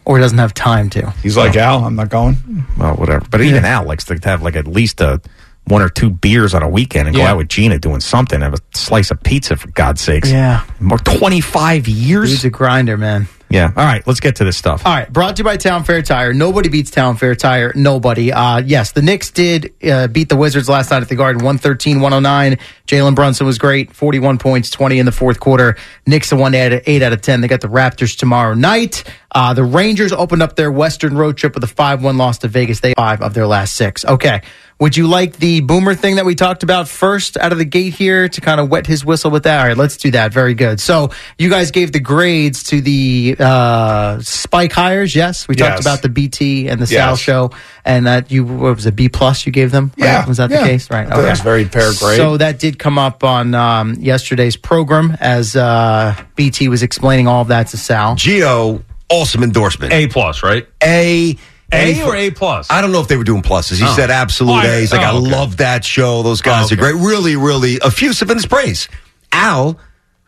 or 0.05 0.19
doesn't 0.21 0.39
have 0.39 0.55
time 0.55 0.89
to. 0.91 1.11
He's 1.23 1.37
like 1.37 1.57
Al. 1.57 1.85
I'm 1.85 1.97
not 1.97 2.09
going. 2.09 2.37
Well, 2.79 2.95
whatever. 2.95 3.27
But 3.29 3.41
even 3.43 3.65
Al 3.65 3.85
likes 3.85 4.05
to 4.05 4.19
have 4.23 4.43
like 4.43 4.55
at 4.57 4.67
least 4.69 5.01
a 5.01 5.21
one 5.65 5.83
or 5.83 5.89
two 5.89 6.09
beers 6.11 6.55
on 6.55 6.63
a 6.63 6.69
weekend 6.69 7.09
and 7.09 7.17
go 7.17 7.25
out 7.25 7.37
with 7.37 7.49
Gina 7.49 7.79
doing 7.81 7.99
something. 8.01 8.41
Have 8.41 8.55
a 8.55 8.59
slice 8.75 9.11
of 9.11 9.21
pizza 9.23 9.57
for 9.57 9.69
God's 9.73 10.01
sakes. 10.01 10.31
Yeah. 10.31 10.65
More 10.79 10.99
twenty 10.99 11.41
five 11.41 11.89
years. 11.89 12.31
He's 12.31 12.45
a 12.45 12.51
grinder, 12.51 12.97
man. 12.97 13.27
Yeah. 13.49 13.73
All 13.77 13.85
right, 13.85 14.05
let's 14.07 14.21
get 14.21 14.37
to 14.37 14.45
this 14.45 14.57
stuff. 14.57 14.85
All 14.85 14.93
right, 14.93 15.11
brought 15.13 15.37
to 15.37 15.41
you 15.41 15.45
by 15.45 15.57
Town 15.57 15.85
Fair 15.85 16.03
Tire. 16.03 16.33
Nobody 16.33 16.69
beats 16.69 16.91
Town 16.91 17.17
Fair 17.17 17.37
Tire. 17.37 17.73
Nobody. 17.77 18.33
Uh, 18.33 18.59
yes, 18.59 18.93
the 18.93 19.03
Knicks 19.03 19.31
did 19.31 19.73
uh, 19.85 20.09
beat 20.09 20.29
the 20.29 20.37
Wizards 20.37 20.69
last 20.69 20.91
night 20.91 21.03
at 21.03 21.09
the 21.09 21.15
Garden, 21.15 21.45
113 21.45 22.01
109. 22.01 22.59
Jalen 22.87 23.15
Brunson 23.15 23.47
was 23.47 23.59
great, 23.59 23.93
41 23.93 24.39
points, 24.39 24.71
20 24.71 24.99
in 24.99 25.07
the 25.07 25.13
fourth 25.13 25.39
quarter. 25.39 25.77
Knicks 26.07 26.33
a 26.33 26.37
1 26.37 26.55
out 26.55 26.73
of 26.73 26.83
8 26.87 27.03
out 27.03 27.13
of 27.13 27.21
10. 27.21 27.41
They 27.41 27.49
got 27.49 27.61
the 27.61 27.69
Raptors 27.69 28.17
tomorrow 28.19 28.55
night. 28.55 29.05
Uh, 29.31 29.55
the 29.55 29.65
Rangers 29.65 30.13
opened 30.13 30.43
up 30.43 30.57
their 30.57 30.73
Western 30.73 31.17
road 31.17 31.37
trip 31.37 31.55
with 31.55 31.63
a 31.63 31.69
5 31.69 32.03
1 32.03 32.17
loss 32.17 32.39
to 32.39 32.49
Vegas. 32.49 32.81
They 32.81 32.95
five 32.97 33.23
of 33.23 33.35
their 33.35 33.47
last 33.47 33.77
six. 33.77 34.05
Okay, 34.05 34.43
Would 34.79 34.95
you 34.95 35.07
like 35.07 35.39
the 35.39 35.61
boomer 35.61 35.95
thing 35.95 36.17
that 36.17 36.27
we 36.27 36.35
talked 36.35 36.63
about 36.63 36.87
first 36.87 37.39
out 37.39 37.51
of 37.51 37.57
the 37.57 37.65
gate 37.65 37.95
here 37.95 38.29
to 38.29 38.41
kind 38.43 38.61
of 38.61 38.69
wet 38.69 38.87
his 38.87 39.07
whistle 39.07 39.31
with 39.31 39.45
that? 39.45 39.61
All 39.61 39.67
right, 39.69 39.77
let's 39.77 39.97
do 39.97 40.11
that. 40.11 40.35
Very 40.35 40.53
good. 40.53 40.81
So 40.81 41.13
you 41.39 41.49
guys 41.49 41.71
gave 41.71 41.93
the 41.93 41.99
grades 41.99 42.63
to 42.65 42.83
the 42.83 43.37
uh, 43.39 44.21
Spike 44.21 44.73
hires. 44.73 45.17
Yes, 45.17 45.49
we 45.49 45.55
talked 45.55 45.77
Yes. 45.77 45.81
about 45.81 46.03
the 46.03 46.11
BT 46.11 46.69
and 46.69 46.79
the 46.79 46.87
Sal 46.87 47.17
show, 47.17 47.53
and 47.87 48.07
that 48.07 48.31
you 48.31 48.45
what 48.45 48.77
was 48.77 48.85
a 48.85 48.93
B 48.93 49.09
plus 49.09 49.47
you 49.47 49.53
gave 49.53 49.71
them. 49.71 49.93
right? 49.97 50.05
Yeah, 50.05 50.27
was 50.27 50.37
that 50.37 50.51
yeah. 50.51 50.61
the 50.61 50.69
case? 50.69 50.91
Right. 50.91 51.07
I 51.07 51.11
thought 51.11 51.25
it 51.25 51.31
was 51.31 51.41
very 51.41 51.65
fair 51.65 51.93
grade. 51.99 52.19
So 52.19 52.37
that 52.37 52.59
did 52.59 52.79
come 52.79 52.99
up 52.99 53.25
on 53.25 53.55
um, 53.55 53.95
yesterday's 53.95 54.57
program 54.59 55.17
as 55.21 55.57
uh, 55.57 56.15
BT 56.35 56.69
was 56.69 56.83
explaining 56.83 57.29
all 57.29 57.41
of 57.41 57.49
that 57.49 57.69
to 57.69 57.79
Sal. 57.79 58.17
Gio, 58.17 58.83
awesome 59.09 59.43
endorsement. 59.43 59.95
A 59.95 60.07
plus, 60.09 60.43
right? 60.43 60.69
A. 60.83 61.39
A 61.73 61.95
for- 61.95 62.09
or 62.11 62.17
A 62.17 62.31
plus? 62.31 62.71
I 62.71 62.81
don't 62.81 62.93
know 62.93 63.01
if 63.01 63.09
they 63.09 63.17
were 63.17 63.25
doing 63.25 63.43
pluses. 63.43 63.79
He 63.79 63.85
Oh. 63.85 63.95
said 63.97 64.11
absolute 64.11 64.65
Oh, 64.65 64.69
A's. 64.71 64.93
Like, 64.93 65.01
oh, 65.01 65.05
I 65.05 65.11
okay. 65.19 65.31
love 65.31 65.57
that 65.59 65.85
show. 65.85 66.23
Those 66.23 66.41
guys 66.41 66.71
Oh, 66.71 66.75
are 66.75 66.77
great. 66.77 66.95
Really, 66.95 67.35
really 67.37 67.77
effusive 67.85 68.31
in 68.31 68.37
his 68.37 68.47
praise. 68.47 68.89
Al, 69.33 69.79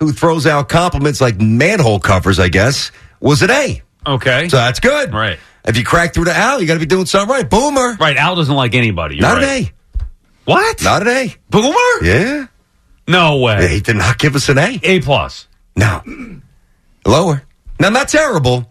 who 0.00 0.12
throws 0.12 0.46
out 0.46 0.68
compliments 0.68 1.20
like 1.20 1.40
manhole 1.40 2.00
covers, 2.00 2.38
I 2.40 2.48
guess, 2.48 2.90
was 3.20 3.42
an 3.42 3.50
A. 3.50 3.82
Okay. 4.06 4.48
So 4.48 4.56
that's 4.56 4.80
good. 4.80 5.12
Right. 5.12 5.38
If 5.66 5.76
you 5.76 5.84
crack 5.84 6.14
through 6.14 6.24
to 6.26 6.36
Al, 6.36 6.60
you 6.60 6.66
got 6.66 6.74
to 6.74 6.80
be 6.80 6.86
doing 6.86 7.06
something 7.06 7.28
right. 7.32 7.48
Boomer. 7.48 7.96
Right. 8.00 8.16
Al 8.16 8.34
doesn't 8.36 8.54
like 8.54 8.74
anybody. 8.74 9.16
You're 9.16 9.22
Not 9.22 9.36
right. 9.42 9.44
an 9.44 9.64
A. 9.64 9.72
What? 10.44 10.82
Not 10.82 11.02
an 11.02 11.08
A. 11.08 11.36
Boomer? 11.50 11.74
Yeah. 12.02 12.46
No 13.06 13.36
way. 13.38 13.68
He 13.68 13.80
did 13.80 13.96
not 13.96 14.18
give 14.18 14.34
us 14.34 14.48
an 14.48 14.58
A. 14.58 14.80
A 14.82 15.00
plus. 15.00 15.46
No. 15.76 16.02
Lower. 17.06 17.42
Now, 17.80 17.90
not 17.90 18.08
terrible, 18.08 18.70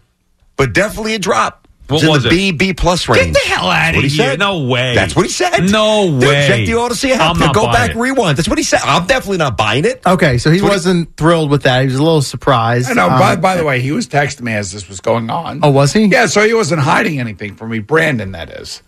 but 0.56 0.72
definitely 0.72 1.14
a 1.14 1.18
drop. 1.18 1.67
What 1.88 1.96
It's 1.96 2.04
in 2.04 2.10
was 2.10 2.22
the 2.24 2.28
it? 2.28 2.32
B, 2.32 2.50
B 2.52 2.74
plus 2.74 3.08
range. 3.08 3.32
Get 3.32 3.42
the 3.42 3.48
hell 3.48 3.70
out 3.70 3.94
of 3.94 4.02
he 4.02 4.08
here. 4.08 4.10
said. 4.32 4.38
No 4.38 4.64
way. 4.64 4.94
That's 4.94 5.16
what 5.16 5.24
he 5.24 5.32
said. 5.32 5.70
No 5.70 6.08
Dude, 6.10 6.28
way. 6.28 6.46
check 6.46 6.66
the 6.66 6.72
Audacy 6.72 7.10
app. 7.12 7.34
I'm 7.34 7.38
not 7.38 7.54
Go 7.54 7.64
back, 7.72 7.92
it. 7.92 7.96
rewind. 7.96 8.36
That's 8.36 8.48
what 8.48 8.58
he 8.58 8.64
said. 8.64 8.80
I'm 8.84 9.06
definitely 9.06 9.38
not 9.38 9.56
buying 9.56 9.86
it. 9.86 10.02
Okay, 10.06 10.36
so 10.36 10.50
he 10.50 10.60
What 10.60 10.72
wasn't 10.72 11.16
thrilled 11.16 11.50
with 11.50 11.62
that. 11.62 11.80
He 11.80 11.86
was 11.86 11.94
a 11.96 12.02
little 12.02 12.20
surprised. 12.20 12.90
I 12.90 12.92
know. 12.92 13.08
Um, 13.08 13.18
by, 13.18 13.36
by 13.36 13.56
the 13.56 13.64
way, 13.64 13.80
he 13.80 13.90
was 13.92 14.06
texting 14.06 14.42
me 14.42 14.52
as 14.52 14.70
this 14.70 14.86
was 14.86 15.00
going 15.00 15.30
on. 15.30 15.60
Oh, 15.62 15.70
was 15.70 15.94
he? 15.94 16.04
Yeah, 16.04 16.26
so 16.26 16.46
he 16.46 16.52
wasn't 16.52 16.82
hiding 16.82 17.20
anything 17.20 17.54
from 17.56 17.70
me. 17.70 17.78
Brandon, 17.78 18.32
that 18.32 18.50
is. 18.50 18.82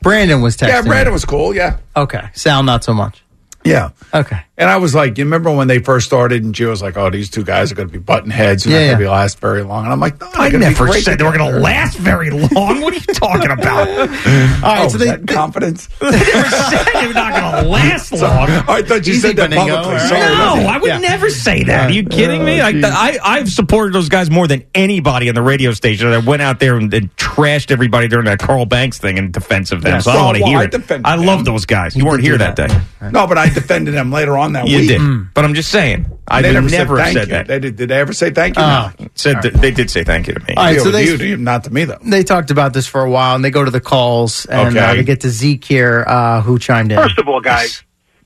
Brandon 0.00 0.40
was 0.40 0.56
texting. 0.56 0.68
Yeah, 0.68 0.82
Brandon 0.82 1.06
you. 1.08 1.12
was 1.14 1.24
cool. 1.24 1.52
Yeah. 1.52 1.78
Okay, 1.96 2.28
Sal 2.34 2.62
not 2.62 2.84
so 2.84 2.94
much. 2.94 3.24
Yeah. 3.64 3.90
Okay. 4.14 4.40
And 4.58 4.70
I 4.70 4.78
was 4.78 4.94
like, 4.94 5.18
you 5.18 5.24
remember 5.24 5.50
when 5.50 5.68
they 5.68 5.80
first 5.80 6.06
started, 6.06 6.42
and 6.42 6.54
Gio 6.54 6.70
was 6.70 6.80
like, 6.80 6.96
"Oh, 6.96 7.10
these 7.10 7.28
two 7.28 7.44
guys 7.44 7.70
are 7.70 7.74
going 7.74 7.88
to 7.88 7.92
be 7.92 7.98
button 7.98 8.30
heads. 8.30 8.64
They're 8.64 8.72
Yeah, 8.72 8.78
not 8.78 8.86
going 8.92 8.98
to 9.00 9.04
be 9.04 9.08
last 9.10 9.38
very 9.38 9.62
long." 9.62 9.84
And 9.84 9.92
I'm 9.92 10.00
like, 10.00 10.18
no, 10.18 10.28
I 10.28 10.48
they're 10.48 10.52
gonna 10.52 10.64
be 10.64 10.70
never 10.72 10.86
great 10.86 11.04
said 11.04 11.18
they 11.18 11.24
were 11.24 11.36
going 11.36 11.52
to 11.52 11.58
last 11.60 11.98
very 11.98 12.30
long. 12.30 12.80
What 12.80 12.94
are 12.94 12.96
you 12.96 13.14
talking 13.14 13.50
about? 13.50 13.86
All 13.86 14.06
right, 14.06 14.62
oh, 14.64 14.88
so 14.88 14.94
is 14.94 14.98
they, 14.98 15.06
that 15.08 15.26
confidence? 15.28 15.88
They 16.00 16.06
were 16.06 16.12
said 16.48 16.84
they 16.94 17.06
were 17.06 17.12
not 17.12 17.32
going 17.52 17.64
to 17.64 17.68
last 17.70 18.12
long. 18.12 18.48
I 18.48 18.80
thought 18.82 19.06
you 19.06 19.12
Easy, 19.12 19.20
said 19.28 19.36
that 19.36 19.50
Beningo, 19.50 19.74
publicly. 19.74 19.76
all 19.76 19.92
right. 19.92 20.08
Sorry. 20.08 20.62
No, 20.62 20.68
I 20.68 20.78
would 20.78 20.88
Yeah. 20.88 20.98
never 21.00 21.28
say 21.28 21.62
that. 21.64 21.90
Are 21.90 21.92
you 21.92 22.04
kidding 22.04 22.42
me? 22.42 22.58
Oh, 22.60 22.64
Like. 22.70 22.76
I, 22.82 23.18
I've 23.22 23.50
supported 23.50 23.92
those 23.92 24.08
guys 24.08 24.30
more 24.30 24.46
than 24.48 24.64
anybody 24.74 25.28
on 25.28 25.34
the 25.34 25.42
radio 25.42 25.72
station. 25.72 26.06
I 26.08 26.16
went 26.18 26.40
out 26.40 26.60
there 26.60 26.76
and, 26.76 26.92
and 26.94 27.14
trashed 27.16 27.70
everybody 27.70 28.08
during 28.08 28.24
that 28.24 28.38
Carl 28.38 28.64
Banks 28.64 28.96
thing 28.98 29.18
in 29.18 29.32
defense 29.32 29.70
of 29.72 29.82
them. 29.82 29.92
Yeah. 29.92 29.98
So 29.98 30.12
I 30.12 30.14
don't 30.14 30.24
want 30.24 30.36
to 30.38 30.42
well, 30.44 30.50
hear 30.50 30.58
I 30.60 30.94
it. 30.96 31.00
I 31.04 31.16
love 31.16 31.44
those 31.44 31.66
guys. 31.66 31.94
You, 31.94 32.04
You 32.04 32.08
weren't 32.08 32.22
here 32.22 32.38
that, 32.38 32.56
that. 32.56 32.70
day. 33.00 33.10
No, 33.10 33.26
but 33.26 33.36
I 33.36 33.50
defended 33.50 33.92
them 33.92 34.10
later 34.10 34.38
on 34.38 34.45
that 34.52 34.66
You 34.68 34.78
week. 34.78 34.88
did. 34.88 35.34
But 35.34 35.44
I'm 35.44 35.54
just 35.54 35.70
saying. 35.70 36.06
I 36.28 36.42
They 36.42 36.48
would 36.48 36.64
never, 36.64 36.68
never, 36.70 36.96
said 36.96 37.04
thank 37.04 37.16
said 37.18 37.26
you. 37.28 37.32
that. 37.34 37.46
They 37.46 37.58
did, 37.60 37.76
did 37.76 37.88
they 37.90 37.98
ever 38.00 38.12
say 38.12 38.30
thank 38.30 38.56
you? 38.56 38.62
Oh. 38.62 38.92
no. 38.98 39.08
Said 39.14 39.42
that 39.42 39.54
they 39.54 39.70
did 39.70 39.90
say 39.90 40.02
thank 40.04 40.26
you 40.28 40.34
to 40.34 40.40
me. 40.40 40.54
All 40.56 40.64
right, 40.64 40.72
Yeah, 40.74 40.78
so 40.80 40.84
with 40.86 40.92
they 40.94 41.04
you, 41.06 41.16
you, 41.16 41.36
not 41.36 41.64
to 41.64 41.70
me 41.72 41.84
though. 41.84 41.98
they 42.04 42.22
talked 42.24 42.50
about 42.50 42.72
this 42.72 42.86
for 42.86 43.02
a 43.02 43.10
while, 43.10 43.34
and 43.36 43.44
they 43.44 43.50
go 43.50 43.64
to 43.64 43.70
the 43.70 43.80
calls, 43.80 44.44
and 44.46 44.76
uh, 44.76 44.94
they 44.94 45.04
get 45.04 45.20
to 45.22 45.30
Zeke 45.30 45.64
here, 45.64 46.04
uh, 46.06 46.42
who 46.42 46.58
chimed 46.58 46.90
in. 46.92 46.98
First 46.98 47.18
of 47.18 47.28
all, 47.28 47.40
guys, 47.40 47.82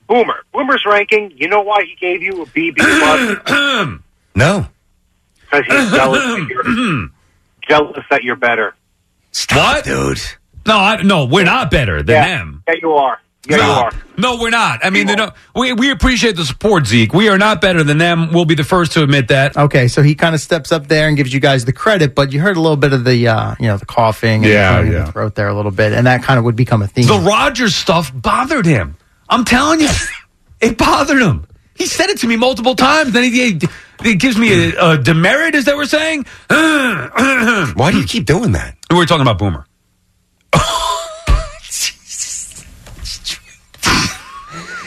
Boomer. 0.09 0.43
Boomer's 0.53 0.85
ranking. 0.87 1.33
You 1.37 1.49
know 1.49 1.61
why 1.63 1.85
he 1.85 1.95
gave 1.97 2.23
you 2.23 2.43
a 2.43 2.47
B 2.47 2.71
B 2.71 2.81
plus? 2.83 3.89
No. 4.35 4.67
Because 5.51 5.67
he's 5.67 5.91
jealous. 5.97 6.23
that 6.25 6.47
you're, 6.49 7.09
jealous 7.69 8.05
that 8.11 8.23
you're 8.23 8.37
better. 8.37 8.75
What? 9.53 9.85
Dude. 9.85 10.21
No, 10.67 10.77
I, 10.79 11.03
no, 11.03 11.25
we're 11.27 11.45
not 11.45 11.71
better 11.71 12.03
than 12.03 12.15
Yeah. 12.15 12.27
them. 12.39 12.63
Yeah, 12.69 12.75
you 12.81 12.93
are. 12.93 13.21
Yeah, 13.49 13.57
you 13.57 13.63
no, 13.63 13.73
are. 13.73 13.91
no, 14.19 14.39
we're 14.41 14.51
not. 14.51 14.85
I 14.85 14.91
mean, 14.91 15.07
they 15.07 15.17
don't, 15.17 15.33
we 15.55 15.73
we 15.73 15.91
appreciate 15.91 16.37
the 16.37 16.45
support, 16.45 16.87
Zeke. 16.87 17.15
We 17.15 17.31
are 17.31 17.39
not 17.39 17.63
better 17.63 17.83
than 17.83 17.97
them. 17.97 18.33
We'll 18.33 18.45
be 18.45 18.55
the 18.55 18.65
first 18.65 18.93
to 18.93 19.03
admit 19.03 19.29
that. 19.29 19.57
Okay, 19.57 19.89
so 19.89 20.03
he 20.03 20.15
kind 20.15 20.35
of 20.35 20.43
steps 20.43 20.73
up 20.73 20.89
there 20.89 21.09
and 21.09 21.17
gives 21.17 21.33
you 21.33 21.41
guys 21.41 21.65
the 21.65 21.73
credit, 21.73 22.15
but 22.15 22.33
you 22.33 22.41
heard 22.41 22.59
a 22.59 22.61
little 22.61 22.77
bit 22.77 22.93
of 22.93 23.05
the, 23.05 23.29
uh, 23.29 23.55
you 23.59 23.67
know, 23.67 23.79
the 23.79 23.87
coughing 23.87 24.45
and 24.45 24.53
Yeah, 24.53 24.83
the 24.83 24.93
yeah. 24.93 25.05
the 25.07 25.13
throat 25.13 25.35
there 25.37 25.49
a 25.49 25.55
little 25.55 25.71
bit, 25.71 25.95
and 25.95 26.07
that 26.07 26.23
kind 26.23 26.39
of 26.39 26.45
would 26.45 26.55
become 26.57 26.83
a 26.83 26.87
theme. 26.87 27.07
The 27.07 27.19
Rodgers 27.19 27.75
stuff 27.75 28.13
bothered 28.15 28.67
him. 28.67 28.97
I'm 29.31 29.47
telling 29.47 29.81
you, 29.81 29.89
it 30.61 30.77
bothered 30.77 31.23
him. 31.23 31.47
He 31.75 31.87
said 31.87 32.11
it 32.11 32.19
to 32.19 32.27
me 32.27 32.37
multiple 32.37 32.75
times. 32.75 33.13
Then 33.13 33.25
he, 33.25 33.53
he, 33.53 33.61
he 34.03 34.15
gives 34.17 34.37
me 34.37 34.73
a, 34.75 34.91
a 34.91 34.99
demerit, 34.99 35.55
as 35.55 35.65
they 35.65 35.73
were 35.73 35.87
saying? 35.87 36.27
Why 36.49 37.89
do 37.91 37.99
you 37.99 38.07
keep 38.07 38.27
doing 38.27 38.53
that? 38.53 38.77
We 38.91 38.97
were 38.97 39.07
talking 39.07 39.23
about 39.23 39.39
Boomer. 39.39 39.65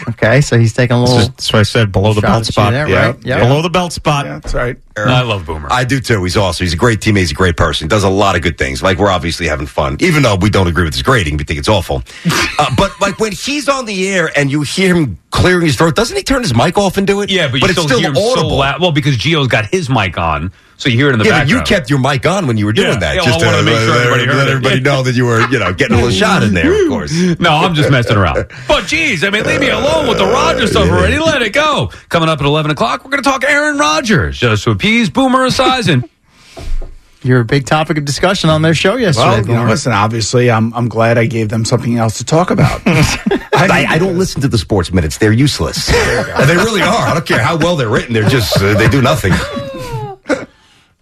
okay, 0.10 0.42
so 0.42 0.58
he's 0.58 0.74
taking 0.74 0.96
a 0.96 1.02
little. 1.02 1.18
That's 1.18 1.52
what 1.52 1.60
I 1.60 1.64
said. 1.64 1.92
Below 1.92 2.14
the 2.14 2.22
belt 2.22 2.46
spot. 2.46 2.72
there, 2.74 2.88
Yeah. 2.88 3.08
right? 3.08 3.16
Yeah. 3.26 3.40
Below 3.40 3.62
the 3.62 3.70
belt 3.70 3.94
spot. 3.94 4.26
Yeah, 4.26 4.40
that's 4.40 4.54
right. 4.54 4.78
I 4.96 5.22
love 5.24 5.46
Boomer. 5.48 5.68
I 5.72 5.84
do 5.86 6.00
too. 6.00 6.24
He's 6.24 6.38
awesome. 6.38 6.66
He's 6.66 6.74
a 6.74 6.78
great 6.78 7.00
teammate. 7.00 7.18
He's 7.20 7.32
a 7.32 7.36
great 7.36 7.58
person. 7.58 7.86
He 7.86 7.90
does 7.90 8.04
a 8.04 8.10
lot 8.10 8.36
of 8.36 8.44
good 8.44 8.58
things. 8.60 8.84
Like 8.84 9.00
we're 9.00 9.10
obviously 9.10 9.48
having 9.48 9.66
fun, 9.66 9.98
even 10.02 10.22
though 10.22 10.36
we 10.36 10.50
don't 10.52 10.68
agree 10.68 10.84
with 10.84 10.94
his 10.94 11.02
grading. 11.02 11.38
We 11.38 11.44
think 11.46 11.58
it's 11.58 11.68
awful. 11.68 12.04
uh, 12.60 12.76
but 12.78 12.92
like 13.02 13.20
when 13.20 13.32
he's 13.32 13.68
on 13.68 13.86
the 13.86 14.08
air 14.10 14.32
and 14.38 14.52
you 14.52 14.62
hear 14.62 14.96
him 14.96 15.18
clearing 15.32 15.66
his 15.66 15.76
throat, 15.78 15.96
doesn't 15.96 16.16
he 16.16 16.22
turn 16.24 16.44
his 16.44 16.54
mic 16.56 16.78
off 16.78 16.98
and 16.98 17.08
do 17.08 17.22
it? 17.22 17.32
yeah, 17.32 17.48
but, 17.48 17.62
you 17.62 17.66
it's 17.66 17.72
still, 17.74 17.86
still 17.86 18.00
hear 18.00 18.10
him 18.12 18.18
audible. 18.18 18.50
so 18.52 18.56
loud. 18.56 18.82
Well, 18.82 18.92
because 18.92 19.18
Gio's 19.18 19.48
got 19.48 19.66
his 19.66 19.90
mic 19.90 20.18
on, 20.20 20.52
so 20.84 20.90
you 20.90 20.98
hear 20.98 21.10
it 21.10 21.14
in 21.14 21.20
the 21.20 21.26
yeah, 21.26 21.32
but 21.32 21.38
background. 21.48 21.70
you 21.70 21.76
kept 21.76 21.90
your 21.90 22.00
mic 22.00 22.26
on 22.26 22.46
when 22.46 22.58
you 22.58 22.66
were 22.66 22.74
doing 22.74 22.90
Yeah. 22.94 23.00
that, 23.00 23.16
Yeah, 23.16 23.22
just 23.24 23.42
I 23.42 23.46
wanted 23.46 23.58
to 23.60 23.64
make 23.64 23.80
sure 23.80 23.96
everybody 23.96 24.26
heard 24.26 24.36
let 24.36 24.48
it. 24.48 24.52
everybody 24.52 24.80
know 24.82 25.02
that 25.04 25.16
you 25.16 25.26
were, 25.26 25.42
you 25.50 25.60
know, 25.60 25.74
getting 25.74 25.94
a 25.96 26.02
little 26.02 26.12
shot 26.12 26.44
in 26.44 26.54
there. 26.54 26.72
Of 26.84 26.90
course. 26.90 27.14
No, 27.40 27.52
I'm 27.52 27.74
just 27.74 27.90
messing 27.90 28.18
around. 28.18 28.46
But 28.68 28.86
geez, 28.88 29.24
I 29.24 29.30
mean, 29.30 29.44
leave 29.46 29.60
me 29.62 29.70
alone 29.70 30.08
with 30.08 30.18
the 30.18 30.26
Rodgers 30.26 30.72
stuff 30.72 30.90
already. 30.90 31.18
Let 31.20 31.42
it 31.42 31.54
go. 31.54 31.90
Coming 32.10 32.30
up 32.30 32.40
at 32.40 32.46
11 32.46 32.72
o'clock, 32.72 33.04
we're 33.04 33.12
going 33.12 33.24
to 33.24 33.30
talk 33.30 33.44
Aaron 33.44 33.78
Rodgers 33.78 34.38
just 34.38 34.64
to 34.66 34.72
appease 34.72 35.10
Boomer 35.10 35.48
Esiason. 35.48 36.08
You're 37.26 37.40
a 37.40 37.46
big 37.46 37.66
topic 37.66 37.98
of 37.98 38.04
discussion 38.04 38.50
on 38.50 38.64
their 38.64 38.74
show 38.74 38.98
yesterday. 38.98 39.26
Well, 39.30 39.48
you 39.48 39.54
know, 39.54 39.66
listen. 39.66 39.94
Obviously, 39.94 40.52
I'm 40.52 40.74
I'm 40.74 40.90
glad 40.90 41.18
I 41.18 41.26
gave 41.26 41.48
them 41.48 41.64
something 41.64 41.98
else 41.98 42.18
to 42.18 42.26
talk 42.26 42.52
about. 42.52 42.82
I, 42.88 43.86
I 43.92 43.98
don't 43.98 44.18
listen 44.20 44.42
to 44.42 44.50
the 44.50 44.58
sports 44.58 44.92
minutes. 44.92 45.20
They're 45.20 45.32
useless. 45.32 45.88
They 45.88 46.56
really 46.58 46.82
are. 46.82 47.08
I 47.08 47.14
don't 47.14 47.26
care 47.26 47.42
how 47.42 47.56
well 47.56 47.78
they're 47.78 47.88
written. 47.88 48.14
They're 48.14 48.28
just, 48.28 48.58
uh, 48.62 48.74
they 48.78 48.90
do 48.90 49.02
nothing. 49.02 49.32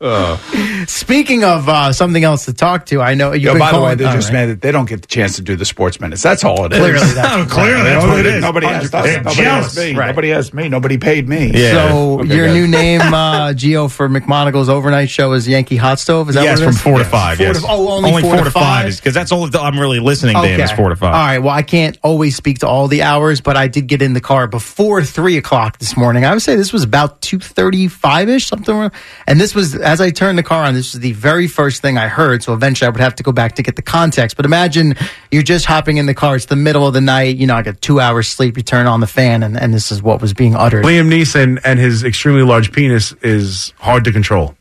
Speaking 0.87 1.43
of 1.43 1.69
uh, 1.69 1.93
something 1.93 2.23
else 2.23 2.45
to 2.45 2.53
talk 2.53 2.87
to, 2.87 3.01
I 3.01 3.13
know 3.13 3.33
you've 3.33 3.43
Yo, 3.43 3.53
been 3.53 3.59
by 3.59 3.71
the 3.71 3.77
way, 3.77 3.81
calling- 3.81 3.97
they're 3.99 4.07
all 4.07 4.13
just 4.13 4.29
right. 4.29 4.33
mad 4.33 4.45
that 4.49 4.61
they 4.61 4.71
don't 4.71 4.89
get 4.89 5.01
the 5.01 5.07
chance 5.07 5.35
to 5.35 5.41
do 5.41 5.55
the 5.55 5.65
sports 5.65 5.99
minutes. 6.01 6.23
That's 6.23 6.43
all 6.43 6.65
it 6.65 6.73
is. 6.73 6.79
Clearly, 6.79 7.13
that's- 7.13 7.51
Clearly, 7.51 7.83
that's 7.83 8.05
what 8.05 8.19
it 8.19 8.25
is. 8.25 8.41
Nobody 8.41 8.67
asked 8.67 8.95
us. 8.95 9.05
Nobody 9.17 9.35
jealous. 9.35 9.65
asked 9.67 9.77
me. 9.77 9.93
Right. 9.95 10.07
Nobody 10.07 10.33
asked 10.33 10.53
me. 10.53 10.69
Nobody 10.69 10.97
paid 10.97 11.29
me. 11.29 11.51
Yeah. 11.53 11.89
So 11.91 12.19
Okay, 12.21 12.35
your 12.35 12.47
guys. 12.47 12.55
new 12.55 12.67
name, 12.67 13.01
uh, 13.13 13.49
Gio, 13.53 13.91
for 13.91 14.09
McMonagle's 14.09 14.69
overnight 14.69 15.09
show 15.09 15.33
is 15.33 15.47
Yankee 15.47 15.75
Hot 15.77 15.99
Stove. 15.99 16.29
Is 16.29 16.35
that 16.35 16.43
yes, 16.43 16.59
what 16.59 16.63
it 16.63 16.65
from 16.65 16.75
is? 16.75 16.81
four 16.81 16.97
to 16.97 17.05
five. 17.05 17.37
Four 17.37 17.45
yes. 17.47 17.61
to- 17.61 17.67
oh, 17.69 17.87
only 18.03 18.21
four 18.23 18.37
to 18.43 18.49
five? 18.51 18.95
because 18.95 19.13
that's 19.13 19.31
all 19.31 19.49
I'm 19.55 19.79
really 19.79 19.99
listening 19.99 20.35
to 20.35 20.47
him 20.47 20.59
is 20.61 20.71
four 20.71 20.89
to 20.89 20.95
five. 20.95 21.13
All 21.13 21.21
right. 21.21 21.39
Well, 21.39 21.53
I 21.53 21.61
can't 21.63 21.97
always 22.01 22.35
speak 22.35 22.59
to 22.59 22.67
all 22.67 22.87
the 22.87 23.03
hours, 23.03 23.39
but 23.41 23.55
I 23.55 23.67
did 23.67 23.87
get 23.87 24.01
in 24.01 24.13
the 24.13 24.21
car 24.21 24.47
before 24.47 25.03
three 25.03 25.37
o'clock 25.37 25.77
this 25.77 25.95
morning. 25.95 26.25
I 26.25 26.33
would 26.33 26.41
say 26.41 26.55
this 26.55 26.73
was 26.73 26.83
about 26.83 27.21
two 27.21 27.39
thirty-five 27.39 28.29
ish, 28.29 28.47
something. 28.47 28.73
around- 28.75 28.91
And 29.27 29.39
this 29.39 29.53
was 29.53 29.75
as 29.91 29.99
I 29.99 30.09
turned 30.09 30.37
the 30.37 30.43
car 30.43 30.63
on. 30.63 30.73
This 30.73 30.93
was 30.93 31.01
the 31.01 31.11
very 31.11 31.47
first 31.47 31.81
thing 31.81 31.97
I 31.97 32.07
heard. 32.07 32.41
So 32.43 32.53
eventually, 32.53 32.87
I 32.87 32.91
would 32.91 33.01
have 33.01 33.15
to 33.15 33.23
go 33.23 33.33
back 33.33 33.55
to 33.55 33.63
get 33.63 33.75
the 33.75 33.81
context. 33.81 34.37
But 34.37 34.45
imagine 34.45 34.95
you're 35.31 35.43
just 35.43 35.65
hopping 35.65 35.97
in 35.97 36.05
the 36.05 36.13
car. 36.13 36.37
It's 36.37 36.45
the 36.45 36.55
middle 36.55 36.87
of 36.87 36.93
the 36.93 37.01
night. 37.01 37.35
You 37.35 37.45
know, 37.45 37.55
I 37.55 37.61
got 37.61 37.81
two 37.81 37.99
hours 37.99 38.29
sleep. 38.29 38.55
You 38.55 38.63
turn 38.63 38.87
on 38.87 39.01
the 39.01 39.07
fan, 39.07 39.43
and, 39.43 39.59
and 39.59 39.73
this 39.73 39.91
is 39.91 40.01
what 40.01 40.21
was 40.21 40.33
being 40.33 40.55
uttered. 40.55 40.85
Liam 40.85 41.09
Neeson 41.09 41.59
and 41.65 41.77
his 41.77 42.05
extremely 42.05 42.43
large 42.43 42.71
penis 42.71 43.11
is 43.21 43.73
hard 43.79 44.05
to 44.05 44.13
control. 44.13 44.55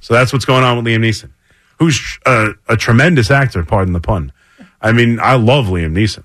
So 0.00 0.12
that's 0.12 0.30
what's 0.32 0.44
going 0.44 0.62
on 0.62 0.76
with 0.76 0.84
Liam 0.84 1.00
Neeson, 1.00 1.30
who's 1.78 2.18
a, 2.26 2.50
a 2.68 2.76
tremendous 2.76 3.30
actor, 3.30 3.64
pardon 3.64 3.94
the 3.94 4.00
pun. 4.00 4.32
I 4.82 4.92
mean, 4.92 5.18
I 5.20 5.36
love 5.36 5.66
Liam 5.66 5.92
Neeson. 5.92 6.24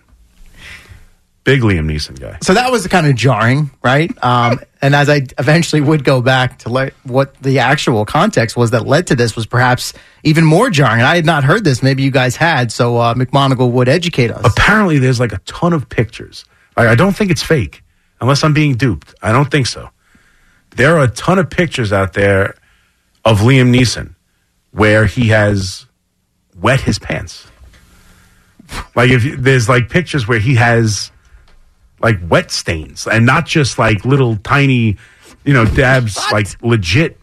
Big 1.44 1.62
Liam 1.62 1.86
Neeson 1.92 2.18
guy. 2.20 2.38
So 2.42 2.54
that 2.54 2.72
was 2.72 2.88
kind 2.88 3.06
of 3.06 3.16
jarring, 3.16 3.70
right? 3.84 4.10
Um, 4.24 4.62
and 4.82 4.96
as 4.96 5.10
I 5.10 5.28
eventually 5.38 5.82
would 5.82 6.04
go 6.06 6.22
back 6.22 6.60
to 6.60 6.70
let 6.70 6.94
what 7.04 7.36
the 7.42 7.60
actual 7.60 8.06
context 8.06 8.56
was 8.56 8.72
that 8.72 8.86
led 8.88 9.08
to 9.08 9.16
this 9.16 9.36
was 9.36 9.46
perhaps 9.46 9.94
even 10.24 10.46
more 10.46 10.70
jarring. 10.70 11.00
And 11.00 11.08
I 11.08 11.16
had 11.18 11.26
not 11.26 11.44
heard 11.44 11.66
this. 11.66 11.84
Maybe 11.84 12.02
you 12.04 12.12
guys 12.12 12.38
had. 12.38 12.72
So 12.72 12.98
uh, 12.98 13.14
McMonagle 13.14 13.72
would 13.72 13.90
educate 13.90 14.32
us. 14.32 14.42
Apparently, 14.46 15.00
there's 15.00 15.20
like 15.20 15.34
a 15.34 15.40
ton 15.40 15.74
of 15.74 15.90
pictures. 15.90 16.46
I, 16.78 16.88
I 16.90 16.96
don't 16.96 17.14
think 17.16 17.30
it's 17.30 17.44
fake, 17.44 17.84
unless 18.22 18.44
I'm 18.44 18.54
being 18.54 18.76
duped. 18.76 19.14
I 19.22 19.32
don't 19.34 19.52
think 19.52 19.68
so. 19.68 19.90
There 20.78 20.96
are 20.98 21.04
a 21.04 21.10
ton 21.10 21.40
of 21.40 21.50
pictures 21.50 21.92
out 21.92 22.14
there 22.14 22.56
of 23.26 23.40
Liam 23.42 23.76
Neeson 23.76 24.16
where 24.72 25.06
he 25.06 25.28
has 25.28 25.86
wet 26.60 26.80
his 26.82 27.00
pants. 27.00 27.48
Like 28.96 29.12
if 29.12 29.24
you- 29.26 29.36
there's 29.36 29.68
like 29.68 29.90
pictures 29.90 30.26
where 30.28 30.40
he 30.40 30.56
has 30.56 31.12
like 32.04 32.20
wet 32.30 32.52
stains 32.52 33.08
and 33.08 33.26
not 33.26 33.48
just 33.48 33.80
like 33.80 34.04
little 34.06 34.36
tiny, 34.38 34.98
you 35.46 35.54
know, 35.54 35.66
dabs, 35.66 36.20
like 36.32 36.62
legit 36.62 37.18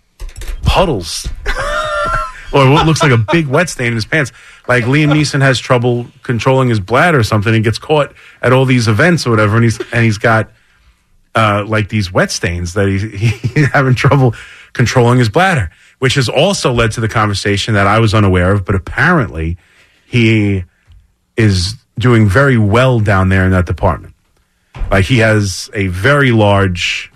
puddles. 0.62 1.28
or 2.52 2.68
what 2.70 2.86
looks 2.86 3.02
like 3.02 3.12
a 3.12 3.18
big 3.18 3.46
wet 3.46 3.68
stain 3.68 3.88
in 3.88 3.94
his 3.94 4.06
pants. 4.06 4.32
Like 4.66 4.84
Liam 4.84 5.12
Neeson 5.12 5.40
has 5.42 5.58
trouble 5.58 6.06
controlling 6.22 6.68
his 6.68 6.80
bladder 6.80 7.18
or 7.18 7.22
something 7.22 7.54
and 7.54 7.62
gets 7.62 7.78
caught 7.78 8.14
at 8.42 8.52
all 8.52 8.64
these 8.64 8.88
events 8.88 9.26
or 9.26 9.30
whatever, 9.30 9.56
and 9.56 9.64
he's 9.64 9.78
and 9.92 10.04
he's 10.04 10.18
got 10.18 10.50
uh, 11.34 11.64
like 11.66 11.88
these 11.88 12.12
wet 12.12 12.30
stains 12.30 12.74
that 12.74 12.88
he, 12.88 12.98
he's 12.98 13.68
having 13.68 13.94
trouble 13.94 14.34
controlling 14.72 15.18
his 15.18 15.28
bladder, 15.28 15.70
which 15.98 16.14
has 16.14 16.28
also 16.28 16.72
led 16.72 16.92
to 16.92 17.00
the 17.00 17.08
conversation 17.08 17.74
that 17.74 17.86
I 17.86 17.98
was 17.98 18.14
unaware 18.14 18.52
of. 18.52 18.64
But 18.64 18.74
apparently, 18.74 19.56
he 20.06 20.64
is 21.36 21.74
doing 21.98 22.28
very 22.28 22.56
well 22.56 22.98
down 22.98 23.28
there 23.28 23.44
in 23.44 23.50
that 23.52 23.66
department. 23.66 24.09
Like 24.90 25.04
he 25.04 25.18
has 25.18 25.70
a 25.74 25.88
very 25.88 26.32
large 26.32 27.10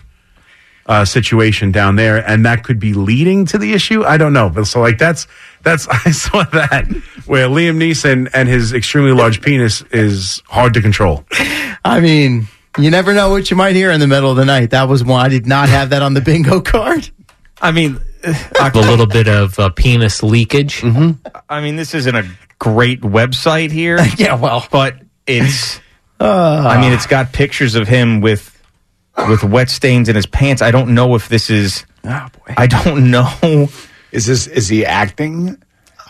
uh, 0.87 1.05
situation 1.05 1.73
down 1.73 1.97
there, 1.97 2.19
and 2.29 2.45
that 2.45 2.65
could 2.65 2.79
be 2.79 2.95
leading 2.95 3.47
to 3.47 3.59
the 3.59 3.73
issue. 3.73 4.05
I 4.05 4.17
don't 4.17 4.33
know, 4.33 4.51
but 4.51 4.67
so 4.67 4.81
like 4.81 4.99
that's 4.99 5.27
that's 5.63 5.89
I 6.07 6.11
saw 6.11 6.45
that 6.45 6.87
where 7.27 7.49
Liam 7.49 7.77
Neeson 7.77 8.31
and 8.33 8.49
his 8.49 8.73
extremely 8.73 9.13
large 9.13 9.41
penis 9.41 9.83
is 9.91 10.43
hard 10.47 10.75
to 10.75 10.83
control. 10.83 11.25
I 11.85 12.01
mean, 12.01 12.49
you 12.79 12.91
never 12.91 13.15
know 13.15 13.31
what 13.31 13.51
you 13.51 13.57
might 13.57 13.77
hear 13.77 13.91
in 13.91 14.01
the 14.01 14.07
middle 14.07 14.31
of 14.31 14.37
the 14.37 14.45
night. 14.45 14.71
That 14.71 14.89
was 14.89 15.05
one. 15.05 15.25
I 15.25 15.29
did 15.29 15.47
not 15.47 15.69
have 15.69 15.91
that 15.91 16.03
on 16.03 16.15
the 16.15 16.21
bingo 16.21 16.61
card. 16.61 17.09
I 17.61 17.71
mean, 17.71 18.01
a 18.25 18.71
little 18.75 19.07
bit 19.07 19.29
of 19.29 19.59
uh, 19.59 19.71
penis 19.71 20.23
leakage. 20.23 20.81
Mm-hmm. 20.81 21.27
I 21.49 21.61
mean, 21.61 21.77
this 21.77 21.95
isn't 21.95 22.15
a 22.15 22.29
great 22.59 23.01
website 23.01 23.71
here. 23.71 23.99
yeah, 24.17 24.35
well, 24.35 24.67
but 24.71 24.97
it's. 25.27 25.81
Uh, 26.21 26.67
I 26.69 26.81
mean, 26.81 26.93
it's 26.93 27.07
got 27.07 27.33
pictures 27.33 27.75
of 27.75 27.89
him 27.89 28.21
with 28.21 28.51
with 29.29 29.45
wet 29.45 29.71
stains 29.71 30.09
in 30.09 30.17
his 30.17 30.27
pants. 30.27 30.63
I 30.63 30.71
don't 30.71 30.95
know 30.95 31.15
if 31.15 31.29
this 31.29 31.51
is. 31.51 31.85
Oh 32.05 32.29
boy. 32.47 32.55
I 32.57 32.67
don't 32.67 33.11
know. 33.11 33.69
Is 34.13 34.27
this 34.27 34.47
is 34.47 34.69
he 34.69 34.85
acting? 34.87 35.61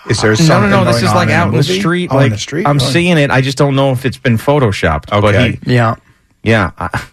Is 0.09 0.21
there 0.21 0.33
no, 0.33 0.35
something? 0.37 0.71
no, 0.71 0.85
no. 0.85 0.93
This 0.93 0.97
going 1.01 1.07
is 1.07 1.15
like 1.15 1.29
in 1.29 1.35
out 1.35 1.47
in 1.47 1.51
the 1.53 1.57
movie? 1.59 1.81
street. 1.81 2.11
Oh, 2.13 2.17
like 2.17 2.27
in 2.27 2.33
the 2.33 2.39
street. 2.39 2.67
I'm 2.67 2.77
Oh. 2.77 2.79
seeing 2.79 3.17
it. 3.17 3.31
I 3.31 3.41
just 3.41 3.57
don't 3.57 3.75
know 3.75 3.93
if 3.93 4.05
it's 4.05 4.19
been 4.19 4.37
photoshopped. 4.37 5.09
But 5.09 5.25
Okay. 5.35 5.59
he, 5.65 5.75
yeah, 5.75 5.95
yeah. 6.43 6.73
I, 6.77 7.05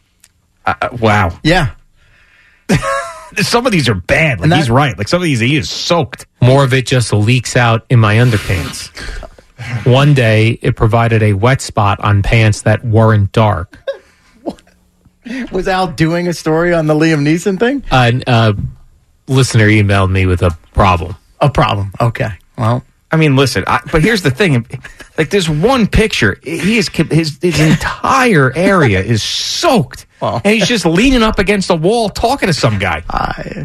I, 0.66 0.90
wow. 1.00 1.40
Yeah. 1.44 1.70
Some 3.38 3.66
of 3.66 3.72
these 3.72 3.88
are 3.88 3.96
bad. 3.96 4.42
Like 4.42 4.50
that- 4.50 4.58
he's 4.58 4.70
right. 4.70 4.98
Like 4.98 5.08
some 5.08 5.22
of 5.22 5.24
these, 5.24 5.40
he 5.40 5.56
is 5.56 5.70
soaked. 5.70 6.26
More 6.42 6.66
of 6.66 6.74
it 6.74 6.86
just 6.86 7.14
leaks 7.14 7.56
out 7.56 7.86
in 7.90 7.98
my 8.00 8.16
underpants. 8.16 8.90
One 9.84 10.14
day, 10.14 10.60
it 10.62 10.76
provided 10.76 11.24
a 11.24 11.34
wet 11.34 11.62
spot 11.62 12.00
on 12.00 12.22
pants 12.24 12.64
that 12.64 12.84
weren't 12.86 13.32
dark. 13.32 13.78
Was 15.52 15.68
Al 15.68 15.88
doing 15.88 16.28
a 16.28 16.34
story 16.34 16.74
on 16.74 16.88
the 16.88 16.94
Liam 16.94 17.22
Neeson 17.22 17.60
thing? 17.60 17.84
An 17.92 18.24
uh, 18.26 18.54
listener 19.28 19.68
emailed 19.68 20.12
me 20.12 20.26
with 20.26 20.42
a 20.42 20.58
problem. 20.74 21.16
A 21.40 21.50
problem. 21.50 21.92
Okay. 22.00 22.32
Well, 22.58 22.84
I 23.12 23.18
mean, 23.18 23.36
listen. 23.36 23.64
I, 23.68 23.82
but 23.92 24.02
here's 24.02 24.22
the 24.22 24.32
thing: 24.32 24.66
like, 25.18 25.30
there's 25.30 25.50
one 25.50 25.88
picture. 25.88 26.38
He 26.44 26.78
is 26.78 26.88
his 26.90 27.38
his 27.42 27.60
entire 27.60 28.56
area 28.56 29.02
is 29.04 29.22
soaked, 29.22 30.06
and 30.22 30.46
he's 30.46 30.68
just 30.68 30.86
leaning 30.86 31.22
up 31.22 31.38
against 31.40 31.70
a 31.70 31.76
wall 31.76 32.10
talking 32.10 32.48
to 32.48 32.54
some 32.54 32.80
guy. 32.80 33.04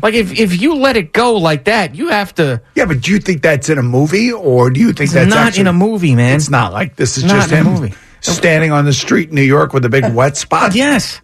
like, 0.02 0.14
if 0.14 0.38
if 0.38 0.60
you 0.60 0.74
let 0.74 0.96
it 0.96 1.12
go 1.12 1.34
like 1.36 1.64
that, 1.64 1.94
you 1.94 2.08
have 2.08 2.34
to. 2.36 2.60
Yeah, 2.74 2.86
but 2.86 3.00
do 3.02 3.12
you 3.12 3.18
think 3.20 3.42
that's 3.42 3.68
in 3.68 3.78
a 3.78 3.82
movie, 3.82 4.32
or 4.32 4.70
do 4.70 4.80
you 4.80 4.88
think 4.88 5.00
It's 5.04 5.12
that's 5.12 5.30
not 5.30 5.46
actually- 5.48 5.60
in 5.62 5.66
a 5.68 5.72
movie, 5.72 6.14
man? 6.16 6.36
It's 6.36 6.50
not 6.50 6.72
like 6.72 6.96
this 6.96 7.16
is 7.16 7.24
Not 7.24 7.36
just 7.36 7.52
in 7.52 7.58
a 7.58 7.60
him 7.60 7.66
movie. 7.72 7.94
Standing 8.20 8.72
on 8.72 8.84
the 8.84 8.92
street 8.92 9.28
in 9.30 9.34
New 9.34 9.42
York 9.42 9.72
with 9.72 9.84
a 9.84 9.88
big 9.88 10.12
wet 10.14 10.36
spot. 10.36 10.74
Yes, 10.74 11.20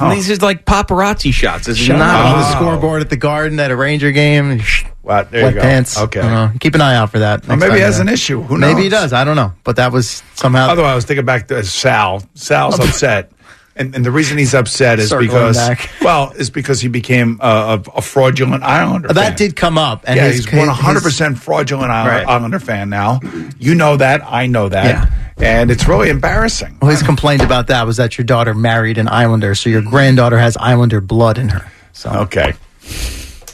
Oh. 0.00 0.10
these 0.14 0.30
is 0.30 0.40
like 0.40 0.64
paparazzi 0.66 1.32
shots. 1.32 1.66
This 1.66 1.78
is 1.80 1.84
Shut 1.86 1.98
not 1.98 2.24
on 2.34 2.38
the 2.40 2.50
scoreboard 2.52 3.00
at 3.02 3.10
the 3.10 3.16
Garden 3.16 3.58
at 3.58 3.72
a 3.72 3.76
Ranger 3.76 4.12
game. 4.12 4.60
Wow, 5.02 5.24
there 5.24 5.42
Wet 5.44 5.54
you 5.54 5.58
go. 5.58 5.62
pants. 5.62 5.98
Okay. 5.98 6.20
Uh, 6.20 6.50
keep 6.60 6.76
an 6.76 6.80
eye 6.80 6.94
out 6.94 7.10
for 7.10 7.18
that. 7.18 7.46
Well, 7.48 7.56
maybe 7.56 7.74
he 7.74 7.80
has 7.80 7.98
an 7.98 8.08
issue. 8.08 8.40
Who 8.42 8.56
knows? 8.58 8.72
Maybe 8.72 8.84
he 8.84 8.88
does. 8.88 9.12
I 9.12 9.24
don't 9.24 9.34
know. 9.34 9.52
But 9.64 9.76
that 9.76 9.90
was 9.90 10.22
somehow. 10.36 10.68
Otherwise, 10.68 10.92
I 10.92 10.94
was 10.94 11.04
thinking 11.06 11.24
back 11.26 11.48
to 11.48 11.64
Sal. 11.64 12.22
Sal's 12.34 12.78
upset. 12.88 13.32
And, 13.74 13.94
and 13.96 14.04
the 14.04 14.10
reason 14.10 14.36
he's 14.36 14.52
upset 14.54 14.98
is 14.98 15.08
Circling 15.08 15.28
because, 15.28 15.56
back. 15.56 15.90
well, 16.02 16.32
is 16.32 16.50
because 16.50 16.80
he 16.80 16.88
became 16.88 17.38
a, 17.40 17.48
a, 17.48 17.82
a 17.96 18.02
fraudulent 18.02 18.62
Islander. 18.62 19.08
that 19.08 19.14
fan. 19.28 19.36
did 19.36 19.56
come 19.56 19.78
up. 19.78 20.04
And 20.06 20.16
yeah, 20.16 20.26
his, 20.28 20.44
he's 20.44 20.54
one 20.54 20.68
hundred 20.68 21.02
percent 21.02 21.38
fraudulent 21.38 21.90
Isle- 21.90 22.06
Right. 22.06 22.26
Islander 22.28 22.60
fan 22.60 22.90
now. 22.90 23.20
You 23.58 23.74
know 23.74 23.96
that. 23.96 24.22
I 24.24 24.46
know 24.46 24.68
that. 24.68 25.10
And 25.38 25.70
it's 25.70 25.88
really 25.88 26.10
embarrassing. 26.10 26.78
Well, 26.82 26.90
he's 26.90 27.02
complained 27.02 27.42
about 27.42 27.68
that 27.68 27.86
was 27.86 27.96
that 27.98 28.18
your 28.18 28.24
daughter 28.24 28.52
married 28.54 28.98
an 28.98 29.08
Islander, 29.08 29.54
so 29.54 29.70
your 29.70 29.82
granddaughter 29.82 30.38
has 30.38 30.56
Islander 30.56 31.00
blood 31.00 31.38
in 31.38 31.48
her. 31.48 31.70
So 31.92 32.10
okay, 32.10 32.52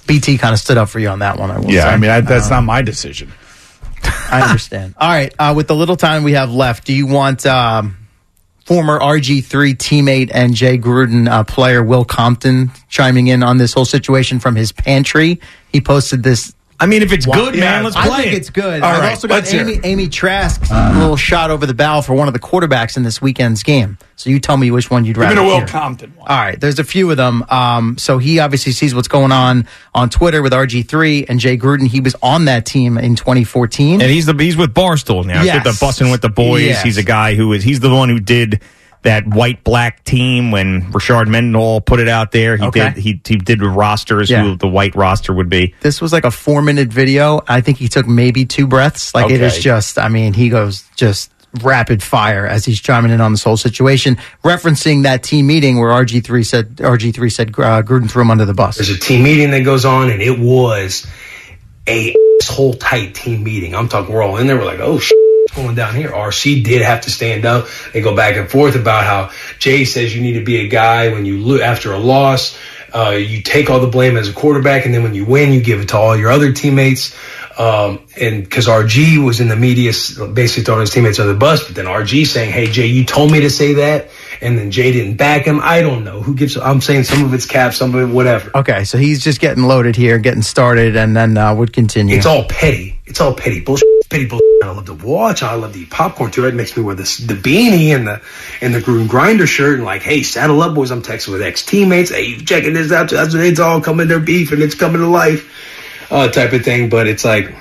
BT 0.07 0.39
kind 0.39 0.53
of 0.53 0.59
stood 0.61 0.77
up 0.79 0.89
for 0.89 0.99
you 0.99 1.09
on 1.09 1.21
that 1.21 1.39
one. 1.39 1.51
I 1.51 1.59
will 1.59 1.71
Yeah, 1.71 1.83
say. 1.83 1.89
I 1.89 1.97
mean, 1.97 2.11
I, 2.11 2.21
that's 2.21 2.47
Uh, 2.47 2.57
not 2.57 2.63
my 2.65 2.83
decision. 2.83 3.33
I 4.31 4.43
understand. 4.43 4.95
All 4.99 5.09
right, 5.09 5.33
uh, 5.39 5.53
with 5.57 5.69
the 5.69 5.75
little 5.75 5.97
time 5.97 6.23
we 6.25 6.33
have 6.33 6.51
left, 6.53 6.85
do 6.87 6.93
you 6.93 7.07
want 7.07 7.45
um, 7.47 7.97
former 8.65 8.99
RG3 8.99 9.75
teammate 9.77 10.31
and 10.33 10.55
Jay 10.55 10.79
Gruden 10.79 11.29
uh, 11.29 11.45
player 11.45 11.83
Will 11.83 12.05
Compton 12.05 12.71
chiming 12.89 13.27
in 13.29 13.43
on 13.43 13.57
this 13.59 13.73
whole 13.73 13.85
situation 13.85 14.39
from 14.39 14.55
his 14.57 14.73
pantry? 14.73 15.41
He 15.73 15.81
posted 15.81 16.23
this. 16.23 16.53
I 16.79 16.87
mean, 16.87 17.03
if 17.03 17.13
it's 17.13 17.25
good, 17.27 17.55
Yeah, 17.55 17.61
man, 17.61 17.85
let's 17.85 17.97
I 17.97 18.07
play 18.07 18.15
I 18.17 18.23
think 18.23 18.35
it. 18.35 18.37
it's 18.37 18.51
good. 18.51 18.83
All 18.83 18.91
I've 18.93 19.01
right, 19.01 19.11
also 19.11 19.29
got 19.29 19.53
Amy. 19.55 19.81
Amy 19.83 20.09
Trask's 20.09 20.71
little 20.71 21.17
shot 21.17 21.51
over 21.51 21.65
the 21.65 21.73
bow 21.75 22.03
for 22.03 22.15
one 22.15 22.29
of 22.29 22.35
the 22.35 22.41
quarterbacks 22.41 22.97
in 22.97 23.03
this 23.03 23.23
weekend's 23.23 23.63
game. 23.63 23.97
So 24.17 24.31
you 24.31 24.39
tell 24.41 24.57
me 24.57 24.71
which 24.71 24.91
one 24.91 25.05
you'd 25.05 25.15
Give 25.15 25.21
me 25.23 25.35
rather 25.35 25.41
the 25.41 25.47
Will. 25.47 25.67
Compton 25.67 26.13
All 26.21 26.27
right, 26.27 26.59
there's 26.61 26.79
a 26.79 26.85
few 26.85 27.11
of 27.11 27.17
them. 27.17 27.45
Um, 27.49 27.97
so 27.99 28.19
he 28.19 28.39
obviously 28.41 28.73
sees 28.73 28.95
what's 28.95 29.09
going 29.09 29.33
on 29.33 29.67
on 29.95 30.11
Twitter 30.11 30.43
with 30.43 30.53
RG3 30.53 31.27
and 31.29 31.39
Jay 31.41 31.57
Gruden. 31.57 31.87
He 31.87 32.01
was 32.01 32.15
on 32.23 32.45
that 32.47 32.67
team 32.67 32.99
in 32.99 33.17
2014. 33.17 34.01
And 34.03 34.11
he's 34.11 34.27
the 34.27 34.35
he's 34.35 34.57
with 34.57 34.75
Barstool 34.75 35.25
now. 35.25 35.39
He's 35.39 35.47
Yes. 35.47 35.65
with 35.67 35.79
the 35.79 35.85
Bussin' 35.87 36.11
with 36.11 36.21
the 36.23 36.29
boys. 36.31 36.63
Yes. 36.65 36.83
He's 36.83 36.97
a 36.99 37.03
guy 37.03 37.35
who 37.35 37.53
is 37.53 37.63
he's 37.63 37.81
the 37.81 37.91
one 37.95 38.09
who 38.09 38.21
did 38.21 38.61
that 39.07 39.27
white 39.27 39.63
black 39.65 40.05
team 40.05 40.51
when 40.51 40.83
Rashard 40.93 41.29
Mendenhall 41.29 41.81
put 41.81 42.01
it 42.01 42.09
out 42.09 42.33
there. 42.33 42.57
He 42.57 42.65
Okay. 42.67 42.81
did 42.91 42.97
he 42.97 43.21
he 43.27 43.37
did 43.37 43.63
rosters 43.63 44.29
Yeah. 44.29 44.43
who 44.43 44.57
the 44.57 44.69
white 44.69 44.95
roster 44.95 45.33
would 45.33 45.49
be. 45.49 45.75
This 45.81 46.01
was 46.01 46.13
like 46.13 46.25
a 46.25 46.31
four 46.31 46.61
minute 46.61 46.89
video. 46.89 47.41
I 47.49 47.61
think 47.61 47.79
he 47.79 47.89
took 47.89 48.07
maybe 48.07 48.45
two 48.45 48.67
breaths. 48.67 49.15
Like 49.15 49.31
it 49.31 49.41
is 49.41 49.59
just, 49.59 49.99
I 49.99 50.09
mean, 50.09 50.33
he 50.35 50.49
goes 50.49 50.85
just 50.97 51.31
rapid 51.63 52.03
fire 52.03 52.47
as 52.47 52.65
he's 52.67 52.81
chiming 52.81 53.11
in 53.13 53.21
on 53.21 53.33
this 53.33 53.43
whole 53.43 53.57
situation, 53.57 54.19
referencing 54.45 55.05
that 55.05 55.23
team 55.23 55.47
meeting 55.47 55.79
where 55.79 55.89
RG3 55.91 56.45
said, 56.45 56.77
RG3 56.77 57.33
said 57.33 57.49
uh, 57.51 57.83
Gruden 57.83 58.11
threw 58.11 58.23
him 58.23 58.31
under 58.31 58.45
the 58.45 58.53
bus. 58.55 58.77
There's 58.77 58.91
a 58.91 58.99
team 58.99 59.23
meeting 59.23 59.53
that 59.53 59.61
goes 59.65 59.85
on, 59.87 60.11
and 60.11 60.21
it 60.21 60.39
was 60.39 61.07
a 61.89 62.15
whole 62.45 62.75
tight 62.75 63.15
team 63.15 63.43
meeting. 63.45 63.75
I'm 63.75 63.89
talking, 63.89 64.15
we're 64.15 64.23
all 64.23 64.37
in 64.37 64.49
there. 64.49 64.57
We're 64.57 64.65
like, 64.67 64.81
oh, 64.81 64.99
shit, 64.99 65.17
what's 65.17 65.26
going 65.57 65.75
down 65.75 65.95
here? 65.95 66.11
RC 66.11 66.63
did 66.63 66.83
have 66.83 67.03
to 67.03 67.11
stand 67.11 67.45
up. 67.45 67.67
They 67.93 68.03
go 68.03 68.15
back 68.15 68.37
and 68.37 68.49
forth 68.49 68.77
about 68.77 69.05
how 69.05 69.31
Jay 69.59 69.85
says 69.85 70.15
you 70.15 70.23
need 70.23 70.35
to 70.35 70.45
be 70.45 70.59
a 70.59 70.69
guy 70.69 71.09
when 71.09 71.25
you 71.27 71.41
lo- 71.41 71.61
after 71.61 71.93
a 71.93 71.99
loss, 71.99 72.57
uh, 72.95 73.11
you 73.11 73.43
take 73.43 73.69
all 73.69 73.81
the 73.81 73.89
blame 73.89 74.17
as 74.17 74.29
a 74.29 74.33
quarterback, 74.33 74.87
and 74.87 74.95
then 74.95 75.03
when 75.03 75.15
you 75.15 75.25
win, 75.25 75.53
you 75.53 75.61
give 75.61 75.81
it 75.81 75.89
to 75.89 75.97
all 75.97 76.17
your 76.17 76.31
other 76.31 76.53
teammates. 76.53 77.17
Um, 77.59 78.01
and 78.21 78.45
because 78.45 78.67
RG 78.67 79.25
was 79.25 79.41
in 79.41 79.49
the 79.49 79.57
media, 79.57 79.91
basically 80.33 80.65
throwing 80.65 80.83
his 80.83 80.91
teammates 80.91 81.19
under 81.19 81.33
the 81.33 81.39
bus, 81.39 81.65
but 81.65 81.75
then 81.75 81.87
RG 81.87 82.27
saying, 82.27 82.53
"Hey 82.53 82.67
Jay, 82.67 82.87
you 82.87 83.05
told 83.05 83.33
me 83.33 83.41
to 83.41 83.51
say 83.51 83.75
that," 83.75 84.11
and 84.43 84.59
then 84.59 84.71
Jay 84.71 84.93
didn't 84.93 85.17
back 85.17 85.47
him. 85.47 85.61
I 85.63 85.81
don't 85.81 86.05
know 86.05 86.21
who 86.21 86.35
gives. 86.35 86.57
I'm 86.59 86.83
saying 86.83 87.05
some 87.05 87.25
of 87.25 87.33
it's 87.33 87.47
cap, 87.47 87.73
some 87.73 87.95
of 87.95 88.09
it 88.09 88.13
whatever. 88.13 88.51
Okay, 88.55 88.85
so 88.85 88.99
he's 88.99 89.25
just 89.25 89.41
getting 89.41 89.65
loaded 89.65 89.97
here, 89.97 90.19
getting 90.19 90.43
started, 90.43 90.97
and 90.97 91.17
then 91.17 91.39
uh, 91.39 91.55
would 91.55 91.73
continue. 91.73 92.15
It's 92.15 92.27
all 92.27 92.45
petty. 92.45 92.99
It's 93.07 93.21
all 93.23 93.35
petty 93.35 93.61
bullshit. 93.61 93.89
Petty 94.11 94.27
bullshit. 94.27 94.46
I 94.67 94.73
love 94.73 94.87
to 94.87 94.95
watch. 94.95 95.43
I 95.43 95.55
love 95.55 95.73
to 95.75 95.79
eat 95.81 95.91
popcorn 95.91 96.31
too. 96.31 96.47
It 96.47 96.55
makes 96.55 96.77
me 96.77 96.83
wear 96.83 96.95
this 96.95 97.19
the 97.19 97.35
beanie 97.35 97.95
and 97.95 98.07
the 98.07 98.21
and 98.61 98.75
the 98.75 98.81
Gruden 98.81 99.09
grinder 99.09 99.47
shirt 99.47 99.77
and 99.77 99.85
like, 99.85 100.03
hey, 100.03 100.23
saddle 100.23 100.61
up, 100.63 100.75
boys. 100.75 100.91
I'm 100.91 101.03
texting 101.03 101.33
with 101.33 101.43
ex 101.43 101.65
teammates. 101.65 102.11
Hey, 102.11 102.23
you 102.27 102.45
checking 102.45 102.73
this 102.75 102.93
out? 102.93 103.11
That's 103.11 103.35
it's 103.35 103.61
all 103.61 103.81
coming 103.81 104.09
their 104.09 104.21
beef 104.21 104.53
and 104.53 104.63
it's 104.63 104.75
coming 104.75 105.01
to 105.01 105.07
life, 105.09 105.51
uh, 106.11 106.29
type 106.29 106.53
of 106.53 106.63
thing. 106.65 106.89
But 106.89 107.07
it's 107.07 107.25
like, 107.25 107.55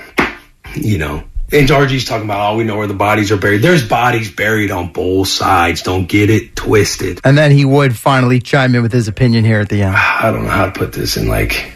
you 0.76 0.98
know. 0.98 1.24
And 1.52 1.70
RG's 1.70 2.06
talking 2.06 2.26
about, 2.26 2.54
oh, 2.54 2.58
we 2.58 2.64
know 2.64 2.76
where 2.76 2.88
the 2.88 2.96
bodies 2.96 3.32
are 3.32 3.38
buried. 3.38 3.62
There's 3.62 3.88
bodies 3.88 4.32
buried 4.32 4.72
on 4.72 4.92
both 4.92 5.28
sides. 5.28 5.84
Don't 5.84 6.08
get 6.08 6.32
it 6.32 6.56
twisted. 6.56 7.22
And 7.24 7.38
then 7.38 7.52
he 7.52 7.64
would 7.66 7.96
finally 7.96 8.40
chime 8.40 8.74
in 8.74 8.82
with 8.82 8.92
his 8.92 9.08
opinion 9.08 9.46
here 9.46 9.60
at 9.60 9.70
the 9.70 9.84
end. 9.84 9.96
I 9.98 10.32
don't 10.32 10.44
know 10.44 10.50
how 10.50 10.66
to 10.66 10.72
put 10.72 10.92
this 10.92 11.18
in 11.18 11.28
like 11.28 11.74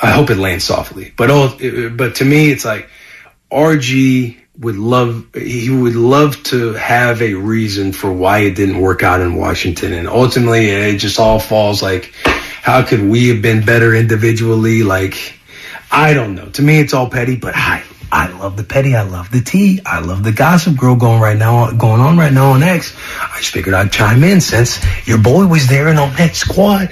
I 0.00 0.10
hope 0.12 0.30
it 0.30 0.36
lands 0.36 0.64
softly. 0.64 1.12
But 1.16 1.30
oh, 1.30 1.56
it- 1.58 1.96
but 1.96 2.14
to 2.16 2.24
me 2.24 2.50
it's 2.52 2.64
like 2.64 2.88
RG 3.50 4.36
would 4.58 4.76
love 4.76 5.26
he 5.34 5.68
would 5.70 5.94
love 5.94 6.42
to 6.44 6.72
have 6.72 7.20
a 7.20 7.34
reason 7.34 7.92
for 7.92 8.10
why 8.10 8.38
it 8.38 8.54
didn't 8.54 8.80
work 8.80 9.02
out 9.02 9.20
in 9.20 9.34
Washington 9.34 9.92
and 9.92 10.08
ultimately 10.08 10.70
it 10.70 10.96
just 10.96 11.20
all 11.20 11.38
falls 11.38 11.82
like 11.82 12.14
how 12.24 12.82
could 12.82 13.02
we 13.02 13.28
have 13.28 13.42
been 13.42 13.64
better 13.66 13.94
individually 13.94 14.82
like 14.82 15.36
I 15.90 16.14
don't 16.14 16.34
know. 16.34 16.46
To 16.50 16.62
me 16.62 16.80
it's 16.80 16.94
all 16.94 17.08
petty, 17.08 17.36
but 17.36 17.54
I 17.56 17.82
I 18.10 18.28
love 18.38 18.56
the 18.56 18.64
petty. 18.64 18.94
I 18.94 19.02
love 19.02 19.30
the 19.30 19.40
tea. 19.40 19.80
I 19.84 20.00
love 20.00 20.22
the 20.22 20.32
gossip 20.32 20.76
girl 20.76 20.96
going 20.96 21.20
right 21.20 21.36
now, 21.36 21.70
going 21.72 22.00
on 22.00 22.16
right 22.16 22.32
now 22.32 22.52
on 22.52 22.62
X. 22.62 22.96
I 23.20 23.38
just 23.38 23.52
figured 23.52 23.74
I'd 23.74 23.92
chime 23.92 24.22
in 24.22 24.40
since 24.40 24.78
your 25.06 25.18
boy 25.18 25.46
was 25.46 25.66
there 25.68 25.88
and 25.88 25.98
on 25.98 26.14
that 26.16 26.34
squad, 26.36 26.90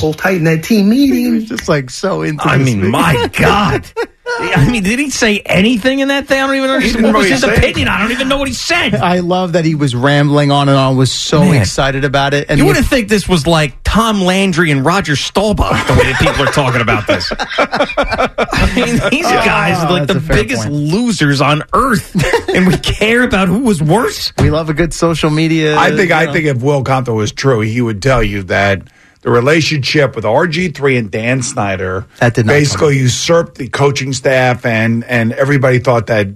so 0.00 0.12
tight 0.12 0.36
in 0.36 0.44
that 0.44 0.64
team 0.64 0.88
meeting. 0.88 1.44
just 1.44 1.68
like 1.68 1.90
so 1.90 2.22
into. 2.22 2.44
I 2.44 2.58
mean, 2.58 2.90
my 2.90 3.28
God. 3.38 3.90
I 4.28 4.68
mean, 4.70 4.82
did 4.82 4.98
he 4.98 5.10
say 5.10 5.40
anything 5.46 6.00
in 6.00 6.08
that 6.08 6.26
thing? 6.26 6.40
I 6.40 6.46
don't 6.46 6.56
even 6.56 6.70
understand. 6.70 7.04
What 7.04 7.16
was 7.16 7.28
his 7.28 7.40
say 7.42 7.54
opinion? 7.54 7.88
I 7.88 8.00
don't 8.00 8.12
even 8.12 8.28
know 8.28 8.38
what 8.38 8.48
he 8.48 8.54
said. 8.54 8.94
I 8.96 9.20
love 9.20 9.52
that 9.52 9.64
he 9.64 9.74
was 9.74 9.94
rambling 9.94 10.50
on 10.50 10.68
and 10.68 10.76
on. 10.76 10.96
Was 10.96 11.12
so 11.12 11.40
Man. 11.40 11.60
excited 11.60 12.04
about 12.04 12.34
it. 12.34 12.46
And 12.48 12.58
you 12.58 12.66
wouldn't 12.66 12.86
think 12.86 13.08
this 13.08 13.28
was 13.28 13.46
like 13.46 13.74
Tom 13.84 14.20
Landry 14.20 14.70
and 14.70 14.84
Roger 14.84 15.14
Staubach 15.16 15.86
the 15.86 15.92
way 15.94 16.12
that 16.12 16.18
people 16.20 16.42
are 16.42 16.52
talking 16.52 16.80
about 16.80 17.06
this. 17.06 17.30
I 17.58 18.72
mean, 18.74 19.00
these 19.10 19.26
guys 19.26 19.82
are 19.84 19.92
like 19.92 20.08
that's 20.08 20.26
the 20.26 20.34
biggest 20.34 20.62
point. 20.64 20.74
losers 20.74 21.40
on 21.40 21.62
earth, 21.72 22.14
and 22.54 22.66
we 22.66 22.76
care 22.78 23.22
about 23.22 23.48
who 23.48 23.60
was 23.60 23.82
worse. 23.82 24.32
we 24.38 24.50
love 24.50 24.68
a 24.68 24.74
good 24.74 24.92
social 24.92 25.30
media. 25.30 25.76
I 25.76 25.94
think 25.94 26.10
I 26.10 26.26
know. 26.26 26.32
think 26.32 26.46
if 26.46 26.62
Will 26.62 26.82
Compton 26.82 27.14
was 27.14 27.32
true, 27.32 27.60
he 27.60 27.80
would 27.80 28.02
tell 28.02 28.22
you 28.22 28.42
that 28.44 28.82
the 29.26 29.32
relationship 29.32 30.14
with 30.14 30.24
RG3 30.24 31.00
and 31.00 31.10
Dan 31.10 31.42
Snyder 31.42 32.06
That 32.20 32.34
did 32.34 32.46
not 32.46 32.52
basically 32.52 32.96
usurped 32.96 33.56
the 33.56 33.68
coaching 33.68 34.12
staff 34.12 34.64
and 34.64 35.02
and 35.02 35.32
everybody 35.32 35.80
thought 35.80 36.06
that 36.06 36.28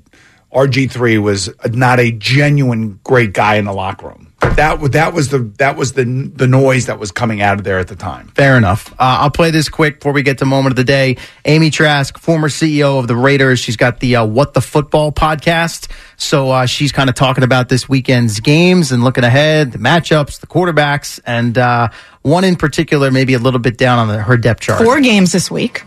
RG3 0.53 1.23
was 1.23 1.49
not 1.67 2.01
a 2.01 2.11
genuine 2.11 2.99
great 3.05 3.33
guy 3.33 3.55
in 3.55 3.67
the 3.67 3.73
locker 3.73 4.09
room. 4.09 4.30
That 4.57 4.93
that 4.93 5.15
was 5.15 5.29
the 5.29 5.39
that 5.59 5.77
was 5.77 5.93
the 5.93 6.05
the 6.05 6.47
noise 6.47 6.87
that 6.87 6.99
was 6.99 7.13
coming 7.13 7.41
out 7.41 7.59
of 7.59 7.65
there 7.65 7.79
at 7.79 7.89
the 7.89 7.97
time. 7.97 8.29
Fair 8.29 8.57
enough. 8.57 8.93
Uh, 8.93 9.21
I'll 9.21 9.31
play 9.31 9.51
this 9.51 9.69
quick 9.69 10.01
before 10.01 10.13
we 10.13 10.23
get 10.23 10.39
to 10.39 10.45
moment 10.45 10.73
of 10.73 10.77
the 10.77 10.85
day. 10.85 11.17
Amy 11.45 11.71
Trask, 11.71 12.19
former 12.19 12.49
CEO 12.49 12.99
of 12.99 13.09
the 13.09 13.17
Raiders, 13.17 13.59
she's 13.59 13.77
got 13.77 14.01
the 14.01 14.17
uh, 14.17 14.25
What 14.25 14.53
the 14.55 14.61
Football 14.61 15.13
podcast. 15.13 15.91
So 16.17 16.51
uh, 16.51 16.67
she's 16.67 16.93
kind 16.93 17.09
of 17.09 17.17
talking 17.17 17.45
about 17.45 17.69
this 17.69 17.89
weekend's 17.89 18.41
games 18.41 18.93
and 18.93 19.03
looking 19.03 19.25
ahead, 19.25 19.73
the 19.73 19.79
matchups, 19.79 20.41
the 20.41 20.47
quarterbacks, 20.47 21.21
and 21.25 21.57
uh, 21.57 21.89
one 22.23 22.45
in 22.45 22.57
particular, 22.57 23.11
maybe 23.11 23.35
a 23.35 23.39
little 23.39 23.61
bit 23.61 23.79
down 23.79 23.99
on 23.99 24.09
the, 24.09 24.19
her 24.21 24.37
depth 24.37 24.61
chart. 24.61 24.83
Four 24.83 25.01
games 25.01 25.33
this 25.33 25.51
week. 25.51 25.85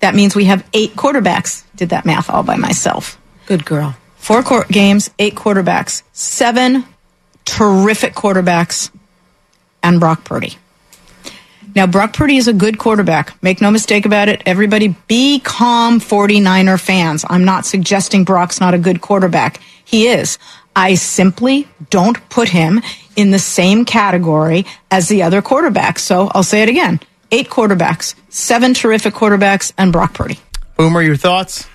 That 0.00 0.14
means 0.14 0.34
we 0.34 0.46
have 0.46 0.66
eight 0.72 0.94
quarterbacks. 0.94 1.64
Did 1.76 1.90
that 1.90 2.04
math 2.04 2.28
all 2.28 2.42
by 2.42 2.56
myself. 2.56 3.18
Good 3.46 3.64
girl. 3.64 3.96
Four 4.16 4.42
quar 4.42 4.64
games, 4.64 5.10
eight 5.18 5.36
quarterbacks, 5.36 6.02
seven 6.12 6.84
terrific 7.46 8.14
quarterbacks, 8.14 8.90
and 9.82 9.98
Brock 9.98 10.24
Purdy. 10.24 10.58
Now, 11.74 11.86
Brock 11.86 12.14
Purdy 12.14 12.36
is 12.36 12.48
a 12.48 12.52
good 12.52 12.78
quarterback. 12.78 13.40
Make 13.42 13.60
no 13.60 13.70
mistake 13.70 14.06
about 14.06 14.28
it. 14.28 14.42
Everybody 14.46 14.96
be 15.08 15.40
calm, 15.40 16.00
49er 16.00 16.80
fans. 16.80 17.24
I'm 17.28 17.44
not 17.44 17.66
suggesting 17.66 18.24
Brock's 18.24 18.60
not 18.60 18.74
a 18.74 18.78
good 18.78 19.00
quarterback. 19.00 19.60
He 19.84 20.08
is. 20.08 20.38
I 20.74 20.94
simply 20.94 21.68
don't 21.90 22.28
put 22.28 22.48
him 22.48 22.82
in 23.14 23.30
the 23.30 23.38
same 23.38 23.84
category 23.84 24.66
as 24.90 25.08
the 25.08 25.22
other 25.22 25.42
quarterbacks. 25.42 26.00
So 26.00 26.30
I'll 26.34 26.42
say 26.42 26.62
it 26.62 26.68
again. 26.68 27.00
Eight 27.30 27.48
quarterbacks, 27.48 28.14
seven 28.28 28.72
terrific 28.72 29.14
quarterbacks, 29.14 29.72
and 29.76 29.92
Brock 29.92 30.14
Purdy. 30.14 30.38
Boomer, 30.76 31.02
your 31.02 31.16
thoughts? 31.16 31.66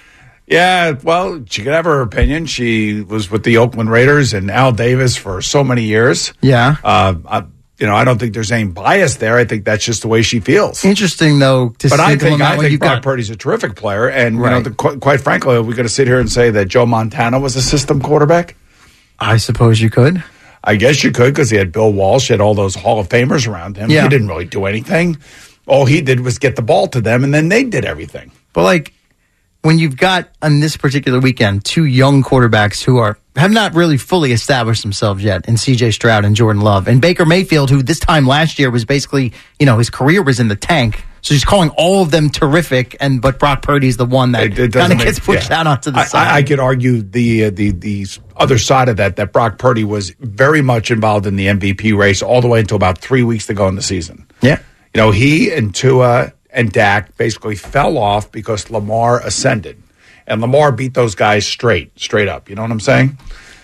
Yeah, 0.52 0.96
well, 1.02 1.44
she 1.50 1.64
could 1.64 1.72
have 1.72 1.86
her 1.86 2.02
opinion. 2.02 2.46
She 2.46 3.02
was 3.02 3.32
with 3.32 3.44
the 3.44 3.58
Oakland 3.58 3.90
Raiders 3.90 4.34
and 4.34 4.52
Al 4.52 4.74
Davis 4.74 5.16
for 5.16 5.42
so 5.42 5.64
many 5.64 5.84
years. 5.84 6.34
Yeah. 6.42 6.76
Uh, 6.84 7.16
I, 7.26 7.44
you 7.80 7.88
know, 7.88 7.96
I 7.96 8.04
don't 8.04 8.20
think 8.20 8.34
there's 8.34 8.52
any 8.52 8.70
bias 8.70 9.16
there. 9.16 9.38
I 9.38 9.46
think 9.46 9.64
that's 9.64 9.84
just 9.84 10.02
the 10.02 10.10
way 10.10 10.22
she 10.22 10.42
feels. 10.42 10.84
Interesting, 10.84 11.40
though, 11.40 11.70
to 11.80 11.90
but 11.90 12.00
I 12.02 12.18
think 12.18 12.42
I 12.42 12.58
think 12.58 12.80
Brock 12.80 12.96
got 12.98 13.04
Purdy's 13.04 13.30
a 13.30 13.36
terrific 13.36 13.76
player, 13.76 14.08
and 14.08 14.36
you 14.36 14.42
know, 14.42 14.62
the, 14.62 14.72
qu- 14.72 15.00
quite 15.00 15.22
frankly, 15.22 15.56
are 15.56 15.64
we 15.64 15.74
going 15.74 15.88
to 15.88 15.94
sit 15.94 16.06
here 16.06 16.20
and 16.20 16.30
say 16.30 16.52
that 16.52 16.68
Joe 16.68 16.86
Montana 16.86 17.40
was 17.40 17.56
a 17.56 17.62
system 17.62 18.02
quarterback? 18.02 18.56
I 19.20 19.38
suppose 19.38 19.80
you 19.80 19.90
could. 19.90 20.24
I 20.64 20.76
guess 20.76 21.04
you 21.04 21.12
could 21.12 21.34
because 21.34 21.50
he 21.50 21.58
had 21.58 21.72
Bill 21.72 21.92
Walsh, 21.92 22.28
he 22.28 22.34
had 22.34 22.42
all 22.42 22.54
those 22.54 22.76
Hall 22.76 23.00
of 23.00 23.10
Famers 23.10 23.48
around 23.48 23.78
him. 23.78 23.90
Yeah. 23.90 24.04
He 24.04 24.10
didn't 24.10 24.28
really 24.28 24.46
do 24.46 24.66
anything. 24.66 25.18
All 25.66 25.86
he 25.86 26.02
did 26.02 26.20
was 26.20 26.38
get 26.38 26.56
the 26.56 26.62
ball 26.62 26.88
to 26.90 27.02
them, 27.02 27.24
and 27.24 27.34
then 27.34 27.50
they 27.50 27.64
did 27.64 27.86
everything. 27.86 28.32
But 28.54 28.64
like 28.64 28.94
when 29.62 29.78
you've 29.78 29.98
got 29.98 30.30
on 30.42 30.60
this 30.60 30.78
particular 30.78 31.20
weekend 31.20 31.64
two 31.66 31.86
young 31.86 32.24
quarterbacks 32.24 32.84
who 32.84 32.98
are 32.98 33.18
have 33.36 33.52
not 33.52 33.74
really 33.74 33.98
fully 33.98 34.32
established 34.34 34.82
themselves 34.82 35.24
yet 35.24 35.48
in 35.48 35.56
CJ 35.56 35.94
Stroud 35.94 36.26
and 36.26 36.36
Jordan 36.36 36.62
Love 36.62 36.88
and 36.88 37.02
Baker 37.02 37.26
Mayfield, 37.26 37.70
who 37.70 37.82
this 37.82 38.00
time 38.00 38.26
last 38.26 38.60
year 38.60 38.70
was 38.70 38.86
basically 38.86 39.34
you 39.60 39.66
know 39.66 39.78
his 39.78 39.90
career 39.90 40.22
was 40.22 40.40
in 40.40 40.48
the 40.48 40.56
tank. 40.56 41.04
So 41.24 41.36
he's 41.36 41.46
calling 41.46 41.70
all 41.78 42.02
of 42.02 42.10
them 42.10 42.32
terrific, 42.32 42.98
and 43.00 43.22
but 43.22 43.38
Brock 43.38 43.62
Purdy's 43.62 43.96
the 43.96 44.08
one 44.08 44.32
that 44.32 44.56
kind 44.56 44.92
of 44.92 44.98
gets 44.98 45.20
pushed 45.20 45.52
yeah. 45.52 45.60
out 45.60 45.68
onto 45.68 45.92
the 45.92 46.00
I, 46.00 46.06
side. 46.06 46.28
I, 46.28 46.38
I 46.38 46.44
could 46.44 46.60
argue 46.60 47.04
the 47.04 47.46
uh, 47.46 47.50
the 47.52 47.72
the 47.72 48.08
other 48.38 48.58
side 48.58 48.90
of 48.90 48.98
that 48.98 49.18
that 49.18 49.32
Brock 49.32 49.60
Purdy 49.60 49.84
was 49.84 50.10
very 50.20 50.64
much 50.64 50.90
involved 50.90 51.28
in 51.28 51.36
the 51.36 51.46
MVP 51.46 51.96
race 51.96 52.24
all 52.24 52.42
the 52.42 52.48
way 52.48 52.60
until 52.60 52.76
about 52.76 52.98
three 52.98 53.22
weeks 53.22 53.46
to 53.46 53.54
go 53.54 53.68
in 53.68 53.76
the 53.76 53.84
season. 53.84 54.26
yeah, 54.42 54.58
You 54.96 55.02
know, 55.02 55.12
he 55.12 55.52
and 55.52 55.76
Tua 55.76 56.34
and 56.54 56.72
Dak 56.72 57.16
basically 57.18 57.56
fell 57.56 57.98
off 57.98 58.32
because 58.32 58.70
Lamar 58.70 59.20
ascended, 59.26 59.82
and 60.28 60.42
Lamar 60.42 60.72
beat 60.72 60.94
those 60.94 61.16
guys 61.16 61.46
straight, 61.46 61.98
straight 62.00 62.28
up. 62.28 62.50
You 62.50 62.56
know 62.56 62.62
what 62.62 62.72
I'm 62.72 62.80
saying? 62.80 63.18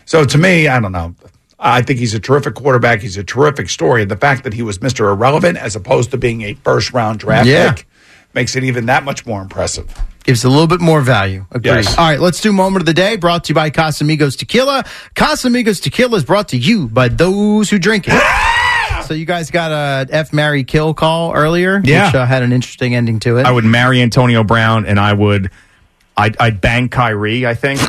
So 0.06 0.24
to 0.26 0.38
me, 0.38 0.68
I 0.68 0.80
don't 0.80 0.92
know. 0.94 1.16
I 1.60 1.82
think 1.82 2.00
he's 2.00 2.14
a 2.14 2.20
terrific 2.20 2.54
quarterback. 2.56 3.02
He's 3.02 3.18
a 3.18 3.24
terrific 3.24 3.70
story. 3.70 4.04
And 4.04 4.12
the 4.12 4.16
fact 4.16 4.44
that 4.44 4.54
he 4.54 4.62
was 4.62 4.78
Mr. 4.78 5.12
Irrelevant 5.12 5.58
as 5.58 5.76
opposed 5.76 6.12
to 6.12 6.18
being 6.18 6.44
a 6.44 6.54
first 6.54 6.94
round 6.94 7.20
draft 7.20 7.48
Yeah. 7.48 7.74
pick 7.74 7.88
makes 8.34 8.56
it 8.56 8.64
even 8.64 8.86
that 8.86 9.04
much 9.04 9.26
more 9.26 9.42
impressive. 9.42 9.88
gives 10.24 10.44
a 10.44 10.50
little 10.50 10.68
bit 10.68 10.82
more 10.82 11.00
value. 11.02 11.46
Agreed. 11.52 11.76
Yes. 11.86 11.98
All 11.98 12.06
right, 12.06 12.20
let's 12.20 12.42
do 12.42 12.52
moment 12.52 12.82
of 12.82 12.86
the 12.86 12.94
day. 12.94 13.16
Brought 13.16 13.46
to 13.46 13.50
you 13.52 13.56
by 13.56 13.70
Casamigos 13.72 14.38
Tequila. 14.38 14.84
Casamigos 15.16 15.82
Tequila 15.82 16.18
is 16.18 16.26
brought 16.26 16.50
to 16.50 16.58
you 16.58 16.88
by 16.90 17.08
those 17.08 17.70
who 17.70 17.80
drink 17.80 18.08
it. 18.10 18.14
so 19.08 19.14
you 19.14 19.26
guys 19.26 19.50
got 19.52 19.72
a 19.72 20.08
F 20.12 20.34
Mary 20.34 20.64
Kill 20.64 20.94
call 20.94 21.34
earlier, 21.34 21.82
Yeah. 21.84 22.08
which 22.08 22.16
uh, 22.16 22.26
had 22.26 22.44
an 22.44 22.52
interesting 22.52 22.94
ending 22.96 23.20
to 23.22 23.38
it. 23.38 23.46
I 23.46 23.52
would 23.52 23.66
marry 23.66 24.02
Antonio 24.02 24.44
Brown, 24.44 24.86
and 24.86 25.00
I 25.00 25.14
would, 25.14 25.50
I'd, 26.16 26.38
I'd 26.40 26.62
bang 26.62 26.90
Kyrie. 26.90 27.46
I 27.46 27.54
think. 27.56 27.80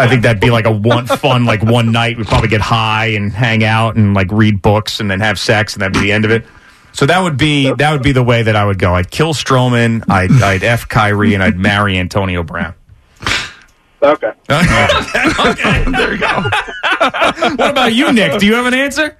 I 0.00 0.06
think 0.06 0.22
that'd 0.22 0.40
be 0.40 0.50
like 0.50 0.64
a 0.66 0.70
one 0.70 1.06
fun 1.18 1.44
like 1.44 1.62
one 1.62 1.90
night. 1.90 2.16
We'd 2.16 2.28
probably 2.28 2.48
get 2.48 2.60
high 2.60 3.06
and 3.06 3.32
hang 3.32 3.64
out 3.64 3.96
and 3.96 4.14
like 4.14 4.30
read 4.30 4.62
books 4.62 5.00
and 5.00 5.10
then 5.10 5.18
have 5.20 5.38
sex, 5.40 5.74
and 5.74 5.82
that'd 5.82 5.92
be 5.92 5.98
the 6.00 6.12
end 6.12 6.24
of 6.24 6.30
it. 6.30 6.44
So 6.92 7.04
that 7.06 7.20
would 7.20 7.36
be 7.36 7.72
that 7.74 7.92
would 7.92 8.02
be 8.02 8.12
the 8.12 8.22
way 8.22 8.42
that 8.44 8.54
I 8.54 8.64
would 8.64 8.78
go. 8.78 8.94
I'd 8.94 9.10
kill 9.10 9.34
Stroman. 9.34 10.04
I'd, 10.08 10.30
I'd 10.42 10.62
f 10.62 10.88
Kyrie, 10.88 11.34
and 11.34 11.42
I'd 11.42 11.56
marry 11.58 11.98
Antonio 11.98 12.42
Brown. 12.44 12.74
Okay. 14.00 14.28
okay, 14.48 15.84
there 15.90 16.12
you 16.12 16.18
go. 16.20 16.42
what 17.56 17.70
about 17.70 17.92
you, 17.92 18.12
Nick? 18.12 18.38
Do 18.38 18.46
you 18.46 18.54
have 18.54 18.66
an 18.66 18.74
answer? 18.74 19.16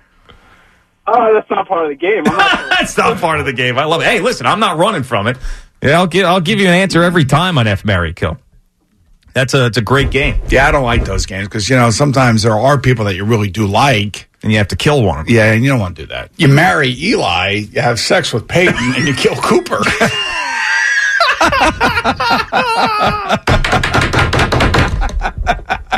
Oh, 1.11 1.35
that's 1.35 1.49
not 1.49 1.67
part 1.67 1.85
of 1.85 1.91
the 1.91 1.97
game. 1.97 2.23
I'm 2.27 2.37
not 2.37 2.69
That's 2.79 2.97
not 2.97 3.19
part 3.19 3.41
of 3.41 3.47
the 3.47 3.53
game. 3.53 3.79
I 3.79 3.85
love 3.85 4.03
it. 4.03 4.05
Hey, 4.05 4.21
listen, 4.21 4.47
I'm 4.47 4.61
not 4.61 4.77
running 4.77 5.03
from 5.03 5.27
it. 5.27 5.39
Yeah, 5.83 5.99
I'll 5.99 6.07
give 6.07 6.27
I'll 6.27 6.41
give 6.41 6.61
you 6.61 6.69
an 6.69 6.75
answer 6.75 7.03
every 7.03 7.25
time 7.25 7.57
on 7.57 7.67
F 7.67 7.85
Mary 7.85 8.13
Kill. 8.13 8.37
That's 9.33 9.55
a 9.55 9.67
it's 9.67 9.79
a 9.79 9.83
great 9.83 10.11
game. 10.11 10.41
Yeah, 10.49 10.67
I 10.67 10.73
don't 10.73 10.85
like 10.85 11.05
those 11.05 11.25
games 11.25 11.49
because 11.49 11.69
you 11.71 11.77
know 11.77 11.91
sometimes 11.91 12.43
there 12.43 12.59
are 12.59 12.79
people 12.79 13.05
that 13.07 13.15
you 13.15 13.25
really 13.25 13.49
do 13.49 13.67
like, 13.67 14.29
and 14.43 14.51
you 14.53 14.59
have 14.59 14.69
to 14.69 14.77
kill 14.77 15.03
one. 15.03 15.27
Yeah, 15.29 15.53
and 15.53 15.63
you 15.63 15.71
don't 15.71 15.81
want 15.81 15.97
to 15.97 16.03
do 16.03 16.09
that. 16.09 16.31
You 16.37 16.49
marry 16.49 16.95
Eli, 16.99 17.67
you 17.71 17.81
have 17.81 18.01
sex 18.01 18.33
with 18.33 18.49
Peyton, 18.49 18.95
and 18.97 19.07
you 19.07 19.15
kill 19.15 19.37
Cooper. 19.37 19.81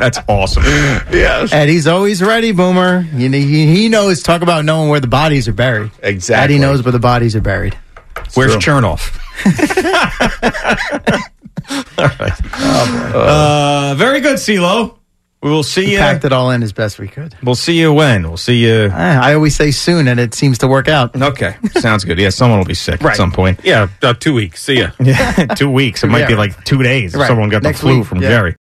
That's 0.01 0.19
awesome. 0.29 0.65
yes. 0.65 1.53
he's 1.69 1.87
always 1.87 2.23
ready, 2.23 2.53
Boomer. 2.53 3.07
You 3.15 3.29
know, 3.29 3.39
he, 3.39 3.67
he 3.75 3.89
knows. 3.89 4.23
Talk 4.23 4.43
about 4.43 4.65
knowing 4.65 4.89
where 4.89 5.01
the 5.01 5.07
bodies 5.07 5.47
are 5.49 5.53
buried. 5.53 5.91
Exactly. 6.03 6.43
Eddie 6.55 6.59
knows 6.61 6.83
where 6.83 6.93
the 6.93 6.99
bodies 6.99 7.37
are 7.37 7.41
buried. 7.41 7.77
Where's 8.35 8.57
Chernoff? 8.57 9.17
All 11.99 12.07
right. 12.19 13.15
Uh, 13.15 13.95
very 13.97 14.21
good, 14.21 14.39
C-Lo. 14.39 14.97
We 15.43 15.49
will 15.51 15.63
see 15.63 15.87
We 15.87 15.93
you. 15.93 15.99
packed 15.99 16.27
it 16.27 16.35
all 16.35 16.51
in 16.51 16.63
as 16.63 16.75
best 16.75 16.99
we 16.99 17.09
could. 17.09 17.35
We'll 17.43 17.55
see 17.55 17.79
you 17.81 17.95
when. 17.95 18.25
We'll 18.29 18.37
see 18.37 18.57
you. 18.59 18.91
I 18.93 19.33
always 19.33 19.57
say 19.57 19.71
soon, 19.71 20.07
and 20.07 20.21
it 20.21 20.35
seems 20.35 20.59
to 20.59 20.69
work 20.69 20.87
out. 20.87 21.17
Okay, 21.17 21.57
sounds 21.79 22.05
good. 22.05 22.19
Yeah, 22.19 22.29
someone 22.29 22.59
will 22.59 22.67
be 22.67 22.75
sick 22.75 23.01
Right. 23.03 23.13
at 23.13 23.17
some 23.17 23.33
point. 23.33 23.61
Yeah, 23.65 23.89
uh, 24.03 24.13
two 24.13 24.35
weeks. 24.35 24.63
See 24.63 24.81
ya. 24.81 24.91
Yeah, 25.01 25.33
two 25.57 25.71
weeks. 25.71 26.05
It 26.05 26.09
might 26.09 26.29
be 26.29 26.35
like 26.35 26.63
two 26.65 26.83
days. 26.83 27.15
if 27.15 27.27
Someone 27.27 27.49
got 27.49 27.63
Next 27.63 27.79
the 27.81 27.87
flu 27.87 27.99
week. 28.01 28.07
from 28.07 28.21
Yeah. 28.21 28.29
Jerry. 28.29 28.57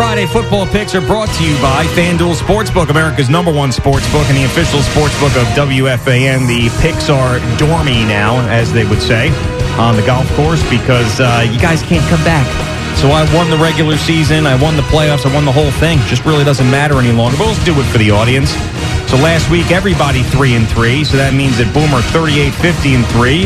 Friday 0.00 0.24
football 0.24 0.66
picks 0.66 0.94
are 0.94 1.02
brought 1.02 1.28
to 1.28 1.44
you 1.44 1.52
by 1.60 1.84
FanDuel 1.92 2.32
Sportsbook, 2.32 2.88
America's 2.88 3.28
number 3.28 3.52
one 3.52 3.68
sportsbook 3.68 4.24
and 4.30 4.38
the 4.38 4.44
official 4.44 4.80
sportsbook 4.80 5.36
of 5.36 5.46
WFAN. 5.52 6.48
The 6.48 6.72
picks 6.80 7.10
are 7.10 7.38
dormy 7.58 8.08
now, 8.08 8.40
as 8.48 8.72
they 8.72 8.86
would 8.86 9.02
say, 9.02 9.28
on 9.76 9.96
the 9.96 10.02
golf 10.06 10.26
course 10.36 10.62
because 10.70 11.20
uh, 11.20 11.46
you 11.52 11.60
guys 11.60 11.82
can't 11.82 12.02
come 12.08 12.24
back. 12.24 12.48
So 12.96 13.08
I 13.08 13.28
won 13.34 13.50
the 13.50 13.58
regular 13.58 13.98
season, 13.98 14.46
I 14.46 14.56
won 14.56 14.74
the 14.74 14.88
playoffs, 14.88 15.30
I 15.30 15.34
won 15.34 15.44
the 15.44 15.52
whole 15.52 15.70
thing. 15.72 15.98
Just 16.08 16.24
really 16.24 16.44
doesn't 16.44 16.70
matter 16.70 16.96
any 16.96 17.12
longer. 17.12 17.36
But 17.36 17.48
let's 17.48 17.64
do 17.66 17.78
it 17.78 17.84
for 17.92 17.98
the 17.98 18.10
audience. 18.10 18.52
So 19.12 19.18
last 19.20 19.50
week, 19.50 19.70
everybody 19.70 20.22
three 20.22 20.54
and 20.54 20.66
three. 20.66 21.04
So 21.04 21.18
that 21.18 21.34
means 21.34 21.58
that 21.58 21.68
Boomer 21.74 22.00
38, 22.00 22.54
50 22.54 22.94
and 22.94 23.04
three. 23.12 23.44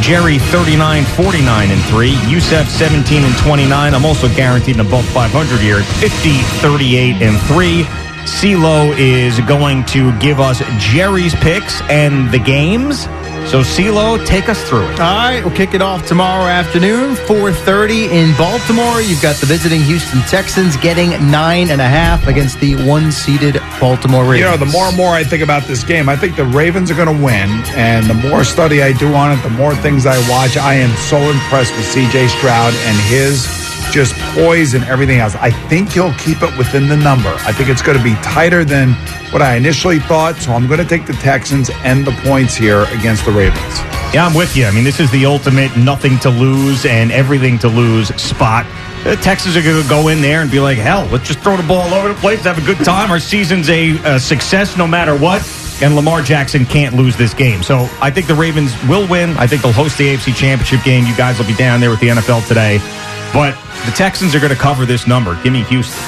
Jerry 0.00 0.38
39, 0.38 1.04
49 1.04 1.70
and 1.70 1.82
3. 1.84 2.10
Yusef 2.28 2.68
17 2.68 3.24
and 3.24 3.36
29. 3.38 3.94
I'm 3.94 4.04
also 4.04 4.28
guaranteed 4.34 4.76
an 4.76 4.86
above 4.86 5.04
500 5.06 5.60
here 5.60 5.78
at 5.78 5.86
50, 6.00 6.38
38 6.60 7.22
and 7.22 7.38
3. 7.48 8.26
C-Lo 8.26 8.92
is 8.98 9.40
going 9.40 9.84
to 9.86 10.16
give 10.18 10.38
us 10.38 10.62
Jerry's 10.78 11.34
picks 11.34 11.80
and 11.82 12.30
the 12.32 12.38
games. 12.38 13.06
So 13.48 13.62
C-Lo, 13.62 14.22
take 14.26 14.50
us 14.50 14.62
through 14.68 14.84
it. 14.90 15.00
All 15.00 15.16
right, 15.16 15.40
we'll 15.42 15.56
kick 15.56 15.72
it 15.72 15.80
off 15.80 16.06
tomorrow 16.06 16.44
afternoon, 16.44 17.14
4.30 17.14 18.10
in 18.10 18.36
Baltimore. 18.36 19.00
You've 19.00 19.22
got 19.22 19.36
the 19.36 19.46
visiting 19.46 19.80
Houston 19.80 20.20
Texans 20.28 20.76
getting 20.76 21.10
nine 21.30 21.70
and 21.70 21.80
a 21.80 21.88
half 21.88 22.26
against 22.26 22.60
the 22.60 22.76
one-seeded 22.86 23.54
Baltimore 23.80 24.24
Ravens. 24.24 24.40
You 24.40 24.44
know, 24.44 24.56
the 24.58 24.70
more 24.70 24.84
and 24.88 24.96
more 24.98 25.12
I 25.14 25.24
think 25.24 25.42
about 25.42 25.62
this 25.62 25.82
game, 25.82 26.10
I 26.10 26.16
think 26.16 26.36
the 26.36 26.44
Ravens 26.44 26.90
are 26.90 26.94
going 26.94 27.16
to 27.16 27.24
win. 27.24 27.48
And 27.72 28.04
the 28.04 28.28
more 28.28 28.44
study 28.44 28.82
I 28.82 28.92
do 28.92 29.14
on 29.14 29.32
it, 29.32 29.42
the 29.42 29.50
more 29.50 29.74
things 29.74 30.04
I 30.04 30.18
watch, 30.28 30.58
I 30.58 30.74
am 30.74 30.94
so 31.08 31.16
impressed 31.16 31.74
with 31.74 31.86
CJ 31.86 32.28
Stroud 32.28 32.74
and 32.74 32.96
his 33.08 33.67
just 33.90 34.14
poise 34.34 34.74
and 34.74 34.84
everything 34.84 35.18
else. 35.18 35.34
I 35.36 35.50
think 35.68 35.90
he'll 35.90 36.14
keep 36.14 36.42
it 36.42 36.56
within 36.56 36.88
the 36.88 36.96
number. 36.96 37.30
I 37.40 37.52
think 37.52 37.68
it's 37.68 37.82
going 37.82 37.98
to 37.98 38.04
be 38.04 38.14
tighter 38.16 38.64
than 38.64 38.92
what 39.32 39.42
I 39.42 39.56
initially 39.56 39.98
thought. 39.98 40.36
So 40.36 40.52
I'm 40.52 40.66
going 40.66 40.80
to 40.80 40.86
take 40.86 41.06
the 41.06 41.12
Texans 41.14 41.70
and 41.84 42.06
the 42.06 42.12
points 42.22 42.54
here 42.54 42.82
against 42.92 43.24
the 43.24 43.32
Ravens. 43.32 43.78
Yeah, 44.14 44.26
I'm 44.26 44.34
with 44.34 44.56
you. 44.56 44.64
I 44.64 44.70
mean, 44.70 44.84
this 44.84 45.00
is 45.00 45.10
the 45.10 45.26
ultimate 45.26 45.76
nothing 45.76 46.18
to 46.20 46.30
lose 46.30 46.86
and 46.86 47.12
everything 47.12 47.58
to 47.58 47.68
lose 47.68 48.08
spot. 48.20 48.66
The 49.04 49.16
Texans 49.16 49.56
are 49.56 49.62
going 49.62 49.82
to 49.82 49.88
go 49.88 50.08
in 50.08 50.20
there 50.22 50.40
and 50.40 50.50
be 50.50 50.60
like, 50.60 50.78
hell, 50.78 51.06
let's 51.12 51.26
just 51.26 51.40
throw 51.40 51.56
the 51.56 51.62
ball 51.62 51.82
all 51.82 51.94
over 51.94 52.08
the 52.08 52.14
place, 52.14 52.40
have 52.44 52.58
a 52.58 52.66
good 52.66 52.84
time. 52.84 53.10
Our 53.10 53.20
season's 53.20 53.68
a, 53.68 53.96
a 54.04 54.18
success 54.18 54.76
no 54.76 54.86
matter 54.86 55.16
what. 55.16 55.46
And 55.80 55.94
Lamar 55.94 56.22
Jackson 56.22 56.64
can't 56.66 56.96
lose 56.96 57.16
this 57.16 57.32
game. 57.32 57.62
So 57.62 57.88
I 58.00 58.10
think 58.10 58.26
the 58.26 58.34
Ravens 58.34 58.72
will 58.88 59.06
win. 59.06 59.36
I 59.36 59.46
think 59.46 59.62
they'll 59.62 59.72
host 59.72 59.96
the 59.96 60.14
AFC 60.14 60.34
Championship 60.34 60.82
game. 60.84 61.06
You 61.06 61.16
guys 61.16 61.38
will 61.38 61.46
be 61.46 61.54
down 61.54 61.80
there 61.80 61.90
with 61.90 62.00
the 62.00 62.08
NFL 62.08 62.48
today. 62.48 62.78
But 63.32 63.52
the 63.86 63.92
Texans 63.92 64.34
are 64.34 64.40
going 64.40 64.52
to 64.52 64.58
cover 64.58 64.84
this 64.86 65.06
number. 65.06 65.40
Give 65.42 65.52
me 65.52 65.62
Houston. 65.64 66.02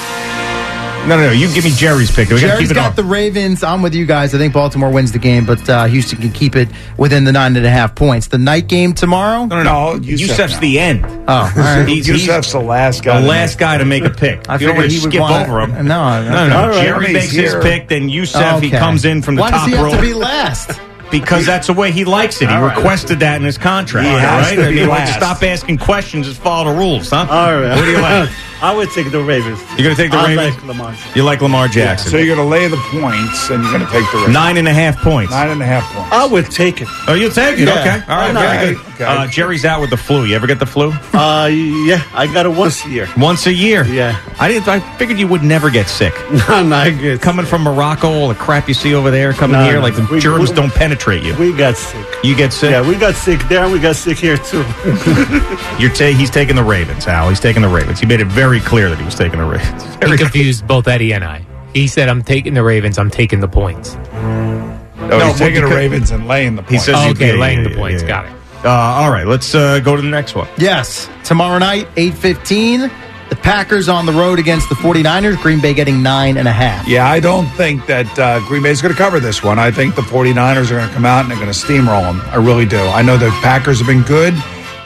No, 1.07 1.17
no, 1.17 1.25
no. 1.27 1.31
You 1.31 1.51
give 1.51 1.63
me 1.63 1.71
Jerry's 1.71 2.11
pick. 2.15 2.29
We 2.29 2.35
got 2.35 2.41
to 2.41 2.47
Jerry's 2.47 2.61
keep 2.67 2.71
it 2.71 2.73
got 2.75 2.89
up. 2.91 2.95
the 2.95 3.03
Ravens. 3.03 3.63
I'm 3.63 3.81
with 3.81 3.95
you 3.95 4.05
guys. 4.05 4.35
I 4.35 4.37
think 4.37 4.53
Baltimore 4.53 4.91
wins 4.91 5.11
the 5.11 5.17
game, 5.17 5.47
but 5.47 5.67
uh, 5.67 5.85
Houston 5.85 6.19
can 6.19 6.31
keep 6.31 6.55
it 6.55 6.69
within 6.95 7.23
the 7.23 7.31
nine 7.31 7.55
and 7.55 7.65
a 7.65 7.71
half 7.71 7.95
points. 7.95 8.27
The 8.27 8.37
night 8.37 8.67
game 8.67 8.93
tomorrow? 8.93 9.45
No, 9.45 9.63
no, 9.63 9.93
no. 9.95 9.99
Yusef's 9.99 10.59
the 10.59 10.77
end. 10.79 11.03
Oh, 11.05 11.11
all 11.27 11.49
right. 11.55 11.85
He's, 11.87 12.05
he's 12.05 12.27
the 12.51 12.59
last 12.59 13.03
guy. 13.03 13.15
the 13.19 13.23
to 13.25 13.29
last 13.29 13.57
guy 13.57 13.79
to 13.79 13.85
make 13.85 14.03
a 14.03 14.11
pick. 14.11 14.47
I 14.47 14.57
you 14.57 14.67
don't 14.67 14.75
figured 14.75 14.77
want 14.77 14.91
to 14.91 15.01
would 15.01 15.11
skip 15.11 15.21
want- 15.21 15.49
over 15.49 15.61
him. 15.61 15.87
No, 15.87 16.23
no, 16.23 16.47
no. 16.49 16.55
All 16.57 16.69
right. 16.69 16.83
Jerry 16.83 17.05
He's 17.07 17.13
makes 17.13 17.31
his 17.31 17.55
pick, 17.63 17.87
then 17.87 18.07
Yusef 18.07 18.61
he 18.61 18.67
Okay. 18.67 18.77
comes 18.77 19.03
in 19.03 19.23
from 19.23 19.35
the 19.35 19.41
Why 19.41 19.49
top 19.49 19.67
does 19.67 19.73
he 19.75 19.81
row 19.83 19.89
have 19.89 19.99
to 19.99 20.05
be 20.05 20.13
last? 20.13 20.79
Because 21.11 21.45
that's 21.45 21.67
the 21.67 21.73
way 21.73 21.91
he 21.91 22.05
likes 22.05 22.41
it. 22.41 22.49
He 22.49 22.55
right. 22.55 22.75
requested 22.75 23.19
that 23.19 23.37
in 23.37 23.43
his 23.43 23.57
contract. 23.57 24.07
He 24.07 24.13
right? 24.13 24.59
I 24.59 24.69
be 24.69 24.75
mean, 24.75 24.89
why 24.89 24.99
don't 24.99 25.07
you 25.07 25.11
last. 25.11 25.17
stop 25.17 25.43
asking 25.43 25.77
questions. 25.77 26.27
Just 26.27 26.41
follow 26.41 26.71
the 26.71 26.77
rules, 26.77 27.09
huh? 27.09 27.27
All 27.29 27.59
right. 27.59 27.75
What 27.75 27.85
do 27.85 27.91
you 27.91 28.01
like? 28.01 28.29
I 28.61 28.73
would 28.75 28.89
take 28.91 29.11
the 29.11 29.21
Ravens. 29.23 29.59
You're 29.71 29.83
going 29.85 29.95
to 29.95 30.01
take 30.01 30.11
the 30.11 30.17
I 30.17 30.27
Ravens. 30.35 30.55
like 30.57 30.65
Lamar. 30.67 30.95
you 31.15 31.23
like 31.23 31.41
Lamar 31.41 31.67
Jackson? 31.67 32.11
So 32.11 32.17
you're 32.17 32.35
going 32.35 32.45
to 32.47 32.51
lay 32.51 32.67
the 32.67 32.77
points 32.77 33.49
and 33.49 33.63
you're 33.63 33.71
going 33.73 33.85
to 33.85 33.91
take 33.91 34.05
the 34.11 34.17
Ravens. 34.17 34.33
Nine 34.33 34.57
and 34.57 34.67
a 34.67 34.73
half 34.73 34.97
points. 34.97 35.31
Nine 35.31 35.49
and 35.49 35.61
a 35.61 35.65
half 35.65 35.83
points. 35.93 36.09
I 36.11 36.25
would 36.27 36.51
take 36.51 36.81
it. 36.81 36.87
Oh, 37.07 37.13
you'll 37.15 37.31
take 37.31 37.57
it? 37.59 37.67
Yeah. 37.67 37.79
Okay. 37.79 38.11
All 38.11 38.17
right. 38.19 38.33
Very 38.33 38.75
good. 38.75 38.85
Okay. 38.95 39.03
Uh, 39.05 39.25
Jerry's 39.27 39.65
out 39.65 39.81
with 39.81 39.89
the 39.89 39.97
flu. 39.97 40.25
You 40.25 40.35
ever 40.35 40.45
get 40.45 40.59
the 40.59 40.65
flu? 40.67 40.91
Uh, 41.13 41.47
yeah, 41.47 42.03
I 42.13 42.27
got 42.31 42.45
it 42.45 42.49
once 42.49 42.85
a 42.85 42.89
year. 42.89 43.07
Once 43.17 43.47
a 43.47 43.53
year. 43.53 43.83
Yeah. 43.85 44.15
I 44.39 44.47
didn't. 44.47 44.67
I 44.67 44.79
figured 44.97 45.17
you 45.17 45.27
would 45.27 45.41
never 45.43 45.69
get 45.69 45.87
sick. 45.87 46.13
No, 46.51 46.63
not 46.63 46.89
good. 46.99 47.21
Coming 47.21 47.45
from 47.45 47.63
Morocco, 47.63 48.09
all 48.11 48.27
the 48.27 48.35
crap 48.35 48.67
you 48.67 48.73
see 48.73 48.93
over 48.93 49.09
there, 49.09 49.31
coming 49.33 49.57
No, 49.57 49.63
here, 49.63 49.73
no. 49.75 49.81
like 49.81 49.95
the 49.95 50.07
We- 50.11 50.19
germs 50.19 50.49
we- 50.49 50.55
don't 50.55 50.71
penetrate 50.73 51.23
you. 51.23 51.35
We 51.37 51.53
got 51.55 51.77
sick. 51.77 52.05
You 52.23 52.35
get 52.35 52.51
sick. 52.51 52.71
Yeah, 52.71 52.87
we 52.87 52.95
got 52.97 53.15
sick 53.15 53.41
there. 53.47 53.63
and 53.63 53.71
We 53.71 53.79
got 53.79 53.95
sick 53.95 54.17
here 54.17 54.37
too. 54.37 54.57
You're 55.79 55.93
ta- 55.93 56.13
he's 56.15 56.29
taking 56.29 56.55
the 56.55 56.63
Ravens, 56.63 57.07
Al. 57.07 57.29
He's 57.29 57.39
taking 57.39 57.61
the 57.61 57.67
Ravens. 57.69 57.99
He 57.99 58.05
made 58.05 58.19
it 58.19 58.27
very 58.27 58.50
clear 58.59 58.89
that 58.89 58.97
he 58.99 59.05
was 59.05 59.15
taking 59.15 59.39
the 59.39 59.45
Ravens. 59.45 59.83
He 60.01 60.07
Very 60.07 60.17
confused 60.17 60.67
both 60.67 60.87
Eddie 60.87 61.13
and 61.13 61.23
I. 61.23 61.45
He 61.73 61.87
said, 61.87 62.09
I'm 62.09 62.21
taking 62.23 62.53
the 62.53 62.63
Ravens, 62.63 62.97
I'm 62.97 63.09
taking 63.11 63.39
the 63.39 63.47
points. 63.47 63.95
No, 63.95 65.17
No, 65.17 65.27
he's 65.27 65.37
taking 65.37 65.61
the 65.61 65.67
Ravens 65.75 66.11
and 66.11 66.27
laying 66.27 66.55
the 66.55 66.61
He 66.63 66.69
points. 66.69 66.85
says 66.85 66.95
Oh, 66.97 67.09
okay, 67.11 67.33
yeah, 67.33 67.39
laying 67.39 67.59
yeah, 67.59 67.63
the 67.65 67.69
yeah, 67.71 67.75
points. 67.77 68.01
yeah. 68.03 68.07
Got 68.07 68.25
it. 68.25 68.31
Uh, 68.65 68.69
all 68.69 69.09
right, 69.11 69.25
let's 69.25 69.55
uh, 69.55 69.79
go 69.79 69.95
to 69.95 70.01
the 70.01 70.07
next 70.09 70.35
one. 70.35 70.47
Yes. 70.57 71.09
Tomorrow 71.23 71.57
night, 71.59 71.87
8.15, 71.95 72.91
the 73.29 73.35
Packers 73.37 73.89
on 73.89 74.05
the 74.05 74.11
road 74.11 74.37
against 74.39 74.69
the 74.69 74.75
49ers. 74.75 75.41
Green 75.41 75.59
Bay 75.61 75.73
getting 75.73 76.03
nine 76.03 76.37
and 76.37 76.47
a 76.47 76.51
half. 76.51 76.87
Yeah, 76.87 77.07
I 77.09 77.19
don't 77.19 77.47
think 77.51 77.85
that 77.87 78.19
uh, 78.19 78.39
Green 78.47 78.61
Bay's 78.61 78.81
going 78.81 78.93
to 78.93 78.97
cover 78.97 79.19
this 79.19 79.41
one. 79.41 79.57
I 79.57 79.71
think 79.71 79.95
the 79.95 80.01
49ers 80.03 80.69
are 80.69 80.75
going 80.75 80.87
to 80.87 80.93
come 80.93 81.05
out 81.05 81.21
and 81.21 81.31
they're 81.31 81.39
going 81.39 81.51
to 81.51 81.57
steamroll 81.57 82.01
them. 82.03 82.21
I 82.29 82.35
really 82.35 82.65
do. 82.65 82.77
I 82.79 83.01
know 83.01 83.17
the 83.17 83.29
Packers 83.41 83.79
have 83.79 83.87
been 83.87 84.03
good 84.03 84.33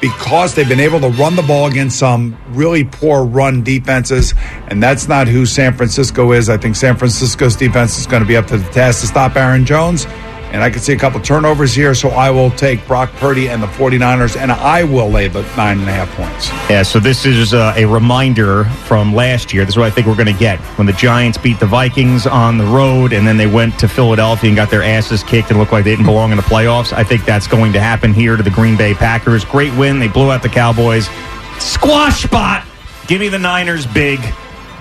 because 0.01 0.56
they've 0.56 0.67
been 0.67 0.80
able 0.80 0.99
to 0.99 1.09
run 1.09 1.35
the 1.35 1.41
ball 1.43 1.67
against 1.67 1.99
some 1.99 2.38
really 2.49 2.83
poor 2.83 3.24
run 3.24 3.64
defenses, 3.64 4.33
and 4.67 4.82
that's 4.82 5.07
not 5.07 5.27
who 5.27 5.45
San 5.45 5.74
Francisco 5.74 6.32
is. 6.32 6.49
I 6.49 6.57
think 6.57 6.75
San 6.75 6.95
Francisco's 6.95 7.56
defense 7.56 7.98
is 7.98 8.07
going 8.07 8.22
to 8.22 8.27
be 8.27 8.38
up 8.38 8.48
to 8.48 8.57
the 8.57 8.69
task 8.72 9.01
to 9.01 9.07
stop 9.07 9.35
Aaron 9.35 9.65
Jones. 9.65 10.06
And 10.56 10.64
I 10.64 10.69
can 10.69 10.80
see 10.80 10.93
a 10.93 10.98
couple 10.98 11.19
turnovers 11.19 11.74
here, 11.74 11.93
so 11.93 12.11
I 12.11 12.32
will 12.32 12.50
take 12.50 12.88
Brock 12.88 13.11
Purdy 13.16 13.50
and 13.50 13.61
the 13.61 13.67
49ers, 13.67 14.38
and 14.38 14.53
I 14.53 14.85
will 14.85 15.09
lay 15.09 15.27
the 15.27 15.42
nine 15.58 15.80
and 15.80 15.90
a 15.90 15.92
half 15.92 16.09
points. 16.16 16.48
Yeah, 16.69 16.82
so 16.82 16.98
this 16.98 17.25
is 17.25 17.53
uh, 17.53 17.74
a 17.75 17.84
reminder 17.84 18.64
from 18.85 19.14
last 19.14 19.53
year. 19.53 19.66
This 19.66 19.74
is 19.74 19.77
what 19.77 19.88
I 19.88 19.90
think 19.90 20.08
we're 20.08 20.16
going 20.16 20.34
to 20.34 20.40
get. 20.40 20.58
When 20.77 20.88
the 20.88 20.93
Giants 20.93 21.38
beat 21.38 21.59
the 21.59 21.66
Vikings 21.66 22.25
on 22.25 22.58
the 22.58 22.64
road 22.64 23.11
and 23.11 23.27
then 23.27 23.35
they 23.35 23.48
went 23.48 23.77
to 23.80 23.90
Philadelphia 23.90 24.48
and 24.48 24.56
got 24.56 24.72
their 24.72 24.82
asses 24.82 25.25
kicked 25.25 25.50
and 25.50 25.59
looked 25.59 25.74
like 25.74 25.84
they 25.84 25.92
didn't 25.92 26.06
belong 26.06 26.32
in 26.32 26.38
the 26.38 26.43
playoffs, 26.43 26.93
I 26.93 27.03
think 27.03 27.25
that's 27.25 27.48
going 27.48 27.74
to 27.74 27.82
happen 27.82 28.14
here 28.14 28.38
to 28.38 28.43
the 28.43 28.50
Green 28.50 28.77
Bay 28.77 28.93
Packers. 28.93 29.43
Great 29.43 29.74
win. 29.77 30.00
They 30.00 30.08
blew 30.08 30.32
out 30.32 30.42
the 30.42 30.48
Cowboys. 30.48 31.09
Squash 31.59 32.24
spot. 32.24 32.66
Give 33.08 33.19
me 33.19 33.27
the 33.27 33.40
Niners 33.40 33.85
big. 33.85 34.22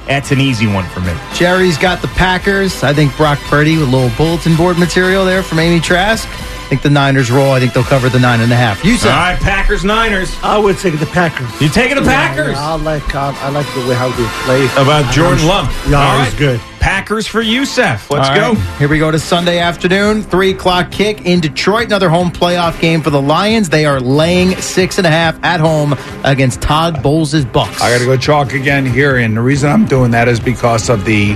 That's 0.06 0.30
an 0.32 0.40
easy 0.40 0.66
one 0.66 0.84
for 0.90 1.00
me. 1.00 1.12
Jerry's 1.34 1.78
got 1.78 2.02
the 2.02 2.08
Packers. 2.08 2.82
I 2.82 2.92
think 2.92 3.16
Brock 3.16 3.38
Purdy 3.48 3.76
with 3.78 3.88
a 3.88 3.90
little 3.90 4.14
bulletin 4.16 4.54
board 4.56 4.78
material 4.78 5.24
there 5.24 5.42
from 5.42 5.58
Amy 5.58 5.80
Trask. 5.80 6.28
I 6.28 6.66
think 6.68 6.82
the 6.82 6.90
Niners 6.90 7.30
roll. 7.30 7.52
I 7.52 7.60
think 7.60 7.72
they'll 7.74 7.82
cover 7.84 8.08
the 8.08 8.18
nine 8.18 8.40
and 8.40 8.50
a 8.52 8.56
half. 8.56 8.84
You 8.84 8.92
All 8.92 8.98
said 8.98 9.08
right, 9.10 9.38
Packers, 9.38 9.84
Niners. 9.84 10.34
I 10.42 10.58
would 10.58 10.78
take 10.78 10.98
the 10.98 11.06
Packers. 11.06 11.48
You 11.60 11.68
taking 11.68 11.96
the 11.96 12.02
Packers? 12.02 12.52
Yeah, 12.52 12.72
I 12.72 12.74
like 12.76 13.14
I, 13.14 13.36
I 13.40 13.48
like 13.50 13.66
the 13.74 13.80
way 13.88 13.94
how 13.94 14.08
they 14.10 14.26
play. 14.44 14.64
About 14.82 15.10
Jordan 15.12 15.46
Love. 15.46 15.68
Yeah, 15.88 16.00
All 16.02 16.18
he's 16.24 16.30
right. 16.32 16.38
good. 16.38 16.60
Packers 16.84 17.26
for 17.26 17.40
Youssef. 17.40 18.10
Let's 18.10 18.28
All 18.28 18.52
go. 18.52 18.60
Here 18.76 18.90
we 18.90 18.98
go 18.98 19.10
to 19.10 19.18
Sunday 19.18 19.58
afternoon, 19.58 20.22
three 20.22 20.50
o'clock 20.50 20.90
kick 20.90 21.24
in 21.24 21.40
Detroit. 21.40 21.86
Another 21.86 22.10
home 22.10 22.30
playoff 22.30 22.78
game 22.78 23.00
for 23.00 23.08
the 23.08 23.22
Lions. 23.22 23.70
They 23.70 23.86
are 23.86 24.00
laying 24.00 24.54
six 24.56 24.98
and 24.98 25.06
a 25.06 25.10
half 25.10 25.42
at 25.42 25.60
home 25.60 25.94
against 26.24 26.60
Todd 26.60 27.02
Bowles' 27.02 27.46
Bucs. 27.46 27.80
I 27.80 27.90
got 27.90 28.00
to 28.00 28.04
go 28.04 28.18
chalk 28.18 28.52
again 28.52 28.84
here, 28.84 29.16
and 29.16 29.34
the 29.34 29.40
reason 29.40 29.70
I'm 29.70 29.86
doing 29.86 30.10
that 30.10 30.28
is 30.28 30.38
because 30.38 30.90
of 30.90 31.06
the 31.06 31.32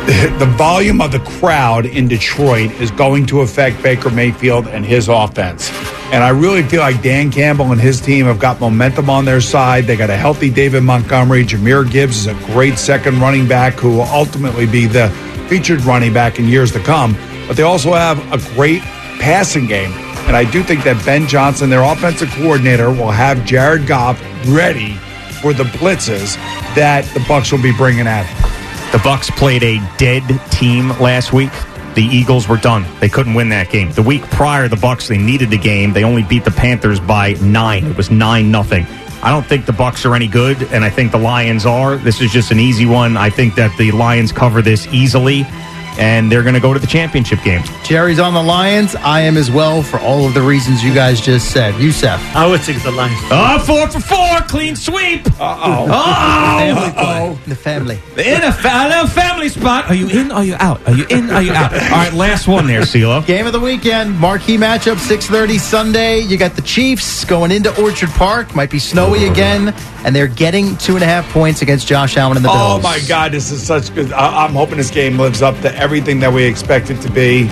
the 0.38 0.54
volume 0.56 1.00
of 1.00 1.12
the 1.12 1.20
crowd 1.20 1.86
in 1.86 2.08
Detroit 2.08 2.70
is 2.80 2.90
going 2.90 3.26
to 3.26 3.40
affect 3.40 3.82
Baker 3.82 4.10
Mayfield 4.10 4.66
and 4.66 4.84
his 4.84 5.08
offense. 5.08 5.70
And 6.12 6.24
I 6.24 6.30
really 6.30 6.62
feel 6.62 6.80
like 6.80 7.02
Dan 7.02 7.30
Campbell 7.30 7.70
and 7.70 7.80
his 7.80 8.00
team 8.00 8.26
have 8.26 8.38
got 8.38 8.60
momentum 8.60 9.10
on 9.10 9.24
their 9.24 9.40
side. 9.40 9.84
They 9.84 9.96
got 9.96 10.10
a 10.10 10.16
healthy 10.16 10.50
David 10.50 10.82
Montgomery. 10.82 11.44
Jahmyr 11.44 11.88
Gibbs 11.90 12.16
is 12.16 12.26
a 12.26 12.34
great 12.52 12.78
second 12.78 13.20
running 13.20 13.46
back 13.46 13.74
who 13.74 13.90
will 13.90 14.02
ultimately 14.02 14.66
be 14.66 14.86
the 14.86 15.10
featured 15.48 15.82
running 15.82 16.12
back 16.12 16.38
in 16.38 16.46
years 16.46 16.72
to 16.72 16.80
come. 16.80 17.16
But 17.46 17.56
they 17.56 17.62
also 17.62 17.92
have 17.92 18.18
a 18.32 18.54
great 18.54 18.82
passing 19.20 19.66
game. 19.66 19.92
And 20.26 20.36
I 20.36 20.50
do 20.50 20.62
think 20.62 20.82
that 20.84 21.04
Ben 21.04 21.26
Johnson, 21.26 21.70
their 21.70 21.82
offensive 21.82 22.30
coordinator, 22.30 22.90
will 22.90 23.10
have 23.10 23.44
Jared 23.44 23.86
Goff 23.86 24.20
ready 24.46 24.94
for 25.42 25.52
the 25.52 25.64
blitzes 25.64 26.36
that 26.74 27.04
the 27.14 27.20
Bucs 27.20 27.52
will 27.52 27.62
be 27.62 27.72
bringing 27.72 28.06
at 28.06 28.24
him. 28.24 28.59
The 28.92 28.98
Bucs 28.98 29.30
played 29.36 29.62
a 29.62 29.78
dead 29.98 30.24
team 30.50 30.88
last 30.98 31.32
week. 31.32 31.52
The 31.94 32.02
Eagles 32.02 32.48
were 32.48 32.56
done. 32.56 32.84
They 32.98 33.08
couldn't 33.08 33.34
win 33.34 33.48
that 33.50 33.70
game. 33.70 33.92
The 33.92 34.02
week 34.02 34.22
prior, 34.22 34.66
the 34.66 34.74
Bucs 34.74 35.06
they 35.06 35.16
needed 35.16 35.50
the 35.50 35.58
game. 35.58 35.92
They 35.92 36.02
only 36.02 36.24
beat 36.24 36.44
the 36.44 36.50
Panthers 36.50 36.98
by 36.98 37.34
nine. 37.34 37.86
It 37.86 37.96
was 37.96 38.10
nine 38.10 38.50
nothing. 38.50 38.86
I 39.22 39.30
don't 39.30 39.46
think 39.46 39.66
the 39.66 39.72
Bucs 39.72 40.04
are 40.10 40.16
any 40.16 40.26
good, 40.26 40.60
and 40.72 40.84
I 40.84 40.90
think 40.90 41.12
the 41.12 41.18
Lions 41.18 41.66
are. 41.66 41.98
This 41.98 42.20
is 42.20 42.32
just 42.32 42.50
an 42.50 42.58
easy 42.58 42.84
one. 42.84 43.16
I 43.16 43.30
think 43.30 43.54
that 43.54 43.76
the 43.78 43.92
Lions 43.92 44.32
cover 44.32 44.60
this 44.60 44.88
easily, 44.88 45.46
and 45.98 46.30
they're 46.30 46.42
going 46.42 46.54
to 46.54 46.60
go 46.60 46.72
to 46.72 46.78
the 46.80 46.86
championship 46.86 47.42
game. 47.42 47.62
Jerry's 47.84 48.18
on 48.18 48.34
the 48.34 48.42
Lions. 48.42 48.94
I 48.96 49.20
am 49.22 49.36
as 49.36 49.50
well 49.50 49.82
for 49.82 49.98
all 50.00 50.26
of 50.26 50.34
the 50.34 50.42
reasons 50.42 50.82
you 50.82 50.94
guys 50.94 51.20
just 51.20 51.50
said. 51.52 51.74
Youssef. 51.80 52.20
I 52.34 52.46
would 52.46 52.62
take 52.62 52.82
the 52.82 52.90
Lions. 52.90 53.18
Oh, 53.30 53.58
four 53.66 53.88
for 53.88 54.00
four, 54.00 54.40
clean 54.48 54.76
sweep. 54.76 55.26
Uh-oh. 55.40 55.86
Oh, 55.90 56.94
oh 56.96 57.38
The 57.46 57.54
family. 57.54 57.98
in 58.16 58.42
a, 58.42 58.52
fa- 58.52 58.90
a 59.02 59.08
family 59.08 59.48
spot. 59.48 59.86
Are 59.86 59.94
you 59.94 60.08
in? 60.08 60.30
Are 60.30 60.44
you 60.44 60.54
out? 60.58 60.86
Are 60.86 60.94
you 60.94 61.06
in? 61.10 61.30
Are 61.30 61.42
you 61.42 61.52
out? 61.52 61.72
All 61.72 61.78
right, 61.90 62.12
last 62.12 62.46
one 62.48 62.66
there, 62.66 62.84
C-Lo. 62.84 63.22
Game 63.22 63.46
of 63.46 63.52
the 63.52 63.60
weekend, 63.60 64.18
marquee 64.18 64.56
matchup, 64.56 64.96
6.30 64.96 65.58
Sunday. 65.58 66.20
You 66.20 66.36
got 66.36 66.54
the 66.56 66.62
Chiefs 66.62 67.24
going 67.24 67.50
into 67.50 67.70
Orchard 67.82 68.10
Park. 68.10 68.54
Might 68.54 68.70
be 68.70 68.78
snowy 68.78 69.26
again. 69.26 69.74
And 70.04 70.16
they're 70.16 70.26
getting 70.28 70.76
two 70.78 70.94
and 70.94 71.02
a 71.02 71.06
half 71.06 71.30
points 71.30 71.60
against 71.60 71.86
Josh 71.86 72.16
Allen 72.16 72.36
and 72.36 72.44
the 72.44 72.48
oh 72.50 72.54
Bills. 72.54 72.78
Oh 72.80 72.82
my 72.82 73.00
God, 73.06 73.32
this 73.32 73.50
is 73.50 73.62
such 73.66 73.94
good. 73.94 74.12
I- 74.12 74.44
I'm 74.46 74.52
hoping 74.54 74.78
this 74.78 74.90
game 74.90 75.18
lives 75.18 75.42
up 75.42 75.58
to 75.60 75.74
everything 75.80 76.20
that 76.20 76.32
we 76.32 76.44
expect 76.44 76.90
it 76.90 77.00
to 77.00 77.10
be. 77.10 77.48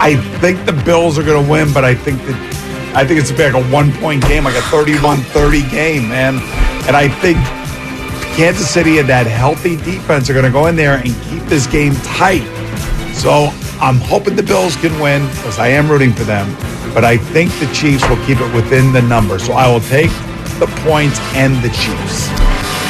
I 0.00 0.16
think 0.40 0.66
the 0.66 0.72
Bills 0.72 1.18
are 1.18 1.22
going 1.22 1.42
to 1.42 1.50
win, 1.50 1.72
but 1.72 1.84
I 1.84 1.94
think 1.94 2.18
that 2.22 2.94
I 2.94 3.06
think 3.06 3.20
it's 3.20 3.30
like 3.30 3.54
a 3.54 3.62
one 3.70 3.92
point 3.94 4.26
game, 4.26 4.44
like 4.44 4.56
a 4.56 4.62
31 4.62 5.18
30 5.18 5.70
game, 5.70 6.08
man. 6.08 6.34
And 6.88 6.96
I 6.96 7.08
think 7.08 7.38
Kansas 8.36 8.68
City 8.68 8.98
and 8.98 9.08
that 9.08 9.26
healthy 9.26 9.76
defense 9.76 10.28
are 10.30 10.32
going 10.32 10.46
to 10.46 10.50
go 10.50 10.66
in 10.66 10.76
there 10.76 10.96
and 10.96 11.14
keep 11.30 11.42
this 11.44 11.66
game 11.66 11.94
tight. 11.96 12.46
So 13.14 13.50
I'm 13.80 13.98
hoping 13.98 14.36
the 14.36 14.42
Bills 14.42 14.74
can 14.76 14.98
win 15.00 15.26
because 15.28 15.58
I 15.58 15.68
am 15.68 15.88
rooting 15.88 16.12
for 16.12 16.24
them. 16.24 16.52
But 16.94 17.04
I 17.04 17.16
think 17.16 17.52
the 17.60 17.70
Chiefs 17.72 18.08
will 18.08 18.24
keep 18.26 18.40
it 18.40 18.54
within 18.54 18.92
the 18.92 19.02
number. 19.02 19.38
So 19.38 19.52
I 19.52 19.70
will 19.70 19.80
take 19.80 20.10
the 20.58 20.66
points 20.82 21.18
and 21.34 21.54
the 21.62 21.70
Chiefs. 21.70 22.28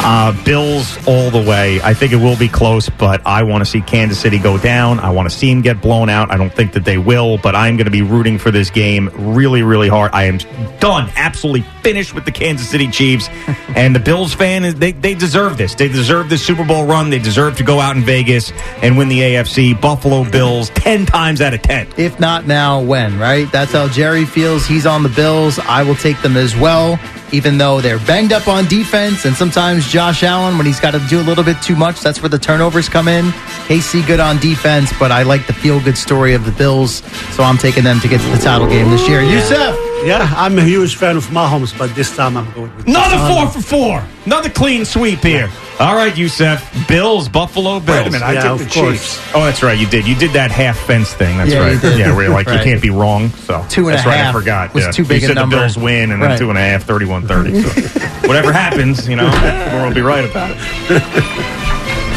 Uh, 0.00 0.32
Bills 0.44 0.96
all 1.06 1.30
the 1.30 1.42
way. 1.42 1.80
I 1.82 1.92
think 1.92 2.12
it 2.12 2.16
will 2.16 2.36
be 2.36 2.48
close, 2.48 2.88
but 2.88 3.26
I 3.26 3.42
want 3.42 3.62
to 3.62 3.66
see 3.66 3.80
Kansas 3.80 4.18
City 4.18 4.38
go 4.38 4.56
down. 4.56 5.00
I 5.00 5.10
want 5.10 5.28
to 5.28 5.36
see 5.36 5.52
them 5.52 5.60
get 5.60 5.82
blown 5.82 6.08
out. 6.08 6.30
I 6.30 6.36
don't 6.36 6.52
think 6.52 6.72
that 6.72 6.84
they 6.84 6.98
will, 6.98 7.36
but 7.36 7.54
I'm 7.54 7.76
going 7.76 7.86
to 7.86 7.90
be 7.90 8.02
rooting 8.02 8.38
for 8.38 8.50
this 8.50 8.70
game 8.70 9.10
really, 9.14 9.62
really 9.62 9.88
hard. 9.88 10.12
I 10.14 10.24
am 10.24 10.38
done, 10.78 11.10
absolutely 11.16 11.62
finished 11.82 12.14
with 12.14 12.24
the 12.24 12.30
Kansas 12.32 12.68
City 12.68 12.88
Chiefs. 12.88 13.28
and 13.76 13.94
the 13.94 14.00
Bills 14.00 14.32
fan, 14.32 14.78
they, 14.78 14.92
they 14.92 15.14
deserve 15.14 15.58
this. 15.58 15.74
They 15.74 15.88
deserve 15.88 16.28
this 16.30 16.46
Super 16.46 16.64
Bowl 16.64 16.86
run. 16.86 17.10
They 17.10 17.18
deserve 17.18 17.56
to 17.58 17.64
go 17.64 17.80
out 17.80 17.96
in 17.96 18.02
Vegas 18.02 18.52
and 18.82 18.96
win 18.96 19.08
the 19.08 19.20
AFC. 19.20 19.78
Buffalo 19.78 20.24
Bills, 20.30 20.70
10 20.70 21.06
times 21.06 21.40
out 21.40 21.54
of 21.54 21.62
10. 21.62 21.88
If 21.96 22.20
not 22.20 22.46
now, 22.46 22.80
when, 22.80 23.18
right? 23.18 23.50
That's 23.52 23.72
how 23.72 23.88
Jerry 23.88 24.24
feels. 24.24 24.66
He's 24.66 24.86
on 24.86 25.02
the 25.02 25.08
Bills. 25.08 25.58
I 25.58 25.82
will 25.82 25.96
take 25.96 26.20
them 26.22 26.36
as 26.36 26.56
well, 26.56 26.98
even 27.32 27.58
though 27.58 27.80
they're 27.80 27.98
banged 28.00 28.32
up 28.32 28.48
on 28.48 28.66
defense. 28.66 29.24
And 29.24 29.34
sometimes 29.34 29.86
Josh 29.88 30.22
Allen, 30.22 30.56
when 30.56 30.66
he's 30.66 30.80
got 30.80 30.92
to 30.92 31.00
do 31.08 31.20
a 31.20 31.22
little 31.22 31.44
bit 31.44 31.60
too 31.62 31.76
much, 31.76 32.00
that's 32.00 32.22
where 32.22 32.28
the 32.28 32.38
turnovers 32.38 32.88
come 32.88 33.08
in. 33.08 33.26
KC 33.66 34.06
good 34.06 34.20
on 34.20 34.38
defense, 34.38 34.92
but 34.98 35.12
I 35.12 35.22
like 35.22 35.46
the 35.46 35.52
feel 35.52 35.80
good 35.80 35.98
story 35.98 36.34
of 36.34 36.44
the 36.44 36.52
Bills. 36.52 37.02
So 37.34 37.42
I'm 37.42 37.58
taking 37.58 37.84
them 37.84 38.00
to 38.00 38.08
get 38.08 38.20
to 38.20 38.28
the 38.28 38.38
title 38.38 38.68
game 38.68 38.90
this 38.90 39.08
year. 39.08 39.22
Yusef! 39.22 39.87
Yeah, 40.04 40.32
I'm 40.36 40.56
a 40.58 40.62
huge 40.62 40.96
fan 40.96 41.16
of 41.16 41.24
Mahomes, 41.26 41.76
but 41.76 41.94
this 41.94 42.14
time 42.16 42.36
I'm 42.36 42.50
going 42.54 42.74
with 42.76 42.86
Another 42.86 43.16
Mahomes. 43.16 43.34
four 43.34 43.48
for 43.48 43.60
four. 43.68 44.04
Another 44.26 44.48
clean 44.48 44.84
sweep 44.84 45.18
here. 45.20 45.50
All 45.80 45.96
right, 45.96 46.16
Youssef. 46.16 46.62
Bills, 46.88 47.28
Buffalo 47.28 47.80
Bills. 47.80 47.98
Wait 47.98 48.06
a 48.06 48.10
minute, 48.10 48.22
I 48.24 48.32
Yeah, 48.34 48.42
took 48.42 48.58
the 48.58 48.64
of 48.66 48.72
course. 48.72 48.92
Chiefs. 49.16 49.34
Oh, 49.34 49.44
that's 49.44 49.62
right. 49.62 49.76
You 49.78 49.86
did. 49.86 50.06
You 50.06 50.14
did 50.14 50.30
that 50.32 50.50
half 50.50 50.78
fence 50.78 51.12
thing. 51.12 51.36
That's 51.36 51.50
Yeah, 51.50 51.66
you 51.66 51.72
right. 51.72 51.82
did. 51.82 51.98
Yeah, 51.98 52.14
where 52.14 52.24
you're 52.26 52.32
like 52.32 52.46
Right. 52.46 52.58
you 52.58 52.64
can't 52.64 52.80
be 52.80 52.90
wrong. 52.90 53.30
So 53.30 53.64
Two 53.68 53.82
and 53.88 53.90
a 53.90 53.96
that's 53.96 54.06
right. 54.06 54.16
half 54.16 54.34
I 54.34 54.38
forgot. 54.38 54.72
was 54.74 54.84
yeah. 54.84 54.90
too 54.92 55.04
big 55.04 55.20
you 55.22 55.26
a 55.26 55.28
said 55.28 55.34
number. 55.34 55.56
the 55.56 55.62
Bills 55.62 55.76
win, 55.76 56.12
and 56.12 56.22
then 56.22 56.30
Right. 56.30 56.38
two 56.38 56.48
and 56.48 56.58
a 56.58 56.62
half, 56.62 56.84
31-30. 56.86 57.62
So 57.62 58.08
whatever 58.28 58.52
happens, 58.52 59.08
you 59.08 59.16
know, 59.16 59.28
we'll 59.72 59.92
be 59.94 60.00
right 60.00 60.24
about 60.24 60.52
it. 60.52 61.64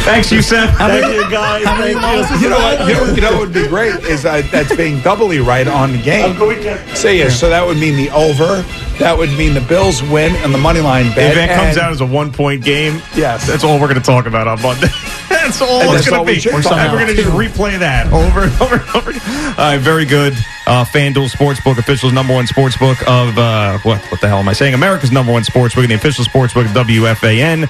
Thanks, 0.04 0.32
Youssef. 0.32 0.70
Thank 0.78 1.14
you, 1.14 1.30
guys. 1.30 1.64
How 1.64 1.78
many 1.78 1.94
Thank 1.94 2.02
losses 2.28 2.42
You 2.42 2.50
know 2.50 2.58
what? 2.58 2.88
You 2.88 2.94
know, 2.96 3.14
you 3.14 3.22
know 3.22 3.32
what 3.34 3.40
would 3.42 3.54
be 3.54 3.68
great 3.68 3.94
is 4.06 4.26
uh, 4.26 4.42
that's 4.52 4.76
being 4.76 5.00
doubly 5.02 5.40
right 5.40 5.68
on 5.68 5.92
the 5.94 6.02
game. 6.02 6.36
Say 6.96 7.18
yes. 7.20 7.40
So 7.40 7.50
that 7.50 7.66
would 7.66 7.78
mean 7.78 7.96
the 7.96 8.10
over. 8.10 8.64
That 9.00 9.16
would 9.18 9.30
mean 9.32 9.54
the 9.54 9.62
Bills 9.62 10.02
win 10.04 10.36
and 10.38 10.54
the 10.54 10.58
money 10.58 10.80
line 10.82 11.14
bet. 11.16 11.32
If 11.32 11.36
that 11.36 11.56
comes 11.56 11.78
and- 11.78 11.86
out 11.86 11.92
as 11.92 12.02
a 12.02 12.06
one 12.06 12.32
point 12.34 12.64
game, 12.64 13.02
Yes. 13.16 13.46
that's 13.48 13.64
all 13.64 13.80
we're 13.80 13.88
going 13.88 14.00
to 14.00 14.06
talk 14.06 14.26
about 14.26 14.48
on 14.48 14.62
Monday. 14.62 14.88
that's 15.30 15.62
all 15.62 15.82
And 15.82 15.84
it's 15.96 16.06
that's 16.06 16.10
going 16.10 16.20
all 16.20 16.26
to 16.26 16.32
we 16.32 16.36
be. 16.36 16.40
should 16.42 16.54
we're 16.54 16.62
going 16.64 16.76
to 17.08 17.14
about, 17.14 17.16
just 17.16 17.30
replay 17.30 17.80
that 17.80 18.08
over 18.12 18.42
and 18.44 18.62
over 18.62 18.76
and 18.76 18.90
over. 18.96 19.10
again. 19.12 19.22
All 19.58 19.72
right, 19.72 19.78
very 19.80 20.06
good. 20.06 20.34
Uh, 20.66 20.84
FanDuel 20.86 21.30
Sportsbook, 21.30 21.78
officials 21.78 22.12
number 22.12 22.34
one 22.34 22.46
sportsbook 22.48 23.02
of 23.04 23.38
uh, 23.38 23.78
what? 23.80 24.02
What 24.12 24.20
the 24.22 24.28
hell 24.28 24.40
am 24.40 24.50
I 24.50 24.54
saying? 24.54 24.74
America's 24.74 25.12
number 25.12 25.32
one 25.32 25.44
sportsbook, 25.44 25.82
and 25.84 25.92
the 25.92 25.96
official 25.96 26.26
sportsbook 26.26 26.66
of 26.66 26.72
WFAN. 26.88 27.70